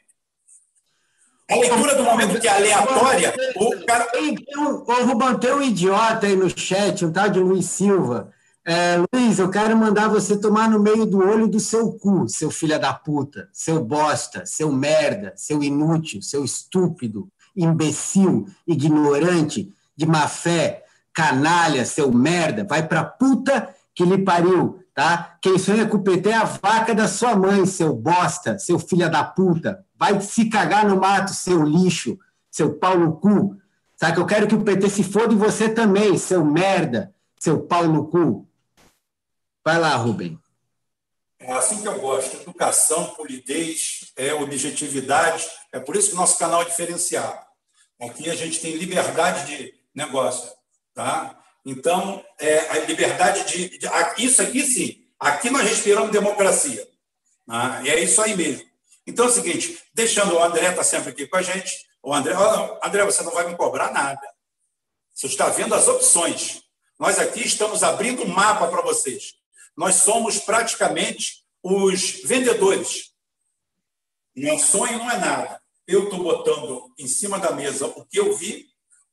A 1.51 1.55
leitura 1.55 1.93
do 1.93 2.03
momento 2.03 2.41
que 2.41 2.47
é 2.47 2.51
aleatória, 2.51 3.31
o 3.57 3.85
cara. 3.85 4.05
Tem 5.39 5.53
um 5.53 5.61
idiota 5.61 6.25
aí 6.25 6.35
no 6.35 6.49
chat, 6.49 7.05
um 7.05 7.11
tal 7.11 7.29
de 7.29 7.39
Luiz 7.39 7.67
Silva. 7.67 8.33
É, 8.69 8.97
Luiz, 9.13 9.39
eu 9.39 9.49
quero 9.49 9.77
mandar 9.77 10.09
você 10.09 10.37
tomar 10.37 10.69
no 10.69 10.77
meio 10.77 11.05
do 11.05 11.19
olho 11.19 11.47
do 11.47 11.57
seu 11.57 11.93
cu, 11.93 12.27
seu 12.27 12.51
filho 12.51 12.77
da 12.77 12.91
puta, 12.91 13.47
seu 13.53 13.81
bosta, 13.81 14.45
seu 14.45 14.69
merda, 14.73 15.31
seu 15.37 15.63
inútil, 15.63 16.21
seu 16.21 16.43
estúpido, 16.43 17.29
imbecil, 17.55 18.45
ignorante, 18.67 19.73
de 19.95 20.05
má 20.05 20.27
fé, 20.27 20.83
canalha, 21.13 21.85
seu 21.85 22.11
merda, 22.11 22.65
vai 22.65 22.85
pra 22.85 23.05
puta 23.05 23.73
que 23.95 24.03
lhe 24.03 24.17
pariu, 24.17 24.83
tá? 24.93 25.37
Quem 25.41 25.57
sonha 25.57 25.87
com 25.87 25.95
o 25.95 26.03
PT 26.03 26.27
é 26.27 26.35
a 26.35 26.43
vaca 26.43 26.93
da 26.93 27.07
sua 27.07 27.37
mãe, 27.37 27.65
seu 27.65 27.95
bosta, 27.95 28.59
seu 28.59 28.77
filho 28.77 29.09
da 29.09 29.23
puta. 29.23 29.79
Vai 29.97 30.19
se 30.19 30.49
cagar 30.49 30.85
no 30.85 30.99
mato, 30.99 31.33
seu 31.33 31.63
lixo, 31.63 32.19
seu 32.51 32.73
pau 32.73 32.99
no 32.99 33.13
cu. 33.13 33.55
Sabe 33.95 34.15
que 34.15 34.19
eu 34.19 34.25
quero 34.25 34.45
que 34.45 34.55
o 34.55 34.61
PT 34.61 34.89
se 34.89 35.03
foda 35.03 35.33
e 35.33 35.37
você 35.37 35.69
também, 35.69 36.17
seu 36.17 36.43
merda, 36.43 37.13
seu 37.39 37.61
pau 37.61 37.87
no 37.87 38.07
cu. 38.07 38.47
Vai 39.67 39.77
lá, 39.77 39.97
Rubem. 39.97 40.39
É 41.41 41.51
assim 41.51 41.81
que 41.81 41.87
eu 41.89 41.99
gosto. 41.99 42.37
Educação, 42.37 43.07
polidez, 43.15 44.13
é 44.15 44.33
objetividade. 44.33 45.45
É 45.73 45.77
por 45.77 45.97
isso 45.97 46.07
que 46.07 46.13
o 46.13 46.17
nosso 46.17 46.39
canal 46.39 46.61
é 46.61 46.65
diferenciado. 46.65 47.37
Aqui 47.99 48.29
a 48.29 48.33
gente 48.33 48.61
tem 48.61 48.77
liberdade 48.77 49.45
de 49.45 49.73
negócio. 49.93 50.49
Tá? 50.93 51.37
Então, 51.65 52.23
é, 52.39 52.59
a 52.69 52.79
liberdade 52.85 53.43
de, 53.43 53.77
de, 53.77 53.89
Isso 54.17 54.41
aqui, 54.41 54.63
sim. 54.63 55.03
Aqui 55.19 55.49
nós 55.49 55.67
respiramos 55.67 56.13
democracia. 56.13 56.87
Tá? 57.45 57.81
E 57.83 57.89
é 57.89 57.99
isso 57.99 58.21
aí 58.21 58.37
mesmo. 58.37 58.65
Então 59.05 59.25
é 59.25 59.27
o 59.27 59.33
seguinte: 59.33 59.83
deixando 59.93 60.35
o 60.35 60.41
André 60.41 60.69
está 60.69 60.81
sempre 60.85 61.09
aqui 61.09 61.27
com 61.27 61.35
a 61.35 61.41
gente. 61.41 61.75
O 62.01 62.13
André, 62.13 62.33
oh, 62.37 62.87
André, 62.87 63.03
você 63.03 63.21
não 63.21 63.33
vai 63.33 63.45
me 63.45 63.57
cobrar 63.57 63.91
nada. 63.91 64.25
Você 65.13 65.27
está 65.27 65.49
vendo 65.49 65.75
as 65.75 65.89
opções. 65.89 66.61
Nós 66.97 67.19
aqui 67.19 67.45
estamos 67.45 67.83
abrindo 67.83 68.23
um 68.23 68.29
mapa 68.29 68.69
para 68.69 68.81
vocês. 68.81 69.35
Nós 69.77 69.95
somos 69.95 70.39
praticamente 70.39 71.43
os 71.64 72.22
vendedores. 72.23 73.11
É 74.35 74.57
sonho, 74.57 74.97
não 74.97 75.11
é 75.11 75.17
nada. 75.17 75.61
Eu 75.88 76.06
estou 76.06 76.23
botando 76.23 76.91
em 76.97 77.07
cima 77.07 77.39
da 77.39 77.51
mesa 77.51 77.85
o 77.88 78.06
que 78.06 78.19
eu 78.19 78.35
vi 78.35 78.67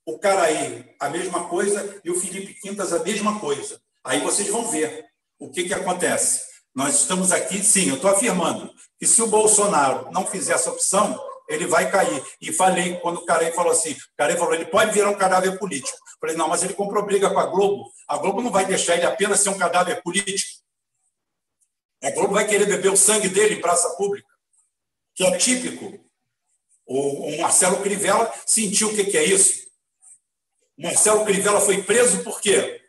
o 0.07 0.18
Caraí, 0.18 0.84
a 1.01 1.09
mesma 1.09 1.49
coisa, 1.49 2.01
e 2.05 2.10
o 2.10 2.20
Felipe 2.20 2.55
Quintas, 2.55 2.93
a 2.93 2.99
mesma 3.02 3.41
coisa. 3.41 3.81
Aí 4.02 4.20
vocês 4.20 4.49
vão 4.49 4.70
ver 4.70 5.05
o 5.39 5.51
que, 5.51 5.65
que 5.65 5.75
acontece. 5.75 6.43
Nós 6.75 7.01
estamos 7.01 7.33
aqui, 7.33 7.62
sim, 7.62 7.89
eu 7.89 7.97
estou 7.97 8.10
afirmando 8.10 8.70
que 8.99 9.07
se 9.07 9.23
o 9.23 9.28
Bolsonaro 9.28 10.10
não 10.10 10.26
fizer 10.26 10.55
essa 10.55 10.70
opção, 10.70 11.18
ele 11.49 11.67
vai 11.67 11.91
cair. 11.91 12.23
E 12.41 12.52
falei, 12.52 12.97
quando 13.01 13.18
o 13.18 13.25
Caraí 13.25 13.52
falou 13.52 13.73
assim, 13.73 13.93
o 13.93 14.17
Caraí 14.17 14.36
falou, 14.36 14.55
ele 14.55 14.67
pode 14.67 14.93
virar 14.93 15.10
um 15.10 15.17
cadáver 15.17 15.59
político. 15.59 15.97
Falei, 16.25 16.36
não, 16.36 16.49
mas 16.49 16.62
ele 16.62 16.73
comprou 16.73 17.05
briga 17.05 17.28
com 17.31 17.39
a 17.39 17.47
Globo. 17.47 17.93
A 18.09 18.17
Globo 18.17 18.41
não 18.41 18.51
vai 18.51 18.65
deixar 18.65 18.97
ele 18.97 19.05
apenas 19.05 19.41
ser 19.41 19.51
um 19.51 19.59
cadáver 19.59 20.03
político. 20.03 20.62
A 22.03 22.11
Globo 22.11 22.35
vai 22.35 22.47
querer 22.47 22.67
beber 22.67 22.91
o 22.91 22.97
sangue 22.97 23.28
dele 23.28 23.55
em 23.55 23.61
praça 23.61 23.91
pública, 23.91 24.28
que 25.15 25.25
é 25.25 25.36
típico. 25.36 26.03
O, 26.86 27.41
Marcelo 27.41 27.83
Crivella 27.83 28.33
sentiu 28.47 28.89
o 28.89 28.94
que, 28.94 29.17
é 29.17 29.25
isso. 29.25 29.65
Marcelo 30.78 31.25
Crivella 31.25 31.61
foi 31.61 31.83
preso 31.83 32.23
por 32.23 32.41
quê? 32.41 32.83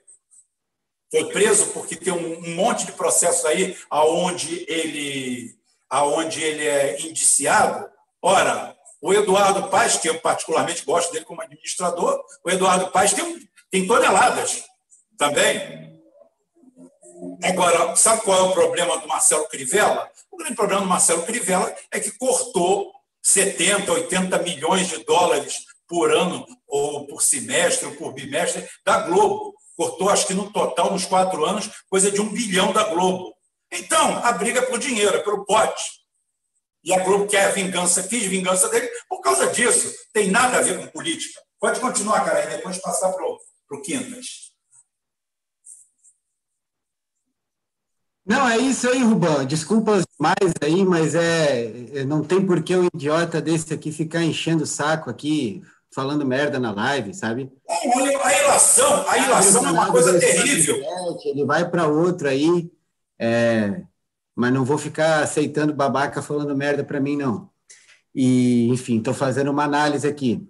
Foi 1.11 1.29
preso 1.31 1.67
porque 1.67 1.95
tem 1.95 2.11
um, 2.11 2.55
monte 2.55 2.85
de 2.85 2.91
processos 2.93 3.45
aí 3.45 3.77
aonde 3.89 4.65
ele, 4.67 5.57
aonde 5.89 6.41
ele 6.41 6.65
é 6.65 7.01
indiciado. 7.01 7.89
Ora, 8.21 8.74
o 9.05 9.13
Eduardo 9.13 9.67
Paes, 9.69 9.97
que 9.97 10.09
eu 10.09 10.19
particularmente 10.19 10.83
gosto 10.83 11.13
dele 11.13 11.25
como 11.25 11.39
administrador, 11.39 12.19
o 12.43 12.49
Eduardo 12.49 12.89
Paes 12.89 13.13
tem, 13.13 13.37
tem 13.69 13.85
toneladas 13.85 14.63
também. 15.15 16.01
Agora, 17.43 17.95
sabe 17.95 18.23
qual 18.23 18.39
é 18.39 18.41
o 18.49 18.53
problema 18.53 18.97
do 18.97 19.07
Marcelo 19.07 19.47
Crivella? 19.47 20.09
O 20.31 20.37
grande 20.37 20.55
problema 20.55 20.81
do 20.81 20.87
Marcelo 20.87 21.21
Crivella 21.21 21.71
é 21.91 21.99
que 21.99 22.17
cortou 22.17 22.91
70, 23.21 23.91
80 23.91 24.39
milhões 24.39 24.87
de 24.87 24.97
dólares 25.05 25.65
por 25.87 26.11
ano 26.11 26.43
ou 26.67 27.05
por 27.05 27.21
semestre, 27.21 27.85
ou 27.85 27.95
por 27.95 28.11
bimestre 28.11 28.67
da 28.83 29.01
Globo. 29.01 29.53
Cortou, 29.77 30.09
acho 30.09 30.25
que 30.25 30.33
no 30.33 30.51
total, 30.51 30.91
nos 30.91 31.05
quatro 31.05 31.45
anos, 31.45 31.69
coisa 31.91 32.09
de 32.09 32.19
um 32.19 32.29
bilhão 32.29 32.73
da 32.73 32.85
Globo. 32.85 33.35
Então, 33.71 34.17
a 34.23 34.31
briga 34.31 34.61
é 34.61 34.65
por 34.65 34.79
dinheiro, 34.79 35.15
é 35.15 35.19
pelo 35.19 35.45
pote. 35.45 35.83
E 36.85 36.93
a 36.93 37.03
Globo 37.03 37.25
quer 37.25 37.51
vingança, 37.51 38.03
quis 38.03 38.25
vingança 38.25 38.69
dele 38.69 38.87
por 39.09 39.19
causa 39.19 39.47
disso. 39.47 39.91
Tem 40.13 40.29
nada 40.29 40.59
a 40.59 40.61
ver 40.61 40.79
com 40.79 40.87
política. 40.87 41.41
Pode 41.59 41.79
continuar, 41.79 42.23
cara, 42.23 42.45
e 42.45 42.55
depois 42.57 42.77
passar 42.77 43.11
para 43.11 43.25
o 43.25 43.81
Quintas. 43.81 44.53
Não, 48.23 48.47
é 48.47 48.57
isso 48.57 48.87
aí, 48.87 49.01
Rubão. 49.03 49.45
Desculpa 49.45 50.03
mais 50.19 50.53
aí, 50.61 50.85
mas 50.85 51.15
é, 51.15 51.65
é 51.93 52.03
não 52.05 52.23
tem 52.23 52.45
por 52.45 52.61
que 52.63 52.75
um 52.75 52.87
idiota 52.93 53.41
desse 53.41 53.73
aqui 53.73 53.91
ficar 53.91 54.23
enchendo 54.23 54.63
o 54.63 54.67
saco 54.67 55.09
aqui, 55.09 55.63
falando 55.93 56.25
merda 56.25 56.59
na 56.59 56.71
live, 56.71 57.13
sabe? 57.13 57.51
a 57.67 58.33
ilação, 58.43 59.09
a 59.09 59.17
ilação 59.17 59.67
é 59.67 59.71
uma 59.71 59.91
coisa 59.91 60.19
terrível. 60.19 60.75
Ele 61.23 61.45
vai 61.45 61.69
para 61.69 61.87
outro 61.87 62.27
aí, 62.27 62.69
é, 63.19 63.81
mas 64.35 64.53
não 64.53 64.65
vou 64.65 64.77
ficar 64.77 65.23
aceitando 65.23 65.73
babaca 65.73 66.21
falando 66.21 66.55
merda 66.55 66.83
para 66.83 66.99
mim, 66.99 67.15
não. 67.15 67.49
E, 68.13 68.67
enfim, 68.69 68.97
estou 68.97 69.13
fazendo 69.13 69.51
uma 69.51 69.63
análise 69.63 70.07
aqui. 70.07 70.47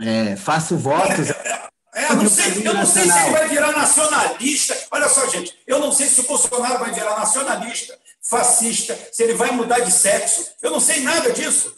É, 0.00 0.36
faço 0.36 0.76
votos. 0.76 1.30
É, 1.92 2.10
eu 2.10 2.16
não, 2.16 2.28
sei, 2.28 2.66
eu 2.66 2.72
não 2.72 2.86
sei 2.86 3.02
se 3.02 3.18
ele 3.18 3.30
vai 3.30 3.48
virar 3.48 3.72
nacionalista. 3.72 4.76
Olha 4.92 5.08
só, 5.08 5.28
gente, 5.28 5.58
eu 5.66 5.80
não 5.80 5.92
sei 5.92 6.06
se 6.06 6.20
o 6.20 6.26
Bolsonaro 6.26 6.78
vai 6.78 6.92
virar 6.92 7.18
nacionalista, 7.18 7.98
fascista, 8.22 8.96
se 9.12 9.24
ele 9.24 9.34
vai 9.34 9.50
mudar 9.50 9.80
de 9.80 9.90
sexo. 9.90 10.52
Eu 10.62 10.70
não 10.70 10.80
sei 10.80 11.00
nada 11.00 11.32
disso. 11.32 11.76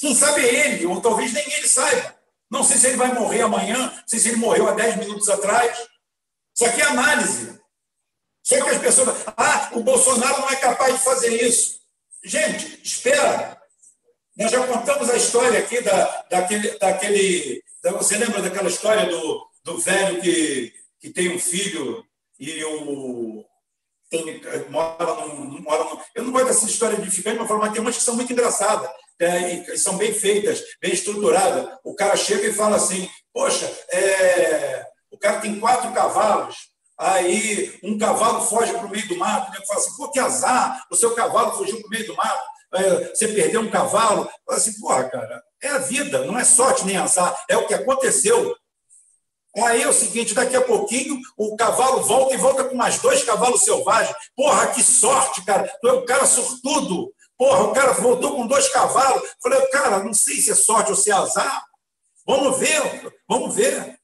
Quem 0.00 0.14
sabe 0.14 0.40
é 0.40 0.66
ele, 0.66 0.86
ou 0.86 1.00
talvez 1.00 1.32
nem 1.32 1.52
ele 1.52 1.68
saiba. 1.68 2.16
Não 2.50 2.62
sei 2.62 2.76
se 2.76 2.88
ele 2.88 2.96
vai 2.96 3.14
morrer 3.14 3.42
amanhã, 3.42 3.78
não 3.78 4.02
sei 4.06 4.18
se 4.18 4.28
ele 4.28 4.36
morreu 4.36 4.68
há 4.68 4.72
10 4.72 4.96
minutos 4.96 5.28
atrás. 5.28 5.76
Isso 6.54 6.64
aqui 6.64 6.80
é 6.82 6.84
análise. 6.84 7.53
Só 8.44 8.62
que 8.62 8.70
as 8.70 8.78
pessoas. 8.78 9.24
Ah, 9.36 9.70
o 9.72 9.80
Bolsonaro 9.80 10.42
não 10.42 10.50
é 10.50 10.56
capaz 10.56 10.94
de 10.94 11.04
fazer 11.04 11.42
isso. 11.42 11.80
Gente, 12.22 12.80
espera. 12.84 13.60
Nós 14.36 14.50
já 14.50 14.64
contamos 14.66 15.10
a 15.10 15.16
história 15.16 15.58
aqui 15.58 15.80
da, 15.80 16.24
daquele, 16.28 16.78
daquele 16.78 17.64
você 17.92 18.16
lembra 18.16 18.40
daquela 18.40 18.68
história 18.68 19.06
do, 19.06 19.46
do 19.62 19.78
velho 19.78 20.20
que, 20.22 20.72
que 21.00 21.10
tem 21.10 21.34
um 21.34 21.38
filho 21.38 22.04
e 22.38 22.64
o. 22.64 23.44
Tem, 24.10 24.40
mora 24.70 25.14
num, 25.26 25.60
mora 25.60 25.84
num, 25.84 26.00
eu 26.14 26.22
não 26.22 26.32
gosto 26.32 26.46
dessa 26.46 26.66
história 26.66 26.98
de 26.98 27.10
ficar 27.10 27.34
mas 27.34 27.72
tem 27.72 27.80
umas 27.80 27.96
que 27.96 28.02
são 28.02 28.14
muito 28.14 28.32
engraçadas, 28.32 28.88
é, 29.18 29.76
são 29.76 29.96
bem 29.96 30.14
feitas, 30.14 30.62
bem 30.80 30.92
estruturadas. 30.92 31.76
O 31.82 31.94
cara 31.94 32.16
chega 32.16 32.46
e 32.46 32.52
fala 32.52 32.76
assim: 32.76 33.08
Poxa, 33.32 33.66
é, 33.90 34.86
o 35.10 35.18
cara 35.18 35.40
tem 35.40 35.58
quatro 35.58 35.92
cavalos, 35.92 36.70
aí 36.98 37.78
um 37.82 37.98
cavalo 37.98 38.40
foge 38.42 38.72
para 38.72 38.86
o 38.86 38.90
meio 38.90 39.06
do 39.08 39.16
mato. 39.16 39.54
Ele 39.54 39.66
fala 39.66 39.80
assim: 39.80 39.96
Pô, 39.96 40.10
que 40.10 40.18
azar, 40.18 40.84
o 40.90 40.96
seu 40.96 41.14
cavalo 41.14 41.52
fugiu 41.52 41.78
para 41.80 41.86
o 41.86 41.90
meio 41.90 42.06
do 42.06 42.16
mato, 42.16 42.42
é, 42.74 43.14
você 43.14 43.28
perdeu 43.28 43.60
um 43.60 43.70
cavalo. 43.70 44.28
Fala 44.46 44.58
assim: 44.58 44.80
Porra, 44.80 45.04
cara, 45.04 45.42
é 45.62 45.68
a 45.68 45.78
vida, 45.78 46.24
não 46.24 46.38
é 46.38 46.44
sorte 46.44 46.84
nem 46.84 46.96
azar, 46.96 47.36
é 47.48 47.56
o 47.56 47.66
que 47.66 47.74
aconteceu. 47.74 48.54
Aí 49.56 49.82
é 49.82 49.88
o 49.88 49.92
seguinte, 49.92 50.34
daqui 50.34 50.56
a 50.56 50.60
pouquinho 50.60 51.20
o 51.36 51.54
cavalo 51.56 52.02
volta 52.02 52.34
e 52.34 52.38
volta 52.38 52.64
com 52.64 52.74
mais 52.74 52.98
dois 52.98 53.22
cavalos 53.22 53.62
selvagens. 53.62 54.16
Porra, 54.34 54.66
que 54.68 54.82
sorte, 54.82 55.44
cara. 55.44 55.72
Tu 55.80 55.88
é 55.88 55.92
um 55.92 56.04
cara 56.04 56.26
sortudo. 56.26 57.12
Porra, 57.38 57.64
o 57.64 57.72
cara 57.72 57.92
voltou 57.92 58.34
com 58.34 58.48
dois 58.48 58.68
cavalos. 58.68 59.22
Falei, 59.40 59.60
cara, 59.68 60.02
não 60.02 60.12
sei 60.12 60.40
se 60.40 60.50
é 60.50 60.54
sorte 60.54 60.90
ou 60.90 60.96
se 60.96 61.10
é 61.10 61.14
azar. 61.14 61.64
Vamos 62.26 62.58
ver, 62.58 63.12
vamos 63.28 63.54
ver. 63.54 63.96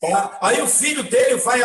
Tá? 0.00 0.38
Aí 0.40 0.62
o 0.62 0.68
filho 0.68 1.02
dele 1.02 1.36
vai 1.36 1.60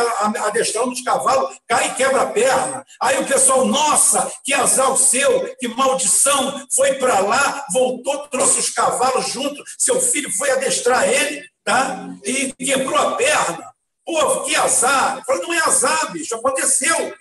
adestrando 0.48 0.92
os 0.92 1.02
cavalos, 1.02 1.56
cai 1.68 1.90
e 1.90 1.94
quebra 1.94 2.24
a 2.24 2.32
perna. 2.32 2.84
Aí 3.00 3.20
o 3.20 3.28
pessoal, 3.28 3.64
nossa, 3.66 4.32
que 4.44 4.54
azar 4.54 4.92
o 4.92 4.98
seu, 4.98 5.56
que 5.58 5.68
maldição, 5.68 6.66
foi 6.74 6.96
para 6.96 7.20
lá, 7.20 7.64
voltou, 7.72 8.28
trouxe 8.30 8.60
os 8.60 8.70
cavalos 8.72 9.28
junto, 9.30 9.64
seu 9.78 10.02
filho 10.02 10.32
foi 10.32 10.50
adestrar 10.50 11.08
ele, 11.08 11.48
tá? 11.64 12.10
E 12.26 12.52
quebrou 12.54 12.98
a 12.98 13.16
perna. 13.16 13.72
Pô, 14.04 14.42
que 14.42 14.56
azar. 14.56 15.24
Falei, 15.26 15.42
não 15.44 15.54
é 15.54 15.60
azar, 15.60 16.12
bicho, 16.12 16.36
aconteceu. 16.36 17.16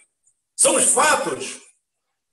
São 0.57 0.77
os 0.77 0.85
fatos. 0.85 1.61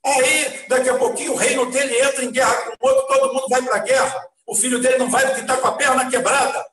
Aí, 0.05 0.65
daqui 0.69 0.89
a 0.89 0.97
pouquinho, 0.97 1.33
o 1.33 1.35
reino 1.35 1.69
dele 1.69 1.99
entra 2.01 2.23
em 2.23 2.31
guerra 2.31 2.55
com 2.55 2.87
o 2.87 2.89
outro, 2.89 3.07
todo 3.07 3.33
mundo 3.33 3.47
vai 3.49 3.61
para 3.61 3.75
a 3.75 3.79
guerra. 3.79 4.25
O 4.47 4.55
filho 4.55 4.79
dele 4.79 4.97
não 4.97 5.09
vai 5.09 5.25
porque 5.25 5.41
está 5.41 5.57
com 5.57 5.67
a 5.67 5.73
perna 5.73 6.09
quebrada. 6.09 6.65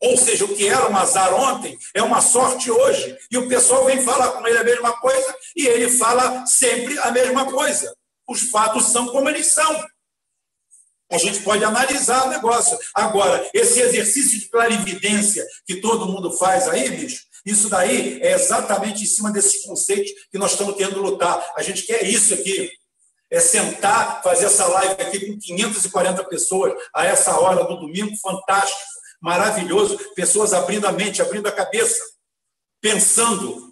Ou 0.00 0.16
seja, 0.16 0.44
o 0.44 0.54
que 0.54 0.68
era 0.68 0.90
um 0.90 0.96
azar 0.96 1.32
ontem 1.34 1.76
é 1.94 2.02
uma 2.02 2.20
sorte 2.20 2.70
hoje. 2.70 3.16
E 3.30 3.38
o 3.38 3.48
pessoal 3.48 3.86
vem 3.86 4.02
falar 4.02 4.32
com 4.32 4.46
ele 4.46 4.58
a 4.58 4.64
mesma 4.64 4.92
coisa 5.00 5.34
e 5.56 5.66
ele 5.66 5.88
fala 5.88 6.44
sempre 6.46 6.98
a 6.98 7.10
mesma 7.10 7.50
coisa. 7.50 7.94
Os 8.28 8.42
fatos 8.50 8.86
são 8.86 9.08
como 9.08 9.28
eles 9.28 9.46
são. 9.46 9.86
A 11.10 11.18
gente 11.18 11.40
pode 11.40 11.64
analisar 11.64 12.26
o 12.26 12.30
negócio. 12.30 12.76
Agora, 12.94 13.48
esse 13.54 13.80
exercício 13.80 14.38
de 14.40 14.48
clarividência 14.48 15.46
que 15.64 15.76
todo 15.76 16.08
mundo 16.08 16.36
faz 16.36 16.68
aí, 16.68 16.90
bicho, 16.90 17.22
isso 17.44 17.68
daí 17.68 18.20
é 18.20 18.32
exatamente 18.32 19.04
em 19.04 19.06
cima 19.06 19.30
desses 19.30 19.64
conceitos 19.64 20.10
que 20.30 20.36
nós 20.36 20.50
estamos 20.50 20.74
tendo 20.76 21.00
lutar. 21.00 21.54
A 21.56 21.62
gente 21.62 21.82
quer 21.84 22.04
isso 22.04 22.34
aqui. 22.34 22.70
É 23.28 23.40
sentar, 23.40 24.22
fazer 24.22 24.46
essa 24.46 24.66
live 24.66 25.02
aqui 25.02 25.26
com 25.26 25.38
540 25.38 26.24
pessoas 26.24 26.72
a 26.94 27.06
essa 27.06 27.36
hora 27.40 27.64
do 27.64 27.76
domingo, 27.76 28.16
fantástico 28.18 28.80
maravilhoso, 29.20 29.98
pessoas 30.14 30.52
abrindo 30.52 30.86
a 30.86 30.92
mente, 30.92 31.22
abrindo 31.22 31.46
a 31.46 31.52
cabeça, 31.52 32.02
pensando. 32.80 33.70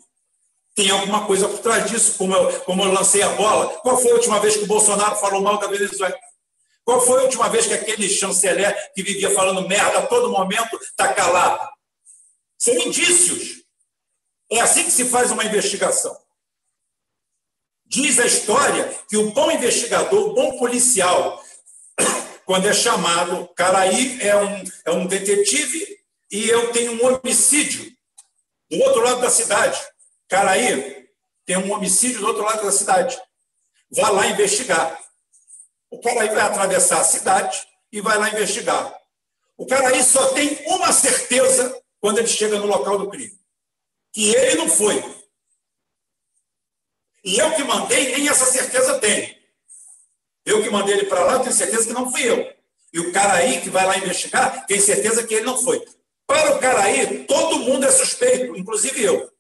Tem 0.75 0.91
alguma 0.91 1.25
coisa 1.27 1.49
por 1.49 1.61
trás 1.61 1.89
disso, 1.89 2.19
como 2.19 2.35
eu, 2.35 2.61
como 2.61 2.83
eu 2.83 2.93
lancei 2.93 3.23
a 3.23 3.29
bola. 3.31 3.69
Qual 3.81 3.97
foi 3.97 4.11
a 4.11 4.15
última 4.15 4.41
vez 4.41 4.57
que 4.57 4.65
o 4.65 4.67
Bolsonaro 4.67 5.17
falou 5.17 5.41
mal 5.41 5.59
da 5.59 5.69
Venezuela? 5.69 6.17
Qual 6.85 7.01
foi 7.01 7.21
a 7.21 7.25
última 7.25 7.49
vez 7.49 7.67
que 7.67 7.75
aquele 7.75 8.09
chanceler 8.09 8.93
que 8.93 9.03
vivia 9.03 9.31
falando 9.31 9.67
merda 9.69 10.01
a 10.01 10.07
todo 10.07 10.31
momento 10.31 10.77
está 10.83 11.15
calado? 11.15 11.69
São 12.59 12.75
indícios. 12.75 13.63
É 14.51 14.61
assim 14.61 14.85
que 14.85 14.91
se 14.91 15.05
faz 15.07 15.31
uma 15.31 15.45
investigação. 15.45 16.17
Diz 17.87 18.19
a 18.19 18.27
história 18.27 18.93
que 19.09 19.17
o 19.17 19.31
bom 19.31 19.51
investigador, 19.51 20.31
o 20.31 20.35
bom 20.35 20.59
policial, 20.59 21.44
quando 22.45 22.67
é 22.67 22.73
chamado, 22.73 23.49
Caraí 23.55 24.21
é 24.21 24.37
um, 24.37 24.65
é 24.85 24.91
um 24.93 25.07
detetive 25.07 25.99
e 26.31 26.49
eu 26.49 26.73
tenho 26.73 26.93
um 26.93 27.07
homicídio 27.07 27.93
do 28.71 28.79
outro 28.83 29.03
lado 29.03 29.21
da 29.21 29.31
cidade. 29.31 29.81
Caraí 30.29 31.09
tem 31.45 31.57
um 31.57 31.73
homicídio 31.73 32.21
do 32.21 32.27
outro 32.27 32.43
lado 32.43 32.65
da 32.65 32.73
cidade. 32.73 33.21
Vá 33.91 34.11
lá 34.11 34.27
investigar. 34.27 35.01
O 35.91 36.01
Caraí 36.01 36.29
vai 36.29 36.41
atravessar 36.41 37.01
a 37.01 37.05
cidade 37.05 37.67
e 37.93 38.01
vai 38.01 38.19
lá 38.19 38.29
investigar. 38.29 38.95
O 39.57 39.67
Caraí 39.67 40.03
só 40.03 40.33
tem 40.33 40.59
uma 40.67 40.93
certeza 40.93 41.81
quando 42.01 42.19
ele 42.19 42.27
chega 42.27 42.59
no 42.59 42.67
local 42.67 42.99
do 42.99 43.09
crime: 43.09 43.39
que 44.13 44.35
ele 44.35 44.57
não 44.57 44.69
foi. 44.69 45.03
E 47.25 47.39
eu 47.39 47.55
que 47.55 47.65
mandei, 47.65 48.17
nem 48.17 48.29
essa 48.29 48.45
certeza 48.45 48.99
tem. 48.99 49.44
Eu 50.45 50.63
que 50.63 50.71
mandei 50.71 50.95
ele 50.95 51.07
para 51.07 51.25
lá, 51.25 51.39
tenho 51.39 51.53
certeza 51.53 51.87
que 51.87 51.93
não 51.93 52.11
fui 52.11 52.29
eu. 52.29 52.53
E 52.93 53.01
o 53.01 53.13
cara 53.13 53.35
aí 53.35 53.61
que 53.61 53.71
vai 53.71 53.87
lá 53.87 53.97
investigar, 53.99 54.67
tem 54.67 54.79
certeza 54.79 55.27
que 55.27 55.35
ele 55.35 55.47
não 55.47 55.59
foi. 55.59 55.85
Para 56.27 56.57
o 56.57 56.59
cara 56.59 56.83
aí, 56.83 57.25
todo 57.25 57.61
mundo 57.61 57.85
é 57.85 57.91
suspeito, 57.91 58.57
inclusive 58.57 59.03
eu. 59.03 59.31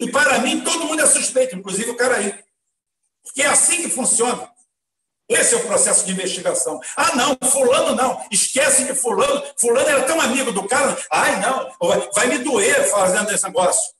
E 0.00 0.10
para 0.10 0.40
mim, 0.40 0.62
todo 0.62 0.84
mundo 0.84 1.00
é 1.00 1.06
suspeito, 1.06 1.54
inclusive 1.54 1.90
o 1.90 1.96
cara 1.96 2.16
aí. 2.16 2.34
Porque 3.22 3.42
é 3.42 3.46
assim 3.46 3.82
que 3.82 3.88
funciona. 3.88 4.50
Esse 5.28 5.54
é 5.54 5.58
o 5.58 5.66
processo 5.66 6.04
de 6.04 6.12
investigação. 6.12 6.80
Ah, 6.96 7.14
não, 7.14 7.38
fulano 7.48 7.94
não. 7.94 8.26
Esquece 8.30 8.84
de 8.84 8.94
fulano. 8.94 9.42
Fulano 9.56 9.88
era 9.88 10.02
tão 10.02 10.20
amigo 10.20 10.52
do 10.52 10.66
cara. 10.66 10.96
Ai, 11.10 11.40
não, 11.40 11.70
vai 12.14 12.26
me 12.26 12.38
doer 12.38 12.90
fazendo 12.90 13.30
esse 13.30 13.44
negócio. 13.44 13.92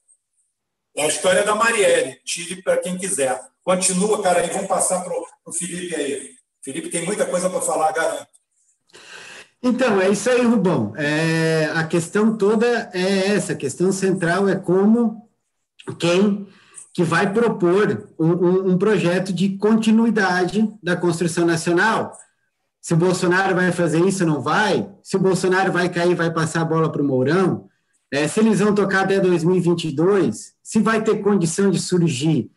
É 0.97 1.05
a 1.05 1.09
história 1.09 1.43
da 1.45 1.55
Marielle. 1.55 2.21
Tire 2.25 2.63
para 2.63 2.77
quem 2.79 2.99
quiser. 2.99 3.41
Continua, 3.65 4.21
cara, 4.21 4.41
aí 4.41 4.51
vamos 4.51 4.67
passar 4.67 5.03
para 5.03 5.17
o 5.17 5.27
Felipe 5.51 5.95
aí. 5.95 6.31
Felipe 6.63 6.91
tem 6.91 7.05
muita 7.05 7.27
coisa 7.27 7.51
para 7.51 7.61
falar, 7.61 7.93
garanto. 7.93 8.29
Então, 9.63 10.01
é 10.01 10.11
isso 10.11 10.29
aí, 10.29 10.45
Rubão. 10.45 10.93
É, 10.97 11.71
a 11.75 11.85
questão 11.85 12.37
toda 12.37 12.91
é 12.93 13.29
essa, 13.29 13.53
a 13.53 13.57
questão 13.57 13.91
central 13.93 14.49
é 14.49 14.57
como 14.57 15.29
quem 15.99 16.47
que 16.93 17.03
vai 17.03 17.33
propor 17.33 18.09
um, 18.19 18.29
um, 18.29 18.73
um 18.73 18.79
projeto 18.79 19.33
de 19.33 19.57
continuidade 19.57 20.69
da 20.83 20.95
construção 20.95 21.47
nacional. 21.47 22.13
Se 22.81 22.95
o 22.95 22.97
Bolsonaro 22.97 23.55
vai 23.55 23.73
fazer 23.73 24.05
isso, 24.05 24.27
não 24.27 24.43
vai? 24.43 24.91
Se 25.03 25.17
o 25.17 25.21
Bolsonaro 25.21 25.73
vai 25.73 25.89
cair, 25.89 26.15
vai 26.15 26.33
passar 26.33 26.63
a 26.63 26.65
bola 26.67 26.91
para 26.91 27.01
o 27.01 27.05
Mourão? 27.05 27.69
É, 28.13 28.29
se 28.29 28.41
eles 28.41 28.59
vão 28.59 28.75
tocar 28.75 29.05
até 29.05 29.21
2022? 29.21 30.53
Se 30.63 30.81
vai 30.81 31.03
ter 31.03 31.23
condição 31.23 31.71
de 31.71 31.79
surgir 31.79 32.51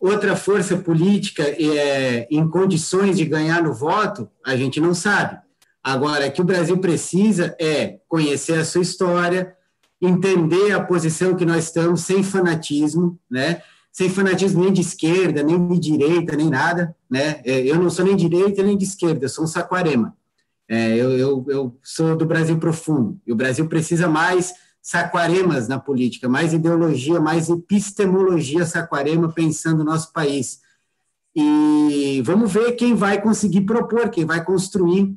outra 0.00 0.36
força 0.36 0.76
política 0.76 1.42
é, 1.42 2.26
em 2.30 2.48
condições 2.48 3.16
de 3.16 3.24
ganhar 3.24 3.62
no 3.62 3.72
voto, 3.72 4.28
a 4.44 4.56
gente 4.56 4.80
não 4.80 4.94
sabe. 4.94 5.38
Agora, 5.82 6.30
que 6.30 6.40
o 6.40 6.44
Brasil 6.44 6.78
precisa 6.78 7.56
é 7.58 7.98
conhecer 8.08 8.58
a 8.58 8.64
sua 8.64 8.82
história, 8.82 9.54
entender 10.00 10.72
a 10.72 10.82
posição 10.82 11.34
que 11.34 11.44
nós 11.44 11.64
estamos, 11.64 12.02
sem 12.02 12.22
fanatismo, 12.22 13.18
né? 13.30 13.62
Sem 13.90 14.08
fanatismo 14.08 14.62
nem 14.62 14.72
de 14.72 14.80
esquerda, 14.80 15.42
nem 15.42 15.66
de 15.68 15.78
direita, 15.78 16.36
nem 16.36 16.48
nada, 16.48 16.94
né? 17.10 17.40
É, 17.44 17.60
eu 17.60 17.76
não 17.76 17.90
sou 17.90 18.04
nem 18.04 18.14
de 18.14 18.28
direita 18.28 18.62
nem 18.62 18.76
de 18.76 18.84
esquerda, 18.84 19.24
eu 19.24 19.28
sou 19.28 19.44
um 19.44 19.48
saquarema. 19.48 20.16
É, 20.68 20.94
eu, 20.96 21.12
eu, 21.12 21.46
eu 21.48 21.78
sou 21.82 22.14
do 22.14 22.26
Brasil 22.26 22.58
profundo, 22.58 23.18
e 23.26 23.32
o 23.32 23.36
Brasil 23.36 23.66
precisa 23.66 24.06
mais 24.06 24.52
saquaremas 24.88 25.68
na 25.68 25.78
política, 25.78 26.30
mais 26.30 26.54
ideologia, 26.54 27.20
mais 27.20 27.50
epistemologia 27.50 28.64
saquarema 28.64 29.30
pensando 29.30 29.80
no 29.80 29.84
nosso 29.84 30.10
país. 30.14 30.62
E 31.36 32.22
vamos 32.24 32.50
ver 32.50 32.72
quem 32.72 32.94
vai 32.94 33.20
conseguir 33.20 33.66
propor, 33.66 34.08
quem 34.08 34.24
vai 34.24 34.42
construir 34.42 35.14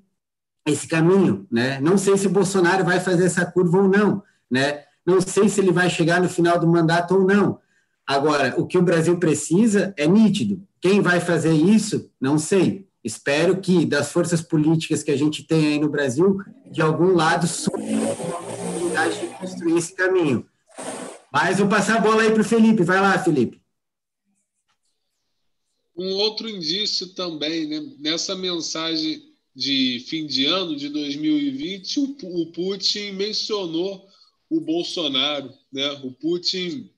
esse 0.68 0.86
caminho, 0.90 1.48
né? 1.50 1.80
Não 1.80 1.98
sei 1.98 2.18
se 2.18 2.28
o 2.28 2.32
Bolsonaro 2.32 2.84
vai 2.84 3.00
fazer 3.00 3.28
essa 3.28 3.46
curva 3.46 3.78
ou 3.78 3.88
não, 3.88 4.22
né? 4.52 4.84
Não 5.06 5.22
sei 5.22 5.48
se 5.48 5.62
ele 5.62 5.72
vai 5.72 5.90
chegar 5.90 6.22
no 6.22 6.28
final 6.28 6.60
do 6.60 6.68
mandato 6.68 7.16
ou 7.16 7.26
não. 7.26 7.58
Agora, 8.06 8.54
o 8.58 8.68
que 8.68 8.78
o 8.78 8.84
Brasil 8.84 9.18
precisa 9.20 9.94
é 9.96 10.06
nítido. 10.06 10.62
Quem 10.82 11.00
vai 11.00 11.22
fazer 11.22 11.54
isso, 11.54 12.12
não 12.20 12.38
sei. 12.38 12.90
Espero 13.04 13.60
que 13.60 13.86
das 13.86 14.12
forças 14.12 14.42
políticas 14.42 15.02
que 15.02 15.12
a 15.12 15.18
gente 15.18 15.44
tem 15.44 15.68
aí 15.68 15.80
no 15.80 15.90
Brasil, 15.90 16.38
de 16.72 16.82
algum 16.82 17.16
lado, 17.16 17.48
surja 17.48 17.98
a 17.98 18.12
oportunidade 18.12 19.20
de 19.20 19.28
construir 19.28 19.78
esse 19.78 19.96
caminho. 19.96 20.46
Mas 21.32 21.58
vou 21.58 21.68
passar 21.68 21.98
a 21.98 22.02
bola 22.02 22.22
aí 22.22 22.32
para 22.32 22.42
o 22.42 22.46
Felipe. 22.46 22.84
Vai 22.84 23.00
lá, 23.00 23.18
Felipe. 23.18 23.60
Um 25.98 26.14
outro 26.14 26.50
indício 26.50 27.14
também, 27.14 27.68
né? 27.68 27.94
nessa 28.00 28.36
mensagem 28.36 29.32
de 29.56 30.04
fim 30.08 30.26
de 30.26 30.46
ano 30.46 30.76
de 30.76 30.90
2020, 30.90 32.18
o, 32.24 32.46
Putin 32.48 33.12
mencionou 33.14 34.08
o 34.50 34.60
Bolsonaro. 34.62 35.54
Né? 35.72 35.92
O 36.04 36.12
Putin 36.12 36.90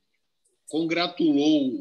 congratulou 0.69 1.71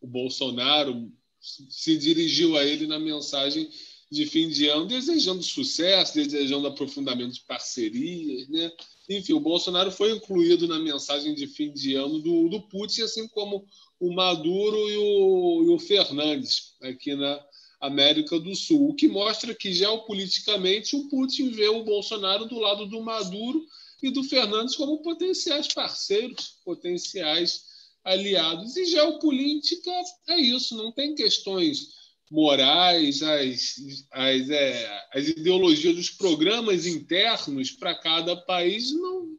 o 0.00 0.06
Bolsonaro, 0.06 1.10
se 1.40 1.96
dirigiu 1.96 2.56
a 2.56 2.64
ele 2.64 2.86
na 2.86 2.98
mensagem 2.98 3.68
de 4.10 4.26
fim 4.26 4.48
de 4.48 4.66
ano, 4.68 4.86
desejando 4.86 5.42
sucesso, 5.42 6.14
desejando 6.14 6.66
aprofundamento 6.66 7.34
de 7.34 7.42
parcerias. 7.42 8.48
Né? 8.48 8.72
Enfim, 9.08 9.34
o 9.34 9.40
Bolsonaro 9.40 9.92
foi 9.92 10.12
incluído 10.12 10.66
na 10.66 10.78
mensagem 10.78 11.34
de 11.34 11.46
fim 11.46 11.72
de 11.72 11.94
ano 11.94 12.18
do, 12.18 12.48
do 12.48 12.62
Putin, 12.62 13.02
assim 13.02 13.28
como 13.28 13.64
o 14.00 14.12
Maduro 14.12 14.90
e 14.90 14.96
o, 14.96 15.64
e 15.64 15.68
o 15.68 15.78
Fernandes, 15.78 16.74
aqui 16.82 17.14
na, 17.14 17.40
América 17.80 18.38
do 18.38 18.54
Sul, 18.54 18.90
o 18.90 18.94
que 18.94 19.08
mostra 19.08 19.54
que 19.54 19.72
geopoliticamente 19.72 20.94
o 20.94 21.08
Putin 21.08 21.50
vê 21.50 21.68
o 21.68 21.82
Bolsonaro 21.82 22.44
do 22.44 22.58
lado 22.58 22.86
do 22.86 23.00
Maduro 23.00 23.64
e 24.02 24.10
do 24.10 24.22
Fernandes 24.22 24.76
como 24.76 25.02
potenciais 25.02 25.66
parceiros, 25.68 26.58
potenciais 26.62 27.69
aliados. 28.04 28.76
E 28.76 28.86
geopolítica 28.86 29.90
é 30.28 30.40
isso, 30.40 30.76
não 30.76 30.92
tem 30.92 31.14
questões 31.14 32.00
morais, 32.30 33.22
as, 33.22 33.74
as, 34.12 34.50
é, 34.50 35.02
as 35.12 35.28
ideologias 35.28 35.96
dos 35.96 36.10
programas 36.10 36.86
internos 36.86 37.72
para 37.72 37.94
cada 37.94 38.36
país 38.36 38.92
não, 38.92 39.36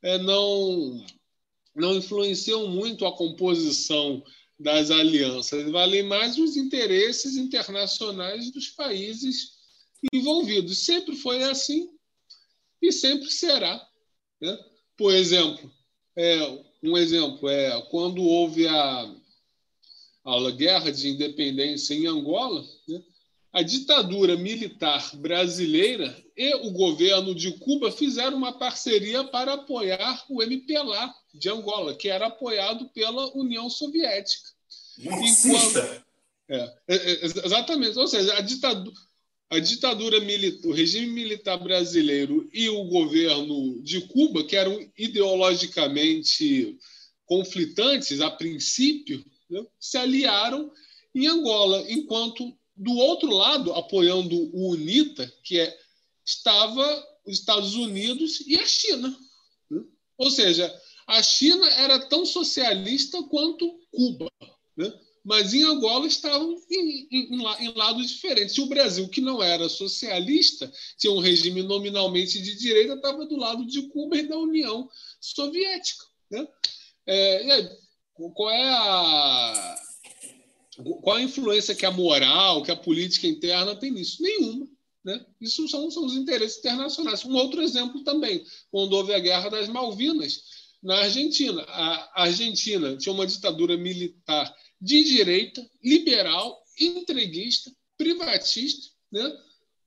é, 0.00 0.18
não, 0.18 1.04
não 1.74 1.96
influenciam 1.96 2.68
muito 2.68 3.04
a 3.04 3.16
composição 3.16 4.22
das 4.58 4.92
alianças, 4.92 5.68
valem 5.72 6.04
mais 6.04 6.38
os 6.38 6.56
interesses 6.56 7.36
internacionais 7.36 8.52
dos 8.52 8.68
países 8.68 9.54
envolvidos. 10.12 10.78
Sempre 10.78 11.16
foi 11.16 11.42
assim 11.42 11.90
e 12.80 12.92
sempre 12.92 13.30
será. 13.30 13.84
Né? 14.40 14.56
Por 14.96 15.12
exemplo, 15.12 15.72
é, 16.16 16.64
um 16.90 16.98
exemplo 16.98 17.48
é 17.48 17.80
quando 17.90 18.22
houve 18.22 18.66
a, 18.68 19.14
a 20.24 20.50
guerra 20.50 20.90
de 20.90 21.08
independência 21.08 21.94
em 21.94 22.06
Angola, 22.06 22.64
né? 22.88 23.02
a 23.52 23.62
ditadura 23.62 24.36
militar 24.36 25.14
brasileira 25.16 26.14
e 26.36 26.54
o 26.56 26.72
governo 26.72 27.34
de 27.34 27.52
Cuba 27.58 27.92
fizeram 27.92 28.36
uma 28.36 28.58
parceria 28.58 29.22
para 29.22 29.54
apoiar 29.54 30.24
o 30.28 30.42
MPLA 30.42 31.14
de 31.32 31.48
Angola, 31.48 31.94
que 31.94 32.08
era 32.08 32.26
apoiado 32.26 32.88
pela 32.88 33.32
União 33.36 33.70
Soviética. 33.70 34.48
Marxista. 34.98 36.04
É, 36.48 36.56
é, 36.88 36.96
é, 36.96 37.24
exatamente. 37.24 37.98
Ou 37.98 38.08
seja, 38.08 38.36
a 38.36 38.40
ditadura, 38.40 38.94
a 39.54 39.60
ditadura 39.60 40.20
militar, 40.20 40.68
o 40.68 40.72
regime 40.72 41.06
militar 41.06 41.56
brasileiro 41.58 42.48
e 42.52 42.68
o 42.68 42.84
governo 42.84 43.80
de 43.82 44.00
Cuba, 44.02 44.44
que 44.44 44.56
eram 44.56 44.78
ideologicamente 44.98 46.78
conflitantes 47.24 48.20
a 48.20 48.30
princípio, 48.30 49.24
né, 49.48 49.64
se 49.78 49.96
aliaram 49.96 50.70
em 51.14 51.26
Angola, 51.26 51.84
enquanto 51.88 52.56
do 52.76 52.92
outro 52.92 53.30
lado, 53.30 53.72
apoiando 53.72 54.34
o 54.52 54.72
UNITA, 54.72 55.32
que 55.42 55.60
é, 55.60 55.76
estava 56.24 56.84
os 57.24 57.38
Estados 57.38 57.74
Unidos 57.74 58.40
e 58.46 58.56
a 58.56 58.66
China. 58.66 59.16
Né? 59.70 59.82
Ou 60.18 60.30
seja, 60.30 60.72
a 61.06 61.22
China 61.22 61.66
era 61.70 61.98
tão 62.08 62.26
socialista 62.26 63.22
quanto 63.24 63.78
Cuba. 63.90 64.30
Né? 64.76 64.92
Mas 65.24 65.54
em 65.54 65.62
Angola 65.62 66.06
estavam 66.06 66.54
em, 66.70 67.08
em, 67.10 67.42
em, 67.60 67.72
lados 67.74 68.10
diferentes. 68.10 68.54
E 68.56 68.60
o 68.60 68.66
Brasil, 68.66 69.08
que 69.08 69.22
não 69.22 69.42
era 69.42 69.68
socialista, 69.70 70.70
tinha 70.98 71.12
um 71.12 71.18
regime 71.18 71.62
nominalmente 71.62 72.42
de 72.42 72.54
direita, 72.56 72.94
estava 72.94 73.24
do 73.24 73.36
lado 73.36 73.64
de 73.64 73.88
Cuba 73.88 74.18
e 74.18 74.28
da 74.28 74.36
União 74.36 74.88
Soviética. 75.18 76.04
Né? 76.30 76.46
É, 77.06 77.76
qual 78.12 78.50
é 78.50 78.68
a 78.68 79.76
qual 81.02 81.16
a 81.16 81.22
influência 81.22 81.74
que 81.74 81.86
a 81.86 81.90
moral, 81.90 82.62
que 82.62 82.70
a 82.70 82.76
política 82.76 83.26
interna 83.26 83.76
tem 83.76 83.92
nisso? 83.92 84.22
Nenhuma. 84.22 84.68
Né? 85.04 85.24
Isso 85.40 85.68
são, 85.68 85.90
são 85.90 86.04
os 86.04 86.14
interesses 86.14 86.58
internacionais. 86.58 87.24
Um 87.24 87.34
outro 87.34 87.62
exemplo 87.62 88.02
também, 88.02 88.44
quando 88.70 88.94
houve 88.94 89.14
a 89.14 89.18
Guerra 89.18 89.50
das 89.50 89.68
Malvinas, 89.68 90.42
na 90.82 90.98
Argentina. 90.98 91.62
A 91.62 92.22
Argentina 92.22 92.96
tinha 92.96 93.12
uma 93.12 93.26
ditadura 93.26 93.76
militar 93.76 94.54
de 94.84 95.02
direita, 95.02 95.66
liberal, 95.82 96.62
entreguista, 96.78 97.72
privatista, 97.96 98.86
né? 99.10 99.40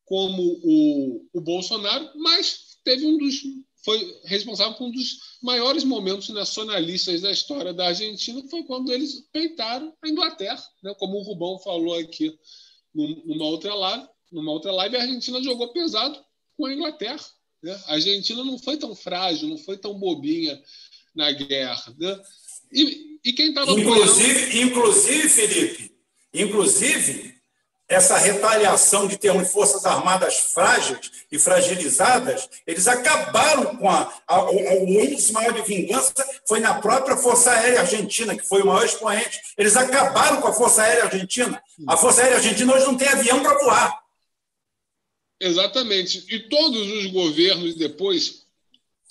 como 0.03 0.59
o, 0.63 1.29
o 1.33 1.39
Bolsonaro, 1.41 2.09
mas 2.15 2.77
teve 2.83 3.05
um 3.05 3.17
dos 3.17 3.43
foi 3.83 4.19
responsável 4.25 4.73
por 4.73 4.87
um 4.87 4.91
dos 4.91 5.37
maiores 5.41 5.85
momentos 5.85 6.27
nacionalistas 6.29 7.21
da 7.21 7.31
história 7.31 7.73
da 7.73 7.87
Argentina, 7.87 8.41
que 8.41 8.49
foi 8.49 8.63
quando 8.63 8.91
eles 8.91 9.25
peitaram 9.31 9.93
a 10.03 10.09
Inglaterra, 10.09 10.61
né? 10.83 10.93
como 10.97 11.17
o 11.17 11.21
Rubão 11.21 11.57
falou 11.59 11.93
aqui 11.93 12.37
numa 12.93 13.45
outra 13.45 13.73
live, 13.73 14.07
numa 14.31 14.51
outra 14.51 14.71
live, 14.71 14.97
a 14.97 15.01
Argentina 15.01 15.41
jogou 15.41 15.71
pesado 15.71 16.19
com 16.57 16.65
a 16.65 16.73
Inglaterra. 16.73 17.23
Né? 17.63 17.79
A 17.85 17.93
Argentina 17.93 18.43
não 18.43 18.57
foi 18.57 18.75
tão 18.77 18.95
frágil, 18.95 19.47
não 19.47 19.57
foi 19.57 19.77
tão 19.77 19.93
bobinha 19.93 20.61
na 21.15 21.31
guerra. 21.31 21.95
Né? 21.97 22.21
E, 22.73 23.06
e 23.27 23.33
quem 23.33 23.49
estava 23.49 23.71
inclusive, 23.71 24.43
apoiando... 24.43 24.57
inclusive, 24.57 25.29
Felipe, 25.29 25.91
inclusive, 26.33 27.35
essa 27.89 28.17
retaliação 28.17 29.05
de 29.05 29.17
termos 29.17 29.51
forças 29.51 29.85
armadas 29.85 30.53
frágeis 30.53 31.11
e 31.29 31.37
fragilizadas, 31.37 32.47
eles 32.65 32.87
acabaram 32.87 33.75
com 33.75 33.89
a, 33.89 34.13
a, 34.25 34.49
o, 34.49 34.85
o 34.85 35.03
índice 35.03 35.33
maior 35.33 35.53
de 35.53 35.61
vingança 35.61 36.13
foi 36.47 36.61
na 36.61 36.75
própria 36.79 37.17
Força 37.17 37.51
Aérea 37.51 37.81
Argentina, 37.81 38.33
que 38.33 38.47
foi 38.47 38.61
o 38.61 38.67
maior 38.67 38.85
expoente. 38.85 39.41
Eles 39.57 39.75
acabaram 39.75 40.41
com 40.41 40.47
a 40.47 40.53
Força 40.53 40.83
Aérea 40.83 41.03
Argentina. 41.03 41.61
A 41.85 41.97
Força 41.97 42.21
Aérea 42.21 42.37
Argentina 42.37 42.73
hoje 42.73 42.85
não 42.85 42.95
tem 42.95 43.09
avião 43.09 43.43
para 43.43 43.57
voar. 43.59 44.03
Exatamente. 45.37 46.25
E 46.33 46.47
todos 46.47 46.79
os 46.79 47.07
governos 47.07 47.75
depois, 47.75 48.45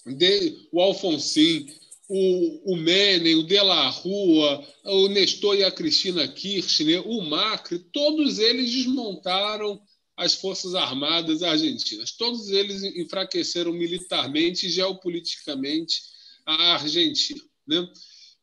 de, 0.06 0.68
o 0.72 0.80
Alfonsin, 0.80 1.66
o, 2.08 2.72
o 2.72 2.76
Menem, 2.76 3.34
o 3.34 3.42
De 3.42 3.60
La 3.60 3.88
Rua, 3.88 4.66
o 4.84 5.08
Nestor 5.08 5.56
e 5.56 5.64
a 5.64 5.72
Cristina 5.72 6.26
Kirchner, 6.28 7.06
o 7.06 7.22
Macri, 7.22 7.78
todos 7.78 8.38
eles 8.38 8.70
desmontaram 8.70 9.80
as 10.16 10.34
Forças 10.34 10.74
Armadas 10.74 11.42
argentinas. 11.42 12.12
Todos 12.12 12.48
eles 12.48 12.82
enfraqueceram 12.82 13.72
militarmente 13.72 14.66
e 14.66 14.70
geopoliticamente 14.70 16.00
a 16.46 16.74
Argentina. 16.74 17.42
Né? 17.66 17.86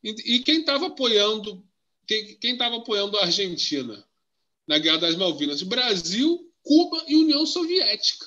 E, 0.04 0.36
e 0.36 0.40
quem 0.40 0.60
estava 0.60 0.88
apoiando 0.88 1.66
quem 2.06 2.54
estava 2.54 2.78
apoiando 2.78 3.18
a 3.18 3.24
Argentina 3.24 4.04
na 4.68 4.78
Guerra 4.78 4.98
das 4.98 5.16
Malvinas? 5.16 5.64
Brasil, 5.64 6.52
Cuba 6.62 7.04
e 7.08 7.16
União 7.16 7.46
Soviética. 7.46 8.26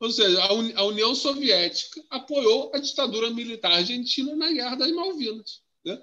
Ou 0.00 0.10
seja, 0.10 0.40
a 0.42 0.84
União 0.84 1.14
Soviética 1.14 2.04
apoiou 2.08 2.70
a 2.74 2.78
ditadura 2.78 3.30
militar 3.30 3.72
argentina 3.72 4.34
na 4.36 4.52
Guerra 4.52 4.76
das 4.76 4.92
Malvinas. 4.92 5.60
Né? 5.84 6.00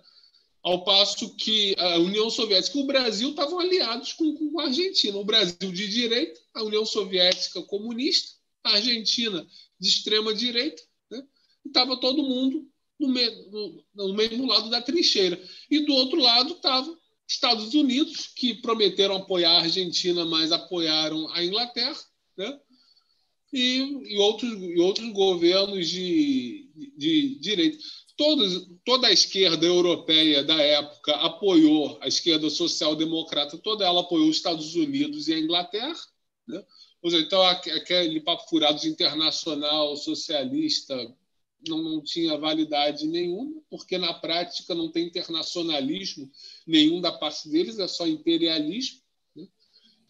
ao 0.65 0.83
passo 0.83 1.35
que 1.35 1.75
a 1.77 1.99
União 1.99 2.27
Soviética 2.27 2.79
e 2.79 2.81
o 2.81 2.87
Brasil 2.87 3.29
estavam 3.29 3.59
aliados 3.59 4.13
com, 4.13 4.35
com, 4.35 4.59
a 4.59 4.63
Argentina. 4.63 5.15
O 5.15 5.23
Brasil 5.23 5.71
de 5.71 5.87
direita, 5.87 6.41
a 6.55 6.63
União 6.63 6.83
Soviética 6.83 7.61
comunista, 7.61 8.31
a 8.63 8.71
Argentina 8.71 9.45
de 9.79 9.87
extrema 9.87 10.33
direita, 10.33 10.81
né? 11.11 11.23
estava 11.63 11.99
todo 11.99 12.23
mundo 12.23 12.67
no, 12.99 13.07
me, 13.07 13.29
no, 13.51 13.83
no, 13.93 14.13
mesmo 14.15 14.47
lado 14.47 14.71
da 14.71 14.81
trincheira. 14.81 15.39
E 15.69 15.85
do 15.85 15.93
outro 15.93 16.19
lado 16.19 16.55
estava 16.55 16.97
Estados 17.27 17.75
Unidos, 17.75 18.31
que 18.35 18.55
prometeram 18.55 19.17
apoiar 19.17 19.51
a 19.51 19.61
Argentina, 19.61 20.25
mas 20.25 20.51
apoiaram 20.51 21.31
a 21.33 21.43
Inglaterra, 21.43 21.99
né? 22.35 22.59
E, 23.57 24.13
e, 24.13 24.17
outros, 24.17 24.51
e 24.51 24.79
outros 24.79 25.11
governos 25.11 25.89
de, 25.89 26.69
de, 26.75 26.89
de 26.97 27.39
direita 27.39 27.77
todos, 28.17 28.67
toda 28.83 29.07
a 29.07 29.11
esquerda 29.11 29.65
europeia 29.65 30.43
da 30.43 30.55
época 30.61 31.13
apoiou, 31.15 31.97
a 32.01 32.07
esquerda 32.07 32.49
social-democrata, 32.49 33.57
toda 33.57 33.85
ela 33.85 34.01
apoiou 34.01 34.29
os 34.29 34.37
Estados 34.37 34.75
Unidos 34.75 35.27
e 35.27 35.33
a 35.33 35.39
Inglaterra. 35.39 35.95
Né? 36.47 36.63
Seja, 37.03 37.19
então, 37.19 37.41
aquele 37.43 38.19
papo 38.21 38.49
furado 38.49 38.85
internacional 38.87 39.95
socialista 39.95 40.95
não, 41.67 41.81
não 41.81 42.01
tinha 42.01 42.37
validade 42.37 43.05
nenhuma, 43.05 43.61
porque 43.69 43.97
na 43.97 44.13
prática 44.13 44.73
não 44.73 44.91
tem 44.91 45.05
internacionalismo 45.05 46.31
nenhum 46.65 47.01
da 47.01 47.11
parte 47.11 47.49
deles, 47.49 47.79
é 47.79 47.87
só 47.87 48.07
imperialismo. 48.07 49.04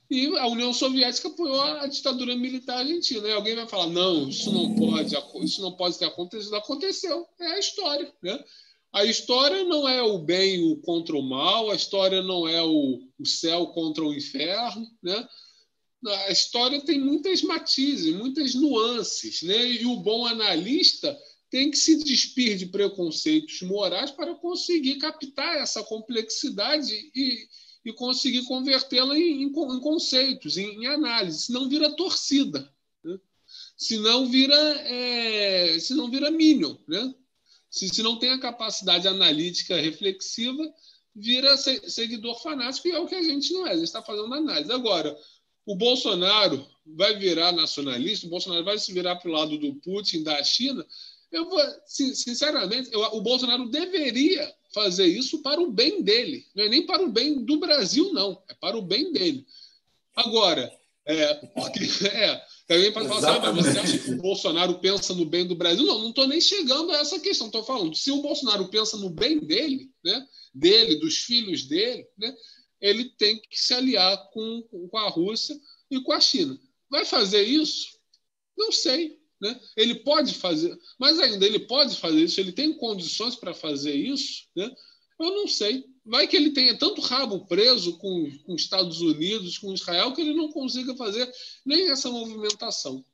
E 0.10 0.28
a 0.38 0.48
União 0.48 0.72
Soviética 0.72 1.30
apoiou 1.30 1.62
a 1.62 1.88
ditadura 1.88 2.36
militar 2.36 2.80
argentina. 2.80 3.28
E 3.28 3.32
alguém 3.32 3.56
vai 3.56 3.68
falar: 3.68 3.88
não, 3.88 4.30
isso 4.30 4.52
não 4.52 4.76
pode, 4.76 5.16
isso 5.44 5.62
não 5.62 5.72
pode 5.72 5.98
ter 5.98 6.06
acontecido. 6.06 6.56
Aconteceu. 6.56 7.28
É 7.40 7.48
a 7.48 7.60
história. 7.60 8.14
Né? 8.22 8.44
A 8.94 9.04
história 9.04 9.64
não 9.64 9.90
é 9.90 10.02
o 10.02 10.20
bem 10.20 10.80
contra 10.82 11.16
o 11.18 11.22
mal, 11.22 11.72
a 11.72 11.76
história 11.76 12.22
não 12.22 12.48
é 12.48 12.62
o, 12.62 13.02
o 13.20 13.26
céu 13.26 13.68
contra 13.68 14.04
o 14.04 14.14
inferno. 14.14 14.88
Né? 15.02 15.28
A 16.28 16.32
história 16.32 16.80
tem 16.82 17.00
muitas 17.00 17.42
matizes, 17.42 18.16
muitas 18.16 18.54
nuances. 18.54 19.42
Né? 19.42 19.72
E 19.72 19.86
o 19.86 19.98
bom 19.98 20.26
analista 20.26 21.18
tem 21.50 21.72
que 21.72 21.78
se 21.78 22.04
despir 22.04 22.58
de 22.58 22.68
preconceitos 22.68 23.62
morais 23.62 24.12
para 24.12 24.36
conseguir 24.36 24.98
captar 24.98 25.58
essa 25.58 25.84
complexidade 25.84 26.94
e 27.16 27.48
e 27.86 27.94
conseguir 27.94 28.44
convertê-la 28.46 29.16
em, 29.16 29.44
em, 29.44 29.46
em, 29.46 29.80
conceitos, 29.80 30.58
em, 30.58 30.84
em, 30.84 30.88
análise, 30.88 31.44
senão 31.44 31.70
vira 31.70 31.96
torcida, 31.96 32.68
né? 33.04 33.20
senão 33.78 34.28
vira, 34.28 34.56
é, 34.56 35.78
senão 35.80 36.10
vira 36.10 36.32
mínimo. 36.32 36.82
Né? 36.88 37.14
Se, 37.70 37.88
se 37.88 38.02
não 38.02 38.18
tem 38.18 38.32
a 38.32 38.40
capacidade 38.40 39.08
analítica 39.08 39.80
reflexiva, 39.80 40.64
vira 41.16 41.56
seguidor 41.58 42.42
fanático, 42.42 42.88
e 42.88 42.92
é 42.92 43.00
o 43.00 43.06
que 43.06 43.16
a 43.16 43.24
gente 43.24 43.54
não 43.54 43.68
é, 43.68 43.72
a 43.72 43.76
gente 43.76 43.86
está 43.86 44.02
fazendo 44.02 44.34
análise. 44.34 44.72
Agora, 44.72 45.16
o 45.64 45.76
Bolsonaro 45.76 46.68
vai 46.86 47.18
virar 47.18 47.52
nacionalista, 47.52 48.26
o 48.26 48.30
Bolsonaro 48.30 48.66
vai 48.66 48.80
se 48.80 48.92
virar 48.92 49.16
para 49.18 49.30
o 49.30 49.34
lado 49.34 49.58
do 49.58 49.76
Putin, 49.76 50.24
da 50.24 50.44
China. 50.44 50.86
Eu 51.32 51.50
vou, 51.50 51.60
sinceramente, 51.86 52.90
eu, 52.92 53.02
o 53.02 53.22
Bolsonaro 53.22 53.70
deveria 53.70 54.54
fazer 54.76 55.08
isso 55.08 55.42
para 55.42 55.62
o 55.62 55.72
bem 55.72 56.04
dele. 56.04 56.46
Não 56.54 56.66
é 56.66 56.70
nem 56.70 56.86
para 56.86 57.02
o 57.02 57.10
bem 57.10 57.46
do 57.46 57.58
Brasil, 57.58 58.12
não. 58.12 58.44
É 58.50 58.54
para 58.54 58.78
o 58.78 58.82
bem 58.82 59.14
dele. 59.14 59.48
Agora, 60.14 60.70
é, 61.06 61.34
porque, 61.34 61.80
é, 62.12 62.42
alguém 62.70 62.92
pode 62.92 63.08
falar 63.08 63.38
ah, 63.38 63.52
você 63.52 63.80
acha 63.80 63.98
que 63.98 64.12
o 64.12 64.18
Bolsonaro 64.18 64.80
pensa 64.80 65.14
no 65.14 65.26
bem 65.26 65.48
do 65.48 65.56
Brasil? 65.56 65.86
Não, 65.86 66.00
não 66.00 66.10
estou 66.10 66.28
nem 66.28 66.42
chegando 66.42 66.92
a 66.92 66.98
essa 66.98 67.18
questão. 67.22 67.48
Estou 67.48 67.64
falando, 67.64 67.96
se 67.96 68.12
o 68.12 68.22
Bolsonaro 68.22 68.68
pensa 68.68 68.98
no 68.98 69.10
bem 69.10 69.40
dele, 69.40 69.90
né, 70.04 70.28
dele, 70.54 71.00
dos 71.00 71.20
filhos 71.20 71.64
dele, 71.64 72.06
né, 72.18 72.36
ele 72.82 73.06
tem 73.18 73.40
que 73.40 73.58
se 73.58 73.74
aliar 73.74 74.30
com, 74.32 74.62
com 74.92 74.98
a 74.98 75.08
Rússia 75.10 75.58
e 75.90 76.02
com 76.02 76.12
a 76.12 76.20
China. 76.20 76.60
Vai 76.90 77.06
fazer 77.06 77.44
isso? 77.44 77.98
Não 78.58 78.74
sei. 78.74 79.18
Né? 79.46 79.60
Ele 79.78 79.94
pode 79.94 80.34
fazer, 80.34 80.76
mas 80.98 81.20
ainda 81.20 81.46
ele 81.46 81.60
pode 81.60 81.96
fazer 81.98 82.24
isso, 82.24 82.40
ele 82.40 82.52
tem 82.52 82.74
condições 82.74 83.36
para 83.36 83.54
fazer 83.54 83.94
isso? 83.94 84.48
Né? 84.56 84.76
Eu 85.20 85.36
não 85.36 85.48
sei. 85.48 85.86
Vai 86.04 86.28
que 86.28 86.36
ele 86.36 86.52
tenha 86.52 86.76
tanto 86.76 87.00
rabo 87.00 87.46
preso 87.46 87.96
com, 88.00 88.32
com 88.44 88.56
Estados 88.56 89.02
Unidos, 89.02 89.60
com 89.60 89.72
Israel, 89.72 90.14
que 90.14 90.22
ele 90.22 90.34
não 90.34 90.52
consiga 90.52 90.96
fazer 90.96 91.32
nem 91.64 91.92
essa 91.92 92.10
movimentação. 92.10 93.06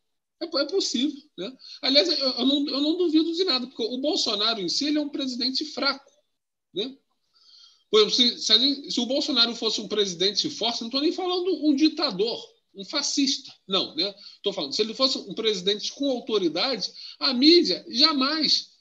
É, 0.41 0.45
é 0.45 0.65
possível. 0.65 1.21
Né? 1.37 1.53
Aliás, 1.81 2.07
eu, 2.07 2.29
eu, 2.29 2.45
não, 2.45 2.69
eu 2.69 2.81
não 2.81 2.97
duvido 2.97 3.33
de 3.33 3.43
nada, 3.43 3.67
porque 3.67 3.83
o 3.83 3.97
Bolsonaro 3.97 4.61
em 4.61 4.69
si 4.69 4.87
ele 4.87 4.99
é 4.99 5.01
um 5.01 5.09
presidente 5.09 5.65
fraco. 5.65 6.09
Né? 6.73 6.95
Se, 8.09 8.39
se, 8.39 8.91
se, 8.91 8.99
o 9.01 9.05
Bolsonaro 9.05 9.53
fosse 9.53 9.81
um 9.81 9.87
presidente 9.89 10.49
forte, 10.49 10.79
não 10.79 10.87
estou 10.87 11.01
nem 11.01 11.11
falando 11.11 11.65
um 11.65 11.75
ditador, 11.75 12.41
um 12.73 12.85
fascista. 12.85 13.51
Não, 13.67 13.95
né? 13.95 14.13
Estou 14.35 14.53
falando, 14.53 14.73
se 14.73 14.81
ele 14.81 14.93
fosse 14.93 15.17
um 15.17 15.33
presidente 15.33 15.91
com 15.93 16.09
autoridade, 16.09 16.91
a 17.19 17.33
mídia 17.33 17.85
jamais 17.89 18.71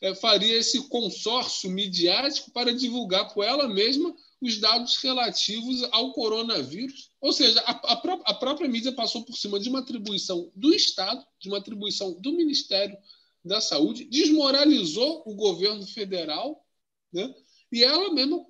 é, 0.00 0.14
faria 0.14 0.56
esse 0.56 0.88
consórcio 0.88 1.70
midiático 1.70 2.50
para 2.52 2.72
divulgar 2.72 3.32
por 3.32 3.44
ela 3.44 3.68
mesma 3.68 4.14
os 4.40 4.58
dados 4.58 4.96
relativos 4.98 5.82
ao 5.90 6.12
coronavírus. 6.12 7.10
Ou 7.20 7.32
seja, 7.32 7.60
a, 7.60 7.72
a, 7.92 7.96
pró 7.96 8.20
a 8.24 8.34
própria 8.34 8.68
mídia 8.68 8.92
passou 8.92 9.24
por 9.24 9.36
cima 9.36 9.58
de 9.58 9.68
uma 9.68 9.80
atribuição 9.80 10.50
do 10.54 10.72
Estado, 10.72 11.24
de 11.40 11.48
uma 11.48 11.58
atribuição 11.58 12.12
do 12.20 12.32
Ministério 12.32 12.96
da 13.44 13.60
Saúde, 13.60 14.04
desmoralizou 14.04 15.22
o 15.26 15.34
governo 15.34 15.86
federal, 15.86 16.64
né? 17.12 17.34
e 17.72 17.82
ela 17.82 18.12
mesma 18.12 18.44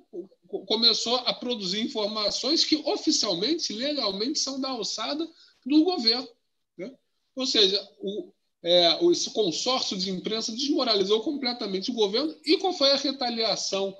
começou 0.48 1.16
a 1.16 1.34
produzir 1.34 1.80
informações 1.80 2.64
que 2.64 2.76
oficialmente, 2.76 3.72
legalmente, 3.72 4.38
são 4.38 4.60
da 4.60 4.70
alçada 4.70 5.28
do 5.64 5.84
governo. 5.84 6.28
Né? 6.76 6.92
Ou 7.36 7.46
seja, 7.46 7.86
o, 8.00 8.32
é, 8.62 9.04
esse 9.10 9.30
consórcio 9.30 9.96
de 9.96 10.10
imprensa 10.10 10.52
desmoralizou 10.52 11.20
completamente 11.20 11.90
o 11.90 11.94
governo. 11.94 12.34
E 12.44 12.56
qual 12.58 12.72
foi 12.72 12.90
a 12.90 12.96
retaliação 12.96 13.96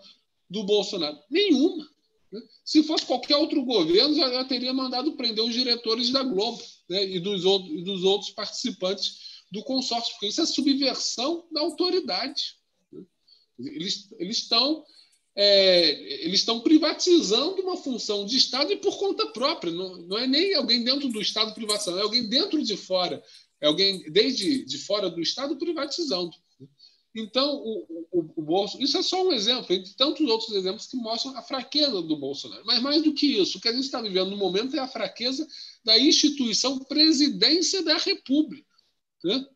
do 0.48 0.64
Bolsonaro? 0.64 1.18
Nenhuma. 1.30 1.88
Né? 2.32 2.40
Se 2.64 2.82
fosse 2.82 3.04
qualquer 3.04 3.36
outro 3.36 3.62
governo, 3.64 4.14
já, 4.14 4.30
já, 4.32 4.44
teria 4.44 4.72
mandado 4.72 5.12
prender 5.12 5.44
os 5.44 5.52
diretores 5.52 6.10
da 6.10 6.22
Globo 6.22 6.62
né? 6.88 7.04
e, 7.04 7.20
dos 7.20 7.44
outros, 7.44 7.70
e 7.72 7.82
dos 7.82 8.04
outros 8.04 8.30
participantes 8.30 9.28
do 9.50 9.62
consórcio, 9.62 10.12
porque 10.12 10.26
isso 10.26 10.40
é 10.40 10.46
subversão 10.46 11.46
da 11.52 11.60
autoridade. 11.60 12.56
Né? 12.92 13.02
Eles 13.58 14.08
estão 14.20 14.84
é, 15.41 16.25
eles 16.25 16.41
estão 16.41 16.58
privatizando 16.58 17.62
uma 17.62 17.76
função 17.76 18.26
de 18.26 18.36
Estado 18.36 18.73
e 18.73 18.76
por 18.76 18.99
conta 18.99 19.28
própria. 19.28 19.73
Não, 19.73 19.97
não 19.99 20.18
é 20.18 20.26
nem 20.26 20.52
alguém 20.55 20.83
dentro 20.83 21.08
do 21.08 21.20
Estado 21.20 21.55
privatizando, 21.55 22.00
é 22.00 22.02
alguém 22.02 22.28
dentro 22.28 22.60
de 22.60 22.76
fora, 22.76 23.23
é 23.60 23.68
alguém 23.68 24.10
desde 24.10 24.65
de 24.65 24.78
fora 24.78 25.08
do 25.08 25.20
Estado 25.20 25.57
privatizando. 25.57 26.33
Então, 27.15 27.55
o, 27.55 28.07
o, 28.10 28.33
o 28.34 28.42
Bolsonaro, 28.42 28.84
isso 28.84 28.99
é 28.99 29.02
só 29.02 29.25
um 29.25 29.33
exemplo, 29.33 29.73
entre 29.73 29.94
tantos 29.94 30.28
outros 30.28 30.50
exemplos 30.57 30.89
que 30.89 30.97
mostram 30.97 31.36
a 31.36 31.42
fraqueza 31.42 32.02
do 32.02 32.17
Bolsonaro. 32.17 32.65
Mas 32.67 32.83
mais 32.83 33.05
do 33.05 33.15
que 33.15 33.39
isso, 33.39 33.58
o 33.58 33.60
que 33.60 33.68
a 33.68 33.73
gente 33.73 33.84
está 33.84 34.02
vivendo 34.02 34.31
no 34.31 34.36
momento 34.36 34.75
é 34.75 34.81
a 34.81 34.89
fraqueza 34.89 35.47
da 35.84 35.97
instituição 35.97 36.81
presidência 36.81 37.81
da 37.84 37.97
República. 37.97 38.67
Né? 39.23 39.47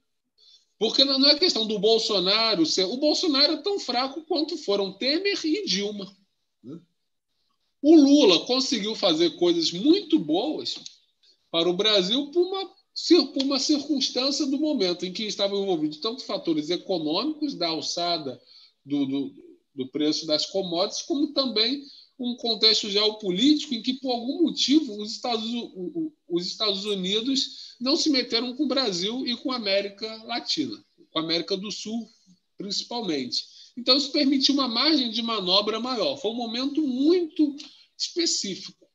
Porque 0.78 1.05
não 1.05 1.25
é 1.28 1.39
questão 1.39 1.67
do 1.67 1.78
Bolsonaro 1.78 2.67
ser. 2.67 2.84
O 2.84 2.97
Bolsonaro 2.97 3.52
é 3.52 3.57
tão 3.59 3.78
fraco 3.78 4.23
quanto 4.23 4.57
foram 4.57 4.92
Temer 4.92 5.39
e 5.44 5.65
Dilma. 5.65 6.15
Né? 6.62 6.81
O 7.81 7.94
Lula 7.94 8.47
conseguiu 8.47 8.94
fazer 8.94 9.31
coisas 9.36 9.73
muito 9.73 10.18
boas 10.18 10.76
para 11.51 11.68
o 11.68 11.75
Brasil 11.75 12.31
por 12.31 12.42
uma, 12.42 12.67
por 13.33 13.42
uma 13.42 13.59
circunstância 13.59 14.47
do 14.47 14.59
momento 14.59 15.05
em 15.05 15.12
que 15.12 15.25
estavam 15.25 15.62
envolvidos 15.62 15.99
tanto 15.99 16.25
fatores 16.25 16.70
econômicos, 16.70 17.55
da 17.55 17.68
alçada 17.68 18.41
do, 18.84 19.07
do, 19.07 19.34
do 19.75 19.89
preço 19.89 20.26
das 20.26 20.47
commodities, 20.47 21.02
como 21.02 21.33
também 21.33 21.84
um 22.25 22.36
contexto 22.36 22.89
geopolítico 22.89 23.75
em 23.75 23.83
que, 23.83 23.94
por 23.94 24.12
algum 24.12 24.42
motivo, 24.42 25.01
os 25.01 25.12
Estados, 25.12 25.51
os 26.28 26.47
Estados 26.47 26.84
Unidos 26.84 27.75
não 27.81 27.97
se 27.97 28.10
meteram 28.10 28.55
com 28.55 28.65
o 28.65 28.68
Brasil 28.68 29.26
e 29.26 29.36
com 29.36 29.51
a 29.51 29.57
América 29.57 30.23
Latina, 30.25 30.83
com 31.10 31.18
a 31.18 31.23
América 31.23 31.57
do 31.57 31.70
Sul, 31.70 32.09
principalmente. 32.57 33.44
Então, 33.76 33.97
isso 33.97 34.12
permitiu 34.12 34.55
uma 34.55 34.68
margem 34.68 35.10
de 35.10 35.23
manobra 35.23 35.81
maior. 35.81 36.17
Foi 36.17 36.31
um 36.31 36.36
momento 36.36 36.86
muito 36.86 37.57
específico, 37.99 38.86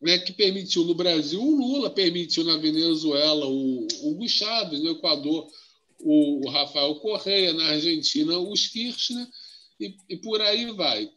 né, 0.00 0.18
que 0.18 0.32
permitiu 0.32 0.84
no 0.84 0.94
Brasil 0.94 1.42
o 1.42 1.56
Lula, 1.56 1.90
permitiu 1.90 2.44
na 2.44 2.56
Venezuela 2.56 3.46
o 3.46 3.86
Hugo 4.02 4.28
Chávez, 4.28 4.80
no 4.80 4.90
Equador 4.90 5.50
o 5.98 6.48
Rafael 6.50 6.94
Correia, 6.96 7.54
na 7.54 7.68
Argentina 7.68 8.38
os 8.38 8.66
Kirchner, 8.68 9.26
e, 9.80 9.96
e 10.08 10.16
por 10.18 10.40
aí 10.40 10.70
vai. 10.72 11.10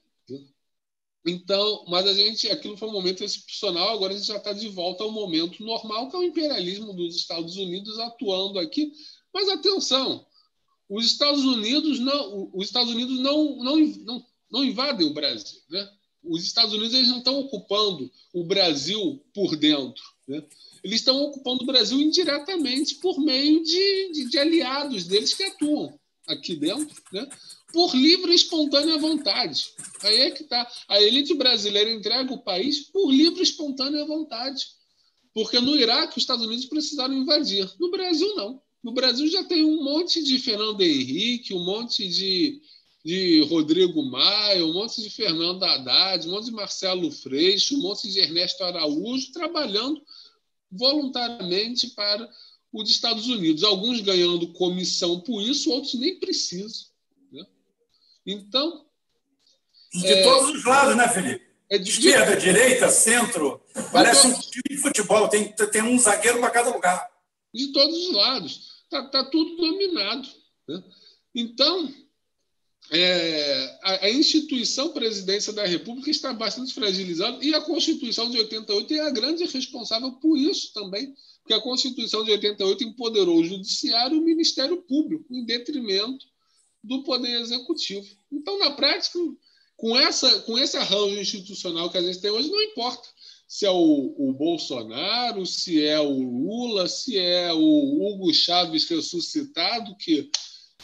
Então, 1.25 1.85
mas 1.88 2.07
a 2.07 2.14
gente, 2.14 2.49
aquilo 2.49 2.77
foi 2.77 2.88
um 2.88 2.93
momento 2.93 3.23
excepcional, 3.23 3.89
agora 3.89 4.14
a 4.14 4.17
gente 4.17 4.27
já 4.27 4.38
está 4.38 4.53
de 4.53 4.69
volta 4.69 5.03
ao 5.03 5.11
momento 5.11 5.64
normal, 5.64 6.09
que 6.09 6.15
é 6.15 6.19
o 6.19 6.23
imperialismo 6.23 6.93
dos 6.93 7.15
Estados 7.15 7.57
Unidos 7.57 7.99
atuando 7.99 8.57
aqui. 8.57 8.91
Mas 9.33 9.49
atenção, 9.49 10.25
os 10.89 11.06
Estados 11.06 11.43
Unidos 11.43 11.99
não, 11.99 12.49
os 12.53 12.65
Estados 12.65 12.91
Unidos 12.91 13.19
não, 13.19 13.57
não, 13.57 13.77
não 13.77 14.25
não 14.51 14.64
invadem 14.64 15.07
o 15.07 15.14
Brasil. 15.14 15.59
Né? 15.69 15.89
Os 16.23 16.43
Estados 16.43 16.73
Unidos 16.73 16.93
eles 16.93 17.09
não 17.09 17.19
estão 17.19 17.39
ocupando 17.39 18.11
o 18.33 18.43
Brasil 18.43 19.23
por 19.33 19.56
dentro. 19.56 20.03
Né? 20.27 20.43
Eles 20.83 20.99
estão 20.99 21.22
ocupando 21.23 21.64
o 21.64 21.67
Brasil 21.67 21.99
indiretamente 21.99 22.95
por 22.95 23.19
meio 23.19 23.64
de, 23.64 24.11
de, 24.11 24.30
de 24.30 24.38
aliados 24.38 25.06
deles 25.06 25.33
que 25.33 25.43
atuam 25.43 25.98
aqui 26.27 26.56
dentro, 26.56 26.95
né? 27.11 27.27
Por 27.72 27.95
livre 27.95 28.31
e 28.31 28.35
espontânea 28.35 28.98
vontade. 28.98 29.69
Aí 30.01 30.22
é 30.22 30.31
que 30.31 30.43
está. 30.43 30.69
A 30.88 31.01
elite 31.01 31.33
brasileira 31.33 31.91
entrega 31.91 32.33
o 32.33 32.41
país 32.41 32.81
por 32.89 33.11
livre 33.11 33.39
e 33.39 33.43
espontânea 33.43 34.06
vontade. 34.06 34.65
Porque 35.33 35.59
no 35.59 35.75
Iraque 35.75 36.17
os 36.17 36.23
Estados 36.23 36.45
Unidos 36.45 36.65
precisaram 36.65 37.14
invadir. 37.14 37.69
No 37.80 37.91
Brasil, 37.91 38.35
não. 38.35 38.61
No 38.83 38.91
Brasil 38.93 39.27
já 39.30 39.43
tem 39.43 39.64
um 39.64 39.83
monte 39.83 40.23
de 40.23 40.39
Fernando 40.39 40.81
Henrique, 40.81 41.53
um 41.53 41.64
monte 41.64 42.07
de, 42.07 42.61
de 43.03 43.41
Rodrigo 43.43 44.01
Maia, 44.03 44.65
um 44.65 44.73
monte 44.73 45.01
de 45.01 45.09
Fernando 45.09 45.64
Haddad, 45.64 46.27
um 46.27 46.31
monte 46.31 46.45
de 46.45 46.51
Marcelo 46.51 47.11
Freixo, 47.11 47.75
um 47.75 47.81
monte 47.81 48.09
de 48.09 48.19
Ernesto 48.19 48.64
Araújo 48.64 49.31
trabalhando 49.31 50.01
voluntariamente 50.72 51.88
para 51.89 52.30
os 52.72 52.89
Estados 52.89 53.27
Unidos. 53.27 53.64
Alguns 53.64 53.99
ganhando 53.99 54.53
comissão 54.53 55.19
por 55.19 55.41
isso, 55.41 55.72
outros 55.72 55.95
nem 55.95 56.17
precisam. 56.17 56.88
Então. 58.30 58.85
De 59.91 60.06
é, 60.06 60.24
todos 60.24 60.56
os 60.56 60.64
lados, 60.64 60.95
né, 60.95 61.08
Felipe? 61.08 61.43
É 61.67 61.77
de 61.77 61.90
Esquerda, 61.90 62.35
direita, 62.35 62.90
centro. 62.90 63.61
Parece 63.91 64.27
um 64.27 64.40
time 64.40 64.64
de 64.69 64.77
futebol, 64.77 65.27
tem, 65.27 65.51
tem 65.51 65.82
um 65.82 65.98
zagueiro 65.99 66.40
para 66.40 66.51
cada 66.51 66.72
lugar. 66.72 67.09
De 67.53 67.72
todos 67.72 68.08
os 68.08 68.14
lados. 68.14 68.83
Está 68.83 69.08
tá 69.09 69.24
tudo 69.25 69.56
dominado. 69.56 70.27
Né? 70.67 70.83
Então, 71.33 71.93
é, 72.91 73.80
a, 73.83 74.06
a, 74.06 74.09
instituição 74.11 74.90
presidência 74.90 75.53
da 75.53 75.66
República 75.66 76.09
está 76.09 76.33
bastante 76.33 76.74
fragilizada 76.74 77.43
e 77.43 77.53
a 77.53 77.61
Constituição 77.61 78.30
de 78.30 78.40
88 78.40 78.93
é 78.93 78.99
a 79.01 79.11
grande 79.11 79.45
responsável 79.45 80.11
por 80.14 80.38
isso 80.38 80.74
também, 80.74 81.14
porque 81.41 81.53
a 81.53 81.61
Constituição 81.61 82.24
de 82.24 82.32
88 82.32 82.83
empoderou 82.83 83.38
o 83.38 83.45
Judiciário 83.45 84.17
e 84.17 84.19
o 84.19 84.25
Ministério 84.25 84.77
Público, 84.77 85.25
em 85.32 85.45
detrimento 85.45 86.25
do 86.83 87.03
Poder 87.03 87.40
Executivo. 87.41 88.08
Então, 88.32 88.58
na 88.59 88.72
prática, 88.72 89.19
com, 89.75 89.98
essa, 89.98 90.40
com 90.41 90.58
esse 90.58 90.77
arranjo 90.77 91.19
institucional 91.19 91.90
que 91.90 91.98
a 91.98 92.01
gente 92.01 92.19
tem 92.19 92.32
hoje, 92.32 92.49
não 92.49 92.61
importa 92.61 93.08
se 93.49 93.66
é 93.66 93.72
o, 93.72 94.14
o 94.16 94.32
Bolsonaro, 94.32 95.43
se 95.43 95.83
é 95.83 95.99
o 95.99 96.22
Lula, 96.22 96.88
se 96.88 97.17
é 97.17 97.51
o 97.51 97.59
Hugo 97.59 98.32
Chaves 98.32 98.88
ressuscitado, 98.88 99.95
que 99.98 100.30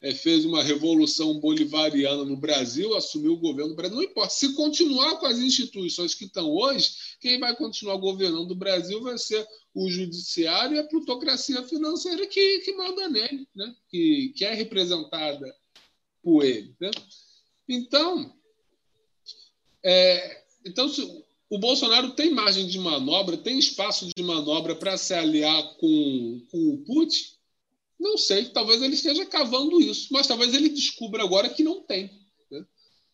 é, 0.01 0.13
fez 0.15 0.45
uma 0.45 0.63
revolução 0.63 1.39
bolivariana 1.39 2.25
no 2.25 2.35
Brasil, 2.35 2.95
assumiu 2.95 3.33
o 3.33 3.39
governo 3.39 3.69
do 3.69 3.75
Brasil. 3.75 3.95
Não 3.95 4.03
importa. 4.03 4.33
Se 4.33 4.53
continuar 4.53 5.19
com 5.19 5.27
as 5.27 5.37
instituições 5.37 6.15
que 6.15 6.25
estão 6.25 6.49
hoje, 6.49 6.91
quem 7.19 7.39
vai 7.39 7.55
continuar 7.55 7.97
governando 7.97 8.49
o 8.49 8.55
Brasil 8.55 8.99
vai 9.03 9.17
ser 9.19 9.47
o 9.73 9.87
judiciário 9.87 10.75
e 10.75 10.79
a 10.79 10.87
plutocracia 10.87 11.61
financeira 11.63 12.25
que, 12.25 12.59
que 12.59 12.73
manda 12.73 13.07
nele, 13.07 13.47
né? 13.55 13.75
que, 13.89 14.33
que 14.35 14.43
é 14.43 14.55
representada 14.55 15.55
ele. 16.41 16.75
Né? 16.79 16.91
Então, 17.67 18.33
é, 19.83 20.43
então 20.65 20.89
o 21.49 21.59
Bolsonaro 21.59 22.11
tem 22.11 22.31
margem 22.31 22.67
de 22.67 22.79
manobra, 22.79 23.37
tem 23.37 23.59
espaço 23.59 24.07
de 24.15 24.23
manobra 24.23 24.75
para 24.75 24.97
se 24.97 25.13
aliar 25.13 25.63
com, 25.75 26.41
com 26.49 26.69
o 26.69 26.77
Putin? 26.85 27.35
Não 27.99 28.17
sei, 28.17 28.45
talvez 28.45 28.81
ele 28.81 28.95
esteja 28.95 29.25
cavando 29.25 29.79
isso, 29.81 30.09
mas 30.11 30.27
talvez 30.27 30.53
ele 30.53 30.69
descubra 30.69 31.23
agora 31.23 31.49
que 31.49 31.63
não 31.63 31.81
tem. 31.81 32.11
Né? 32.51 32.65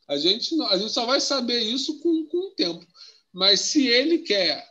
A, 0.08 0.18
gente, 0.18 0.60
a 0.64 0.78
gente 0.78 0.92
só 0.92 1.06
vai 1.06 1.20
saber 1.20 1.60
isso 1.62 2.00
com, 2.00 2.26
com 2.26 2.38
o 2.48 2.52
tempo. 2.52 2.86
Mas 3.32 3.62
se 3.62 3.88
ele 3.88 4.20
quer 4.20 4.68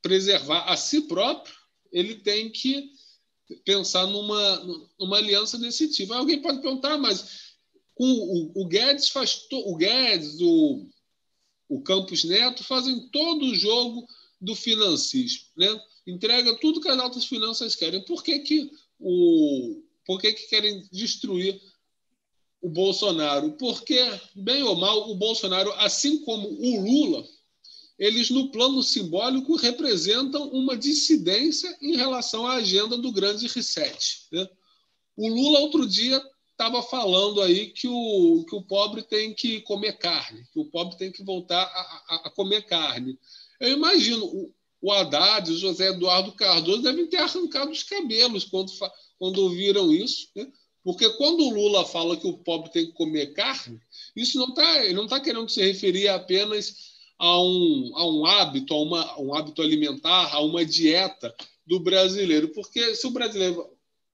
preservar 0.00 0.64
a 0.64 0.76
si 0.76 1.02
próprio, 1.02 1.54
ele 1.92 2.16
tem 2.16 2.50
que 2.50 2.90
pensar 3.64 4.06
numa, 4.06 4.86
numa 4.98 5.18
aliança 5.18 5.58
desse 5.58 5.88
tipo. 5.88 6.12
Alguém 6.12 6.40
pode 6.40 6.60
perguntar, 6.60 6.96
mas 6.96 7.49
o, 8.02 8.06
o, 8.06 8.62
o 8.62 8.66
Guedes 8.66 9.10
faz 9.10 9.46
to, 9.46 9.58
o 9.58 9.76
Guedes, 9.76 10.40
o, 10.40 10.88
o 11.68 11.82
Campos 11.82 12.24
Neto 12.24 12.64
fazem 12.64 13.10
todo 13.10 13.44
o 13.44 13.54
jogo 13.54 14.06
do 14.40 14.56
financismo, 14.56 15.44
né? 15.54 15.68
Entrega 16.06 16.58
tudo 16.58 16.80
que 16.80 16.88
as 16.88 16.98
altas 16.98 17.26
finanças 17.26 17.76
querem. 17.76 18.02
Por 18.06 18.24
que, 18.24 18.38
que 18.38 18.70
o 18.98 19.82
por 20.06 20.18
que, 20.18 20.32
que 20.32 20.48
querem 20.48 20.88
destruir 20.90 21.60
o 22.62 22.70
Bolsonaro? 22.70 23.52
Porque, 23.52 24.00
bem 24.34 24.62
ou 24.62 24.74
mal, 24.76 25.10
o 25.10 25.14
Bolsonaro, 25.14 25.70
assim 25.74 26.24
como 26.24 26.48
o 26.48 26.80
Lula, 26.80 27.22
eles, 27.98 28.30
no 28.30 28.50
plano 28.50 28.82
simbólico, 28.82 29.56
representam 29.56 30.48
uma 30.48 30.74
dissidência 30.74 31.76
em 31.82 31.96
relação 31.96 32.46
à 32.46 32.54
agenda 32.54 32.96
do 32.96 33.12
grande 33.12 33.46
reset. 33.46 34.22
Né? 34.32 34.48
O 35.18 35.28
Lula, 35.28 35.60
outro 35.60 35.86
dia, 35.86 36.20
estava 36.60 36.82
falando 36.82 37.40
aí 37.40 37.68
que 37.68 37.88
o, 37.88 38.44
que 38.46 38.54
o 38.54 38.60
pobre 38.60 39.02
tem 39.02 39.32
que 39.32 39.62
comer 39.62 39.94
carne, 39.94 40.44
que 40.52 40.60
o 40.60 40.66
pobre 40.66 40.98
tem 40.98 41.10
que 41.10 41.24
voltar 41.24 41.62
a, 41.62 42.14
a, 42.14 42.16
a 42.26 42.30
comer 42.30 42.66
carne. 42.66 43.18
Eu 43.58 43.72
imagino, 43.72 44.26
o, 44.26 44.52
o 44.82 44.92
Haddad, 44.92 45.50
o 45.50 45.56
José 45.56 45.88
Eduardo 45.88 46.32
Cardoso 46.32 46.82
devem 46.82 47.06
ter 47.06 47.16
arrancado 47.16 47.70
os 47.70 47.82
cabelos 47.82 48.44
quando, 48.44 48.70
quando 49.18 49.38
ouviram 49.38 49.90
isso, 49.90 50.28
né? 50.36 50.46
porque 50.84 51.08
quando 51.16 51.40
o 51.44 51.50
Lula 51.50 51.86
fala 51.86 52.16
que 52.16 52.26
o 52.26 52.36
pobre 52.36 52.70
tem 52.70 52.86
que 52.86 52.92
comer 52.92 53.32
carne, 53.32 53.80
isso 54.14 54.38
não 54.38 54.48
está 54.48 54.92
não 54.92 55.04
está 55.04 55.18
querendo 55.18 55.48
se 55.48 55.62
referir 55.62 56.08
apenas 56.08 56.90
a 57.18 57.42
um, 57.42 57.92
a 57.94 58.06
um 58.06 58.26
hábito, 58.26 58.74
a 58.74 58.82
uma, 58.82 59.20
um 59.20 59.34
hábito 59.34 59.62
alimentar, 59.62 60.34
a 60.34 60.40
uma 60.40 60.64
dieta 60.64 61.34
do 61.66 61.80
brasileiro, 61.80 62.48
porque 62.48 62.94
se 62.94 63.06
o 63.06 63.10
brasileiro 63.10 63.66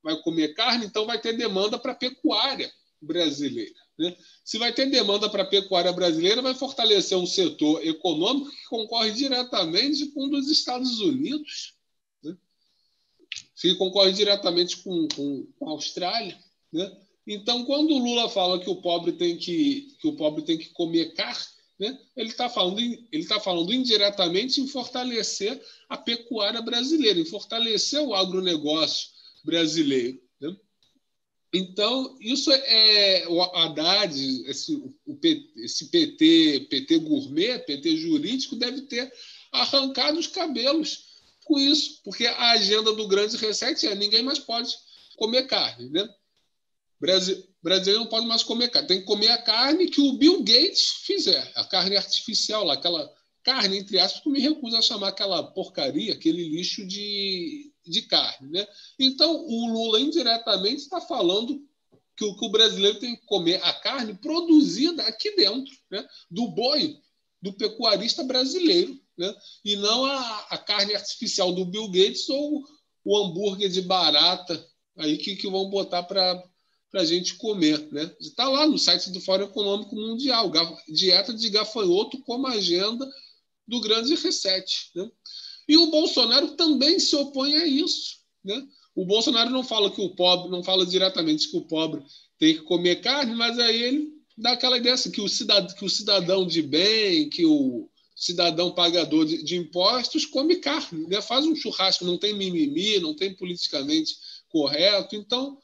vai 0.06 0.16
comer 0.22 0.54
carne, 0.54 0.86
então 0.86 1.04
vai 1.04 1.20
ter 1.20 1.36
demanda 1.36 1.76
para 1.76 1.90
a 1.90 1.96
pecuária 1.96 2.72
brasileira. 3.02 3.74
Né? 3.98 4.16
Se 4.44 4.56
vai 4.56 4.72
ter 4.72 4.86
demanda 4.86 5.28
para 5.28 5.42
a 5.42 5.46
pecuária 5.46 5.92
brasileira, 5.92 6.40
vai 6.40 6.54
fortalecer 6.54 7.18
um 7.18 7.26
setor 7.26 7.84
econômico 7.84 8.48
que 8.48 8.68
concorre 8.68 9.10
diretamente 9.10 10.06
com 10.06 10.26
um 10.26 10.30
dos 10.30 10.48
Estados 10.48 11.00
Unidos, 11.00 11.74
né? 12.22 12.36
que 13.60 13.74
concorre 13.74 14.12
diretamente 14.12 14.76
com, 14.76 15.08
com, 15.08 15.48
com 15.58 15.68
a 15.68 15.72
Austrália. 15.72 16.38
Né? 16.72 16.96
Então, 17.26 17.64
quando 17.64 17.90
o 17.90 17.98
Lula 17.98 18.28
fala 18.28 18.60
que 18.60 18.70
o 18.70 18.80
pobre 18.80 19.10
tem 19.10 19.36
que, 19.36 19.88
que, 20.00 20.06
o 20.06 20.14
pobre 20.14 20.44
tem 20.44 20.56
que 20.56 20.68
comer 20.68 21.14
carne, 21.14 21.46
né? 21.80 21.98
ele 22.16 22.28
está 22.28 22.48
falando, 22.48 22.78
ele 22.78 23.26
tá 23.26 23.40
falando 23.40 23.74
indiretamente 23.74 24.60
em 24.60 24.68
fortalecer 24.68 25.60
a 25.88 25.96
pecuária 25.96 26.62
brasileira, 26.62 27.18
em 27.18 27.24
fortalecer 27.24 28.00
o 28.00 28.14
agronegócio 28.14 29.15
brasileiro. 29.46 30.20
Então, 31.54 32.18
isso 32.20 32.52
é, 32.52 33.22
é 33.22 33.28
o 33.28 33.40
Haddad, 33.40 34.14
esse, 34.46 34.74
o, 34.74 34.94
esse 35.56 35.86
PT, 35.86 36.66
PT 36.68 36.98
gourmet, 36.98 37.60
PT 37.60 37.96
jurídico, 37.96 38.56
deve 38.56 38.82
ter 38.82 39.10
arrancado 39.50 40.18
os 40.18 40.26
cabelos 40.26 41.06
com 41.44 41.58
isso, 41.58 42.02
porque 42.04 42.26
a 42.26 42.50
agenda 42.50 42.92
do 42.92 43.08
grande 43.08 43.38
reset 43.38 43.86
é 43.86 43.94
ninguém 43.94 44.22
mais 44.22 44.38
pode 44.38 44.74
comer 45.16 45.44
carne. 45.44 45.88
Né? 45.88 46.06
Brasil, 47.00 47.42
brasileiro 47.62 48.00
não 48.00 48.10
pode 48.10 48.26
mais 48.26 48.42
comer 48.42 48.68
carne, 48.68 48.88
tem 48.88 49.00
que 49.00 49.06
comer 49.06 49.28
a 49.28 49.40
carne 49.40 49.88
que 49.88 50.00
o 50.00 50.14
Bill 50.14 50.42
Gates 50.42 51.04
fizer, 51.04 51.52
a 51.54 51.64
carne 51.64 51.96
artificial, 51.96 52.64
lá, 52.64 52.74
aquela 52.74 53.10
carne, 53.42 53.78
entre 53.78 53.98
aspas, 53.98 54.22
que 54.22 54.28
me 54.28 54.40
recuso 54.40 54.76
a 54.76 54.82
chamar 54.82 55.08
aquela 55.08 55.42
porcaria, 55.42 56.12
aquele 56.12 56.46
lixo 56.48 56.84
de, 56.84 57.65
de 57.86 58.02
carne. 58.02 58.50
Né? 58.50 58.66
Então, 58.98 59.44
o 59.46 59.66
Lula 59.72 60.00
indiretamente 60.00 60.82
está 60.82 61.00
falando 61.00 61.62
que 62.16 62.24
o, 62.24 62.36
que 62.36 62.46
o, 62.46 62.50
brasileiro 62.50 62.98
tem 62.98 63.14
que 63.14 63.26
comer 63.26 63.62
a 63.62 63.72
carne 63.74 64.14
produzida 64.14 65.02
aqui 65.02 65.36
dentro, 65.36 65.72
né? 65.90 66.06
do 66.30 66.48
boi, 66.48 66.98
do 67.42 67.52
pecuarista 67.52 68.24
brasileiro, 68.24 68.98
né? 69.16 69.34
e 69.64 69.76
não 69.76 70.04
a, 70.06 70.46
a 70.50 70.58
carne 70.58 70.94
artificial 70.94 71.52
do 71.52 71.64
Bill 71.64 71.88
Gates 71.88 72.28
ou 72.28 72.64
o 73.04 73.16
hambúrguer 73.16 73.68
de 73.68 73.82
barata 73.82 74.66
aí 74.96 75.18
que, 75.18 75.36
que 75.36 75.48
vão 75.48 75.68
botar 75.68 76.02
para 76.02 76.42
a 76.94 77.04
gente 77.04 77.34
comer. 77.34 77.86
Né? 77.92 78.10
Está 78.18 78.48
lá 78.48 78.66
no 78.66 78.78
site 78.78 79.10
do 79.10 79.20
Fórum 79.20 79.44
Econômico 79.44 79.94
Mundial, 79.94 80.50
dieta 80.88 81.32
de 81.32 81.50
gafanhoto 81.50 82.20
como 82.22 82.46
agenda 82.46 83.08
do 83.66 83.80
grande 83.80 84.14
reset. 84.14 84.90
Né? 84.94 85.10
E 85.68 85.76
o 85.76 85.90
Bolsonaro 85.90 86.52
também 86.52 86.98
se 86.98 87.14
opõe 87.16 87.54
a 87.56 87.66
isso. 87.66 88.18
Né? 88.44 88.66
O 88.94 89.04
Bolsonaro 89.04 89.50
não 89.50 89.64
fala 89.64 89.90
que 89.90 90.00
o 90.00 90.14
pobre, 90.14 90.50
não 90.50 90.62
fala 90.62 90.86
diretamente 90.86 91.50
que 91.50 91.56
o 91.56 91.66
pobre 91.66 92.02
tem 92.38 92.54
que 92.54 92.62
comer 92.62 93.00
carne, 93.00 93.34
mas 93.34 93.58
aí 93.58 93.82
ele 93.82 94.12
dá 94.36 94.52
aquela 94.52 94.78
ideia 94.78 94.94
assim, 94.94 95.10
que, 95.10 95.20
o 95.20 95.28
cidadão, 95.28 95.74
que 95.74 95.84
o 95.84 95.90
cidadão 95.90 96.46
de 96.46 96.62
bem, 96.62 97.28
que 97.28 97.44
o 97.44 97.88
cidadão 98.14 98.72
pagador 98.72 99.26
de, 99.26 99.42
de 99.42 99.56
impostos 99.56 100.24
come 100.24 100.56
carne, 100.56 101.06
né? 101.08 101.20
faz 101.20 101.44
um 101.44 101.54
churrasco, 101.54 102.04
não 102.04 102.16
tem 102.16 102.34
mimimi, 102.34 102.98
não 103.00 103.14
tem 103.14 103.34
politicamente 103.34 104.16
correto. 104.48 105.16
Então, 105.16 105.58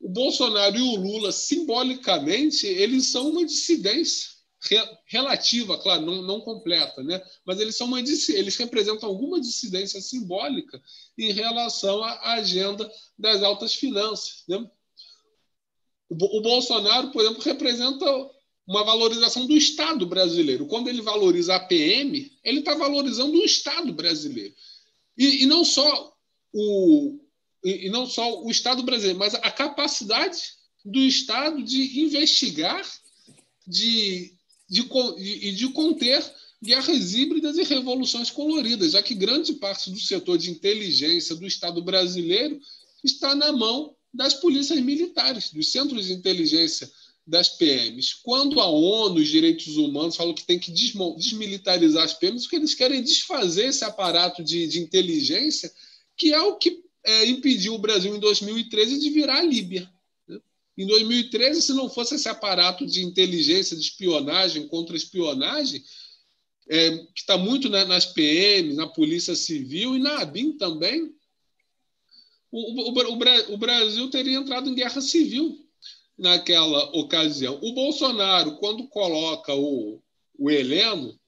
o 0.00 0.08
Bolsonaro 0.08 0.76
e 0.76 0.82
o 0.82 0.96
Lula, 0.96 1.32
simbolicamente, 1.32 2.66
eles 2.66 3.06
são 3.06 3.30
uma 3.30 3.44
dissidência 3.44 4.35
relativa, 5.06 5.78
claro, 5.78 6.04
não, 6.04 6.22
não 6.22 6.40
completa, 6.40 7.02
né? 7.02 7.22
mas 7.44 7.60
eles, 7.60 7.76
são 7.76 7.86
uma, 7.86 8.00
eles 8.00 8.56
representam 8.56 9.08
alguma 9.08 9.40
dissidência 9.40 10.00
simbólica 10.00 10.82
em 11.18 11.32
relação 11.32 12.02
à 12.02 12.34
agenda 12.34 12.90
das 13.18 13.42
altas 13.42 13.74
finanças. 13.74 14.44
Né? 14.48 14.56
O, 16.08 16.38
o 16.38 16.40
Bolsonaro, 16.40 17.10
por 17.10 17.22
exemplo, 17.22 17.42
representa 17.42 18.06
uma 18.66 18.82
valorização 18.82 19.46
do 19.46 19.56
Estado 19.56 20.06
brasileiro. 20.06 20.66
Quando 20.66 20.88
ele 20.88 21.00
valoriza 21.00 21.54
a 21.54 21.60
PM, 21.60 22.32
ele 22.42 22.58
está 22.58 22.74
valorizando 22.74 23.32
o 23.38 23.44
Estado 23.44 23.92
brasileiro. 23.92 24.54
E, 25.16 25.44
e, 25.44 25.46
não 25.46 25.64
só 25.64 26.12
o 26.52 27.20
e, 27.64 27.86
e 27.86 27.90
não 27.90 28.06
só 28.06 28.42
o 28.42 28.50
Estado 28.50 28.82
brasileiro, 28.82 29.18
mas 29.18 29.34
a 29.34 29.50
capacidade 29.50 30.54
do 30.84 31.00
Estado 31.00 31.62
de 31.62 32.00
investigar, 32.00 32.84
de 33.66 34.35
de, 34.68 34.88
e 35.18 35.52
de 35.52 35.68
conter 35.68 36.24
guerras 36.62 37.14
híbridas 37.14 37.56
e 37.58 37.62
revoluções 37.62 38.30
coloridas, 38.30 38.92
já 38.92 39.02
que 39.02 39.14
grande 39.14 39.54
parte 39.54 39.90
do 39.90 40.00
setor 40.00 40.38
de 40.38 40.50
inteligência 40.50 41.34
do 41.34 41.46
Estado 41.46 41.82
brasileiro 41.82 42.58
está 43.04 43.34
na 43.34 43.52
mão 43.52 43.94
das 44.12 44.34
polícias 44.34 44.80
militares, 44.80 45.50
dos 45.52 45.70
centros 45.70 46.06
de 46.06 46.12
inteligência 46.12 46.90
das 47.26 47.48
PMs. 47.48 48.14
Quando 48.22 48.60
a 48.60 48.66
ONU, 48.66 49.20
os 49.20 49.28
direitos 49.28 49.76
humanos, 49.76 50.16
falam 50.16 50.34
que 50.34 50.44
tem 50.44 50.58
que 50.58 50.70
desmilitarizar 50.70 52.04
as 52.04 52.14
PMs, 52.14 52.44
porque 52.44 52.56
eles 52.56 52.74
querem 52.74 53.02
desfazer 53.02 53.66
esse 53.66 53.84
aparato 53.84 54.42
de, 54.42 54.66
de 54.66 54.80
inteligência, 54.80 55.70
que 56.16 56.32
é 56.32 56.40
o 56.40 56.56
que 56.56 56.80
é, 57.04 57.26
impediu 57.26 57.74
o 57.74 57.78
Brasil, 57.78 58.14
em 58.14 58.20
2013, 58.20 58.98
de 58.98 59.10
virar 59.10 59.38
a 59.38 59.42
Líbia. 59.42 59.90
Em 60.76 60.86
2013, 60.86 61.62
se 61.62 61.72
não 61.72 61.88
fosse 61.88 62.16
esse 62.16 62.28
aparato 62.28 62.84
de 62.86 63.02
inteligência, 63.02 63.76
de 63.76 63.82
espionagem, 63.82 64.68
contra-espionagem, 64.68 65.82
é, 66.68 66.98
que 66.98 67.20
está 67.20 67.38
muito 67.38 67.68
né, 67.68 67.84
nas 67.84 68.04
PM, 68.04 68.74
na 68.74 68.86
Polícia 68.86 69.34
Civil 69.34 69.96
e 69.96 69.98
na 69.98 70.20
ABIN 70.20 70.56
também, 70.56 71.14
o, 72.50 72.90
o, 72.90 73.54
o, 73.54 73.58
Brasil 73.58 74.10
teria 74.10 74.38
entrado 74.38 74.68
em 74.68 74.74
guerra 74.74 75.00
civil 75.00 75.58
naquela 76.16 76.84
ocasião. 76.96 77.58
O 77.62 77.72
Bolsonaro, 77.72 78.56
quando 78.56 78.88
coloca 78.88 79.54
o, 79.54 80.00
o 80.38 80.50
Heleno 80.50 81.18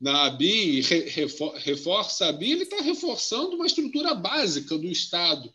na 0.00 0.26
ABIN 0.26 0.46
e 0.46 0.80
re, 0.80 1.26
reforça 1.56 2.26
a 2.26 2.28
ABIN, 2.28 2.50
ele 2.50 2.62
está 2.64 2.82
reforçando 2.82 3.56
uma 3.56 3.66
estrutura 3.66 4.14
básica 4.14 4.76
do 4.76 4.88
Estado 4.88 5.52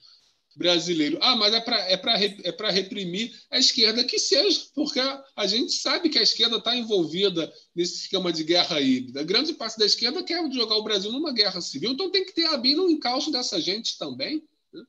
brasileiro. 0.56 1.18
Ah, 1.22 1.36
mas 1.36 1.54
é 1.54 1.62
para 1.62 1.78
é 1.80 2.00
é 2.44 2.72
reprimir 2.72 3.32
a 3.50 3.58
esquerda 3.58 4.04
que 4.04 4.20
seja, 4.20 4.62
porque 4.74 5.00
a 5.00 5.48
gente 5.48 5.74
sabe 5.74 6.10
que 6.10 6.20
a 6.20 6.24
esquerda 6.24 6.58
está 6.58 6.76
envolvida 6.76 7.52
nesse 7.76 7.96
esquema 8.02 8.32
de 8.32 8.44
guerra 8.44 8.80
híbrida. 8.82 9.24
Grande 9.24 9.54
parte 9.54 9.78
da 9.78 9.86
esquerda 9.86 10.24
quer 10.24 10.42
jogar 10.52 10.76
o 10.76 10.84
Brasil 10.84 11.12
numa 11.12 11.32
guerra 11.32 11.62
civil, 11.62 11.92
então 11.92 12.12
tem 12.12 12.26
que 12.26 12.34
ter 12.34 12.46
a 12.48 12.58
BIM 12.58 12.76
no 12.76 12.90
encalço 12.90 13.32
dessa 13.32 13.60
gente 13.60 13.98
também. 13.98 14.44
Né? 14.74 14.84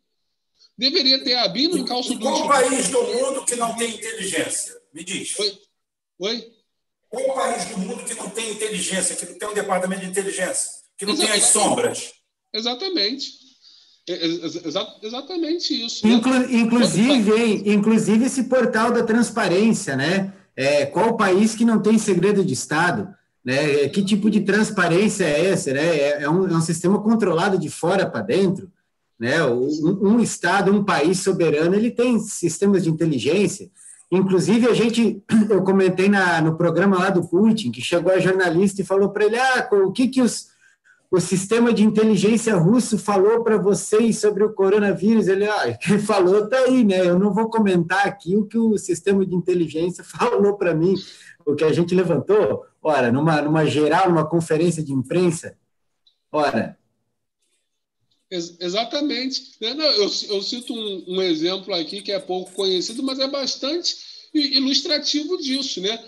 Deveria 0.77 1.23
ter 1.23 1.35
a 1.35 1.49
BIM 1.49 1.69
no 1.69 1.79
encalço 1.79 2.15
do. 2.15 2.21
Qual 2.21 2.49
país 2.49 2.89
do 2.89 3.03
mundo 3.03 3.45
que 3.45 3.57
não 3.57 3.77
tem 3.77 3.95
inteligência? 3.95 4.75
Me 4.93 5.05
diz. 5.05 5.39
Oi? 5.39 5.59
Oi? 6.19 6.53
Qual 7.09 7.35
país 7.35 7.65
do 7.67 7.79
mundo 7.79 8.05
que 8.05 8.15
não 8.15 8.31
tem 8.31 8.51
inteligência, 8.51 9.15
que 9.15 9.27
não 9.27 9.39
tem 9.39 9.49
um 9.49 9.55
departamento 9.55 10.03
de 10.03 10.11
inteligência, 10.11 10.71
que 10.97 11.05
não 11.05 11.13
Exatamente. 11.13 11.41
tem 11.41 11.47
as 11.47 11.53
sombras? 11.53 12.13
Exatamente. 12.53 13.42
É, 14.09 14.15
é, 14.15 15.07
exatamente 15.07 15.87
isso. 15.87 16.07
Inclu 16.07 16.35
inclusive, 16.51 17.71
inclusive 17.71 18.25
esse 18.25 18.45
portal 18.45 18.91
da 18.91 19.05
transparência, 19.05 19.97
né? 19.97 20.33
É, 20.57 20.85
qual 20.87 21.17
país 21.17 21.55
que 21.55 21.65
não 21.65 21.81
tem 21.81 21.99
segredo 21.99 22.45
de 22.45 22.53
Estado? 22.53 23.09
Né? 23.45 23.85
É, 23.85 23.89
que 23.89 24.05
tipo 24.05 24.31
de 24.31 24.41
transparência 24.41 25.25
é 25.25 25.47
essa? 25.51 25.73
Né? 25.73 25.97
É, 25.97 26.23
é, 26.23 26.31
um, 26.31 26.47
é 26.47 26.55
um 26.55 26.61
sistema 26.61 27.01
controlado 27.01 27.59
de 27.59 27.71
fora 27.71 28.07
para 28.07 28.23
dentro. 28.23 28.71
Né? 29.19 29.43
Um, 29.45 30.15
um, 30.15 30.21
Estado, 30.21 30.73
um 30.73 30.85
país 30.85 31.21
soberano, 31.21 31.75
ele 31.75 31.91
tem 31.91 32.19
sistemas 32.19 32.85
de 32.85 32.91
inteligência. 32.91 33.71
Inclusive, 34.11 34.69
a 34.69 34.75
gente, 34.75 35.23
eu 35.49 35.63
comentei 35.63 36.09
na, 36.09 36.41
no 36.41 36.57
programa 36.57 36.99
lá 36.99 37.09
do 37.09 37.27
Putin, 37.27 37.71
que 37.71 37.81
chegou 37.81 38.13
a 38.13 38.19
jornalista 38.19 38.83
e 38.83 38.87
falou 38.87 39.11
para 39.11 39.25
ele, 39.25 39.39
ah, 39.39 39.69
o 39.73 39.93
que, 39.93 40.09
que 40.09 40.21
os 40.21 40.52
o 41.13 41.21
sistema 41.21 41.75
de 41.75 41.85
inteligência 41.85 42.57
russo 42.57 42.97
falou 42.97 43.45
para 43.45 43.59
vocês 43.59 44.19
sobre 44.19 44.43
o 44.43 44.55
coronavírus. 44.55 45.29
Ele, 45.29 45.45
ah, 45.45 45.79
falou, 46.07 46.49
tá 46.49 46.59
aí, 46.61 46.83
né? 46.83 47.07
Eu 47.07 47.19
não 47.19 47.35
vou 47.35 47.51
comentar 47.51 48.07
aqui 48.07 48.35
o 48.35 48.47
que 48.47 48.57
o 48.57 48.79
sistema 48.79 49.25
de 49.27 49.35
inteligência 49.35 50.03
falou 50.09 50.57
para 50.57 50.75
mim, 50.75 50.95
o 51.45 51.55
que 51.55 51.65
a 51.65 51.73
gente 51.73 51.95
levantou. 51.95 52.65
Ora, 52.83 53.13
numa, 53.13 53.43
numa 53.43 53.67
geral, 53.67 54.09
numa 54.09 54.27
conferência 54.27 54.83
de 54.83 54.95
imprensa, 54.95 55.55
ora. 56.33 56.79
Ex 58.31 58.57
exatamente. 58.59 59.53
Eu, 59.61 59.77
eu 60.31 60.41
cito 60.41 60.73
um 60.73 61.21
exemplo 61.21 61.75
aqui 61.75 62.01
que 62.01 62.11
é 62.11 62.19
pouco 62.19 62.53
conhecido, 62.53 63.03
mas 63.03 63.19
é 63.19 63.29
bastante 63.29 63.97
ilustrativo 64.33 65.37
disso, 65.37 65.83
né? 65.83 66.03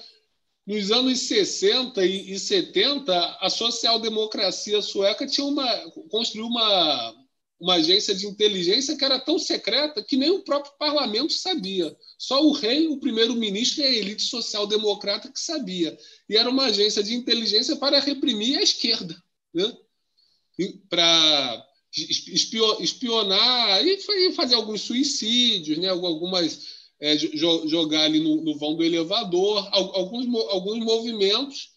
Nos 0.66 0.90
anos 0.90 1.20
60 1.20 2.04
e 2.06 2.38
70, 2.38 3.38
a 3.40 3.50
social-democracia 3.50 4.80
sueca 4.80 5.26
tinha 5.26 5.46
uma, 5.46 5.68
construiu 6.10 6.46
uma, 6.46 7.14
uma 7.60 7.74
agência 7.74 8.14
de 8.14 8.26
inteligência 8.26 8.96
que 8.96 9.04
era 9.04 9.20
tão 9.20 9.38
secreta 9.38 10.02
que 10.02 10.16
nem 10.16 10.30
o 10.30 10.42
próprio 10.42 10.72
parlamento 10.78 11.34
sabia. 11.34 11.94
Só 12.18 12.42
o 12.42 12.52
rei, 12.52 12.88
o 12.88 12.98
primeiro-ministro 12.98 13.82
e 13.82 13.86
a 13.86 13.90
elite 13.90 14.22
social-democrata 14.22 15.30
que 15.30 15.38
sabia. 15.38 15.98
E 16.30 16.36
era 16.36 16.48
uma 16.48 16.66
agência 16.66 17.02
de 17.02 17.14
inteligência 17.14 17.76
para 17.76 18.00
reprimir 18.00 18.58
a 18.58 18.62
esquerda, 18.62 19.22
né? 19.52 19.76
para 20.88 21.66
espionar 22.80 23.86
e 23.86 24.32
fazer 24.32 24.54
alguns 24.54 24.80
suicídios, 24.80 25.76
né? 25.76 25.88
algumas 25.88 26.83
é, 27.05 27.18
jogar 27.18 28.05
ali 28.05 28.18
no, 28.18 28.41
no, 28.41 28.57
vão 28.57 28.74
do 28.74 28.83
elevador, 28.83 29.68
alguns, 29.70 30.26
alguns 30.49 30.78
movimentos 30.83 31.68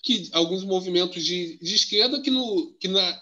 que 0.00 0.28
alguns 0.32 0.62
movimentos 0.62 1.24
de, 1.24 1.58
de 1.58 1.74
esquerda 1.74 2.20
que 2.20 2.30
no 2.30 2.72
que 2.74 2.86
na 2.86 3.20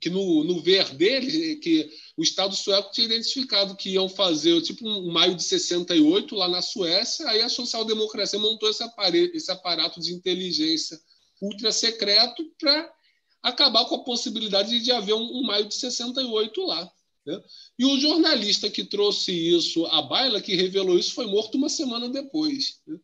que 0.00 0.08
no, 0.08 0.42
no 0.44 0.62
ver 0.62 0.94
deles, 0.94 1.60
que 1.60 1.90
o 2.16 2.22
Estado 2.22 2.56
sueco 2.56 2.90
tinha 2.90 3.04
identificado 3.04 3.76
que 3.76 3.90
iam 3.90 4.08
fazer 4.08 4.62
tipo 4.62 4.88
um 4.88 5.12
maio 5.12 5.34
de 5.34 5.42
68 5.42 6.34
lá 6.34 6.48
na 6.48 6.62
Suécia, 6.62 7.28
aí 7.28 7.42
a 7.42 7.50
social-democracia 7.50 8.38
montou 8.38 8.70
esse, 8.70 8.82
aparelho, 8.82 9.30
esse 9.36 9.52
aparato 9.52 10.00
de 10.00 10.14
inteligência 10.14 10.98
ultra 11.42 11.70
secreto 11.70 12.42
para 12.58 12.90
acabar 13.42 13.84
com 13.84 13.96
a 13.96 14.04
possibilidade 14.04 14.80
de 14.80 14.90
haver 14.90 15.12
um, 15.12 15.38
um 15.38 15.42
maio 15.42 15.66
de 15.66 15.74
68 15.74 16.62
lá. 16.62 16.90
Né? 17.26 17.40
E 17.78 17.84
o 17.84 17.98
jornalista 17.98 18.70
que 18.70 18.84
trouxe 18.84 19.32
isso 19.32 19.86
à 19.86 20.02
baila, 20.02 20.40
que 20.40 20.54
revelou 20.54 20.98
isso, 20.98 21.14
foi 21.14 21.26
morto 21.26 21.56
uma 21.56 21.68
semana 21.68 22.08
depois. 22.08 22.80
Né? 22.86 22.98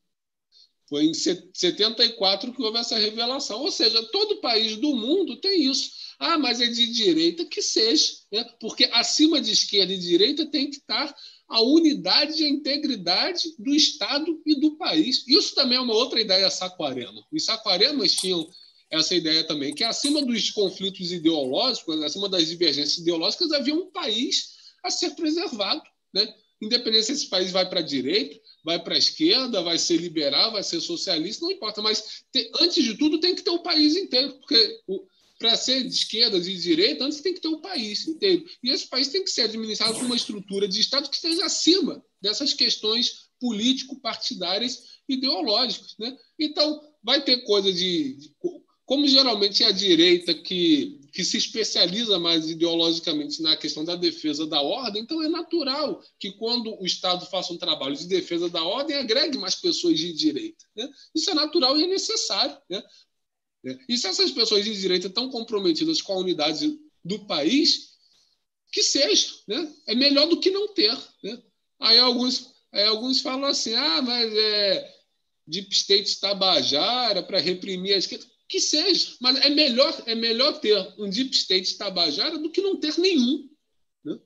Foi 0.88 1.04
em 1.04 1.14
74 1.14 2.52
que 2.52 2.62
houve 2.62 2.78
essa 2.78 2.96
revelação. 2.96 3.60
Ou 3.60 3.72
seja, 3.72 4.02
todo 4.10 4.40
país 4.40 4.76
do 4.76 4.94
mundo 4.94 5.36
tem 5.40 5.64
isso. 5.64 5.90
Ah, 6.18 6.38
mas 6.38 6.60
é 6.60 6.66
de 6.66 6.86
direita, 6.86 7.44
que 7.44 7.60
seja. 7.60 8.12
Né? 8.32 8.44
Porque 8.60 8.88
acima 8.92 9.40
de 9.40 9.50
esquerda 9.50 9.92
e 9.92 9.98
direita 9.98 10.46
tem 10.46 10.70
que 10.70 10.76
estar 10.76 11.14
a 11.48 11.60
unidade 11.60 12.42
e 12.42 12.46
a 12.46 12.48
integridade 12.48 13.54
do 13.58 13.74
Estado 13.74 14.40
e 14.46 14.58
do 14.60 14.76
país. 14.76 15.24
Isso 15.26 15.54
também 15.54 15.76
é 15.76 15.80
uma 15.80 15.94
outra 15.94 16.20
ideia 16.20 16.50
saquarema. 16.50 17.24
Os 17.32 17.44
saquaremas 17.44 18.14
tinham 18.14 18.48
essa 18.90 19.14
ideia 19.14 19.44
também, 19.44 19.74
que 19.74 19.84
acima 19.84 20.24
dos 20.24 20.50
conflitos 20.50 21.12
ideológicos, 21.12 22.02
acima 22.02 22.28
das 22.28 22.46
divergências 22.46 22.98
ideológicas, 22.98 23.52
havia 23.52 23.74
um 23.74 23.90
país 23.90 24.54
a 24.84 24.90
ser 24.90 25.10
preservado. 25.10 25.82
Né? 26.14 26.32
Independente 26.62 27.06
se 27.06 27.12
esse 27.12 27.28
país 27.28 27.50
vai 27.50 27.68
para 27.68 27.80
a 27.80 27.82
direita, 27.82 28.40
vai 28.64 28.82
para 28.82 28.94
a 28.94 28.98
esquerda, 28.98 29.62
vai 29.62 29.78
ser 29.78 29.96
liberal, 29.98 30.52
vai 30.52 30.62
ser 30.62 30.80
socialista, 30.80 31.44
não 31.44 31.52
importa. 31.52 31.82
Mas, 31.82 32.24
te, 32.32 32.50
antes 32.60 32.82
de 32.82 32.96
tudo, 32.96 33.20
tem 33.20 33.34
que 33.34 33.42
ter 33.42 33.50
o 33.50 33.62
país 33.62 33.96
inteiro, 33.96 34.38
porque 34.38 34.80
para 35.38 35.56
ser 35.56 35.82
de 35.82 35.94
esquerda, 35.94 36.40
de 36.40 36.56
direita, 36.56 37.04
antes 37.04 37.20
tem 37.20 37.34
que 37.34 37.40
ter 37.40 37.48
o 37.48 37.60
país 37.60 38.06
inteiro. 38.06 38.44
E 38.62 38.70
esse 38.70 38.88
país 38.88 39.08
tem 39.08 39.22
que 39.22 39.30
ser 39.30 39.42
administrado 39.42 39.94
por 39.94 40.04
uma 40.04 40.16
estrutura 40.16 40.66
de 40.66 40.80
Estado 40.80 41.10
que 41.10 41.16
esteja 41.16 41.44
acima 41.44 42.02
dessas 42.22 42.54
questões 42.54 43.26
político-partidárias 43.38 44.82
ideológicas. 45.06 45.94
Né? 45.98 46.16
Então, 46.38 46.80
vai 47.02 47.22
ter 47.22 47.44
coisa 47.44 47.70
de, 47.72 48.14
de 48.14 48.34
como 48.86 49.06
geralmente 49.06 49.64
é 49.64 49.66
a 49.66 49.72
direita 49.72 50.32
que, 50.32 51.00
que 51.12 51.24
se 51.24 51.36
especializa 51.36 52.20
mais 52.20 52.48
ideologicamente 52.48 53.42
na 53.42 53.56
questão 53.56 53.84
da 53.84 53.96
defesa 53.96 54.46
da 54.46 54.62
ordem, 54.62 55.02
então 55.02 55.20
é 55.24 55.28
natural 55.28 56.00
que 56.20 56.30
quando 56.32 56.80
o 56.80 56.86
Estado 56.86 57.26
faça 57.26 57.52
um 57.52 57.58
trabalho 57.58 57.96
de 57.96 58.06
defesa 58.06 58.48
da 58.48 58.62
ordem, 58.62 58.96
agregue 58.96 59.38
mais 59.38 59.56
pessoas 59.56 59.98
de 59.98 60.12
direita. 60.12 60.64
Né? 60.76 60.88
Isso 61.12 61.28
é 61.28 61.34
natural 61.34 61.76
e 61.76 61.82
é 61.82 61.86
necessário. 61.88 62.56
Né? 62.70 62.80
E 63.88 63.98
se 63.98 64.06
essas 64.06 64.30
pessoas 64.30 64.64
de 64.64 64.80
direita 64.80 65.08
estão 65.08 65.28
comprometidas 65.30 66.00
com 66.00 66.12
a 66.12 66.20
unidade 66.20 66.78
do 67.04 67.26
país, 67.26 67.96
que 68.70 68.84
seja. 68.84 69.34
Né? 69.48 69.74
É 69.88 69.96
melhor 69.96 70.28
do 70.28 70.38
que 70.38 70.52
não 70.52 70.72
ter. 70.72 70.96
Né? 71.24 71.42
Aí 71.80 71.98
alguns, 71.98 72.52
aí 72.72 72.84
alguns 72.84 73.20
falam 73.20 73.46
assim: 73.46 73.74
ah, 73.74 74.00
mas 74.00 74.32
é, 74.32 74.94
deep 75.44 75.74
state 75.74 76.20
tabajara 76.20 77.20
para 77.20 77.40
reprimir 77.40 77.94
a 77.94 77.98
esquerda, 77.98 78.24
que 78.48 78.60
seja, 78.60 79.16
mas 79.20 79.38
é 79.38 79.50
melhor, 79.50 80.02
é 80.06 80.14
melhor 80.14 80.60
ter 80.60 80.76
um 80.98 81.08
deep 81.10 81.34
state 81.34 81.76
tabajara 81.76 82.38
do 82.38 82.50
que 82.50 82.60
não 82.60 82.78
ter 82.78 82.96
nenhum. 82.98 83.48
Né? 84.04 84.18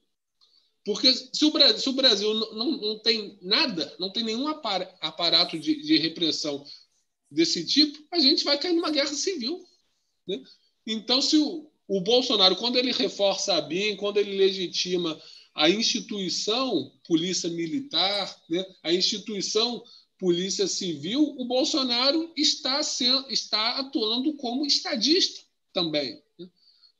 Porque 0.84 1.12
se 1.12 1.44
o 1.44 1.50
Brasil, 1.50 1.78
se 1.78 1.88
o 1.88 1.92
Brasil 1.92 2.34
não, 2.34 2.70
não, 2.72 2.98
tem 2.98 3.38
nada, 3.40 3.94
não 3.98 4.12
tem 4.12 4.22
nenhum 4.22 4.46
aparato 4.48 5.58
de, 5.58 5.82
de 5.82 5.96
repressão 5.96 6.64
desse 7.30 7.64
tipo, 7.66 7.98
a 8.10 8.18
gente 8.18 8.44
vai 8.44 8.58
cair 8.58 8.74
numa 8.74 8.90
guerra 8.90 9.14
civil. 9.14 9.64
Né? 10.26 10.42
Então, 10.86 11.22
se 11.22 11.36
o, 11.36 11.70
o 11.88 12.00
Bolsonaro, 12.00 12.56
quando 12.56 12.76
ele 12.76 12.92
reforça 12.92 13.54
a 13.54 13.60
BIM, 13.60 13.96
quando 13.96 14.18
ele 14.18 14.36
legitima 14.36 15.20
a 15.54 15.68
instituição 15.68 16.92
polícia 17.06 17.48
militar, 17.50 18.36
né, 18.48 18.64
a 18.82 18.92
instituição 18.92 19.82
polícia 20.20 20.68
civil, 20.68 21.34
o 21.38 21.46
Bolsonaro 21.46 22.30
está, 22.36 22.82
sendo, 22.82 23.28
está 23.30 23.78
atuando 23.78 24.34
como 24.36 24.66
estadista 24.66 25.42
também. 25.72 26.22
Né? 26.38 26.46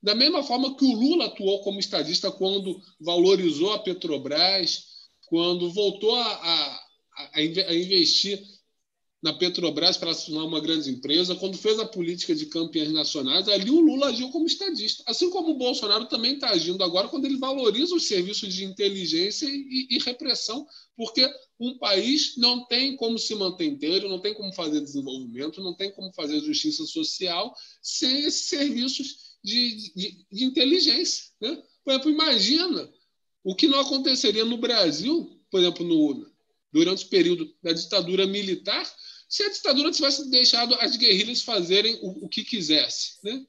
Da 0.03 0.15
mesma 0.15 0.43
forma 0.43 0.75
que 0.75 0.85
o 0.87 0.95
Lula 0.95 1.27
atuou 1.27 1.61
como 1.61 1.79
estadista 1.79 2.33
quando 2.33 2.83
valorizou 2.99 3.75
a 3.75 3.79
Petrobras, 3.79 4.87
quando 5.29 5.71
voltou 5.71 6.17
a, 6.17 6.33
a, 6.33 6.87
a 7.35 7.43
investir 7.75 8.43
na 9.23 9.35
Petrobras 9.35 9.99
para 9.99 10.15
tornar 10.15 10.45
uma 10.45 10.61
grande 10.61 10.91
empresa, 10.91 11.35
quando 11.35 11.59
fez 11.59 11.79
a 11.79 11.85
política 11.85 12.35
de 12.35 12.47
campeões 12.47 12.91
nacionais, 12.91 13.49
ali 13.49 13.71
o 13.71 13.81
Lula 13.81 14.09
agiu 14.09 14.31
como 14.31 14.47
estadista. 14.47 15.03
Assim 15.07 15.29
como 15.29 15.51
o 15.51 15.59
Bolsonaro 15.59 16.07
também 16.07 16.35
está 16.35 16.51
agindo 16.51 16.83
agora 16.83 17.09
quando 17.09 17.27
ele 17.27 17.37
valoriza 17.37 17.95
os 17.95 18.07
serviços 18.07 18.53
de 18.53 18.65
inteligência 18.65 19.47
e, 19.47 19.89
e, 19.91 19.99
repressão, 19.99 20.67
porque 20.97 21.29
um 21.59 21.77
país 21.77 22.37
não 22.39 22.65
tem 22.67 22.97
como 22.97 23.19
se 23.19 23.35
manter 23.35 23.67
inteiro, 23.67 24.09
não 24.09 24.21
tem 24.21 24.33
como 24.33 24.55
fazer 24.55 24.81
desenvolvimento, 24.81 25.63
não 25.63 25.75
tem 25.75 25.93
como 25.93 26.11
fazer 26.15 26.41
justiça 26.41 26.85
social 26.87 27.55
sem 27.83 28.21
esses 28.21 28.49
serviços 28.49 29.37
de, 29.45 29.93
de, 29.95 30.27
de 30.33 30.45
inteligência. 30.45 31.25
Né? 31.41 31.63
Por 31.85 31.91
exemplo, 31.91 32.11
imagina 32.11 32.91
o 33.45 33.55
que 33.55 33.69
não 33.69 33.81
aconteceria 33.81 34.47
no 34.47 34.57
Brasil, 34.57 35.39
por 35.51 35.61
exemplo, 35.61 35.87
no, 35.87 36.30
durante 36.73 37.05
o 37.05 37.09
período 37.09 37.53
da 37.63 37.73
ditadura 37.73 38.27
militar, 38.27 38.87
se 39.29 39.43
a 39.45 39.49
ditadura 39.49 39.93
tivesse 39.93 40.29
deixado 40.29 40.75
as 40.81 40.97
guerrilhas 40.97 41.43
fazerem 41.43 41.99
o, 42.03 42.27
o 42.27 42.29
que 42.29 42.43
quisesse. 42.43 43.19
Né? 43.23 43.45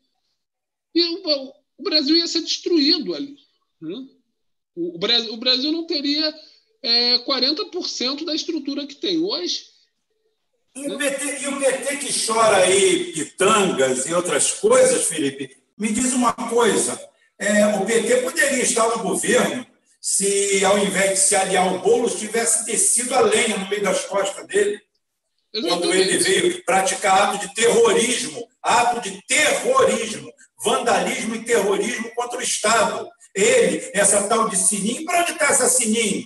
E 0.93 1.03
o, 1.03 1.53
o, 1.79 1.83
Brasil 1.83 2.15
ia 2.15 2.27
ser 2.27 2.41
destruído 2.41 3.15
ali. 3.15 3.35
Né? 3.81 4.07
O, 4.75 4.95
o, 4.95 4.99
Brasil, 4.99 5.33
o 5.33 5.37
Brasil 5.37 5.71
não 5.71 5.87
teria 5.87 6.33
é, 6.83 7.19
40% 7.19 8.25
da 8.25 8.35
estrutura 8.35 8.85
que 8.85 8.95
tem 8.95 9.17
hoje. 9.19 9.71
E 10.75 10.87
o, 10.87 10.97
PT, 10.97 11.41
e 11.41 11.47
o 11.47 11.59
PT 11.59 11.97
que 11.97 12.25
chora 12.25 12.57
aí 12.57 13.11
pitangas 13.11 14.05
e 14.05 14.13
outras 14.13 14.53
coisas, 14.53 15.05
Felipe, 15.07 15.57
me 15.77 15.91
diz 15.91 16.13
uma 16.13 16.31
coisa: 16.33 16.97
é, 17.37 17.75
o 17.75 17.85
PT 17.85 18.21
poderia 18.21 18.63
estar 18.63 18.87
no 18.95 19.03
governo 19.03 19.67
se, 20.01 20.65
ao 20.65 20.79
invés 20.79 21.11
de 21.11 21.17
se 21.17 21.35
aliar 21.35 21.67
ao 21.67 21.77
bolo, 21.79 22.09
tivesse 22.09 22.65
descido 22.65 23.13
a 23.15 23.21
lenha 23.21 23.57
no 23.57 23.69
meio 23.69 23.83
das 23.83 24.03
costas 24.05 24.47
dele 24.47 24.81
quando 25.51 25.93
ele 25.93 26.17
veio 26.17 26.63
praticar 26.63 27.23
ato 27.23 27.39
de 27.39 27.53
terrorismo, 27.53 28.47
ato 28.63 29.01
de 29.01 29.21
terrorismo, 29.27 30.31
vandalismo 30.63 31.35
e 31.35 31.43
terrorismo 31.43 32.09
contra 32.15 32.39
o 32.39 32.41
Estado. 32.41 33.07
Ele, 33.35 33.91
essa 33.93 34.27
tal 34.27 34.47
de 34.49 34.55
Sininho, 34.55 35.05
para 35.05 35.21
onde 35.21 35.33
está 35.33 35.47
essa 35.47 35.67
Sininho? 35.67 36.25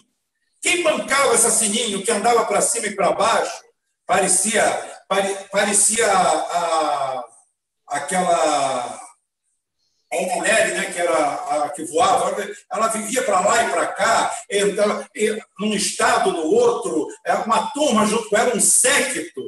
Quem 0.61 0.83
bancava 0.83 1.33
essa 1.33 1.49
Sininho 1.49 2.03
que 2.03 2.11
andava 2.11 2.45
para 2.45 2.61
cima 2.61 2.87
e 2.87 2.95
para 2.95 3.11
baixo? 3.11 3.63
Parecia, 4.05 4.61
pare, 5.07 5.35
parecia 5.51 6.05
a, 6.07 6.29
a, 6.29 7.25
aquela 7.87 9.04
a 10.15 10.19
Almonelli, 10.19 10.73
né, 10.73 10.91
que 10.91 10.99
era 10.99 11.65
a 11.65 11.69
que 11.69 11.83
voava, 11.85 12.35
ela 12.71 12.87
vivia 12.87 13.23
para 13.23 13.39
lá 13.39 13.63
e 13.63 13.69
para 13.69 13.87
cá, 13.87 14.31
entrava, 14.49 15.09
num 15.59 15.73
estado, 15.73 16.31
no 16.31 16.43
outro, 16.43 17.07
era 17.25 17.41
uma 17.41 17.71
turma 17.71 18.05
junto 18.05 18.29
com 18.29 18.37
ela, 18.37 18.55
um 18.55 18.59
séquito. 18.59 19.41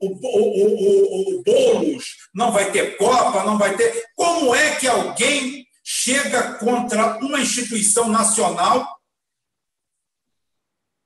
O, 0.00 0.08
o, 0.08 1.36
o, 1.36 1.38
o 1.38 1.42
Boulos 1.44 2.16
não 2.34 2.50
vai 2.50 2.72
ter 2.72 2.96
Copa, 2.96 3.44
não 3.44 3.56
vai 3.56 3.76
ter. 3.76 4.04
Como 4.16 4.52
é 4.52 4.74
que 4.74 4.88
alguém 4.88 5.64
chega 5.84 6.54
contra 6.54 7.18
uma 7.18 7.40
instituição 7.40 8.08
nacional 8.08 9.00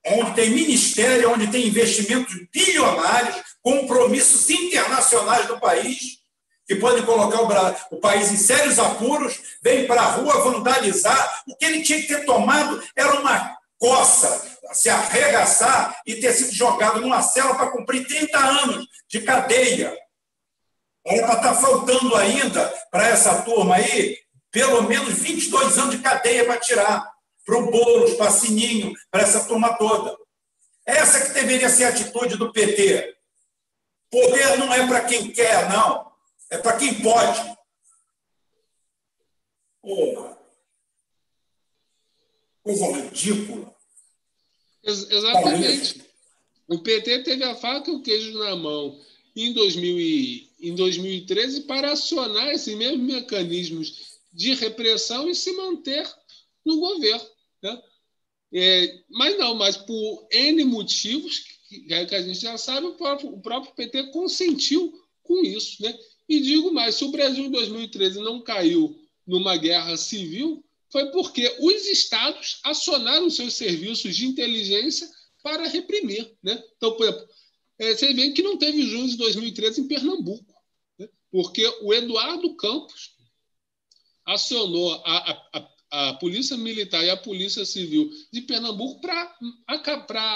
onde 0.06 0.34
tem 0.34 0.50
ministério, 0.50 1.30
onde 1.30 1.48
tem 1.48 1.66
investimentos 1.66 2.34
bilionários, 2.52 3.42
compromissos 3.60 4.48
internacionais 4.48 5.46
do 5.46 5.58
país, 5.58 6.18
que 6.66 6.76
podem 6.76 7.04
colocar 7.04 7.42
o, 7.42 7.96
o 7.96 8.00
país 8.00 8.30
em 8.32 8.36
sérios 8.36 8.78
apuros, 8.78 9.40
vem 9.62 9.86
para 9.86 10.02
a 10.02 10.10
rua 10.12 10.42
vandalizar. 10.42 11.42
O 11.46 11.56
que 11.56 11.64
ele 11.64 11.82
tinha 11.82 12.00
que 12.00 12.08
ter 12.08 12.24
tomado 12.24 12.82
era 12.96 13.20
uma 13.20 13.56
coça, 13.78 14.58
se 14.72 14.88
arregaçar 14.88 16.00
e 16.06 16.16
ter 16.16 16.32
sido 16.32 16.52
jogado 16.52 17.00
numa 17.00 17.22
cela 17.22 17.54
para 17.54 17.70
cumprir 17.70 18.06
30 18.06 18.38
anos 18.38 18.86
de 19.08 19.20
cadeia. 19.20 19.96
Era 21.04 21.26
para 21.26 21.36
estar 21.36 21.54
faltando 21.54 22.16
ainda 22.16 22.66
para 22.90 23.06
essa 23.06 23.42
turma 23.42 23.76
aí 23.76 24.18
pelo 24.50 24.82
menos 24.82 25.14
22 25.14 25.78
anos 25.78 25.90
de 25.90 26.02
cadeia 26.02 26.44
para 26.44 26.58
tirar 26.58 27.06
para 27.44 27.58
o 27.58 27.70
Boulos, 27.70 28.14
para 28.14 28.30
Sininho, 28.30 28.92
para 29.10 29.22
essa 29.22 29.44
turma 29.44 29.76
toda. 29.76 30.16
Essa 30.84 31.20
que 31.20 31.32
deveria 31.32 31.68
ser 31.68 31.84
a 31.84 31.88
atitude 31.90 32.36
do 32.36 32.52
PT. 32.52 33.14
Poder 34.10 34.56
não 34.56 34.72
é 34.72 34.86
para 34.86 35.02
quem 35.02 35.30
quer, 35.30 35.68
não. 35.68 36.05
É 36.50 36.58
para 36.58 36.78
quem 36.78 37.02
pode. 37.02 37.56
Porra. 39.80 40.38
Coisa 42.62 42.86
ridícula. 42.92 43.74
Ex 44.82 45.10
exatamente. 45.10 46.04
O 46.68 46.80
PT 46.80 47.22
teve 47.22 47.44
a 47.44 47.54
faca 47.54 47.90
e 47.90 47.94
o 47.94 48.02
queijo 48.02 48.36
na 48.38 48.56
mão 48.56 49.00
em, 49.36 49.52
2000 49.52 50.00
e, 50.00 50.50
em 50.60 50.74
2013 50.74 51.62
para 51.62 51.92
acionar 51.92 52.48
esses 52.50 52.74
mesmos 52.76 53.06
mecanismos 53.06 54.18
de 54.32 54.54
repressão 54.54 55.28
e 55.28 55.34
se 55.34 55.52
manter 55.52 56.08
no 56.64 56.78
governo. 56.80 57.28
Né? 57.62 57.82
É, 58.52 59.02
mas 59.08 59.38
não, 59.38 59.54
mas 59.54 59.76
por 59.76 60.26
N 60.32 60.64
motivos, 60.64 61.38
que, 61.68 61.80
que 62.06 62.14
a 62.14 62.22
gente 62.22 62.40
já 62.40 62.56
sabe, 62.56 62.86
o 62.86 62.94
próprio, 62.94 63.30
o 63.32 63.40
próprio 63.40 63.74
PT 63.74 64.10
consentiu 64.10 64.92
com 65.22 65.44
isso. 65.44 65.82
Né? 65.82 65.96
E 66.28 66.40
digo 66.40 66.72
mais: 66.72 66.96
se 66.96 67.04
o 67.04 67.10
Brasil 67.10 67.44
em 67.44 67.50
2013 67.50 68.20
não 68.20 68.42
caiu 68.42 68.98
numa 69.26 69.56
guerra 69.56 69.96
civil, 69.96 70.64
foi 70.90 71.10
porque 71.10 71.56
os 71.60 71.86
estados 71.86 72.60
acionaram 72.62 73.28
seus 73.28 73.54
serviços 73.54 74.16
de 74.16 74.26
inteligência 74.26 75.08
para 75.42 75.68
reprimir. 75.68 76.36
Né? 76.42 76.62
Então, 76.76 76.96
por 76.96 77.06
exemplo, 77.06 77.28
é, 77.78 77.94
você 77.94 78.12
vê 78.12 78.30
que 78.32 78.42
não 78.42 78.56
teve 78.56 78.82
junho 78.82 79.08
de 79.08 79.16
2013 79.16 79.80
em 79.80 79.88
Pernambuco, 79.88 80.54
né? 80.98 81.08
porque 81.30 81.66
o 81.82 81.92
Eduardo 81.92 82.56
Campos 82.56 83.14
acionou 84.24 84.94
a, 85.04 85.30
a, 85.52 85.68
a, 85.90 86.14
Polícia 86.14 86.56
Militar 86.56 87.04
e 87.04 87.10
a 87.10 87.16
Polícia 87.16 87.64
Civil 87.64 88.10
de 88.32 88.40
Pernambuco 88.42 89.00
para 89.00 89.36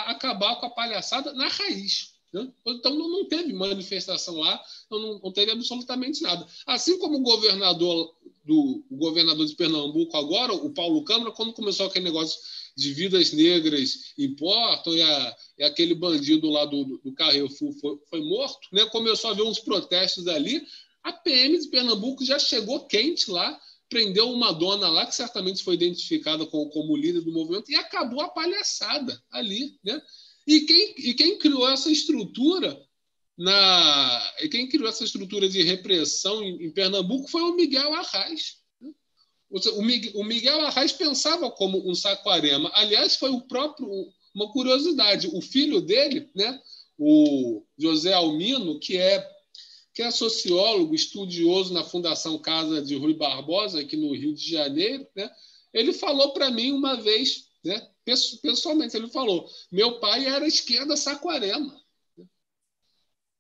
acabar 0.07 0.57
com 0.61 0.67
a 0.67 0.71
palhaçada 0.71 1.33
na 1.33 1.49
raiz. 1.49 2.10
Né? 2.33 2.49
Então 2.67 2.95
não, 2.95 3.25
teve 3.27 3.53
manifestação 3.53 4.37
lá, 4.37 4.61
não, 4.91 5.19
não, 5.19 5.33
teve 5.33 5.51
absolutamente 5.51 6.23
nada. 6.23 6.47
Assim 6.67 6.99
como 6.99 7.19
o 7.19 7.23
governador 7.23 8.15
do 8.45 8.85
o 8.91 8.97
governador 8.97 9.45
de 9.47 9.55
Pernambuco 9.55 10.17
agora, 10.17 10.53
o 10.53 10.71
Paulo 10.71 11.05
Câmara, 11.05 11.33
quando 11.33 11.53
começou 11.53 11.87
aquele 11.87 12.05
negócio 12.05 12.39
de 12.77 12.93
vidas 12.93 13.33
negras 13.33 14.13
importam 14.17 14.95
e, 14.95 15.03
a, 15.03 15.37
e 15.59 15.65
aquele 15.65 15.95
bandido 15.95 16.49
lá 16.49 16.65
do, 16.65 16.99
do 16.99 17.13
Carrefour 17.13 17.73
foi, 17.81 17.99
foi 18.09 18.21
morto, 18.23 18.69
né? 18.73 18.87
começou 18.87 19.29
a 19.29 19.33
haver 19.33 19.43
uns 19.43 19.59
protestos 19.59 20.27
ali, 20.29 20.63
a 21.03 21.13
PM 21.13 21.59
de 21.59 21.69
Pernambuco 21.69 22.25
já 22.25 22.39
chegou 22.39 22.87
quente 22.87 23.31
lá, 23.31 23.59
prendeu 23.89 24.31
uma 24.31 24.53
dona 24.53 24.89
lá 24.89 25.05
que 25.05 25.15
certamente 25.15 25.65
foi 25.65 25.75
identificada 25.75 26.47
como, 26.47 26.71
como 26.71 26.97
líder 26.97 27.23
do 27.23 27.33
movimento 27.33 27.71
e 27.71 27.75
acabou 27.75 28.21
a 28.21 28.29
palhaçada 28.29 29.21
ali, 29.31 29.77
né? 29.83 30.01
E 30.51 30.63
quem, 30.63 30.95
e 30.99 31.15
quem 31.15 31.39
criou 31.39 31.69
essa 31.71 31.89
estrutura 31.93 32.77
na 33.39 34.35
e 34.43 34.49
quem 34.49 34.69
criou 34.69 34.89
essa 34.89 35.05
estrutura 35.05 35.49
de 35.49 35.63
repressão 35.63 36.43
em, 36.43 36.65
em 36.65 36.71
Pernambuco 36.73 37.31
foi 37.31 37.43
o 37.43 37.55
Miguel 37.55 37.95
Arraes. 37.95 38.57
Né? 38.81 38.91
O, 39.49 40.25
Miguel, 40.25 40.61
Arraes 40.63 40.91
pensava 40.91 41.53
como 41.53 41.89
um 41.89 41.95
saquarema. 41.95 42.69
Aliás, 42.75 43.15
foi 43.15 43.31
o 43.31 43.43
próprio 43.43 43.89
uma 44.35 44.51
curiosidade. 44.51 45.29
O 45.33 45.41
filho 45.41 45.81
dele, 45.81 46.29
né, 46.35 46.61
o 46.99 47.65
José 47.79 48.13
Almino, 48.13 48.81
que 48.81 48.97
é 48.97 49.25
que 49.95 50.03
é 50.03 50.11
sociólogo, 50.11 50.97
estudioso 50.97 51.73
na 51.73 51.85
Fundação 51.85 52.37
Casa 52.39 52.83
de 52.83 52.97
Rui 52.97 53.15
Barbosa, 53.15 53.81
aqui 53.81 53.97
no 53.97 54.13
Rio 54.15 54.35
de 54.35 54.51
Janeiro, 54.51 55.07
né, 55.15 55.31
ele 55.73 55.93
falou 55.93 56.33
para 56.33 56.51
mim 56.51 56.73
uma 56.73 56.97
vez 56.97 57.50
né? 57.65 57.89
Pessoalmente, 58.43 58.97
ele 58.97 59.09
falou: 59.09 59.49
meu 59.71 60.01
pai 60.01 60.27
era 60.27 60.47
esquerda 60.47 60.97
saquarema. 60.97 61.81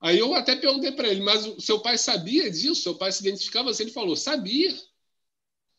Aí 0.01 0.19
eu 0.19 0.35
até 0.35 0.57
perguntei 0.57 0.93
para 0.93 1.09
ele, 1.09 1.21
mas 1.21 1.63
seu 1.63 1.81
pai 1.81 1.99
sabia 1.99 2.51
disso? 2.51 2.83
Seu 2.83 2.95
pai 2.95 3.13
se 3.13 3.21
identificava 3.21 3.71
assim? 3.71 3.83
Ele 3.83 3.93
falou, 3.93 4.17
sabia. 4.17 4.75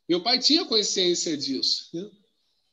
Meu 0.08 0.22
pai 0.22 0.38
tinha 0.38 0.64
consciência 0.66 1.36
disso. 1.36 1.90
Né? 1.92 2.08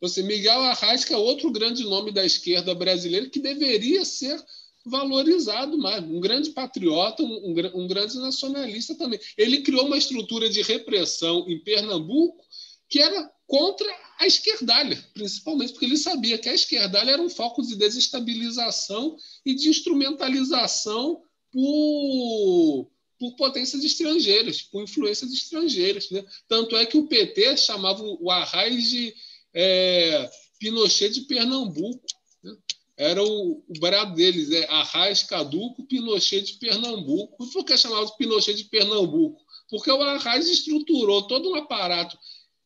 Você, 0.00 0.22
Miguel 0.22 0.60
Arraes, 0.60 1.10
é 1.10 1.16
outro 1.16 1.50
grande 1.50 1.84
nome 1.84 2.12
da 2.12 2.24
esquerda 2.24 2.74
brasileira 2.74 3.30
que 3.30 3.40
deveria 3.40 4.04
ser 4.04 4.44
valorizado 4.84 5.78
mais. 5.78 6.04
Um 6.04 6.20
grande 6.20 6.50
patriota, 6.50 7.22
um, 7.22 7.54
um, 7.74 7.88
grande 7.88 8.18
nacionalista 8.18 8.94
também. 8.94 9.18
Ele 9.36 9.62
criou 9.62 9.86
uma 9.86 9.96
estrutura 9.96 10.50
de 10.50 10.62
repressão 10.62 11.48
em 11.48 11.58
Pernambuco 11.58 12.44
que 12.88 13.00
era 13.00 13.30
contra 13.48 13.90
a 14.18 14.26
esquerdalha, 14.26 15.02
principalmente 15.14 15.72
porque 15.72 15.86
ele 15.86 15.96
sabia 15.96 16.36
que 16.36 16.50
a 16.50 16.54
esquerdalha 16.54 17.12
era 17.12 17.22
um 17.22 17.30
foco 17.30 17.62
de 17.62 17.76
desestabilização 17.76 19.16
e 19.44 19.54
de 19.54 19.70
instrumentalização 19.70 21.22
por, 21.50 22.90
por 23.18 23.36
potências 23.36 23.82
estrangeiras, 23.82 24.60
por 24.60 24.82
influências 24.82 25.32
estrangeiras. 25.32 26.10
Né? 26.10 26.22
Tanto 26.46 26.76
é 26.76 26.84
que 26.84 26.98
o 26.98 27.08
PT 27.08 27.56
chamava 27.56 28.02
o 28.02 28.30
Arraes 28.30 28.90
de 28.90 29.14
é, 29.54 30.30
Pinochet 30.60 31.08
de 31.08 31.22
Pernambuco. 31.22 32.04
Né? 32.44 32.54
Era 32.98 33.24
o, 33.24 33.64
o 33.66 33.80
brado 33.80 34.14
deles, 34.14 34.50
é 34.50 34.66
Arraes 34.68 35.22
Caduco, 35.22 35.86
Pinochet 35.86 36.42
de 36.42 36.52
Pernambuco. 36.54 37.48
Por 37.50 37.64
que 37.64 37.78
chamava 37.78 38.04
de 38.04 38.16
Pinochet 38.18 38.54
de 38.54 38.64
Pernambuco? 38.64 39.40
Porque 39.70 39.90
o 39.90 40.02
Arraes 40.02 40.48
estruturou 40.48 41.26
todo 41.26 41.50
um 41.50 41.54
aparato 41.54 42.18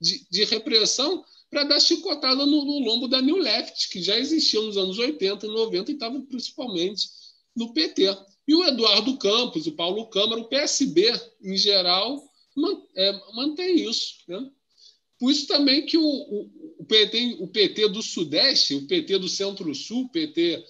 de, 0.03 0.27
de 0.29 0.45
repressão 0.45 1.25
para 1.49 1.65
dar 1.65 1.81
chicotada 1.81 2.45
no, 2.45 2.65
no, 2.65 2.79
lombo 2.81 3.07
da 3.07 3.23
New 3.23 3.37
Left, 3.37 3.89
que 3.91 4.03
já 4.03 4.19
existia 4.19 4.61
nos 4.61 4.77
anos 4.77 4.99
80 4.99 5.47
e 5.47 5.49
90 5.49 5.91
e 5.91 5.95
estava 5.95 6.21
principalmente 6.23 7.09
no 7.55 7.73
PT. 7.73 8.17
E 8.49 8.55
o 8.55 8.65
Eduardo 8.65 9.17
Campos, 9.19 9.67
o 9.67 9.73
Paulo 9.73 10.09
Câmara, 10.09 10.41
o 10.41 10.49
PSB, 10.49 11.13
em 11.43 11.57
geral, 11.57 12.29
é, 12.97 13.21
mantém 13.35 13.89
isso. 13.89 14.15
Né? 14.27 14.51
Por 15.19 15.31
isso 15.31 15.47
também 15.47 15.87
que 15.87 15.97
o, 15.97 16.05
o, 16.05 16.75
o, 16.81 16.85
PT, 16.85 17.37
o 17.39 17.47
PT 17.47 17.89
do 17.91 18.03
Sudeste, 18.03 18.75
o 18.75 18.87
PT 18.87 19.19
do 19.19 19.29
Centro-Sul, 19.29 20.05
o 20.05 20.09
PT 20.09 20.65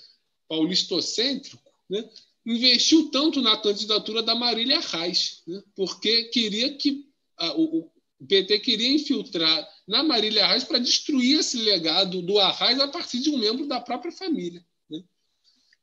paulistocêntrico, 0.48 1.62
né, 1.88 2.06
investiu 2.44 3.08
tanto 3.10 3.40
na 3.40 3.56
candidatura 3.56 4.22
da 4.22 4.34
Marília 4.34 4.80
Reis, 4.80 5.42
né, 5.46 5.62
porque 5.74 6.24
queria 6.24 6.74
que 6.74 7.06
a, 7.38 7.56
o, 7.56 7.90
o, 8.22 8.26
PT 8.26 8.60
queria 8.60 8.92
infiltrar 8.92 9.68
na 9.86 10.02
Marília 10.02 10.46
Reis 10.46 10.64
para 10.64 10.78
destruir 10.78 11.40
esse 11.40 11.58
legado 11.58 12.22
do 12.22 12.38
Arraes 12.38 12.80
a 12.80 12.88
partir 12.88 13.20
de 13.20 13.30
um 13.30 13.38
membro 13.38 13.66
da 13.66 13.80
própria 13.80 14.12
família. 14.12 14.64
Né. 14.88 15.02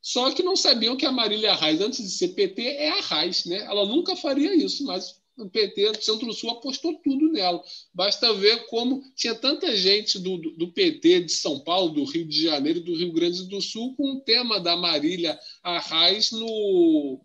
Só 0.00 0.30
que 0.32 0.42
não 0.42 0.56
sabiam 0.56 0.96
que 0.96 1.06
a 1.06 1.12
Marília 1.12 1.54
Reis, 1.54 1.80
antes 1.80 2.02
de 2.02 2.10
ser 2.10 2.28
PT, 2.28 2.62
é 2.62 2.90
Arraes. 2.98 3.44
Né? 3.44 3.58
Ela 3.58 3.86
nunca 3.86 4.16
faria 4.16 4.54
isso, 4.54 4.84
mas 4.84 5.20
o 5.36 5.48
PT 5.48 5.92
do 5.92 6.02
Centro-Sul 6.02 6.50
apostou 6.50 6.94
tudo 7.02 7.32
nela. 7.32 7.62
Basta 7.94 8.32
ver 8.34 8.66
como 8.66 9.02
tinha 9.14 9.34
tanta 9.34 9.74
gente 9.76 10.18
do, 10.18 10.36
do, 10.36 10.50
do, 10.56 10.72
PT 10.72 11.22
de 11.24 11.32
São 11.32 11.60
Paulo, 11.60 11.94
do 11.94 12.04
Rio 12.04 12.26
de 12.26 12.42
Janeiro, 12.42 12.80
do 12.80 12.94
Rio 12.94 13.12
Grande 13.12 13.46
do 13.46 13.60
Sul, 13.60 13.94
com 13.96 14.12
o 14.12 14.20
tema 14.20 14.60
da 14.60 14.76
Marília 14.76 15.38
Arraes 15.62 16.30
no, 16.30 17.20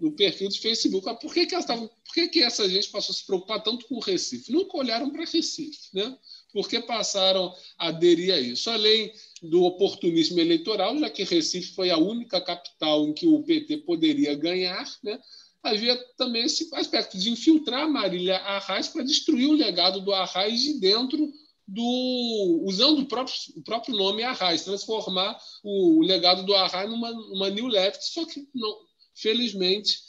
no 0.00 0.12
perfil 0.12 0.48
do 0.48 0.58
Facebook. 0.58 1.04
Mas 1.04 1.18
por 1.18 1.32
que, 1.32 1.46
que, 1.46 1.64
tavam, 1.64 1.88
por 1.88 2.14
que, 2.14 2.28
que 2.28 2.42
essa 2.42 2.68
gente 2.68 2.88
passou 2.88 3.12
a 3.12 3.16
se 3.16 3.26
preocupar 3.26 3.62
tanto 3.62 3.86
com 3.86 3.96
o 3.96 4.00
Recife? 4.00 4.52
Nunca 4.52 4.78
olharam 4.78 5.10
para 5.10 5.24
Recife, 5.24 5.88
né? 5.92 6.16
Porque 6.52 6.80
passaram 6.80 7.54
a 7.78 7.88
aderir 7.88 8.34
a 8.34 8.40
isso. 8.40 8.70
Além 8.70 9.12
do 9.42 9.62
oportunismo 9.64 10.38
eleitoral, 10.40 10.98
já 10.98 11.10
que 11.10 11.24
Recife 11.24 11.74
foi 11.74 11.90
a 11.90 11.98
única 11.98 12.40
capital 12.40 13.06
em 13.06 13.12
que 13.12 13.26
o 13.26 13.42
PT 13.42 13.78
poderia 13.78 14.34
ganhar, 14.34 14.84
né? 15.02 15.18
havia 15.62 15.96
também 16.16 16.44
esse 16.44 16.68
aspecto 16.74 17.18
de 17.18 17.30
infiltrar 17.30 17.88
Marília 17.88 18.36
Arraes 18.38 18.88
para 18.88 19.04
destruir 19.04 19.48
o 19.48 19.52
legado 19.52 20.00
do 20.00 20.12
Arraes 20.12 20.60
de 20.60 20.80
dentro 20.80 21.30
do. 21.66 22.62
usando 22.64 23.00
o 23.00 23.06
próprio, 23.06 23.34
o 23.56 23.62
próprio 23.62 23.96
nome 23.96 24.22
Arraes, 24.22 24.64
transformar 24.64 25.38
o, 25.62 25.98
o 25.98 26.02
legado 26.02 26.44
do 26.44 26.54
Arraes 26.54 26.90
numa, 26.90 27.12
numa 27.12 27.50
New 27.50 27.66
Left, 27.66 28.04
só 28.04 28.24
que, 28.24 28.48
não, 28.54 28.76
felizmente, 29.20 30.00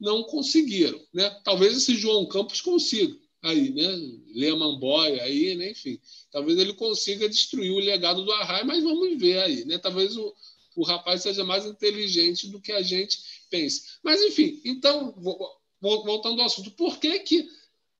não 0.00 0.24
conseguiram. 0.24 1.00
Né? 1.12 1.30
Talvez 1.44 1.76
esse 1.76 1.96
João 1.96 2.26
Campos 2.26 2.60
consiga. 2.60 3.16
Aí, 3.42 3.70
né? 3.70 3.86
Lehman 4.34 4.78
Boy, 4.78 5.20
aí, 5.20 5.54
né? 5.54 5.70
enfim. 5.70 6.00
Talvez 6.32 6.58
ele 6.58 6.72
consiga 6.74 7.28
destruir 7.28 7.70
o 7.70 7.78
legado 7.78 8.24
do 8.24 8.32
Arraes, 8.32 8.66
mas 8.66 8.82
vamos 8.82 9.18
ver 9.18 9.38
aí. 9.38 9.64
Né? 9.64 9.78
Talvez 9.78 10.16
o, 10.16 10.34
o 10.74 10.82
rapaz 10.82 11.22
seja 11.22 11.44
mais 11.44 11.66
inteligente 11.66 12.48
do 12.48 12.60
que 12.60 12.72
a 12.72 12.82
gente 12.82 13.18
pensa. 13.50 13.82
Mas, 14.02 14.20
enfim, 14.22 14.60
então, 14.64 15.14
voltando 15.80 16.40
ao 16.40 16.46
assunto, 16.46 16.70
por 16.70 16.98
que, 16.98 17.18
que 17.20 17.48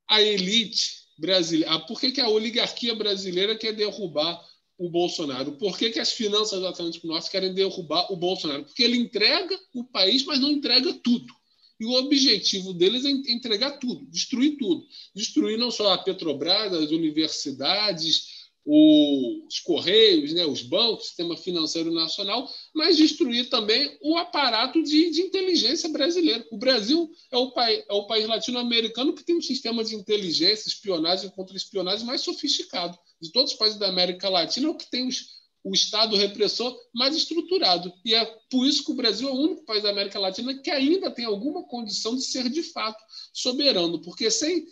a 0.08 0.20
elite 0.22 1.04
brasileira, 1.18 1.78
por 1.80 2.00
que, 2.00 2.10
que 2.10 2.20
a 2.20 2.28
oligarquia 2.28 2.94
brasileira 2.94 3.56
quer 3.56 3.72
derrubar 3.72 4.42
o 4.78 4.88
Bolsonaro? 4.88 5.52
Por 5.52 5.78
que, 5.78 5.90
que 5.90 6.00
as 6.00 6.12
finanças 6.12 6.60
do 6.60 6.66
Atlântico 6.66 7.06
Norte 7.06 7.30
querem 7.30 7.54
derrubar 7.54 8.12
o 8.12 8.16
Bolsonaro? 8.16 8.64
Porque 8.64 8.82
ele 8.82 8.96
entrega 8.96 9.58
o 9.74 9.84
país, 9.84 10.24
mas 10.24 10.40
não 10.40 10.50
entrega 10.50 10.92
tudo. 10.94 11.32
E 11.78 11.86
o 11.86 11.92
objetivo 11.92 12.72
deles 12.72 13.04
é 13.04 13.10
entregar 13.10 13.72
tudo, 13.78 14.06
destruir 14.06 14.56
tudo. 14.56 14.86
Destruir 15.14 15.58
não 15.58 15.70
só 15.70 15.92
a 15.92 15.98
Petrobras, 15.98 16.72
as 16.72 16.90
universidades, 16.90 18.43
os 18.66 19.60
correios, 19.60 20.32
né, 20.32 20.46
os 20.46 20.62
bancos, 20.62 21.06
sistema 21.06 21.36
financeiro 21.36 21.92
nacional, 21.92 22.48
mas 22.74 22.96
destruir 22.96 23.50
também 23.50 23.96
o 24.00 24.16
aparato 24.16 24.82
de, 24.82 25.10
de 25.10 25.20
inteligência 25.20 25.88
brasileiro. 25.90 26.44
O 26.50 26.56
Brasil 26.56 27.10
é 27.30 27.36
o, 27.36 27.50
pai, 27.52 27.84
é 27.86 27.92
o 27.92 28.06
país 28.06 28.26
latino-americano 28.26 29.14
que 29.14 29.24
tem 29.24 29.36
um 29.36 29.42
sistema 29.42 29.84
de 29.84 29.94
inteligência, 29.94 30.68
espionagem 30.68 31.28
e 31.28 31.32
contra-espionagem 31.32 32.06
mais 32.06 32.22
sofisticado. 32.22 32.98
De 33.20 33.30
todos 33.32 33.52
os 33.52 33.58
países 33.58 33.78
da 33.78 33.88
América 33.88 34.28
Latina, 34.30 34.68
é 34.68 34.70
o 34.70 34.76
que 34.76 34.90
tem 34.90 35.06
os, 35.06 35.26
o 35.62 35.74
Estado 35.74 36.16
repressor 36.16 36.74
mais 36.94 37.14
estruturado. 37.14 37.92
E 38.02 38.14
é 38.14 38.24
por 38.50 38.66
isso 38.66 38.82
que 38.84 38.92
o 38.92 38.96
Brasil 38.96 39.28
é 39.28 39.32
o 39.32 39.36
único 39.36 39.64
país 39.66 39.82
da 39.82 39.90
América 39.90 40.18
Latina 40.18 40.54
que 40.54 40.70
ainda 40.70 41.10
tem 41.10 41.26
alguma 41.26 41.64
condição 41.64 42.16
de 42.16 42.22
ser, 42.22 42.48
de 42.48 42.62
fato, 42.62 43.02
soberano, 43.32 44.00
porque 44.00 44.30
sem 44.30 44.66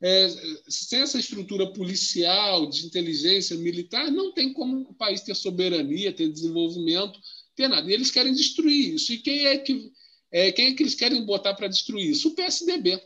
é, 0.00 0.28
sem 0.68 1.00
essa 1.00 1.18
estrutura 1.18 1.72
policial, 1.72 2.66
de 2.66 2.86
inteligência 2.86 3.56
militar, 3.56 4.10
não 4.10 4.32
tem 4.32 4.52
como 4.52 4.82
o 4.82 4.94
país 4.94 5.22
ter 5.22 5.34
soberania, 5.34 6.12
ter 6.12 6.28
desenvolvimento, 6.28 7.18
ter 7.56 7.68
nada. 7.68 7.90
E 7.90 7.94
eles 7.94 8.10
querem 8.10 8.32
destruir 8.32 8.94
isso. 8.94 9.12
E 9.12 9.18
quem 9.18 9.46
é 9.46 9.58
que, 9.58 9.90
é, 10.30 10.52
quem 10.52 10.66
é 10.66 10.74
que 10.74 10.82
eles 10.82 10.94
querem 10.94 11.24
botar 11.24 11.54
para 11.54 11.68
destruir 11.68 12.10
isso? 12.10 12.28
O 12.28 12.34
PSDB. 12.34 13.02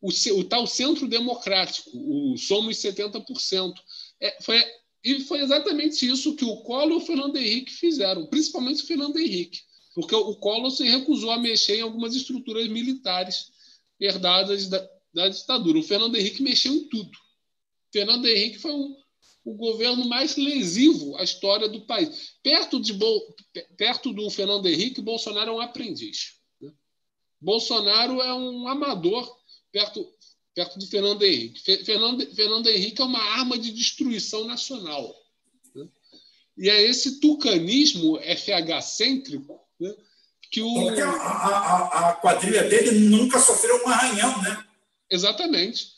O, 0.00 0.10
o 0.10 0.44
tal 0.44 0.66
centro 0.66 1.08
democrático, 1.08 1.90
o 1.94 2.36
Somos 2.36 2.76
70%. 2.76 3.72
É, 4.20 4.42
foi, 4.42 4.62
e 5.02 5.20
foi 5.20 5.40
exatamente 5.40 6.06
isso 6.06 6.36
que 6.36 6.44
o 6.44 6.58
Collor 6.58 6.92
e 6.92 7.02
o 7.02 7.06
Fernando 7.06 7.36
Henrique 7.36 7.72
fizeram, 7.72 8.26
principalmente 8.26 8.82
o 8.82 8.86
Fernando 8.86 9.18
Henrique, 9.18 9.60
porque 9.94 10.14
o 10.14 10.34
Collor 10.36 10.70
se 10.70 10.84
recusou 10.84 11.30
a 11.30 11.38
mexer 11.38 11.78
em 11.78 11.82
algumas 11.82 12.14
estruturas 12.14 12.68
militares 12.68 13.50
herdadas 13.98 14.68
da, 14.68 14.86
da 15.12 15.28
ditadura. 15.28 15.78
O 15.78 15.82
Fernando 15.82 16.16
Henrique 16.16 16.42
mexeu 16.42 16.72
em 16.72 16.88
tudo. 16.88 17.10
O 17.10 17.92
Fernando 17.92 18.26
Henrique 18.26 18.58
foi 18.58 18.72
um, 18.72 18.96
o 19.44 19.54
governo 19.54 20.08
mais 20.08 20.36
lesivo 20.36 21.16
à 21.16 21.24
história 21.24 21.68
do 21.68 21.82
país. 21.82 22.34
Perto, 22.42 22.80
de, 22.80 22.96
perto 23.76 24.12
do 24.12 24.30
Fernando 24.30 24.66
Henrique, 24.66 25.00
Bolsonaro 25.00 25.50
é 25.50 25.54
um 25.54 25.60
aprendiz. 25.60 26.34
Né? 26.60 26.72
Bolsonaro 27.40 28.20
é 28.20 28.34
um 28.34 28.68
amador 28.68 29.28
perto, 29.72 30.06
perto 30.54 30.78
do 30.78 30.86
Fernando 30.86 31.22
Henrique. 31.22 31.60
Fernando, 31.84 32.34
Fernando 32.34 32.66
Henrique 32.68 33.00
é 33.00 33.04
uma 33.04 33.22
arma 33.22 33.58
de 33.58 33.72
destruição 33.72 34.44
nacional. 34.44 35.14
Né? 35.74 35.88
E 36.58 36.70
é 36.70 36.82
esse 36.82 37.18
tucanismo 37.18 38.18
FH-cêntrico 38.20 39.58
né? 39.80 39.94
que 40.50 40.60
o. 40.60 40.74
Porque 40.74 41.00
a, 41.00 41.10
a, 41.10 42.10
a 42.10 42.12
quadrilha 42.14 42.64
dele 42.64 42.92
nunca 43.08 43.38
sofreu 43.40 43.82
um 43.84 43.88
arranhão, 43.88 44.42
né? 44.42 44.69
Exatamente. 45.10 45.92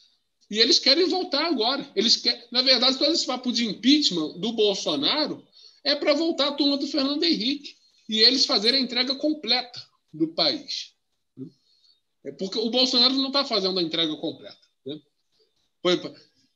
E 0.50 0.58
eles 0.58 0.78
querem 0.78 1.08
voltar 1.08 1.46
agora. 1.46 1.88
Eles 1.94 2.16
querem, 2.16 2.42
na 2.50 2.62
verdade, 2.62 2.98
todo 2.98 3.12
esse 3.12 3.26
papo 3.26 3.52
de 3.52 3.66
impeachment 3.66 4.38
do 4.38 4.52
Bolsonaro 4.52 5.46
é 5.84 5.94
para 5.94 6.14
voltar 6.14 6.48
a 6.48 6.52
turma 6.52 6.76
do 6.76 6.86
Fernando 6.86 7.22
Henrique 7.22 7.76
e 8.08 8.20
eles 8.20 8.44
fazerem 8.44 8.80
a 8.80 8.82
entrega 8.82 9.14
completa 9.14 9.82
do 10.12 10.28
país. 10.28 10.92
É 12.24 12.32
porque 12.32 12.58
o 12.58 12.70
Bolsonaro 12.70 13.14
não 13.14 13.28
está 13.28 13.44
fazendo 13.44 13.78
a 13.78 13.82
entrega 13.82 14.14
completa. 14.16 14.58
Né? 14.84 15.00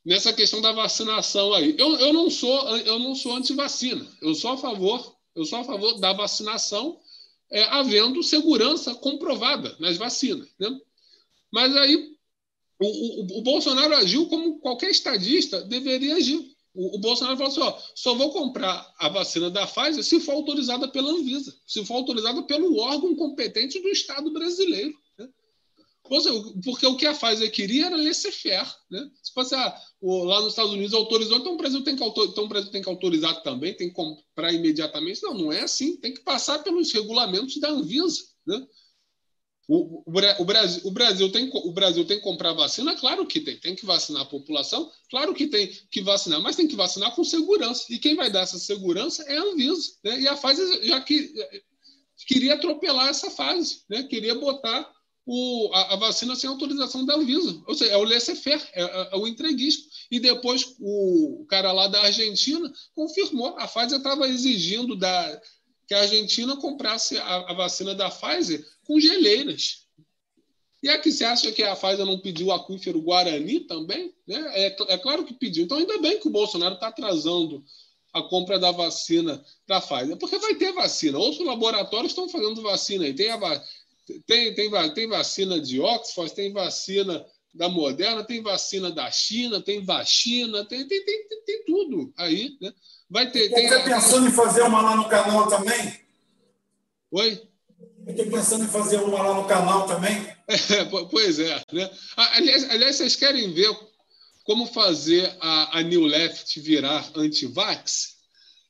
nessa 0.04 0.32
questão 0.32 0.60
da 0.60 0.70
vacinação 0.70 1.52
aí. 1.52 1.74
Eu, 1.76 1.96
eu 1.96 2.12
não 2.12 2.30
sou 2.30 2.76
eu 2.78 2.98
não 2.98 3.14
sou 3.14 3.34
anti-vacina. 3.34 4.06
Eu 4.22 4.34
sou 4.34 4.52
a 4.52 4.56
favor 4.56 5.16
eu 5.36 5.44
sou 5.44 5.58
a 5.58 5.64
favor 5.64 6.00
da 6.00 6.14
vacinação 6.14 6.98
é, 7.50 7.62
havendo 7.64 8.22
segurança 8.22 8.94
comprovada 8.94 9.76
nas 9.78 9.96
vacinas. 9.98 10.48
Né? 10.58 10.68
Mas 11.52 11.76
aí 11.76 12.15
o, 12.80 12.86
o, 12.86 13.38
o, 13.38 13.42
Bolsonaro 13.42 13.94
agiu 13.94 14.26
como 14.26 14.58
qualquer 14.60 14.90
estadista 14.90 15.62
deveria 15.62 16.16
agir. 16.16 16.54
O, 16.74 16.96
o 16.96 17.00
Bolsonaro 17.00 17.36
falou 17.36 17.50
assim: 17.50 17.60
ó, 17.60 17.78
só 17.94 18.14
vou 18.14 18.30
comprar 18.30 18.86
a 18.98 19.08
vacina 19.08 19.50
da 19.50 19.66
Pfizer 19.66 20.04
se 20.04 20.20
for 20.20 20.32
autorizada 20.32 20.86
pela 20.88 21.10
Anvisa, 21.10 21.54
se 21.66 21.84
for 21.86 21.94
autorizada 21.94 22.42
pelo 22.42 22.76
órgão 22.78 23.16
competente 23.16 23.80
do 23.80 23.88
Estado 23.88 24.30
brasileiro. 24.30 24.94
Né? 25.18 25.26
Porque 26.02 26.86
o 26.86 26.96
que 26.96 27.06
a 27.06 27.14
Pfizer 27.14 27.50
queria 27.50 27.86
era 27.86 27.96
laissez-faire. 27.96 28.70
Né? 28.90 29.10
Se 29.22 29.32
fosse 29.32 29.54
ah, 29.54 29.82
lá 30.02 30.42
nos 30.42 30.50
Estados 30.50 30.72
Unidos 30.72 30.92
autorizou, 30.92 31.38
então 31.38 31.54
o 31.54 31.56
Brasil 31.56 31.82
tem 31.82 31.96
que, 31.96 32.04
então 32.04 32.44
o 32.44 32.48
Brasil 32.48 32.70
tem 32.70 32.82
que 32.82 32.90
autorizar 32.90 33.42
também, 33.42 33.74
tem 33.74 33.88
que 33.88 33.94
comprar 33.94 34.52
imediatamente. 34.52 35.22
Não, 35.22 35.32
não 35.32 35.52
é 35.52 35.62
assim. 35.62 35.96
Tem 35.96 36.12
que 36.12 36.20
passar 36.20 36.58
pelos 36.58 36.92
regulamentos 36.92 37.58
da 37.58 37.70
Anvisa. 37.70 38.22
Né? 38.46 38.66
O, 39.68 40.02
o, 40.04 40.12
o, 40.38 40.44
Brasil, 40.44 40.80
o, 40.84 40.90
Brasil 40.92 41.32
tem, 41.32 41.50
o 41.52 41.72
Brasil 41.72 42.04
tem 42.04 42.18
que 42.18 42.22
comprar 42.22 42.52
vacina? 42.52 42.94
Claro 42.94 43.26
que 43.26 43.40
tem. 43.40 43.58
Tem 43.58 43.74
que 43.74 43.84
vacinar 43.84 44.22
a 44.22 44.26
população? 44.26 44.90
Claro 45.10 45.34
que 45.34 45.48
tem 45.48 45.68
que 45.90 46.00
vacinar, 46.00 46.40
mas 46.40 46.54
tem 46.54 46.68
que 46.68 46.76
vacinar 46.76 47.14
com 47.14 47.24
segurança. 47.24 47.84
E 47.90 47.98
quem 47.98 48.14
vai 48.14 48.30
dar 48.30 48.42
essa 48.42 48.58
segurança 48.58 49.24
é 49.24 49.36
a 49.36 49.42
Anvisa. 49.42 49.92
Né? 50.04 50.20
E 50.20 50.28
a 50.28 50.36
Pfizer 50.36 50.84
já 50.84 51.00
que, 51.00 51.32
queria 52.26 52.54
atropelar 52.54 53.08
essa 53.08 53.30
fase, 53.30 53.82
né? 53.88 54.04
queria 54.04 54.36
botar 54.36 54.88
o, 55.26 55.70
a, 55.74 55.94
a, 55.94 55.96
vacina 55.96 56.36
sem 56.36 56.48
autorização 56.48 57.04
da 57.04 57.16
Anvisa. 57.16 57.60
Ou 57.66 57.74
seja, 57.74 57.90
é 57.90 57.96
o 57.96 58.04
laissez-faire, 58.04 58.62
é, 58.72 58.82
é, 58.82 59.08
é, 59.12 59.16
o 59.16 59.26
entreguismo. 59.26 59.82
E 60.08 60.20
depois 60.20 60.76
o 60.78 61.44
cara 61.48 61.72
lá 61.72 61.88
da 61.88 62.02
Argentina 62.02 62.72
confirmou. 62.94 63.58
A 63.58 63.66
Pfizer 63.66 63.98
estava 63.98 64.28
exigindo 64.28 64.94
da, 64.94 65.42
que 65.86 65.94
a 65.94 66.00
Argentina 66.00 66.56
comprasse 66.56 67.16
a, 67.18 67.50
a 67.50 67.52
vacina 67.54 67.94
da 67.94 68.10
Pfizer 68.10 68.64
com 68.86 69.00
geleiras. 69.00 69.86
E 70.82 70.88
aqui 70.88 71.10
você 71.10 71.24
acha 71.24 71.50
que 71.52 71.62
a 71.62 71.74
Pfizer 71.74 72.04
não 72.04 72.20
pediu 72.20 72.48
o 72.48 72.52
aquífero 72.52 73.00
Guarani 73.00 73.60
também? 73.60 74.14
Né? 74.26 74.40
É, 74.54 74.94
é 74.94 74.98
claro 74.98 75.24
que 75.24 75.34
pediu. 75.34 75.64
Então, 75.64 75.78
ainda 75.78 75.98
bem 75.98 76.20
que 76.20 76.28
o 76.28 76.32
Bolsonaro 76.32 76.74
está 76.74 76.88
atrasando 76.88 77.64
a 78.12 78.22
compra 78.22 78.58
da 78.58 78.70
vacina 78.72 79.44
da 79.66 79.80
Pfizer, 79.80 80.16
porque 80.16 80.38
vai 80.38 80.54
ter 80.54 80.72
vacina. 80.72 81.18
Outros 81.18 81.46
laboratórios 81.46 82.12
estão 82.12 82.28
fazendo 82.28 82.62
vacina 82.62 83.04
aí. 83.04 83.14
Tem, 83.14 83.30
a, 83.30 83.64
tem, 84.26 84.54
tem, 84.54 84.94
tem 84.94 85.08
vacina 85.08 85.60
de 85.60 85.80
Oxford, 85.80 86.34
tem 86.34 86.52
vacina 86.52 87.24
da 87.52 87.68
Moderna, 87.68 88.22
tem 88.22 88.42
vacina 88.42 88.90
da 88.90 89.10
China, 89.10 89.60
tem 89.60 89.84
vacina, 89.84 90.64
tem, 90.64 90.86
tem, 90.86 91.04
tem, 91.04 91.28
tem, 91.44 91.64
tudo 91.64 92.12
aí. 92.16 92.56
Né? 92.60 92.72
Vai 93.08 93.30
ter. 93.30 93.48
Você 93.48 93.60
está 93.60 93.80
pensando 93.84 94.26
em 94.26 94.32
fazer 94.32 94.62
uma 94.62 94.82
lá 94.82 94.96
no 94.96 95.08
canal 95.08 95.48
também? 95.48 96.00
Oi? 97.10 97.42
Eu 98.06 98.12
estou 98.12 98.26
pensando 98.30 98.64
em 98.64 98.68
fazer 98.68 98.98
uma 98.98 99.22
lá 99.22 99.34
no 99.34 99.46
canal 99.46 99.86
também. 99.86 100.36
É, 100.48 100.84
pois 101.10 101.40
é. 101.40 101.60
Né? 101.72 101.90
Aliás, 102.16 102.70
aliás, 102.70 102.94
vocês 102.94 103.16
querem 103.16 103.52
ver 103.52 103.68
como 104.44 104.64
fazer 104.66 105.36
a, 105.40 105.78
a 105.78 105.82
New 105.82 106.02
Left 106.02 106.60
virar 106.60 107.04
anti-vax? 107.16 108.14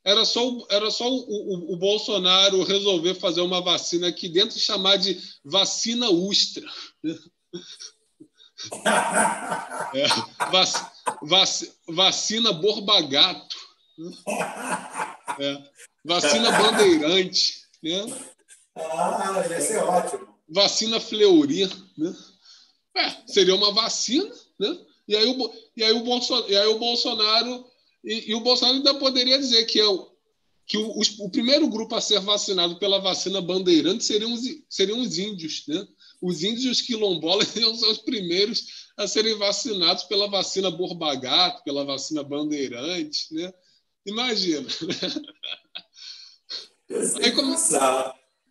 Era 0.02 0.24
só, 0.24 0.40
era 0.70 0.90
só 0.90 1.06
o, 1.06 1.18
o, 1.18 1.74
o, 1.74 1.76
Bolsonaro 1.76 2.62
resolver 2.62 3.14
fazer 3.16 3.42
uma 3.42 3.60
vacina 3.60 4.08
aqui 4.08 4.26
dentro 4.26 4.56
e 4.56 4.60
chamar 4.60 4.96
de 4.96 5.20
vacina 5.44 6.08
Ustra. 6.08 6.64
É, 9.94 10.06
vac, 10.50 10.92
vac, 11.22 11.72
vacina 11.88 12.54
Borbagato. 12.54 13.65
É, 15.38 15.62
vacina 16.04 16.50
Bandeirante. 16.50 17.62
Né? 17.82 18.06
Ah, 18.74 19.44
ia 19.50 19.60
ser 19.60 19.78
ótimo. 19.78 20.28
Vacina 20.48 21.00
Fleury, 21.00 21.66
né? 21.96 22.16
É, 22.96 23.10
seria 23.26 23.54
uma 23.54 23.72
vacina, 23.72 24.30
né? 24.58 24.78
E 25.08 25.16
aí 25.16 25.26
o, 25.26 25.52
e 25.76 25.84
aí 25.84 25.92
o, 25.92 26.02
Bolsonaro, 26.04 26.50
e 26.50 26.56
aí 26.56 26.66
o 26.66 26.78
Bolsonaro 26.78 27.66
e, 28.04 28.30
e, 28.30 28.34
o 28.34 28.40
Bolsonaro 28.40 28.78
ainda 28.78 28.94
poderia 28.94 29.38
dizer 29.38 29.64
que, 29.66 29.78
é 29.78 29.86
o, 29.86 30.10
que 30.66 30.78
o, 30.78 31.00
o, 31.20 31.30
primeiro 31.30 31.68
grupo 31.68 31.94
a 31.94 32.00
ser 32.00 32.20
vacinado 32.20 32.78
pela 32.78 32.98
vacina 32.98 33.40
Bandeirante 33.40 34.04
seriam 34.04 34.32
os, 34.32 34.42
seriam 34.68 35.00
os 35.00 35.18
índios, 35.18 35.64
né? 35.68 35.86
Os 36.22 36.42
índios 36.42 36.64
e 36.64 36.68
os 36.70 36.80
quilombolas 36.80 37.48
seriam 37.52 37.72
os 37.72 37.98
primeiros 37.98 38.86
a 38.96 39.06
serem 39.06 39.36
vacinados 39.36 40.04
pela 40.04 40.28
vacina 40.28 40.70
Borbagato, 40.70 41.62
pela 41.64 41.84
vacina 41.84 42.22
Bandeirante, 42.22 43.32
né? 43.32 43.52
Imagina. 44.06 44.66
Aí, 47.22 47.32
como... 47.32 47.54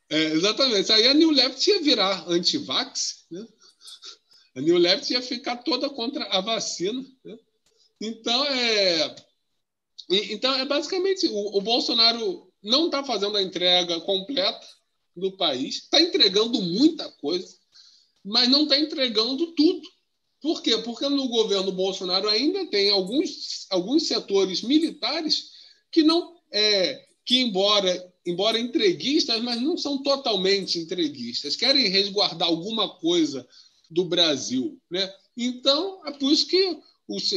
É, 0.09 0.23
exatamente. 0.25 0.91
Aí 0.91 1.07
a 1.07 1.13
New 1.13 1.31
Left 1.31 1.67
ia 1.69 1.81
virar 1.81 2.27
anti-vax, 2.27 3.25
né? 3.31 3.47
A 4.55 4.61
New 4.61 4.77
Left 4.77 5.11
ia 5.11 5.21
ficar 5.21 5.57
toda 5.57 5.89
contra 5.89 6.25
a 6.25 6.41
vacina. 6.41 7.03
Né? 7.23 7.37
Então, 8.01 8.45
é... 8.45 9.15
Então, 10.09 10.53
é 10.53 10.65
basicamente, 10.65 11.27
o, 11.27 11.57
o 11.57 11.61
Bolsonaro 11.61 12.51
não 12.61 12.85
está 12.85 13.03
fazendo 13.03 13.37
a 13.37 13.41
entrega 13.41 13.99
completa 14.01 14.67
do 15.15 15.35
país, 15.35 15.75
está 15.75 15.99
entregando 15.99 16.61
muita 16.61 17.09
coisa, 17.13 17.57
mas 18.23 18.49
não 18.49 18.63
está 18.63 18.77
entregando 18.77 19.53
tudo. 19.53 19.87
Por 20.45 20.61
quê? 20.61 20.77
Porque 20.77 21.09
no 21.09 21.27
governo 21.27 21.71
Bolsonaro 21.71 22.29
ainda 22.29 22.67
tem 22.67 22.91
alguns, 22.91 23.65
alguns 23.71 24.07
setores 24.07 24.61
militares 24.61 25.49
que 25.91 26.03
não 26.03 26.35
é, 26.53 27.03
que 27.25 27.39
embora 27.39 28.13
embora 28.23 28.59
entreguistas, 28.59 29.41
mas 29.41 29.59
não 29.59 29.75
são 29.75 30.03
totalmente 30.03 30.77
entreguistas, 30.77 31.55
querem 31.55 31.89
resguardar 31.89 32.47
alguma 32.47 32.87
coisa 32.87 33.47
do 33.89 34.05
Brasil. 34.05 34.79
Né? 34.87 35.11
Então, 35.35 36.05
é 36.05 36.11
por 36.11 36.31
isso 36.31 36.45
que 36.45 36.77
os, 37.07 37.33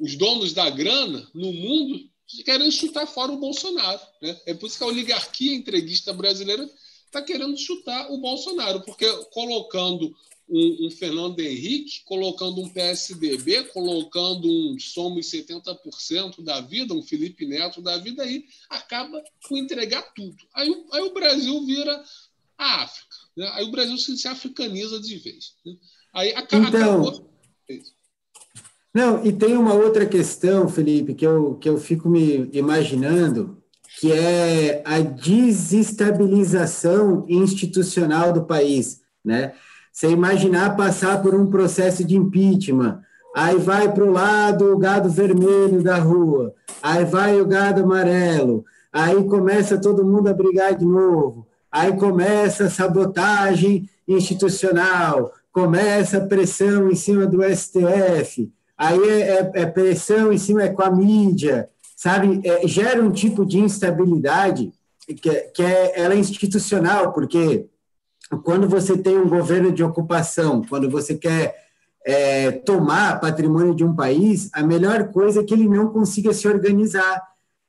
os 0.00 0.16
donos 0.16 0.52
da 0.52 0.68
grana 0.68 1.30
no 1.32 1.52
mundo 1.52 2.10
querem 2.44 2.72
chutar 2.72 3.06
fora 3.06 3.30
o 3.30 3.38
Bolsonaro. 3.38 4.02
Né? 4.20 4.36
É 4.46 4.54
por 4.54 4.66
isso 4.66 4.78
que 4.78 4.82
a 4.84 4.88
oligarquia 4.88 5.54
entreguista 5.54 6.12
brasileira 6.12 6.68
está 7.04 7.22
querendo 7.22 7.56
chutar 7.56 8.10
o 8.10 8.18
Bolsonaro, 8.18 8.80
porque 8.80 9.06
colocando 9.30 10.12
um, 10.48 10.86
um, 10.86 10.90
Fernando 10.90 11.40
Henrique, 11.40 12.02
colocando 12.04 12.60
um 12.60 12.68
PSDB, 12.68 13.64
colocando 13.64 14.48
um 14.48 14.78
Somos 14.78 15.26
70% 15.26 16.42
da 16.42 16.60
vida, 16.60 16.94
um 16.94 17.02
Felipe 17.02 17.46
Neto 17.46 17.82
da 17.82 17.98
vida, 17.98 18.22
aí 18.22 18.44
acaba 18.70 19.22
com 19.48 19.56
entregar 19.56 20.02
tudo. 20.14 20.36
Aí, 20.54 20.72
aí 20.92 21.02
o 21.02 21.12
Brasil 21.12 21.66
vira 21.66 22.02
a 22.56 22.84
África. 22.84 23.16
Né? 23.36 23.50
Aí 23.54 23.64
o 23.64 23.70
Brasil 23.70 23.98
se, 23.98 24.16
se 24.16 24.28
africaniza 24.28 25.00
de 25.00 25.18
vez. 25.18 25.54
Né? 25.64 25.74
Aí 26.14 26.32
acaba, 26.32 26.68
então, 26.68 27.06
acabou. 27.06 27.30
Não, 28.94 29.26
e 29.26 29.32
tem 29.32 29.56
uma 29.56 29.74
outra 29.74 30.06
questão, 30.06 30.68
Felipe, 30.68 31.14
que 31.14 31.26
eu, 31.26 31.56
que 31.56 31.68
eu 31.68 31.76
fico 31.76 32.08
me 32.08 32.48
imaginando, 32.52 33.60
que 34.00 34.12
é 34.12 34.82
a 34.86 35.00
desestabilização 35.00 37.26
institucional 37.28 38.32
do 38.32 38.44
país, 38.44 39.02
né? 39.24 39.56
Você 39.96 40.10
imaginar 40.10 40.76
passar 40.76 41.22
por 41.22 41.34
um 41.34 41.46
processo 41.46 42.04
de 42.04 42.18
impeachment, 42.18 43.00
aí 43.34 43.56
vai 43.56 43.90
para 43.90 44.04
o 44.04 44.12
lado 44.12 44.70
o 44.74 44.76
gado 44.76 45.08
vermelho 45.08 45.82
da 45.82 45.96
rua, 45.96 46.54
aí 46.82 47.02
vai 47.06 47.40
o 47.40 47.46
gado 47.46 47.82
amarelo, 47.82 48.62
aí 48.92 49.24
começa 49.24 49.80
todo 49.80 50.04
mundo 50.04 50.28
a 50.28 50.34
brigar 50.34 50.74
de 50.74 50.84
novo, 50.84 51.46
aí 51.72 51.96
começa 51.96 52.64
a 52.64 52.70
sabotagem 52.70 53.88
institucional, 54.06 55.32
começa 55.50 56.18
a 56.18 56.26
pressão 56.26 56.90
em 56.90 56.94
cima 56.94 57.26
do 57.26 57.42
STF, 57.42 58.52
aí 58.76 59.00
é, 59.02 59.20
é, 59.20 59.50
é 59.62 59.64
pressão 59.64 60.30
em 60.30 60.36
cima 60.36 60.64
é 60.64 60.68
com 60.68 60.82
a 60.82 60.90
mídia, 60.90 61.70
sabe? 61.96 62.42
É, 62.44 62.68
gera 62.68 63.02
um 63.02 63.10
tipo 63.10 63.46
de 63.46 63.58
instabilidade 63.60 64.70
que, 65.06 65.14
que 65.14 65.62
é, 65.62 65.98
ela 65.98 66.12
é 66.12 66.18
institucional, 66.18 67.14
porque 67.14 67.64
quando 68.42 68.68
você 68.68 68.96
tem 68.96 69.16
um 69.16 69.28
governo 69.28 69.72
de 69.72 69.82
ocupação, 69.82 70.62
quando 70.68 70.90
você 70.90 71.14
quer 71.14 71.54
é, 72.04 72.50
tomar 72.50 73.20
patrimônio 73.20 73.74
de 73.74 73.84
um 73.84 73.94
país, 73.94 74.48
a 74.52 74.62
melhor 74.62 75.08
coisa 75.08 75.40
é 75.40 75.44
que 75.44 75.54
ele 75.54 75.68
não 75.68 75.88
consiga 75.88 76.32
se 76.32 76.46
organizar, 76.46 77.22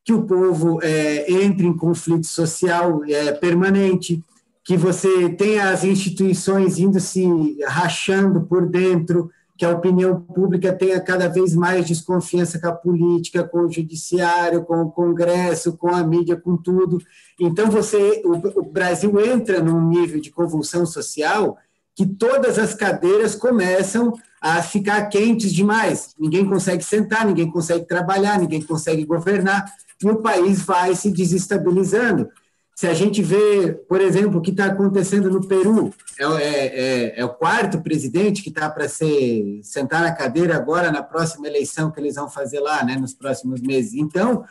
que 0.03 0.14
o 0.14 0.24
povo 0.24 0.80
é, 0.82 1.32
entre 1.32 1.66
em 1.66 1.76
conflito 1.76 2.27
social 2.27 3.03
é, 3.06 3.34
permanente, 3.34 4.24
que 4.64 4.77
você 4.77 5.30
tenha 5.30 5.69
as 5.69 5.84
instituições 5.84 6.77
indo 6.77 7.00
se 7.00 7.58
rachando 7.66 8.42
por 8.42 8.68
dentro, 8.68 9.32
que 9.58 9.66
a 9.66 9.72
opinião 9.72 10.22
pública 10.22 10.72
tenha 10.72 11.00
cada 11.02 11.27
vez 11.27 11.56
mais 11.56 11.88
desconfiança 11.88 12.60
com 12.60 12.68
a 12.68 12.72
política, 12.72 13.44
com 13.44 13.61
o 13.61 13.72
judiciário, 13.72 14.64
com 14.64 14.82
o 14.84 14.92
Congresso, 14.92 15.76
com 15.76 15.90
a 15.90 16.03
mídia, 16.03 16.36
com 16.36 16.56
tudo. 16.56 17.00
Então 17.40 17.72
você, 17.72 18.22
o, 18.24 18.60
o 18.60 18.64
Brasil 18.64 19.19
entra 19.19 19.61
num 19.61 19.90
nível 19.90 20.22
de 20.22 20.30
convulsão 20.30 20.86
social 20.86 21.58
que 21.95 22.06
todas 22.06 22.60
as 22.60 22.76
cadeiras 22.76 23.34
começam 23.34 24.14
a 24.40 24.61
ficar 24.61 25.08
quentes 25.08 25.52
demais. 25.52 26.14
Ninguém 26.19 26.48
consegue 26.48 26.84
sentar, 26.84 27.26
ninguém 27.26 27.50
consegue 27.50 27.88
trabalhar, 27.88 28.40
ninguém 28.40 28.61
consegue 28.61 29.03
governar, 29.03 29.66
e 30.03 30.08
o 30.08 30.18
país 30.18 30.61
vai 30.61 30.95
se 30.95 31.10
desestabilizando. 31.10 32.30
Se 32.78 32.86
a 32.86 32.94
gente 32.94 33.24
vê, 33.24 33.72
por 33.90 34.00
exemplo, 34.00 34.38
o 34.38 34.42
que 34.42 34.52
está 34.52 34.68
acontecendo 34.68 35.32
no 35.32 35.48
Peru, 35.48 35.92
é, 36.20 36.24
é, 36.24 36.66
é, 36.68 37.20
é 37.22 37.26
o 37.26 37.34
quarto 37.34 37.82
presidente 37.82 38.44
que 38.44 38.50
está 38.50 38.70
para 38.70 38.88
sentar 38.88 40.04
na 40.04 40.12
cadeira 40.12 40.56
agora 40.56 40.92
na 40.92 41.02
próxima 41.02 41.48
eleição 41.48 41.90
que 41.90 42.00
eles 42.00 42.14
vão 42.14 42.30
fazer 42.30 42.60
lá, 42.60 42.86
né, 42.86 42.96
nos 42.96 43.16
próximos 43.16 43.62
meses. 43.62 43.96
Então, 43.96 44.44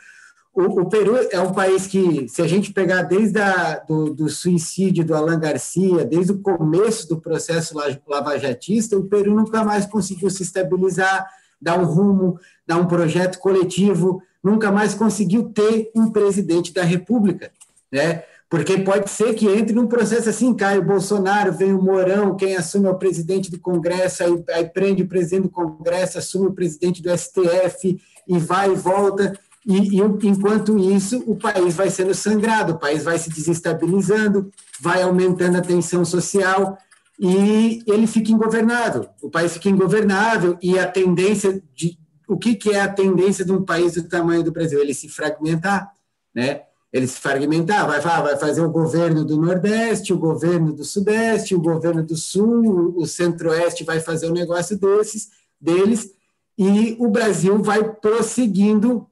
o, 0.53 0.81
o 0.81 0.89
Peru 0.89 1.17
é 1.31 1.39
um 1.39 1.53
país 1.53 1.87
que, 1.87 2.29
se 2.29 2.43
a 2.43 2.49
gente 2.49 2.73
pegar 2.73 3.03
desde 3.03 3.41
a, 3.41 3.79
do, 3.87 4.13
do 4.13 4.29
suicídio 4.29 5.05
do 5.05 5.15
Alan 5.15 5.39
Garcia, 5.39 6.05
desde 6.05 6.33
o 6.33 6.41
começo 6.41 7.09
do 7.09 7.21
processo 7.21 7.77
lavajatista, 8.09 8.99
o 8.99 9.05
Peru 9.05 9.37
nunca 9.37 9.63
mais 9.63 9.87
conseguiu 9.87 10.31
se 10.31 10.43
estabilizar, 10.43 11.25
dar 11.63 11.79
um 11.79 11.85
rumo, 11.85 12.41
dar 12.67 12.79
um 12.79 12.89
projeto 12.89 13.39
coletivo, 13.39 14.21
nunca 14.43 14.73
mais 14.73 14.95
conseguiu 14.95 15.45
ter 15.51 15.93
um 15.95 16.11
presidente 16.11 16.75
da 16.75 16.83
República 16.83 17.53
né? 17.97 18.23
Porque 18.49 18.79
pode 18.79 19.11
ser 19.11 19.35
que 19.35 19.49
entre 19.49 19.75
num 19.75 19.89
processo 19.89 20.29
assim, 20.29 20.55
cai 20.55 20.79
o 20.79 20.85
Bolsonaro, 20.85 21.53
vem 21.53 21.73
o 21.73 21.83
Mourão, 21.83 22.37
quem 22.37 22.55
assume 22.55 22.87
é 22.87 22.91
o 22.91 22.99
presidente 22.99 23.51
do 23.51 23.59
Congresso, 23.59 24.23
aí, 24.23 24.45
aí 24.51 24.65
prende 24.67 25.03
o 25.03 25.09
presidente 25.09 25.45
do 25.45 25.51
Congresso, 25.51 26.19
assume 26.19 26.49
o 26.49 26.53
presidente 26.53 27.03
do 27.03 27.11
STF 27.17 27.99
e 28.29 28.39
vai 28.39 28.71
e 28.71 28.77
volta. 28.77 29.33
E, 29.67 29.99
e, 29.99 30.29
enquanto 30.29 30.79
isso, 30.79 31.25
o 31.27 31.35
país 31.35 31.75
vai 31.75 31.91
sendo 31.91 32.15
sangrado, 32.15 32.75
o 32.75 32.79
país 32.79 33.03
vai 33.03 33.19
se 33.19 33.31
desestabilizando, 33.31 34.53
vai 34.81 35.03
aumentando 35.03 35.57
a 35.57 35.63
tensão 35.63 36.05
social 36.05 36.79
e 37.19 37.83
ele 37.85 38.07
fica 38.07 38.31
ingovernável. 38.31 39.09
O 39.21 39.29
país 39.29 39.55
fica 39.55 39.71
ingovernável 39.71 40.57
e 40.63 40.79
a 40.79 40.87
tendência 40.87 41.61
de 41.75 41.99
o 42.29 42.37
que, 42.37 42.55
que 42.55 42.71
é 42.71 42.81
a 42.81 42.93
tendência 42.93 43.45
de 43.45 43.53
um 43.53 43.65
país 43.65 43.95
do 43.95 44.05
tamanho 44.05 44.43
do 44.43 44.53
Brasil? 44.53 44.81
Ele 44.81 44.95
se 44.95 45.09
fragmentar, 45.09 45.91
né? 46.35 46.66
Ele 46.93 47.07
se 47.07 47.21
fragmentar, 47.21 47.87
vai, 47.87 48.01
vai 48.01 48.37
fazer 48.37 48.63
o 48.63 48.71
governo 48.71 49.25
do 49.25 49.37
Nordeste, 49.37 50.13
o 50.13 50.19
governo 50.19 50.73
do 50.73 50.85
Sudeste, 50.85 51.55
o 51.55 51.61
governo 51.61 52.03
do 52.03 52.17
Sul, 52.17 52.95
o 52.97 53.07
Centro-Oeste 53.07 53.85
vai 53.85 54.01
fazer 54.01 54.31
um 54.31 54.35
negócio 54.35 54.79
desses, 54.79 55.29
deles, 55.61 56.11
e 56.57 56.97
o 56.99 57.09
Brasil 57.09 57.63
vai 57.63 57.85
prosseguindo 57.85 59.07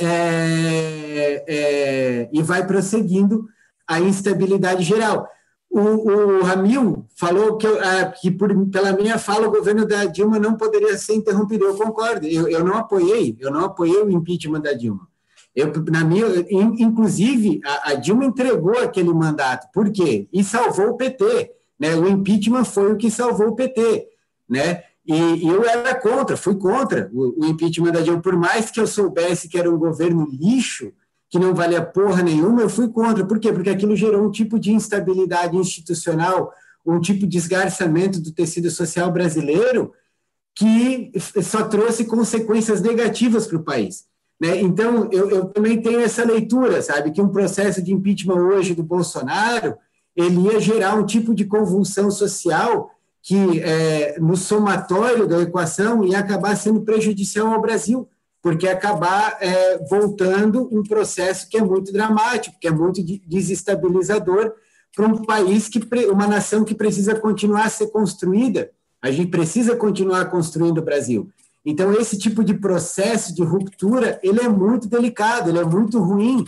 é, 0.00 1.44
é, 1.46 2.28
e 2.32 2.42
vai 2.42 2.66
prosseguindo 2.66 3.48
a 3.86 4.00
instabilidade 4.00 4.82
geral. 4.84 5.28
O, 5.68 5.80
o 5.80 6.42
Ramil 6.42 7.06
falou 7.16 7.56
que, 7.56 7.66
eu, 7.66 7.82
é, 7.82 8.12
que 8.12 8.30
por, 8.30 8.54
pela 8.68 8.92
minha 8.92 9.18
fala, 9.18 9.48
o 9.48 9.50
governo 9.50 9.86
da 9.86 10.04
Dilma 10.04 10.38
não 10.38 10.56
poderia 10.56 10.96
ser 10.98 11.14
interrompido. 11.14 11.64
Eu 11.64 11.76
concordo, 11.76 12.26
eu, 12.26 12.46
eu 12.48 12.62
não 12.62 12.76
apoiei, 12.76 13.36
eu 13.40 13.50
não 13.50 13.64
apoiei 13.64 14.02
o 14.02 14.10
impeachment 14.10 14.60
da 14.60 14.72
Dilma. 14.72 15.08
Eu, 15.54 15.70
na 15.90 16.02
minha, 16.02 16.26
inclusive, 16.50 17.60
a, 17.64 17.90
a, 17.90 17.94
Dilma 17.94 18.24
entregou 18.24 18.78
aquele 18.78 19.12
mandato. 19.12 19.70
Por 19.72 19.90
quê? 19.92 20.26
E 20.32 20.42
salvou 20.42 20.90
o 20.90 20.96
PT. 20.96 21.52
Né? 21.78 21.94
O 21.94 22.08
impeachment 22.08 22.64
foi 22.64 22.92
o 22.92 22.96
que 22.96 23.10
salvou 23.10 23.48
o 23.48 23.54
PT. 23.54 24.08
Né? 24.48 24.82
E, 25.06 25.14
e 25.14 25.48
eu 25.48 25.64
era 25.64 25.94
contra, 25.94 26.36
fui 26.36 26.54
contra 26.56 27.10
o, 27.12 27.44
o, 27.44 27.46
impeachment 27.46 27.92
da 27.92 28.00
Dilma. 28.00 28.22
Por 28.22 28.36
mais 28.36 28.70
que 28.70 28.80
eu 28.80 28.86
soubesse 28.86 29.48
que 29.48 29.58
era 29.58 29.70
um 29.70 29.78
governo 29.78 30.26
lixo, 30.30 30.92
que 31.28 31.38
não 31.38 31.54
valia 31.54 31.82
porra 31.82 32.22
nenhuma, 32.22 32.62
eu 32.62 32.70
fui 32.70 32.88
contra. 32.88 33.24
Por 33.26 33.38
quê? 33.38 33.52
Porque 33.52 33.70
aquilo 33.70 33.94
gerou 33.94 34.26
um 34.26 34.30
tipo 34.30 34.58
de 34.58 34.72
instabilidade 34.72 35.56
institucional, 35.56 36.50
um 36.84 36.98
tipo 36.98 37.26
de 37.26 37.36
esgarçamento 37.36 38.20
do 38.20 38.32
tecido 38.32 38.70
social 38.70 39.10
brasileiro 39.12 39.92
que 40.54 41.10
só 41.42 41.64
trouxe 41.64 42.04
consequências 42.04 42.80
negativas 42.80 43.46
para 43.46 43.56
o 43.56 43.64
país. 43.64 44.06
Né? 44.42 44.60
Então, 44.60 45.08
eu, 45.12 45.30
eu, 45.30 45.44
também 45.44 45.80
tenho 45.80 46.00
essa 46.00 46.24
leitura, 46.24 46.82
sabe, 46.82 47.12
que 47.12 47.22
um 47.22 47.28
processo 47.28 47.80
de 47.80 47.94
impeachment 47.94 48.42
hoje 48.42 48.74
do 48.74 48.82
Bolsonaro, 48.82 49.76
ele 50.16 50.40
ia 50.40 50.58
gerar 50.58 50.96
um 50.96 51.06
tipo 51.06 51.32
de 51.32 51.44
convulsão 51.44 52.10
social 52.10 52.90
que, 53.22 53.60
é, 53.60 54.18
no 54.18 54.36
somatório 54.36 55.28
da 55.28 55.40
equação, 55.40 56.04
ia 56.04 56.18
acabar 56.18 56.56
sendo 56.56 56.80
prejudicial 56.80 57.54
ao 57.54 57.60
Brasil, 57.60 58.08
porque 58.42 58.66
acabar 58.66 59.38
é, 59.40 59.78
voltando 59.88 60.68
um 60.72 60.82
processo 60.82 61.48
que 61.48 61.56
é 61.56 61.62
muito 61.62 61.92
dramático, 61.92 62.56
que 62.60 62.66
é 62.66 62.72
muito 62.72 63.00
desestabilizador 63.00 64.52
para 64.96 65.06
um 65.06 65.24
país, 65.24 65.68
que 65.68 65.80
uma 66.10 66.26
nação 66.26 66.64
que 66.64 66.74
precisa 66.74 67.14
continuar 67.14 67.66
a 67.66 67.70
ser 67.70 67.92
construída. 67.92 68.72
A 69.00 69.08
gente 69.12 69.30
precisa 69.30 69.76
continuar 69.76 70.24
construindo 70.24 70.78
o 70.78 70.82
Brasil. 70.82 71.30
Então, 71.64 71.92
esse 71.92 72.18
tipo 72.18 72.42
de 72.42 72.54
processo 72.54 73.34
de 73.34 73.42
ruptura, 73.42 74.18
ele 74.22 74.40
é 74.40 74.48
muito 74.48 74.88
delicado, 74.88 75.48
ele 75.48 75.58
é 75.58 75.64
muito 75.64 76.00
ruim, 76.00 76.44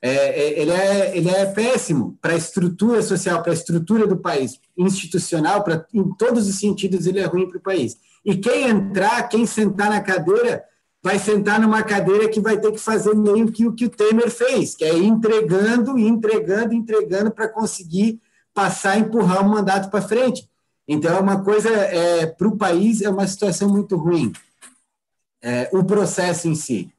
é, 0.00 0.10
é, 0.10 0.60
ele, 0.60 0.70
é, 0.70 1.16
ele 1.16 1.30
é 1.30 1.46
péssimo 1.46 2.16
para 2.20 2.34
a 2.34 2.36
estrutura 2.36 3.02
social, 3.02 3.42
para 3.42 3.50
a 3.50 3.54
estrutura 3.54 4.06
do 4.06 4.16
país, 4.16 4.60
institucional, 4.76 5.64
pra, 5.64 5.84
em 5.92 6.08
todos 6.14 6.46
os 6.46 6.58
sentidos 6.58 7.06
ele 7.06 7.18
é 7.18 7.24
ruim 7.24 7.48
para 7.48 7.58
o 7.58 7.62
país. 7.62 7.96
E 8.24 8.36
quem 8.36 8.68
entrar, 8.68 9.26
quem 9.28 9.46
sentar 9.46 9.88
na 9.88 10.02
cadeira, 10.02 10.62
vai 11.02 11.18
sentar 11.18 11.58
numa 11.58 11.82
cadeira 11.82 12.28
que 12.28 12.40
vai 12.40 12.60
ter 12.60 12.72
que 12.72 12.78
fazer 12.78 13.14
meio 13.14 13.50
que 13.50 13.66
o 13.66 13.72
que 13.72 13.86
o 13.86 13.88
Temer 13.88 14.30
fez, 14.30 14.74
que 14.74 14.84
é 14.84 14.96
entregando, 14.98 15.98
entregando, 15.98 16.74
entregando 16.74 17.30
para 17.30 17.48
conseguir 17.48 18.20
passar, 18.52 18.98
empurrar 18.98 19.44
o 19.46 19.48
mandato 19.48 19.90
para 19.90 20.02
frente. 20.02 20.48
Então, 20.86 21.16
é 21.16 21.20
uma 21.20 21.42
coisa, 21.42 21.70
é, 21.70 22.26
para 22.26 22.48
o 22.48 22.56
país, 22.56 23.00
é 23.00 23.08
uma 23.08 23.26
situação 23.26 23.68
muito 23.68 23.96
ruim 23.96 24.32
é, 25.42 25.70
o 25.72 25.84
processo 25.84 26.48
em 26.48 26.54
si. 26.54 26.92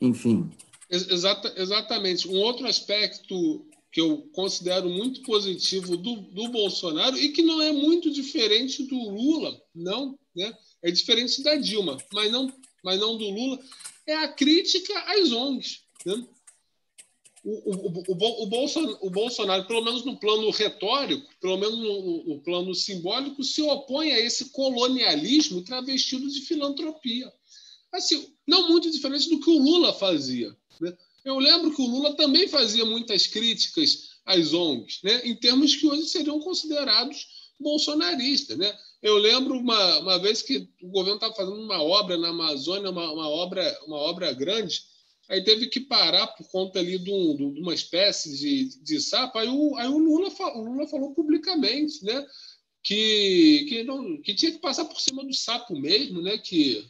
Enfim. 0.00 0.50
Exata, 0.90 1.52
exatamente. 1.56 2.28
Um 2.28 2.36
outro 2.36 2.66
aspecto 2.66 3.66
que 3.90 4.00
eu 4.00 4.28
considero 4.32 4.88
muito 4.88 5.22
positivo 5.22 5.96
do, 5.96 6.16
do 6.16 6.48
Bolsonaro 6.48 7.16
e 7.16 7.30
que 7.30 7.42
não 7.42 7.62
é 7.62 7.72
muito 7.72 8.10
diferente 8.10 8.82
do 8.82 8.96
Lula, 8.96 9.60
não, 9.74 10.18
né? 10.34 10.52
É 10.82 10.90
diferente 10.90 11.42
da 11.42 11.56
Dilma, 11.56 11.96
mas 12.12 12.30
não, 12.30 12.52
mas 12.82 12.98
não 12.98 13.16
do 13.16 13.30
Lula, 13.30 13.58
é 14.06 14.16
a 14.16 14.28
crítica 14.28 14.92
às 15.06 15.30
ONGs. 15.32 15.84
Né? 16.04 16.26
O, 17.44 17.90
o, 18.10 18.42
o, 18.42 18.46
Bolsonaro, 18.46 18.98
o 19.02 19.10
Bolsonaro, 19.10 19.66
pelo 19.66 19.84
menos 19.84 20.02
no 20.02 20.18
plano 20.18 20.48
retórico, 20.50 21.28
pelo 21.40 21.58
menos 21.58 21.78
no, 21.78 22.24
no, 22.24 22.40
plano 22.40 22.74
simbólico, 22.74 23.44
se 23.44 23.60
opõe 23.60 24.12
a 24.12 24.18
esse 24.18 24.46
colonialismo 24.50 25.62
travestido 25.62 26.26
de 26.26 26.40
filantropia. 26.40 27.30
Assim, 27.92 28.32
não 28.46 28.68
muito 28.68 28.90
diferente 28.90 29.28
do 29.28 29.40
que 29.40 29.50
o 29.50 29.58
Lula 29.58 29.92
fazia. 29.92 30.56
Né? 30.80 30.96
Eu 31.22 31.38
lembro 31.38 31.74
que 31.74 31.82
o 31.82 31.86
Lula 31.86 32.16
também 32.16 32.48
fazia 32.48 32.84
muitas 32.84 33.26
críticas 33.26 34.14
às 34.24 34.54
ONGs, 34.54 35.00
né? 35.04 35.20
em 35.24 35.36
termos 35.36 35.76
que 35.76 35.86
hoje 35.86 36.08
seriam 36.08 36.40
considerados 36.40 37.26
bolsonaristas. 37.60 38.56
Né? 38.56 38.74
Eu 39.02 39.18
lembro 39.18 39.58
uma, 39.58 39.98
uma 39.98 40.18
vez 40.18 40.40
que 40.40 40.66
o 40.82 40.88
governo 40.88 41.16
estava 41.16 41.34
fazendo 41.34 41.60
uma 41.60 41.82
obra 41.82 42.16
na 42.16 42.28
Amazônia, 42.28 42.90
uma, 42.90 43.12
uma, 43.12 43.28
obra, 43.28 43.80
uma 43.86 43.98
obra 43.98 44.32
grande, 44.32 44.82
Aí 45.28 45.42
teve 45.42 45.68
que 45.68 45.80
parar 45.80 46.26
por 46.28 46.46
conta 46.48 46.78
ali 46.78 46.98
de, 46.98 47.10
um, 47.10 47.54
de 47.54 47.60
uma 47.60 47.74
espécie 47.74 48.36
de, 48.36 48.78
de 48.82 49.00
sapo. 49.00 49.38
Aí 49.38 49.48
o, 49.48 49.76
aí 49.76 49.88
o, 49.88 49.98
Lula, 49.98 50.28
o 50.54 50.60
Lula 50.60 50.86
falou 50.86 51.14
publicamente 51.14 52.04
né, 52.04 52.26
que, 52.82 53.64
que, 53.68 53.84
não, 53.84 54.20
que 54.20 54.34
tinha 54.34 54.52
que 54.52 54.58
passar 54.58 54.84
por 54.84 55.00
cima 55.00 55.24
do 55.24 55.32
sapo 55.32 55.74
mesmo, 55.78 56.20
né, 56.20 56.36
que, 56.36 56.86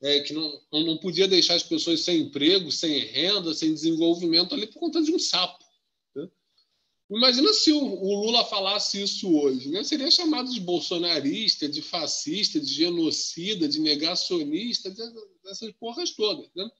é, 0.00 0.20
que 0.20 0.32
não, 0.32 0.60
não 0.72 0.96
podia 0.98 1.26
deixar 1.26 1.54
as 1.54 1.64
pessoas 1.64 2.00
sem 2.00 2.20
emprego, 2.20 2.70
sem 2.70 3.00
renda, 3.00 3.52
sem 3.52 3.74
desenvolvimento 3.74 4.54
ali 4.54 4.68
por 4.68 4.78
conta 4.78 5.02
de 5.02 5.12
um 5.12 5.18
sapo. 5.18 5.64
Né? 6.14 6.28
Imagina 7.10 7.52
se 7.52 7.72
o, 7.72 7.80
Lula 7.80 8.44
falasse 8.44 9.02
isso 9.02 9.36
hoje. 9.36 9.70
Né? 9.70 9.82
Seria 9.82 10.08
chamado 10.08 10.52
de 10.52 10.60
bolsonarista, 10.60 11.68
de 11.68 11.82
fascista, 11.82 12.60
de 12.60 12.72
genocida, 12.72 13.66
de 13.66 13.80
negacionista, 13.80 14.88
dessas 15.42 15.72
porras 15.72 16.12
todas. 16.12 16.48
Né? 16.54 16.70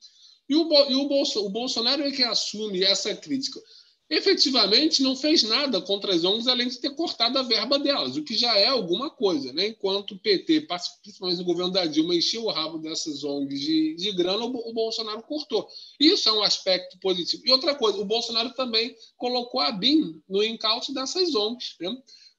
E 0.48 0.54
o, 0.54 0.90
e 0.90 0.94
o, 0.94 1.08
Bolso, 1.08 1.44
o 1.44 1.50
Bolsonaro 1.50 2.02
é 2.02 2.10
que 2.10 2.22
assume 2.22 2.82
essa 2.82 3.14
crítica. 3.14 3.60
Efetivamente, 4.08 5.02
não 5.02 5.16
fez 5.16 5.42
nada 5.42 5.80
contra 5.80 6.14
as 6.14 6.22
ONGs, 6.22 6.46
além 6.46 6.68
de 6.68 6.78
ter 6.78 6.94
cortado 6.94 7.36
a 7.40 7.42
verba 7.42 7.76
delas, 7.76 8.16
o 8.16 8.22
que 8.22 8.36
já 8.36 8.56
é 8.56 8.68
alguma 8.68 9.10
coisa. 9.10 9.52
Né? 9.52 9.68
Enquanto 9.68 10.12
o 10.12 10.18
PT, 10.18 10.68
principalmente 11.02 11.38
no 11.38 11.44
governo 11.44 11.72
da 11.72 11.84
Dilma, 11.86 12.14
encheu 12.14 12.44
o 12.44 12.52
rabo 12.52 12.78
dessas 12.78 13.24
ONGs 13.24 13.60
de, 13.60 13.96
de 13.96 14.12
grana, 14.12 14.44
o, 14.44 14.70
o 14.70 14.72
Bolsonaro 14.72 15.22
cortou. 15.24 15.66
Isso 15.98 16.28
é 16.28 16.32
um 16.32 16.42
aspecto 16.42 16.96
positivo. 17.00 17.42
E 17.44 17.50
outra 17.50 17.74
coisa, 17.74 17.98
o 17.98 18.04
Bolsonaro 18.04 18.50
também 18.54 18.94
colocou 19.16 19.60
a 19.60 19.72
BIM 19.72 20.22
no 20.28 20.44
encalço 20.44 20.94
dessas 20.94 21.34
ONGs. 21.34 21.74
Né? 21.80 21.90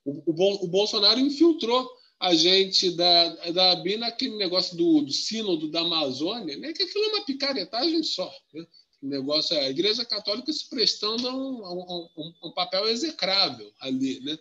O, 0.06 0.12
o, 0.26 0.66
o 0.66 0.68
Bolsonaro 0.70 1.20
infiltrou 1.20 1.86
a 2.20 2.34
gente 2.34 2.92
da, 2.92 3.52
da 3.52 3.76
BI 3.76 3.98
naquele 3.98 4.38
negócio 4.38 4.76
do, 4.76 5.02
do 5.02 5.12
sínodo 5.12 5.70
da 5.70 5.82
Amazônia, 5.82 6.58
né? 6.58 6.74
que 6.74 6.84
aquilo 6.84 7.06
é 7.06 7.08
uma 7.10 7.26
picaretagem 7.26 8.02
só. 8.04 8.32
Né? 8.54 8.66
O 9.02 9.08
negócio 9.08 9.56
é 9.56 9.68
a 9.68 9.70
Igreja 9.70 10.04
Católica 10.04 10.52
se 10.52 10.68
prestando 10.68 11.28
a 11.28 11.34
um, 11.36 11.66
a 11.66 11.74
um, 11.74 12.34
a 12.42 12.48
um 12.48 12.52
papel 12.52 12.88
execrável 12.88 13.72
ali. 13.80 14.20
Né? 14.22 14.38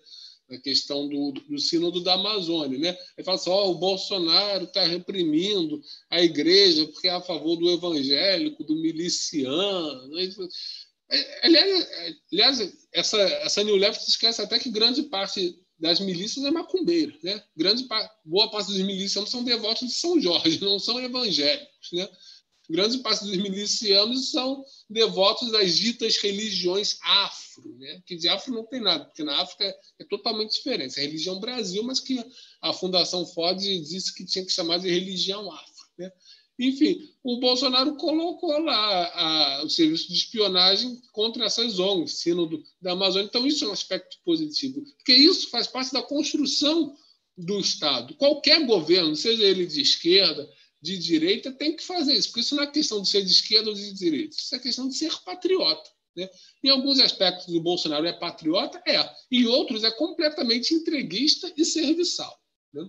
na 0.48 0.58
questão 0.58 1.08
do, 1.08 1.32
do 1.32 1.58
sínodo 1.58 2.00
da 2.02 2.14
Amazônia. 2.14 2.78
Né? 2.78 2.96
Ele 3.16 3.24
fala 3.24 3.36
assim: 3.36 3.50
oh, 3.50 3.70
o 3.70 3.78
Bolsonaro 3.78 4.64
está 4.64 4.84
reprimindo 4.84 5.82
a 6.10 6.22
igreja 6.22 6.86
porque 6.86 7.08
é 7.08 7.10
a 7.10 7.20
favor 7.20 7.56
do 7.56 7.68
evangélico, 7.70 8.64
do 8.64 8.76
miliciano. 8.76 10.12
É, 11.08 11.46
aliás, 11.46 11.88
aliás 12.32 12.88
essa, 12.92 13.20
essa 13.20 13.64
New 13.64 13.76
Left 13.76 14.08
esquece 14.08 14.42
até 14.42 14.58
que 14.58 14.70
grande 14.70 15.04
parte 15.04 15.58
das 15.78 16.00
milícias 16.00 16.44
é 16.44 16.50
macumbeira. 16.50 17.14
Né? 17.22 17.42
Grande, 17.56 17.86
boa 18.24 18.50
parte 18.50 18.68
dos 18.68 18.80
milicianos 18.80 19.30
são 19.30 19.44
devotos 19.44 19.88
de 19.88 19.94
São 19.94 20.20
Jorge, 20.20 20.60
não 20.64 20.78
são 20.78 21.00
evangélicos. 21.00 21.92
Né? 21.92 22.08
grande 22.68 22.98
parte 22.98 23.24
dos 23.24 23.36
milicianos 23.36 24.30
são 24.30 24.64
devotos 24.90 25.52
das 25.52 25.76
ditas 25.76 26.16
religiões 26.16 26.98
afro, 27.02 27.76
né? 27.78 28.02
que 28.04 28.16
de 28.16 28.28
afro 28.28 28.52
não 28.52 28.64
tem 28.64 28.80
nada, 28.80 29.04
porque 29.04 29.22
na 29.22 29.40
África 29.40 29.64
é 29.98 30.04
totalmente 30.04 30.52
diferente. 30.52 30.98
É 30.98 31.02
religião 31.02 31.40
Brasil, 31.40 31.82
mas 31.82 32.00
que 32.00 32.22
a 32.60 32.72
Fundação 32.72 33.26
Ford 33.26 33.58
disse 33.58 34.14
que 34.14 34.24
tinha 34.24 34.44
que 34.44 34.52
chamar 34.52 34.78
de 34.78 34.90
religião 34.90 35.50
afro. 35.50 35.86
Né? 35.98 36.12
Enfim, 36.58 37.08
o 37.22 37.38
Bolsonaro 37.38 37.96
colocou 37.96 38.58
lá 38.58 39.12
a, 39.14 39.64
o 39.64 39.68
serviço 39.68 40.08
de 40.08 40.14
espionagem 40.14 41.00
contra 41.12 41.44
essas 41.44 41.78
ONGs, 41.78 42.20
Sínodo 42.20 42.62
da 42.80 42.92
Amazônia. 42.92 43.26
Então, 43.26 43.46
isso 43.46 43.64
é 43.64 43.68
um 43.68 43.72
aspecto 43.72 44.16
positivo, 44.24 44.82
porque 44.96 45.12
isso 45.12 45.50
faz 45.50 45.66
parte 45.66 45.92
da 45.92 46.02
construção 46.02 46.96
do 47.36 47.60
Estado. 47.60 48.14
Qualquer 48.14 48.64
governo, 48.64 49.14
seja 49.14 49.44
ele 49.44 49.66
de 49.66 49.82
esquerda, 49.82 50.48
de 50.80 50.98
direita 50.98 51.52
tem 51.52 51.76
que 51.76 51.82
fazer 51.82 52.14
isso, 52.14 52.28
porque 52.28 52.40
isso 52.40 52.54
não 52.54 52.62
é 52.62 52.66
questão 52.66 53.02
de 53.02 53.08
ser 53.08 53.22
de 53.22 53.30
esquerda 53.30 53.68
ou 53.68 53.74
de 53.74 53.92
direita, 53.92 54.36
isso 54.36 54.54
é 54.54 54.58
questão 54.58 54.88
de 54.88 54.94
ser 54.94 55.12
patriota. 55.24 55.90
Né? 56.16 56.28
Em 56.64 56.70
alguns 56.70 56.98
aspectos 57.00 57.48
o 57.48 57.60
Bolsonaro 57.60 58.06
é 58.06 58.12
patriota, 58.12 58.80
é, 58.86 58.98
em 59.30 59.46
outros 59.46 59.84
é 59.84 59.90
completamente 59.90 60.72
entreguista 60.74 61.52
e 61.56 61.64
serviçal. 61.64 62.34
Né? 62.72 62.88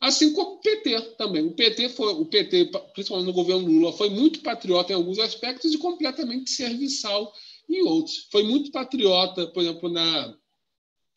Assim 0.00 0.32
como 0.32 0.56
o 0.56 0.60
PT 0.60 1.00
também. 1.16 1.44
O 1.44 1.54
PT 1.54 1.88
foi, 1.88 2.12
o 2.12 2.24
PT, 2.24 2.70
principalmente 2.94 3.26
no 3.26 3.32
governo 3.32 3.66
Lula, 3.66 3.92
foi 3.92 4.10
muito 4.10 4.40
patriota 4.40 4.92
em 4.92 4.96
alguns 4.96 5.18
aspectos 5.18 5.72
e 5.72 5.78
completamente 5.78 6.50
serviçal 6.50 7.32
em 7.68 7.82
outros. 7.82 8.28
Foi 8.30 8.44
muito 8.44 8.70
patriota, 8.70 9.48
por 9.48 9.62
exemplo, 9.62 9.88
na, 9.88 10.36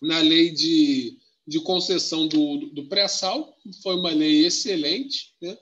na 0.02 0.20
lei 0.20 0.50
de 0.50 1.22
de 1.52 1.60
concessão 1.60 2.28
do, 2.28 2.68
do 2.68 2.88
pré-sal, 2.88 3.58
foi 3.82 3.96
uma 3.96 4.12
lei 4.12 4.46
excelente, 4.46 5.34
né? 5.42 5.58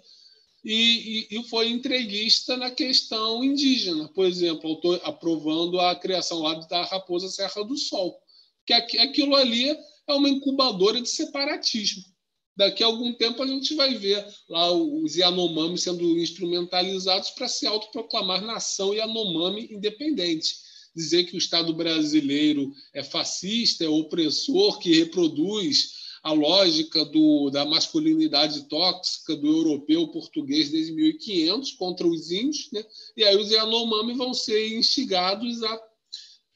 e, 0.64 1.28
e, 1.32 1.40
e, 1.40 1.44
foi 1.46 1.70
entreguista 1.70 2.58
na 2.58 2.70
questão 2.70 3.44
indígena, 3.44 4.08
por 4.10 4.26
exemplo, 4.26 4.80
aprovando 5.04 5.80
a 5.80 5.96
criação 5.96 6.40
lá 6.42 6.54
da 6.56 6.84
Raposa 6.84 7.30
Serra 7.30 7.64
do 7.64 7.78
Sol, 7.78 8.22
que 8.66 8.74
aquilo 8.74 9.36
ali 9.36 9.70
é 9.70 10.14
uma 10.14 10.30
incubadora 10.30 11.02
de 11.02 11.10
separatismo. 11.10 12.04
Daqui 12.60 12.84
a 12.84 12.88
algum 12.88 13.14
tempo 13.14 13.42
a 13.42 13.48
gente 13.48 13.74
vai 13.74 13.96
ver 13.96 14.22
lá 14.50 14.70
os 14.70 15.16
Yanomami 15.16 15.78
sendo 15.78 16.20
instrumentalizados 16.20 17.30
para 17.30 17.48
se 17.48 17.66
autoproclamar 17.66 18.42
nação 18.42 18.94
Yanomami 18.94 19.70
independente 19.72 20.56
dizer 20.94 21.24
que 21.24 21.36
o 21.36 21.38
Estado 21.38 21.74
brasileiro 21.74 22.70
é 22.94 23.02
fascista, 23.02 23.86
é 23.86 23.88
opressor, 23.88 24.78
que 24.78 24.94
reproduz 24.94 25.94
a 26.22 26.34
lógica 26.34 27.06
do, 27.06 27.50
da 27.50 27.64
masculinidade 27.64 28.68
tóxica 28.68 29.38
do 29.38 29.48
europeu 29.48 30.10
português 30.10 30.70
desde 30.70 30.92
1500 30.92 31.72
contra 31.72 32.06
os 32.06 32.30
índios, 32.30 32.70
né? 32.74 32.84
e 33.16 33.24
aí 33.24 33.38
os 33.38 33.50
Yanomami 33.52 34.16
vão 34.16 34.34
ser 34.34 34.78
instigados 34.78 35.64
a, 35.64 35.82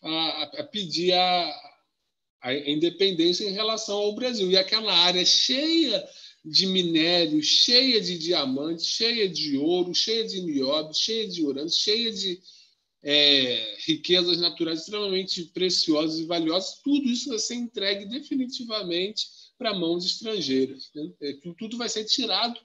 a, 0.02 0.44
a 0.60 0.64
pedir 0.66 1.14
a, 1.14 1.73
a 2.44 2.54
independência 2.70 3.46
em 3.46 3.54
relação 3.54 3.98
ao 3.98 4.14
Brasil. 4.14 4.52
E 4.52 4.58
aquela 4.58 4.94
área 4.94 5.26
cheia 5.26 6.08
de 6.44 6.68
minério, 6.68 7.42
cheia 7.42 8.02
de 8.02 8.18
diamantes, 8.18 8.86
cheia 8.86 9.30
de 9.30 9.58
ouro, 9.58 9.96
cheia 9.96 10.28
de 10.28 10.42
nióbio, 10.42 10.94
cheia 10.94 11.28
de 11.28 11.42
urânio, 11.42 11.72
cheia 11.72 12.12
de, 12.12 12.42
é, 13.04 13.78
riquezas 13.86 14.40
naturais 14.40 14.80
extremamente 14.80 15.44
preciosas 15.54 16.20
e 16.20 16.26
valiosas, 16.26 16.80
tudo 16.82 17.10
isso 17.10 17.30
vai 17.30 17.40
ser 17.40 17.56
entregue 17.56 18.06
definitivamente 18.06 19.28
para 19.58 19.74
mãos 19.74 20.06
estrangeiras. 20.06 20.90
Né? 20.96 21.12
É, 21.22 21.34
tudo 21.58 21.78
vai 21.78 21.90
ser 21.90 22.06
tirado 22.06 22.58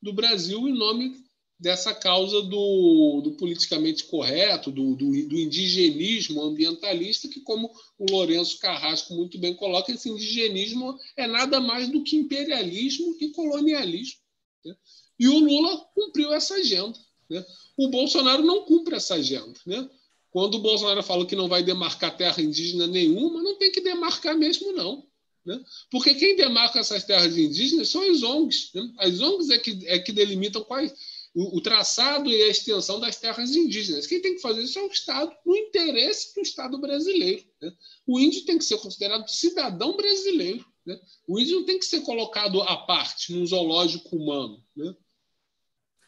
do 0.00 0.12
Brasil 0.12 0.68
em 0.68 0.72
nome 0.72 1.16
dessa 1.60 1.94
causa 1.94 2.40
do, 2.40 3.20
do 3.22 3.32
politicamente 3.32 4.04
correto, 4.04 4.70
do, 4.70 4.96
do, 4.96 5.10
do, 5.28 5.38
indigenismo 5.38 6.42
ambientalista, 6.42 7.28
que, 7.28 7.40
como 7.40 7.70
o 7.98 8.10
Lourenço 8.10 8.58
Carrasco 8.58 9.14
muito 9.14 9.38
bem 9.38 9.54
coloca, 9.54 9.92
esse 9.92 10.08
indigenismo 10.08 10.98
é 11.18 11.26
nada 11.26 11.60
mais 11.60 11.88
do 11.88 12.02
que 12.02 12.16
imperialismo 12.16 13.14
e 13.20 13.28
colonialismo. 13.28 14.20
Né? 14.64 14.74
E 15.18 15.28
o 15.28 15.38
Lula 15.38 15.76
cumpriu 15.94 16.32
essa 16.32 16.54
agenda. 16.54 16.98
Né? 17.28 17.44
O 17.76 17.88
Bolsonaro 17.88 18.42
não 18.42 18.64
cumpre 18.64 18.96
essa 18.96 19.16
agenda. 19.16 19.60
Né? 19.66 19.86
Quando 20.30 20.54
o 20.54 20.60
Bolsonaro 20.60 21.02
fala 21.02 21.26
que 21.26 21.36
não 21.36 21.46
vai 21.46 21.62
demarcar 21.62 22.16
terra 22.16 22.40
indígena 22.40 22.86
nenhuma, 22.86 23.42
não 23.42 23.58
tem 23.58 23.70
que 23.70 23.82
demarcar 23.82 24.34
mesmo, 24.34 24.72
não. 24.72 25.06
Né? 25.44 25.62
Porque 25.90 26.14
quem 26.14 26.36
demarca 26.36 26.78
essas 26.78 27.04
terras 27.04 27.36
indígenas 27.36 27.88
são 27.88 28.02
as 28.10 28.22
ONGs. 28.22 28.70
Né? 28.74 28.92
As 28.98 29.20
ONGs 29.20 29.50
é 29.50 29.58
que, 29.58 29.86
é 29.86 29.98
que 29.98 30.12
delimitam 30.12 30.62
quais, 30.62 30.92
o, 31.34 31.58
o, 31.58 31.60
traçado 31.60 32.30
e 32.30 32.42
a 32.42 32.48
extensão 32.48 32.98
das 32.98 33.16
terras 33.16 33.54
indígenas. 33.54 34.06
Quem 34.06 34.20
tem 34.20 34.34
que 34.34 34.40
fazer 34.40 34.62
isso 34.62 34.78
é 34.78 34.82
o 34.82 34.90
Estado, 34.90 35.32
no 35.44 35.56
interesse 35.56 36.34
do 36.34 36.40
Estado 36.40 36.78
brasileiro. 36.78 37.44
Né? 37.60 37.72
O 38.06 38.18
índio 38.18 38.44
tem 38.44 38.58
que 38.58 38.64
ser 38.64 38.78
considerado 38.78 39.28
cidadão 39.28 39.96
brasileiro. 39.96 40.64
Né? 40.84 40.98
O 41.28 41.38
índio 41.38 41.60
não 41.60 41.66
tem 41.66 41.78
que 41.78 41.86
ser 41.86 42.00
colocado 42.00 42.60
à 42.62 42.76
parte 42.78 43.32
num 43.32 43.46
zoológico 43.46 44.16
humano. 44.16 44.62
Né? 44.76 44.94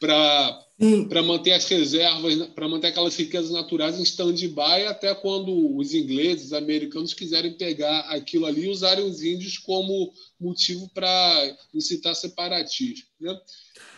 para 0.03 1.23
manter 1.23 1.53
as 1.53 1.65
reservas, 1.65 2.35
para 2.47 2.67
manter 2.67 2.87
aquelas 2.87 3.15
riquezas 3.15 3.51
naturais 3.51 3.97
em 3.97 4.03
stand-by 4.03 4.85
até 4.87 5.15
quando 5.15 5.77
os 5.77 5.93
ingleses, 5.93 6.47
os 6.47 6.53
americanos 6.53 7.13
quiserem 7.13 7.53
pegar 7.53 7.99
aquilo 8.09 8.45
ali 8.45 8.65
e 8.65 8.69
usarem 8.69 9.05
os 9.05 9.23
índios 9.23 9.57
como 9.57 10.13
motivo 10.39 10.89
para 10.93 11.57
incitar 11.73 12.13
separatismo. 12.15 13.07
Né? 13.19 13.39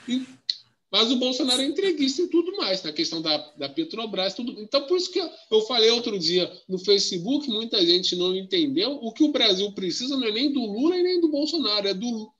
E, 0.07 0.25
mas 0.95 1.11
o 1.11 1.17
Bolsonaro 1.17 1.61
é 1.61 1.65
entreguista 1.65 2.22
em 2.22 2.27
tudo 2.30 2.56
mais, 2.56 2.82
na 2.82 2.93
questão 2.93 3.22
da, 3.22 3.38
da 3.57 3.67
Petrobras. 3.67 4.33
Tudo. 4.33 4.61
Então, 4.61 4.88
por 4.88 4.95
isso 4.95 5.11
que 5.11 5.19
eu 5.51 5.61
falei 5.64 5.90
outro 5.90 6.17
dia 6.17 6.49
no 6.69 6.80
Facebook, 6.80 7.49
muita 7.49 7.85
gente 7.85 8.15
não 8.15 8.33
entendeu. 8.33 8.91
O 9.01 9.11
que 9.11 9.25
o 9.25 9.32
Brasil 9.33 9.69
precisa 9.74 10.15
não 10.15 10.25
é 10.25 10.32
nem 10.32 10.53
do 10.53 10.61
Lula 10.61 10.95
e 10.95 11.03
nem 11.03 11.19
do 11.19 11.27
Bolsonaro, 11.27 11.85
é 11.85 11.93
do, 11.93 12.32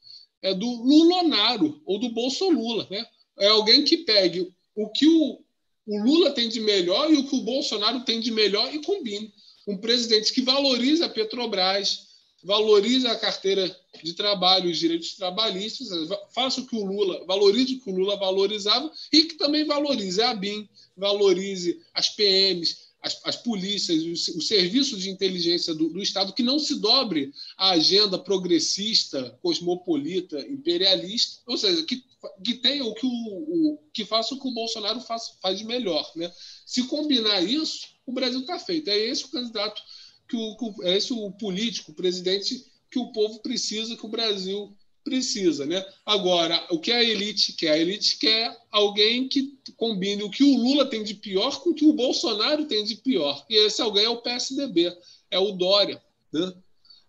é 0.42 0.54
do 0.54 0.66
Lulonaro 0.66 1.82
ou 1.86 2.00
do 2.00 2.08
Bolsolula. 2.14 2.88
Né? 2.90 3.06
é 3.40 3.48
alguém 3.48 3.84
que 3.84 3.98
pegue 3.98 4.50
o 4.74 4.90
que 4.90 5.06
o, 5.06 5.40
o 5.86 6.04
Lula 6.04 6.32
tem 6.32 6.48
de 6.48 6.62
melhor 6.62 7.12
e 7.12 7.18
o 7.18 7.28
que 7.28 7.36
o 7.36 7.42
Bolsonaro 7.42 8.06
tem 8.06 8.22
de 8.22 8.32
melhor 8.32 8.74
e 8.74 8.82
combine. 8.82 9.34
Um 9.68 9.78
presidente 9.78 10.34
que 10.34 10.42
valoriza 10.42 11.08
a 11.08 11.10
Petrobras, 11.10 12.05
valoriza 12.46 13.12
a 13.12 13.18
carteira 13.18 13.76
de 14.04 14.14
trabalho, 14.14 14.70
os 14.70 14.78
direitos 14.78 15.16
trabalhistas, 15.16 15.90
faça 16.34 16.62
o 16.62 16.68
que 16.68 16.76
o 16.76 16.86
Lula, 16.86 17.26
valorize 17.26 17.76
o 17.76 17.82
que 17.82 17.90
o 17.90 17.96
Lula 17.96 18.16
valorizava 18.18 18.92
e 19.12 19.24
que 19.24 19.34
também 19.34 19.66
valorize 19.66 20.22
a 20.22 20.34
BIM, 20.34 20.70
valorize 20.96 21.82
as 21.92 22.10
PMs, 22.10 22.86
as, 23.02 23.20
as 23.24 23.36
polícias, 23.36 24.04
o, 24.04 24.38
o, 24.38 24.42
serviço 24.42 24.96
de 24.98 25.10
inteligência 25.10 25.74
do, 25.74 25.90
do, 25.90 26.02
Estado, 26.02 26.34
que 26.34 26.44
não 26.44 26.60
se 26.60 26.80
dobre 26.80 27.34
à 27.58 27.72
agenda 27.72 28.18
progressista, 28.18 29.38
cosmopolita, 29.42 30.40
imperialista, 30.42 31.42
ou 31.48 31.58
seja, 31.58 31.84
que, 31.84 32.04
que 32.44 32.54
tenha 32.56 32.86
o 32.86 32.94
que, 32.94 33.08
o, 33.08 33.10
o 33.10 33.80
que 33.92 34.06
faça 34.06 34.36
o 34.36 34.40
que 34.40 34.48
o 34.48 34.54
Bolsonaro 34.54 35.02
faz, 35.02 35.34
faz 35.42 35.58
de 35.58 35.66
melhor. 35.66 36.12
Né? 36.16 36.32
Se 36.64 36.84
combinar 36.84 37.42
isso, 37.42 37.88
o 38.06 38.12
Brasil 38.12 38.42
está 38.42 38.60
feito. 38.60 38.90
É 38.90 38.98
esse 38.98 39.26
o 39.26 39.30
candidato, 39.30 39.82
que 40.28 40.36
o, 40.36 40.56
é 40.84 40.98
esse 40.98 41.14
o 41.14 41.32
político, 41.32 41.92
o 41.92 41.96
presidente 41.96 42.66
que 42.90 43.00
o 43.00 43.12
povo 43.12 43.40
precisa, 43.40 43.96
que 43.96 44.06
o 44.06 44.10
Brasil 44.10 44.76
precisa, 45.06 45.66
né? 45.68 45.86
Agora, 46.04 46.66
o 46.72 46.80
que 46.80 46.92
a 46.92 47.04
elite 47.04 47.54
quer? 47.54 47.74
A 47.74 47.78
elite 47.78 48.18
quer 48.18 48.58
alguém 48.72 49.28
que 49.28 49.56
combine 49.78 50.24
o 50.24 50.32
que 50.32 50.44
o 50.44 50.58
Lula 50.58 50.86
tem 50.86 51.04
de 51.04 51.14
pior 51.14 51.62
com 51.62 51.70
o 51.70 51.76
que 51.76 51.86
o 51.86 51.94
Bolsonaro 51.94 52.66
tem 52.66 52.84
de 52.84 52.96
pior. 52.96 53.46
E 53.48 53.56
esse 53.56 53.82
alguém 53.82 54.06
é 54.06 54.10
o 54.10 54.22
PSDB, 54.22 54.98
é 55.30 55.38
o 55.38 55.52
Dória, 55.52 56.02
né? 56.34 56.54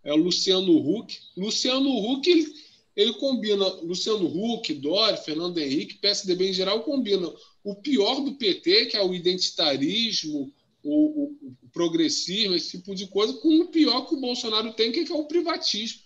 É 0.05 0.13
o 0.13 0.17
Luciano 0.17 0.77
Huck. 0.77 1.19
Luciano 1.37 1.89
Huck, 1.89 2.31
ele, 2.31 2.47
ele 2.95 3.13
combina 3.15 3.67
Luciano 3.67 4.27
Huck, 4.27 4.75
Dória, 4.75 5.17
Fernando 5.17 5.59
Henrique, 5.59 5.99
PSDB 5.99 6.51
em 6.51 6.53
geral 6.53 6.83
combina 6.83 7.33
o 7.65 7.75
pior 7.75 8.21
do 8.21 8.35
PT, 8.35 8.87
que 8.87 8.97
é 8.97 9.03
o 9.03 9.15
identitarismo, 9.15 10.53
o, 10.87 11.25
o, 11.25 11.55
o 11.65 11.69
progressismo, 11.73 12.55
esse 12.55 12.79
tipo 12.79 12.95
de 12.95 13.07
coisa, 13.09 13.33
com 13.35 13.63
o 13.63 13.69
pior 13.69 14.07
que 14.07 14.15
o 14.15 14.21
Bolsonaro 14.21 14.73
tem, 14.73 14.93
que 14.93 15.11
é 15.11 15.15
o 15.15 15.27
privatismo. 15.27 16.01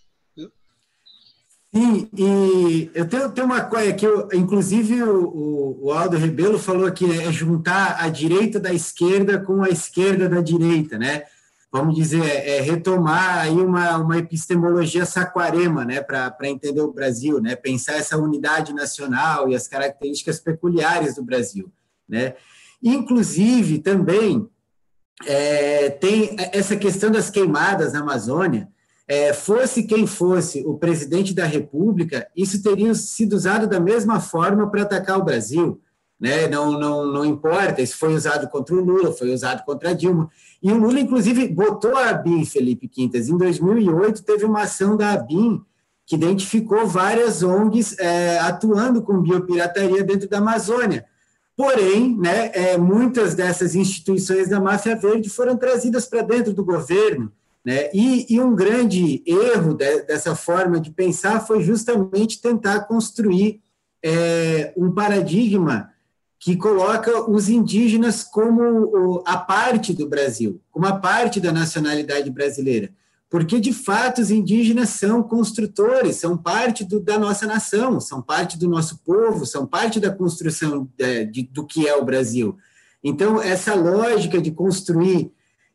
Sim, 1.73 2.09
e 2.19 2.91
eu 2.93 3.09
tenho, 3.09 3.31
tenho 3.31 3.47
uma 3.47 3.63
coisa 3.63 3.93
que, 3.93 4.07
inclusive, 4.35 5.05
o, 5.05 5.79
o 5.83 5.93
Aldo 5.93 6.17
Rebelo 6.17 6.59
falou 6.59 6.89
né, 6.89 7.25
é 7.25 7.33
juntar 7.33 8.03
a 8.03 8.09
direita 8.09 8.59
da 8.59 8.75
esquerda 8.75 9.41
com 9.41 9.63
a 9.63 9.69
esquerda 9.69 10.29
da 10.29 10.41
direita, 10.41 10.99
né? 10.99 11.23
vamos 11.73 11.95
dizer, 11.95 12.25
é, 12.25 12.61
retomar 12.61 13.39
aí 13.39 13.57
uma, 13.61 13.97
uma 13.99 14.19
epistemologia 14.19 15.07
saquarema, 15.07 15.85
né, 15.85 16.01
para 16.01 16.37
entender 16.49 16.81
o 16.81 16.93
Brasil, 16.93 17.41
né, 17.41 17.55
pensar 17.55 17.95
essa 17.95 18.19
unidade 18.19 18.73
nacional 18.75 19.49
e 19.49 19.55
as 19.55 19.69
características 19.69 20.41
peculiares 20.41 21.15
do 21.15 21.23
Brasil, 21.23 21.71
né. 22.09 22.35
Inclusive, 22.83 23.79
também, 23.79 24.49
é, 25.27 25.91
tem 25.91 26.37
essa 26.53 26.77
questão 26.77 27.11
das 27.11 27.31
queimadas 27.31 27.93
na 27.93 28.01
Amazônia, 28.01 28.69
é, 29.07 29.33
fosse 29.33 29.83
quem 29.83 30.07
fosse 30.07 30.63
o 30.65 30.79
presidente 30.79 31.35
da 31.35 31.45
República, 31.45 32.29
isso 32.37 32.63
teria 32.63 32.95
sido 32.95 33.33
usado 33.33 33.67
da 33.67 33.81
mesma 33.81 34.21
forma 34.21 34.71
para 34.71 34.83
atacar 34.83 35.19
o 35.19 35.25
Brasil. 35.25 35.81
Né? 36.21 36.47
Não, 36.47 36.79
não, 36.79 37.07
não 37.07 37.25
importa, 37.25 37.83
isso 37.83 37.97
foi 37.97 38.15
usado 38.15 38.49
contra 38.49 38.75
o 38.75 38.85
Lula, 38.85 39.13
foi 39.13 39.33
usado 39.33 39.65
contra 39.65 39.91
a 39.91 39.95
Dilma. 39.95 40.31
E 40.63 40.71
o 40.71 40.77
Lula, 40.77 41.01
inclusive, 41.01 41.49
botou 41.49 41.97
a 41.97 42.11
ABIN, 42.11 42.45
Felipe 42.45 42.87
Quintas. 42.87 43.29
Em 43.29 43.37
2008, 43.37 44.23
teve 44.23 44.45
uma 44.45 44.63
ação 44.63 44.97
da 44.97 45.13
ABIN 45.13 45.61
que 46.07 46.15
identificou 46.15 46.87
várias 46.87 47.43
ONGs 47.43 47.99
é, 47.99 48.39
atuando 48.39 49.03
com 49.03 49.23
biopirataria 49.23 50.05
dentro 50.05 50.29
da 50.29 50.39
Amazônia. 50.39 51.05
Porém, 51.61 52.17
né, 52.17 52.51
é, 52.55 52.79
muitas 52.79 53.35
dessas 53.35 53.75
instituições 53.75 54.49
da 54.49 54.59
máfia 54.59 54.97
verde 54.97 55.29
foram 55.29 55.59
trazidas 55.59 56.07
para 56.07 56.23
dentro 56.23 56.55
do 56.55 56.65
governo. 56.65 57.31
Né? 57.63 57.91
E, 57.93 58.35
e, 58.35 58.41
um 58.41 58.55
grande 58.55 59.23
erro 59.27 59.75
de, 59.75 60.05
dessa 60.05 60.35
forma 60.35 60.81
de 60.81 60.91
pensar 60.91 61.47
foi 61.47 61.63
justamente 61.63 62.41
tentar 62.41 62.87
construir 62.87 63.61
é, 64.03 64.73
um 64.75 64.91
paradigma 64.91 65.91
que 66.39 66.57
coloca 66.57 67.31
os 67.31 67.51
indígenas 67.51 68.25
como 68.25 69.23
a 69.27 69.37
parte 69.37 69.93
do 69.93 70.09
Brasil, 70.09 70.63
como 70.71 70.87
a 70.87 70.97
parte 70.97 71.41
da 71.41 71.53
nacionalidade 71.53 72.31
brasileira. 72.31 72.91
Porque, 73.31 73.61
de 73.61 73.73
fato, 73.73 74.21
os 74.21 74.33
indígenas 74.33 74.89
são 74.89 75.23
construtores, 75.23 76.17
são 76.17 76.37
parte 76.37 76.85
do, 76.85 76.99
da 76.99 77.17
nossa 77.17 77.47
nação, 77.47 78.01
são 78.01 78.21
parte 78.21 78.59
do 78.59 78.69
nosso 78.69 78.99
povo, 79.05 79.47
são 79.47 79.65
parte 79.65 80.01
da 80.01 80.11
construção 80.11 80.89
de, 80.99 81.27
de, 81.27 81.43
do 81.45 81.65
que 81.65 81.87
é 81.87 81.95
o 81.95 82.05
Brasil. 82.05 82.59
Então, 83.03 83.41
essa 83.41 83.73
lógica 83.73 84.43
de 84.43 84.51
construir 84.51 85.33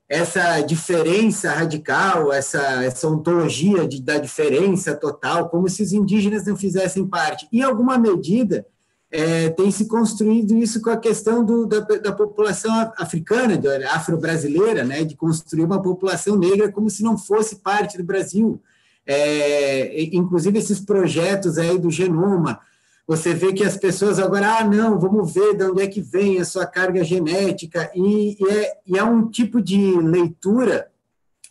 essa 0.08 0.60
diferença 0.62 1.50
radical, 1.52 2.32
essa, 2.32 2.84
essa 2.84 3.08
ontologia 3.08 3.88
de, 3.88 4.02
da 4.02 4.18
diferença 4.18 4.94
total, 4.94 5.50
como 5.50 5.70
se 5.70 5.82
os 5.82 5.94
indígenas 5.94 6.46
não 6.46 6.58
fizessem 6.58 7.08
parte. 7.08 7.48
Em 7.54 7.62
alguma 7.62 7.98
medida, 7.98 8.68
é, 9.16 9.50
tem 9.50 9.72
se 9.72 9.86
construído 9.86 10.58
isso 10.58 10.82
com 10.82 10.90
a 10.90 10.98
questão 10.98 11.42
do, 11.46 11.66
da, 11.66 11.80
da, 11.80 12.12
população 12.12 12.74
africana, 12.98 13.58
afro-brasileira, 13.94 14.84
né, 14.84 15.06
de 15.06 15.16
construir 15.16 15.64
uma 15.64 15.82
população 15.82 16.36
negra 16.36 16.70
como 16.70 16.90
se 16.90 17.02
não 17.02 17.18
fosse 17.18 17.58
parte 17.58 17.98
do 17.98 18.04
Brasil. 18.04 18.62
É, 19.08 20.04
inclusive 20.14 20.60
esses 20.60 20.82
projetos 20.82 21.58
aí 21.58 21.80
do 21.80 21.90
genoma, 21.90 22.60
você 23.08 23.34
vê 23.34 23.54
que 23.54 23.64
as 23.64 23.78
pessoas 23.78 24.20
agora, 24.20 24.58
ah, 24.58 24.64
não, 24.66 25.00
vamos 25.00 25.34
ver 25.34 25.56
de 25.56 25.64
onde 25.64 25.84
é 25.84 25.88
que 25.88 26.02
vem 26.02 26.42
a 26.42 26.46
sua 26.46 26.66
carga 26.66 27.02
genética, 27.02 27.90
e, 27.96 28.36
e, 28.38 28.50
é, 28.50 28.78
e 28.86 28.98
é 28.98 29.04
um 29.04 29.30
tipo 29.30 29.62
de 29.62 29.98
leitura 29.98 30.88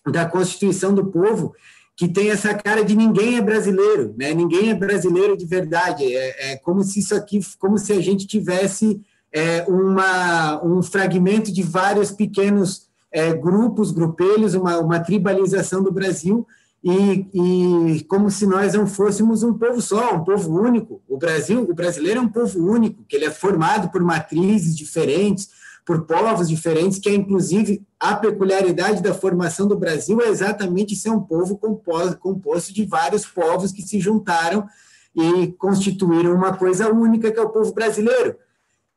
da 0.05 0.27
Constituição 0.27 0.95
do 0.95 1.07
povo 1.07 1.55
que 1.97 2.09
tem 2.09 2.31
essa 2.31 2.53
cara 2.55 2.85
de 2.85 2.97
ninguém 2.97 3.37
é 3.37 3.41
brasileiro, 3.41 4.15
né? 4.17 4.35
Ninguém 4.35 4.71
é 4.71 4.75
brasileiro 4.75 5.37
de 5.37 5.47
verdade. 5.47 6.05
É, 6.05 6.53
é 6.53 6.57
como 6.57 6.83
se 6.83 6.99
isso 7.01 7.15
aqui, 7.15 7.41
como 7.59 7.79
se 7.79 7.93
a 7.93 8.01
gente 8.01 8.27
tivesse 8.27 9.01
é, 9.33 9.65
uma, 9.69 10.65
um 10.65 10.83
fragmento 10.83 11.53
de 11.53 11.63
vários 11.63 12.11
pequenos 12.11 12.89
é, 13.13 13.33
grupos, 13.33 13.93
grupelhos, 13.93 14.55
uma, 14.55 14.79
uma 14.79 15.01
tribalização 15.01 15.83
do 15.83 15.93
Brasil 15.93 16.47
e, 16.85 17.27
e, 17.33 18.05
como 18.05 18.31
se 18.31 18.47
nós 18.47 18.75
não 18.75 18.87
fôssemos 18.87 19.43
um 19.43 19.55
povo 19.55 19.81
só, 19.81 20.17
um 20.17 20.23
povo 20.23 20.61
único. 20.61 21.01
O 21.09 21.17
Brasil, 21.17 21.63
o 21.63 21.75
brasileiro 21.75 22.21
é 22.21 22.23
um 22.23 22.29
povo 22.29 22.59
único, 22.59 23.03
que 23.09 23.17
ele 23.17 23.25
é 23.25 23.31
formado 23.31 23.89
por 23.89 24.03
matrizes 24.03 24.77
diferentes, 24.77 25.49
por 25.85 26.07
povos 26.07 26.49
diferentes, 26.49 26.99
que 26.99 27.09
é 27.09 27.15
inclusive 27.15 27.87
a 28.01 28.17
peculiaridade 28.17 29.03
da 29.03 29.13
formação 29.13 29.69
do 29.69 29.79
Brasil 29.79 30.21
é 30.21 30.29
exatamente 30.29 30.97
ser 30.97 31.11
um 31.11 31.21
povo 31.21 31.59
composto, 31.59 32.73
de 32.73 32.87
vários 32.87 33.27
povos 33.27 33.71
que 33.71 33.83
se 33.83 34.01
juntaram 34.01 34.67
e 35.15 35.49
constituíram 35.59 36.35
uma 36.35 36.57
coisa 36.57 36.91
única 36.91 37.31
que 37.31 37.39
é 37.39 37.43
o 37.43 37.51
povo 37.51 37.73
brasileiro. 37.73 38.37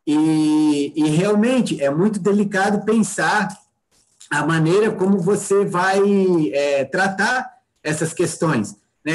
E, 0.06 0.94
e 0.96 1.10
realmente 1.10 1.82
é 1.84 1.90
muito 1.90 2.20
delicado 2.20 2.86
pensar 2.86 3.50
a 4.30 4.46
maneira 4.46 4.92
como 4.92 5.20
você 5.20 5.66
vai 5.66 6.00
é, 6.54 6.86
tratar 6.86 7.58
essas 7.84 8.14
questões. 8.14 8.76
Né? 9.06 9.14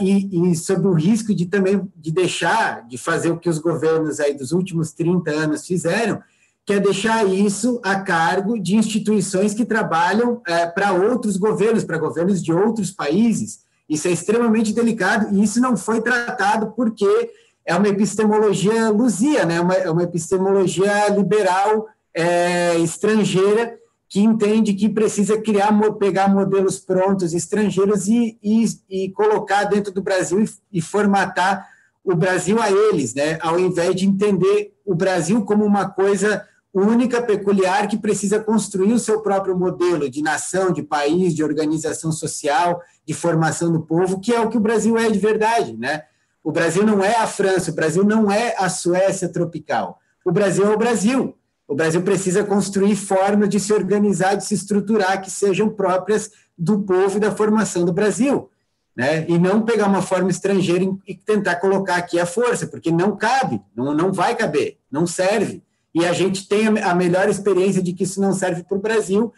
E, 0.00 0.50
e 0.50 0.56
sob 0.56 0.86
o 0.88 0.92
risco 0.92 1.34
de 1.34 1.46
também 1.46 1.88
de 1.96 2.10
deixar 2.10 2.86
de 2.86 2.98
fazer 2.98 3.30
o 3.30 3.38
que 3.38 3.48
os 3.48 3.58
governos 3.58 4.18
aí 4.18 4.34
dos 4.34 4.52
últimos 4.52 4.92
30 4.92 5.30
anos 5.30 5.66
fizeram, 5.66 6.20
que 6.64 6.74
é 6.74 6.80
deixar 6.80 7.26
isso 7.26 7.80
a 7.84 8.00
cargo 8.00 8.58
de 8.58 8.76
instituições 8.76 9.52
que 9.52 9.64
trabalham 9.64 10.40
é, 10.46 10.66
para 10.66 10.92
outros 10.92 11.36
governos, 11.36 11.84
para 11.84 11.98
governos 11.98 12.42
de 12.42 12.52
outros 12.52 12.90
países. 12.90 13.60
Isso 13.88 14.06
é 14.06 14.12
extremamente 14.12 14.72
delicado 14.72 15.34
e 15.34 15.42
isso 15.42 15.60
não 15.60 15.76
foi 15.76 16.00
tratado 16.00 16.72
porque 16.76 17.30
é 17.64 17.74
uma 17.74 17.88
epistemologia 17.88 18.90
luzia, 18.90 19.44
né? 19.44 19.60
uma, 19.60 19.74
é 19.74 19.90
uma 19.90 20.04
epistemologia 20.04 21.08
liberal 21.08 21.88
é, 22.14 22.78
estrangeira 22.78 23.78
que 24.08 24.20
entende 24.20 24.74
que 24.74 24.88
precisa 24.88 25.40
criar, 25.40 25.72
pegar 25.98 26.28
modelos 26.28 26.78
prontos 26.78 27.32
estrangeiros 27.32 28.06
e, 28.08 28.38
e, 28.42 28.66
e 28.88 29.10
colocar 29.10 29.64
dentro 29.64 29.92
do 29.92 30.02
Brasil 30.02 30.42
e, 30.42 30.78
e, 30.78 30.82
formatar 30.82 31.66
o 32.04 32.14
Brasil 32.14 32.60
a 32.60 32.70
eles, 32.70 33.14
né? 33.14 33.38
ao 33.40 33.58
invés 33.58 33.94
de 33.96 34.06
entender 34.06 34.74
o 34.84 34.94
Brasil 34.94 35.42
como 35.44 35.64
uma 35.64 35.88
coisa 35.88 36.46
única, 36.72 37.20
peculiar, 37.20 37.86
que 37.86 37.98
precisa 37.98 38.40
construir 38.40 38.92
o 38.92 38.98
seu 38.98 39.20
próprio 39.20 39.56
modelo 39.56 40.08
de 40.08 40.22
nação, 40.22 40.72
de 40.72 40.82
país, 40.82 41.34
de 41.34 41.44
organização 41.44 42.10
social, 42.10 42.80
de 43.06 43.12
formação 43.12 43.70
do 43.70 43.82
povo, 43.82 44.20
que 44.20 44.32
é 44.32 44.40
o 44.40 44.48
que 44.48 44.56
o 44.56 44.60
Brasil 44.60 44.96
é 44.96 45.10
de 45.10 45.18
verdade. 45.18 45.76
Né? 45.76 46.04
O 46.42 46.50
Brasil 46.50 46.84
não 46.84 47.04
é 47.04 47.16
a 47.16 47.26
França, 47.26 47.70
o 47.70 47.74
Brasil 47.74 48.04
não 48.04 48.30
é 48.30 48.54
a 48.58 48.68
Suécia 48.68 49.28
tropical. 49.28 49.98
O 50.24 50.32
Brasil 50.32 50.64
é 50.64 50.74
o 50.74 50.78
Brasil. 50.78 51.36
O 51.68 51.74
Brasil 51.74 52.02
precisa 52.02 52.44
construir 52.44 52.96
formas 52.96 53.48
de 53.48 53.60
se 53.60 53.72
organizar, 53.72 54.34
de 54.34 54.44
se 54.44 54.54
estruturar, 54.54 55.20
que 55.20 55.30
sejam 55.30 55.68
próprias 55.68 56.30
do 56.56 56.80
povo 56.80 57.16
e 57.16 57.20
da 57.20 57.30
formação 57.30 57.84
do 57.84 57.92
Brasil. 57.92 58.50
Né? 58.94 59.26
E 59.28 59.38
não 59.38 59.62
pegar 59.62 59.88
uma 59.88 60.02
forma 60.02 60.30
estrangeira 60.30 60.84
e 61.06 61.14
tentar 61.14 61.56
colocar 61.56 61.96
aqui 61.96 62.18
a 62.20 62.26
força, 62.26 62.66
porque 62.66 62.90
não 62.90 63.16
cabe, 63.16 63.60
não, 63.74 63.94
não 63.94 64.12
vai 64.12 64.34
caber, 64.34 64.78
não 64.90 65.06
serve. 65.06 65.62
E 65.94 66.04
a 66.04 66.12
gente 66.12 66.48
tem 66.48 66.66
a 66.66 66.94
melhor 66.94 67.28
experiência 67.28 67.82
de 67.82 67.92
que 67.92 68.04
isso 68.04 68.20
não 68.20 68.32
serve 68.32 68.64
para 68.64 68.76
o 68.76 68.80
Brasil, 68.80 69.32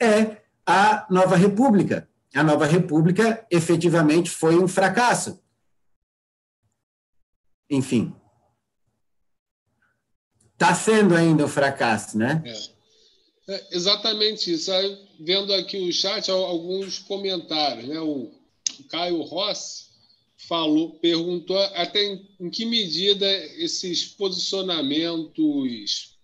é 0.00 0.42
a 0.66 1.06
Nova 1.10 1.36
República. 1.36 2.08
A 2.34 2.42
Nova 2.42 2.66
República 2.66 3.46
efetivamente 3.50 4.28
foi 4.28 4.56
um 4.56 4.68
fracasso. 4.68 5.40
Enfim. 7.70 8.14
Está 10.52 10.74
sendo 10.74 11.14
ainda 11.14 11.44
um 11.44 11.48
fracasso, 11.48 12.18
né? 12.18 12.42
É. 12.44 13.54
é 13.54 13.68
exatamente 13.72 14.52
isso. 14.52 14.70
Vendo 15.20 15.54
aqui 15.54 15.88
o 15.88 15.92
chat, 15.92 16.30
alguns 16.30 16.98
comentários. 16.98 17.88
Né? 17.88 18.00
O 18.00 18.30
Caio 18.90 19.22
Rossi 19.22 19.83
falou, 20.46 20.98
perguntou 20.98 21.58
até 21.58 22.04
em, 22.04 22.28
em 22.40 22.50
que 22.50 22.64
medida 22.64 23.26
esses 23.56 24.04
posicionamentos 24.04 26.14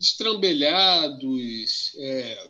estrambelhados, 0.00 1.92
é, 1.96 2.48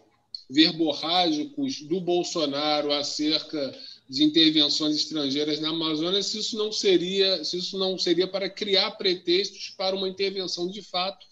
verborrágicos 0.49 1.83
do 1.83 2.01
Bolsonaro 2.01 2.93
acerca 2.93 3.79
de 4.09 4.23
intervenções 4.23 4.97
estrangeiras 4.97 5.61
na 5.61 5.71
Amazônia, 5.71 6.23
se 6.23 6.39
isso 6.39 6.57
não 6.57 6.71
seria, 6.71 7.43
se 7.45 7.57
isso 7.57 7.79
não 7.79 7.99
seria 7.99 8.29
para 8.29 8.51
criar 8.51 8.93
pretextos 8.93 9.71
para 9.71 9.97
uma 9.97 10.09
intervenção 10.09 10.71
de 10.71 10.83
fato 10.83 11.27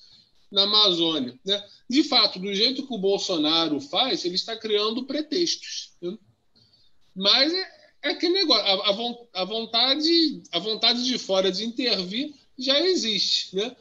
na 0.50 0.62
Amazônia. 0.62 1.39
Né? 1.44 1.62
De 1.89 2.02
fato, 2.02 2.39
do 2.39 2.52
jeito 2.55 2.86
que 2.86 2.94
o 2.94 2.99
Bolsonaro 2.99 3.81
faz, 3.81 4.24
ele 4.24 4.36
está 4.36 4.57
criando 4.57 5.05
pretextos. 5.05 5.92
Né? 6.00 6.16
Mas 7.15 7.52
é, 7.52 7.82
é 8.03 8.11
aquele 8.11 8.35
negócio, 8.35 8.65
a, 8.65 8.91
a, 9.35 9.45
vontade, 9.45 10.43
a 10.51 10.59
vontade 10.59 11.05
de 11.05 11.19
fora 11.19 11.51
de 11.51 11.65
intervir 11.65 12.35
já 12.59 12.81
existe. 12.81 13.55
Né? 13.57 13.77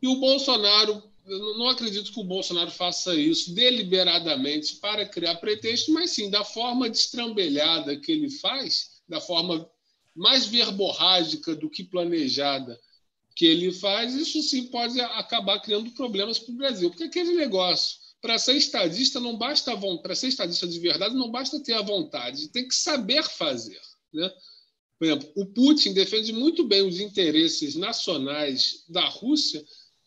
E 0.00 0.06
o 0.06 0.16
Bolsonaro 0.16 1.02
eu 1.26 1.56
não 1.56 1.68
acredito 1.68 2.12
que 2.12 2.20
o 2.20 2.24
Bolsonaro 2.24 2.70
faça 2.70 3.14
isso 3.14 3.54
deliberadamente 3.54 4.76
para 4.76 5.06
criar 5.06 5.36
pretexto, 5.36 5.92
mas 5.92 6.10
sim 6.10 6.28
da 6.28 6.44
forma 6.44 6.88
destrambelhada 6.88 7.96
que 7.96 8.12
ele 8.12 8.28
faz, 8.28 9.00
da 9.08 9.20
forma 9.20 9.68
mais 10.14 10.46
verborrágica 10.46 11.54
do 11.54 11.70
que 11.70 11.82
planejada 11.82 12.78
que 13.34 13.46
ele 13.46 13.72
faz, 13.72 14.14
isso 14.14 14.42
sim 14.42 14.66
pode 14.66 15.00
acabar 15.00 15.58
criando 15.60 15.90
problemas 15.92 16.38
para 16.38 16.52
o 16.52 16.56
Brasil. 16.56 16.90
Porque 16.90 17.04
aquele 17.04 17.32
negócio, 17.32 17.98
para 18.24 18.38
ser 18.38 18.56
estadista 18.56 19.20
não 19.20 19.36
basta 19.36 19.78
para 20.02 20.14
ser 20.14 20.28
estadista 20.28 20.66
de 20.66 20.80
verdade 20.80 21.14
não 21.14 21.30
basta 21.30 21.62
ter 21.62 21.74
a 21.74 21.82
vontade, 21.82 22.48
tem 22.48 22.66
que 22.66 22.74
saber 22.74 23.22
fazer, 23.22 23.78
né? 24.10 24.32
Por 24.98 25.04
exemplo, 25.04 25.30
o 25.36 25.44
Putin 25.44 25.92
defende 25.92 26.32
muito 26.32 26.64
bem 26.64 26.80
os 26.80 27.00
interesses 27.00 27.74
nacionais 27.74 28.82
da 28.88 29.06
Rússia 29.08 29.62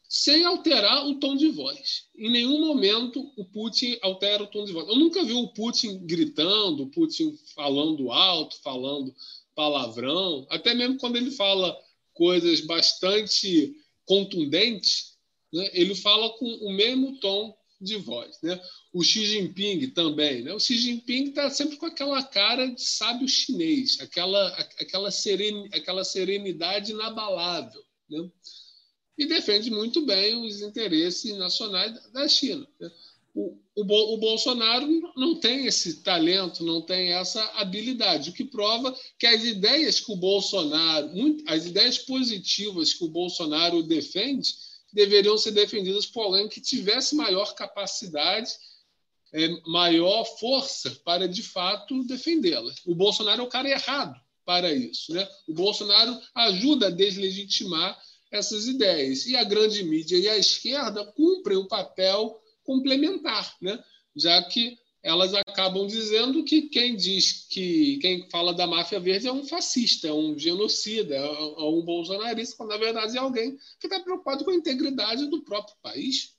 sem 0.09 0.43
alterar 0.45 1.05
o 1.05 1.19
tom 1.19 1.35
de 1.35 1.49
voz. 1.49 2.05
Em 2.17 2.31
nenhum 2.31 2.59
momento 2.59 3.31
o 3.37 3.45
Putin 3.45 3.99
altera 4.01 4.41
o 4.41 4.47
tom 4.47 4.65
de 4.65 4.73
voz. 4.73 4.87
Eu 4.87 4.95
nunca 4.95 5.23
vi 5.23 5.33
o 5.33 5.49
Putin 5.49 6.03
gritando, 6.03 6.83
o 6.83 6.89
Putin 6.89 7.37
falando 7.53 8.11
alto, 8.11 8.59
falando 8.63 9.13
palavrão, 9.53 10.47
até 10.49 10.73
mesmo 10.73 10.97
quando 10.97 11.17
ele 11.17 11.29
fala 11.29 11.77
coisas 12.15 12.61
bastante 12.61 13.75
contundentes, 14.05 15.17
né, 15.53 15.69
ele 15.71 15.93
fala 15.93 16.31
com 16.39 16.47
o 16.47 16.73
mesmo 16.73 17.19
tom 17.19 17.55
de 17.79 17.97
voz. 17.97 18.37
Né? 18.41 18.59
O 18.91 19.03
Xi 19.03 19.25
Jinping 19.25 19.89
também. 19.91 20.43
Né? 20.43 20.53
O 20.53 20.59
Xi 20.59 20.77
Jinping 20.77 21.29
está 21.29 21.49
sempre 21.49 21.77
com 21.77 21.85
aquela 21.85 22.23
cara 22.23 22.67
de 22.67 22.81
sábio 22.81 23.27
chinês, 23.27 23.99
aquela, 23.99 24.47
aquela, 24.79 25.11
seren, 25.11 25.69
aquela 25.71 26.03
serenidade 26.03 26.91
inabalável. 26.91 27.81
Né? 28.09 28.29
E 29.17 29.25
defende 29.25 29.71
muito 29.71 30.05
bem 30.05 30.35
os 30.43 30.61
interesses 30.61 31.35
nacionais 31.37 32.11
da 32.11 32.27
China. 32.27 32.67
Né? 32.79 32.91
O, 33.33 33.55
o, 33.75 34.13
o, 34.15 34.17
Bolsonaro 34.17 34.87
não 35.15 35.39
tem 35.39 35.67
esse 35.67 36.01
talento, 36.01 36.63
não 36.63 36.81
tem 36.81 37.13
essa 37.13 37.43
habilidade, 37.53 38.31
o 38.31 38.33
que 38.33 38.43
prova 38.43 38.97
que 39.19 39.27
as 39.27 39.43
ideias 39.43 39.99
que 39.99 40.11
o 40.11 40.15
Bolsonaro, 40.15 41.11
as 41.45 41.67
ideias 41.67 41.99
positivas 41.99 42.95
que 42.95 43.03
o 43.03 43.09
Bolsonaro 43.09 43.83
defende, 43.83 44.55
deveriam 44.93 45.37
ser 45.37 45.51
defendidas 45.51 46.05
por 46.05 46.23
alguém 46.23 46.47
que 46.47 46.61
tivesse 46.61 47.15
maior 47.15 47.53
capacidade, 47.53 48.51
é, 49.33 49.49
maior 49.67 50.23
força 50.39 50.91
para, 51.03 51.27
de 51.27 51.43
fato, 51.43 52.03
defendê-la. 52.05 52.73
O 52.85 52.95
Bolsonaro 52.95 53.41
é 53.41 53.43
o 53.45 53.49
cara 53.49 53.69
errado 53.69 54.19
para 54.45 54.71
isso. 54.73 55.13
Né? 55.13 55.27
O 55.47 55.53
Bolsonaro 55.53 56.19
ajuda 56.33 56.87
a 56.87 56.91
deslegitimar 56.91 57.99
essas 58.31 58.67
ideias. 58.67 59.25
E 59.25 59.35
a 59.35 59.43
grande 59.43 59.83
mídia 59.83 60.17
e 60.17 60.27
a 60.27 60.37
esquerda 60.37 61.05
cumprem 61.05 61.57
o 61.57 61.67
papel 61.67 62.41
complementar, 62.63 63.55
né? 63.61 63.81
já 64.15 64.41
que 64.43 64.77
elas 65.07 65.33
acabam 65.33 65.87
dizendo 65.87 66.43
que 66.43 66.63
quem 66.63 66.97
diz 66.97 67.47
que 67.49 67.97
quem 67.99 68.29
fala 68.29 68.53
da 68.53 68.67
máfia 68.67 68.99
verde 68.99 69.25
é 69.25 69.31
um 69.31 69.45
fascista, 69.45 70.09
é 70.09 70.13
um 70.13 70.37
genocida, 70.37 71.15
é, 71.15 71.25
é 71.25 71.63
um 71.63 71.81
bolsonarista, 71.81 72.57
quando 72.57 72.71
na 72.71 72.77
verdade 72.77 73.15
é 73.15 73.19
alguém 73.19 73.57
que 73.79 73.87
está 73.87 74.01
preocupado 74.01 74.43
com 74.43 74.51
a 74.51 74.55
integridade 74.55 75.27
do 75.27 75.41
próprio 75.43 75.77
país. 75.81 76.35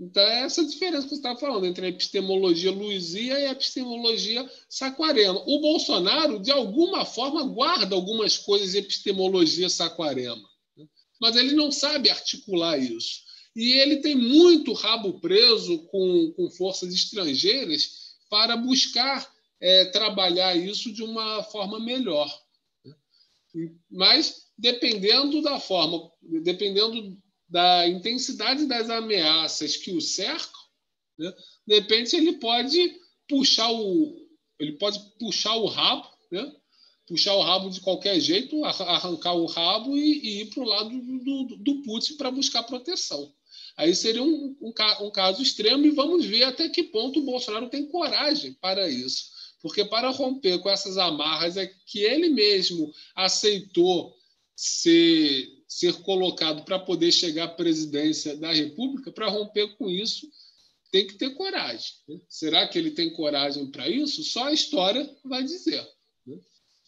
Então, 0.00 0.22
é 0.22 0.40
essa 0.40 0.64
diferença 0.64 1.02
que 1.02 1.10
você 1.10 1.16
está 1.16 1.36
falando 1.36 1.66
entre 1.66 1.84
a 1.84 1.88
epistemologia 1.90 2.72
Luizia 2.72 3.38
e 3.38 3.46
a 3.46 3.52
epistemologia 3.52 4.50
Saquarema. 4.66 5.44
O 5.46 5.60
Bolsonaro, 5.60 6.40
de 6.40 6.50
alguma 6.50 7.04
forma, 7.04 7.44
guarda 7.44 7.94
algumas 7.94 8.38
coisas 8.38 8.72
de 8.72 8.78
epistemologia 8.78 9.68
Saquarema, 9.68 10.48
né? 10.76 10.88
mas 11.20 11.36
ele 11.36 11.52
não 11.52 11.70
sabe 11.70 12.08
articular 12.08 12.78
isso. 12.78 13.20
E 13.54 13.72
ele 13.72 13.98
tem 13.98 14.14
muito 14.14 14.72
rabo 14.72 15.20
preso 15.20 15.78
com, 15.86 16.32
com 16.34 16.50
forças 16.50 16.92
estrangeiras 16.92 18.16
para 18.30 18.56
buscar 18.56 19.30
é, 19.60 19.84
trabalhar 19.86 20.56
isso 20.56 20.92
de 20.92 21.02
uma 21.02 21.42
forma 21.44 21.78
melhor. 21.78 22.28
Mas, 23.90 24.46
dependendo 24.56 25.42
da 25.42 25.60
forma, 25.60 26.10
dependendo 26.42 27.16
da 27.48 27.86
intensidade 27.86 28.66
das 28.66 28.88
ameaças 28.88 29.76
que 29.76 29.92
o 29.92 30.00
cercam, 30.00 30.60
né, 31.18 31.32
de 31.66 31.74
repente 31.74 32.16
ele 32.16 32.38
pode 32.38 32.98
puxar 33.28 33.70
o, 33.70 34.16
ele 34.58 34.72
pode 34.78 34.98
puxar 35.18 35.54
o 35.56 35.66
rabo, 35.66 36.08
né, 36.30 36.50
puxar 37.06 37.34
o 37.34 37.42
rabo 37.42 37.68
de 37.68 37.82
qualquer 37.82 38.18
jeito, 38.18 38.64
arrancar 38.64 39.34
o 39.34 39.44
rabo 39.44 39.96
e, 39.98 40.00
e 40.00 40.40
ir 40.42 40.46
para 40.46 40.62
o 40.62 40.66
lado 40.66 40.88
do, 40.88 41.18
do, 41.18 41.56
do 41.58 41.82
Putin 41.82 42.16
para 42.16 42.30
buscar 42.30 42.62
proteção. 42.62 43.34
Aí 43.76 43.94
seria 43.94 44.22
um, 44.22 44.56
um, 44.60 44.72
um 45.00 45.10
caso 45.10 45.42
extremo 45.42 45.84
e 45.86 45.90
vamos 45.90 46.24
ver 46.24 46.44
até 46.44 46.68
que 46.68 46.82
ponto 46.82 47.20
o 47.20 47.24
Bolsonaro 47.24 47.68
tem 47.68 47.86
coragem 47.86 48.52
para 48.54 48.88
isso. 48.88 49.30
Porque 49.60 49.84
para 49.84 50.10
romper 50.10 50.58
com 50.58 50.68
essas 50.68 50.98
amarras 50.98 51.56
é 51.56 51.66
que 51.86 52.00
ele 52.00 52.28
mesmo 52.28 52.92
aceitou 53.14 54.14
ser, 54.56 55.48
ser 55.68 55.94
colocado 56.02 56.64
para 56.64 56.78
poder 56.78 57.12
chegar 57.12 57.44
à 57.44 57.48
presidência 57.48 58.36
da 58.36 58.52
República, 58.52 59.12
para 59.12 59.28
romper 59.28 59.76
com 59.76 59.88
isso, 59.88 60.28
tem 60.90 61.06
que 61.06 61.14
ter 61.14 61.30
coragem. 61.30 61.92
Né? 62.08 62.20
Será 62.28 62.68
que 62.68 62.78
ele 62.78 62.90
tem 62.90 63.12
coragem 63.12 63.70
para 63.70 63.88
isso? 63.88 64.22
Só 64.22 64.44
a 64.44 64.52
história 64.52 65.08
vai 65.24 65.42
dizer. 65.42 65.82
Né? 66.26 66.38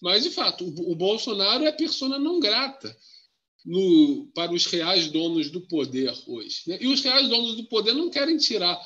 Mas, 0.03 0.25
de 0.25 0.31
fato, 0.31 0.65
o, 0.65 0.93
o 0.93 0.95
Bolsonaro 0.95 1.65
é 1.65 1.73
persona 1.73 2.19
não 2.19 2.39
grata 2.39 2.95
no, 3.65 4.26
para 4.34 4.52
os 4.52 4.67
reais 4.67 5.09
donos 5.09 5.51
do 5.51 5.60
poder 5.62 6.12
hoje. 6.26 6.62
Né? 6.67 6.78
E 6.81 6.86
os 6.86 7.01
reais 7.02 7.28
donos 7.28 7.57
do 7.57 7.65
poder 7.65 7.94
não 7.94 8.10
querem 8.10 8.36
tirar 8.36 8.78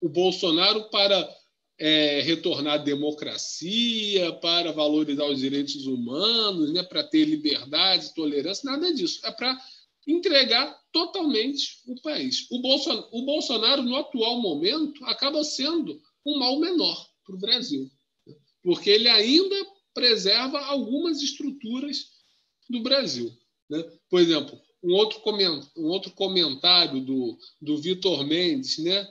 o 0.00 0.08
Bolsonaro 0.08 0.90
para 0.90 1.36
é, 1.78 2.20
retornar 2.20 2.74
à 2.74 2.78
democracia, 2.78 4.32
para 4.34 4.72
valorizar 4.72 5.24
os 5.24 5.38
direitos 5.38 5.86
humanos, 5.86 6.72
né? 6.72 6.82
para 6.82 7.02
ter 7.02 7.24
liberdade, 7.24 8.14
tolerância, 8.14 8.70
nada 8.70 8.92
disso. 8.92 9.20
É 9.24 9.30
para 9.30 9.58
entregar 10.06 10.78
totalmente 10.92 11.80
o 11.86 12.00
país. 12.02 12.46
O 12.50 12.60
Bolsonaro, 12.60 13.08
o 13.12 13.24
Bolsonaro, 13.24 13.82
no 13.82 13.96
atual 13.96 14.40
momento, 14.40 15.04
acaba 15.06 15.42
sendo 15.42 16.00
um 16.26 16.38
mal 16.38 16.58
menor 16.60 17.08
para 17.24 17.34
o 17.34 17.38
Brasil, 17.38 17.90
né? 18.26 18.34
porque 18.62 18.90
ele 18.90 19.08
ainda 19.08 19.56
preserva 19.94 20.60
algumas 20.60 21.22
estruturas 21.22 22.06
do 22.68 22.82
Brasil. 22.82 23.32
Né? 23.72 23.82
Por 24.10 24.20
exemplo, 24.20 24.60
um 24.84 24.92
outro, 24.92 25.20
coment, 25.20 25.66
um 25.74 25.86
outro 25.86 26.10
comentário 26.10 27.00
do, 27.00 27.38
do 27.58 27.78
Vitor 27.78 28.22
Mendes, 28.26 28.76
né? 28.78 29.02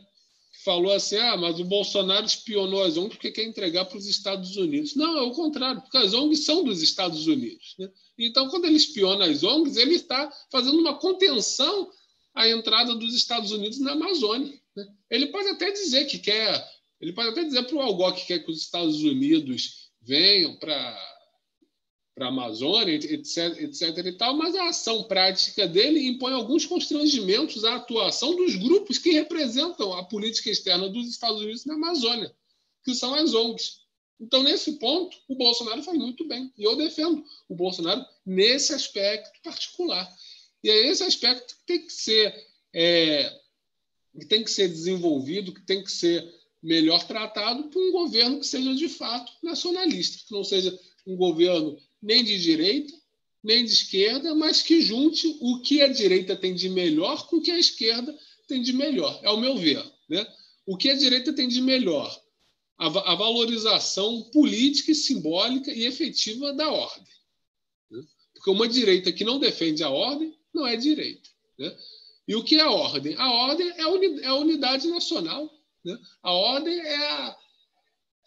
que 0.53 0.63
falou 0.63 0.93
assim: 0.93 1.17
ah, 1.17 1.35
mas 1.35 1.59
o 1.59 1.63
Bolsonaro 1.63 2.27
espionou 2.27 2.83
as 2.83 2.95
ONGs 2.95 3.15
porque 3.15 3.31
quer 3.31 3.43
entregar 3.43 3.85
para 3.85 3.97
os 3.97 4.05
Estados 4.05 4.55
Unidos. 4.57 4.95
Não, 4.95 5.17
é 5.17 5.21
o 5.23 5.31
contrário, 5.31 5.81
porque 5.81 5.97
as 5.97 6.13
ONGs 6.13 6.45
são 6.45 6.63
dos 6.63 6.83
Estados 6.83 7.25
Unidos. 7.25 7.73
Né? 7.79 7.89
Então, 8.19 8.49
quando 8.49 8.65
ele 8.65 8.77
espiona 8.77 9.25
as 9.25 9.43
ONGs, 9.43 9.77
ele 9.77 9.95
está 9.95 10.31
fazendo 10.51 10.77
uma 10.77 10.99
contenção 10.99 11.89
à 12.35 12.47
entrada 12.47 12.93
dos 12.93 13.15
Estados 13.15 13.51
Unidos 13.51 13.79
na 13.79 13.93
Amazônia. 13.93 14.53
Né? 14.75 14.85
Ele 15.09 15.27
pode 15.27 15.49
até 15.49 15.71
dizer 15.71 16.05
que 16.05 16.19
quer, 16.19 16.63
ele 16.99 17.13
pode 17.13 17.29
até 17.29 17.43
dizer 17.43 17.63
para 17.63 17.77
o 17.77 17.81
Algó 17.81 18.11
que 18.11 18.27
quer 18.27 18.39
que 18.39 18.51
os 18.51 18.61
Estados 18.61 19.01
Unidos 19.01 19.89
venham 20.03 20.55
para 20.57 20.95
para 22.13 22.25
a 22.25 22.29
Amazônia, 22.29 22.93
etc, 22.93 23.61
etc. 23.61 23.97
e 24.05 24.11
tal, 24.13 24.35
mas 24.35 24.55
a 24.55 24.67
ação 24.67 25.03
prática 25.03 25.67
dele 25.67 26.07
impõe 26.07 26.33
alguns 26.33 26.65
constrangimentos 26.65 27.63
à 27.63 27.75
atuação 27.75 28.35
dos 28.35 28.55
grupos 28.55 28.97
que 28.97 29.11
representam 29.11 29.93
a 29.93 30.03
política 30.03 30.49
externa 30.49 30.89
dos 30.89 31.07
Estados 31.07 31.41
Unidos 31.41 31.65
na 31.65 31.75
Amazônia, 31.75 32.33
que 32.83 32.93
são 32.93 33.13
as 33.13 33.33
ONGs. 33.33 33.81
Então, 34.19 34.43
nesse 34.43 34.73
ponto, 34.73 35.17
o 35.27 35.35
Bolsonaro 35.35 35.81
faz 35.81 35.97
muito 35.97 36.27
bem. 36.27 36.53
E 36.55 36.63
eu 36.63 36.75
defendo 36.75 37.23
o 37.49 37.55
Bolsonaro 37.55 38.05
nesse 38.23 38.71
aspecto 38.71 39.41
particular. 39.41 40.07
E 40.63 40.69
é 40.69 40.87
esse 40.87 41.03
aspecto 41.03 41.55
que 41.57 41.65
tem 41.65 41.85
que 41.87 41.91
ser, 41.91 42.47
é, 42.71 43.39
que 44.19 44.25
tem 44.27 44.43
que 44.43 44.51
ser 44.51 44.67
desenvolvido, 44.67 45.53
que 45.53 45.65
tem 45.65 45.83
que 45.83 45.91
ser 45.91 46.23
melhor 46.61 47.03
tratado 47.07 47.69
por 47.69 47.81
um 47.81 47.91
governo 47.91 48.39
que 48.39 48.45
seja 48.45 48.75
de 48.75 48.87
fato 48.87 49.31
nacionalista, 49.41 50.23
que 50.27 50.31
não 50.31 50.43
seja 50.43 50.77
um 51.07 51.15
governo 51.15 51.75
nem 52.01 52.23
de 52.23 52.39
direita, 52.39 52.93
nem 53.43 53.65
de 53.65 53.71
esquerda, 53.71 54.35
mas 54.35 54.61
que 54.61 54.81
junte 54.81 55.27
o 55.39 55.61
que 55.61 55.81
a 55.81 55.87
direita 55.87 56.35
tem 56.35 56.53
de 56.53 56.69
melhor 56.69 57.27
com 57.27 57.37
o 57.37 57.41
que 57.41 57.51
a 57.51 57.59
esquerda 57.59 58.17
tem 58.47 58.61
de 58.61 58.73
melhor, 58.73 59.19
é 59.23 59.29
o 59.29 59.37
meu 59.37 59.57
ver. 59.57 59.83
Né? 60.09 60.25
O 60.65 60.77
que 60.77 60.89
a 60.89 60.95
direita 60.95 61.33
tem 61.33 61.47
de 61.47 61.61
melhor? 61.61 62.21
A, 62.77 62.87
a 62.87 63.15
valorização 63.15 64.23
política, 64.31 64.93
simbólica 64.93 65.71
e 65.71 65.85
efetiva 65.85 66.53
da 66.53 66.69
ordem. 66.69 67.13
Né? 67.89 68.03
Porque 68.33 68.49
uma 68.49 68.67
direita 68.67 69.11
que 69.11 69.23
não 69.23 69.39
defende 69.39 69.83
a 69.83 69.89
ordem 69.89 70.35
não 70.53 70.67
é 70.67 70.75
direita. 70.75 71.29
Né? 71.57 71.75
E 72.27 72.35
o 72.35 72.43
que 72.43 72.55
é 72.55 72.61
a 72.61 72.71
ordem? 72.71 73.15
A 73.15 73.31
ordem 73.31 73.69
é 73.69 73.81
a, 73.81 74.27
é 74.27 74.33
unidade 74.33 74.87
nacional. 74.87 75.51
Né? 75.83 75.97
A 76.21 76.31
ordem 76.31 76.79
é 76.79 76.95
a, 76.95 77.37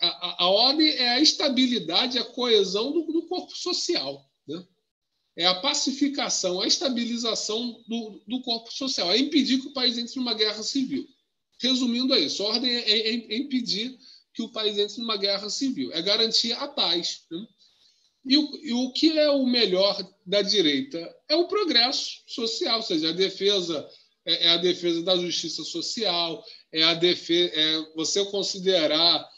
a, 0.04 0.44
a, 0.44 0.48
ordem 0.48 0.88
é 0.88 1.10
a 1.10 1.20
estabilidade, 1.20 2.18
a 2.18 2.24
coesão 2.24 2.92
do, 2.92 3.12
do 3.12 3.26
corpo 3.26 3.56
social. 3.56 4.28
Né? 4.46 4.64
É 5.36 5.46
a 5.46 5.54
pacificação, 5.54 6.60
a 6.60 6.66
estabilização 6.66 7.82
do, 7.88 8.22
do, 8.26 8.42
corpo 8.42 8.72
social, 8.72 9.10
é 9.10 9.18
impedir 9.18 9.60
que 9.60 9.68
o 9.68 9.72
país 9.72 9.98
entre 9.98 10.16
numa 10.16 10.34
guerra 10.34 10.62
civil. 10.62 11.06
Resumindo 11.60 12.14
é 12.14 12.20
isso, 12.20 12.42
a 12.42 12.48
ordem 12.48 12.70
é, 12.70 12.90
é, 12.90 13.14
é 13.14 13.36
impedir 13.36 13.96
que 14.32 14.42
o 14.42 14.50
país 14.50 14.78
entre 14.78 15.00
numa 15.00 15.16
guerra 15.16 15.48
civil, 15.48 15.92
é 15.92 16.02
garantir 16.02 16.52
a 16.52 16.68
paz. 16.68 17.22
Né? 17.30 17.46
E, 18.26 18.38
o, 18.38 18.56
e 18.62 18.72
o 18.72 18.92
que 18.92 19.18
é 19.18 19.30
o 19.30 19.46
melhor 19.46 19.96
da 20.24 20.42
direita? 20.42 21.14
É 21.28 21.36
o 21.36 21.46
progresso 21.46 22.22
social, 22.26 22.78
ou 22.78 22.82
seja, 22.82 23.10
a 23.10 23.12
defesa 23.12 23.88
é, 24.24 24.46
é 24.46 24.50
a 24.50 24.56
defesa 24.56 25.02
da 25.02 25.16
justiça 25.16 25.62
social, 25.62 26.44
é 26.72 26.82
a 26.82 26.94
defesa, 26.94 27.52
é 27.54 27.92
você 27.94 28.24
considerar 28.26 29.28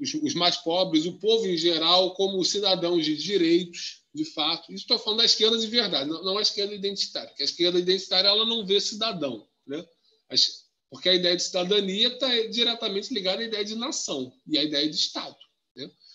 os, 0.00 0.14
os, 0.14 0.34
mais 0.34 0.56
pobres, 0.56 1.06
o 1.06 1.18
povo 1.18 1.46
em 1.46 1.56
geral, 1.56 2.14
como 2.14 2.44
cidadãos 2.44 3.04
de 3.04 3.16
direitos, 3.16 4.02
de 4.14 4.24
fato. 4.24 4.72
Isso 4.72 4.82
estou 4.82 4.98
falando 4.98 5.18
da 5.18 5.24
esquerda 5.24 5.58
de 5.58 5.66
verdade, 5.66 6.08
não, 6.10 6.22
não 6.22 6.38
a 6.38 6.42
esquerda 6.42 6.74
identitária. 6.74 7.28
Porque 7.28 7.42
a 7.42 7.46
esquerda 7.46 7.78
identitária 7.78 8.28
ela 8.28 8.44
não 8.44 8.66
vê 8.66 8.80
cidadão, 8.80 9.46
né? 9.66 9.84
Porque 10.90 11.08
a 11.08 11.14
ideia 11.14 11.36
de 11.36 11.42
cidadania 11.42 12.08
está 12.08 12.28
diretamente 12.48 13.14
ligada 13.14 13.42
à 13.42 13.44
ideia 13.44 13.64
de 13.64 13.76
nação 13.76 14.32
e 14.46 14.58
à 14.58 14.64
ideia 14.64 14.88
de 14.88 14.96
Estado. 14.96 15.36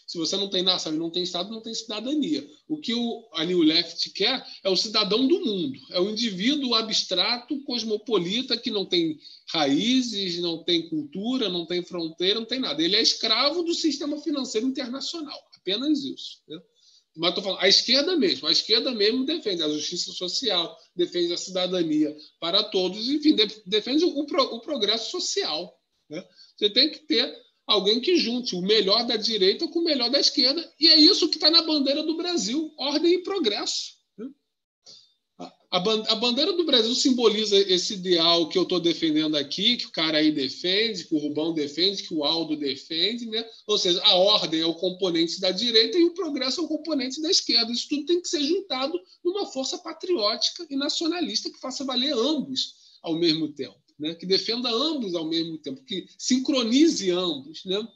Se 0.06 0.20
você 0.20 0.38
não 0.38 0.50
tem 0.50 0.62
nação 0.62 0.94
e 0.94 0.98
não 0.98 1.10
tem 1.10 1.24
Estado, 1.24 1.52
não 1.52 1.62
tem 1.62 1.74
cidadania. 1.74 2.48
O 2.68 2.78
que 2.78 2.94
o, 2.94 3.28
a 3.34 3.44
New 3.44 3.62
Left 3.64 4.12
quer 4.12 4.46
é 4.64 4.70
o 4.70 4.76
cidadão 4.76 5.28
do 5.28 5.40
mundo, 5.40 5.80
é 5.92 6.00
o 6.00 6.10
indivíduo 6.10 6.76
abstrato, 6.76 7.60
cosmopolita, 7.64 8.56
que 8.56 8.70
não 8.70 8.86
tem 8.86 9.18
raízes, 9.50 10.40
não 10.40 10.64
tem 10.64 10.88
cultura, 10.90 11.50
não 11.50 11.66
tem 11.66 11.84
fronteira, 11.84 12.40
não 12.40 12.46
tem 12.46 12.60
nada. 12.60 12.84
Ele 12.84 12.96
é 12.96 13.02
escravo 13.02 13.64
do 13.64 13.74
sistema 13.74 14.20
financeiro 14.20 14.68
internacional, 14.68 15.40
apenas 15.56 16.04
isso. 16.04 16.40
Né? 16.48 16.62
Mas 17.16 17.30
estou 17.30 17.44
falando, 17.44 17.62
a 17.62 17.68
esquerda 17.68 18.16
mesmo, 18.16 18.48
a 18.48 18.52
esquerda 18.52 18.92
mesmo 18.92 19.26
defende 19.26 19.64
a 19.64 19.70
justiça 19.70 20.12
social, 20.12 20.78
defende 20.96 21.34
a 21.34 21.38
cidadania 21.38 22.16
para 22.40 22.62
todos, 22.64 23.10
enfim, 23.10 23.36
defende 23.66 24.04
o, 24.04 24.20
o 24.20 24.60
progresso 24.60 25.10
social. 25.10 25.80
Né? 26.10 26.24
Você 26.58 26.70
tem 26.70 26.92
que 26.92 27.00
ter 27.00 27.45
alguém 27.66 28.00
que 28.00 28.18
junte 28.18 28.56
o 28.56 28.62
melhor 28.62 29.06
da 29.06 29.16
direita 29.16 29.68
com 29.68 29.80
o 29.80 29.84
melhor 29.84 30.10
da 30.10 30.20
esquerda, 30.20 30.74
e 30.80 30.88
é 30.88 30.96
isso 30.96 31.30
que 31.30 31.36
está 31.36 31.50
na 31.50 31.62
bandeira 31.62 32.04
do 32.04 32.18
Brasil: 32.18 32.74
ordem 32.78 33.14
e 33.14 33.24
progresso. 33.24 33.96
A 35.72 36.16
bandeira 36.16 36.54
do 36.54 36.64
Brasil 36.64 36.96
simboliza 36.96 37.58
esse 37.58 37.96
ideal 37.96 38.48
que 38.48 38.58
eu 38.58 38.64
estou 38.64 38.80
defendendo 38.80 39.36
aqui, 39.36 39.76
que 39.76 39.88
o 39.88 39.92
cara 39.92 40.20
aí 40.20 40.32
defende, 40.32 41.04
que 41.04 41.14
o 41.14 41.18
Rubão 41.18 41.54
defende, 41.54 42.04
que 42.04 42.14
o 42.14 42.24
Aldo 42.24 42.56
defende, 42.56 43.26
né? 43.26 43.46
Ou 43.68 43.78
seja, 43.78 44.02
a 44.06 44.16
ordem 44.16 44.62
é 44.62 44.66
o 44.66 44.76
componente 44.76 45.42
da 45.42 45.52
direita 45.52 45.98
e 45.98 46.06
o 46.06 46.14
progresso 46.14 46.62
é 46.62 46.64
o 46.64 46.68
componente 46.70 47.22
da 47.22 47.30
esquerda. 47.30 47.74
Isso 47.74 47.90
tudo 47.90 48.06
tem 48.06 48.22
que 48.22 48.30
ser 48.30 48.42
juntado 48.42 48.98
numa 49.22 49.48
força 49.48 49.78
patriótica 49.80 50.66
e 50.70 50.78
nacionalista 50.78 51.52
que 51.52 51.60
faça 51.60 51.84
valer 51.84 52.14
ambos 52.14 52.76
ao 53.04 53.16
mesmo 53.16 53.52
tempo, 53.52 53.76
né? 53.98 54.16
Que 54.16 54.26
defenda 54.26 54.70
ambos 54.70 55.16
ao 55.16 55.26
mesmo 55.26 55.58
tempo, 55.58 55.84
que 55.84 56.08
sincronize 56.18 57.12
ambos, 57.12 57.64
né? 57.66 57.88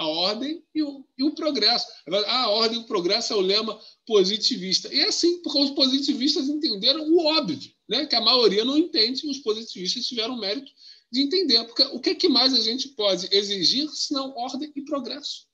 a 0.00 0.06
ordem 0.06 0.64
e 0.74 0.82
o, 0.82 1.04
e 1.18 1.22
o 1.22 1.34
progresso. 1.34 1.86
A 2.26 2.48
ordem 2.48 2.78
e 2.78 2.82
o 2.82 2.86
progresso 2.86 3.34
é 3.34 3.36
o 3.36 3.40
lema 3.40 3.78
positivista. 4.06 4.92
E 4.92 5.00
é 5.00 5.08
assim, 5.08 5.42
porque 5.42 5.58
os 5.58 5.72
positivistas 5.72 6.48
entenderam 6.48 7.06
o 7.06 7.22
óbvio, 7.26 7.70
né? 7.86 8.06
que 8.06 8.16
a 8.16 8.20
maioria 8.20 8.64
não 8.64 8.78
entende, 8.78 9.28
os 9.28 9.40
positivistas 9.40 10.06
tiveram 10.06 10.38
mérito 10.38 10.72
de 11.12 11.20
entender. 11.20 11.62
Porque 11.64 11.82
o 11.82 12.00
que, 12.00 12.10
é 12.10 12.14
que 12.14 12.30
mais 12.30 12.54
a 12.54 12.60
gente 12.60 12.88
pode 12.88 13.28
exigir 13.30 13.90
senão 13.90 14.34
ordem 14.36 14.72
e 14.74 14.80
progresso? 14.80 15.46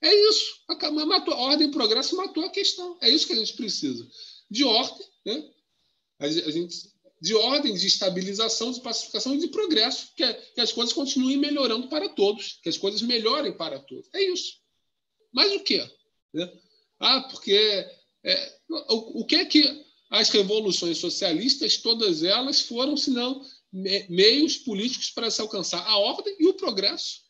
É 0.00 0.14
isso. 0.28 0.60
Matou, 1.04 1.34
ordem 1.34 1.66
e 1.66 1.72
progresso 1.72 2.16
matou 2.16 2.44
a 2.44 2.50
questão. 2.50 2.96
É 3.00 3.10
isso 3.10 3.26
que 3.26 3.32
a 3.32 3.36
gente 3.36 3.54
precisa. 3.54 4.08
De 4.48 4.62
ordem, 4.62 5.06
né? 5.26 5.50
a 6.20 6.28
gente 6.28 6.92
de 7.20 7.34
ordem 7.34 7.74
de 7.74 7.86
estabilização, 7.86 8.72
de 8.72 8.80
pacificação 8.80 9.34
e 9.34 9.38
de 9.38 9.48
progresso, 9.48 10.08
que, 10.16 10.24
é, 10.24 10.32
que, 10.32 10.60
as 10.60 10.72
coisas 10.72 10.92
continuem 10.92 11.36
melhorando 11.36 11.88
para 11.88 12.08
todos, 12.08 12.58
que 12.62 12.68
as 12.68 12.78
coisas 12.78 13.02
melhorem 13.02 13.52
para 13.52 13.78
todos. 13.78 14.08
É 14.14 14.22
isso. 14.22 14.54
Mas 15.32 15.52
o 15.52 15.60
quê? 15.60 15.86
Né? 16.32 16.50
Ah, 16.98 17.20
porque 17.30 17.86
é, 18.24 18.58
o, 18.68 19.20
o, 19.20 19.24
que 19.26 19.36
é 19.36 19.44
que 19.44 19.84
as 20.10 20.30
revoluções 20.30 20.98
socialistas, 20.98 21.76
todas 21.76 22.22
elas, 22.22 22.62
foram, 22.62 22.96
senão 22.96 23.44
me, 23.70 24.06
meios 24.08 24.56
políticos 24.56 25.10
para 25.10 25.30
se 25.30 25.40
alcançar 25.40 25.86
a 25.86 25.98
ordem 25.98 26.34
e 26.38 26.46
o 26.46 26.54
progresso? 26.54 27.20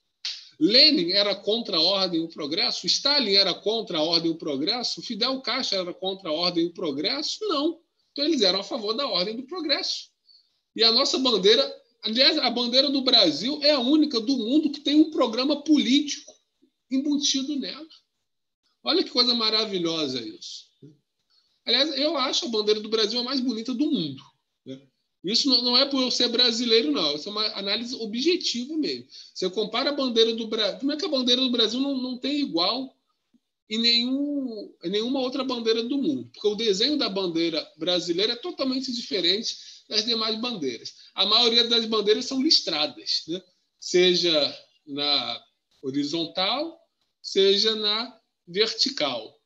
Lenin 0.59 1.13
era 1.13 1.35
contra 1.35 1.79
a 1.79 1.81
ordem 1.81 2.21
e 2.21 2.25
o 2.25 2.29
progresso? 2.29 2.87
Stalin 2.87 3.35
era 3.35 3.55
contra 3.55 3.99
a 3.99 4.03
ordem 4.03 4.31
e 4.31 4.35
o 4.35 4.39
progresso? 4.39 5.03
Fidel 5.03 5.41
Castro 5.41 5.79
era 5.79 5.95
contra 5.95 6.29
a 6.29 6.33
ordem 6.33 6.65
e 6.65 6.67
o 6.67 6.75
progresso? 6.75 7.39
Não. 7.49 7.81
Então, 8.13 8.25
eles 8.25 8.43
eram 8.43 8.61
a 8.61 8.65
favor 8.65 8.95
da 8.95 9.07
ordem 9.07 9.37
do 9.37 9.45
progresso. 9.45 10.11
E 10.75 10.85
a 10.85 10.93
nossa 10.93 11.19
bandeira, 11.19 11.63
aliás, 12.03 12.39
a 12.39 12.51
bandeira 12.51 12.91
do 12.91 13.03
Brasil 13.03 13.61
é 13.63 13.73
a 13.73 13.81
única 13.81 14.21
do 14.21 14.37
mundo 14.37 14.71
que 14.71 14.81
tem 14.81 14.97
um 14.97 15.11
programa 15.11 15.63
político 15.63 16.33
embutido 16.91 17.57
nela. 17.57 17.87
Olha 18.83 19.05
que 19.05 19.11
coisa 19.11 19.35
maravilhosa 19.35 20.21
isso. 20.21 20.71
Aliás, 21.65 21.97
eu 21.99 22.17
acho 22.17 22.47
a 22.47 22.49
bandeira 22.49 22.81
do 22.81 22.89
Brasil 22.89 23.21
a 23.21 23.25
mais 23.25 23.41
bonita 23.41 23.75
do 23.75 23.91
mundo. 23.91 24.23
Né? 24.65 24.81
Isso 25.23 25.49
não 25.63 25.77
é 25.77 25.85
por 25.87 26.03
eu 26.03 26.11
ser 26.11 26.29
brasileiro, 26.29 26.91
não. 26.91 27.15
Isso 27.15 27.29
é 27.29 27.33
uma 27.33 27.47
análise 27.59 27.95
objetiva 27.97 28.77
mesmo. 28.77 29.07
Você 29.35 29.51
compara 29.51 29.91
a 29.91 29.95
bandeira 29.95 30.35
do 30.35 30.47
Brasil. 30.47 30.81
Como 30.81 30.93
é 30.93 30.97
que 30.97 31.05
a 31.05 31.09
bandeira 31.09 31.43
do 31.43 31.51
Brasil 31.51 31.79
não, 31.79 31.97
não 31.97 32.19
tem 32.19 32.41
igual 32.41 32.97
em, 33.71 33.79
nenhum, 33.79 34.75
nenhuma 34.85 35.21
outra 35.21 35.45
bandeira 35.45 35.83
do 35.85 35.97
mundo, 35.97 36.29
porque 36.33 36.49
o 36.49 36.57
desenho 36.57 36.99
da 36.99 37.09
bandeira 37.09 37.67
brasileira 37.79 38.33
é 38.33 38.37
totalmente 38.37 38.93
diferente 38.93 39.57
das 39.89 40.05
demais 40.05 40.39
bandeiras. 40.41 40.95
A 41.15 41.25
maioria 41.25 41.69
das 41.69 41.87
bandeiras 41.87 42.25
são 42.25 42.43
listradas, 42.43 43.23
né? 43.29 43.41
seja 43.79 44.59
na 44.87 45.45
horizontal, 45.83 46.79
seja 47.23 47.75
na 47.77 48.21
vertical. 48.47 49.39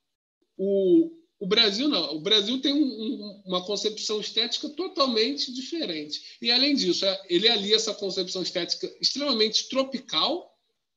O, 0.56 1.10
o 1.38 1.46
Brasil 1.46 1.88
não. 1.88 2.16
O 2.16 2.20
Brasil 2.20 2.60
tem 2.60 2.72
um, 2.72 2.82
um, 2.82 3.42
uma 3.46 3.64
concepção 3.64 4.20
estética 4.20 4.68
totalmente 4.70 5.52
diferente. 5.52 6.38
E, 6.40 6.50
além 6.50 6.74
disso, 6.74 7.04
é, 7.04 7.22
ele 7.28 7.48
alia 7.48 7.76
essa 7.76 7.94
concepção 7.94 8.42
estética 8.42 8.90
extremamente 9.00 9.68
tropical, 9.68 10.50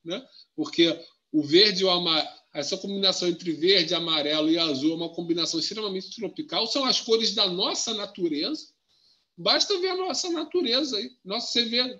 né? 0.04 0.26
porque 0.56 0.98
o 1.32 1.44
verde 1.44 1.82
e 1.82 1.86
o 1.86 1.90
amarelo 1.90 2.38
essa 2.58 2.76
combinação 2.76 3.28
entre 3.28 3.52
verde, 3.52 3.94
amarelo 3.94 4.50
e 4.50 4.58
azul 4.58 4.94
é 4.94 4.96
uma 4.96 5.14
combinação 5.14 5.60
extremamente 5.60 6.10
tropical. 6.16 6.66
São 6.66 6.86
as 6.86 7.00
cores 7.00 7.36
da 7.36 7.48
nossa 7.48 7.94
natureza. 7.94 8.68
Basta 9.38 9.78
ver 9.80 9.90
a 9.90 9.96
nossa 9.96 10.32
natureza 10.32 10.98
aí. 10.98 11.12
Nossa, 11.24 11.52
você 11.52 11.66
vê 11.66 12.00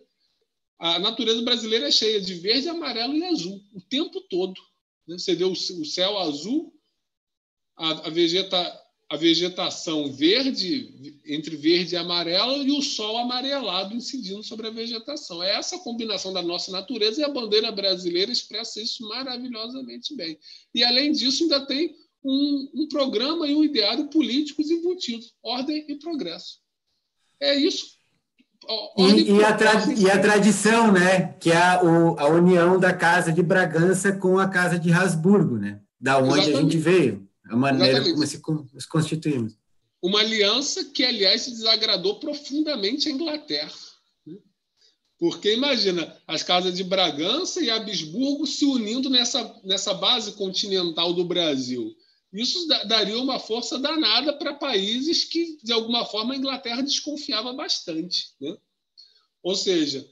a 0.80 0.98
natureza 0.98 1.44
brasileira 1.44 1.88
é 1.88 1.92
cheia 1.92 2.20
de 2.20 2.34
verde, 2.34 2.70
amarelo 2.70 3.16
e 3.16 3.24
azul 3.24 3.64
o 3.72 3.82
tempo 3.82 4.20
todo. 4.22 4.60
Né? 5.08 5.20
Você 5.20 5.36
vê 5.36 5.44
o 5.44 5.56
céu 5.56 6.18
azul, 6.18 6.74
a, 7.76 8.10
vegeta, 8.10 8.58
a 9.10 9.16
vegetação 9.16 10.12
verde, 10.12 11.16
entre 11.26 11.56
verde 11.56 11.96
e 11.96 11.98
amarelo, 11.98 12.64
e 12.64 12.72
o 12.72 12.82
sol 12.82 13.18
amarelado 13.18 13.96
incidindo 13.96 14.44
sobre 14.44 14.68
a 14.68 14.72
vegetação. 14.72 15.42
É 15.42 15.56
essa 15.56 15.80
combinação 15.80 16.34
da 16.34 16.42
nossa 16.42 16.72
natureza 16.72 17.22
e 17.22 17.24
a 17.24 17.30
bandeira 17.30 17.72
brasileira 17.72 18.32
expressa 18.32 18.82
isso 18.82 19.08
maravilhosamente 19.08 20.14
bem. 20.14 20.38
E, 20.76 20.84
além 20.84 21.14
disso, 21.14 21.44
ainda 21.44 21.66
tem 21.66 21.96
um, 22.22 22.70
um 22.76 22.88
programa 22.90 23.48
e 23.48 23.56
um 23.56 23.64
ideário 23.64 24.10
políticos 24.10 24.70
embutidos, 24.70 25.34
ordem 25.42 25.86
e 25.88 25.96
progresso. 25.96 26.60
É 27.40 27.56
isso. 27.56 27.96
E, 28.98 29.32
e, 29.32 29.44
a 29.44 29.58
e, 29.96 30.12
a 30.12 30.20
tradição, 30.20 30.92
né? 30.92 31.34
Que 31.40 31.52
é 31.52 31.58
a, 31.58 31.82
o, 31.82 32.20
a 32.20 32.28
união 32.28 32.78
da 32.78 32.92
Casa 32.92 33.32
de 33.32 33.42
Bragança 33.42 34.12
com 34.12 34.38
a 34.38 34.50
Casa 34.50 34.78
de 34.78 34.92
Habsburgo, 34.92 35.58
né? 35.58 35.80
Da 36.02 36.18
onde 36.18 36.40
Exatamente. 36.40 36.58
a 36.58 36.62
gente 36.62 36.78
veio 36.78 37.27
a 37.50 37.56
maneira 37.56 38.00
Exatamente. 38.00 38.42
como 38.42 38.80
se, 38.80 38.88
constituímos. 38.88 39.58
Uma 40.02 40.20
aliança 40.20 40.86
que, 40.86 41.04
aliás, 41.04 41.48
desagradou 41.48 42.20
profundamente 42.20 43.08
a 43.08 43.12
Inglaterra. 43.12 43.74
Né? 44.26 44.38
Porque 45.18 45.54
imagina 45.54 46.16
as 46.28 46.44
casas 46.44 46.76
de 46.76 46.84
Bragança 46.84 47.62
e 47.62 47.70
Habsburgo 47.70 48.46
se 48.46 48.66
unindo 48.66 49.10
nessa, 49.10 49.60
nessa 49.64 49.94
base 49.94 50.34
continental 50.34 51.14
do 51.14 51.26
Brasil. 51.26 51.96
Isso 52.32 52.68
daria 52.88 53.18
uma 53.18 53.40
força 53.40 53.80
danada 53.80 54.34
para 54.38 54.54
países 54.54 55.24
que, 55.24 55.58
de 55.64 55.72
alguma 55.72 56.06
forma, 56.06 56.34
a 56.34 56.38
Inglaterra 56.38 56.82
desconfiava 56.82 57.54
bastante. 57.54 58.36
Né? 58.40 58.56
Ou 59.42 59.56
seja, 59.56 60.06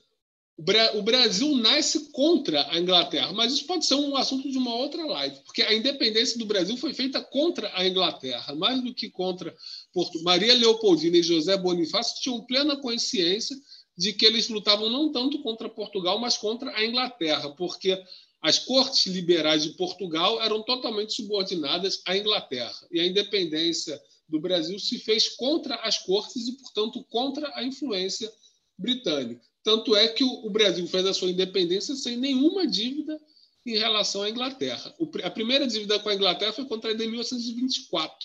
o 0.57 1.01
Brasil 1.01 1.53
nasce 1.57 2.11
contra 2.11 2.65
a 2.71 2.79
Inglaterra, 2.79 3.33
mas 3.33 3.53
isso 3.53 3.65
pode 3.65 3.85
ser 3.85 3.95
um 3.95 4.15
assunto 4.15 4.49
de 4.49 4.57
uma 4.57 4.73
outra 4.73 5.05
live, 5.05 5.35
porque 5.43 5.61
a 5.61 5.73
independência 5.73 6.37
do 6.37 6.45
Brasil 6.45 6.77
foi 6.77 6.93
feita 6.93 7.21
contra 7.21 7.69
a 7.75 7.85
Inglaterra, 7.85 8.55
mais 8.55 8.81
do 8.81 8.93
que 8.93 9.09
contra 9.09 9.53
Porto. 9.93 10.23
Maria 10.23 10.53
Leopoldina 10.53 11.17
e 11.17 11.23
José 11.23 11.57
Bonifácio 11.57 12.21
tinham 12.21 12.45
plena 12.45 12.77
consciência 12.77 13.55
de 13.97 14.13
que 14.13 14.25
eles 14.25 14.47
lutavam 14.47 14.89
não 14.89 15.11
tanto 15.11 15.41
contra 15.41 15.67
Portugal, 15.67 16.19
mas 16.19 16.37
contra 16.37 16.73
a 16.73 16.85
Inglaterra, 16.85 17.49
porque 17.51 18.01
as 18.41 18.57
cortes 18.59 19.07
liberais 19.07 19.63
de 19.63 19.71
Portugal 19.71 20.41
eram 20.41 20.63
totalmente 20.63 21.13
subordinadas 21.13 22.01
à 22.05 22.15
Inglaterra, 22.15 22.87
e 22.89 23.01
a 23.01 23.05
independência 23.05 24.01
do 24.27 24.39
Brasil 24.39 24.79
se 24.79 24.99
fez 24.99 25.27
contra 25.35 25.75
as 25.75 25.97
cortes 25.97 26.47
e, 26.47 26.53
portanto, 26.53 27.03
contra 27.09 27.51
a 27.55 27.63
influência 27.63 28.31
britânica. 28.77 29.41
Tanto 29.65 29.95
é 29.95 30.07
que 30.07 30.23
o 30.23 30.47
Brasil 30.51 30.85
fez 30.85 31.07
a 31.07 31.13
sua 31.13 31.31
independência 31.31 31.95
sem 31.95 32.15
nenhuma 32.15 32.67
dívida 32.67 33.19
em 33.65 33.75
relação 33.75 34.21
à 34.21 34.29
Inglaterra. 34.29 34.95
A 35.23 35.31
primeira 35.31 35.65
dívida 35.65 35.97
com 35.97 36.07
a 36.07 36.13
Inglaterra 36.13 36.53
foi 36.53 36.65
contraída 36.65 37.03
em 37.03 37.07
1824. 37.07 38.15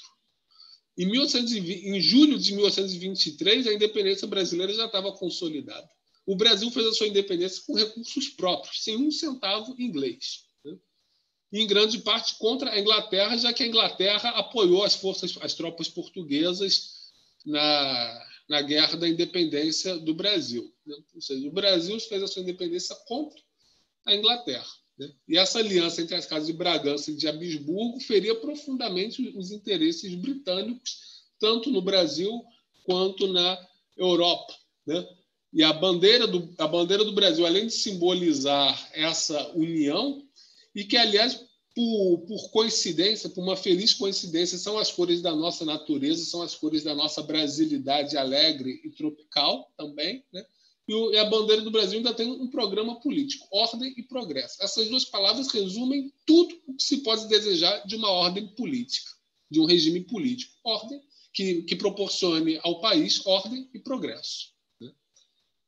Em, 0.99 1.07
1820, 1.07 1.89
em 1.89 1.99
julho 1.99 2.39
de 2.39 2.53
1823, 2.53 3.69
a 3.69 3.73
independência 3.73 4.29
brasileira 4.29 4.75
já 4.75 4.85
estava 4.85 5.11
consolidada. 5.13 5.89
O 6.27 6.37
Brasil 6.37 6.71
fez 6.71 6.87
a 6.87 6.93
sua 6.93 7.09
independência 7.09 7.63
com 7.67 7.75
recursos 7.75 8.29
próprios, 8.29 8.85
sem 8.85 8.99
um 8.99 9.11
centavo 9.11 9.75
inglês. 9.79 10.45
Né? 10.63 10.77
Em 11.55 11.67
grande 11.67 12.01
parte 12.01 12.35
contra 12.37 12.71
a 12.71 12.79
Inglaterra, 12.79 13.39
já 13.39 13.51
que 13.51 13.63
a 13.63 13.67
Inglaterra 13.67 14.29
apoiou 14.33 14.85
as 14.85 14.95
forças, 14.95 15.35
as 15.41 15.55
tropas 15.55 15.89
portuguesas 15.89 17.01
na, 17.47 18.30
na 18.51 18.61
guerra 18.61 18.97
da 18.97 19.09
independência 19.09 19.97
do 19.97 20.13
Brasil. 20.13 20.75
Né? 20.85 20.97
Ou 21.15 21.21
seja, 21.23 21.47
o 21.47 21.53
Brasil 21.53 22.01
fez 22.01 22.21
a 22.21 22.27
sua 22.27 22.43
independência 22.43 22.97
contra 23.07 23.41
a 24.05 24.13
Inglaterra. 24.13 24.67
Né? 24.99 25.09
E 25.29 25.39
essa 25.39 25.61
aliança 25.61 26.03
entre 26.03 26.17
as 26.17 26.27
casas 26.27 26.49
de 26.49 26.53
Bragança 26.53 27.13
e 27.13 27.15
de 27.15 27.29
Habsburgo 27.29 28.01
feria 28.01 28.35
profundamente 28.35 29.23
os 29.39 29.53
interesses 29.53 30.17
britânicos, 30.17 30.99
tanto 31.39 31.71
no 31.71 31.81
Brasil 31.81 32.43
quanto 32.83 33.29
na 33.29 33.57
Europa. 33.97 34.53
Né? 34.85 35.07
E 35.53 35.63
a 35.63 35.73
bandeira, 35.73 36.27
do, 36.27 36.53
a 36.59 36.67
bandeira 36.67 37.05
do 37.05 37.13
Brasil, 37.13 37.47
além 37.47 37.69
de 37.69 37.73
simbolizar 37.73 38.91
essa 38.93 39.49
união, 39.53 40.27
e 40.75 40.83
que, 40.83 40.97
aliás, 40.97 41.41
por, 41.81 42.19
por, 42.27 42.51
coincidência, 42.51 43.31
por 43.31 43.43
uma 43.43 43.57
feliz 43.57 43.95
coincidência, 43.95 44.59
são 44.59 44.77
as 44.77 44.93
cores 44.93 45.23
da 45.23 45.35
nossa 45.35 45.65
natureza, 45.65 46.23
são 46.27 46.43
as 46.43 46.55
cores 46.55 46.83
da 46.83 46.95
nossa 46.95 47.23
brasilidade 47.23 48.19
alegre 48.19 48.83
e 48.85 48.91
tropical 48.91 49.73
também, 49.79 50.23
né? 50.31 50.45
E 50.87 51.17
a 51.17 51.25
bandeira 51.25 51.63
do 51.63 51.71
Brasil 51.71 51.99
ainda 51.99 52.13
tem 52.13 52.29
um 52.29 52.49
programa 52.49 53.01
político, 53.01 53.47
ordem 53.51 53.95
e 53.97 54.03
progresso. 54.03 54.63
Essas 54.63 54.89
duas 54.89 55.05
palavras 55.05 55.49
resumem 55.49 56.13
tudo 56.27 56.55
o 56.67 56.75
que 56.75 56.83
se 56.83 56.99
pode 56.99 57.29
desejar 57.29 57.87
de 57.87 57.95
uma 57.95 58.11
ordem 58.11 58.49
política, 58.49 59.11
de 59.49 59.61
um 59.61 59.65
regime 59.65 60.01
político. 60.01 60.53
Ordem 60.65 61.01
que, 61.33 61.63
que 61.63 61.77
proporcione 61.77 62.59
ao 62.63 62.81
país 62.81 63.25
ordem 63.25 63.71
e 63.73 63.79
progresso. 63.79 64.49
Né? 64.81 64.91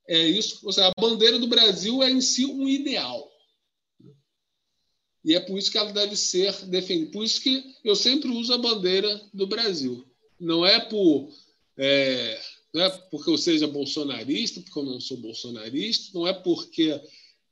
É 0.09 0.27
isso. 0.27 0.59
Ou 0.65 0.73
seja, 0.73 0.89
a 0.89 1.01
bandeira 1.01 1.39
do 1.39 1.47
Brasil 1.47 2.03
é 2.03 2.11
em 2.11 2.21
si 2.21 2.45
um 2.45 2.69
ideal. 2.69 3.32
E 5.25 5.35
é 5.35 5.41
por 5.41 5.59
isso 5.59 5.71
que 5.71 5.79
ela 5.79 5.93
deve 5.93 6.17
ser 6.17 6.53
defendida. 6.67 7.13
Por 7.13 7.25
isso 7.25 7.41
que 7.41 7.75
eu 7.85 7.95
sempre 7.95 8.29
uso 8.31 8.53
a 8.53 8.59
bandeira 8.59 9.21
do 9.33 9.47
Brasil. 9.47 10.05
Não 10.39 10.67
é 10.67 10.81
por 10.81 11.31
é, 11.77 12.41
não 12.73 12.83
é 12.83 12.91
porque 13.11 13.31
eu 13.31 13.39
seja 13.39 13.67
bolsonarista, 13.67 14.61
porque 14.61 14.79
eu 14.79 14.85
não 14.85 15.01
sou 15.01 15.17
bolsonarista, 15.17 16.11
não 16.19 16.27
é 16.27 16.33
porque 16.33 17.01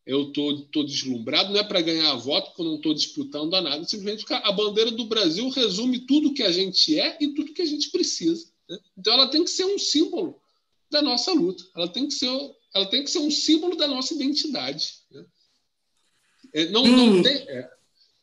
eu 0.07 0.28
estou 0.28 0.84
deslumbrado, 0.84 1.52
não 1.52 1.60
é 1.60 1.65
para 1.65 1.81
ganhar 1.81 2.15
voto, 2.16 2.49
porque 2.49 2.62
eu 2.62 2.66
não 2.66 2.76
estou 2.76 2.94
disputando 2.94 3.55
a 3.55 3.60
nada, 3.60 3.84
simplesmente 3.84 4.24
porque 4.24 4.34
a 4.34 4.52
bandeira 4.52 4.90
do 4.90 5.05
Brasil 5.05 5.49
resume 5.50 6.00
tudo 6.00 6.32
que 6.34 6.42
a 6.42 6.50
gente 6.50 6.99
é 6.99 7.16
e 7.20 7.28
tudo 7.28 7.52
que 7.52 7.62
a 7.62 7.66
gente 7.66 7.90
precisa. 7.90 8.50
Né? 8.68 8.78
Então 8.99 9.12
ela 9.12 9.28
tem 9.28 9.44
que 9.44 9.50
ser 9.50 9.65
um 9.65 9.78
símbolo 9.78 10.40
da 10.90 11.02
nossa 11.02 11.32
luta, 11.32 11.62
ela 11.76 11.86
tem 11.86 12.08
que 12.08 12.15
ser, 12.15 12.28
ela 12.74 12.86
tem 12.86 13.05
que 13.05 13.10
ser 13.10 13.18
um 13.18 13.31
símbolo 13.31 13.76
da 13.76 13.86
nossa 13.86 14.15
identidade. 14.15 14.94
Né? 15.10 15.24
É, 16.53 16.67
não, 16.67 16.85
não 16.85 17.23
tem, 17.23 17.37
é, 17.37 17.70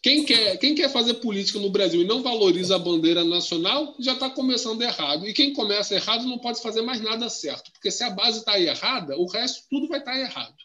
quem 0.02 0.24
quer, 0.24 0.58
quem 0.58 0.76
quer 0.76 0.90
fazer 0.90 1.16
política 1.16 1.60
no 1.60 1.70
Brasil 1.70 2.02
e 2.02 2.08
não 2.08 2.24
valoriza 2.24 2.76
a 2.76 2.80
bandeira 2.80 3.26
nacional 3.26 3.96
já 4.00 4.14
está 4.14 4.30
começando 4.30 4.82
errado. 4.82 5.28
E 5.28 5.34
quem 5.34 5.52
começa 5.52 5.96
errado 5.96 6.26
não 6.26 6.38
pode 6.38 6.62
fazer 6.62 6.82
mais 6.82 7.02
nada 7.02 7.30
certo, 7.30 7.72
porque 7.74 7.92
se 7.92 8.04
a 8.04 8.10
base 8.10 8.40
está 8.40 8.60
errada, 8.60 9.18
o 9.18 9.26
resto 9.26 9.64
tudo 9.70 9.88
vai 9.88 10.00
estar 10.00 10.14
tá 10.14 10.20
errado. 10.20 10.56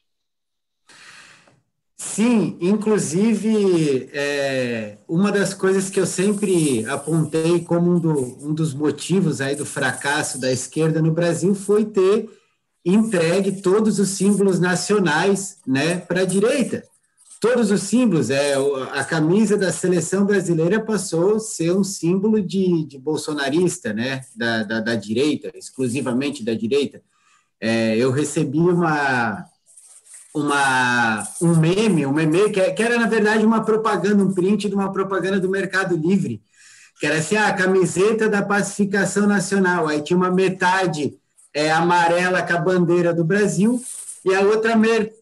Sim, 1.97 2.57
inclusive, 2.61 4.11
é, 4.13 4.99
uma 5.09 5.33
das 5.33 5.55
coisas 5.55 5.89
que 5.89 5.99
eu 5.99 6.07
sempre 6.07 6.85
apontei 6.87 7.61
como 7.61 7.93
um, 7.93 7.99
do, 7.99 8.47
um 8.47 8.55
dos 8.55 8.75
motivos 8.75 9.41
aí 9.41 9.57
do 9.57 9.65
fracasso 9.65 10.39
da 10.41 10.53
esquerda 10.53 11.01
no 11.01 11.13
Brasil 11.13 11.55
foi 11.55 11.85
ter 11.85 12.29
entregue 12.85 13.63
todos 13.63 13.99
os 13.99 14.09
símbolos 14.11 14.61
nacionais 14.61 15.59
né, 15.67 15.97
para 15.97 16.23
a 16.23 16.25
direita 16.25 16.92
todos 17.43 17.73
os 17.73 17.83
símbolos, 17.83 18.31
é, 18.31 18.55
a 18.93 19.05
camisa 19.05 19.59
da 19.59 19.73
seleção 19.73 20.25
brasileira 20.25 20.79
passou 20.79 21.35
a 21.35 21.41
ser 21.41 21.73
um 21.73 21.83
símbolo 21.83 22.41
de, 22.41 22.85
de 22.85 22.97
bolsonarista, 22.97 23.93
né, 23.93 24.21
da, 24.37 24.63
da, 24.63 24.79
da, 24.79 24.95
direita, 24.95 25.51
exclusivamente 25.53 26.45
da 26.45 26.55
direita. 26.55 27.03
É, 27.61 27.97
eu 27.97 28.13
recebi 28.13 28.61
uma, 28.61 29.45
uma, 30.33 31.29
um 31.43 31.57
meme, 31.57 32.07
um 32.07 32.13
meme 32.13 32.49
que, 32.51 32.61
que, 32.71 32.83
era, 32.83 32.97
na 32.97 33.09
verdade, 33.09 33.45
uma 33.45 33.65
propaganda, 33.65 34.23
um 34.23 34.33
print 34.33 34.69
de 34.69 34.75
uma 34.77 34.93
propaganda 34.93 35.41
do 35.41 35.51
Mercado 35.51 35.97
Livre, 35.97 36.41
que 37.01 37.07
era 37.07 37.19
assim, 37.19 37.35
ah, 37.35 37.49
a 37.49 37.55
camiseta 37.55 38.29
da 38.29 38.43
pacificação 38.43 39.27
nacional, 39.27 39.89
aí 39.89 40.01
tinha 40.01 40.17
uma 40.17 40.31
metade 40.31 41.19
é, 41.53 41.73
amarela 41.73 42.41
com 42.41 42.53
a 42.53 42.59
bandeira 42.59 43.13
do 43.13 43.25
Brasil, 43.25 43.83
e 44.25 44.35
a 44.35 44.41
outra, 44.43 44.75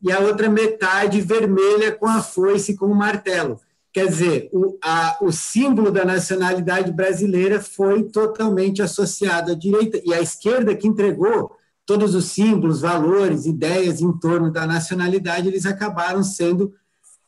e 0.03 0.12
a 0.12 0.20
outra 0.20 0.49
metade 0.49 1.20
vermelha 1.20 1.93
com 1.93 2.07
a 2.07 2.23
foice 2.23 2.73
e 2.73 2.77
com 2.77 2.87
o 2.87 2.95
martelo. 2.95 3.61
Quer 3.93 4.07
dizer, 4.07 4.49
o, 4.53 4.79
a, 4.83 5.19
o 5.20 5.33
símbolo 5.33 5.91
da 5.91 6.05
nacionalidade 6.05 6.93
brasileira 6.93 7.61
foi 7.61 8.05
totalmente 8.05 8.83
associado 8.83 9.51
à 9.51 9.55
direita, 9.55 10.01
e 10.05 10.15
a 10.15 10.20
esquerda 10.20 10.77
que 10.77 10.87
entregou 10.87 11.57
todos 11.85 12.15
os 12.15 12.27
símbolos, 12.27 12.83
valores, 12.83 13.47
ideias 13.47 14.01
em 14.01 14.12
torno 14.12 14.53
da 14.53 14.65
nacionalidade, 14.65 15.49
eles 15.49 15.67
acabaram 15.67 16.23
sendo 16.23 16.73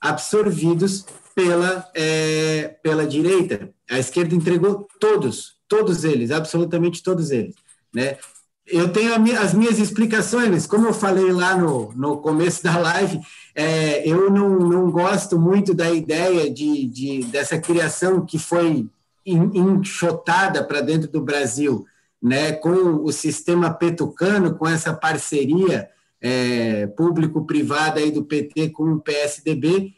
absorvidos 0.01 1.05
pela, 1.35 1.91
é, 1.95 2.77
pela 2.83 3.05
direita. 3.05 3.71
A 3.91 3.99
esquerda 3.99 4.35
entregou 4.35 4.87
todos, 5.01 5.57
todos 5.67 6.05
eles, 6.05 6.31
absolutamente 6.31 7.03
todos 7.03 7.31
eles. 7.33 7.57
Né? 7.93 8.17
Eu 8.73 8.89
tenho 8.91 9.15
as 9.39 9.53
minhas 9.53 9.79
explicações, 9.79 10.67
como 10.67 10.87
eu 10.87 10.95
falei 10.95 11.31
lá 11.31 11.55
no, 11.55 11.93
no 11.93 12.17
começo 12.17 12.63
da 12.65 12.79
live, 12.79 13.21
é, 13.55 14.09
eu 14.09 14.31
não, 14.31 14.59
não 14.59 14.91
gosto 14.91 15.39
muito 15.39 15.75
da 15.75 15.91
ideia 15.91 16.51
de, 16.51 16.87
de 16.87 17.25
dessa 17.25 17.59
criação 17.59 18.25
que 18.25 18.39
foi 18.39 18.89
enxotada 19.25 20.65
para 20.65 20.81
dentro 20.81 21.11
do 21.11 21.21
Brasil, 21.21 21.85
né, 22.21 22.53
com 22.53 23.05
o 23.05 23.13
sistema 23.13 23.71
petucano, 23.71 24.55
com 24.55 24.67
essa 24.67 24.95
parceria 24.95 25.89
é, 26.21 26.87
público-privada 26.87 28.01
aí 28.01 28.11
do 28.11 28.25
PT 28.25 28.71
com 28.71 28.95
o 28.95 29.01
PSDB, 29.01 29.93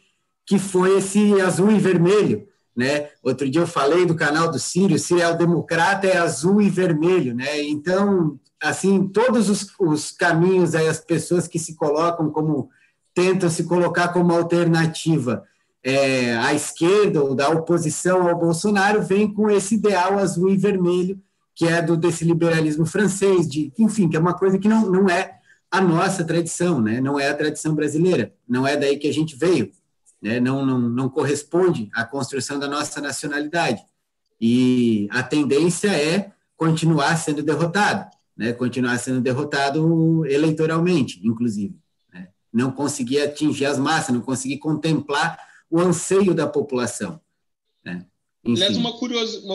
que 0.45 0.59
foi 0.59 0.97
esse 0.97 1.39
azul 1.39 1.71
e 1.71 1.79
vermelho, 1.79 2.47
né? 2.75 3.09
Outro 3.23 3.49
dia 3.49 3.61
eu 3.61 3.67
falei 3.67 4.05
do 4.05 4.15
canal 4.15 4.51
do 4.51 4.59
Sírio, 4.59 4.99
Sírio 4.99 5.23
é 5.23 5.29
o 5.29 5.37
democrata 5.37 6.07
é 6.07 6.17
azul 6.17 6.61
e 6.61 6.69
vermelho, 6.69 7.33
né? 7.33 7.61
Então, 7.63 8.39
assim, 8.61 9.07
todos 9.07 9.49
os, 9.49 9.67
os 9.79 10.11
caminhos 10.11 10.75
aí, 10.75 10.87
as 10.87 10.99
pessoas 10.99 11.47
que 11.47 11.59
se 11.59 11.75
colocam 11.75 12.29
como, 12.29 12.69
tentam 13.13 13.49
se 13.49 13.63
colocar 13.65 14.09
como 14.09 14.33
alternativa 14.33 15.43
é, 15.83 16.35
à 16.37 16.53
esquerda 16.53 17.23
ou 17.23 17.35
da 17.35 17.49
oposição 17.49 18.27
ao 18.27 18.37
Bolsonaro, 18.37 19.03
vem 19.03 19.31
com 19.31 19.49
esse 19.49 19.75
ideal 19.75 20.17
azul 20.17 20.49
e 20.49 20.57
vermelho, 20.57 21.21
que 21.53 21.67
é 21.67 21.81
do 21.81 21.95
desse 21.95 22.25
liberalismo 22.25 22.85
francês, 22.85 23.47
de, 23.47 23.71
enfim, 23.77 24.09
que 24.09 24.17
é 24.17 24.19
uma 24.19 24.33
coisa 24.33 24.57
que 24.57 24.67
não, 24.67 24.89
não 24.89 25.09
é 25.09 25.39
a 25.69 25.79
nossa 25.79 26.23
tradição, 26.23 26.81
né? 26.81 26.99
não 26.99 27.19
é 27.19 27.29
a 27.29 27.35
tradição 27.35 27.75
brasileira, 27.75 28.33
não 28.47 28.67
é 28.67 28.75
daí 28.75 28.97
que 28.97 29.07
a 29.07 29.13
gente 29.13 29.35
veio, 29.35 29.71
né? 30.21 30.39
não, 30.39 30.65
não, 30.65 30.79
não 30.79 31.09
corresponde 31.09 31.89
à 31.93 32.03
construção 32.03 32.57
da 32.57 32.67
nossa 32.67 32.99
nacionalidade. 32.99 33.83
E 34.39 35.07
a 35.11 35.23
tendência 35.23 35.89
é 35.89 36.31
continuar 36.57 37.15
sendo 37.17 37.41
derrotado 37.43 38.14
né, 38.37 38.53
continuar 38.53 38.97
sendo 38.97 39.21
derrotado 39.21 40.25
eleitoralmente, 40.25 41.19
inclusive. 41.25 41.75
Né? 42.13 42.29
Não 42.51 42.71
conseguir 42.71 43.21
atingir 43.21 43.65
as 43.65 43.79
massas, 43.79 44.13
não 44.13 44.21
conseguir 44.21 44.57
contemplar 44.57 45.39
o 45.69 45.79
anseio 45.79 46.33
da 46.33 46.47
população. 46.47 47.19
Né? 47.83 48.05
Aliás, 48.45 48.77
uma, 48.77 48.93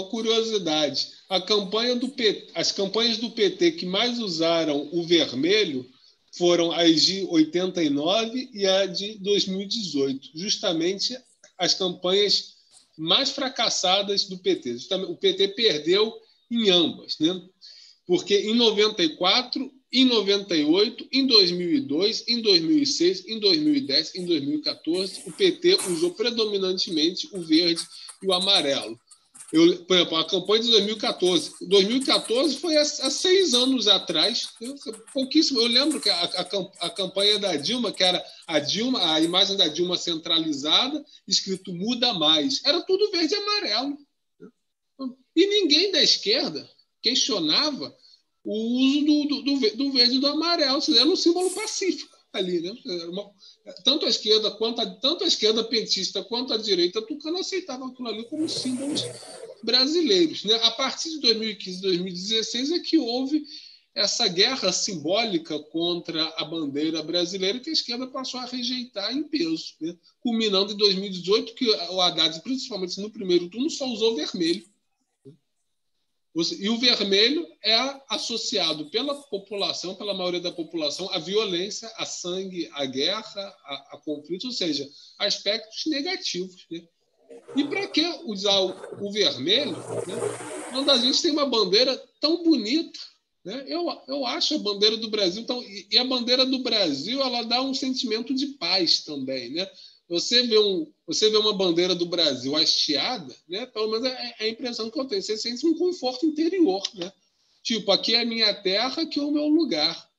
curiosidade: 0.08 1.08
a 1.28 1.40
campanha 1.40 1.94
do 1.94 2.08
PT, 2.08 2.50
as 2.54 2.72
campanhas 2.72 3.18
do 3.18 3.30
PT 3.30 3.72
que 3.72 3.86
mais 3.86 4.18
usaram 4.18 4.88
o 4.92 5.04
vermelho 5.04 5.86
foram 6.36 6.72
as 6.72 7.02
de 7.02 7.24
89 7.28 8.50
e 8.52 8.66
a 8.66 8.86
de 8.86 9.18
2018, 9.18 10.30
justamente 10.34 11.16
as 11.58 11.74
campanhas 11.74 12.56
mais 12.96 13.30
fracassadas 13.30 14.24
do 14.24 14.38
PT. 14.38 14.76
O 15.08 15.16
PT 15.16 15.48
perdeu 15.48 16.12
em 16.50 16.70
ambas. 16.70 17.18
Né? 17.18 17.40
Porque 18.10 18.34
em 18.34 18.54
94, 18.54 19.72
em 19.92 20.04
98, 20.04 21.08
em 21.12 21.28
2002, 21.28 22.24
em 22.26 22.42
2006, 22.42 23.28
em 23.28 23.38
2010, 23.38 24.16
em 24.16 24.26
2014, 24.26 25.22
o 25.28 25.32
PT 25.32 25.78
usou 25.88 26.10
predominantemente 26.10 27.28
o 27.32 27.40
verde 27.40 27.80
e 28.20 28.26
o 28.26 28.32
amarelo. 28.32 28.98
Eu, 29.52 29.84
por 29.84 29.94
exemplo, 29.94 30.16
a 30.16 30.26
campanha 30.26 30.60
de 30.60 30.70
2014. 30.72 31.52
2014 31.60 32.56
foi 32.56 32.76
há, 32.76 32.80
há 32.80 33.10
seis 33.10 33.54
anos 33.54 33.86
atrás. 33.86 34.48
Eu, 34.60 34.74
pouquíssimo. 35.14 35.60
Eu 35.60 35.68
lembro 35.68 36.00
que 36.00 36.10
a, 36.10 36.20
a, 36.20 36.86
a, 36.86 36.90
campanha 36.90 37.38
da 37.38 37.54
Dilma, 37.54 37.92
que 37.92 38.02
era 38.02 38.20
a 38.44 38.58
Dilma, 38.58 39.14
a 39.14 39.20
imagem 39.20 39.56
da 39.56 39.68
Dilma 39.68 39.96
centralizada, 39.96 41.00
escrito 41.28 41.72
muda 41.72 42.12
mais. 42.14 42.60
Era 42.64 42.80
tudo 42.80 43.08
verde 43.12 43.34
e 43.34 43.36
amarelo. 43.36 43.96
E 45.36 45.46
ninguém 45.46 45.92
da 45.92 46.02
esquerda 46.02 46.68
questionava 47.02 47.96
o 48.44 48.54
uso 48.54 49.04
do, 49.04 49.24
do, 49.24 49.42
do, 49.42 49.76
do 49.76 49.92
verde 49.92 50.16
e 50.16 50.20
do 50.20 50.26
amarelo, 50.26 50.80
era 50.96 51.08
um 51.08 51.16
símbolo 51.16 51.50
pacífico 51.50 52.20
ali, 52.32 52.60
né? 52.60 52.72
Uma, 53.08 53.30
tanto 53.84 54.06
a 54.06 54.08
esquerda 54.08 54.50
quanto 54.52 54.80
a, 54.80 54.86
tanto 54.86 55.24
a 55.24 55.26
esquerda 55.26 55.64
petista 55.64 56.22
quanto 56.24 56.52
a 56.52 56.56
direita 56.56 57.02
tucana 57.02 57.40
aceitavam 57.40 57.88
aquilo 57.88 58.08
ali 58.08 58.24
como 58.24 58.48
símbolos 58.48 59.02
brasileiros. 59.62 60.44
Né? 60.44 60.54
A 60.62 60.70
partir 60.70 61.10
de 61.10 61.20
2015, 61.20 61.82
2016 61.82 62.72
é 62.72 62.78
que 62.78 62.98
houve 62.98 63.44
essa 63.94 64.28
guerra 64.28 64.72
simbólica 64.72 65.58
contra 65.58 66.24
a 66.36 66.44
bandeira 66.44 67.02
brasileira 67.02 67.58
que 67.58 67.70
a 67.70 67.72
esquerda 67.72 68.06
passou 68.06 68.38
a 68.38 68.46
rejeitar 68.46 69.12
em 69.12 69.24
peso, 69.24 69.74
né? 69.80 69.96
culminando 70.20 70.72
em 70.72 70.76
2018 70.76 71.54
que 71.54 71.68
o 71.68 72.00
Haddad, 72.00 72.40
principalmente 72.42 73.00
no 73.00 73.10
primeiro 73.10 73.48
turno, 73.48 73.68
só 73.68 73.86
usou 73.86 74.14
vermelho. 74.14 74.64
E 76.32 76.68
o 76.68 76.78
vermelho 76.78 77.44
é 77.62 77.74
associado 78.08 78.88
pela 78.88 79.14
população, 79.14 79.96
pela 79.96 80.14
maioria 80.14 80.40
da 80.40 80.52
população, 80.52 81.10
à 81.12 81.18
violência, 81.18 81.90
a 81.96 82.06
sangue, 82.06 82.70
à 82.72 82.86
guerra, 82.86 83.56
a, 83.64 83.94
a 83.94 84.00
conflitos, 84.04 84.44
ou 84.44 84.52
seja, 84.52 84.88
aspectos 85.18 85.86
negativos. 85.86 86.66
Né? 86.70 86.82
E 87.56 87.64
para 87.64 87.88
que 87.88 88.06
usar 88.26 88.60
o, 88.60 89.06
o 89.08 89.12
vermelho 89.12 89.72
né? 89.72 90.14
quando 90.70 90.90
a 90.90 90.98
gente 90.98 91.20
tem 91.20 91.32
uma 91.32 91.46
bandeira 91.46 91.96
tão 92.20 92.44
bonita? 92.44 93.00
Né? 93.44 93.64
Eu, 93.66 93.86
eu 94.06 94.24
acho 94.24 94.54
a 94.54 94.58
bandeira 94.58 94.96
do 94.96 95.10
Brasil. 95.10 95.42
Então, 95.42 95.60
e, 95.62 95.88
e 95.90 95.98
a 95.98 96.04
bandeira 96.04 96.46
do 96.46 96.60
Brasil 96.60 97.20
ela 97.20 97.42
dá 97.42 97.60
um 97.60 97.74
sentimento 97.74 98.32
de 98.32 98.46
paz 98.58 99.02
também. 99.02 99.50
Né? 99.50 99.68
Você 100.10 100.42
vê, 100.42 100.58
um, 100.58 100.92
você 101.06 101.30
vê 101.30 101.36
uma 101.36 101.56
bandeira 101.56 101.94
do 101.94 102.04
Brasil 102.04 102.56
hasteada, 102.56 103.32
né? 103.48 103.64
pelo 103.66 103.92
menos 103.92 104.08
é, 104.08 104.34
é 104.40 104.44
a 104.44 104.48
impressão 104.48 104.90
que 104.90 104.98
eu 104.98 105.04
tenho. 105.04 105.22
Você 105.22 105.36
sente 105.36 105.64
um 105.64 105.78
conforto 105.78 106.26
interior. 106.26 106.82
Né? 106.94 107.12
Tipo, 107.62 107.92
aqui 107.92 108.16
é 108.16 108.22
a 108.22 108.26
minha 108.26 108.52
terra, 108.52 109.02
aqui 109.02 109.20
é 109.20 109.22
o 109.22 109.30
meu 109.30 109.46
lugar. 109.46 110.10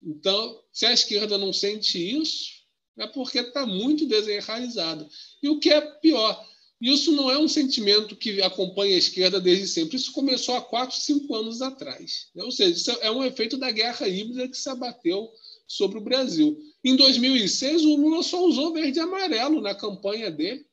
Então, 0.00 0.62
se 0.72 0.86
a 0.86 0.92
esquerda 0.92 1.36
não 1.36 1.52
sente 1.52 1.98
isso, 1.98 2.52
é 2.96 3.08
porque 3.08 3.40
está 3.40 3.66
muito 3.66 4.06
desenraizada. 4.06 5.08
E 5.42 5.48
o 5.48 5.58
que 5.58 5.70
é 5.70 5.80
pior, 5.80 6.46
isso 6.80 7.10
não 7.10 7.28
é 7.28 7.36
um 7.36 7.48
sentimento 7.48 8.14
que 8.14 8.40
acompanha 8.40 8.94
a 8.94 8.98
esquerda 8.98 9.40
desde 9.40 9.66
sempre. 9.66 9.96
Isso 9.96 10.12
começou 10.12 10.54
há 10.54 10.62
quatro, 10.62 10.96
cinco 10.96 11.34
anos 11.34 11.60
atrás. 11.60 12.28
Ou 12.36 12.52
seja, 12.52 12.92
é 13.00 13.10
um 13.10 13.24
efeito 13.24 13.56
da 13.56 13.72
guerra 13.72 14.06
híbrida 14.06 14.46
que 14.46 14.56
se 14.56 14.68
abateu 14.68 15.28
sobre 15.66 15.98
o 15.98 16.02
Brasil. 16.02 16.56
Em 16.84 16.96
2006, 16.96 17.84
o 17.84 17.96
Lula 17.96 18.22
só 18.22 18.44
usou 18.44 18.72
verde 18.72 18.98
e 18.98 19.02
amarelo 19.02 19.60
na 19.60 19.74
campanha 19.74 20.30
dele. 20.30 20.64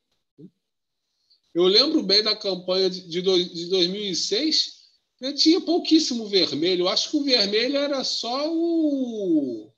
Eu 1.53 1.65
lembro 1.65 2.01
bem 2.03 2.23
da 2.23 2.35
campanha 2.35 2.89
de 2.89 3.21
2006, 3.21 4.83
né, 5.21 5.33
tinha 5.33 5.61
pouquíssimo 5.61 6.27
vermelho. 6.27 6.83
Eu 6.83 6.89
acho 6.89 7.11
que 7.11 7.17
o 7.17 7.23
vermelho 7.23 7.77
era 7.77 8.03
só 8.03 8.51
o. 8.51 9.71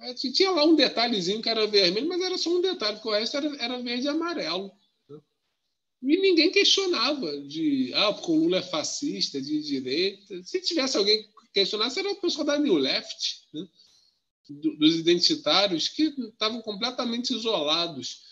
É, 0.00 0.14
tinha 0.14 0.50
lá 0.50 0.64
um 0.64 0.74
detalhezinho 0.74 1.40
que 1.40 1.48
era 1.48 1.66
vermelho, 1.66 2.08
mas 2.08 2.20
era 2.20 2.36
só 2.36 2.50
um 2.50 2.60
detalhe, 2.60 2.96
porque 2.96 3.08
o 3.08 3.12
resto 3.12 3.36
era, 3.36 3.56
era 3.62 3.82
verde 3.82 4.06
e 4.06 4.08
amarelo. 4.08 4.72
E 6.06 6.18
ninguém 6.18 6.50
questionava 6.50 7.40
de 7.42 7.90
ah, 7.94 8.12
porque 8.12 8.30
o 8.30 8.34
Lula 8.34 8.58
é 8.58 8.62
fascista, 8.62 9.40
de 9.40 9.62
direita. 9.62 10.42
Se 10.42 10.60
tivesse 10.60 10.98
alguém 10.98 11.22
que 11.22 11.30
questionasse, 11.54 11.98
era 11.98 12.10
o 12.10 12.16
pessoal 12.16 12.44
da 12.44 12.58
New 12.58 12.74
Left. 12.74 13.46
Né? 13.54 13.66
Dos 14.48 14.96
identitários 14.96 15.88
que 15.88 16.04
estavam 16.18 16.60
completamente 16.60 17.34
isolados 17.34 18.22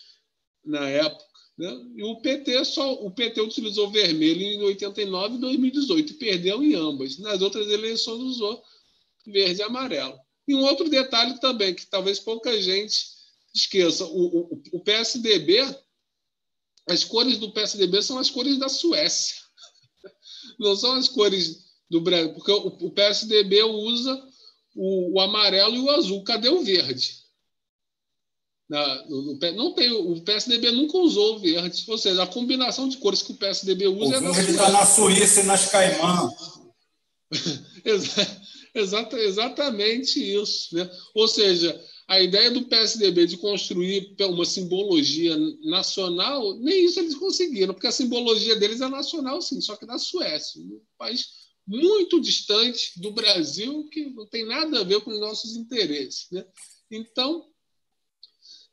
na 0.63 0.87
época. 0.87 1.25
Né? 1.57 1.85
E 1.95 2.03
o 2.03 2.19
PT 2.21 2.65
só 2.65 2.93
o 2.93 3.11
PT 3.11 3.41
utilizou 3.41 3.89
vermelho 3.89 4.41
em 4.41 4.61
89 4.63 5.35
e 5.35 5.39
2018 5.39 6.13
e 6.13 6.15
perdeu 6.15 6.63
em 6.63 6.75
ambas. 6.75 7.17
Nas 7.19 7.41
outras 7.41 7.67
eleições 7.67 8.21
usou 8.21 8.63
verde 9.25 9.61
e 9.61 9.63
amarelo. 9.63 10.19
E 10.47 10.55
um 10.55 10.63
outro 10.63 10.89
detalhe 10.89 11.39
também 11.39 11.73
que 11.73 11.85
talvez 11.85 12.19
pouca 12.19 12.59
gente 12.61 13.07
esqueça: 13.53 14.05
o, 14.05 14.53
o, 14.53 14.63
o 14.73 14.79
PSDB, 14.79 15.63
as 16.87 17.03
cores 17.03 17.37
do 17.37 17.51
PSDB 17.51 18.01
são 18.01 18.17
as 18.17 18.29
cores 18.29 18.57
da 18.57 18.67
Suécia, 18.67 19.41
não 20.59 20.75
são 20.75 20.93
as 20.95 21.07
cores 21.07 21.63
do 21.89 22.01
Brasil, 22.01 22.33
porque 22.33 22.51
o, 22.51 22.67
o 22.67 22.91
PSDB 22.91 23.63
usa 23.63 24.32
o, 24.75 25.13
o 25.13 25.19
amarelo 25.19 25.75
e 25.75 25.79
o 25.79 25.89
azul. 25.89 26.23
Cadê 26.23 26.49
o 26.49 26.63
verde? 26.63 27.23
Na, 28.69 29.05
no, 29.05 29.21
no, 29.21 29.51
não 29.53 29.73
tem, 29.73 29.91
o 29.91 30.21
PSDB 30.21 30.71
nunca 30.71 30.97
usou 30.97 31.35
o 31.35 31.39
verde. 31.39 31.83
Ou 31.87 31.97
seja, 31.97 32.23
a 32.23 32.27
combinação 32.27 32.87
de 32.87 32.97
cores 32.97 33.21
que 33.21 33.31
o 33.31 33.37
PSDB 33.37 33.87
usa 33.87 34.19
o 34.19 34.29
é 34.29 34.31
verde 34.31 34.51
está 34.51 34.69
na 34.71 34.85
Suíça 34.85 35.41
e 35.41 35.43
nas 35.43 35.69
Caimã. 35.69 36.29
Exata, 38.75 39.19
exatamente 39.19 40.19
isso. 40.19 40.75
Né? 40.75 40.89
Ou 41.13 41.27
seja, 41.27 41.79
a 42.07 42.19
ideia 42.19 42.49
do 42.49 42.65
PSDB 42.65 43.27
de 43.27 43.37
construir 43.37 44.15
uma 44.21 44.45
simbologia 44.45 45.35
nacional, 45.63 46.57
nem 46.59 46.85
isso 46.85 46.99
eles 46.99 47.15
conseguiram, 47.15 47.73
porque 47.73 47.87
a 47.87 47.91
simbologia 47.91 48.55
deles 48.55 48.81
é 48.81 48.89
nacional, 48.89 49.41
sim, 49.41 49.61
só 49.61 49.75
que 49.75 49.85
da 49.85 49.97
Suécia, 49.97 50.61
um 50.61 50.81
país 50.97 51.42
muito 51.65 52.19
distante 52.19 52.99
do 52.99 53.11
Brasil, 53.11 53.87
que 53.89 54.05
não 54.09 54.27
tem 54.27 54.45
nada 54.45 54.81
a 54.81 54.83
ver 54.83 55.01
com 55.01 55.11
os 55.11 55.19
nossos 55.19 55.55
interesses. 55.55 56.27
Né? 56.31 56.45
Então, 56.91 57.47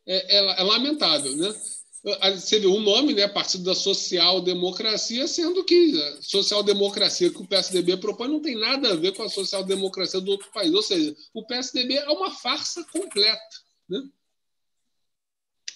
é, 0.07 0.39
é, 0.39 0.61
é 0.61 0.63
lamentável. 0.63 1.37
Né? 1.37 1.55
Você 2.35 2.59
vê 2.59 2.67
o 2.67 2.81
nome, 2.81 3.15
né, 3.15 3.29
Partido 3.29 3.65
da 3.65 3.75
Social 3.75 4.41
Democracia, 4.41 5.29
sendo 5.29 5.63
que 5.65 6.01
a 6.03 6.23
social 6.23 6.63
democracia 6.63 7.31
que 7.31 7.43
o 7.43 7.47
PSDB 7.47 7.99
propõe 7.99 8.29
não 8.29 8.41
tem 8.41 8.59
nada 8.59 8.93
a 8.93 8.97
ver 8.97 9.15
com 9.15 9.23
a 9.23 9.29
social 9.29 9.63
democracia 9.63 10.21
do 10.21 10.31
outro 10.31 10.51
país. 10.51 10.73
Ou 10.73 10.83
seja, 10.83 11.15
o 11.35 11.47
PSDB 11.47 11.97
é 11.97 12.09
uma 12.09 12.31
farsa 12.31 12.85
completa. 12.91 13.57
Né? 13.89 14.03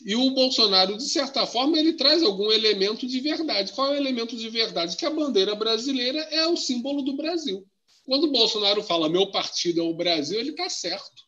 E 0.04 0.14
o 0.14 0.30
Bolsonaro, 0.32 0.98
de 0.98 1.08
certa 1.08 1.46
forma, 1.46 1.78
ele 1.78 1.94
traz 1.94 2.22
algum 2.22 2.52
elemento 2.52 3.06
de 3.06 3.20
verdade. 3.20 3.72
Qual 3.72 3.88
é 3.88 3.92
o 3.92 3.96
elemento 3.96 4.36
de 4.36 4.50
verdade? 4.50 4.96
Que 4.96 5.06
a 5.06 5.10
bandeira 5.10 5.54
brasileira 5.54 6.18
é 6.30 6.46
o 6.46 6.56
símbolo 6.56 7.00
do 7.00 7.16
Brasil. 7.16 7.66
Quando 8.04 8.24
o 8.24 8.30
Bolsonaro 8.30 8.82
fala 8.82 9.08
meu 9.08 9.30
partido 9.30 9.80
é 9.80 9.82
o 9.82 9.94
Brasil, 9.94 10.38
ele 10.38 10.50
está 10.50 10.68
certo. 10.68 11.24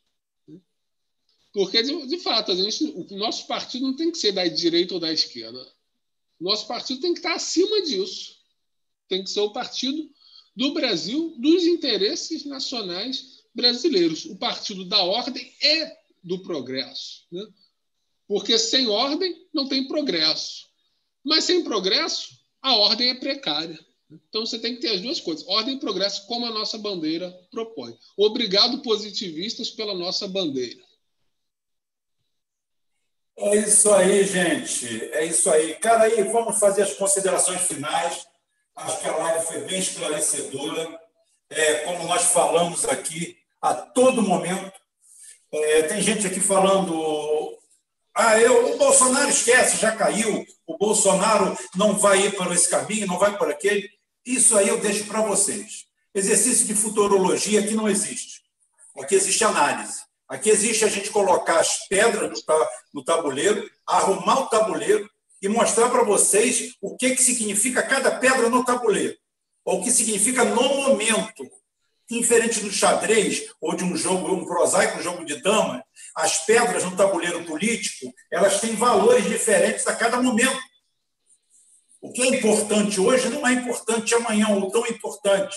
Porque, 1.55 1.83
de, 1.83 2.07
de 2.07 2.19
fato, 2.19 2.53
a 2.53 2.55
gente, 2.55 2.85
o 2.85 3.17
nosso 3.17 3.47
partido 3.47 3.87
não 3.87 3.97
tem 3.97 4.13
que 4.13 4.19
ser 4.19 4.33
da 4.33 4.47
direita 4.47 4.93
ou 4.93 5.01
da 5.01 5.11
esquerda. 5.11 5.59
O 6.39 6.45
nosso 6.45 6.69
partido 6.69 7.01
tem 7.01 7.15
que 7.15 7.21
estar 7.21 7.35
acima 7.35 7.81
disso. 7.81 8.37
Tem 9.09 9.25
que 9.25 9.31
ser 9.31 9.41
o 9.41 9.55
partido 9.55 10.07
do 10.55 10.75
Brasil, 10.75 11.35
dos 11.39 11.65
interesses 11.65 12.45
nacionais 12.45 13.43
brasileiros. 13.55 14.27
O 14.27 14.37
partido 14.37 14.85
da 14.85 15.03
ordem 15.03 15.51
é 15.63 15.97
do 16.23 16.41
progresso. 16.41 17.25
Né? 17.33 17.47
Porque 18.29 18.59
sem 18.59 18.89
ordem 18.89 19.35
não 19.55 19.69
tem 19.69 19.87
progresso. 19.87 20.67
Mas 21.25 21.45
sem 21.45 21.63
progresso, 21.63 22.29
a 22.63 22.77
ordem 22.77 23.11
é 23.11 23.15
precária. 23.15 23.79
Então 24.11 24.47
você 24.47 24.59
tem 24.59 24.75
que 24.75 24.81
ter 24.81 24.95
as 24.95 25.01
duas 25.01 25.21
coisas: 25.21 25.47
ordem 25.49 25.77
e 25.77 25.81
progresso, 25.81 26.27
como 26.27 26.47
a 26.47 26.51
nossa 26.51 26.79
bandeira 26.79 27.31
propõe. 27.51 27.97
Obrigado, 28.17 28.83
positivistas, 28.83 29.71
pela 29.71 29.95
nossa 29.95 30.29
bandeira. 30.29 30.81
É 33.39 33.57
isso 33.57 33.93
aí, 33.93 34.25
gente. 34.25 35.05
É 35.13 35.25
isso 35.25 35.51
aí. 35.51 35.75
Cara, 35.75 36.05
aí 36.05 36.23
vamos 36.25 36.59
fazer 36.59 36.83
as 36.83 36.95
considerações 36.95 37.61
finais. 37.63 38.27
Acho 38.75 39.01
que 39.01 39.09
a 39.09 39.17
live 39.17 39.47
foi 39.47 39.61
bem 39.63 39.79
esclarecedora. 39.79 41.01
É, 41.51 41.75
como 41.85 42.09
nós 42.09 42.33
falamos 42.33 42.85
aqui 42.85 43.37
a 43.61 43.75
todo 43.75 44.23
momento. 44.23 44.73
É, 45.53 45.83
tem 45.83 46.01
gente 46.01 46.27
aqui 46.27 46.41
falando 46.41 47.57
ah, 48.19 48.41
eu, 48.41 48.75
o 48.75 48.79
Bolsonaro 48.79 49.29
esquece, 49.29 49.77
já 49.77 49.95
caiu, 49.95 50.43
o 50.67 50.79
Bolsonaro 50.79 51.55
não 51.75 51.99
vai 51.99 52.27
ir 52.27 52.35
para 52.35 52.55
esse 52.55 52.67
caminho, 52.67 53.07
não 53.07 53.19
vai 53.19 53.37
por 53.37 53.51
aquele. 53.51 53.91
Isso 54.25 54.57
aí 54.57 54.69
eu 54.69 54.81
deixo 54.81 55.05
para 55.05 55.21
vocês. 55.21 55.85
Exercício 56.15 56.67
de 56.67 56.75
futurologia 56.75 57.61
aqui 57.61 57.75
não 57.75 57.87
existe. 57.87 58.41
Aqui 58.99 59.15
existe 59.15 59.45
análise. 59.45 60.01
Aqui 60.27 60.49
existe 60.49 60.83
a 60.83 60.89
gente 60.89 61.11
colocar 61.11 61.61
as 61.61 61.87
pedras 61.89 62.43
no 62.95 63.05
tabuleiro, 63.05 63.71
arrumar 63.87 64.41
o 64.41 64.47
tabuleiro 64.47 65.07
e 65.43 65.49
mostrar 65.49 65.91
para 65.91 66.03
vocês 66.03 66.75
o 66.81 66.97
que, 66.97 67.15
que 67.15 67.23
significa 67.23 67.83
cada 67.83 68.19
pedra 68.19 68.49
no 68.49 68.65
tabuleiro, 68.65 69.15
ou 69.63 69.79
o 69.81 69.85
que 69.85 69.91
significa 69.91 70.43
no 70.43 70.63
momento. 70.63 71.47
Diferente 72.09 72.61
do 72.61 72.71
xadrez 72.71 73.51
ou 73.61 73.75
de 73.75 73.83
um 73.83 73.97
jogo, 73.97 74.33
um 74.33 74.47
prosaico 74.47 75.03
jogo 75.03 75.25
de 75.25 75.43
dama, 75.43 75.85
as 76.15 76.45
pedras 76.47 76.85
no 76.85 76.97
tabuleiro 76.97 77.45
político, 77.45 78.13
elas 78.31 78.61
têm 78.61 78.77
valores 78.77 79.25
diferentes 79.25 79.87
a 79.87 79.97
cada 79.97 80.23
momento. 80.23 80.59
O 82.01 82.13
que 82.13 82.23
é 82.23 82.27
importante 82.27 83.01
hoje 83.01 83.29
não 83.29 83.47
é 83.47 83.53
importante 83.53 84.15
amanhã, 84.15 84.49
ou 84.51 84.71
tão 84.71 84.87
importante. 84.87 85.57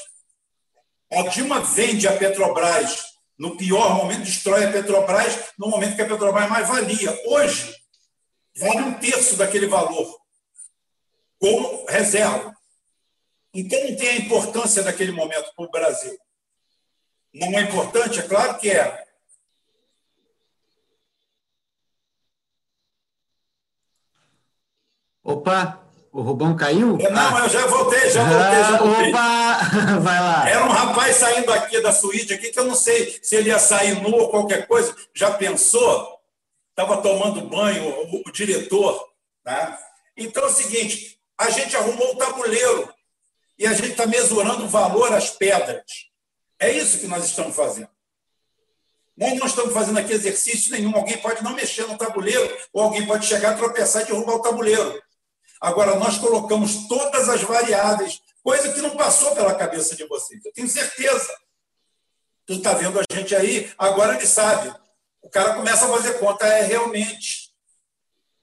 A 1.12 1.22
Dilma 1.24 1.62
vende 1.62 2.08
a 2.08 2.18
Petrobras 2.18 3.04
no 3.38 3.56
pior 3.56 3.96
momento, 3.96 4.24
destrói 4.24 4.66
a 4.66 4.72
Petrobras 4.72 5.54
no 5.58 5.70
momento 5.70 5.96
que 5.96 6.02
a 6.02 6.08
Petrobras 6.08 6.50
mais 6.50 6.68
valia. 6.68 7.18
Hoje, 7.28 7.74
vale 8.58 8.82
um 8.82 8.94
terço 9.00 9.38
daquele 9.38 9.68
valor, 9.68 10.20
como 11.40 11.86
reserva. 11.88 12.54
Então 13.54 13.80
não 13.88 13.96
tem 13.96 14.10
a 14.10 14.16
importância 14.18 14.84
daquele 14.84 15.12
momento 15.12 15.54
para 15.56 15.66
o 15.66 15.72
Brasil. 15.72 16.18
Não 17.34 17.48
é 17.48 17.62
importante? 17.62 18.20
É 18.20 18.24
claro 18.24 18.58
que 18.58 18.70
é. 18.70 19.06
Opa, 25.24 25.80
o 26.12 26.22
Rubão 26.22 26.56
caiu? 26.56 26.98
Não, 26.98 27.38
ah. 27.38 27.42
eu 27.44 27.50
já 27.50 27.68
voltei, 27.68 28.10
já 28.10 28.24
voltei, 28.24 28.64
já 28.64 28.78
voltei. 28.78 29.10
Opa, 29.10 29.60
vai 30.02 30.20
lá. 30.20 30.50
Era 30.50 30.66
um 30.66 30.70
rapaz 30.70 31.18
saindo 31.18 31.54
aqui 31.54 31.80
da 31.82 31.92
suíte 31.92 32.34
aqui, 32.34 32.50
que 32.50 32.60
eu 32.60 32.66
não 32.66 32.74
sei 32.74 33.20
se 33.22 33.36
ele 33.36 33.50
ia 33.50 33.60
sair 33.60 34.02
nu 34.02 34.12
ou 34.16 34.30
qualquer 34.30 34.68
coisa. 34.68 34.96
Já 35.14 35.32
pensou? 35.32 36.20
Estava 36.72 37.02
tomando 37.02 37.42
banho, 37.42 37.84
o, 37.84 38.24
o 38.28 38.32
diretor. 38.32 39.08
Tá? 39.44 39.80
Então 40.18 40.44
é 40.44 40.48
o 40.48 40.52
seguinte, 40.52 41.20
a 41.38 41.50
gente 41.52 41.76
arrumou 41.76 42.14
o 42.14 42.18
tabuleiro 42.18 42.92
e 43.58 43.68
a 43.68 43.74
gente 43.74 43.92
está 43.92 44.08
mesurando 44.08 44.66
o 44.66 44.70
valor 44.70 45.14
às 45.14 45.30
pedras. 45.30 46.09
É 46.60 46.72
isso 46.72 47.00
que 47.00 47.08
nós 47.08 47.26
estamos 47.26 47.56
fazendo. 47.56 47.90
Nós 49.16 49.38
não 49.38 49.48
estamos 49.48 49.74
fazendo 49.74 50.00
aqui 50.00 50.14
exercício 50.14 50.72
nenhum. 50.72 50.96
Alguém 50.96 51.18
pode 51.18 51.44
não 51.44 51.54
mexer 51.54 51.86
no 51.88 51.98
tabuleiro, 51.98 52.58
ou 52.72 52.84
alguém 52.84 53.06
pode 53.06 53.26
chegar, 53.26 53.58
tropeçar 53.58 54.04
e 54.04 54.06
derrubar 54.06 54.36
o 54.36 54.42
tabuleiro. 54.42 55.02
Agora, 55.60 55.96
nós 55.96 56.18
colocamos 56.18 56.88
todas 56.88 57.28
as 57.28 57.42
variáveis, 57.42 58.22
coisa 58.42 58.72
que 58.72 58.82
não 58.82 58.96
passou 58.96 59.36
pela 59.36 59.56
cabeça 59.56 59.96
de 59.96 60.06
vocês. 60.08 60.44
Eu 60.46 60.54
tenho 60.54 60.70
certeza. 60.70 61.38
Tu 62.46 62.54
está 62.54 62.74
vendo 62.74 63.00
a 63.00 63.04
gente 63.14 63.36
aí, 63.36 63.72
agora 63.78 64.16
ele 64.16 64.26
sabe. 64.26 64.74
O 65.22 65.30
cara 65.30 65.54
começa 65.54 65.86
a 65.86 65.90
fazer 65.90 66.14
conta, 66.14 66.48
é 66.48 66.64
realmente. 66.64 67.49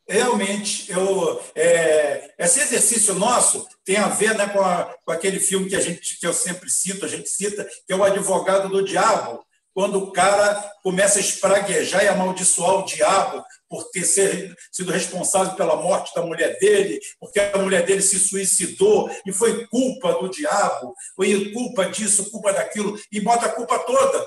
Realmente, 0.09 0.91
eu, 0.91 1.43
é, 1.55 2.33
esse 2.39 2.61
exercício 2.61 3.15
nosso 3.15 3.67
tem 3.85 3.97
a 3.97 4.09
ver 4.09 4.37
né, 4.37 4.47
com, 4.49 4.61
a, 4.61 4.95
com 5.05 5.11
aquele 5.11 5.41
filme 5.41 5.69
que, 5.69 5.75
a 5.75 5.81
gente, 5.81 6.19
que 6.19 6.27
eu 6.27 6.33
sempre 6.33 6.71
cito, 6.71 7.05
a 7.05 7.09
gente 7.09 7.29
cita, 7.29 7.69
que 7.87 7.93
é 7.93 7.97
o 7.97 8.05
Advogado 8.05 8.69
do 8.69 8.85
Diabo, 8.85 9.45
quando 9.77 9.99
o 9.99 10.11
cara 10.11 10.55
começa 10.83 11.19
a 11.19 11.21
espraguejar 11.21 12.03
e 12.03 12.09
amaldiçoar 12.09 12.77
o 12.77 12.87
diabo 12.87 13.45
por 13.69 13.91
ter 13.91 14.05
sido 14.05 14.91
responsável 14.91 15.55
pela 15.55 15.77
morte 15.77 16.15
da 16.15 16.23
mulher 16.23 16.59
dele, 16.59 16.99
porque 17.21 17.39
a 17.39 17.59
mulher 17.59 17.85
dele 17.85 18.01
se 18.01 18.19
suicidou 18.19 19.11
e 19.27 19.33
foi 19.35 19.67
culpa 19.67 20.15
do 20.15 20.31
diabo, 20.31 20.95
foi 21.15 21.53
culpa 21.53 21.91
disso, 21.91 22.31
culpa 22.31 22.55
daquilo, 22.55 22.99
e 23.13 23.21
bota 23.21 23.45
a 23.45 23.53
culpa 23.53 23.79
toda. 23.81 24.27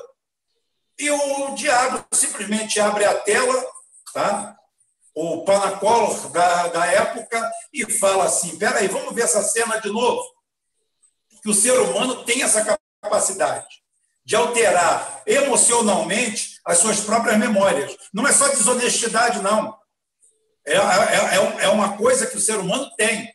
E 1.00 1.10
o 1.10 1.56
diabo 1.56 2.06
simplesmente 2.14 2.80
abre 2.80 3.06
a 3.06 3.16
tela, 3.16 3.66
tá? 4.14 4.59
O 5.16 5.44
Panacolor 5.44 6.30
da, 6.30 6.68
da 6.68 6.86
época, 6.86 7.52
e 7.74 7.90
fala 7.92 8.26
assim: 8.26 8.58
peraí, 8.58 8.88
vamos 8.88 9.14
ver 9.14 9.24
essa 9.24 9.44
cena 9.44 9.80
de 9.80 9.90
novo. 9.90 10.24
Que 11.42 11.50
o 11.50 11.54
ser 11.54 11.80
humano 11.80 12.24
tem 12.24 12.44
essa 12.44 12.78
capacidade 13.02 13.68
de 14.26 14.36
alterar 14.36 15.24
emocionalmente 15.26 16.60
as 16.66 16.78
suas 16.78 17.00
próprias 17.00 17.38
memórias. 17.38 17.96
Não 18.14 18.28
é 18.28 18.32
só 18.32 18.48
desonestidade, 18.50 19.42
não. 19.42 19.78
É, 20.66 20.76
é, 20.76 20.78
é, 20.78 21.66
é 21.66 21.70
uma 21.70 21.98
coisa 21.98 22.28
que 22.28 22.38
o 22.38 22.42
ser 22.42 22.58
humano 22.58 22.90
tem. 22.96 23.34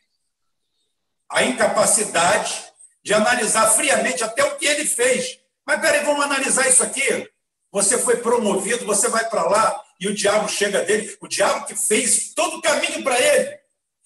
A 1.31 1.43
incapacidade 1.43 2.73
de 3.03 3.13
analisar 3.13 3.69
friamente 3.71 4.23
até 4.23 4.45
o 4.45 4.57
que 4.57 4.67
ele 4.67 4.87
fez. 4.87 5.39
Mas 5.67 5.81
peraí, 5.81 6.05
vamos 6.05 6.25
analisar 6.25 6.69
isso 6.69 6.83
aqui. 6.83 7.29
Você 7.73 7.99
foi 7.99 8.19
promovido, 8.19 8.87
você 8.87 9.09
vai 9.09 9.29
para 9.29 9.43
lá 9.49 9.84
e 10.01 10.09
o 10.09 10.15
diabo 10.15 10.49
chega 10.49 10.83
dele. 10.83 11.17
O 11.21 11.29
diabo 11.29 11.67
que 11.67 11.75
fez 11.75 12.33
todo 12.35 12.59
o 12.59 12.63
caminho 12.63 13.03
para 13.03 13.19
ele 13.21 13.65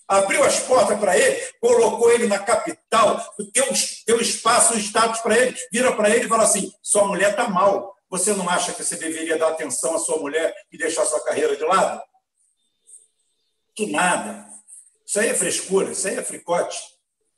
abriu 0.09 0.43
as 0.43 0.61
portas 0.61 0.99
para 0.99 1.17
ele, 1.17 1.39
colocou 1.61 2.11
ele 2.11 2.27
na 2.27 2.39
capital, 2.39 3.35
deu, 3.53 3.67
deu 4.07 4.21
espaço, 4.21 4.79
status 4.79 5.21
para 5.21 5.37
ele, 5.37 5.57
vira 5.71 5.95
para 5.95 6.09
ele 6.09 6.25
e 6.25 6.29
fala 6.29 6.45
assim: 6.45 6.73
sua 6.83 7.07
mulher 7.07 7.33
está 7.33 7.47
mal. 7.47 7.95
Você 8.09 8.33
não 8.33 8.49
acha 8.49 8.73
que 8.73 8.83
você 8.83 8.97
deveria 8.97 9.37
dar 9.37 9.49
atenção 9.49 9.95
à 9.95 9.99
sua 9.99 10.17
mulher 10.17 10.55
e 10.73 10.79
deixar 10.79 11.05
sua 11.05 11.23
carreira 11.23 11.55
de 11.55 11.63
lado? 11.63 12.01
Que 13.77 13.85
nada. 13.93 14.49
Isso 15.07 15.21
aí 15.21 15.29
é 15.29 15.35
frescura, 15.35 15.93
isso 15.93 16.09
aí 16.09 16.17
é 16.17 16.25
fricote. 16.25 16.79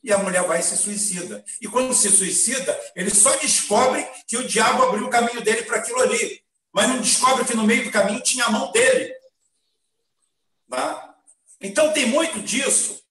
E 0.03 0.13
a 0.13 0.19
mulher 0.19 0.45
vai 0.45 0.61
e 0.61 0.63
se 0.63 0.77
suicida. 0.77 1.45
E 1.61 1.67
quando 1.67 1.93
se 1.93 2.09
suicida, 2.09 2.81
ele 2.95 3.11
só 3.11 3.35
descobre 3.37 4.09
que 4.29 4.37
o 4.37 4.47
diabo 4.47 4.85
abriu 4.85 5.07
o 5.07 5.11
caminho 5.11 5.43
dele 5.43 5.65
para 5.65 5.79
aquilo 5.79 6.01
ali. 6.01 6.41
Mas 6.73 6.89
não 6.89 7.01
descobre 7.01 7.45
que 7.45 7.57
no 7.57 7.65
meio 7.65 7.85
do 7.85 7.91
caminho 7.91 8.23
tinha 8.23 8.45
a 8.45 8.51
mão 8.51 8.71
dele. 8.71 9.15
Tá? 10.69 11.15
Então, 11.61 11.93
tem 11.93 12.07
muito 12.07 12.41
disso. 12.41 13.03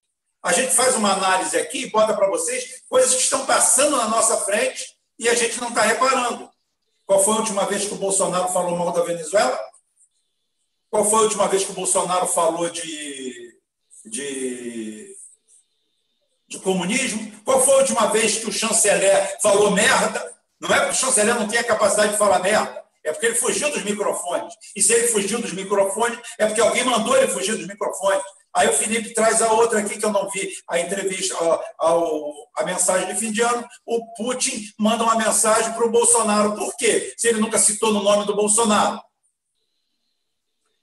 A 0.41 0.53
gente 0.53 0.73
faz 0.73 0.95
uma 0.95 1.11
análise 1.13 1.57
aqui 1.57 1.83
e 1.83 1.89
bota 1.89 2.13
para 2.13 2.29
vocês 2.29 2.81
coisas 2.87 3.13
que 3.13 3.21
estão 3.21 3.45
passando 3.45 3.97
na 3.97 4.07
nossa 4.07 4.37
frente 4.37 4.97
e 5.17 5.27
a 5.27 5.35
gente 5.35 5.59
não 5.59 5.69
está 5.69 5.81
reparando. 5.81 6.49
Qual 7.05 7.23
foi 7.23 7.33
a 7.33 7.37
última 7.39 7.65
vez 7.65 7.85
que 7.85 7.93
o 7.93 7.97
Bolsonaro 7.97 8.47
falou 8.49 8.77
mal 8.77 8.91
da 8.91 9.01
Venezuela? 9.01 9.59
Qual 10.89 11.03
foi 11.03 11.19
a 11.19 11.23
última 11.23 11.47
vez 11.47 11.65
que 11.65 11.71
o 11.71 11.75
Bolsonaro 11.75 12.27
falou 12.27 12.69
de, 12.69 13.59
de, 14.05 15.15
de 16.47 16.59
comunismo? 16.59 17.31
Qual 17.43 17.61
foi 17.63 17.73
a 17.73 17.77
última 17.79 18.07
vez 18.07 18.37
que 18.37 18.47
o 18.47 18.53
chanceler 18.53 19.37
falou 19.41 19.71
merda? 19.71 20.35
Não 20.59 20.73
é 20.73 20.79
porque 20.79 20.91
o 20.91 20.95
chanceler 20.95 21.35
não 21.35 21.47
tem 21.47 21.59
a 21.59 21.63
capacidade 21.63 22.13
de 22.13 22.17
falar 22.17 22.39
merda, 22.39 22.83
é 23.03 23.11
porque 23.11 23.27
ele 23.27 23.35
fugiu 23.35 23.69
dos 23.71 23.83
microfones. 23.83 24.53
E 24.75 24.81
se 24.81 24.93
ele 24.93 25.07
fugiu 25.07 25.41
dos 25.41 25.53
microfones, 25.53 26.19
é 26.37 26.45
porque 26.45 26.61
alguém 26.61 26.83
mandou 26.83 27.15
ele 27.17 27.27
fugir 27.27 27.55
dos 27.55 27.67
microfones. 27.67 28.23
Aí 28.53 28.67
o 28.67 28.73
Felipe 28.73 29.13
traz 29.13 29.41
a 29.41 29.51
outra 29.53 29.79
aqui 29.79 29.97
que 29.97 30.05
eu 30.05 30.11
não 30.11 30.29
vi, 30.29 30.51
a 30.67 30.79
entrevista, 30.79 31.35
a, 31.35 31.87
a, 31.87 31.93
a 32.57 32.63
mensagem 32.65 33.13
de 33.13 33.19
fim 33.19 33.31
de 33.31 33.41
ano. 33.41 33.65
O 33.85 34.13
Putin 34.15 34.65
manda 34.77 35.03
uma 35.03 35.15
mensagem 35.15 35.71
para 35.73 35.85
o 35.85 35.91
Bolsonaro. 35.91 36.55
Por 36.55 36.75
quê? 36.75 37.13
Se 37.17 37.27
ele 37.27 37.39
nunca 37.39 37.59
citou 37.59 37.93
no 37.93 38.03
nome 38.03 38.25
do 38.25 38.35
Bolsonaro. 38.35 39.01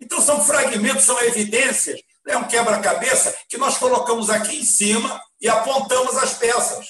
Então 0.00 0.20
são 0.20 0.44
fragmentos, 0.44 1.04
são 1.04 1.18
evidências, 1.22 2.00
é 2.28 2.36
um 2.36 2.46
quebra-cabeça 2.46 3.36
que 3.48 3.56
nós 3.56 3.78
colocamos 3.78 4.28
aqui 4.28 4.56
em 4.56 4.64
cima 4.64 5.20
e 5.40 5.48
apontamos 5.48 6.16
as 6.16 6.34
peças. 6.34 6.86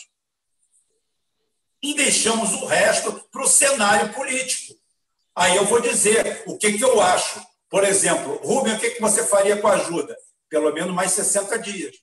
E 1.82 1.94
deixamos 1.94 2.52
o 2.54 2.66
resto 2.66 3.12
para 3.30 3.42
o 3.42 3.48
cenário 3.48 4.12
político. 4.12 4.74
Aí 5.36 5.54
eu 5.56 5.66
vou 5.66 5.80
dizer 5.80 6.42
o 6.46 6.56
que, 6.56 6.72
que 6.72 6.84
eu 6.84 7.00
acho. 7.00 7.40
Por 7.68 7.84
exemplo, 7.84 8.40
Rubem, 8.42 8.74
o 8.74 8.78
que, 8.78 8.90
que 8.90 9.00
você 9.00 9.26
faria 9.26 9.56
com 9.58 9.68
a 9.68 9.74
ajuda? 9.74 10.16
pelo 10.48 10.72
menos 10.72 10.94
mais 10.94 11.12
60 11.12 11.58
dias. 11.58 11.96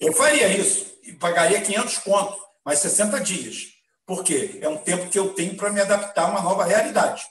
Eu 0.00 0.12
faria 0.12 0.48
isso 0.48 0.98
e 1.02 1.12
pagaria 1.12 1.60
500 1.60 1.98
contos, 1.98 2.38
mais 2.64 2.78
60 2.80 3.20
dias. 3.20 3.68
Por 4.04 4.24
quê? 4.24 4.58
É 4.60 4.68
um 4.68 4.78
tempo 4.78 5.08
que 5.08 5.18
eu 5.18 5.32
tenho 5.34 5.56
para 5.56 5.70
me 5.70 5.80
adaptar 5.80 6.24
a 6.24 6.28
uma 6.28 6.40
nova 6.40 6.64
realidade. 6.64 7.24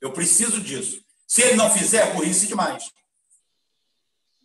Eu 0.00 0.12
preciso 0.12 0.60
disso. 0.60 1.02
Se 1.26 1.42
ele 1.42 1.56
não 1.56 1.70
fizer, 1.70 2.08
é 2.08 2.12
burrice 2.12 2.46
demais. 2.46 2.90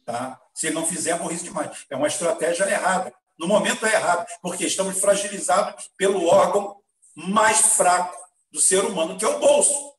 Tá? 0.04 0.40
Se 0.54 0.68
ele 0.68 0.76
não 0.76 0.86
fizer, 0.86 1.12
é 1.12 1.18
burrice 1.18 1.46
demais. 1.46 1.86
É 1.90 1.96
uma 1.96 2.08
estratégia 2.08 2.66
errada. 2.70 3.14
No 3.40 3.48
momento 3.48 3.86
é 3.86 3.94
errado, 3.94 4.28
porque 4.42 4.66
estamos 4.66 5.00
fragilizados 5.00 5.90
pelo 5.98 6.26
órgão 6.28 6.78
mais 7.16 7.76
fraco 7.76 8.16
do 8.56 8.62
ser 8.62 8.86
humano, 8.86 9.18
que 9.18 9.26
é 9.26 9.28
o 9.28 9.38
bolso. 9.38 9.94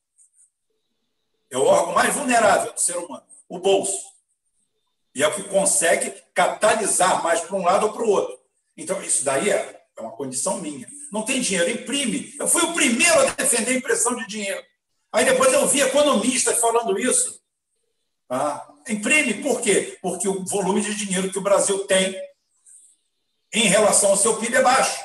É 1.51 1.59
o 1.59 1.65
órgão 1.65 1.95
mais 1.95 2.15
vulnerável 2.15 2.73
do 2.73 2.81
ser 2.81 2.97
humano, 2.97 3.23
o 3.49 3.59
bolso. 3.59 4.01
E 5.15 5.23
é 5.23 5.29
o 5.29 5.35
que 5.35 5.45
consegue 5.45 6.11
catalisar 6.35 7.23
mais 7.23 7.43
para 7.43 7.55
um 7.55 7.63
lado 7.63 7.87
ou 7.87 7.93
para 7.93 8.03
o 8.03 8.09
outro. 8.09 8.41
Então, 8.77 9.01
isso 9.03 9.25
daí 9.25 9.51
é, 9.51 9.87
é 9.97 10.01
uma 10.01 10.11
condição 10.13 10.59
minha. 10.59 10.89
Não 11.13 11.23
tem 11.23 11.41
dinheiro, 11.41 11.71
imprime. 11.71 12.35
Eu 12.39 12.49
fui 12.49 12.63
o 12.63 12.73
primeiro 12.73 13.21
a 13.21 13.31
defender 13.33 13.73
a 13.73 13.79
impressão 13.79 14.17
de 14.17 14.27
dinheiro. 14.27 14.63
Aí 15.13 15.25
depois 15.25 15.53
eu 15.53 15.67
vi 15.69 15.83
economistas 15.83 16.59
falando 16.59 16.99
isso. 16.99 17.41
Ah, 18.29 18.69
imprime, 18.89 19.35
por 19.43 19.61
quê? 19.61 19.99
Porque 20.03 20.29
o 20.29 20.45
volume 20.45 20.81
de 20.81 20.95
dinheiro 20.95 21.31
que 21.31 21.39
o 21.39 21.43
Brasil 21.43 21.87
tem 21.87 22.15
em 23.53 23.69
relação 23.69 24.11
ao 24.11 24.17
seu 24.17 24.37
PIB 24.39 24.57
é 24.57 24.63
baixo. 24.63 25.01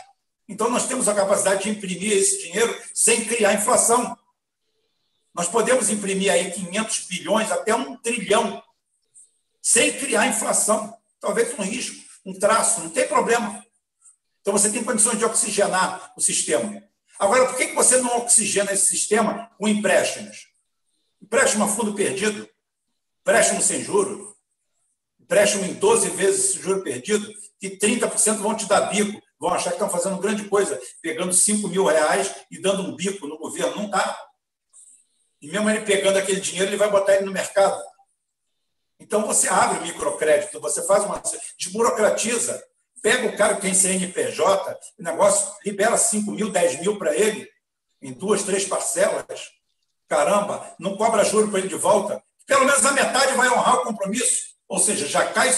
Então, 0.51 0.69
nós 0.69 0.85
temos 0.85 1.07
a 1.07 1.15
capacidade 1.15 1.63
de 1.63 1.69
imprimir 1.69 2.11
esse 2.11 2.43
dinheiro 2.43 2.77
sem 2.93 3.23
criar 3.23 3.53
inflação. 3.53 4.17
Nós 5.33 5.47
podemos 5.47 5.89
imprimir 5.89 6.29
aí 6.29 6.51
500 6.51 7.05
bilhões 7.05 7.49
até 7.49 7.73
um 7.73 7.95
trilhão 7.95 8.61
sem 9.61 9.97
criar 9.97 10.27
inflação. 10.27 10.93
Talvez 11.21 11.57
um 11.57 11.61
risco, 11.61 11.95
um 12.25 12.37
traço, 12.37 12.81
não 12.81 12.89
tem 12.89 13.07
problema. 13.07 13.65
Então 14.41 14.51
você 14.51 14.69
tem 14.69 14.83
condições 14.83 15.17
de 15.17 15.23
oxigenar 15.23 16.11
o 16.17 16.21
sistema. 16.21 16.83
Agora, 17.17 17.45
por 17.45 17.55
que 17.55 17.67
você 17.67 18.01
não 18.01 18.17
oxigena 18.17 18.73
esse 18.73 18.87
sistema 18.87 19.49
com 19.57 19.69
empréstimos? 19.69 20.49
Empréstimo 21.21 21.63
a 21.63 21.67
fundo 21.69 21.93
perdido, 21.93 22.49
empréstimo 23.21 23.61
sem 23.61 23.81
juro, 23.81 24.35
empréstimo 25.17 25.63
em 25.63 25.75
12 25.75 26.09
vezes 26.09 26.55
juro 26.55 26.83
perdido, 26.83 27.33
que 27.57 27.69
30% 27.69 28.37
vão 28.39 28.53
te 28.53 28.65
dar 28.65 28.89
bico, 28.89 29.21
vão 29.41 29.51
achar 29.51 29.71
que 29.71 29.77
estão 29.77 29.89
fazendo 29.89 30.21
grande 30.21 30.47
coisa, 30.47 30.79
pegando 31.01 31.33
5 31.33 31.67
mil 31.67 31.83
reais 31.85 32.31
e 32.51 32.61
dando 32.61 32.83
um 32.83 32.95
bico 32.95 33.25
no 33.25 33.39
governo. 33.39 33.75
Não 33.75 33.89
dá. 33.89 34.15
E 35.41 35.49
mesmo 35.49 35.67
ele 35.67 35.81
pegando 35.81 36.19
aquele 36.19 36.39
dinheiro, 36.39 36.69
ele 36.69 36.77
vai 36.77 36.91
botar 36.91 37.15
ele 37.15 37.25
no 37.25 37.31
mercado. 37.31 37.81
Então, 38.99 39.25
você 39.25 39.49
abre 39.49 39.79
o 39.79 39.81
microcrédito, 39.81 40.61
você 40.61 40.85
faz 40.85 41.03
uma. 41.05 41.19
desburocratiza. 41.57 42.63
Pega 43.01 43.29
o 43.29 43.35
cara 43.35 43.55
que 43.55 43.61
tem 43.61 43.73
CNPJ, 43.73 44.79
o 44.99 45.03
negócio 45.03 45.51
libera 45.65 45.97
5 45.97 46.29
mil, 46.29 46.51
10 46.51 46.81
mil 46.81 46.99
para 46.99 47.15
ele, 47.15 47.49
em 47.99 48.13
duas, 48.13 48.43
três 48.43 48.65
parcelas. 48.65 49.49
Caramba, 50.07 50.75
não 50.77 50.95
cobra 50.95 51.25
juro 51.25 51.49
para 51.49 51.57
ele 51.57 51.67
de 51.67 51.73
volta. 51.73 52.21
Pelo 52.45 52.63
menos 52.63 52.85
a 52.85 52.91
metade 52.91 53.33
vai 53.33 53.49
honrar 53.49 53.79
o 53.79 53.83
compromisso. 53.85 54.51
Ou 54.67 54.77
seja, 54.77 55.07
já 55.07 55.25
cai 55.33 55.49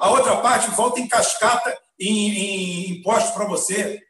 a 0.00 0.10
outra 0.10 0.36
parte 0.38 0.70
volta 0.70 1.00
em 1.00 1.06
cascata 1.06 1.78
em, 1.98 2.30
em 2.30 2.90
impostos 2.92 3.32
para 3.32 3.46
você. 3.46 4.00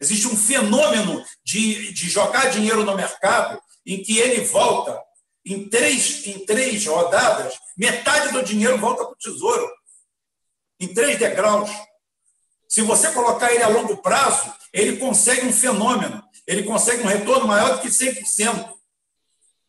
Existe 0.00 0.26
um 0.28 0.36
fenômeno 0.36 1.24
de, 1.44 1.92
de 1.92 2.08
jogar 2.08 2.50
dinheiro 2.50 2.84
no 2.84 2.96
mercado 2.96 3.60
em 3.84 4.02
que 4.02 4.18
ele 4.18 4.44
volta 4.44 5.00
em 5.44 5.68
três, 5.68 6.26
em 6.26 6.44
três 6.44 6.84
rodadas, 6.86 7.58
metade 7.76 8.32
do 8.32 8.42
dinheiro 8.42 8.78
volta 8.78 9.04
para 9.04 9.12
o 9.12 9.16
tesouro, 9.16 9.70
em 10.78 10.92
três 10.92 11.18
degraus. 11.18 11.70
Se 12.68 12.82
você 12.82 13.10
colocar 13.12 13.52
ele 13.52 13.62
a 13.62 13.68
longo 13.68 13.96
prazo, 13.98 14.52
ele 14.72 14.98
consegue 14.98 15.46
um 15.46 15.52
fenômeno, 15.52 16.22
ele 16.46 16.62
consegue 16.62 17.02
um 17.02 17.06
retorno 17.06 17.46
maior 17.46 17.76
do 17.76 17.82
que 17.82 17.88
100% 17.88 18.72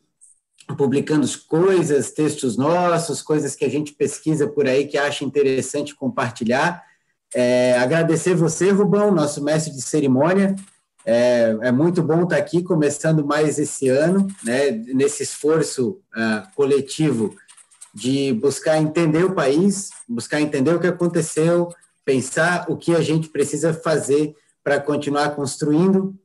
publicando 0.77 1.27
coisas, 1.49 2.11
textos 2.11 2.55
nossos, 2.55 3.21
coisas 3.21 3.53
que 3.55 3.65
a 3.65 3.69
gente 3.69 3.91
pesquisa 3.91 4.47
por 4.47 4.65
aí 4.65 4.87
que 4.87 4.97
acha 4.97 5.25
interessante 5.25 5.93
compartilhar. 5.93 6.81
É, 7.33 7.77
agradecer 7.77 8.33
você, 8.33 8.71
Rubão, 8.71 9.11
nosso 9.11 9.43
mestre 9.43 9.73
de 9.73 9.81
cerimônia. 9.81 10.55
É, 11.05 11.57
é, 11.63 11.71
muito 11.71 12.01
bom 12.01 12.23
estar 12.23 12.37
aqui, 12.37 12.63
começando 12.63 13.25
mais 13.25 13.59
esse 13.59 13.89
ano, 13.89 14.25
né, 14.43 14.71
nesse 14.71 15.23
esforço 15.23 15.99
uh, 16.15 16.47
coletivo 16.55 17.35
de 17.93 18.33
buscar 18.33 18.77
entender 18.77 19.23
o 19.23 19.33
país, 19.33 19.89
buscar 20.07 20.41
entender 20.41 20.73
o 20.73 20.79
que 20.79 20.87
aconteceu, 20.87 21.69
pensar 22.05 22.65
o 22.69 22.77
que 22.77 22.95
a 22.95 23.01
gente 23.01 23.29
precisa 23.29 23.73
fazer 23.73 24.35
para 24.63 24.79
continuar 24.79 25.35
construindo. 25.35 26.15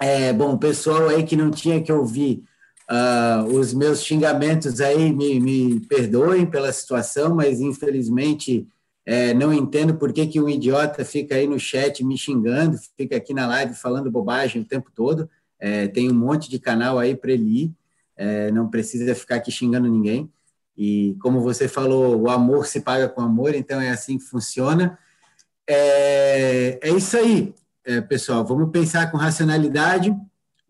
É, 0.00 0.32
bom, 0.32 0.56
pessoal 0.56 1.08
aí 1.08 1.24
que 1.24 1.36
não 1.36 1.50
tinha 1.50 1.82
que 1.82 1.92
ouvir 1.92 2.44
uh, 2.90 3.44
os 3.54 3.74
meus 3.74 4.02
xingamentos 4.02 4.80
aí, 4.80 5.12
me, 5.12 5.40
me 5.40 5.80
perdoem 5.80 6.46
pela 6.46 6.72
situação, 6.72 7.34
mas 7.34 7.60
infelizmente 7.60 8.66
é, 9.04 9.32
não 9.32 9.54
entendo 9.54 9.94
por 9.94 10.12
que, 10.12 10.26
que 10.26 10.40
um 10.40 10.48
idiota 10.48 11.04
fica 11.04 11.34
aí 11.34 11.46
no 11.46 11.58
chat 11.58 12.04
me 12.04 12.18
xingando, 12.18 12.76
fica 12.94 13.16
aqui 13.16 13.32
na 13.32 13.46
live 13.46 13.74
falando 13.74 14.10
bobagem 14.10 14.60
o 14.60 14.66
tempo 14.66 14.90
todo. 14.94 15.30
É, 15.58 15.88
tem 15.88 16.10
um 16.10 16.14
monte 16.14 16.50
de 16.50 16.58
canal 16.58 16.98
aí 16.98 17.16
para 17.16 17.32
ele 17.32 17.64
ir, 17.64 17.72
é, 18.16 18.50
não 18.50 18.68
precisa 18.68 19.14
ficar 19.14 19.36
aqui 19.36 19.50
xingando 19.50 19.88
ninguém. 19.88 20.30
E 20.78 21.16
como 21.20 21.40
você 21.40 21.66
falou, 21.66 22.16
o 22.16 22.30
amor 22.30 22.64
se 22.64 22.80
paga 22.80 23.08
com 23.08 23.20
amor, 23.20 23.52
então 23.52 23.80
é 23.80 23.90
assim 23.90 24.16
que 24.16 24.24
funciona. 24.24 24.96
É, 25.68 26.78
é 26.80 26.90
isso 26.90 27.16
aí, 27.16 27.52
é, 27.84 28.00
pessoal. 28.00 28.44
Vamos 28.46 28.70
pensar 28.70 29.10
com 29.10 29.16
racionalidade, 29.16 30.14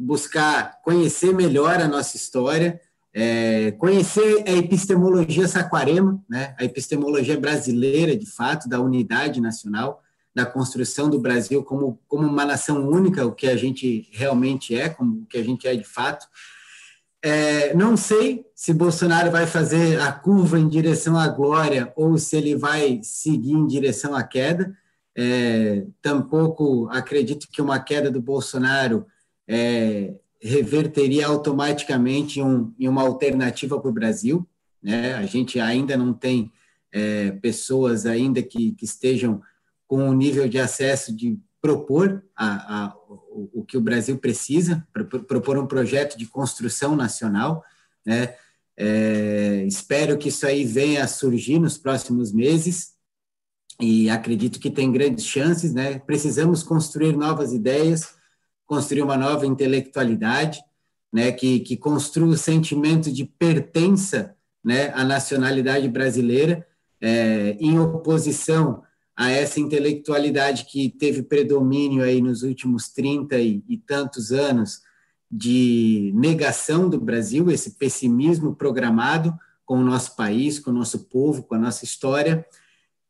buscar 0.00 0.80
conhecer 0.82 1.34
melhor 1.34 1.78
a 1.78 1.86
nossa 1.86 2.16
história, 2.16 2.80
é, 3.12 3.72
conhecer 3.72 4.44
a 4.46 4.52
epistemologia 4.52 5.46
saquarema, 5.46 6.24
né, 6.26 6.54
a 6.58 6.64
epistemologia 6.64 7.38
brasileira, 7.38 8.16
de 8.16 8.26
fato, 8.26 8.66
da 8.66 8.80
unidade 8.80 9.42
nacional, 9.42 10.02
da 10.34 10.46
construção 10.46 11.10
do 11.10 11.18
Brasil 11.18 11.62
como, 11.62 12.00
como 12.08 12.26
uma 12.26 12.46
nação 12.46 12.88
única, 12.88 13.26
o 13.26 13.32
que 13.32 13.46
a 13.46 13.56
gente 13.56 14.08
realmente 14.12 14.74
é, 14.74 14.88
como 14.88 15.22
o 15.22 15.26
que 15.26 15.36
a 15.36 15.44
gente 15.44 15.68
é 15.68 15.76
de 15.76 15.84
fato. 15.84 16.26
É, 17.22 17.74
não 17.74 17.96
sei 17.96 18.46
se 18.54 18.72
Bolsonaro 18.72 19.30
vai 19.30 19.46
fazer 19.46 20.00
a 20.00 20.12
curva 20.12 20.58
em 20.58 20.68
direção 20.68 21.18
à 21.18 21.26
glória 21.28 21.92
ou 21.96 22.16
se 22.16 22.36
ele 22.36 22.54
vai 22.54 23.00
seguir 23.02 23.52
em 23.52 23.66
direção 23.66 24.14
à 24.14 24.22
queda. 24.22 24.76
É, 25.16 25.84
tampouco 26.00 26.88
acredito 26.90 27.48
que 27.50 27.60
uma 27.60 27.80
queda 27.80 28.08
do 28.08 28.22
Bolsonaro 28.22 29.04
é, 29.48 30.14
reverteria 30.40 31.26
automaticamente 31.26 32.40
um, 32.40 32.72
em 32.78 32.86
uma 32.86 33.02
alternativa 33.02 33.80
para 33.80 33.90
o 33.90 33.94
Brasil. 33.94 34.46
Né? 34.80 35.14
A 35.14 35.26
gente 35.26 35.58
ainda 35.58 35.96
não 35.96 36.12
tem 36.12 36.52
é, 36.92 37.32
pessoas 37.32 38.06
ainda 38.06 38.42
que, 38.42 38.72
que 38.72 38.84
estejam 38.84 39.42
com 39.88 40.08
um 40.08 40.12
nível 40.12 40.48
de 40.48 40.58
acesso 40.58 41.14
de 41.14 41.38
propor 41.60 42.24
a, 42.36 42.84
a, 42.84 42.96
o, 43.08 43.60
o, 43.60 43.64
que 43.64 43.76
o 43.76 43.80
Brasil 43.80 44.16
precisa, 44.18 44.86
propor 45.26 45.58
um 45.58 45.66
projeto 45.66 46.16
de 46.16 46.26
construção 46.26 46.94
nacional. 46.94 47.64
Né? 48.06 48.34
É, 48.76 49.64
espero 49.66 50.16
que 50.16 50.28
isso 50.28 50.46
aí 50.46 50.64
venha 50.64 51.04
a 51.04 51.08
surgir 51.08 51.58
nos 51.58 51.76
próximos 51.76 52.32
meses 52.32 52.92
e 53.80 54.08
acredito 54.08 54.60
que 54.60 54.70
tem 54.70 54.90
grandes 54.90 55.24
chances. 55.24 55.74
Né? 55.74 55.98
Precisamos 55.98 56.62
construir 56.62 57.16
novas 57.16 57.52
ideias, 57.52 58.14
construir 58.66 59.02
uma 59.02 59.16
nova 59.16 59.46
intelectualidade, 59.46 60.60
né, 61.12 61.32
que, 61.32 61.60
que 61.60 61.74
construa 61.76 62.28
o 62.28 62.36
sentimento 62.36 63.10
de 63.10 63.24
pertença 63.24 64.36
né, 64.62 64.92
à 64.94 65.02
nacionalidade 65.04 65.88
brasileira, 65.88 66.66
é, 67.00 67.56
em 67.58 67.78
oposição 67.78 68.82
a 69.18 69.32
essa 69.32 69.58
intelectualidade 69.58 70.64
que 70.66 70.88
teve 70.88 71.24
predomínio 71.24 72.04
aí 72.04 72.22
nos 72.22 72.44
últimos 72.44 72.88
30 72.88 73.36
e, 73.36 73.64
e 73.68 73.76
tantos 73.76 74.30
anos 74.30 74.80
de 75.28 76.12
negação 76.14 76.88
do 76.88 77.00
Brasil, 77.00 77.50
esse 77.50 77.72
pessimismo 77.72 78.54
programado 78.54 79.36
com 79.66 79.80
o 79.80 79.82
nosso 79.82 80.14
país, 80.14 80.60
com 80.60 80.70
o 80.70 80.74
nosso 80.74 81.00
povo, 81.00 81.42
com 81.42 81.56
a 81.56 81.58
nossa 81.58 81.84
história, 81.84 82.46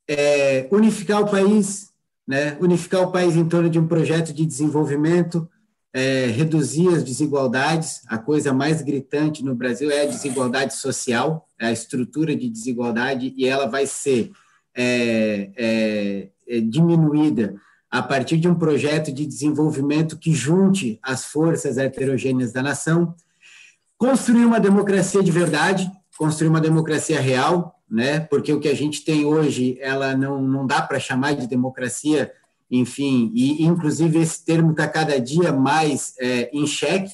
é, 0.09 0.67
unificar 0.73 1.21
o 1.21 1.31
país, 1.31 1.91
né, 2.27 2.57
unificar 2.59 3.03
o 3.03 3.13
país 3.13 3.37
em 3.37 3.47
torno 3.47 3.69
de 3.69 3.79
um 3.79 3.87
projeto 3.87 4.33
de 4.33 4.47
desenvolvimento, 4.47 5.47
é, 5.93 6.25
reduzir 6.29 6.89
as 6.89 7.05
desigualdades. 7.05 8.01
A 8.07 8.17
coisa 8.17 8.51
mais 8.51 8.81
gritante 8.81 9.45
no 9.45 9.55
Brasil 9.55 9.91
é 9.91 10.05
a 10.05 10.11
desigualdade 10.11 10.75
social, 10.75 11.47
é 11.61 11.67
a 11.67 11.73
estrutura 11.73 12.35
de 12.35 12.49
desigualdade, 12.49 13.35
e 13.37 13.45
ela 13.45 13.67
vai 13.67 13.87
ser 13.87 14.33
é, 14.81 15.51
é, 15.57 16.29
é 16.47 16.61
diminuída 16.61 17.57
a 17.91 18.01
partir 18.01 18.37
de 18.37 18.47
um 18.47 18.55
projeto 18.55 19.11
de 19.11 19.27
desenvolvimento 19.27 20.17
que 20.17 20.33
junte 20.33 21.01
as 21.03 21.25
forças 21.25 21.79
heterogêneas 21.79 22.53
da 22.53 22.63
nação, 22.63 23.15
construir 23.97 24.45
uma 24.45 24.61
democracia 24.61 25.23
de 25.23 25.33
verdade, 25.33 25.91
construir 26.17 26.49
uma 26.49 26.61
democracia 26.61 27.21
real, 27.21 27.75
né? 27.91 28.21
Porque 28.21 28.53
o 28.53 28.61
que 28.61 28.69
a 28.69 28.75
gente 28.75 29.05
tem 29.05 29.25
hoje, 29.25 29.77
ela 29.81 30.17
não, 30.17 30.41
não 30.41 30.67
dá 30.67 30.81
para 30.83 31.01
chamar 31.01 31.35
de 31.35 31.49
democracia, 31.49 32.31
enfim, 32.71 33.33
e 33.35 33.65
inclusive 33.65 34.21
esse 34.21 34.45
termo 34.45 34.73
está 34.73 34.87
cada 34.87 35.19
dia 35.19 35.51
mais 35.51 36.15
é, 36.21 36.51
em 36.53 36.67
xeque, 36.67 37.11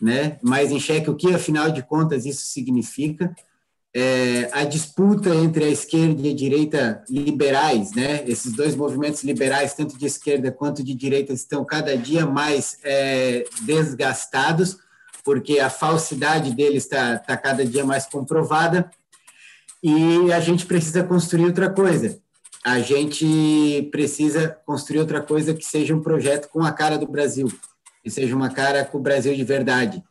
né? 0.00 0.38
Mais 0.42 0.70
em 0.70 0.78
xeque 0.78 1.10
o 1.10 1.16
que, 1.16 1.34
afinal 1.34 1.70
de 1.70 1.82
contas, 1.82 2.26
isso 2.26 2.46
significa. 2.46 3.34
É, 4.00 4.48
a 4.52 4.62
disputa 4.62 5.34
entre 5.34 5.64
a 5.64 5.68
esquerda 5.68 6.24
e 6.24 6.30
a 6.30 6.34
direita 6.34 7.02
liberais, 7.10 7.92
né? 7.96 8.22
Esses 8.28 8.52
dois 8.52 8.76
movimentos 8.76 9.24
liberais, 9.24 9.74
tanto 9.74 9.98
de 9.98 10.06
esquerda 10.06 10.52
quanto 10.52 10.84
de 10.84 10.94
direita, 10.94 11.32
estão 11.32 11.64
cada 11.64 11.98
dia 11.98 12.24
mais 12.24 12.78
é, 12.84 13.44
desgastados, 13.62 14.78
porque 15.24 15.58
a 15.58 15.68
falsidade 15.68 16.54
deles 16.54 16.84
está 16.84 17.18
tá 17.18 17.36
cada 17.36 17.66
dia 17.66 17.84
mais 17.84 18.06
comprovada. 18.06 18.88
E 19.82 20.32
a 20.32 20.38
gente 20.38 20.64
precisa 20.64 21.02
construir 21.02 21.46
outra 21.46 21.68
coisa. 21.68 22.20
A 22.64 22.78
gente 22.78 23.88
precisa 23.90 24.60
construir 24.64 25.00
outra 25.00 25.20
coisa 25.20 25.52
que 25.54 25.64
seja 25.64 25.92
um 25.92 26.02
projeto 26.02 26.48
com 26.50 26.62
a 26.62 26.70
cara 26.70 26.98
do 26.98 27.06
Brasil, 27.08 27.50
que 28.00 28.10
seja 28.10 28.36
uma 28.36 28.50
cara 28.50 28.84
com 28.84 28.98
o 28.98 29.02
Brasil 29.02 29.34
de 29.34 29.42
verdade. 29.42 30.04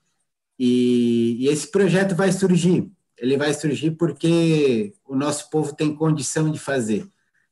E, 0.59 1.37
e 1.39 1.47
esse 1.47 1.71
projeto 1.71 2.15
vai 2.15 2.33
surgir 2.33 2.91
ele 3.17 3.37
vai 3.37 3.53
surgir 3.53 3.91
porque 3.91 4.93
o 5.05 5.15
nosso 5.15 5.49
povo 5.49 5.73
tem 5.73 5.95
condição 5.95 6.51
de 6.51 6.59
fazer 6.59 7.07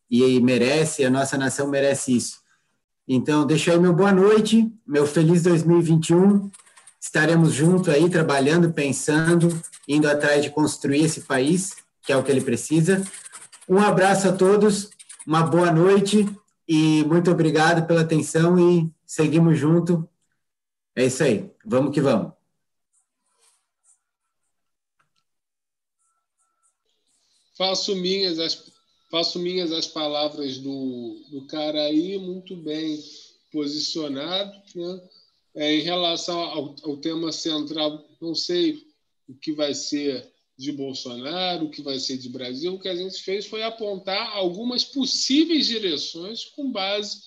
e 0.09 0.39
merece, 0.39 1.03
a 1.03 1.09
nossa 1.09 1.37
nação 1.37 1.67
merece 1.67 2.15
isso. 2.15 2.39
Então, 3.07 3.45
deixo 3.45 3.71
aí 3.71 3.79
meu 3.79 3.93
boa 3.93 4.11
noite, 4.11 4.71
meu 4.85 5.05
feliz 5.05 5.43
2021. 5.43 6.49
Estaremos 6.99 7.53
juntos 7.53 7.89
aí 7.89 8.09
trabalhando, 8.09 8.73
pensando, 8.73 9.49
indo 9.87 10.09
atrás 10.09 10.43
de 10.43 10.49
construir 10.49 11.05
esse 11.05 11.21
país, 11.21 11.75
que 12.01 12.11
é 12.11 12.17
o 12.17 12.23
que 12.23 12.31
ele 12.31 12.41
precisa. 12.41 13.03
Um 13.69 13.79
abraço 13.79 14.27
a 14.27 14.33
todos, 14.33 14.89
uma 15.25 15.43
boa 15.43 15.71
noite 15.71 16.27
e 16.67 17.03
muito 17.05 17.29
obrigado 17.31 17.85
pela 17.85 18.01
atenção 18.01 18.59
e 18.59 18.89
seguimos 19.05 19.57
junto. 19.57 20.07
É 20.95 21.05
isso 21.05 21.23
aí. 21.23 21.51
Vamos 21.63 21.93
que 21.93 22.01
vamos. 22.01 22.34
Faço 27.57 27.95
minhas 27.95 28.39
as, 28.39 28.63
faço 29.09 29.39
minhas 29.39 29.71
as 29.71 29.87
palavras 29.87 30.57
do, 30.57 31.21
do 31.29 31.45
cara 31.47 31.83
aí, 31.83 32.17
muito 32.17 32.55
bem 32.55 33.01
posicionado. 33.51 34.61
Né? 34.75 35.01
É, 35.55 35.73
em 35.75 35.81
relação 35.81 36.39
ao, 36.39 36.75
ao 36.83 36.97
tema 36.97 37.31
central, 37.31 38.03
não 38.21 38.35
sei 38.35 38.85
o 39.27 39.33
que 39.33 39.53
vai 39.53 39.73
ser 39.73 40.29
de 40.57 40.71
Bolsonaro, 40.71 41.65
o 41.65 41.69
que 41.69 41.81
vai 41.81 41.99
ser 41.99 42.17
de 42.17 42.29
Brasil. 42.29 42.73
O 42.73 42.79
que 42.79 42.87
a 42.87 42.95
gente 42.95 43.21
fez 43.21 43.45
foi 43.45 43.63
apontar 43.63 44.35
algumas 44.35 44.83
possíveis 44.83 45.67
direções 45.67 46.45
com 46.45 46.71
base 46.71 47.21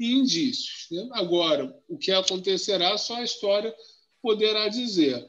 em 0.00 0.18
indícios. 0.18 0.86
Né? 0.90 1.08
Agora, 1.12 1.76
o 1.88 1.98
que 1.98 2.12
acontecerá, 2.12 2.96
só 2.96 3.16
a 3.16 3.24
história 3.24 3.74
poderá 4.22 4.68
dizer. 4.68 5.26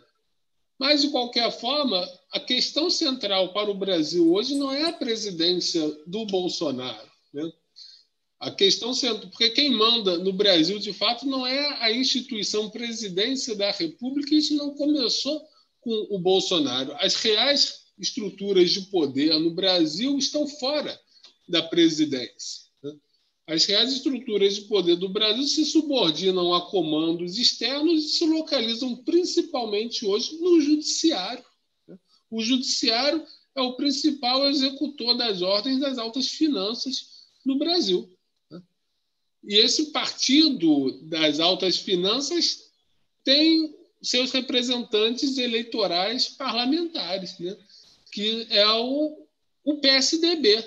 Mas, 0.78 1.02
de 1.02 1.10
qualquer 1.10 1.52
forma, 1.52 2.08
a 2.32 2.40
questão 2.40 2.90
central 2.90 3.54
para 3.54 3.70
o 3.70 3.78
Brasil 3.78 4.32
hoje 4.32 4.56
não 4.56 4.72
é 4.72 4.84
a 4.84 4.94
presidência 4.94 5.82
do 6.06 6.26
Bolsonaro. 6.26 7.10
Né? 7.34 7.52
A 8.40 8.52
questão 8.52 8.94
central, 8.94 9.30
porque 9.30 9.50
quem 9.50 9.72
manda 9.72 10.18
no 10.18 10.32
Brasil, 10.32 10.80
de 10.80 10.94
fato, 10.94 11.26
não 11.26 11.46
é 11.46 11.84
a 11.84 11.92
instituição 11.92 12.70
presidência 12.70 13.56
da 13.56 13.72
República, 13.72 14.36
isso 14.36 14.56
não 14.56 14.76
começou 14.76 15.42
com 15.82 16.08
o 16.10 16.20
Bolsonaro. 16.20 16.96
As 17.00 17.16
reais 17.16 17.86
estruturas 17.98 18.72
de 18.72 18.82
poder 18.84 19.38
no 19.40 19.52
Brasil 19.52 20.18
estão 20.18 20.48
fora 20.48 20.98
da 21.48 21.64
presidência. 21.64 22.70
As 23.50 23.66
reais 23.66 23.92
estruturas 23.92 24.56
de 24.56 24.62
poder 24.62 24.96
do 24.96 25.10
Brasil 25.10 25.44
se 25.44 25.66
subordinam 25.66 26.54
a 26.54 26.70
comandos 26.70 27.36
externos 27.40 28.06
e 28.06 28.10
se 28.10 28.26
localizam 28.28 28.96
principalmente 28.98 30.06
hoje 30.06 30.38
no 30.40 30.62
judiciário. 30.62 31.44
O 32.30 32.42
judiciário 32.42 33.26
é 33.56 33.62
o 33.62 33.76
principal 33.76 34.48
executor 34.48 35.16
das 35.16 35.42
ordens 35.42 35.80
das 35.80 35.98
altas 35.98 36.28
finanças 36.30 37.28
no 37.46 37.58
Brasil. 37.58 38.10
Né? 38.50 38.62
E 39.44 39.56
esse 39.56 39.92
partido 39.92 41.00
das 41.04 41.40
altas 41.40 41.78
finanças 41.78 42.70
tem 43.24 43.76
seus 44.02 44.32
representantes 44.32 45.38
eleitorais 45.38 46.30
parlamentares, 46.30 47.38
né? 47.40 47.58
que 48.12 48.48
é 48.50 48.68
o, 48.68 49.26
o 49.64 49.78
PSDB. 49.78 50.64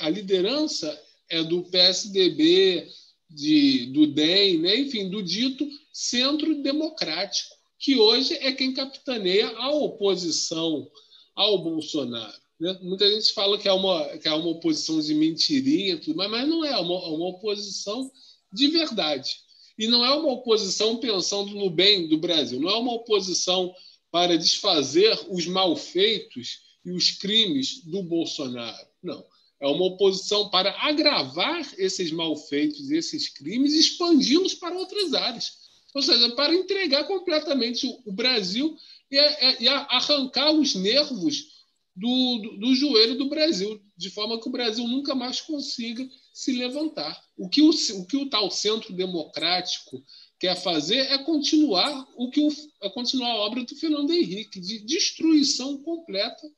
A 0.00 0.08
liderança 0.08 1.00
é 1.28 1.42
do 1.42 1.62
PSDB, 1.64 2.88
de, 3.28 3.86
do 3.86 4.06
DEM, 4.08 4.58
né? 4.58 4.76
enfim, 4.76 5.08
do 5.08 5.22
dito 5.22 5.68
centro 5.92 6.62
democrático, 6.62 7.54
que 7.80 7.96
hoje 7.96 8.34
é 8.34 8.52
quem 8.52 8.74
capitaneia 8.74 9.48
a 9.56 9.70
oposição 9.70 10.88
ao 11.34 11.62
Bolsonaro. 11.62 12.38
Né? 12.60 12.78
Muita 12.82 13.10
gente 13.10 13.32
fala 13.32 13.58
que 13.58 13.66
é 13.66 13.72
uma, 13.72 14.18
que 14.18 14.28
é 14.28 14.32
uma 14.34 14.50
oposição 14.50 15.00
de 15.00 15.14
mentirinha, 15.14 15.98
tudo, 15.98 16.16
mas, 16.16 16.30
mas 16.30 16.46
não 16.46 16.62
é, 16.62 16.72
é 16.72 16.76
uma, 16.76 16.94
é 16.94 17.08
uma 17.08 17.28
oposição 17.28 18.12
de 18.52 18.68
verdade. 18.68 19.34
E 19.78 19.88
não 19.88 20.04
é 20.04 20.14
uma 20.14 20.30
oposição 20.30 20.98
pensando 20.98 21.54
no 21.54 21.70
bem 21.70 22.06
do 22.06 22.18
Brasil, 22.18 22.60
não 22.60 22.68
é 22.68 22.76
uma 22.76 22.92
oposição 22.92 23.74
para 24.10 24.36
desfazer 24.36 25.18
os 25.30 25.46
malfeitos 25.46 26.60
e 26.84 26.90
os 26.90 27.12
crimes 27.12 27.82
do 27.84 28.02
Bolsonaro. 28.02 28.86
Não 29.02 29.24
é 29.60 29.68
uma 29.68 29.84
oposição 29.84 30.48
para 30.48 30.74
agravar 30.80 31.60
esses 31.76 32.10
malfeitos, 32.10 32.90
esses 32.90 33.28
crimes, 33.28 33.74
e 33.74 33.78
expandi-los 33.78 34.54
para 34.54 34.76
outras 34.76 35.12
áreas. 35.12 35.59
Ou 35.94 36.02
seja, 36.02 36.30
para 36.30 36.54
entregar 36.54 37.04
completamente 37.04 37.86
o 38.04 38.12
Brasil 38.12 38.76
e, 39.10 39.16
e 39.64 39.68
arrancar 39.68 40.52
os 40.52 40.74
nervos 40.74 41.60
do, 41.96 42.38
do, 42.38 42.56
do, 42.58 42.74
joelho 42.74 43.18
do 43.18 43.28
Brasil, 43.28 43.80
de 43.96 44.10
forma 44.10 44.40
que 44.40 44.48
o 44.48 44.52
Brasil 44.52 44.86
nunca 44.86 45.14
mais 45.14 45.40
consiga 45.40 46.08
se 46.32 46.52
levantar. 46.52 47.20
O 47.36 47.48
que 47.48 47.60
o, 47.60 47.70
o, 47.70 48.06
que 48.06 48.16
o 48.16 48.30
tal 48.30 48.50
centro 48.50 48.94
democrático 48.94 50.02
quer 50.38 50.56
fazer 50.56 50.98
é 51.12 51.18
continuar 51.18 52.08
o 52.16 52.30
que 52.30 52.40
o, 52.40 52.48
é 52.82 52.88
continuar 52.90 53.32
a 53.32 53.40
obra 53.40 53.64
do 53.64 53.76
Fernando 53.76 54.12
Henrique, 54.12 54.60
de 54.60 54.78
destruição 54.78 55.82
completa 55.82 56.50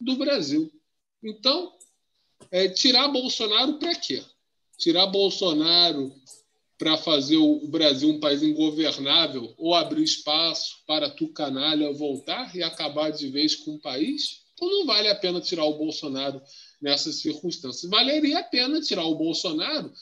do 0.00 0.16
Brasil. 0.16 0.72
Então, 1.22 1.72
é, 2.50 2.68
tirar 2.68 3.08
Bolsonaro 3.08 3.78
para 3.78 3.94
quê? 3.94 4.22
Tirar 4.76 5.06
Bolsonaro 5.06 6.12
para 6.82 6.96
fazer 6.96 7.36
o 7.36 7.64
Brasil 7.68 8.08
um 8.08 8.18
país 8.18 8.42
ingovernável 8.42 9.54
ou 9.56 9.72
abrir 9.72 10.02
espaço 10.02 10.78
para 10.84 11.08
tu 11.08 11.28
canalha 11.28 11.92
voltar 11.92 12.56
e 12.56 12.62
acabar 12.64 13.10
de 13.10 13.28
vez 13.28 13.54
com 13.54 13.76
o 13.76 13.78
país? 13.78 14.40
Então 14.54 14.68
não 14.68 14.84
vale 14.84 15.06
a 15.06 15.14
pena 15.14 15.40
tirar 15.40 15.64
o 15.64 15.78
Bolsonaro 15.78 16.42
nessas 16.80 17.20
circunstâncias. 17.20 17.88
Valeria 17.88 18.40
a 18.40 18.42
pena 18.42 18.80
tirar 18.80 19.04
o 19.04 19.14
Bolsonaro 19.14 19.92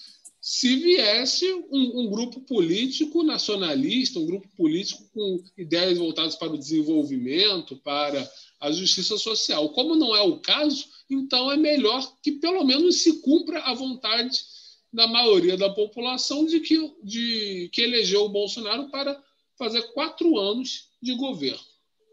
se 0.41 0.75
viesse 0.77 1.45
um, 1.71 2.01
um, 2.01 2.09
grupo 2.09 2.41
político 2.41 3.23
nacionalista, 3.23 4.19
um 4.19 4.25
grupo 4.25 4.49
político 4.57 5.05
com 5.13 5.45
ideias 5.59 5.99
voltadas 5.99 6.35
para 6.35 6.55
o 6.55 6.59
desenvolvimento, 6.59 7.77
para 7.77 8.27
a 8.59 8.73
justiça 8.73 9.19
social. 9.19 9.69
Como 9.75 9.95
não 9.95 10.17
é 10.17 10.23
o 10.23 10.41
caso, 10.41 10.87
então 11.11 11.53
é 11.53 11.59
melhor 11.59 12.11
que 12.23 12.33
pelo 12.33 12.65
menos 12.65 13.03
se 13.03 13.21
cumpra 13.21 13.61
a 13.65 13.75
vontade 13.75 14.60
da 14.93 15.07
maioria 15.07 15.57
da 15.57 15.71
população 15.71 16.45
de 16.45 16.61
que, 16.61 16.77
de, 17.03 17.71
que 17.73 17.83
elegeu 17.83 18.25
o 18.25 18.29
Bolsonaro 18.29 18.89
para 18.91 19.23
fazer 19.57 19.83
quatro 19.93 20.39
anos 20.39 20.89
de 21.01 21.15
governo. 21.15 21.61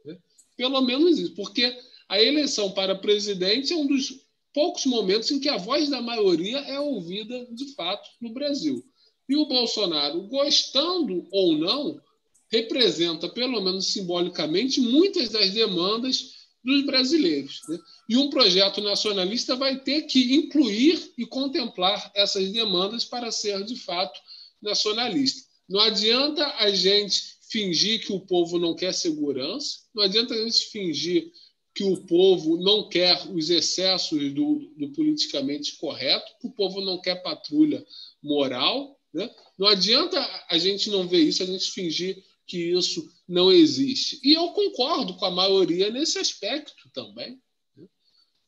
Né? 0.06 0.18
Pelo 0.56 0.82
menos 0.82 1.18
isso, 1.18 1.34
porque 1.34 1.76
a 2.08 2.22
eleição 2.22 2.72
para 2.72 2.96
presidente 2.96 3.74
é 3.74 3.76
um 3.76 3.88
dos 3.88 4.22
poucos 4.54 4.86
momentos 4.86 5.32
em 5.32 5.40
que 5.40 5.50
a 5.50 5.58
voz 5.58 5.90
da 5.90 6.02
maioria 6.02 6.60
é 6.60 6.80
ouvida 6.80 7.48
de 7.52 7.74
fato 7.74 8.10
no 8.22 8.30
Brasil. 8.30 8.84
E 9.28 9.36
o 9.36 9.46
Bolsonaro, 9.46 10.22
gostando 10.24 11.28
ou 11.32 11.58
não, 11.58 12.02
representa, 12.50 13.28
pelo 13.28 13.62
menos 13.62 13.88
simbolicamente, 13.88 14.80
muitas 14.80 15.30
das 15.30 15.52
demandas 15.52 16.37
dos 16.68 16.86
brasileiros. 16.86 17.62
Né? 17.70 17.80
E 18.10 18.18
um 18.18 18.30
projeto 18.30 18.82
nacionalista 18.82 19.56
vai 19.56 19.80
ter 19.80 20.02
que 20.02 20.36
incluir 20.36 21.14
e 21.18 21.26
contemplar 21.26 22.12
essas 22.14 22.52
demandas 22.52 23.06
para 23.06 23.32
ser, 23.32 23.64
de 23.64 23.78
fato, 23.78 24.20
nacionalista. 24.62 25.48
Não 25.68 25.80
adianta 25.80 26.46
a 26.58 26.70
gente 26.70 27.38
fingir 27.50 28.06
que 28.06 28.12
o 28.12 28.20
povo 28.20 28.60
não 28.60 28.76
quer 28.76 28.94
segurança, 28.94 29.80
não 29.96 30.04
adianta 30.04 30.34
a 30.34 30.44
gente 30.44 30.66
fingir 30.66 31.32
que 31.74 31.84
o 31.84 32.06
povo 32.06 32.58
não 32.58 32.90
quer 32.90 33.18
os 33.34 33.50
excessos 33.50 34.34
do, 34.34 34.70
do 34.76 34.90
politicamente 34.90 35.78
correto, 35.78 36.34
que 36.42 36.48
o 36.48 36.52
povo 36.52 36.82
não 36.82 37.00
quer 37.00 37.22
patrulha 37.22 37.86
moral. 38.22 39.00
Né? 39.14 39.30
Não 39.58 39.68
adianta 39.68 40.20
a 40.50 40.58
gente 40.58 40.90
não 40.90 41.08
ver 41.08 41.22
isso, 41.22 41.44
a 41.44 41.46
gente 41.46 41.72
fingir 41.72 42.22
que 42.48 42.72
isso 42.72 43.08
não 43.28 43.52
existe. 43.52 44.20
E 44.24 44.34
eu 44.34 44.50
concordo 44.50 45.14
com 45.16 45.26
a 45.26 45.32
maioria 45.32 45.92
nesse 45.92 46.18
aspecto 46.18 46.90
também. 46.94 47.40
Né? 47.76 47.86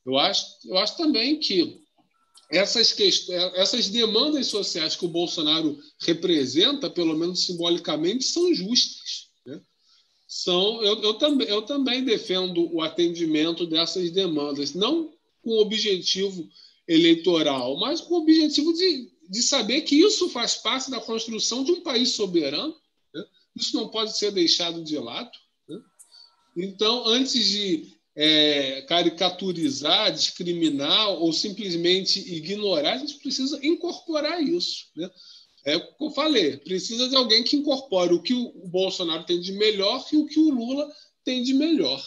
Eu 0.05 0.17
acho, 0.17 0.45
eu 0.65 0.77
acho 0.77 0.97
também 0.97 1.37
que 1.37 1.81
essas, 2.49 2.91
questões, 2.91 3.53
essas 3.55 3.89
demandas 3.89 4.47
sociais 4.47 4.95
que 4.95 5.05
o 5.05 5.09
Bolsonaro 5.09 5.77
representa, 6.01 6.89
pelo 6.89 7.15
menos 7.15 7.45
simbolicamente, 7.45 8.23
são 8.23 8.53
justas. 8.53 9.29
Né? 9.45 9.61
são. 10.27 10.81
Eu, 10.83 11.01
eu, 11.01 11.13
também, 11.15 11.47
eu 11.47 11.61
também 11.63 12.03
defendo 12.03 12.73
o 12.73 12.81
atendimento 12.81 13.65
dessas 13.65 14.11
demandas, 14.11 14.73
não 14.73 15.13
com 15.41 15.59
objetivo 15.59 16.47
eleitoral, 16.87 17.77
mas 17.79 18.01
com 18.01 18.15
o 18.15 18.17
objetivo 18.19 18.73
de, 18.73 19.11
de 19.29 19.41
saber 19.43 19.81
que 19.81 19.95
isso 19.95 20.29
faz 20.29 20.55
parte 20.55 20.89
da 20.89 20.99
construção 20.99 21.63
de 21.63 21.71
um 21.71 21.81
país 21.81 22.09
soberano. 22.09 22.75
Isso 23.59 23.75
não 23.75 23.89
pode 23.89 24.17
ser 24.17 24.31
deixado 24.31 24.83
de 24.83 24.97
lado. 24.97 25.31
Né? 25.67 25.79
Então, 26.55 27.05
antes 27.07 27.45
de 27.45 27.99
é, 28.15 28.81
caricaturizar, 28.83 30.11
discriminar 30.11 31.09
ou 31.09 31.31
simplesmente 31.33 32.19
ignorar, 32.33 32.93
a 32.93 32.97
gente 32.97 33.15
precisa 33.15 33.59
incorporar 33.65 34.41
isso. 34.41 34.87
Né? 34.95 35.09
É 35.65 35.75
o 35.75 35.95
que 35.95 36.03
eu 36.03 36.11
falei, 36.11 36.57
precisa 36.57 37.09
de 37.09 37.15
alguém 37.15 37.43
que 37.43 37.57
incorpore 37.57 38.13
o 38.13 38.21
que 38.21 38.33
o 38.33 38.67
Bolsonaro 38.67 39.25
tem 39.25 39.39
de 39.39 39.51
melhor 39.51 40.05
e 40.11 40.17
o 40.17 40.25
que 40.25 40.39
o 40.39 40.49
Lula 40.49 40.89
tem 41.23 41.43
de 41.43 41.53
melhor. 41.53 42.01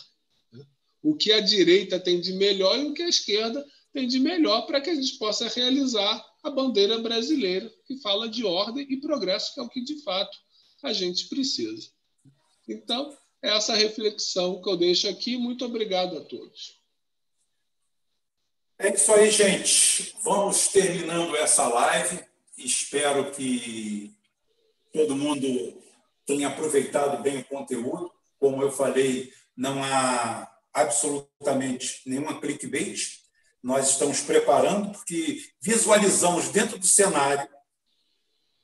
Né? 0.52 0.64
O 1.02 1.14
que 1.14 1.32
a 1.32 1.40
direita 1.40 2.00
tem 2.00 2.20
de 2.20 2.32
melhor 2.32 2.78
e 2.78 2.84
o 2.84 2.94
que 2.94 3.02
a 3.02 3.08
esquerda 3.08 3.64
tem 3.92 4.08
de 4.08 4.18
melhor 4.18 4.62
para 4.62 4.80
que 4.80 4.88
a 4.90 4.94
gente 4.94 5.18
possa 5.18 5.48
realizar 5.48 6.24
a 6.42 6.50
bandeira 6.50 6.98
brasileira, 6.98 7.72
que 7.86 7.98
fala 7.98 8.28
de 8.28 8.44
ordem 8.44 8.86
e 8.90 8.96
progresso, 9.00 9.54
que 9.54 9.60
é 9.60 9.62
o 9.62 9.68
que 9.68 9.82
de 9.82 10.02
fato 10.02 10.36
a 10.82 10.92
gente 10.92 11.28
precisa. 11.28 11.90
Então, 12.68 13.16
essa 13.42 13.74
reflexão 13.74 14.62
que 14.62 14.70
eu 14.70 14.76
deixo 14.76 15.08
aqui. 15.08 15.36
Muito 15.36 15.64
obrigado 15.64 16.16
a 16.16 16.20
todos. 16.20 16.80
É 18.78 18.94
isso 18.94 19.12
aí, 19.12 19.30
gente. 19.30 20.14
Vamos 20.22 20.68
terminando 20.68 21.36
essa 21.36 21.66
live. 21.68 22.24
Espero 22.56 23.32
que 23.32 24.14
todo 24.92 25.16
mundo 25.16 25.46
tenha 26.24 26.48
aproveitado 26.48 27.22
bem 27.22 27.38
o 27.38 27.44
conteúdo. 27.44 28.12
Como 28.38 28.62
eu 28.62 28.70
falei, 28.70 29.32
não 29.56 29.82
há 29.82 30.48
absolutamente 30.72 32.02
nenhuma 32.06 32.40
clickbait. 32.40 33.20
Nós 33.62 33.90
estamos 33.90 34.20
preparando, 34.20 34.92
porque 34.92 35.44
visualizamos 35.60 36.48
dentro 36.48 36.78
do 36.78 36.86
cenário, 36.86 37.48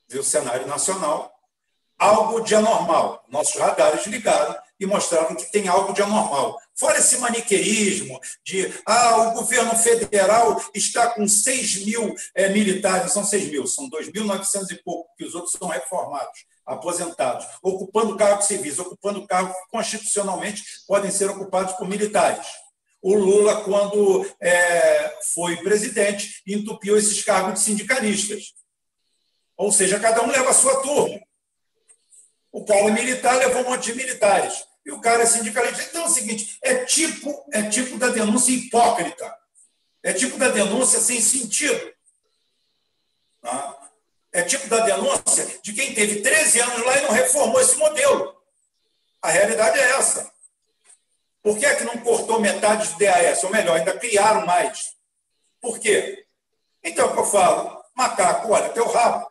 do 0.08 0.22
cenário 0.22 0.66
nacional, 0.66 1.37
algo 1.98 2.40
de 2.40 2.54
anormal. 2.54 3.24
Nossos 3.28 3.56
radares 3.56 4.06
ligaram 4.06 4.56
e 4.78 4.86
mostraram 4.86 5.34
que 5.34 5.50
tem 5.50 5.66
algo 5.66 5.92
de 5.92 6.02
anormal. 6.02 6.56
Fora 6.74 6.98
esse 6.98 7.18
maniqueísmo 7.18 8.20
de 8.44 8.72
ah, 8.86 9.28
o 9.28 9.32
governo 9.32 9.74
federal 9.76 10.62
está 10.72 11.08
com 11.08 11.26
6 11.26 11.84
mil 11.84 12.14
é, 12.34 12.48
militares, 12.50 13.12
são 13.12 13.24
6 13.24 13.50
mil, 13.50 13.66
são 13.66 13.90
2.900 13.90 14.70
e 14.70 14.82
pouco, 14.82 15.10
que 15.16 15.24
os 15.24 15.34
outros 15.34 15.56
são 15.58 15.66
reformados, 15.66 16.46
aposentados, 16.64 17.44
ocupando 17.62 18.16
cargos 18.16 18.46
civis, 18.46 18.78
ocupando 18.78 19.26
cargos 19.26 19.56
que 19.56 19.70
constitucionalmente 19.70 20.62
podem 20.86 21.10
ser 21.10 21.28
ocupados 21.28 21.74
por 21.74 21.88
militares. 21.88 22.46
O 23.02 23.14
Lula, 23.14 23.62
quando 23.62 24.28
é, 24.40 25.18
foi 25.34 25.56
presidente, 25.58 26.42
entupiu 26.46 26.96
esses 26.96 27.22
cargos 27.24 27.54
de 27.54 27.60
sindicalistas. 27.60 28.54
Ou 29.56 29.72
seja, 29.72 29.98
cada 29.98 30.22
um 30.22 30.30
leva 30.30 30.50
a 30.50 30.54
sua 30.54 30.80
turma. 30.82 31.18
O 32.58 32.64
cara 32.64 32.90
militar 32.90 33.36
levou 33.36 33.62
um 33.62 33.70
monte 33.70 33.92
de 33.92 33.94
militares. 33.94 34.66
E 34.84 34.90
o 34.90 35.00
cara 35.00 35.22
é 35.22 35.26
sindicalista. 35.26 35.80
Então 35.84 36.02
é 36.02 36.06
o 36.06 36.10
seguinte: 36.10 36.58
é 36.60 36.84
tipo, 36.84 37.48
é 37.52 37.62
tipo 37.68 37.96
da 37.96 38.08
denúncia 38.08 38.50
hipócrita. 38.50 39.32
É 40.02 40.12
tipo 40.12 40.36
da 40.36 40.48
denúncia 40.48 40.98
sem 40.98 41.20
sentido. 41.20 41.94
Tá? 43.40 43.78
É 44.32 44.42
tipo 44.42 44.66
da 44.66 44.80
denúncia 44.80 45.46
de 45.62 45.72
quem 45.72 45.94
teve 45.94 46.20
13 46.20 46.60
anos 46.60 46.84
lá 46.84 46.98
e 46.98 47.02
não 47.02 47.12
reformou 47.12 47.60
esse 47.60 47.76
modelo. 47.76 48.36
A 49.22 49.30
realidade 49.30 49.78
é 49.78 49.90
essa. 49.92 50.28
Por 51.40 51.56
que 51.56 51.64
é 51.64 51.76
que 51.76 51.84
não 51.84 51.98
cortou 51.98 52.40
metade 52.40 52.88
do 52.88 52.98
DAS? 52.98 53.44
Ou 53.44 53.50
melhor, 53.50 53.78
ainda 53.78 53.96
criaram 53.96 54.44
mais. 54.44 54.96
Por 55.60 55.78
quê? 55.78 56.26
Então, 56.82 57.06
é 57.06 57.08
o 57.08 57.14
que 57.14 57.20
eu 57.20 57.24
falo, 57.24 57.84
macaco, 57.94 58.52
olha 58.52 58.68
teu 58.70 58.88
rabo. 58.88 59.27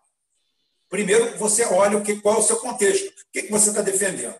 Primeiro, 0.89 1.37
você 1.37 1.65
olha 1.65 1.97
o 1.97 2.03
que, 2.03 2.15
qual 2.21 2.35
é 2.35 2.39
o 2.39 2.43
seu 2.43 2.57
contexto, 2.57 3.07
o 3.07 3.31
que, 3.31 3.43
que 3.43 3.51
você 3.51 3.69
está 3.69 3.81
defendendo. 3.81 4.35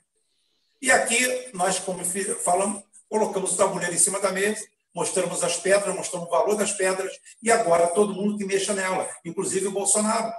E 0.82 0.92
aqui, 0.92 1.50
nós, 1.54 1.80
como 1.80 2.04
falamos, 2.44 2.84
colocamos 3.10 3.54
o 3.54 3.58
tabuleiro 3.58 3.94
em 3.94 3.98
cima 3.98 4.20
da 4.20 4.32
mesa, 4.32 4.66
mostramos 4.94 5.44
as 5.44 5.58
pedras, 5.58 5.94
mostramos 5.96 6.28
o 6.28 6.32
valor 6.32 6.56
das 6.56 6.72
pedras, 6.72 7.12
e 7.42 7.52
agora 7.52 7.88
todo 7.88 8.14
mundo 8.14 8.38
que 8.38 8.46
mexa 8.46 8.74
nela, 8.74 9.10
inclusive 9.26 9.68
o 9.68 9.72
Bolsonaro. 9.72 10.32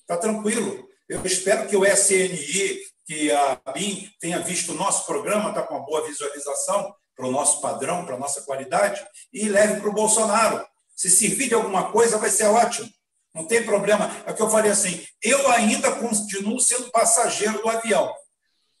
Está 0.00 0.16
tranquilo. 0.16 0.88
Eu 1.08 1.24
espero 1.24 1.68
que 1.68 1.76
o 1.76 1.84
SNI, 1.84 2.80
que 3.06 3.30
a 3.30 3.60
BIM 3.72 4.10
tenha 4.20 4.40
visto 4.40 4.72
o 4.72 4.74
nosso 4.74 5.06
programa, 5.06 5.50
está 5.50 5.62
com 5.62 5.74
uma 5.74 5.86
boa 5.86 6.06
visualização 6.06 6.94
para 7.14 7.26
o 7.26 7.30
nosso 7.30 7.60
padrão, 7.60 8.04
para 8.04 8.16
a 8.16 8.18
nossa 8.18 8.42
qualidade, 8.42 9.04
e 9.32 9.48
leve 9.48 9.80
para 9.80 9.88
o 9.88 9.94
Bolsonaro. 9.94 10.66
Se 10.96 11.10
servir 11.10 11.48
de 11.48 11.54
alguma 11.54 11.90
coisa, 11.92 12.18
vai 12.18 12.30
ser 12.30 12.44
ótimo. 12.44 12.88
Não 13.34 13.44
tem 13.44 13.64
problema. 13.64 14.10
É 14.24 14.30
o 14.30 14.34
que 14.34 14.42
eu 14.42 14.50
falei 14.50 14.70
assim: 14.70 15.04
eu 15.22 15.50
ainda 15.50 15.92
continuo 15.92 16.60
sendo 16.60 16.90
passageiro 16.90 17.60
do 17.60 17.68
avião. 17.68 18.14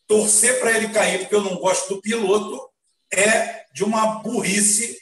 Torcer 0.06 0.60
para 0.60 0.72
ele 0.72 0.90
cair 0.90 1.20
porque 1.20 1.34
eu 1.34 1.42
não 1.42 1.56
gosto 1.56 1.94
do 1.94 2.00
piloto 2.00 2.70
é 3.12 3.64
de 3.72 3.84
uma 3.84 4.20
burrice, 4.20 4.98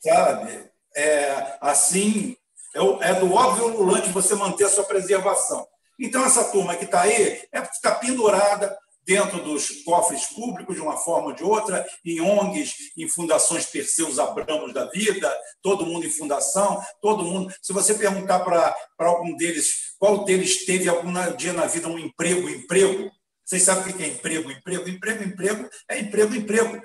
sabe? 0.00 0.70
É, 0.94 1.56
assim, 1.60 2.36
é, 2.74 3.10
é 3.10 3.14
do 3.14 3.32
óbvio 3.32 3.68
lulante 3.68 4.10
você 4.10 4.34
manter 4.34 4.64
a 4.64 4.68
sua 4.68 4.84
preservação. 4.84 5.66
Então, 5.98 6.24
essa 6.24 6.44
turma 6.50 6.76
que 6.76 6.84
está 6.84 7.02
aí 7.02 7.46
é 7.52 7.60
porque 7.60 7.76
está 7.76 7.94
pendurada, 7.94 8.76
dentro 9.06 9.42
dos 9.42 9.82
cofres 9.84 10.26
públicos, 10.26 10.74
de 10.74 10.80
uma 10.80 10.96
forma 10.96 11.28
ou 11.28 11.34
de 11.34 11.44
outra, 11.44 11.86
em 12.04 12.20
ONGs, 12.20 12.74
em 12.96 13.08
fundações 13.08 13.66
Perseus 13.66 14.18
Abramos 14.18 14.72
da 14.72 14.86
vida, 14.86 15.32
todo 15.62 15.86
mundo 15.86 16.06
em 16.06 16.10
fundação, 16.10 16.80
todo 17.00 17.24
mundo. 17.24 17.52
Se 17.62 17.72
você 17.72 17.94
perguntar 17.94 18.40
para 18.40 18.74
algum 18.98 19.36
deles 19.36 19.94
qual 19.98 20.24
deles 20.24 20.64
teve 20.66 20.88
algum 20.88 21.12
dia 21.36 21.52
na 21.52 21.66
vida 21.66 21.88
um 21.88 21.98
emprego, 21.98 22.48
emprego, 22.48 23.10
vocês 23.44 23.62
sabem 23.62 23.92
o 23.92 23.96
que 23.96 24.02
é 24.02 24.08
emprego? 24.08 24.50
Emprego, 24.50 24.88
emprego, 24.88 25.22
emprego 25.22 25.68
é 25.88 26.00
emprego, 26.00 26.34
emprego. 26.34 26.82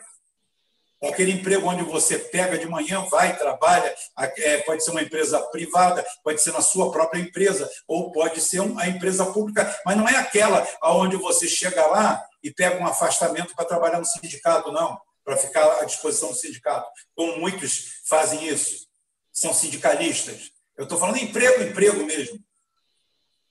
Aquele 1.02 1.32
emprego 1.32 1.68
onde 1.68 1.84
você 1.84 2.19
pega 2.19 2.58
de 2.58 2.68
manhã, 2.68 3.02
vai, 3.10 3.38
trabalha, 3.38 3.95
é, 4.18 4.58
pode 4.60 4.84
ser 4.84 4.92
uma 4.92 5.02
empresa 5.02 5.40
privada, 5.44 6.06
pode 6.24 6.42
ser 6.42 6.52
na 6.52 6.61
sua 6.61 6.92
própria 6.92 7.22
empresa, 7.22 7.69
ou 7.88 8.11
pode 8.11 8.42
ser 8.42 8.60
uma 8.60 8.86
empresa 8.86 9.26
pública, 9.28 9.80
mas 9.86 9.95
não 9.95 10.08
é 10.08 10.18
aquela 10.18 10.68
onde 10.84 11.16
você 11.16 11.48
chega 11.48 11.86
lá 11.88 12.22
e 12.44 12.52
pega 12.52 12.82
um 12.82 12.88
afastamento 12.88 13.56
para 13.56 13.66
trabalhar 13.66 14.00
no 14.00 14.06
sindicato, 14.06 14.72
não, 14.74 15.00
para 15.24 15.38
ficar 15.38 15.80
à 15.80 15.86
disposição 15.86 16.30
do 16.30 16.36
sindicato, 16.36 16.90
como 17.16 17.38
muitos 17.38 18.02
fazem 18.06 18.48
isso, 18.48 18.88
são 19.32 19.53
sindicalistas. 19.53 20.52
Eu 20.78 20.84
estou 20.84 20.98
falando 20.98 21.18
emprego, 21.18 21.64
emprego 21.64 22.03
mesmo. 22.06 22.40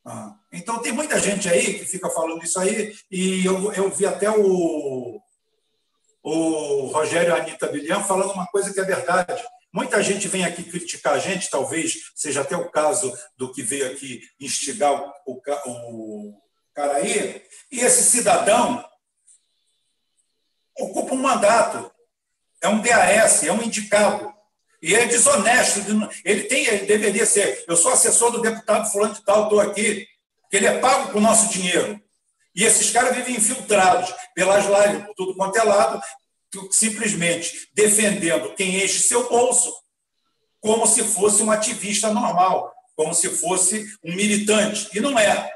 Ah, 0.04 0.34
então, 0.52 0.80
tem 0.80 0.92
muita 0.92 1.20
gente 1.20 1.48
aí 1.48 1.78
que 1.78 1.84
fica 1.84 2.08
falando 2.10 2.42
isso 2.42 2.58
aí, 2.58 2.94
e 3.10 3.44
eu, 3.44 3.72
eu 3.72 3.90
vi 3.90 4.06
até 4.06 4.30
o 4.30 5.20
o 6.30 6.86
Rogério 6.86 7.34
Anitta 7.34 7.68
Bilhão 7.68 8.04
falando 8.04 8.32
uma 8.32 8.46
coisa 8.46 8.72
que 8.72 8.80
é 8.80 8.84
verdade. 8.84 9.42
Muita 9.72 10.02
gente 10.02 10.28
vem 10.28 10.44
aqui 10.44 10.62
criticar 10.62 11.14
a 11.14 11.18
gente, 11.18 11.48
talvez 11.48 12.10
seja 12.14 12.42
até 12.42 12.56
o 12.56 12.70
caso 12.70 13.16
do 13.36 13.52
que 13.52 13.62
veio 13.62 13.90
aqui 13.90 14.20
instigar 14.40 14.92
o, 15.26 15.40
o, 15.66 16.30
o 16.30 16.42
Caraí, 16.74 17.42
e 17.70 17.80
esse 17.80 18.02
cidadão 18.02 18.84
ocupa 20.78 21.14
um 21.14 21.22
mandato, 21.22 21.90
é 22.62 22.68
um 22.68 22.80
DAS, 22.80 23.44
é 23.44 23.52
um 23.52 23.62
indicado, 23.62 24.32
e 24.80 24.94
é 24.94 25.06
desonesto, 25.06 25.80
ele, 26.24 26.44
tem, 26.44 26.66
ele 26.66 26.86
deveria 26.86 27.26
ser, 27.26 27.64
eu 27.66 27.76
sou 27.76 27.92
assessor 27.92 28.30
do 28.30 28.40
deputado 28.40 28.90
fulano 28.90 29.14
de 29.14 29.24
tal, 29.24 29.44
estou 29.44 29.60
aqui, 29.60 30.06
ele 30.52 30.66
é 30.66 30.78
pago 30.78 31.12
com 31.12 31.18
o 31.18 31.22
nosso 31.22 31.48
dinheiro, 31.52 32.00
e 32.54 32.64
esses 32.64 32.90
caras 32.90 33.14
vivem 33.14 33.36
infiltrados 33.36 34.12
pelas 34.34 34.64
lives, 34.64 35.06
por 35.06 35.14
tudo 35.14 35.36
quanto 35.36 35.56
é 35.56 35.62
lado, 35.62 36.00
simplesmente 36.70 37.68
defendendo 37.74 38.54
quem 38.54 38.82
enche 38.82 39.00
seu 39.00 39.28
bolso, 39.28 39.72
como 40.60 40.86
se 40.86 41.04
fosse 41.04 41.42
um 41.42 41.50
ativista 41.50 42.12
normal, 42.12 42.72
como 42.96 43.14
se 43.14 43.28
fosse 43.30 43.86
um 44.04 44.14
militante. 44.14 44.88
E 44.96 45.00
não 45.00 45.18
é. 45.18 45.52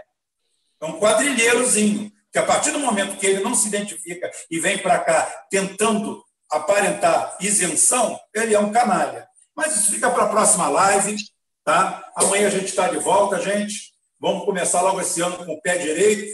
É 0.80 0.84
um 0.84 0.98
quadrilheirozinho, 0.98 2.12
que 2.32 2.38
a 2.38 2.44
partir 2.44 2.70
do 2.70 2.78
momento 2.78 3.16
que 3.16 3.26
ele 3.26 3.42
não 3.42 3.54
se 3.54 3.68
identifica 3.68 4.30
e 4.50 4.58
vem 4.58 4.78
para 4.78 4.98
cá 4.98 5.44
tentando 5.50 6.22
aparentar 6.50 7.36
isenção, 7.40 8.18
ele 8.34 8.54
é 8.54 8.58
um 8.58 8.72
canalha. 8.72 9.26
Mas 9.54 9.76
isso 9.76 9.92
fica 9.92 10.10
para 10.10 10.24
a 10.24 10.28
próxima 10.28 10.68
live. 10.68 11.16
Tá? 11.64 12.10
Amanhã 12.16 12.48
a 12.48 12.50
gente 12.50 12.66
está 12.66 12.88
de 12.88 12.98
volta, 12.98 13.40
gente. 13.40 13.92
Vamos 14.18 14.44
começar 14.44 14.80
logo 14.82 15.00
esse 15.00 15.20
ano 15.20 15.44
com 15.44 15.52
o 15.52 15.60
pé 15.60 15.78
direito 15.78 16.32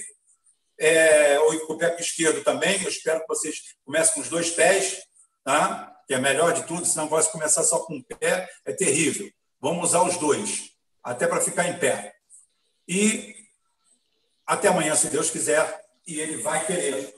é, 0.78 1.38
o 1.40 1.76
pé 1.76 1.96
esquerdo 1.98 2.42
também. 2.42 2.82
Eu 2.82 2.88
espero 2.88 3.20
que 3.20 3.28
vocês 3.28 3.76
comecem 3.84 4.14
com 4.14 4.20
os 4.20 4.28
dois 4.28 4.50
pés, 4.50 5.02
tá? 5.44 5.94
que 6.06 6.14
é 6.14 6.18
melhor 6.18 6.54
de 6.54 6.62
tudo, 6.62 6.86
senão 6.86 7.06
vai 7.06 7.22
começar 7.24 7.62
só 7.62 7.80
com 7.80 7.96
um 7.96 8.02
pé, 8.02 8.48
é 8.64 8.72
terrível. 8.72 9.30
Vamos 9.60 9.90
usar 9.90 10.02
os 10.02 10.16
dois, 10.16 10.70
até 11.02 11.26
para 11.26 11.40
ficar 11.40 11.68
em 11.68 11.78
pé. 11.78 12.14
E 12.88 13.34
até 14.46 14.68
amanhã, 14.68 14.96
se 14.96 15.08
Deus 15.08 15.30
quiser, 15.30 15.84
e 16.06 16.18
Ele 16.18 16.38
vai 16.38 16.64
querer. 16.64 17.14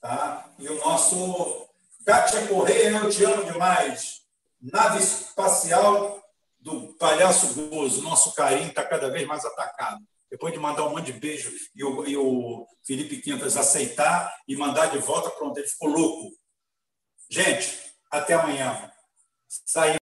Tá? 0.00 0.50
E 0.58 0.66
o 0.66 0.76
nosso 0.76 1.68
Kátia 2.06 2.46
Correia, 2.46 2.96
eu 2.96 3.10
te 3.10 3.22
amo 3.24 3.44
demais. 3.44 4.22
Nave 4.60 5.00
espacial 5.00 6.22
do 6.58 6.94
Palhaço 6.94 7.52
Gozo. 7.54 8.00
Nosso 8.00 8.34
carinho 8.34 8.68
está 8.68 8.82
cada 8.82 9.10
vez 9.10 9.26
mais 9.26 9.44
atacado. 9.44 10.00
Depois 10.32 10.50
de 10.54 10.58
mandar 10.58 10.86
um 10.86 10.92
monte 10.92 11.12
de 11.12 11.20
beijo 11.20 11.52
e 11.74 11.84
o, 11.84 12.06
e 12.06 12.16
o 12.16 12.66
Felipe 12.86 13.20
Quintas 13.20 13.54
aceitar 13.54 14.34
e 14.48 14.56
mandar 14.56 14.86
de 14.86 14.96
volta, 14.96 15.28
pronto, 15.28 15.58
ele 15.58 15.68
ficou 15.68 15.90
louco. 15.90 16.30
Gente, 17.30 17.78
até 18.10 18.32
amanhã. 18.32 18.90
Saímos. 19.46 19.98